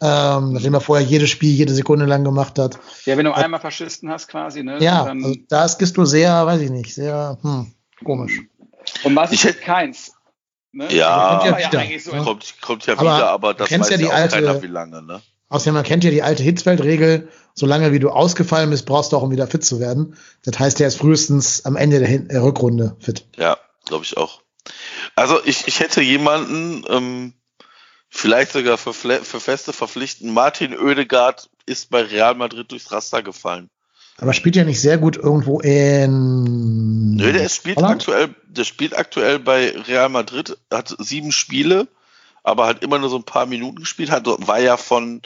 Ähm, 0.00 0.52
nachdem 0.52 0.74
er 0.74 0.82
vorher 0.82 1.06
jedes 1.06 1.30
Spiel 1.30 1.50
jede 1.50 1.72
Sekunde 1.72 2.04
lang 2.04 2.22
gemacht 2.22 2.58
hat. 2.58 2.78
Ja, 3.06 3.16
wenn 3.16 3.24
du 3.24 3.32
einmal 3.32 3.60
Faschisten 3.60 4.10
hast 4.10 4.28
quasi, 4.28 4.62
ne? 4.62 4.78
Ja, 4.78 5.04
also 5.04 5.34
da 5.48 5.64
ist 5.64 5.78
Gisto 5.78 6.04
sehr, 6.04 6.44
weiß 6.44 6.60
ich 6.60 6.70
nicht, 6.70 6.94
sehr 6.94 7.38
hm, 7.40 7.72
komisch. 8.04 8.42
Und 9.04 9.16
was 9.16 9.32
ich 9.32 9.42
jetzt 9.42 9.62
keins. 9.62 10.12
Ne? 10.72 10.92
Ja, 10.92 11.40
kommt 11.42 11.58
ja, 11.58 11.72
wieder, 11.72 11.98
so 11.98 12.10
kommt, 12.22 12.54
kommt 12.60 12.84
ja 12.84 12.92
aber 12.92 13.02
wieder, 13.02 13.30
aber 13.30 13.54
das 13.54 13.70
weiß 13.70 13.88
ja 13.88 13.96
die 13.96 14.10
alte, 14.10 14.36
keiner, 14.36 14.62
wie 14.62 14.66
lange, 14.66 15.00
ne? 15.00 15.22
Außerdem, 15.48 15.74
man 15.74 15.84
kennt 15.84 16.04
ja 16.04 16.10
die 16.10 16.22
alte 16.22 16.42
Hitzfeld-Regel, 16.42 17.28
solange 17.54 17.92
wie 17.92 17.98
du 17.98 18.10
ausgefallen 18.10 18.70
bist, 18.70 18.86
brauchst 18.86 19.12
du 19.12 19.16
auch, 19.16 19.22
um 19.22 19.30
wieder 19.30 19.46
fit 19.46 19.64
zu 19.64 19.78
werden. 19.78 20.16
Das 20.44 20.58
heißt, 20.58 20.80
er 20.80 20.88
ist 20.88 20.98
frühestens 20.98 21.64
am 21.64 21.76
Ende 21.76 22.00
der, 22.00 22.18
der 22.18 22.42
Rückrunde 22.42 22.96
fit. 22.98 23.24
Ja, 23.36 23.56
glaube 23.84 24.04
ich 24.04 24.16
auch. 24.16 24.42
Also 25.14 25.38
ich, 25.44 25.68
ich 25.68 25.78
hätte 25.80 26.02
jemanden, 26.02 26.84
ähm, 26.88 27.32
vielleicht 28.08 28.52
sogar 28.52 28.78
für, 28.78 28.92
für 28.92 29.40
feste 29.40 29.72
verpflichten. 29.72 30.32
Martin 30.32 30.76
Oedegaard 30.76 31.48
ist 31.66 31.90
bei 31.90 32.02
Real 32.02 32.34
Madrid 32.34 32.70
durchs 32.72 32.90
Raster 32.90 33.22
gefallen. 33.22 33.70
Aber 34.18 34.32
spielt 34.32 34.56
ja 34.56 34.64
nicht 34.64 34.80
sehr 34.80 34.96
gut 34.96 35.16
irgendwo 35.16 35.60
in. 35.60 37.16
Nö, 37.16 37.32
der 37.32 37.48
spielt 37.50 37.76
Holland? 37.76 38.00
aktuell, 38.00 38.34
der 38.46 38.64
spielt 38.64 38.96
aktuell 38.96 39.38
bei 39.38 39.74
Real 39.86 40.08
Madrid, 40.08 40.56
hat 40.72 40.94
sieben 40.98 41.32
Spiele, 41.32 41.86
aber 42.46 42.68
hat 42.68 42.82
immer 42.84 42.98
nur 42.98 43.10
so 43.10 43.16
ein 43.16 43.24
paar 43.24 43.46
Minuten 43.46 43.80
gespielt, 43.80 44.10
hat, 44.10 44.26
war 44.26 44.60
ja 44.60 44.76
von 44.76 45.20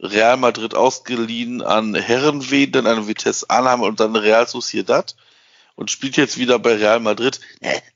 Real 0.00 0.36
Madrid 0.36 0.74
ausgeliehen 0.74 1.62
an 1.62 1.94
Herrenweh, 1.94 2.66
dann 2.66 2.88
an 2.88 3.06
Vitesse 3.06 3.48
Arnhem 3.48 3.82
und 3.82 4.00
dann 4.00 4.16
Real 4.16 4.46
Sociedad 4.48 5.14
und 5.76 5.92
spielt 5.92 6.16
jetzt 6.16 6.38
wieder 6.38 6.58
bei 6.58 6.74
Real 6.74 6.98
Madrid. 6.98 7.40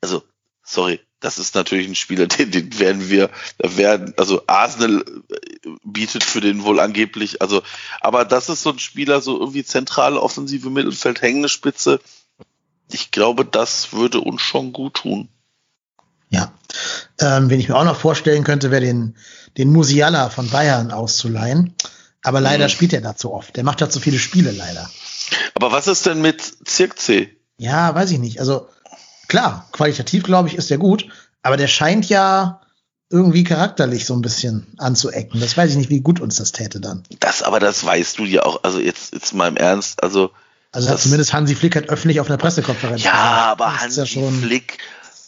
Also, 0.01 0.23
sorry, 0.63 1.01
das 1.19 1.39
ist 1.39 1.57
natürlich 1.57 1.89
ein 1.89 1.97
Spieler, 1.97 2.27
den, 2.29 2.53
den 2.53 2.79
werden 2.79 3.11
wir, 3.11 3.31
werden, 3.59 4.15
also 4.17 4.45
Arsenal 4.47 5.05
äh, 5.29 5.69
bietet 5.83 6.23
für 6.23 6.41
den 6.41 6.63
wohl 6.63 6.79
angeblich, 6.79 7.43
also, 7.43 7.63
aber 8.01 8.25
das 8.25 8.49
ist 8.49 8.63
so 8.63 8.71
ein 8.71 8.79
Spieler, 8.79 9.21
so 9.21 9.37
irgendwie 9.39 9.65
zentrale 9.65 10.23
offensive 10.23 10.71
Mittelfeld, 10.71 11.23
hängende 11.23 11.49
Spitze. 11.49 12.01
Ich 12.93 13.11
glaube, 13.11 13.45
das 13.45 13.93
würde 13.93 14.21
uns 14.21 14.43
schon 14.43 14.73
gut 14.73 14.95
tun. 14.95 15.29
Ja. 16.31 16.53
Ähm, 17.21 17.51
wen 17.51 17.61
ich 17.61 17.69
mir 17.69 17.77
auch 17.77 17.85
noch 17.85 17.99
vorstellen 17.99 18.45
könnte, 18.45 18.71
wäre 18.71 18.81
den, 18.81 19.17
den 19.59 19.73
Musiala 19.73 20.31
von 20.31 20.49
Bayern 20.49 20.91
auszuleihen. 20.91 21.75
Aber 22.23 22.41
leider 22.41 22.65
mhm. 22.65 22.71
spielt 22.71 22.93
er 22.93 23.01
da 23.01 23.17
zu 23.17 23.33
oft. 23.33 23.57
Der 23.57 23.65
macht 23.65 23.81
da 23.81 23.91
zu 23.91 24.01
viele 24.01 24.19
Spiele 24.19 24.51
leider. 24.51 24.89
Aber 25.55 25.73
was 25.73 25.87
ist 25.87 26.07
denn 26.07 26.21
mit 26.21 26.43
Zirkzee? 26.65 27.37
Ja, 27.57 27.95
weiß 27.95 28.11
ich 28.11 28.19
nicht. 28.19 28.41
Also, 28.41 28.69
klar, 29.29 29.69
qualitativ 29.73 30.23
glaube 30.23 30.49
ich, 30.49 30.55
ist 30.55 30.71
der 30.71 30.79
gut, 30.79 31.07
aber 31.43 31.57
der 31.57 31.69
scheint 31.69 32.09
ja 32.09 32.61
irgendwie 33.11 33.45
charakterlich 33.45 34.07
so 34.07 34.15
ein 34.15 34.23
bisschen 34.23 34.73
anzuecken. 34.79 35.41
Das 35.41 35.57
weiß 35.57 35.71
ich 35.71 35.77
nicht, 35.77 35.91
wie 35.91 36.01
gut 36.01 36.21
uns 36.21 36.37
das 36.37 36.53
täte 36.53 36.81
dann. 36.81 37.03
Das, 37.19 37.43
aber 37.43 37.59
das 37.59 37.85
weißt 37.85 38.19
du 38.19 38.25
ja 38.25 38.45
auch, 38.45 38.63
also 38.63 38.79
jetzt, 38.79 39.13
jetzt 39.13 39.35
mal 39.35 39.49
im 39.49 39.57
Ernst, 39.57 40.03
also. 40.03 40.31
Also 40.73 40.89
hat 40.89 41.01
zumindest 41.01 41.33
Hansi 41.33 41.57
Flick 41.57 41.75
hat 41.75 41.89
öffentlich 41.89 42.21
auf 42.21 42.29
einer 42.29 42.37
Pressekonferenz. 42.37 43.03
Ja, 43.03 43.11
gesagt. 43.11 43.61
aber 43.61 43.81
Hansi 43.81 44.05
ja 44.05 44.31
Flick, 44.31 44.79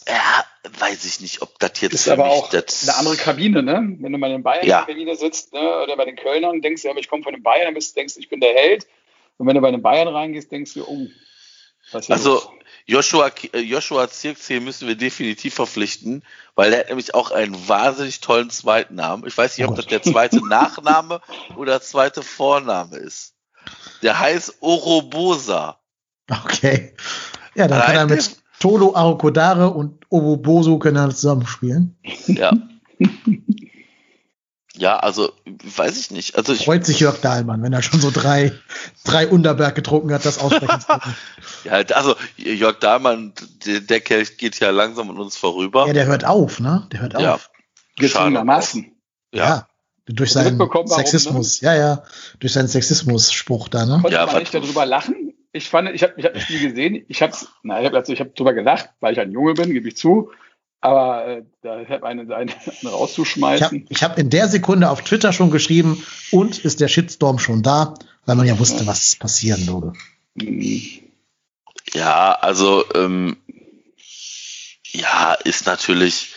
ja, 0.07 0.45
weiß 0.79 1.05
ich 1.05 1.19
nicht, 1.19 1.41
ob 1.41 1.59
das 1.59 1.81
jetzt. 1.81 1.93
Ist 1.93 2.09
aber 2.09 2.25
auch 2.25 2.51
eine 2.51 2.95
andere 2.95 3.17
Kabine, 3.17 3.63
ne? 3.63 3.95
Wenn 3.99 4.13
du 4.13 4.19
bei 4.19 4.29
den 4.29 4.43
Bayern 4.43 4.65
ja. 4.65 4.81
in 4.81 4.87
Kabine 4.87 5.15
sitzt, 5.15 5.53
ne? 5.53 5.83
oder 5.83 5.97
bei 5.97 6.05
den 6.05 6.15
Kölnern, 6.15 6.61
denkst 6.61 6.83
du, 6.83 6.89
aber 6.89 6.99
ich 6.99 7.09
komme 7.09 7.23
von 7.23 7.33
den 7.33 7.43
Bayern, 7.43 7.65
dann 7.65 7.73
bist, 7.73 7.95
denkst 7.95 8.15
du, 8.15 8.19
ich 8.19 8.29
bin 8.29 8.39
der 8.39 8.53
Held. 8.53 8.87
Und 9.37 9.47
wenn 9.47 9.55
du 9.55 9.61
bei 9.61 9.71
den 9.71 9.81
Bayern 9.81 10.07
reingehst, 10.07 10.51
denkst 10.51 10.75
du, 10.75 10.85
oh, 10.87 11.07
also 11.91 12.33
los? 12.33 12.49
Joshua, 12.85 13.31
äh, 13.53 13.59
Joshua 13.59 14.09
Zirkzee 14.09 14.59
müssen 14.59 14.87
wir 14.87 14.95
definitiv 14.95 15.53
verpflichten, 15.53 16.23
weil 16.55 16.73
er 16.73 16.79
hat 16.79 16.89
nämlich 16.89 17.13
auch 17.13 17.31
einen 17.31 17.67
wahnsinnig 17.67 18.19
tollen 18.19 18.49
zweiten 18.49 18.95
Namen. 18.95 19.25
Ich 19.25 19.37
weiß 19.37 19.57
nicht, 19.57 19.67
ob 19.67 19.75
das 19.75 19.87
der 19.87 20.01
zweite 20.01 20.37
Nachname 20.47 21.21
oder 21.55 21.81
zweite 21.81 22.23
Vorname 22.23 22.97
ist. 22.97 23.35
Der 24.01 24.19
heißt 24.19 24.57
Orobosa. 24.59 25.79
Okay. 26.29 26.93
Ja, 27.55 27.67
dann 27.67 27.81
kann 27.81 27.95
er 27.95 28.05
mit 28.07 28.42
Tolo 28.63 28.95
Arokodare 28.95 29.71
und 29.71 30.05
Oroboso 30.07 30.79
können 30.79 30.95
dann 30.95 31.11
zusammenspielen. 31.11 31.97
Ja. 32.27 32.53
Ja, 34.75 34.97
also 34.97 35.31
weiß 35.45 35.99
ich 35.99 36.09
nicht. 36.09 36.35
Also 36.35 36.51
ich 36.51 36.65
freut 36.65 36.83
sich 36.83 36.99
Jörg 36.99 37.21
Dahlmann, 37.21 37.61
wenn 37.61 37.73
er 37.73 37.83
schon 37.83 38.01
so 38.01 38.09
drei, 38.09 38.51
drei 39.03 39.27
Unterberg 39.27 39.75
getrunken 39.75 40.11
hat, 40.11 40.25
das 40.25 40.39
aussprechen 40.39 40.81
zu 40.81 40.87
können. 40.87 41.15
ja, 41.63 41.73
also 41.95 42.15
Jörg 42.37 42.79
Dahlmann, 42.79 43.33
der, 43.67 43.81
der 43.81 44.01
Kelch 44.01 44.37
geht 44.37 44.59
ja 44.59 44.71
langsam 44.71 45.11
an 45.11 45.19
uns 45.19 45.37
vorüber. 45.37 45.85
Ja, 45.85 45.93
der 45.93 46.07
hört 46.07 46.25
auf, 46.25 46.59
ne? 46.59 46.87
Der 46.91 47.01
hört 47.01 47.13
ja. 47.21 47.35
auf. 47.35 47.51
Gezwungenermaßen. 47.97 48.95
Ja. 49.31 49.45
ja. 49.45 49.67
Durch 50.07 50.31
seinen 50.31 50.57
Sexismus, 50.87 51.61
warum, 51.61 51.75
ne? 51.75 51.79
ja, 51.79 51.87
ja, 51.89 52.03
durch 52.39 52.53
seinen 52.53 52.67
Sexismus-Spruch 52.67 53.67
da, 53.67 53.85
ne? 53.85 53.99
Konnte 54.01 54.17
ja, 54.17 54.25
man 54.25 54.39
nicht 54.39 54.55
darüber 54.55 54.87
lachen? 54.87 55.32
Ich 55.55 55.69
fand, 55.69 55.89
ich 55.91 56.01
habe 56.01 56.13
ich 56.17 56.25
hab 56.25 56.33
das 56.33 56.49
nie 56.49 56.59
gesehen. 56.59 57.05
Ich 57.07 57.21
hab's, 57.21 57.47
na, 57.61 57.79
ich 57.79 57.85
habe 57.85 57.95
also, 57.95 58.11
ich 58.11 58.19
hab 58.19 58.35
drüber 58.35 58.53
gelacht, 58.53 58.89
weil 58.99 59.13
ich 59.13 59.19
ein 59.19 59.31
Junge 59.31 59.53
bin, 59.53 59.71
gebe 59.71 59.87
ich 59.87 59.95
zu. 59.95 60.31
Aber 60.81 61.27
äh, 61.27 61.43
da 61.61 61.77
hätte 61.77 62.05
eine, 62.05 62.23
eine, 62.35 62.51
eine 62.81 62.89
rauszuschmeißen. 62.89 63.85
Ich 63.87 64.01
habe 64.03 64.13
hab 64.13 64.19
in 64.19 64.31
der 64.31 64.49
Sekunde 64.49 64.89
auf 64.89 65.03
Twitter 65.03 65.31
schon 65.31 65.51
geschrieben, 65.51 66.03
und 66.31 66.65
ist 66.65 66.81
der 66.81 66.87
Shitstorm 66.87 67.37
schon 67.37 67.61
da, 67.61 67.93
weil 68.25 68.35
man 68.35 68.47
ja 68.47 68.57
wusste, 68.57 68.85
was 68.87 69.15
passieren 69.15 69.65
würde. 69.67 69.93
Ja, 71.93 72.33
also 72.33 72.83
ähm, 72.95 73.37
ja, 74.87 75.33
ist 75.33 75.67
natürlich, 75.67 76.33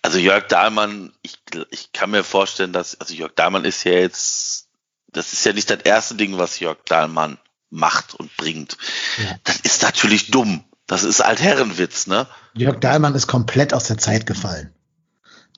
also 0.00 0.18
Jörg 0.18 0.48
Dahlmann, 0.48 1.12
ich, 1.22 1.34
ich 1.70 1.92
kann 1.92 2.10
mir 2.10 2.24
vorstellen, 2.24 2.72
dass, 2.72 2.98
also 2.98 3.12
Jörg 3.14 3.34
Dahlmann 3.34 3.66
ist 3.66 3.84
ja 3.84 3.92
jetzt, 3.92 4.68
das 5.08 5.34
ist 5.34 5.44
ja 5.44 5.52
nicht 5.52 5.68
das 5.68 5.82
erste 5.82 6.14
Ding, 6.14 6.38
was 6.38 6.60
Jörg 6.60 6.78
Dahlmann 6.86 7.38
macht 7.72 8.14
und 8.14 8.36
bringt. 8.36 8.76
Ja. 9.18 9.36
Das 9.44 9.60
ist 9.60 9.82
natürlich 9.82 10.30
dumm. 10.30 10.64
Das 10.86 11.02
ist 11.02 11.20
Altherrenwitz, 11.20 12.06
ne? 12.06 12.26
Jörg 12.54 12.78
Dahlmann 12.80 13.14
ist 13.14 13.26
komplett 13.26 13.72
aus 13.72 13.84
der 13.84 13.98
Zeit 13.98 14.26
gefallen. 14.26 14.72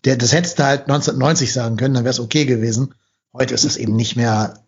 Der, 0.04 0.16
das 0.16 0.32
hättest 0.32 0.58
du 0.58 0.64
halt 0.64 0.82
1990 0.82 1.52
sagen 1.52 1.76
können, 1.76 1.94
dann 1.94 2.04
wäre 2.04 2.12
es 2.12 2.20
okay 2.20 2.44
gewesen. 2.44 2.94
Heute 3.32 3.52
ist 3.52 3.64
es 3.64 3.76
eben 3.76 3.96
nicht 3.96 4.14
mehr. 4.14 4.62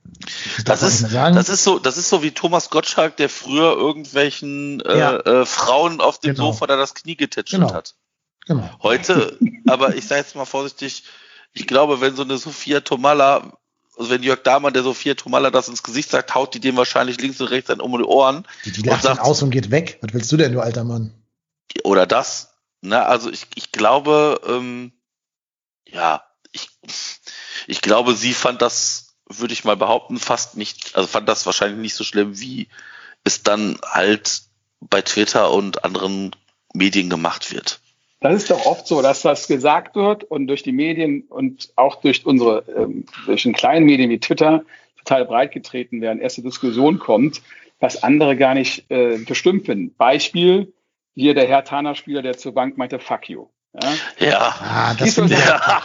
Das 0.65 0.83
ist, 0.83 1.13
das 1.13 1.49
ist 1.49 1.63
so, 1.63 1.79
das 1.79 1.99
ist 1.99 2.09
so 2.09 2.25
wie 2.25 2.33
Thomas 2.33 2.69
Gottschalk, 2.71 3.17
der 3.17 3.29
früher 3.29 3.77
irgendwelchen 3.77 4.81
äh, 4.81 4.99
ja. 4.99 5.17
äh, 5.19 5.47
Frauen 5.47 6.01
auf 6.01 6.19
dem 6.19 6.35
genau. 6.35 6.53
Sofa 6.53 6.67
da 6.67 6.77
das 6.77 6.95
Knie 6.95 7.17
getätschelt 7.17 7.63
genau. 7.63 7.75
hat. 7.75 7.95
Genau. 8.47 8.69
Heute, 8.83 9.39
aber 9.69 9.95
ich 9.95 10.09
sage 10.09 10.23
jetzt 10.23 10.35
mal 10.35 10.47
vorsichtig, 10.47 11.05
ich 11.53 11.67
glaube, 11.69 12.01
wenn 12.01 12.17
so 12.17 12.23
eine 12.23 12.39
Sophia 12.39 12.81
Tomalla 12.81 13.57
also 13.97 14.11
wenn 14.11 14.23
Jörg 14.23 14.43
Dahmann, 14.43 14.75
der 14.75 14.83
Sophia 14.83 15.15
Tomalla 15.15 15.51
das 15.51 15.69
ins 15.69 15.83
Gesicht 15.83 16.11
sagt, 16.11 16.35
haut 16.35 16.55
die 16.55 16.61
dem 16.61 16.77
wahrscheinlich 16.77 17.21
links 17.21 17.41
und 17.41 17.49
rechts 17.49 17.71
um 17.71 17.97
die 17.97 18.05
Ohren. 18.05 18.47
Die, 18.65 18.73
die 18.73 18.83
lacht 18.83 19.03
sagt, 19.03 19.21
aus 19.21 19.43
und 19.43 19.51
geht 19.51 19.71
weg. 19.71 19.99
Was 20.03 20.13
willst 20.13 20.31
du 20.31 20.37
denn, 20.37 20.53
du 20.53 20.61
alter 20.61 20.85
Mann? 20.85 21.15
Oder 21.83 22.07
das. 22.07 22.55
Na, 22.83 23.01
ne? 23.01 23.07
also 23.07 23.31
ich, 23.31 23.47
ich 23.55 23.73
glaube, 23.73 24.41
ähm, 24.47 24.93
ja, 25.89 26.23
ich, 26.53 26.69
ich 27.67 27.81
glaube, 27.81 28.15
sie 28.15 28.35
fand 28.35 28.61
das, 28.61 29.17
würde 29.29 29.55
ich 29.55 29.65
mal 29.65 29.77
behaupten, 29.77 30.19
fast 30.19 30.57
nicht, 30.57 30.95
also 30.95 31.09
fand 31.09 31.29
das 31.29 31.47
wahrscheinlich 31.47 31.81
nicht 31.81 31.95
so 31.95 32.05
schlimm, 32.05 32.39
wie 32.39 32.69
es 33.25 33.43
dann 33.43 33.79
halt 33.83 34.43
bei 34.81 35.03
Twitter 35.03 35.51
und 35.51 35.85
anderen 35.85 36.37
Medien 36.75 37.09
gemacht 37.09 37.51
wird. 37.51 37.81
Das 38.29 38.43
ist 38.43 38.51
doch 38.51 38.67
oft 38.67 38.89
so, 38.89 39.03
dass 39.03 39.23
das 39.23 39.47
gesagt 39.47 39.95
wird 39.95 40.25
und 40.25 40.49
durch 40.49 40.65
die 40.65 40.73
Medien 40.73 41.23
und 41.29 41.73
auch 41.77 41.95
durch 41.95 42.27
unsere, 42.27 42.65
ähm, 42.77 43.05
durch 43.25 43.45
den 43.45 43.53
kleinen 43.53 43.87
Medien 43.87 44.11
wie 44.11 44.19
Twitter 44.19 44.65
total 44.99 45.27
breit 45.27 45.53
getreten 45.53 46.01
werden, 46.01 46.21
erste 46.21 46.43
Diskussion 46.43 46.99
kommt, 46.99 47.41
was 47.79 48.03
andere 48.03 48.37
gar 48.37 48.55
nicht 48.55 48.91
äh, 48.91 49.19
bestimmt 49.19 49.67
finden. 49.67 49.95
Beispiel, 49.95 50.75
hier 51.15 51.35
der 51.35 51.47
Herr 51.47 51.63
Tana-Spieler, 51.63 52.21
der 52.21 52.37
zur 52.37 52.53
Bank 52.53 52.77
meinte, 52.77 52.99
fuck 52.99 53.29
you. 53.29 53.47
Ja, 53.83 53.95
ja. 54.27 54.55
Ah, 54.61 54.95
das 54.95 55.19
ist 55.19 55.31
ja. 55.31 55.83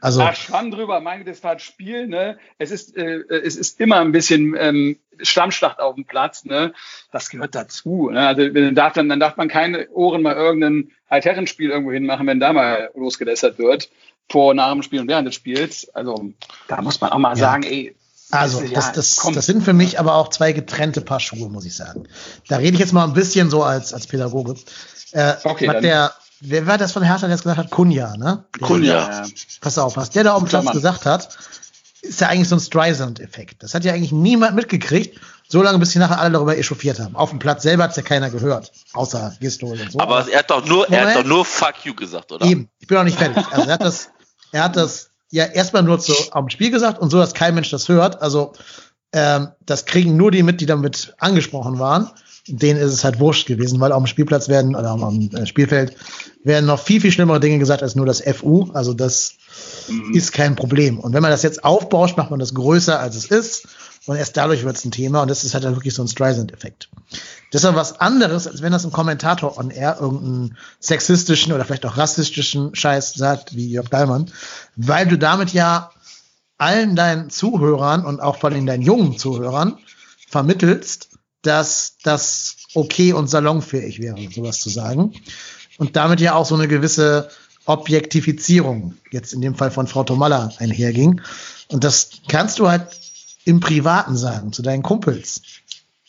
Also 0.00 0.22
Ach, 0.22 0.34
schwamm 0.34 0.70
drüber, 0.70 1.00
mein 1.00 1.24
das 1.24 1.42
war 1.42 1.52
ein 1.52 1.58
Spiel, 1.58 2.06
ne? 2.06 2.38
Es 2.58 2.70
ist, 2.70 2.96
äh, 2.96 3.20
es 3.28 3.56
ist 3.56 3.80
immer 3.80 4.00
ein 4.00 4.12
bisschen 4.12 4.54
ähm, 4.58 4.98
Stammschlacht 5.20 5.80
auf 5.80 5.96
dem 5.96 6.04
Platz, 6.04 6.44
ne? 6.44 6.72
Das 7.10 7.30
gehört 7.30 7.54
dazu. 7.54 8.10
Ne? 8.10 8.26
Also 8.26 8.48
dann 8.48 8.74
darf, 8.74 8.92
dann, 8.92 9.08
dann 9.08 9.20
darf 9.20 9.36
man 9.36 9.48
keine 9.48 9.88
Ohren 9.90 10.22
mal 10.22 10.36
irgendein 10.36 10.92
Altherrenspiel 11.08 11.70
irgendwo 11.70 11.92
hinmachen, 11.92 12.26
wenn 12.26 12.40
da 12.40 12.52
mal 12.52 12.90
losgelässert 12.94 13.58
wird, 13.58 13.90
vor, 14.30 14.54
nach 14.54 14.72
dem 14.72 14.82
Spiel 14.82 15.00
und 15.00 15.08
während 15.08 15.26
des 15.26 15.34
Spiels. 15.34 15.88
Also 15.94 16.32
da 16.68 16.80
muss 16.80 17.00
man 17.00 17.10
auch 17.10 17.18
mal 17.18 17.30
ja. 17.30 17.36
sagen, 17.36 17.64
ey, 17.64 17.96
also, 18.30 18.62
das, 18.66 18.92
das, 18.92 19.16
das 19.34 19.44
sind 19.44 19.62
für 19.62 19.74
mich 19.74 20.00
aber 20.00 20.14
auch 20.14 20.30
zwei 20.30 20.52
getrennte 20.52 21.02
Paar 21.02 21.20
Schuhe, 21.20 21.50
muss 21.50 21.66
ich 21.66 21.76
sagen. 21.76 22.04
Da 22.48 22.56
rede 22.56 22.72
ich 22.72 22.80
jetzt 22.80 22.94
mal 22.94 23.04
ein 23.04 23.12
bisschen 23.12 23.50
so 23.50 23.62
als, 23.62 23.92
als 23.92 24.06
Pädagoge. 24.06 24.54
Äh, 25.12 25.34
okay, 25.44 25.68
was 25.68 25.82
der, 25.82 26.12
wer 26.42 26.66
war 26.66 26.78
das 26.78 26.92
von 26.92 27.02
Hertha, 27.02 27.26
der 27.26 27.30
jetzt 27.30 27.42
gesagt 27.42 27.58
hat? 27.58 27.70
Kunja, 27.70 28.16
ne? 28.16 28.44
Kunja. 28.60 29.24
Pass 29.60 29.78
auf, 29.78 29.96
was 29.96 30.10
der 30.10 30.24
da 30.24 30.34
auf 30.34 30.42
dem 30.42 30.48
Platz 30.48 30.70
gesagt 30.72 31.06
hat, 31.06 31.38
ist 32.02 32.20
ja 32.20 32.28
eigentlich 32.28 32.48
so 32.48 32.56
ein 32.56 32.60
Streisand-Effekt. 32.60 33.62
Das 33.62 33.74
hat 33.74 33.84
ja 33.84 33.92
eigentlich 33.92 34.12
niemand 34.12 34.56
mitgekriegt, 34.56 35.20
so 35.48 35.62
lange, 35.62 35.78
bis 35.78 35.90
die 35.90 35.98
nachher 35.98 36.18
alle 36.18 36.32
darüber 36.32 36.56
echauffiert 36.56 36.98
haben. 36.98 37.14
Auf 37.14 37.30
dem 37.30 37.38
Platz 37.38 37.62
selber 37.62 37.84
hat 37.84 37.90
es 37.90 37.96
ja 37.96 38.02
keiner 38.02 38.30
gehört, 38.30 38.72
außer 38.92 39.36
Gistol 39.40 39.80
und 39.80 39.92
so. 39.92 40.00
Aber 40.00 40.28
er 40.28 40.40
hat 40.40 40.50
doch 40.50 40.66
nur, 40.66 40.88
er 40.90 41.08
hat 41.08 41.16
doch 41.16 41.24
nur 41.24 41.44
Fuck 41.44 41.84
you 41.84 41.94
gesagt, 41.94 42.32
oder? 42.32 42.44
Eben, 42.44 42.68
ich 42.80 42.88
bin 42.88 42.96
noch 42.96 43.04
nicht 43.04 43.18
fertig. 43.18 43.46
Also 43.52 43.68
er 43.68 43.74
hat 43.74 43.84
das, 43.84 44.10
er 44.50 44.64
hat 44.64 44.76
das 44.76 45.10
ja 45.30 45.44
erstmal 45.44 45.84
nur 45.84 46.00
zu, 46.00 46.12
am 46.32 46.50
Spiel 46.50 46.70
gesagt 46.70 46.98
und 46.98 47.10
so, 47.10 47.18
dass 47.18 47.34
kein 47.34 47.54
Mensch 47.54 47.70
das 47.70 47.88
hört. 47.88 48.20
Also 48.20 48.52
ähm, 49.12 49.48
das 49.60 49.84
kriegen 49.84 50.16
nur 50.16 50.30
die 50.30 50.42
mit, 50.42 50.60
die 50.60 50.66
damit 50.66 51.14
angesprochen 51.18 51.78
waren. 51.78 52.10
Denen 52.48 52.80
ist 52.80 52.92
es 52.92 53.04
halt 53.04 53.20
wurscht 53.20 53.46
gewesen, 53.46 53.78
weil 53.78 53.92
auf 53.92 54.02
dem 54.02 54.08
Spielplatz 54.08 54.48
werden 54.48 54.74
oder 54.74 54.90
am 54.90 55.30
äh, 55.32 55.46
Spielfeld 55.46 55.96
werden 56.42 56.66
noch 56.66 56.80
viel, 56.80 57.00
viel 57.00 57.12
schlimmere 57.12 57.38
Dinge 57.38 57.58
gesagt 57.58 57.82
als 57.82 57.94
nur 57.94 58.06
das 58.06 58.20
FU. 58.20 58.70
Also 58.72 58.94
das 58.94 59.34
mhm. 59.88 60.14
ist 60.14 60.32
kein 60.32 60.56
Problem. 60.56 60.98
Und 60.98 61.12
wenn 61.12 61.22
man 61.22 61.30
das 61.30 61.42
jetzt 61.42 61.64
aufbauscht, 61.64 62.16
macht 62.16 62.30
man 62.30 62.40
das 62.40 62.54
größer, 62.54 62.98
als 62.98 63.16
es 63.16 63.26
ist. 63.26 63.68
Und 64.06 64.16
erst 64.16 64.36
dadurch 64.36 64.64
wird 64.64 64.76
es 64.76 64.84
ein 64.84 64.90
Thema. 64.90 65.22
Und 65.22 65.30
das 65.30 65.44
ist 65.44 65.54
halt 65.54 65.62
dann 65.62 65.76
wirklich 65.76 65.94
so 65.94 66.02
ein 66.02 66.08
Streisand-Effekt. 66.08 66.88
Das 67.52 67.62
ist 67.62 67.64
aber 67.64 67.76
was 67.76 68.00
anderes, 68.00 68.48
als 68.48 68.60
wenn 68.60 68.72
das 68.72 68.84
ein 68.84 68.90
Kommentator 68.90 69.56
on 69.56 69.70
air 69.70 69.98
irgendeinen 70.00 70.56
sexistischen 70.80 71.52
oder 71.52 71.64
vielleicht 71.64 71.86
auch 71.86 71.96
rassistischen 71.96 72.74
Scheiß 72.74 73.14
sagt, 73.14 73.54
wie 73.54 73.68
Jörg 73.68 73.88
Dahlmann, 73.88 74.32
weil 74.74 75.06
du 75.06 75.16
damit 75.16 75.52
ja 75.52 75.92
allen 76.58 76.96
deinen 76.96 77.30
Zuhörern 77.30 78.04
und 78.04 78.20
auch 78.20 78.36
vor 78.36 78.50
allem 78.50 78.66
deinen 78.66 78.82
jungen 78.82 79.18
Zuhörern 79.18 79.78
vermittelst, 80.28 81.10
dass 81.42 81.96
das 82.02 82.56
okay 82.74 83.12
und 83.12 83.28
salonfähig 83.28 84.00
wäre, 84.00 84.16
sowas 84.30 84.60
zu 84.60 84.70
sagen. 84.70 85.12
Und 85.78 85.96
damit 85.96 86.20
ja 86.20 86.34
auch 86.34 86.46
so 86.46 86.54
eine 86.54 86.68
gewisse 86.68 87.28
Objektifizierung 87.64 88.94
jetzt 89.10 89.32
in 89.32 89.40
dem 89.40 89.54
Fall 89.54 89.70
von 89.70 89.86
Frau 89.86 90.04
Tomalla 90.04 90.52
einherging. 90.58 91.20
Und 91.68 91.84
das 91.84 92.10
kannst 92.28 92.58
du 92.58 92.68
halt 92.68 92.86
im 93.44 93.60
Privaten 93.60 94.16
sagen, 94.16 94.52
zu 94.52 94.62
deinen 94.62 94.82
Kumpels. 94.82 95.42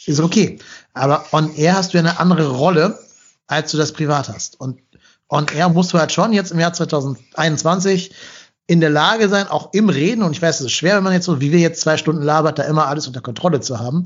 Ist 0.05 0.19
okay. 0.19 0.59
Aber 0.93 1.25
on 1.31 1.55
air 1.55 1.75
hast 1.75 1.93
du 1.93 1.97
ja 1.97 2.03
eine 2.03 2.19
andere 2.19 2.49
Rolle, 2.49 2.99
als 3.47 3.71
du 3.71 3.77
das 3.77 3.93
privat 3.93 4.29
hast. 4.29 4.59
Und 4.59 4.79
on 5.29 5.47
air 5.47 5.69
musst 5.69 5.93
du 5.93 5.99
halt 5.99 6.11
schon 6.11 6.33
jetzt 6.33 6.51
im 6.51 6.59
Jahr 6.59 6.73
2021 6.73 8.11
in 8.65 8.79
der 8.79 8.89
Lage 8.89 9.27
sein, 9.27 9.47
auch 9.47 9.73
im 9.73 9.89
Reden, 9.89 10.23
und 10.23 10.31
ich 10.31 10.41
weiß, 10.41 10.61
es 10.61 10.67
ist 10.67 10.71
schwer, 10.71 10.95
wenn 10.95 11.03
man 11.03 11.13
jetzt 11.13 11.25
so, 11.25 11.41
wie 11.41 11.51
wir 11.51 11.59
jetzt 11.59 11.81
zwei 11.81 11.97
Stunden 11.97 12.21
labert, 12.21 12.59
da 12.59 12.63
immer 12.63 12.87
alles 12.87 13.07
unter 13.07 13.19
Kontrolle 13.19 13.59
zu 13.59 13.79
haben. 13.79 14.05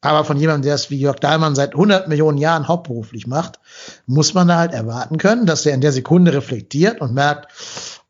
Aber 0.00 0.24
von 0.24 0.38
jemandem, 0.38 0.62
der 0.62 0.76
es 0.76 0.90
wie 0.90 0.98
Jörg 0.98 1.18
Dahlmann 1.18 1.54
seit 1.54 1.72
100 1.72 2.08
Millionen 2.08 2.38
Jahren 2.38 2.68
hauptberuflich 2.68 3.26
macht, 3.26 3.58
muss 4.06 4.32
man 4.32 4.48
da 4.48 4.56
halt 4.56 4.72
erwarten 4.72 5.18
können, 5.18 5.44
dass 5.44 5.66
er 5.66 5.74
in 5.74 5.82
der 5.82 5.92
Sekunde 5.92 6.32
reflektiert 6.32 7.00
und 7.00 7.12
merkt, 7.12 7.48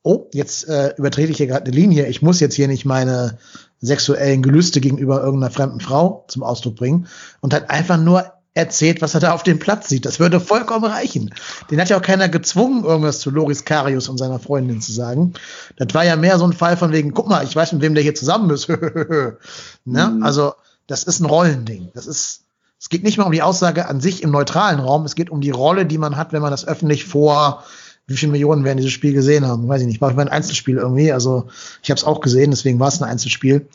oh, 0.03 0.29
jetzt 0.33 0.69
äh, 0.69 0.95
übertrete 0.97 1.33
ich 1.33 1.39
hier 1.39 1.49
gerade 1.49 1.67
eine 1.67 1.75
Linie, 1.75 2.07
ich 2.07 2.23
muss 2.23 2.39
jetzt 2.39 2.55
hier 2.55 2.69
nicht 2.69 2.85
meine 2.85 3.39
sexuellen 3.81 4.43
Gelüste 4.43 4.81
gegenüber 4.81 5.21
irgendeiner 5.23 5.53
fremden 5.53 5.81
Frau 5.81 6.25
zum 6.29 6.43
Ausdruck 6.45 6.77
bringen 6.77 7.09
und 7.41 7.55
hat 7.55 7.71
einfach 7.71 7.99
nur 7.99 8.33
erzählt, 8.59 9.01
was 9.01 9.15
er 9.15 9.21
da 9.21 9.33
auf 9.33 9.45
dem 9.45 9.61
Platz 9.61 9.89
sieht. 9.89 10.05
Das 10.05 10.19
würde 10.19 10.41
vollkommen 10.41 10.85
reichen. 10.85 11.33
Den 11.71 11.81
hat 11.81 11.89
ja 11.89 11.97
auch 11.97 12.03
keiner 12.03 12.29
gezwungen, 12.29 12.85
irgendwas 12.85 13.21
zu 13.21 13.31
Loris 13.31 13.65
Karius 13.65 14.09
und 14.09 14.19
seiner 14.19 14.41
Freundin 14.41 14.81
zu 14.81 14.93
sagen. 14.93 15.35
Das 15.77 15.95
war 15.95 16.05
ja 16.05 16.17
mehr 16.17 16.39
so 16.39 16.45
ein 16.45 16.53
Fall 16.53 16.77
von 16.77 16.93
wegen, 16.93 17.15
guck 17.15 17.29
mal, 17.29 17.45
ich 17.45 17.55
weiß, 17.55 17.73
mit 17.73 17.83
wem 17.83 17.95
der 17.95 18.03
hier 18.03 18.17
zusammen 18.17 18.51
ist. 18.51 18.69
ne? 18.69 19.37
Mhm. 19.85 20.23
Also, 20.23 20.55
das 20.89 21.05
ist 21.05 21.21
ein 21.21 21.27
Rollending. 21.27 21.91
Das 21.95 22.09
ist, 22.09 22.43
es 22.81 22.89
geht 22.89 23.05
nicht 23.05 23.17
mal 23.17 23.25
um 23.25 23.33
die 23.33 23.43
Aussage 23.43 23.87
an 23.87 24.01
sich 24.01 24.25
im 24.25 24.33
neutralen 24.33 24.81
Raum, 24.81 25.05
es 25.05 25.15
geht 25.15 25.31
um 25.31 25.41
die 25.41 25.51
Rolle, 25.51 25.87
die 25.87 25.99
man 25.99 26.17
hat, 26.17 26.33
wenn 26.33 26.43
man 26.43 26.51
das 26.51 26.67
öffentlich 26.67 27.05
vor 27.05 27.63
wie 28.09 28.17
viele 28.17 28.33
Millionen 28.33 28.65
werden 28.65 28.79
dieses 28.79 28.93
Spiel 28.93 29.13
gesehen 29.13 29.47
haben? 29.47 29.69
Weiß 29.69 29.83
ich 29.83 29.87
nicht. 29.87 30.01
War 30.01 30.11
ein 30.19 30.29
Einzelspiel 30.29 30.79
irgendwie. 30.79 31.13
Also 31.13 31.47
ich 31.83 31.91
habe 31.91 31.99
es 31.99 32.05
auch 32.05 32.23
gesehen, 32.23 32.51
deswegen 32.51 32.81
war 32.81 32.89
es 32.89 33.01
ein 33.01 33.09
Einzelspiel. 33.09 33.69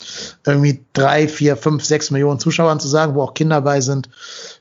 Irgendwie 0.46 0.84
drei, 0.94 1.28
vier, 1.28 1.56
fünf, 1.56 1.86
sechs 1.86 2.10
Millionen 2.10 2.40
Zuschauern 2.40 2.80
zu 2.80 2.88
sagen, 2.88 3.14
wo 3.14 3.22
auch 3.22 3.36
Kinder 3.36 3.62
bei 3.62 3.80
sind. 3.80 4.10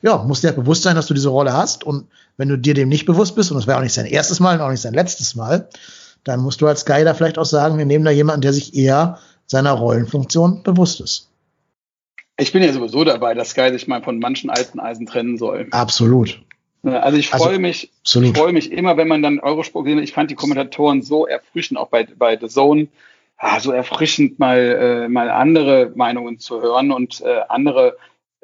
Ja, 0.03 0.19
muss 0.19 0.43
dir 0.43 0.53
bewusst 0.53 0.82
sein, 0.82 0.94
dass 0.94 1.07
du 1.07 1.15
diese 1.15 1.31
Rolle 1.31 1.55
hast. 1.55 1.85
Und 1.85 2.07
wenn 2.36 2.51
du 2.51 2.59
dir 2.59 2.74
dem 2.74 2.90
nicht 2.90 3.07
bewusst 3.07 3.35
bist, 3.35 3.51
und 3.51 3.57
das 3.57 3.66
wäre 3.66 3.78
auch 3.78 3.82
nicht 3.82 3.94
sein 3.94 4.05
erstes 4.05 4.40
Mal 4.40 4.57
und 4.57 4.61
auch 4.61 4.70
nicht 4.70 4.82
sein 4.82 4.93
letztes 4.93 5.35
Mal, 5.35 5.69
dann 6.24 6.40
musst 6.40 6.61
du 6.61 6.66
als 6.66 6.85
Guy 6.85 7.03
da 7.03 7.15
vielleicht 7.15 7.39
auch 7.39 7.47
sagen, 7.47 7.78
wir 7.78 7.86
nehmen 7.86 8.05
da 8.05 8.11
jemanden, 8.11 8.43
der 8.43 8.53
sich 8.53 8.74
eher 8.74 9.19
seiner 9.47 9.73
Rollenfunktion 9.73 10.62
bewusst 10.62 11.01
ist. 11.01 11.31
Ich 12.39 12.53
bin 12.53 12.62
ja 12.62 12.73
sowieso 12.73 13.05
dabei, 13.05 13.35
dass 13.35 13.51
Sky 13.51 13.70
sich 13.73 13.89
mal 13.89 14.03
von 14.03 14.19
manchen 14.19 14.51
alten 14.51 14.81
Eisen 14.81 15.07
trennen 15.07 15.39
soll. 15.39 15.69
Absolut. 15.70 16.43
Also 16.85 17.17
ich 17.17 17.29
freue 17.29 17.49
also, 17.49 17.61
mich, 17.61 17.91
ich 18.05 18.37
freue 18.37 18.53
mich 18.53 18.73
immer, 18.73 18.97
wenn 18.97 19.07
man 19.07 19.23
dann 19.23 19.39
Eurosport 19.39 19.85
gesehen 19.85 19.99
hat. 19.99 20.05
Ich 20.05 20.13
fand 20.13 20.31
die 20.31 20.35
Kommentatoren 20.35 21.03
so 21.03 21.27
erfrischend, 21.27 21.79
auch 21.79 21.89
bei, 21.89 22.05
bei 22.05 22.37
The 22.37 22.49
Zone, 22.49 22.89
ah, 23.37 23.61
so 23.61 23.71
erfrischend 23.71 24.39
mal, 24.39 25.05
äh, 25.05 25.09
mal 25.09 25.31
andere 25.31 25.93
Meinungen 25.95 26.39
zu 26.39 26.61
hören 26.61 26.91
und 26.91 27.21
äh, 27.21 27.41
andere, 27.49 27.97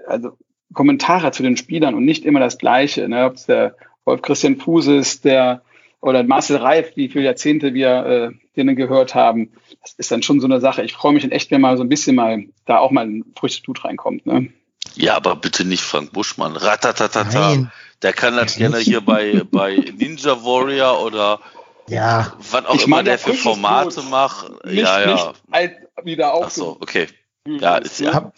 also 0.06 0.36
Kommentare 0.72 1.32
zu 1.32 1.42
den 1.42 1.56
Spielern 1.56 1.94
und 1.94 2.04
nicht 2.04 2.24
immer 2.24 2.38
das 2.38 2.58
Gleiche. 2.58 3.08
Ne? 3.08 3.24
Ob 3.24 3.34
es 3.34 3.46
der 3.46 3.74
Wolf 4.04 4.22
Christian 4.22 4.56
Fuß 4.56 4.86
ist, 4.86 5.24
der 5.24 5.62
oder 6.00 6.22
Marcel 6.22 6.58
Reif, 6.58 6.92
wie 6.94 7.08
viele 7.08 7.24
Jahrzehnte 7.24 7.74
wir 7.74 8.06
äh, 8.06 8.30
denen 8.56 8.76
gehört 8.76 9.14
haben. 9.14 9.50
Das 9.82 9.94
ist 9.94 10.12
dann 10.12 10.22
schon 10.22 10.40
so 10.40 10.46
eine 10.46 10.60
Sache. 10.60 10.82
Ich 10.82 10.92
freue 10.92 11.12
mich 11.12 11.30
echt, 11.32 11.50
wenn 11.50 11.60
mal 11.60 11.76
so 11.76 11.82
ein 11.82 11.88
bisschen 11.88 12.14
mal 12.14 12.44
da 12.66 12.78
auch 12.78 12.92
mal 12.92 13.04
ein 13.04 13.24
frisches 13.36 13.62
Blut 13.62 13.84
reinkommt. 13.84 14.24
Ne? 14.26 14.52
Ja, 14.94 15.16
aber 15.16 15.34
bitte 15.36 15.64
nicht 15.64 15.82
Frank 15.82 16.12
Buschmann. 16.12 16.56
Ratatatata. 16.56 17.54
Nein. 17.54 17.72
Der 18.02 18.12
kann 18.12 18.36
das 18.36 18.56
gerne 18.56 18.78
hier 18.78 19.00
bei, 19.00 19.42
bei 19.50 19.76
Ninja 19.96 20.42
Warrior 20.44 21.02
oder 21.02 21.40
ja. 21.88 22.32
was 22.50 22.64
auch 22.66 22.74
ich 22.76 22.86
immer 22.86 23.02
der 23.02 23.18
für 23.18 23.34
Formate 23.34 24.02
macht. 24.02 24.50
ja, 24.64 25.00
ja. 25.00 25.32
Nicht 25.48 25.74
wieder 26.04 26.32
auf. 26.32 26.46
Ach 26.46 26.50
so, 26.50 26.76
okay. 26.80 27.08
Ja, 27.46 27.78
ist 27.78 27.98
ja. 27.98 28.14
Hab, 28.14 28.34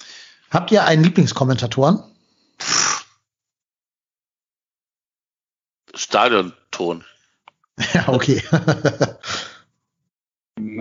habt 0.51 0.71
ihr 0.71 0.85
einen 0.85 1.05
Lieblingskommentatoren? 1.05 2.03
Stadionton. 5.95 7.05
Ja, 7.95 8.09
okay. 8.09 8.43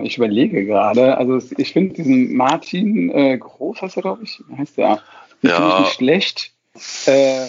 ich 0.02 0.16
überlege 0.16 0.66
gerade. 0.66 1.16
Also 1.16 1.40
ich 1.56 1.72
finde 1.72 1.94
diesen 1.94 2.36
Martin 2.36 3.10
äh, 3.10 3.38
Groß, 3.38 3.82
heißt 3.82 3.96
er, 3.96 4.02
glaube 4.02 4.22
ich, 4.24 4.42
heißt 4.56 4.76
der. 4.78 5.02
Den 5.42 5.50
ja. 5.50 5.56
finde 5.56 5.72
ich 5.72 5.80
nicht 5.80 5.94
schlecht. 5.94 6.52
Äh, 7.06 7.48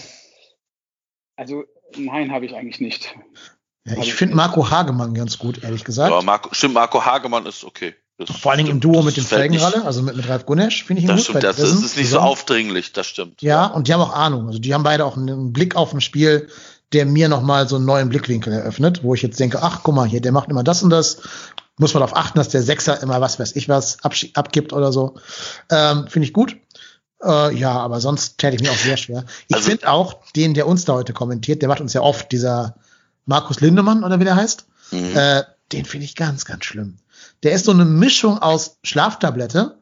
also 1.36 1.64
nein, 1.98 2.32
habe 2.32 2.46
ich 2.46 2.56
eigentlich 2.56 2.80
nicht. 2.80 3.16
Ja, 3.86 3.98
ich 3.98 4.14
finde 4.14 4.36
Marco 4.36 4.70
Hagemann 4.70 5.14
ganz 5.14 5.40
gut, 5.40 5.64
ehrlich 5.64 5.84
gesagt. 5.84 6.12
Ja, 6.12 6.22
Marco, 6.22 6.54
stimmt, 6.54 6.76
Marco 6.76 7.04
Hagemann 7.04 7.46
ist 7.46 7.64
okay. 7.64 7.96
Das 8.18 8.38
Vor 8.38 8.52
allen 8.52 8.60
Dingen 8.60 8.70
im 8.70 8.80
Duo 8.80 9.02
mit 9.02 9.18
dem 9.18 9.24
Felgenralle, 9.24 9.84
also 9.84 10.04
mit, 10.04 10.16
mit 10.16 10.30
Ralf 10.30 10.46
Gunesch, 10.46 10.84
finde 10.84 11.00
ich 11.00 11.06
ihn 11.06 11.16
das 11.16 11.26
gut. 11.26 11.38
Stimmt, 11.38 11.44
das, 11.44 11.58
das 11.58 11.72
ist 11.72 11.98
nicht 11.98 12.10
so 12.10 12.20
aufdringlich, 12.20 12.94
das 12.94 13.08
stimmt. 13.08 13.42
Ja, 13.42 13.66
und 13.66 13.88
die 13.88 13.94
haben 13.94 14.02
auch 14.02 14.14
Ahnung. 14.14 14.48
Also 14.48 14.60
die 14.60 14.74
haben 14.74 14.84
beide 14.84 15.06
auch 15.06 15.18
einen 15.18 15.52
Blick 15.54 15.76
auf 15.76 15.94
ein 15.94 16.02
Spiel, 16.02 16.48
der 16.94 17.06
mir 17.06 17.30
nochmal 17.30 17.68
so 17.68 17.78
einen 17.78 17.86
neuen 17.86 18.10
Blickwinkel 18.10 18.54
eröffnet, 18.54 19.04
wo 19.04 19.16
ich 19.16 19.22
jetzt 19.22 19.40
denke, 19.40 19.64
ach, 19.64 19.82
guck 19.82 19.96
mal, 19.96 20.08
hier, 20.08 20.22
der 20.22 20.34
macht 20.34 20.50
immer 20.50 20.64
das 20.64 20.84
und 20.84 20.90
das. 20.92 21.22
Muss 21.78 21.96
man 21.96 22.02
darauf 22.02 22.16
achten, 22.16 22.38
dass 22.38 22.50
der 22.50 22.62
Sechser 22.62 23.02
immer 23.02 23.22
was 23.22 23.40
weiß 23.40 23.56
ich 23.56 23.68
was 23.68 23.98
abgibt 24.04 24.72
oder 24.72 24.92
so. 24.92 25.16
Ähm, 25.72 26.06
finde 26.08 26.28
ich 26.28 26.34
gut. 26.34 26.58
Äh, 27.24 27.56
ja, 27.56 27.74
aber 27.74 28.00
sonst 28.02 28.38
täte 28.38 28.56
ich 28.56 28.62
mir 28.62 28.72
auch 28.72 28.78
sehr 28.78 28.98
schwer. 28.98 29.26
Ich 29.48 29.56
also, 29.56 29.70
finde 29.70 29.90
auch 29.90 30.18
den, 30.36 30.54
der 30.54 30.68
uns 30.68 30.86
da 30.86 30.94
heute 30.94 31.14
kommentiert, 31.14 31.62
der 31.62 31.70
macht 31.70 31.82
uns 31.82 31.94
ja 31.94 32.02
oft, 32.02 32.32
dieser 32.32 32.76
Markus 33.26 33.62
Lindemann 33.62 34.04
oder 34.04 34.20
wie 34.20 34.24
der 34.24 34.36
heißt, 34.36 34.66
mhm. 34.92 35.16
äh, 35.16 35.44
den 35.72 35.86
finde 35.86 36.06
ich 36.06 36.16
ganz, 36.16 36.46
ganz 36.46 36.66
schlimm. 36.66 36.98
Der 37.44 37.54
ist 37.54 37.66
so 37.66 37.72
eine 37.72 37.86
Mischung 37.86 38.40
aus 38.40 38.78
Schlaftablette 38.84 39.78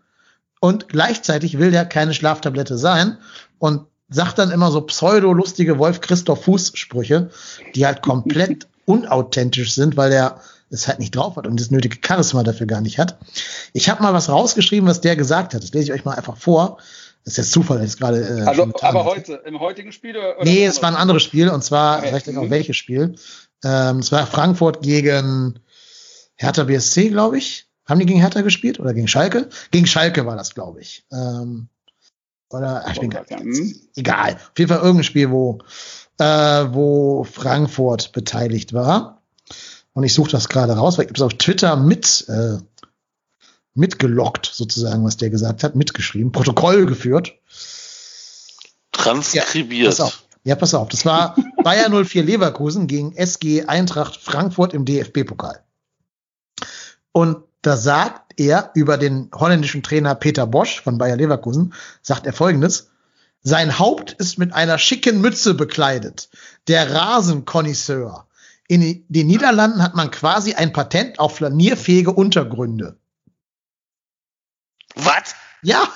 und 0.60 0.90
gleichzeitig 0.90 1.58
will 1.58 1.72
der 1.72 1.86
keine 1.86 2.14
Schlaftablette 2.14 2.78
sein 2.78 3.18
und 3.58 3.86
sagt 4.10 4.40
dann 4.40 4.52
immer 4.52 4.72
so 4.72 4.82
pseudo-lustige 4.82 5.78
Wolf-Christoph 5.78 6.44
Fuß-Sprüche, 6.44 7.30
die 7.76 7.86
halt 7.86 8.02
komplett 8.02 8.68
unauthentisch 8.86 9.74
sind, 9.74 9.98
weil 9.98 10.12
er 10.12 10.42
es 10.72 10.88
halt 10.88 11.00
nicht 11.00 11.16
drauf 11.16 11.36
hat 11.36 11.48
und 11.48 11.60
das 11.60 11.72
nötige 11.72 11.98
Charisma 12.06 12.44
dafür 12.44 12.68
gar 12.68 12.82
nicht 12.82 13.00
hat. 13.00 13.18
Ich 13.74 13.90
habe 13.90 14.04
mal 14.04 14.14
was 14.14 14.30
rausgeschrieben, 14.30 14.88
was 14.88 15.02
der 15.02 15.16
gesagt 15.16 15.54
hat. 15.54 15.64
Das 15.64 15.72
lese 15.74 15.86
ich 15.86 15.94
euch 15.94 16.06
mal 16.06 16.16
einfach 16.16 16.38
vor. 16.38 16.78
Das 17.30 17.38
ist 17.38 17.46
jetzt 17.46 17.52
Zufall, 17.52 17.78
dass 17.78 17.94
ich 17.94 18.00
gerade. 18.00 18.22
Äh, 18.22 18.42
also, 18.42 18.72
aber 18.82 19.06
heute, 19.06 19.36
im 19.46 19.60
heutigen 19.60 19.92
Spiel? 19.92 20.18
Oder 20.18 20.44
nee, 20.44 20.66
es 20.66 20.82
war 20.82 20.90
ein 20.90 20.96
anderes 20.96 21.22
Spiel 21.22 21.50
und 21.50 21.64
zwar, 21.64 22.00
okay. 22.00 22.08
vielleicht 22.08 22.30
auch 22.30 22.44
mhm. 22.44 22.50
welches 22.50 22.76
Spiel. 22.76 23.16
Ähm, 23.64 24.00
es 24.00 24.12
war 24.12 24.26
Frankfurt 24.26 24.82
gegen 24.82 25.60
Hertha 26.36 26.64
BSC, 26.64 27.10
glaube 27.10 27.38
ich. 27.38 27.68
Haben 27.86 28.00
die 28.00 28.08
gegen 28.08 28.20
Hertha 28.20 28.42
gespielt 28.42 28.80
oder 28.80 28.96
gegen 28.96 29.08
Schalke? 29.08 29.50
Gegen 29.70 29.86
Schalke 29.86 30.26
war 30.26 30.38
das, 30.38 30.56
glaube 30.56 30.82
ich. 30.82 31.06
Ähm, 31.12 31.70
oder 32.50 32.84
ach, 32.88 32.94
ich 32.94 33.00
bin 33.00 33.12
grad, 33.12 33.30
mhm. 33.30 33.76
egal. 33.96 34.34
Auf 34.34 34.58
jeden 34.58 34.70
Fall 34.70 34.80
irgendein 34.80 35.04
Spiel, 35.04 35.30
wo, 35.30 35.60
äh, 36.18 36.26
wo 36.26 37.24
Frankfurt 37.26 38.12
beteiligt 38.12 38.74
war. 38.74 39.22
Und 39.94 40.04
ich 40.04 40.16
suche 40.16 40.32
das 40.32 40.50
gerade 40.50 40.74
raus, 40.74 40.98
weil 40.98 41.06
ich 41.06 41.10
habe 41.10 41.18
es 41.18 41.22
auf 41.22 41.36
Twitter 41.36 41.76
mit 41.76 42.26
äh, 42.28 42.58
mitgelockt, 43.74 44.50
sozusagen, 44.52 45.04
was 45.04 45.18
der 45.18 45.30
gesagt 45.30 45.64
hat, 45.64 45.76
mitgeschrieben, 45.76 46.32
Protokoll 46.32 46.86
geführt. 46.86 47.34
Transkribiert. 48.92 49.84
Ja, 49.84 49.90
pass 49.90 50.00
auf. 50.00 50.24
Ja, 50.44 50.56
pass 50.56 50.74
auf. 50.74 50.90
Das 50.90 51.06
war 51.06 51.36
Bayer 51.64 51.90
04 51.90 52.24
Leverkusen 52.24 52.88
gegen 52.88 53.14
SG 53.16 53.66
Eintracht 53.66 54.20
Frankfurt 54.20 54.74
im 54.74 54.86
DFB-Pokal. 54.86 55.64
Und 57.12 57.44
da 57.62 57.76
sagt 57.76 58.40
er 58.40 58.72
über 58.74 58.98
den 58.98 59.30
holländischen 59.34 59.84
Trainer 59.84 60.16
Peter 60.16 60.48
Bosch 60.48 60.82
von 60.82 60.98
Bayer 60.98 61.18
Leverkusen, 61.18 61.74
sagt 62.02 62.26
er 62.26 62.34
folgendes. 62.34 62.90
Sein 63.42 63.80
Haupt 63.80 64.14
ist 64.14 64.38
mit 64.38 64.54
einer 64.54 64.78
schicken 64.78 65.22
Mütze 65.22 65.54
bekleidet. 65.54 66.30
Der 66.68 66.94
Rasenkonisseur. 66.94 68.28
In 68.68 69.04
den 69.08 69.28
Niederlanden 69.28 69.82
hat 69.82 69.96
man 69.96 70.12
quasi 70.12 70.54
ein 70.54 70.74
Patent 70.74 71.20
auf 71.20 71.38
flanierfähige 71.38 72.12
Untergründe. 72.12 72.98
Was? 75.06 75.36
Ja, 75.62 75.90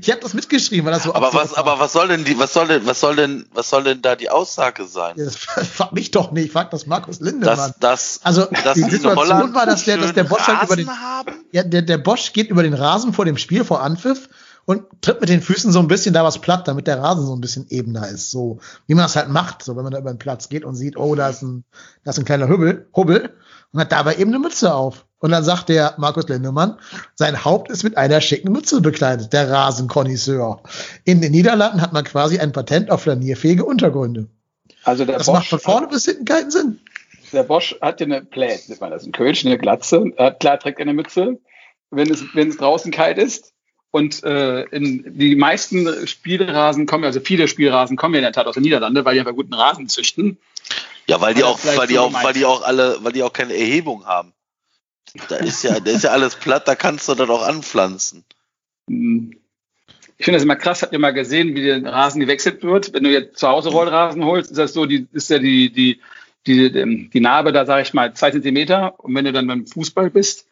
ich 0.00 0.10
habe 0.10 0.20
das 0.20 0.32
mitgeschrieben, 0.32 0.86
weil 0.86 0.92
das 0.92 1.02
so. 1.02 1.14
Aber 1.14 1.34
was, 1.34 1.54
aber 1.54 1.80
was 1.80 1.92
soll 1.92 2.06
denn 2.08 2.24
die, 2.24 2.38
was 2.38 2.52
soll 2.52 2.68
denn, 2.68 2.86
was 2.86 3.00
soll 3.00 3.16
denn, 3.16 3.46
was 3.52 3.68
soll 3.68 3.82
denn 3.82 4.00
da 4.00 4.14
die 4.14 4.30
Aussage 4.30 4.84
sein? 4.86 5.14
Ja, 5.16 5.24
das 5.24 5.36
frag 5.36 5.92
mich 5.92 6.12
doch 6.12 6.30
nicht, 6.30 6.52
frag 6.52 6.70
das 6.70 6.86
Markus 6.86 7.18
Lindemann. 7.18 7.56
Das, 7.56 7.74
das, 7.80 8.20
also 8.22 8.46
das 8.64 8.74
die 8.74 8.82
Situation 8.82 9.54
war, 9.54 9.66
dass 9.66 9.84
der, 9.84 9.96
dass 9.96 10.12
der 10.12 10.24
Bosch 10.24 10.46
halt 10.46 10.62
über 10.62 10.76
den, 10.76 10.88
haben? 10.88 11.44
ja, 11.50 11.64
der, 11.64 11.82
der 11.82 11.98
Bosch 11.98 12.32
geht 12.32 12.48
über 12.48 12.62
den 12.62 12.74
Rasen 12.74 13.12
vor 13.12 13.24
dem 13.24 13.38
Spiel 13.38 13.64
vor 13.64 13.82
Anpfiff 13.82 14.28
und 14.66 14.84
tritt 15.00 15.20
mit 15.20 15.30
den 15.30 15.42
Füßen 15.42 15.72
so 15.72 15.80
ein 15.80 15.88
bisschen 15.88 16.14
da 16.14 16.22
was 16.22 16.40
platt, 16.40 16.68
damit 16.68 16.86
der 16.86 17.00
Rasen 17.00 17.26
so 17.26 17.34
ein 17.34 17.40
bisschen 17.40 17.66
ebener 17.70 18.08
ist. 18.08 18.30
So 18.30 18.60
wie 18.86 18.94
man 18.94 19.04
das 19.04 19.16
halt 19.16 19.30
macht, 19.30 19.64
so 19.64 19.76
wenn 19.76 19.82
man 19.82 19.92
da 19.92 19.98
über 19.98 20.12
den 20.12 20.18
Platz 20.18 20.48
geht 20.48 20.64
und 20.64 20.76
sieht, 20.76 20.96
oh, 20.96 21.16
da 21.16 21.28
ist 21.28 21.42
ein, 21.42 21.64
da 22.04 22.10
ist 22.10 22.18
ein 22.18 22.24
kleiner 22.24 22.48
Hubbel, 22.48 22.88
Hubbel 22.94 23.34
und 23.76 23.82
hat 23.82 23.92
dabei 23.92 24.16
eben 24.16 24.30
eine 24.30 24.38
Mütze 24.38 24.74
auf. 24.74 25.04
Und 25.18 25.32
dann 25.32 25.44
sagt 25.44 25.68
der 25.68 25.94
Markus 25.98 26.28
Lindemann, 26.28 26.78
sein 27.14 27.44
Haupt 27.44 27.70
ist 27.70 27.84
mit 27.84 27.96
einer 27.98 28.22
schicken 28.22 28.52
Mütze 28.52 28.80
bekleidet, 28.80 29.34
der 29.34 29.50
Rasenkonisseur. 29.50 30.62
In 31.04 31.20
den 31.20 31.32
Niederlanden 31.32 31.82
hat 31.82 31.92
man 31.92 32.04
quasi 32.04 32.38
ein 32.38 32.52
Patent 32.52 32.90
auf 32.90 33.02
flanierfähige 33.02 33.64
Untergründe. 33.64 34.28
Also 34.84 35.04
der 35.04 35.18
das 35.18 35.26
Bosch 35.26 35.34
macht 35.34 35.48
von 35.48 35.58
vorne 35.58 35.88
bis 35.88 36.06
hinten 36.06 36.24
keinen 36.24 36.50
Sinn. 36.50 36.80
Der 37.32 37.42
Bosch 37.42 37.76
hat 37.82 38.00
ja 38.00 38.06
eine 38.06 38.22
Plät, 38.22 38.66
nennt 38.68 38.80
man 38.80 38.90
das, 38.90 39.04
ein 39.04 39.12
Kölsch, 39.12 39.44
eine 39.44 39.58
Glatze. 39.58 40.04
Hat, 40.16 40.40
klar 40.40 40.58
trägt 40.58 40.80
eine 40.80 40.94
Mütze, 40.94 41.38
wenn 41.90 42.10
es, 42.10 42.24
wenn 42.34 42.48
es 42.48 42.56
draußen 42.56 42.90
kalt 42.90 43.18
ist. 43.18 43.52
Und 43.90 44.24
äh, 44.24 44.62
in 44.64 45.04
die 45.18 45.36
meisten 45.36 46.06
Spielrasen 46.06 46.86
kommen, 46.86 47.04
also 47.04 47.20
viele 47.20 47.46
Spielrasen 47.46 47.96
kommen 47.96 48.14
ja 48.14 48.20
in 48.20 48.24
der 48.24 48.32
Tat 48.32 48.46
aus 48.46 48.54
den 48.54 48.62
Niederlanden, 48.62 49.04
weil 49.04 49.14
die 49.14 49.20
einfach 49.20 49.34
guten 49.34 49.54
Rasen 49.54 49.88
züchten. 49.88 50.38
Ja, 51.08 51.20
weil 51.20 51.34
die 51.34 51.44
auch, 51.44 51.58
weil 51.64 51.86
die 51.86 51.98
auch, 51.98 52.12
weil 52.12 52.32
die 52.32 52.44
auch 52.44 52.62
alle, 52.62 52.98
weil 53.00 53.12
die 53.12 53.22
auch 53.22 53.32
keine 53.32 53.54
Erhebung 53.54 54.06
haben. 54.06 54.32
Da 55.28 55.36
ist 55.36 55.62
ja, 55.62 55.78
da 55.78 55.90
ist 55.90 56.04
ja 56.04 56.10
alles 56.10 56.36
platt, 56.36 56.66
da 56.66 56.74
kannst 56.74 57.08
du 57.08 57.14
dann 57.14 57.30
auch 57.30 57.46
anpflanzen. 57.46 58.24
Ich 58.88 60.24
finde 60.24 60.36
das 60.36 60.42
immer 60.42 60.56
krass, 60.56 60.82
habt 60.82 60.92
ihr 60.92 60.98
mal 60.98 61.12
gesehen, 61.12 61.54
wie 61.54 61.62
der 61.62 61.84
Rasen 61.84 62.20
gewechselt 62.20 62.62
wird? 62.62 62.92
Wenn 62.92 63.04
du 63.04 63.10
jetzt 63.10 63.38
zu 63.38 63.48
Hause 63.48 63.70
Rollrasen 63.70 64.24
holst, 64.24 64.50
ist 64.50 64.58
das 64.58 64.72
so, 64.72 64.86
die, 64.86 65.06
ist 65.12 65.30
ja 65.30 65.38
die, 65.38 65.70
die, 65.70 66.00
die, 66.46 67.08
die 67.10 67.20
Narbe 67.20 67.52
da, 67.52 67.66
sage 67.66 67.82
ich 67.82 67.94
mal, 67.94 68.14
zwei 68.14 68.30
Zentimeter. 68.30 68.98
Und 68.98 69.14
wenn 69.14 69.24
du 69.24 69.32
dann 69.32 69.46
beim 69.46 69.66
Fußball 69.66 70.10
bist, 70.10 70.46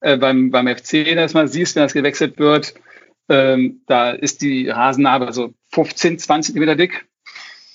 äh, 0.00 0.16
beim, 0.16 0.50
beim 0.50 0.68
FC 0.68 1.14
das 1.14 1.34
mal 1.34 1.48
siehst, 1.48 1.76
wenn 1.76 1.82
das 1.82 1.94
gewechselt 1.94 2.38
wird, 2.38 2.74
ähm, 3.28 3.82
da 3.86 4.10
ist 4.10 4.42
die 4.42 4.68
Rasennarbe 4.68 5.32
so 5.32 5.54
15, 5.72 6.18
20 6.18 6.54
Zentimeter 6.54 6.76
dick. 6.76 7.06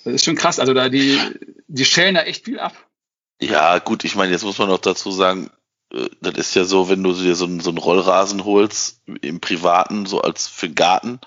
Das 0.04 0.14
ist 0.14 0.26
schon 0.26 0.36
krass. 0.36 0.60
Also 0.60 0.74
da 0.74 0.90
die, 0.90 1.20
die 1.68 1.86
schälen 1.86 2.16
da 2.16 2.24
echt 2.24 2.46
viel 2.46 2.60
ab. 2.60 2.74
Ja, 3.40 3.80
gut, 3.80 4.04
ich 4.04 4.16
meine, 4.16 4.32
jetzt 4.32 4.44
muss 4.44 4.58
man 4.60 4.70
noch 4.70 4.80
dazu 4.80 5.12
sagen, 5.12 5.50
äh, 5.92 6.10
das 6.22 6.36
ist 6.36 6.56
ja 6.56 6.64
so, 6.64 6.90
wenn 6.90 7.04
du 7.04 7.14
dir 7.14 7.36
so 7.36 7.46
einen, 7.46 7.60
so 7.60 7.70
einen 7.70 7.80
Rollrasen 7.80 8.46
holst, 8.46 9.02
im 9.22 9.40
Privaten, 9.40 10.06
so 10.06 10.22
als 10.22 10.48
für 10.48 10.68
den 10.68 10.76
Garten, 10.76 11.20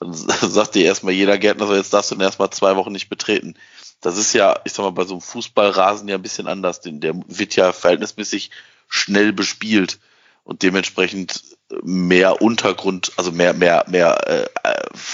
dann 0.00 0.12
sagt 0.14 0.74
dir 0.74 0.84
erstmal 0.84 1.14
jeder 1.14 1.38
Gärtner 1.38 1.66
so, 1.66 1.74
jetzt 1.74 1.92
darfst 1.92 2.10
du 2.10 2.14
ihn 2.14 2.20
erstmal 2.20 2.50
zwei 2.50 2.76
Wochen 2.76 2.92
nicht 2.92 3.08
betreten. 3.08 3.54
Das 4.00 4.18
ist 4.18 4.34
ja, 4.34 4.60
ich 4.64 4.72
sag 4.72 4.84
mal, 4.84 4.90
bei 4.90 5.04
so 5.04 5.14
einem 5.14 5.22
Fußballrasen 5.22 6.08
ja 6.08 6.16
ein 6.16 6.22
bisschen 6.22 6.46
anders, 6.46 6.80
denn 6.80 7.00
der 7.00 7.14
wird 7.26 7.56
ja 7.56 7.72
verhältnismäßig 7.72 8.50
schnell 8.88 9.32
bespielt 9.32 9.98
und 10.44 10.62
dementsprechend 10.62 11.55
mehr 11.82 12.40
Untergrund, 12.42 13.12
also 13.16 13.32
mehr, 13.32 13.54
mehr, 13.54 13.84
mehr, 13.88 14.28
äh, 14.28 14.48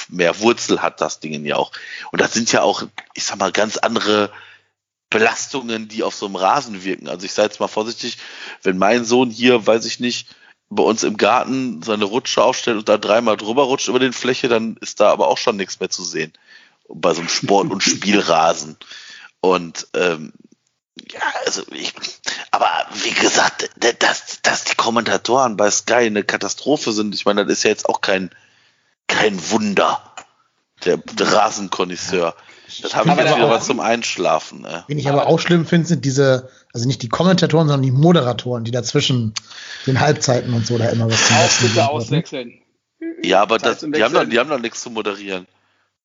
mehr 0.08 0.38
Wurzel 0.40 0.82
hat 0.82 1.00
das 1.00 1.20
Ding 1.20 1.44
ja 1.44 1.56
auch. 1.56 1.72
Und 2.10 2.20
das 2.20 2.32
sind 2.32 2.52
ja 2.52 2.62
auch, 2.62 2.84
ich 3.14 3.24
sag 3.24 3.38
mal, 3.38 3.52
ganz 3.52 3.78
andere 3.78 4.30
Belastungen, 5.10 5.88
die 5.88 6.02
auf 6.02 6.14
so 6.14 6.26
einem 6.26 6.36
Rasen 6.36 6.84
wirken. 6.84 7.08
Also 7.08 7.26
ich 7.26 7.32
sage 7.32 7.48
jetzt 7.48 7.60
mal 7.60 7.68
vorsichtig, 7.68 8.18
wenn 8.62 8.78
mein 8.78 9.04
Sohn 9.04 9.30
hier, 9.30 9.66
weiß 9.66 9.84
ich 9.86 10.00
nicht, 10.00 10.34
bei 10.70 10.82
uns 10.82 11.02
im 11.02 11.18
Garten 11.18 11.82
seine 11.82 12.04
Rutsche 12.04 12.42
aufstellt 12.42 12.78
und 12.78 12.88
da 12.88 12.96
dreimal 12.96 13.36
drüber 13.36 13.64
rutscht 13.64 13.88
über 13.88 13.98
den 13.98 14.14
Fläche, 14.14 14.48
dann 14.48 14.76
ist 14.80 15.00
da 15.00 15.10
aber 15.10 15.28
auch 15.28 15.36
schon 15.36 15.56
nichts 15.56 15.80
mehr 15.80 15.90
zu 15.90 16.02
sehen. 16.02 16.32
Bei 16.88 17.12
so 17.12 17.20
einem 17.20 17.28
Sport- 17.28 17.70
und 17.70 17.82
Spielrasen. 17.82 18.76
Und 19.40 19.86
ähm, 19.94 20.32
ja, 21.10 21.20
also 21.44 21.62
ich, 21.72 21.92
aber 22.62 22.86
wie 23.02 23.10
gesagt, 23.10 23.70
dass, 23.76 24.40
dass 24.42 24.64
die 24.64 24.76
Kommentatoren 24.76 25.56
bei 25.56 25.70
Sky 25.70 25.94
eine 25.94 26.22
Katastrophe 26.22 26.92
sind, 26.92 27.14
ich 27.14 27.24
meine, 27.24 27.44
das 27.44 27.58
ist 27.58 27.64
ja 27.64 27.70
jetzt 27.70 27.88
auch 27.88 28.00
kein, 28.00 28.30
kein 29.06 29.38
Wunder. 29.50 30.00
Der, 30.84 30.96
der 30.96 31.32
Rasenkonisseur. 31.32 32.34
Das 32.82 32.96
habe 32.96 33.10
ich 33.10 33.16
jetzt 33.16 33.36
wieder 33.36 33.48
was 33.48 33.66
zum 33.66 33.78
Einschlafen. 33.78 34.62
Ne? 34.62 34.82
Wen 34.88 34.98
ich 34.98 35.08
aber 35.08 35.28
auch 35.28 35.38
schlimm 35.38 35.64
finde, 35.64 35.86
sind 35.86 36.04
diese, 36.04 36.48
also 36.72 36.88
nicht 36.88 37.02
die 37.02 37.08
Kommentatoren, 37.08 37.68
sondern 37.68 37.82
die 37.82 37.92
Moderatoren, 37.92 38.64
die 38.64 38.72
dazwischen 38.72 39.32
den 39.86 40.00
Halbzeiten 40.00 40.52
und 40.52 40.66
so 40.66 40.78
da 40.78 40.88
immer 40.88 41.08
was 41.08 41.24
zum 41.28 41.36
Auch 41.36 41.60
bitte 41.60 41.88
auswechseln. 41.88 42.62
Ja, 43.22 43.42
aber 43.42 43.58
das, 43.58 43.80
die, 43.80 44.02
haben 44.02 44.12
doch, 44.12 44.24
die 44.24 44.38
haben 44.38 44.50
doch 44.50 44.58
nichts 44.58 44.82
zu 44.82 44.90
moderieren. 44.90 45.46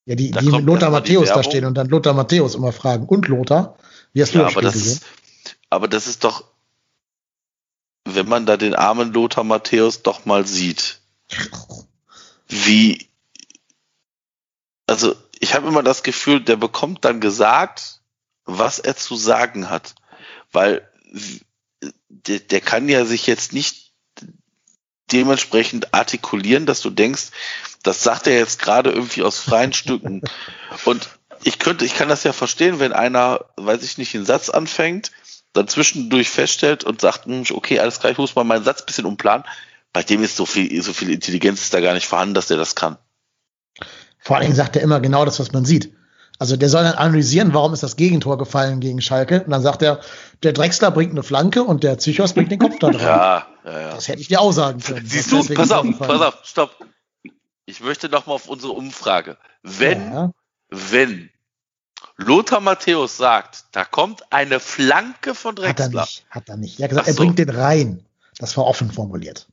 Ja, 0.05 0.13
die, 0.13 0.29
da 0.29 0.41
die 0.41 0.49
mit 0.49 0.65
Lothar 0.65 0.91
Matthäus 0.91 1.29
da 1.29 1.41
stehen 1.41 1.65
und 1.65 1.73
dann 1.73 1.87
Lothar 1.87 2.13
Matthäus 2.13 2.53
immer 2.53 2.71
fragen. 2.71 3.07
Und 3.07 3.27
Lothar? 3.27 3.77
Wie 4.13 4.21
hast 4.21 4.35
du 4.35 4.39
ja, 4.39 4.45
das 4.45 4.53
aber 4.53 4.61
das 4.61 4.73
gesehen? 4.73 4.99
Aber 5.69 5.87
das 5.87 6.07
ist 6.07 6.23
doch, 6.23 6.45
wenn 8.05 8.27
man 8.27 8.45
da 8.45 8.57
den 8.57 8.75
armen 8.75 9.13
Lothar 9.13 9.43
Matthäus 9.43 10.01
doch 10.01 10.25
mal 10.25 10.45
sieht, 10.47 11.01
wie, 12.47 13.09
also 14.85 15.15
ich 15.39 15.53
habe 15.53 15.67
immer 15.67 15.83
das 15.83 16.03
Gefühl, 16.03 16.41
der 16.41 16.55
bekommt 16.55 17.03
dann 17.05 17.19
gesagt, 17.19 18.01
was 18.45 18.79
er 18.79 18.95
zu 18.95 19.15
sagen 19.15 19.69
hat. 19.69 19.95
Weil 20.51 20.89
der, 22.09 22.39
der 22.39 22.61
kann 22.61 22.89
ja 22.89 23.05
sich 23.05 23.27
jetzt 23.27 23.53
nicht 23.53 23.93
dementsprechend 25.11 25.93
artikulieren, 25.93 26.65
dass 26.65 26.81
du 26.81 26.89
denkst, 26.89 27.27
das 27.83 28.03
sagt 28.03 28.27
er 28.27 28.37
jetzt 28.37 28.59
gerade 28.59 28.91
irgendwie 28.91 29.23
aus 29.23 29.39
freien 29.39 29.73
Stücken. 29.73 30.21
Und 30.85 31.09
ich 31.43 31.59
könnte, 31.59 31.85
ich 31.85 31.95
kann 31.95 32.09
das 32.09 32.23
ja 32.23 32.33
verstehen, 32.33 32.79
wenn 32.79 32.93
einer, 32.93 33.45
weiß 33.57 33.83
ich 33.83 33.97
nicht, 33.97 34.15
einen 34.15 34.25
Satz 34.25 34.49
anfängt, 34.49 35.11
dann 35.57 35.67
zwischendurch 35.67 36.29
feststellt 36.29 36.83
und 36.83 37.01
sagt, 37.01 37.25
hm, 37.25 37.43
okay, 37.51 37.79
alles 37.79 37.99
klar, 37.99 38.11
ich 38.11 38.17
muss 38.17 38.35
mal 38.35 38.43
meinen 38.43 38.63
Satz 38.63 38.81
ein 38.81 38.85
bisschen 38.85 39.05
umplanen. 39.05 39.45
Bei 39.93 40.03
dem 40.03 40.23
ist 40.23 40.35
so 40.35 40.45
viel, 40.45 40.81
so 40.81 40.93
viel 40.93 41.09
Intelligenz 41.09 41.61
ist 41.61 41.73
da 41.73 41.79
gar 41.79 41.93
nicht 41.93 42.07
vorhanden, 42.07 42.33
dass 42.33 42.47
der 42.47 42.57
das 42.57 42.75
kann. 42.75 42.97
Vor 44.19 44.35
allen 44.35 44.45
Dingen 44.45 44.55
sagt 44.55 44.75
er 44.75 44.81
immer 44.81 44.99
genau 44.99 45.25
das, 45.25 45.39
was 45.39 45.51
man 45.51 45.65
sieht. 45.65 45.93
Also 46.39 46.55
der 46.55 46.69
soll 46.69 46.83
dann 46.83 46.93
analysieren, 46.93 47.53
warum 47.53 47.73
ist 47.73 47.81
das 47.81 47.95
Gegentor 47.95 48.37
gefallen 48.37 48.79
gegen 48.79 49.01
Schalke. 49.01 49.43
Und 49.43 49.51
dann 49.51 49.61
sagt 49.61 49.81
er, 49.81 50.01
der 50.43 50.53
Drexler 50.53 50.91
bringt 50.91 51.13
eine 51.13 51.23
Flanke 51.23 51.63
und 51.63 51.83
der 51.83 51.95
Psychos 51.95 52.33
bringt 52.33 52.51
den 52.51 52.59
Kopf 52.59 52.77
da 52.79 52.91
drauf. 52.91 53.01
Ja, 53.01 53.47
ja, 53.65 53.81
ja. 53.81 53.95
Das 53.95 54.07
hätte 54.07 54.21
ich 54.21 54.27
dir 54.27 54.39
auch 54.39 54.51
sagen 54.51 54.79
können. 54.79 55.05
Siehst 55.05 55.31
du, 55.31 55.43
pass 55.53 55.71
auf, 55.71 55.85
pass 55.97 56.21
auf, 56.21 56.35
stopp. 56.43 56.75
Ich 57.65 57.81
möchte 57.81 58.07
noch 58.07 58.27
mal 58.27 58.33
auf 58.33 58.47
unsere 58.47 58.73
Umfrage. 58.73 59.37
Wenn, 59.63 60.13
ja. 60.13 60.31
wenn 60.69 61.29
Lothar 62.17 62.59
Matthäus 62.59 63.17
sagt, 63.17 63.65
da 63.71 63.85
kommt 63.85 64.31
eine 64.31 64.59
Flanke 64.59 65.35
von 65.35 65.55
Drexler. 65.55 65.85
Hat 65.85 65.93
er 65.93 66.01
nicht. 66.01 66.25
Hat 66.29 66.49
er 66.49 66.57
nicht. 66.57 66.79
Er 66.79 66.83
hat 66.83 66.89
gesagt, 66.89 67.07
so. 67.07 67.13
er 67.13 67.15
bringt 67.15 67.39
den 67.39 67.49
rein. 67.49 68.05
Das 68.39 68.57
war 68.57 68.65
offen 68.65 68.91
formuliert. 68.91 69.47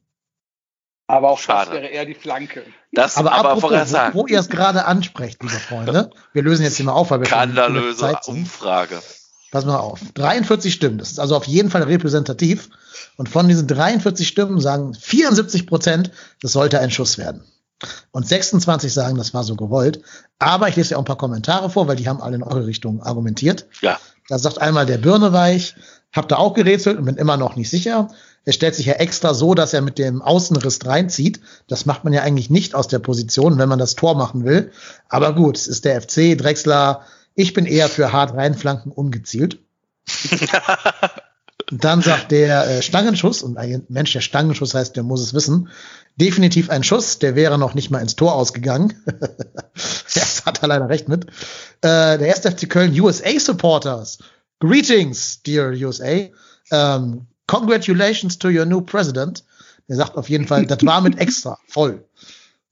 Aber 1.06 1.30
auch 1.30 1.38
Schade. 1.38 1.70
das 1.70 1.80
wäre 1.80 1.86
eher 1.88 2.06
die 2.06 2.14
Flanke. 2.14 2.64
Das 2.92 3.16
Aber, 3.16 3.32
aber, 3.32 3.50
apropos, 3.50 3.92
wo, 3.92 4.22
wo 4.22 4.26
ihr 4.26 4.38
es 4.38 4.48
gerade 4.48 4.86
ansprecht, 4.86 5.42
lieber 5.42 5.54
Freunde, 5.54 6.10
wir 6.32 6.42
lösen 6.42 6.62
jetzt 6.62 6.76
hier 6.76 6.86
mal 6.86 6.92
auf, 6.92 7.10
weil 7.10 7.20
wir 7.20 7.26
Skandalöse. 7.26 8.18
Umfrage. 8.26 9.02
Pass 9.50 9.66
mal 9.66 9.78
auf. 9.78 10.00
43 10.14 10.72
Stimmen. 10.72 10.98
Das 10.98 11.12
ist 11.12 11.20
also 11.20 11.36
auf 11.36 11.44
jeden 11.44 11.70
Fall 11.70 11.82
repräsentativ. 11.82 12.70
Und 13.16 13.28
von 13.28 13.46
diesen 13.46 13.68
43 13.68 14.26
Stimmen 14.26 14.60
sagen 14.60 14.94
74 14.94 15.66
Prozent, 15.66 16.10
das 16.40 16.52
sollte 16.52 16.80
ein 16.80 16.90
Schuss 16.90 17.18
werden. 17.18 17.44
Und 18.12 18.26
26 18.26 18.92
sagen, 18.92 19.16
das 19.16 19.34
war 19.34 19.44
so 19.44 19.56
gewollt. 19.56 20.00
Aber 20.38 20.68
ich 20.68 20.76
lese 20.76 20.92
ja 20.92 20.96
auch 20.96 21.02
ein 21.02 21.06
paar 21.06 21.18
Kommentare 21.18 21.70
vor, 21.70 21.88
weil 21.88 21.96
die 21.96 22.08
haben 22.08 22.22
alle 22.22 22.36
in 22.36 22.42
eure 22.42 22.66
Richtung 22.66 23.02
argumentiert. 23.02 23.66
Ja. 23.82 23.98
Da 24.28 24.38
sagt 24.38 24.60
einmal 24.60 24.86
der 24.86 24.98
Birneweich, 24.98 25.74
hab 26.12 26.28
da 26.28 26.36
auch 26.36 26.54
gerätselt 26.54 26.98
und 26.98 27.04
bin 27.04 27.16
immer 27.16 27.36
noch 27.36 27.56
nicht 27.56 27.68
sicher. 27.68 28.08
Er 28.44 28.52
stellt 28.52 28.74
sich 28.74 28.86
ja 28.86 28.94
extra 28.94 29.34
so, 29.34 29.54
dass 29.54 29.72
er 29.72 29.80
mit 29.80 29.98
dem 29.98 30.22
Außenriss 30.22 30.84
reinzieht. 30.84 31.40
Das 31.66 31.86
macht 31.86 32.04
man 32.04 32.12
ja 32.12 32.22
eigentlich 32.22 32.50
nicht 32.50 32.74
aus 32.74 32.88
der 32.88 32.98
Position, 32.98 33.58
wenn 33.58 33.68
man 33.68 33.78
das 33.78 33.94
Tor 33.94 34.14
machen 34.14 34.44
will. 34.44 34.70
Aber 35.08 35.34
gut, 35.34 35.56
es 35.56 35.66
ist 35.66 35.84
der 35.84 36.00
FC, 36.00 36.36
Drexler. 36.36 37.02
Ich 37.34 37.54
bin 37.54 37.66
eher 37.66 37.88
für 37.88 38.12
hart 38.12 38.34
reinflanken 38.34 38.92
ungezielt. 38.92 39.58
Dann 41.70 42.02
sagt 42.02 42.30
der 42.30 42.68
äh, 42.68 42.82
Stangenschuss, 42.82 43.42
und 43.42 43.56
ein 43.56 43.84
Mensch, 43.88 44.12
der 44.12 44.20
Stangenschuss 44.20 44.74
heißt, 44.74 44.94
der 44.96 45.02
muss 45.02 45.22
es 45.22 45.32
wissen, 45.32 45.70
definitiv 46.16 46.70
ein 46.70 46.82
Schuss, 46.84 47.18
der 47.18 47.34
wäre 47.34 47.58
noch 47.58 47.74
nicht 47.74 47.90
mal 47.90 48.00
ins 48.00 48.16
Tor 48.16 48.34
ausgegangen. 48.34 48.94
das 50.14 50.44
hat 50.46 50.62
er 50.62 50.68
leider 50.68 50.88
recht 50.88 51.08
mit. 51.08 51.26
Äh, 51.80 52.18
der 52.18 52.34
1. 52.34 52.40
FC 52.40 52.68
Köln 52.68 52.98
USA 53.00 53.38
Supporters. 53.38 54.18
Greetings, 54.60 55.42
dear 55.42 55.72
USA. 55.72 56.28
Ähm, 56.70 57.26
congratulations 57.46 58.38
to 58.38 58.48
your 58.48 58.64
new 58.64 58.80
president. 58.80 59.44
Der 59.88 59.96
sagt 59.96 60.16
auf 60.16 60.30
jeden 60.30 60.46
Fall, 60.46 60.66
das 60.66 60.84
war 60.84 61.00
mit 61.00 61.18
extra, 61.18 61.58
voll. 61.68 62.04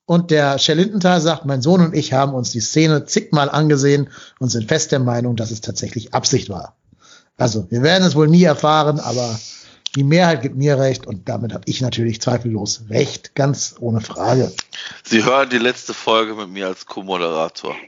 Und 0.06 0.30
der 0.30 0.58
Shell 0.58 0.78
Lindenthal 0.78 1.20
sagt, 1.20 1.44
mein 1.44 1.62
Sohn 1.62 1.80
und 1.80 1.94
ich 1.94 2.12
haben 2.12 2.34
uns 2.34 2.50
die 2.50 2.60
Szene 2.60 3.04
zigmal 3.04 3.50
angesehen 3.50 4.08
und 4.38 4.48
sind 4.48 4.68
fest 4.68 4.92
der 4.92 4.98
Meinung, 4.98 5.36
dass 5.36 5.50
es 5.50 5.60
tatsächlich 5.60 6.14
Absicht 6.14 6.48
war. 6.48 6.76
Also, 7.36 7.70
wir 7.70 7.82
werden 7.82 8.04
es 8.04 8.14
wohl 8.14 8.28
nie 8.28 8.42
erfahren, 8.44 9.00
aber 9.00 9.38
die 9.94 10.04
Mehrheit 10.04 10.42
gibt 10.42 10.56
mir 10.56 10.78
recht 10.78 11.06
und 11.06 11.28
damit 11.28 11.52
habe 11.52 11.64
ich 11.66 11.80
natürlich 11.80 12.20
zweifellos 12.20 12.84
recht, 12.88 13.34
ganz 13.34 13.76
ohne 13.78 14.00
Frage. 14.00 14.52
Sie 15.04 15.24
hören 15.24 15.50
die 15.50 15.58
letzte 15.58 15.92
Folge 15.92 16.34
mit 16.34 16.48
mir 16.48 16.66
als 16.66 16.86
Co-Moderator. 16.86 17.76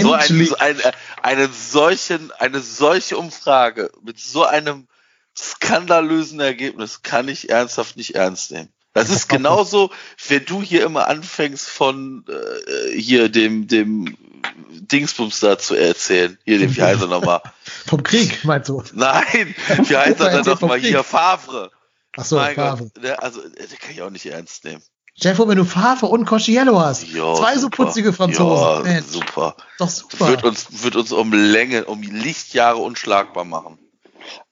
So, 0.00 0.12
ein, 0.12 0.20
Endlich. 0.20 0.48
so 0.50 0.56
ein, 0.56 0.76
eine, 1.22 1.48
solchen, 1.48 2.30
eine 2.38 2.60
solche 2.60 3.16
Umfrage 3.16 3.90
mit 4.02 4.18
so 4.18 4.44
einem 4.44 4.86
skandalösen 5.36 6.40
Ergebnis 6.40 7.02
kann 7.02 7.28
ich 7.28 7.50
ernsthaft 7.50 7.96
nicht 7.96 8.14
ernst 8.14 8.52
nehmen. 8.52 8.68
Das 8.92 9.10
ist 9.10 9.28
genauso, 9.28 9.90
wenn 10.28 10.44
du 10.44 10.62
hier 10.62 10.84
immer 10.84 11.08
anfängst 11.08 11.68
von 11.68 12.24
äh, 12.28 12.98
hier 12.98 13.28
dem, 13.28 13.66
dem 13.66 14.16
Dingsbums 14.70 15.40
da 15.40 15.58
zu 15.58 15.74
erzählen. 15.74 16.38
Hier, 16.44 16.58
dem, 16.58 16.74
wie 16.74 16.82
heißt 16.82 17.02
er 17.02 17.08
nochmal? 17.08 17.40
Vom 17.86 18.02
Krieg, 18.02 18.44
meinst 18.44 18.68
du? 18.68 18.82
Nein, 18.92 19.54
wie 19.84 19.96
heißt 19.96 20.20
er 20.20 20.44
vom 20.44 20.52
nochmal? 20.52 20.78
Hier, 20.78 21.02
Favre. 21.04 21.70
Ach 22.16 22.24
so, 22.24 22.36
mein 22.36 22.54
Favre. 22.54 22.90
Gott, 22.94 23.04
der, 23.04 23.22
also, 23.22 23.40
der 23.40 23.66
kann 23.78 23.92
ich 23.92 24.02
auch 24.02 24.10
nicht 24.10 24.26
ernst 24.26 24.64
nehmen. 24.64 24.82
Stell 25.16 25.32
dir 25.32 25.36
vor, 25.36 25.48
wenn 25.48 25.58
du 25.58 25.64
Favre 25.64 26.06
und 26.06 26.24
Cosciello 26.24 26.80
hast. 26.80 27.06
Ja, 27.12 27.34
Zwei 27.34 27.54
so 27.54 27.62
super. 27.62 27.84
putzige 27.84 28.12
Franzosen. 28.12 28.84
Mensch, 28.84 29.06
super. 29.08 29.56
doch 29.78 29.88
super. 29.88 30.28
Wird 30.28 30.44
uns, 30.44 30.82
wird 30.82 30.96
uns 30.96 31.12
um 31.12 31.32
Länge, 31.32 31.84
um 31.84 32.02
Lichtjahre 32.02 32.78
unschlagbar 32.78 33.44
machen. 33.44 33.78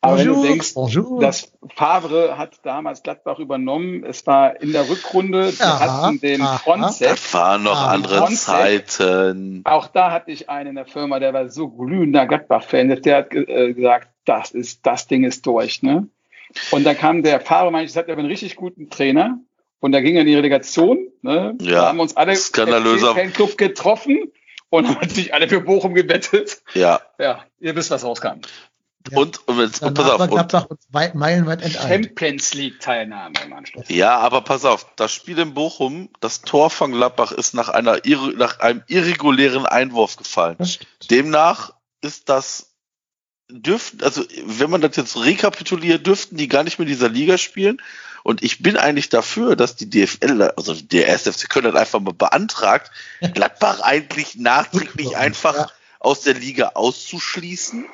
Aber 0.00 0.18
wenn 0.18 0.26
du 0.26 0.34
Bonjour, 0.34 0.48
denkst, 0.50 0.74
bonjour. 0.74 1.20
das 1.20 1.52
Favre 1.74 2.38
hat 2.38 2.58
damals 2.62 3.02
Gladbach 3.02 3.38
übernommen. 3.38 4.04
Es 4.04 4.26
war 4.26 4.60
in 4.60 4.72
der 4.72 4.88
Rückrunde, 4.88 5.46
wir 5.46 5.66
Ja, 5.66 5.80
hatten 5.80 6.20
den 6.20 6.42
aha. 6.42 6.58
Frontset. 6.58 7.10
Das 7.10 7.34
waren 7.34 7.62
noch 7.62 7.76
Ah, 7.80 7.90
andere 7.92 8.18
Frontset. 8.18 8.88
Zeiten. 8.90 9.62
Auch 9.64 9.88
da 9.88 10.10
hatte 10.12 10.30
ich 10.30 10.48
einen 10.48 10.70
in 10.70 10.74
der 10.76 10.86
Firma, 10.86 11.18
der 11.20 11.32
war 11.34 11.48
so 11.48 11.68
glühender 11.68 12.26
Gladbach-Fan, 12.26 12.88
der 13.02 13.16
hat 13.16 13.32
äh, 13.34 13.72
gesagt, 13.74 14.08
das 14.24 14.50
ist, 14.52 14.84
das 14.86 15.06
Ding 15.06 15.24
ist 15.24 15.46
durch, 15.46 15.82
ne? 15.82 16.08
Und 16.70 16.84
dann 16.84 16.96
kam 16.96 17.22
der 17.22 17.40
Fahrer, 17.40 17.70
meinte, 17.70 17.86
ich 17.86 17.92
sagte, 17.92 18.10
er 18.10 18.16
hat 18.16 18.18
einen 18.20 18.28
richtig 18.28 18.56
guten 18.56 18.88
Trainer. 18.90 19.38
Und 19.80 19.92
da 19.92 20.00
ging 20.00 20.14
er 20.16 20.22
in 20.22 20.26
die 20.26 20.34
Relegation, 20.34 21.06
ne? 21.22 21.56
Ja, 21.60 21.82
Da 21.82 21.88
haben 21.88 22.00
uns 22.00 22.16
alle 22.16 22.32
skandalöser- 22.34 23.14
Fanclub 23.14 23.56
getroffen 23.58 24.32
und 24.70 24.88
haben 24.88 24.98
natürlich 25.00 25.32
alle 25.32 25.48
für 25.48 25.60
Bochum 25.60 25.94
gewettet. 25.94 26.62
Ja. 26.74 27.00
Ja, 27.18 27.44
ihr 27.60 27.76
wisst, 27.76 27.90
was 27.90 28.04
rauskam. 28.04 28.40
Ja. 29.10 29.18
Und, 29.18 29.46
und, 29.48 29.58
jetzt, 29.60 29.82
und 29.82 29.96
Danach 29.96 30.18
pass 30.18 30.54
auf. 30.54 30.70
Und, 30.70 30.80
weit, 30.90 31.14
meilenweit 31.14 31.62
enteilt. 31.62 32.04
Champions 32.04 32.54
League-Teilnahme 32.54 33.34
im 33.44 33.52
Anschluss. 33.52 33.84
ja, 33.88 34.18
aber 34.18 34.42
pass 34.42 34.64
auf. 34.64 34.86
Das 34.96 35.12
Spiel 35.12 35.38
in 35.38 35.54
Bochum, 35.54 36.10
das 36.20 36.42
Tor 36.42 36.70
von 36.70 36.92
Gladbach 36.92 37.32
ist 37.32 37.54
nach 37.54 37.68
einer, 37.68 38.00
nach 38.36 38.60
einem 38.60 38.82
irregulären 38.86 39.66
Einwurf 39.66 40.16
gefallen. 40.16 40.56
Demnach 41.10 41.72
ist 42.00 42.28
das, 42.28 42.74
dürften, 43.50 44.02
also 44.02 44.24
wenn 44.44 44.70
man 44.70 44.80
das 44.80 44.96
jetzt 44.96 45.16
rekapituliert, 45.16 46.06
dürften 46.06 46.36
die 46.36 46.48
gar 46.48 46.64
nicht 46.64 46.78
mehr 46.78 46.86
in 46.86 46.92
dieser 46.92 47.08
Liga 47.08 47.38
spielen. 47.38 47.80
Und 48.24 48.42
ich 48.42 48.62
bin 48.62 48.76
eigentlich 48.76 49.08
dafür, 49.08 49.56
dass 49.56 49.76
die 49.76 49.88
DFL, 49.88 50.52
also 50.56 50.74
der 50.74 51.08
SFC 51.08 51.48
Köln 51.48 51.66
hat 51.66 51.76
einfach 51.76 52.00
mal 52.00 52.12
beantragt, 52.12 52.90
Gladbach 53.34 53.80
eigentlich 53.80 54.36
nachträglich 54.36 55.16
einfach 55.16 55.72
aus 55.98 56.22
der 56.22 56.34
Liga 56.34 56.72
auszuschließen. 56.74 57.86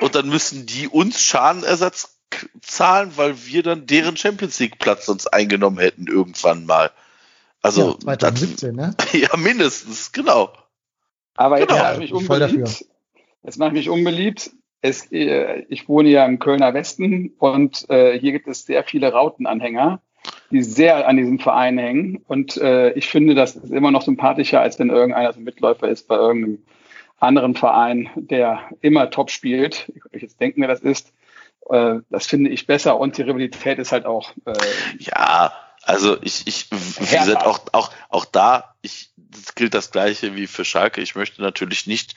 Und 0.00 0.14
dann 0.14 0.28
müssen 0.28 0.66
die 0.66 0.88
uns 0.88 1.20
Schadenersatz 1.20 2.18
zahlen, 2.60 3.12
weil 3.16 3.46
wir 3.46 3.62
dann 3.62 3.86
deren 3.86 4.16
Champions 4.16 4.58
League 4.58 4.78
Platz 4.78 5.08
uns 5.08 5.26
eingenommen 5.26 5.78
hätten 5.78 6.06
irgendwann 6.06 6.66
mal. 6.66 6.90
Also, 7.62 7.92
ja, 7.92 7.98
2017, 8.00 8.74
ne? 8.74 8.94
das, 8.96 9.12
ja, 9.12 9.36
mindestens, 9.36 10.12
genau. 10.12 10.52
Aber 11.34 11.58
jetzt 11.58 11.68
Genau, 11.68 11.82
mache 11.82 11.94
ich 11.94 12.00
mich 12.00 12.12
unbeliebt. 12.12 12.84
Jetzt 13.44 13.58
mache 13.58 13.68
ich 13.68 13.74
mich 13.74 13.88
unbeliebt. 13.88 14.50
Es, 14.80 15.10
äh, 15.12 15.64
ich 15.68 15.88
wohne 15.88 16.08
ja 16.08 16.26
im 16.26 16.40
Kölner 16.40 16.74
Westen 16.74 17.32
und 17.38 17.88
äh, 17.88 18.18
hier 18.18 18.32
gibt 18.32 18.48
es 18.48 18.66
sehr 18.66 18.82
viele 18.82 19.12
Rautenanhänger, 19.12 20.02
die 20.50 20.62
sehr 20.62 21.06
an 21.06 21.16
diesem 21.16 21.38
Verein 21.38 21.78
hängen. 21.78 22.22
Und 22.26 22.56
äh, 22.56 22.90
ich 22.94 23.06
finde, 23.08 23.34
das 23.34 23.54
ist 23.54 23.70
immer 23.70 23.92
noch 23.92 24.02
sympathischer, 24.02 24.60
als 24.60 24.78
wenn 24.80 24.90
irgendeiner 24.90 25.32
so 25.32 25.38
ein 25.38 25.44
Mitläufer 25.44 25.88
ist 25.88 26.08
bei 26.08 26.16
irgendeinem 26.16 26.64
anderen 27.22 27.54
Verein, 27.54 28.10
der 28.16 28.68
immer 28.80 29.10
top 29.10 29.30
spielt. 29.30 29.90
Ich 30.10 30.22
jetzt 30.22 30.40
denken, 30.40 30.60
wer 30.60 30.68
das 30.68 30.80
ist. 30.80 31.12
Äh, 31.70 32.00
das 32.10 32.26
finde 32.26 32.50
ich 32.50 32.66
besser 32.66 32.98
und 32.98 33.16
die 33.16 33.22
Rivalität 33.22 33.78
ist 33.78 33.92
halt 33.92 34.06
auch 34.06 34.32
äh, 34.44 34.52
Ja, 34.98 35.52
also 35.84 36.20
ich, 36.22 36.46
ich, 36.46 36.70
wie 36.70 37.16
gesagt, 37.16 37.44
auch, 37.46 37.60
auch, 37.72 37.90
auch 38.08 38.24
da, 38.24 38.74
ich, 38.82 39.10
das 39.16 39.54
gilt 39.54 39.74
das 39.74 39.90
Gleiche 39.90 40.34
wie 40.34 40.46
für 40.46 40.64
Schalke. 40.64 41.00
Ich 41.00 41.14
möchte 41.14 41.42
natürlich 41.42 41.86
nicht, 41.86 42.14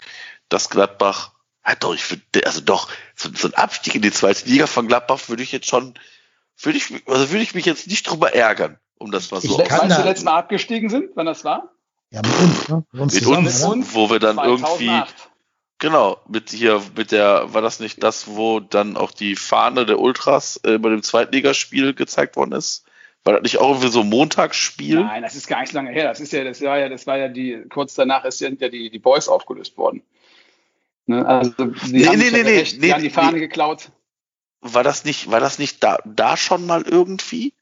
dass 0.49 0.69
Gladbach, 0.69 1.32
ja 1.65 1.76
doch, 1.76 1.94
ich 1.94 2.10
würde, 2.10 2.45
also 2.45 2.61
doch, 2.61 2.90
so, 3.15 3.30
so 3.34 3.48
ein 3.48 3.53
Abstieg 3.56 3.95
in 3.95 4.02
die 4.02 4.11
zweite 4.11 4.48
Liga 4.48 4.68
von 4.68 4.88
Gladbach 4.88 5.30
würde 5.30 5.44
ich 5.44 5.52
jetzt 5.52 5.68
schon, 5.68 5.94
würde 6.61 6.77
ich, 6.77 6.91
also 7.07 7.32
würde 7.32 7.44
ich 7.44 7.56
mich 7.56 7.65
jetzt 7.65 7.88
nicht 7.88 8.10
drüber 8.10 8.34
ärgern, 8.34 8.80
um 8.98 9.11
das 9.11 9.32
mal 9.32 9.40
Ich 9.44 9.49
so 9.49 9.57
kann 9.57 9.82
Wann 9.82 9.90
da- 9.90 9.98
sie 9.98 10.03
letztes 10.03 10.26
Mal 10.26 10.38
abgestiegen 10.38 10.90
sind, 10.90 11.11
wann 11.15 11.26
das 11.26 11.44
war? 11.44 11.74
Ja, 12.16 12.22
mit 12.22 12.40
uns, 12.40 12.70
ne? 12.70 12.84
Mit 12.94 13.02
uns 13.02 13.14
mit 13.14 13.24
zusammen, 13.24 13.46
uns, 13.48 13.66
oder? 13.66 13.94
wo 13.94 14.10
wir 14.10 14.20
dann 14.20 14.38
irgendwie, 14.38 14.86
2008. 14.86 15.30
genau, 15.80 16.18
mit 16.30 16.50
hier, 16.50 16.82
mit 16.96 17.12
der, 17.12 17.54
war 17.54 17.62
das 17.62 17.82
nicht 17.82 18.02
das, 18.04 18.28
wo 18.30 18.62
dann 18.62 18.96
auch 18.96 19.12
die 19.12 19.36
Fahne 19.36 19.86
der 19.86 20.00
Ultras 20.00 20.62
äh, 20.64 20.78
bei 20.78 20.90
dem 20.90 21.04
Zweitligaspiel 21.04 21.94
gezeigt 21.94 22.38
worden 22.38 22.54
ist? 22.54 22.86
War 23.26 23.34
das 23.34 23.42
nicht 23.44 23.58
auch 23.58 23.70
irgendwie 23.70 23.90
so 23.90 24.02
ein 24.02 24.10
Montagsspiel? 24.10 25.02
Nein, 25.02 25.24
das 25.24 25.36
ist 25.36 25.48
gar 25.48 25.60
nicht 25.60 25.72
so 25.72 25.78
lange 25.78 25.92
her. 25.92 26.08
Das 26.08 26.22
ist 26.22 26.32
ja, 26.32 26.44
das 26.46 26.62
war 26.62 26.78
ja, 26.78 26.88
das 26.88 27.06
war 27.06 27.18
ja 27.18 27.28
die, 27.28 27.64
kurz 27.70 27.96
danach 27.96 28.24
ist, 28.24 28.38
sind 28.38 28.62
ja 28.62 28.70
die, 28.70 28.90
die 28.90 29.00
Boys 29.00 29.28
aufgelöst 29.28 29.78
worden. 29.78 30.02
Ne? 31.08 31.26
Also, 31.26 31.52
die 31.66 31.92
Nee, 31.92 32.06
haben 32.06 32.18
nee, 32.18 32.32
nee, 32.32 32.44
nee, 32.44 32.44
gerecht, 32.44 32.80
nee, 32.80 32.88
die 32.88 32.94
haben 32.94 33.04
die 33.04 33.10
Fahne 33.10 33.34
nee. 33.34 33.40
geklaut. 33.40 33.90
war 34.62 34.84
das 34.84 35.04
nicht, 35.04 35.30
war 35.32 35.42
das 35.42 35.60
nicht 35.60 35.84
da, 35.84 36.00
da 36.06 36.38
schon 36.38 36.66
mal 36.66 36.84
irgendwie? 36.84 37.54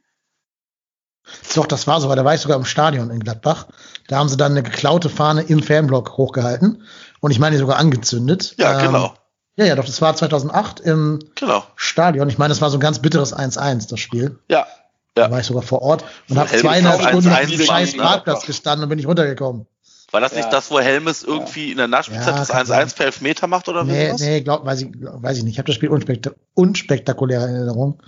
Doch, 1.56 1.66
das 1.68 1.88
war 1.88 2.02
so, 2.02 2.10
weil 2.10 2.16
da 2.16 2.26
war 2.26 2.34
ich 2.36 2.42
sogar 2.42 2.58
im 2.58 2.66
Stadion 2.66 3.10
in 3.10 3.20
Gladbach. 3.20 3.68
Da 4.08 4.18
haben 4.18 4.30
sie 4.30 4.38
dann 4.38 4.52
eine 4.52 4.64
geklaute 4.64 5.10
Fahne 5.10 5.42
im 5.44 5.64
Fanblock 5.64 6.18
hochgehalten 6.18 6.84
und 7.22 7.32
ich 7.32 7.40
meine 7.40 7.58
sogar 7.58 7.78
angezündet. 7.78 8.56
Ja, 8.58 8.80
Ähm, 8.80 8.88
genau, 8.88 9.14
Ja, 9.56 9.66
ja, 9.66 9.76
doch, 9.76 9.86
das 9.86 10.02
war 10.02 10.16
2008 10.16 10.80
im 10.82 11.20
genau. 11.36 11.64
Stadion. 11.76 12.28
Ich 12.30 12.38
meine, 12.38 12.50
das 12.50 12.62
war 12.62 12.70
so 12.70 12.78
ein 12.78 12.82
ganz 12.82 13.00
bitteres 13.00 13.34
1-1, 13.36 13.90
das 13.90 14.00
Spiel. 14.00 14.40
Ja, 14.50 14.68
Da 15.16 15.24
ja. 15.24 15.32
war 15.32 15.40
ich 15.40 15.46
sogar 15.46 15.64
vor 15.64 15.82
Ort 15.82 16.04
und 16.30 16.36
So 16.36 16.42
habe 16.42 16.50
zweieinhalb 16.50 17.02
Stunden 17.02 17.30
auf 17.30 17.38
1-1 17.38 17.46
diesem 17.48 17.66
scheiß 17.66 17.98
Parkplatz 17.98 18.46
gestanden 18.46 18.84
und 18.84 18.90
bin 18.90 18.98
nicht 18.98 19.08
runtergekommen. 19.08 19.66
War 20.14 20.22
das 20.22 20.34
Ja. 20.34 20.38
nicht 20.38 20.54
das, 20.54 20.70
wo 20.70 20.80
Helmes 20.80 21.24
irgendwie 21.24 21.72
in 21.72 21.78
der 21.78 21.88
Nachspielzeit 21.88 22.36
Ja, 22.36 22.40
das 22.40 22.50
kann 22.50 22.68
1-1 22.68 22.96
per 22.96 23.08
Elfmeter 23.08 23.48
macht 23.48 23.68
oder 23.68 23.84
Nee, 23.84 24.12
was? 24.12 24.22
nee, 24.22 24.42
glaub, 24.42 24.64
weiß 24.64 24.84
ich, 24.84 24.90
weiß 24.94 25.40
ich 25.40 25.44
nicht. 25.44 25.54
Ich 25.54 25.58
habe 25.58 25.66
das 25.66 25.76
Spiel 25.76 25.90
unspekta 25.90 26.32
unspektakulär 26.54 27.44
in 27.48 27.56
Erinnerung. 27.56 28.02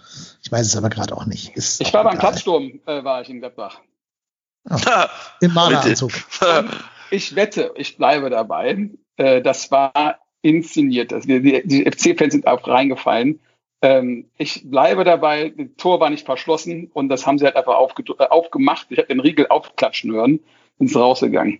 Ich 0.43 0.51
weiß 0.51 0.67
es 0.67 0.77
aber 0.77 0.89
gerade 0.89 1.17
auch 1.17 1.25
nicht. 1.25 1.55
Ist 1.57 1.81
Ich 1.81 1.91
war 1.95 2.03
beim. 2.03 2.19
Platzsturm, 2.19 2.79
äh, 2.85 3.03
war 3.03 3.21
ich 3.21 3.29
in 3.29 3.39
Gladbach. 3.39 3.81
Im 5.41 5.53
Maleranzug. 5.53 6.11
Ich 7.09 7.35
wette, 7.35 7.71
ich 7.75 7.97
bleibe 7.97 8.29
dabei. 8.29 8.89
Äh, 9.17 9.41
das 9.41 9.71
war 9.71 10.19
inszeniert. 10.43 11.11
Also 11.11 11.27
die, 11.27 11.63
die, 11.65 11.85
FC-Fans 11.85 12.33
sind 12.33 12.45
auch 12.45 12.67
reingefallen. 12.67 13.39
Ähm, 13.81 14.29
ich 14.37 14.69
bleibe 14.69 15.03
dabei, 15.03 15.53
das 15.57 15.67
Tor 15.77 15.99
war 15.99 16.11
nicht 16.11 16.25
verschlossen 16.25 16.91
und 16.93 17.09
das 17.09 17.25
haben 17.25 17.39
sie 17.39 17.45
halt 17.45 17.55
einfach 17.55 17.73
äh, 17.73 18.25
aufgemacht. 18.27 18.87
Ich 18.91 18.99
habe 18.99 19.07
den 19.07 19.19
Riegel 19.19 19.47
aufklatschen 19.47 20.11
hören 20.11 20.39
und 20.77 20.87
ist 20.87 20.95
rausgegangen. 20.95 21.59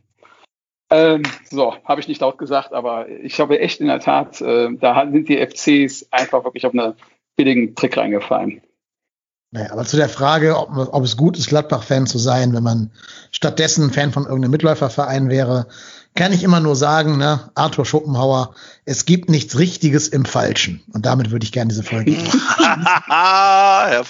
Ähm, 0.95 1.23
so, 1.49 1.76
habe 1.84 1.99
ich 1.99 2.07
nicht 2.07 2.22
laut 2.22 2.38
gesagt, 2.38 2.72
aber 2.72 3.09
ich 3.09 3.41
habe 3.41 3.59
echt 3.59 3.81
in 3.81 3.88
der 3.88 3.99
Tat, 3.99 4.39
äh, 4.39 4.69
da 4.80 5.05
sind 5.11 5.27
die 5.27 5.45
FCs 5.45 6.07
einfach 6.11 6.45
wirklich 6.45 6.65
auf 6.65 6.73
einen 6.73 6.93
billigen 7.35 7.76
Trick 7.76 7.97
reingefallen. 7.97 8.61
Naja, 9.51 9.72
aber 9.72 9.84
zu 9.84 9.97
der 9.97 10.07
Frage, 10.07 10.57
ob, 10.57 10.69
ob 10.93 11.03
es 11.03 11.17
gut 11.17 11.38
ist, 11.38 11.49
Gladbach-Fan 11.49 12.07
zu 12.07 12.17
sein, 12.17 12.53
wenn 12.53 12.63
man 12.63 12.91
stattdessen 13.31 13.91
Fan 13.91 14.13
von 14.13 14.23
irgendeinem 14.23 14.51
Mitläuferverein 14.51 15.30
wäre, 15.30 15.67
kann 16.15 16.31
ich 16.31 16.43
immer 16.43 16.61
nur 16.61 16.77
sagen, 16.77 17.17
ne, 17.17 17.51
Arthur 17.55 17.85
Schopenhauer, 17.85 18.55
es 18.85 19.05
gibt 19.05 19.29
nichts 19.29 19.59
Richtiges 19.59 20.07
im 20.07 20.23
Falschen. 20.23 20.81
Und 20.93 21.05
damit 21.05 21.31
würde 21.31 21.43
ich 21.43 21.51
gerne 21.51 21.67
diese 21.67 21.83
Folge 21.83 22.11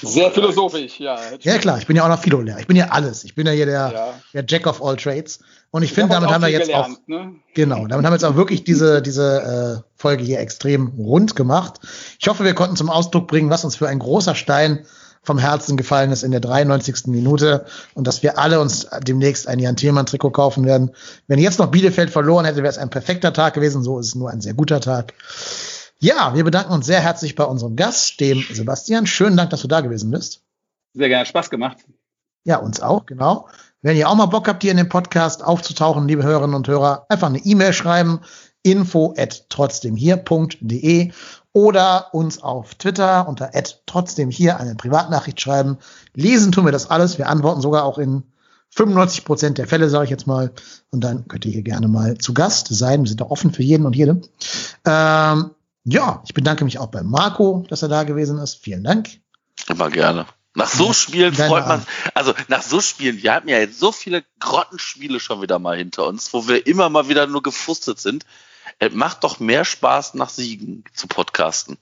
Sehr 0.02 0.32
philosophisch, 0.32 1.00
ja. 1.00 1.18
Ja, 1.42 1.58
klar, 1.58 1.80
ich 1.80 1.88
bin 1.88 1.96
ja 1.96 2.04
auch 2.04 2.10
noch 2.10 2.22
Philo-Lehrer. 2.22 2.60
Ich 2.60 2.68
bin 2.68 2.78
ja 2.78 2.90
alles. 2.90 3.24
Ich 3.24 3.34
bin 3.34 3.48
ja 3.48 3.54
hier 3.54 3.66
der, 3.66 3.92
ja. 3.92 4.14
der 4.34 4.46
Jack 4.48 4.68
of 4.68 4.84
all 4.84 4.96
Trades. 4.96 5.40
Und 5.72 5.82
ich 5.82 5.94
finde, 5.94 6.14
damit 6.14 6.30
haben 6.30 6.44
wir 6.44 6.50
jetzt 6.50 6.68
gelernt, 6.68 7.00
auch, 7.04 7.08
ne? 7.08 7.36
genau, 7.54 7.88
damit 7.88 8.06
haben 8.06 8.14
wir 8.14 8.18
jetzt 8.18 8.24
auch 8.24 8.36
wirklich 8.36 8.64
diese, 8.64 9.02
diese 9.02 9.84
äh, 9.84 10.00
Folge 10.00 10.24
hier 10.24 10.40
extrem 10.40 10.90
rund 10.98 11.36
gemacht. 11.36 11.80
Ich 12.20 12.28
hoffe, 12.28 12.44
wir 12.44 12.54
konnten 12.54 12.76
zum 12.76 12.90
Ausdruck 12.90 13.28
bringen, 13.28 13.50
was 13.50 13.66
uns 13.66 13.76
für 13.76 13.90
ein 13.90 14.00
großer 14.00 14.36
Stein 14.36 14.86
vom 15.26 15.38
Herzen 15.38 15.78
gefallen 15.78 16.12
ist 16.12 16.24
in 16.24 16.32
der 16.32 16.40
93. 16.40 17.08
Minute 17.08 17.66
und 17.94 18.08
dass 18.08 18.24
wir 18.24 18.38
alle 18.38 18.60
uns 18.60 18.88
demnächst 19.02 19.48
ein 19.48 19.60
Jan 19.60 19.76
Thielmann 19.76 20.06
Trikot 20.06 20.32
kaufen 20.32 20.66
werden. 20.66 20.92
Wenn 21.28 21.40
jetzt 21.40 21.60
noch 21.60 21.72
Bielefeld 21.72 22.10
verloren 22.10 22.46
hätte, 22.46 22.58
wäre 22.58 22.68
es 22.68 22.78
ein 22.78 22.90
perfekter 22.90 23.34
Tag 23.34 23.54
gewesen. 23.54 23.84
So 23.84 24.00
ist 24.00 24.08
es 24.08 24.16
nur 24.16 24.30
ein 24.30 24.42
sehr 24.42 24.54
guter 24.54 24.80
Tag. 24.80 25.14
Ja, 26.00 26.36
wir 26.36 26.44
bedanken 26.44 26.74
uns 26.74 26.86
sehr 26.86 27.02
herzlich 27.02 27.36
bei 27.36 27.44
unserem 27.44 27.76
Gast, 27.76 28.20
dem 28.20 28.44
Sebastian. 28.52 29.08
Schönen 29.08 29.38
Dank, 29.38 29.50
dass 29.50 29.62
du 29.62 29.68
da 29.68 29.82
gewesen 29.82 30.12
bist. 30.12 30.42
Sehr 30.94 31.10
gerne, 31.10 31.26
Spaß 31.26 31.50
gemacht. 31.50 31.78
Ja, 32.44 32.58
uns 32.58 32.80
auch, 32.80 33.06
genau. 33.06 33.48
Wenn 33.82 33.98
ihr 33.98 34.10
auch 34.10 34.16
mal 34.16 34.28
Bock 34.28 34.48
habt, 34.48 34.64
hier 34.64 34.72
in 34.72 34.78
dem 34.78 34.90
Podcast 34.90 35.44
aufzutauchen, 35.44 36.08
liebe 36.08 36.24
Hörerinnen 36.24 36.56
und 36.56 36.68
Hörer, 36.68 37.06
einfach 37.10 37.28
eine 37.28 37.40
E-Mail 37.40 37.74
schreiben, 37.74 38.20
info 38.64 39.14
at 39.18 39.50
trotzdemhier.de 39.50 41.12
oder 41.56 42.14
uns 42.14 42.44
auf 42.44 42.76
Twitter 42.76 43.30
unter 43.30 43.50
trotzdem 43.86 44.30
hier 44.30 44.60
eine 44.60 44.76
Privatnachricht 44.76 45.40
schreiben. 45.40 45.78
Lesen 46.14 46.52
tun 46.52 46.66
wir 46.66 46.74
das 46.74 46.90
alles. 46.90 47.18
Wir 47.18 47.30
antworten 47.30 47.62
sogar 47.62 47.86
auch 47.86 47.98
in 47.98 48.24
95 48.72 49.24
Prozent 49.24 49.58
der 49.58 49.66
Fälle, 49.66 49.88
sage 49.88 50.04
ich 50.04 50.10
jetzt 50.10 50.28
mal. 50.28 50.52
Und 50.92 51.06
dann 51.06 51.30
könnt 51.30 51.46
ihr 51.46 51.54
hier 51.54 51.62
gerne 51.62 51.88
mal 51.88 52.18
zu 52.18 52.34
Gast 52.34 52.68
sein. 52.72 53.04
Wir 53.04 53.08
sind 53.08 53.22
da 53.22 53.26
offen 53.28 53.54
für 53.54 53.64
jeden 53.64 53.86
und 53.86 53.96
jede. 53.96 54.20
Ähm, 54.84 55.52
ja, 55.86 56.22
ich 56.26 56.34
bedanke 56.34 56.66
mich 56.66 56.78
auch 56.78 56.88
bei 56.88 57.04
Marco, 57.04 57.66
dass 57.70 57.82
er 57.84 57.88
da 57.88 58.04
gewesen 58.04 58.38
ist. 58.38 58.56
Vielen 58.56 58.84
Dank. 58.84 59.22
Immer 59.70 59.90
gerne. 59.90 60.26
Nach 60.56 60.68
so 60.70 60.92
Spielen 60.92 61.34
freut 61.34 61.68
man, 61.68 61.86
also 62.14 62.34
nach 62.50 62.64
so 62.64 62.82
Spielen, 62.82 63.24
wir 63.24 63.34
hatten 63.34 63.48
ja 63.48 63.60
jetzt 63.60 63.80
so 63.80 63.94
viele 63.94 64.26
Grottenspiele 64.40 65.22
schon 65.22 65.42
wieder 65.42 65.60
mal 65.60 65.78
hinter 65.78 66.06
uns, 66.06 66.34
wo 66.34 66.50
wir 66.50 66.68
immer 66.68 66.90
mal 66.90 67.08
wieder 67.08 67.28
nur 67.28 67.44
gefrustet 67.44 68.00
sind. 68.00 68.26
Es 68.80 68.94
macht 68.94 69.24
doch 69.24 69.40
mehr 69.40 69.66
Spaß, 69.66 70.16
nach 70.16 70.30
Siegen 70.30 70.84
zu 70.94 71.08
podcasten. 71.08 71.78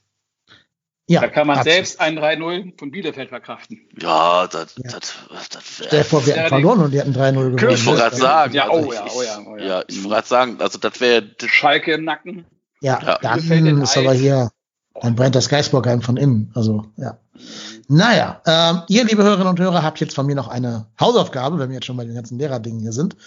Ja, 1.06 1.20
da 1.20 1.28
kann 1.28 1.48
man 1.48 1.62
selbst 1.64 2.00
ein 2.00 2.18
3-0 2.18 2.80
von 2.80 2.92
Bielefeld 2.92 3.28
verkraften. 3.28 3.82
Ja, 4.00 4.48
das, 4.48 4.76
ja. 4.78 4.84
das, 4.90 5.14
das 5.50 5.80
wäre. 5.80 5.88
Stell 5.88 6.00
dir 6.00 6.06
vor, 6.06 6.26
wir 6.26 6.34
hätten 6.36 6.48
verloren 6.48 6.80
und 6.80 6.92
die 6.92 7.00
hätten 7.00 7.14
3-0 7.14 7.34
gewonnen. 7.34 7.70
Ich 7.72 7.86
wollte 7.86 8.02
gerade 8.02 8.16
sagen. 8.16 8.54
Ja, 8.54 8.70
also 8.70 8.88
oh, 8.88 8.94
ja, 8.94 9.06
oh 9.14 9.22
ja, 9.22 9.40
oh 9.46 9.58
ja. 9.58 9.66
Ja, 9.66 9.84
ich 9.88 9.98
wollte 9.98 10.10
gerade 10.10 10.28
sagen, 10.28 10.62
also 10.62 10.80
das 10.80 11.02
wäre. 11.02 11.24
Schalke 11.46 11.94
im 11.94 12.06
Nacken. 12.06 12.46
Ja, 12.80 13.00
ja. 13.02 13.18
dann 13.22 13.82
ist 13.82 13.98
aber 13.98 14.14
hier, 14.14 14.52
dann 15.02 15.16
brennt 15.16 15.36
das 15.36 15.50
Geisburg 15.50 15.88
einem 15.88 16.02
von 16.02 16.16
innen. 16.16 16.52
Also, 16.56 16.86
ja. 16.96 17.18
Naja, 17.90 18.42
ähm, 18.46 18.84
ihr, 18.88 19.04
liebe 19.04 19.24
Hörerinnen 19.24 19.48
und 19.50 19.60
Hörer, 19.60 19.84
habt 19.84 20.00
jetzt 20.00 20.16
von 20.16 20.26
mir 20.26 20.36
noch 20.36 20.48
eine 20.48 20.88
Hausaufgabe, 21.00 21.60
wenn 21.60 21.70
wir 21.70 21.76
jetzt 21.76 21.86
schon 21.86 21.98
bei 21.98 22.06
den 22.06 22.16
ganzen 22.16 22.40
Lehrerdingen 22.40 22.80
hier 22.80 22.94
sind. 22.94 23.18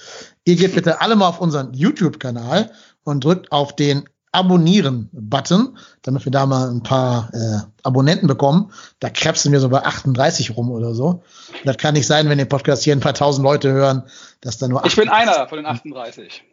Ihr 0.45 0.57
geht 0.57 0.75
bitte 0.75 1.03
alle 1.03 1.15
mal 1.15 1.29
auf 1.29 1.41
unseren 1.41 1.75
YouTube-Kanal 1.75 2.71
und 3.07 3.25
drückt 3.25 3.53
auf 3.53 3.75
den 3.75 4.09
Abonnieren-Button, 4.33 5.79
damit 6.03 6.25
wir 6.27 6.33
da 6.33 6.45
mal 6.45 6.69
ein 6.69 6.83
paar 6.83 7.31
äh, 7.33 7.61
Abonnenten 7.83 8.27
bekommen. 8.27 8.71
Da 9.01 9.09
krebsen 9.09 9.51
wir 9.51 9.61
so 9.61 9.71
bei 9.71 9.83
38 9.83 10.57
rum 10.57 10.71
oder 10.71 10.93
so. 10.93 11.23
Das 11.65 11.79
kann 11.79 11.95
nicht 11.95 12.07
sein, 12.07 12.29
wenn 12.29 12.37
den 12.37 12.49
Podcast 12.49 12.83
hier 12.85 12.95
ein 12.95 13.01
paar 13.01 13.15
tausend 13.15 13.45
Leute 13.45 13.73
hören, 13.73 14.03
dass 14.43 14.59
da 14.59 14.69
nur. 14.69 14.85
Ich 14.85 14.97
bin 14.97 15.09
einer 15.09 15.49
von 15.49 15.59
den 15.59 15.67
38. 15.67 16.45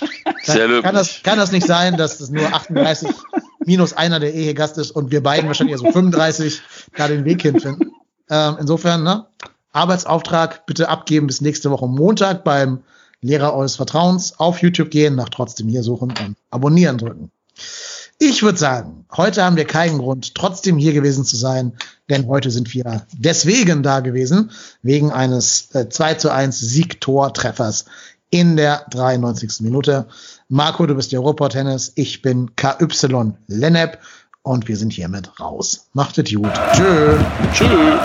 Sehr 0.44 0.82
kann, 0.82 0.94
das, 0.94 1.22
kann 1.22 1.38
das 1.38 1.52
nicht 1.52 1.66
sein, 1.66 1.96
dass 1.96 2.18
das 2.18 2.30
nur 2.30 2.46
38 2.46 3.10
minus 3.66 3.92
einer 3.92 4.18
der 4.18 4.32
Ehe 4.32 4.54
Gast 4.54 4.78
ist 4.78 4.90
und 4.90 5.10
wir 5.10 5.22
beiden 5.22 5.48
wahrscheinlich 5.48 5.76
so 5.76 5.90
35 5.90 6.62
da 6.96 7.08
den 7.08 7.24
Weg 7.24 7.42
hinfinden. 7.42 7.92
Ähm, 8.30 8.56
insofern, 8.58 9.02
ne? 9.02 9.26
Arbeitsauftrag 9.72 10.66
bitte 10.66 10.88
abgeben 10.88 11.26
bis 11.26 11.40
nächste 11.40 11.70
Woche 11.70 11.86
Montag 11.86 12.44
beim 12.44 12.82
Lehrer 13.22 13.54
eures 13.54 13.76
Vertrauens 13.76 14.38
auf 14.38 14.60
YouTube 14.60 14.90
gehen, 14.90 15.14
nach 15.14 15.30
trotzdem 15.30 15.68
hier 15.68 15.82
suchen 15.82 16.10
und 16.10 16.36
abonnieren 16.50 16.98
drücken. 16.98 17.30
Ich 18.18 18.42
würde 18.42 18.58
sagen, 18.58 19.04
heute 19.16 19.42
haben 19.44 19.56
wir 19.56 19.64
keinen 19.64 19.98
Grund, 19.98 20.34
trotzdem 20.34 20.76
hier 20.76 20.92
gewesen 20.92 21.24
zu 21.24 21.36
sein, 21.36 21.72
denn 22.08 22.26
heute 22.28 22.50
sind 22.50 22.72
wir 22.72 23.06
deswegen 23.12 23.82
da 23.82 24.00
gewesen, 24.00 24.50
wegen 24.82 25.10
eines 25.10 25.74
äh, 25.74 25.88
2 25.88 26.14
zu 26.14 26.30
1 26.30 26.58
Siegtor-Treffers 26.58 27.86
in 28.30 28.56
der 28.56 28.86
93. 28.90 29.60
Minute. 29.60 30.06
Marco, 30.48 30.86
du 30.86 30.94
bist 30.94 31.12
der 31.12 31.20
Robot-Tennis, 31.20 31.92
ich 31.96 32.22
bin 32.22 32.54
KY 32.56 32.86
Lennep 33.48 33.98
und 34.42 34.68
wir 34.68 34.76
sind 34.76 34.92
hiermit 34.92 35.40
raus. 35.40 35.86
Macht 35.92 36.18
es 36.18 36.32
gut. 36.32 36.52
Tschö. 36.74 37.18
Tschö. 37.52 37.98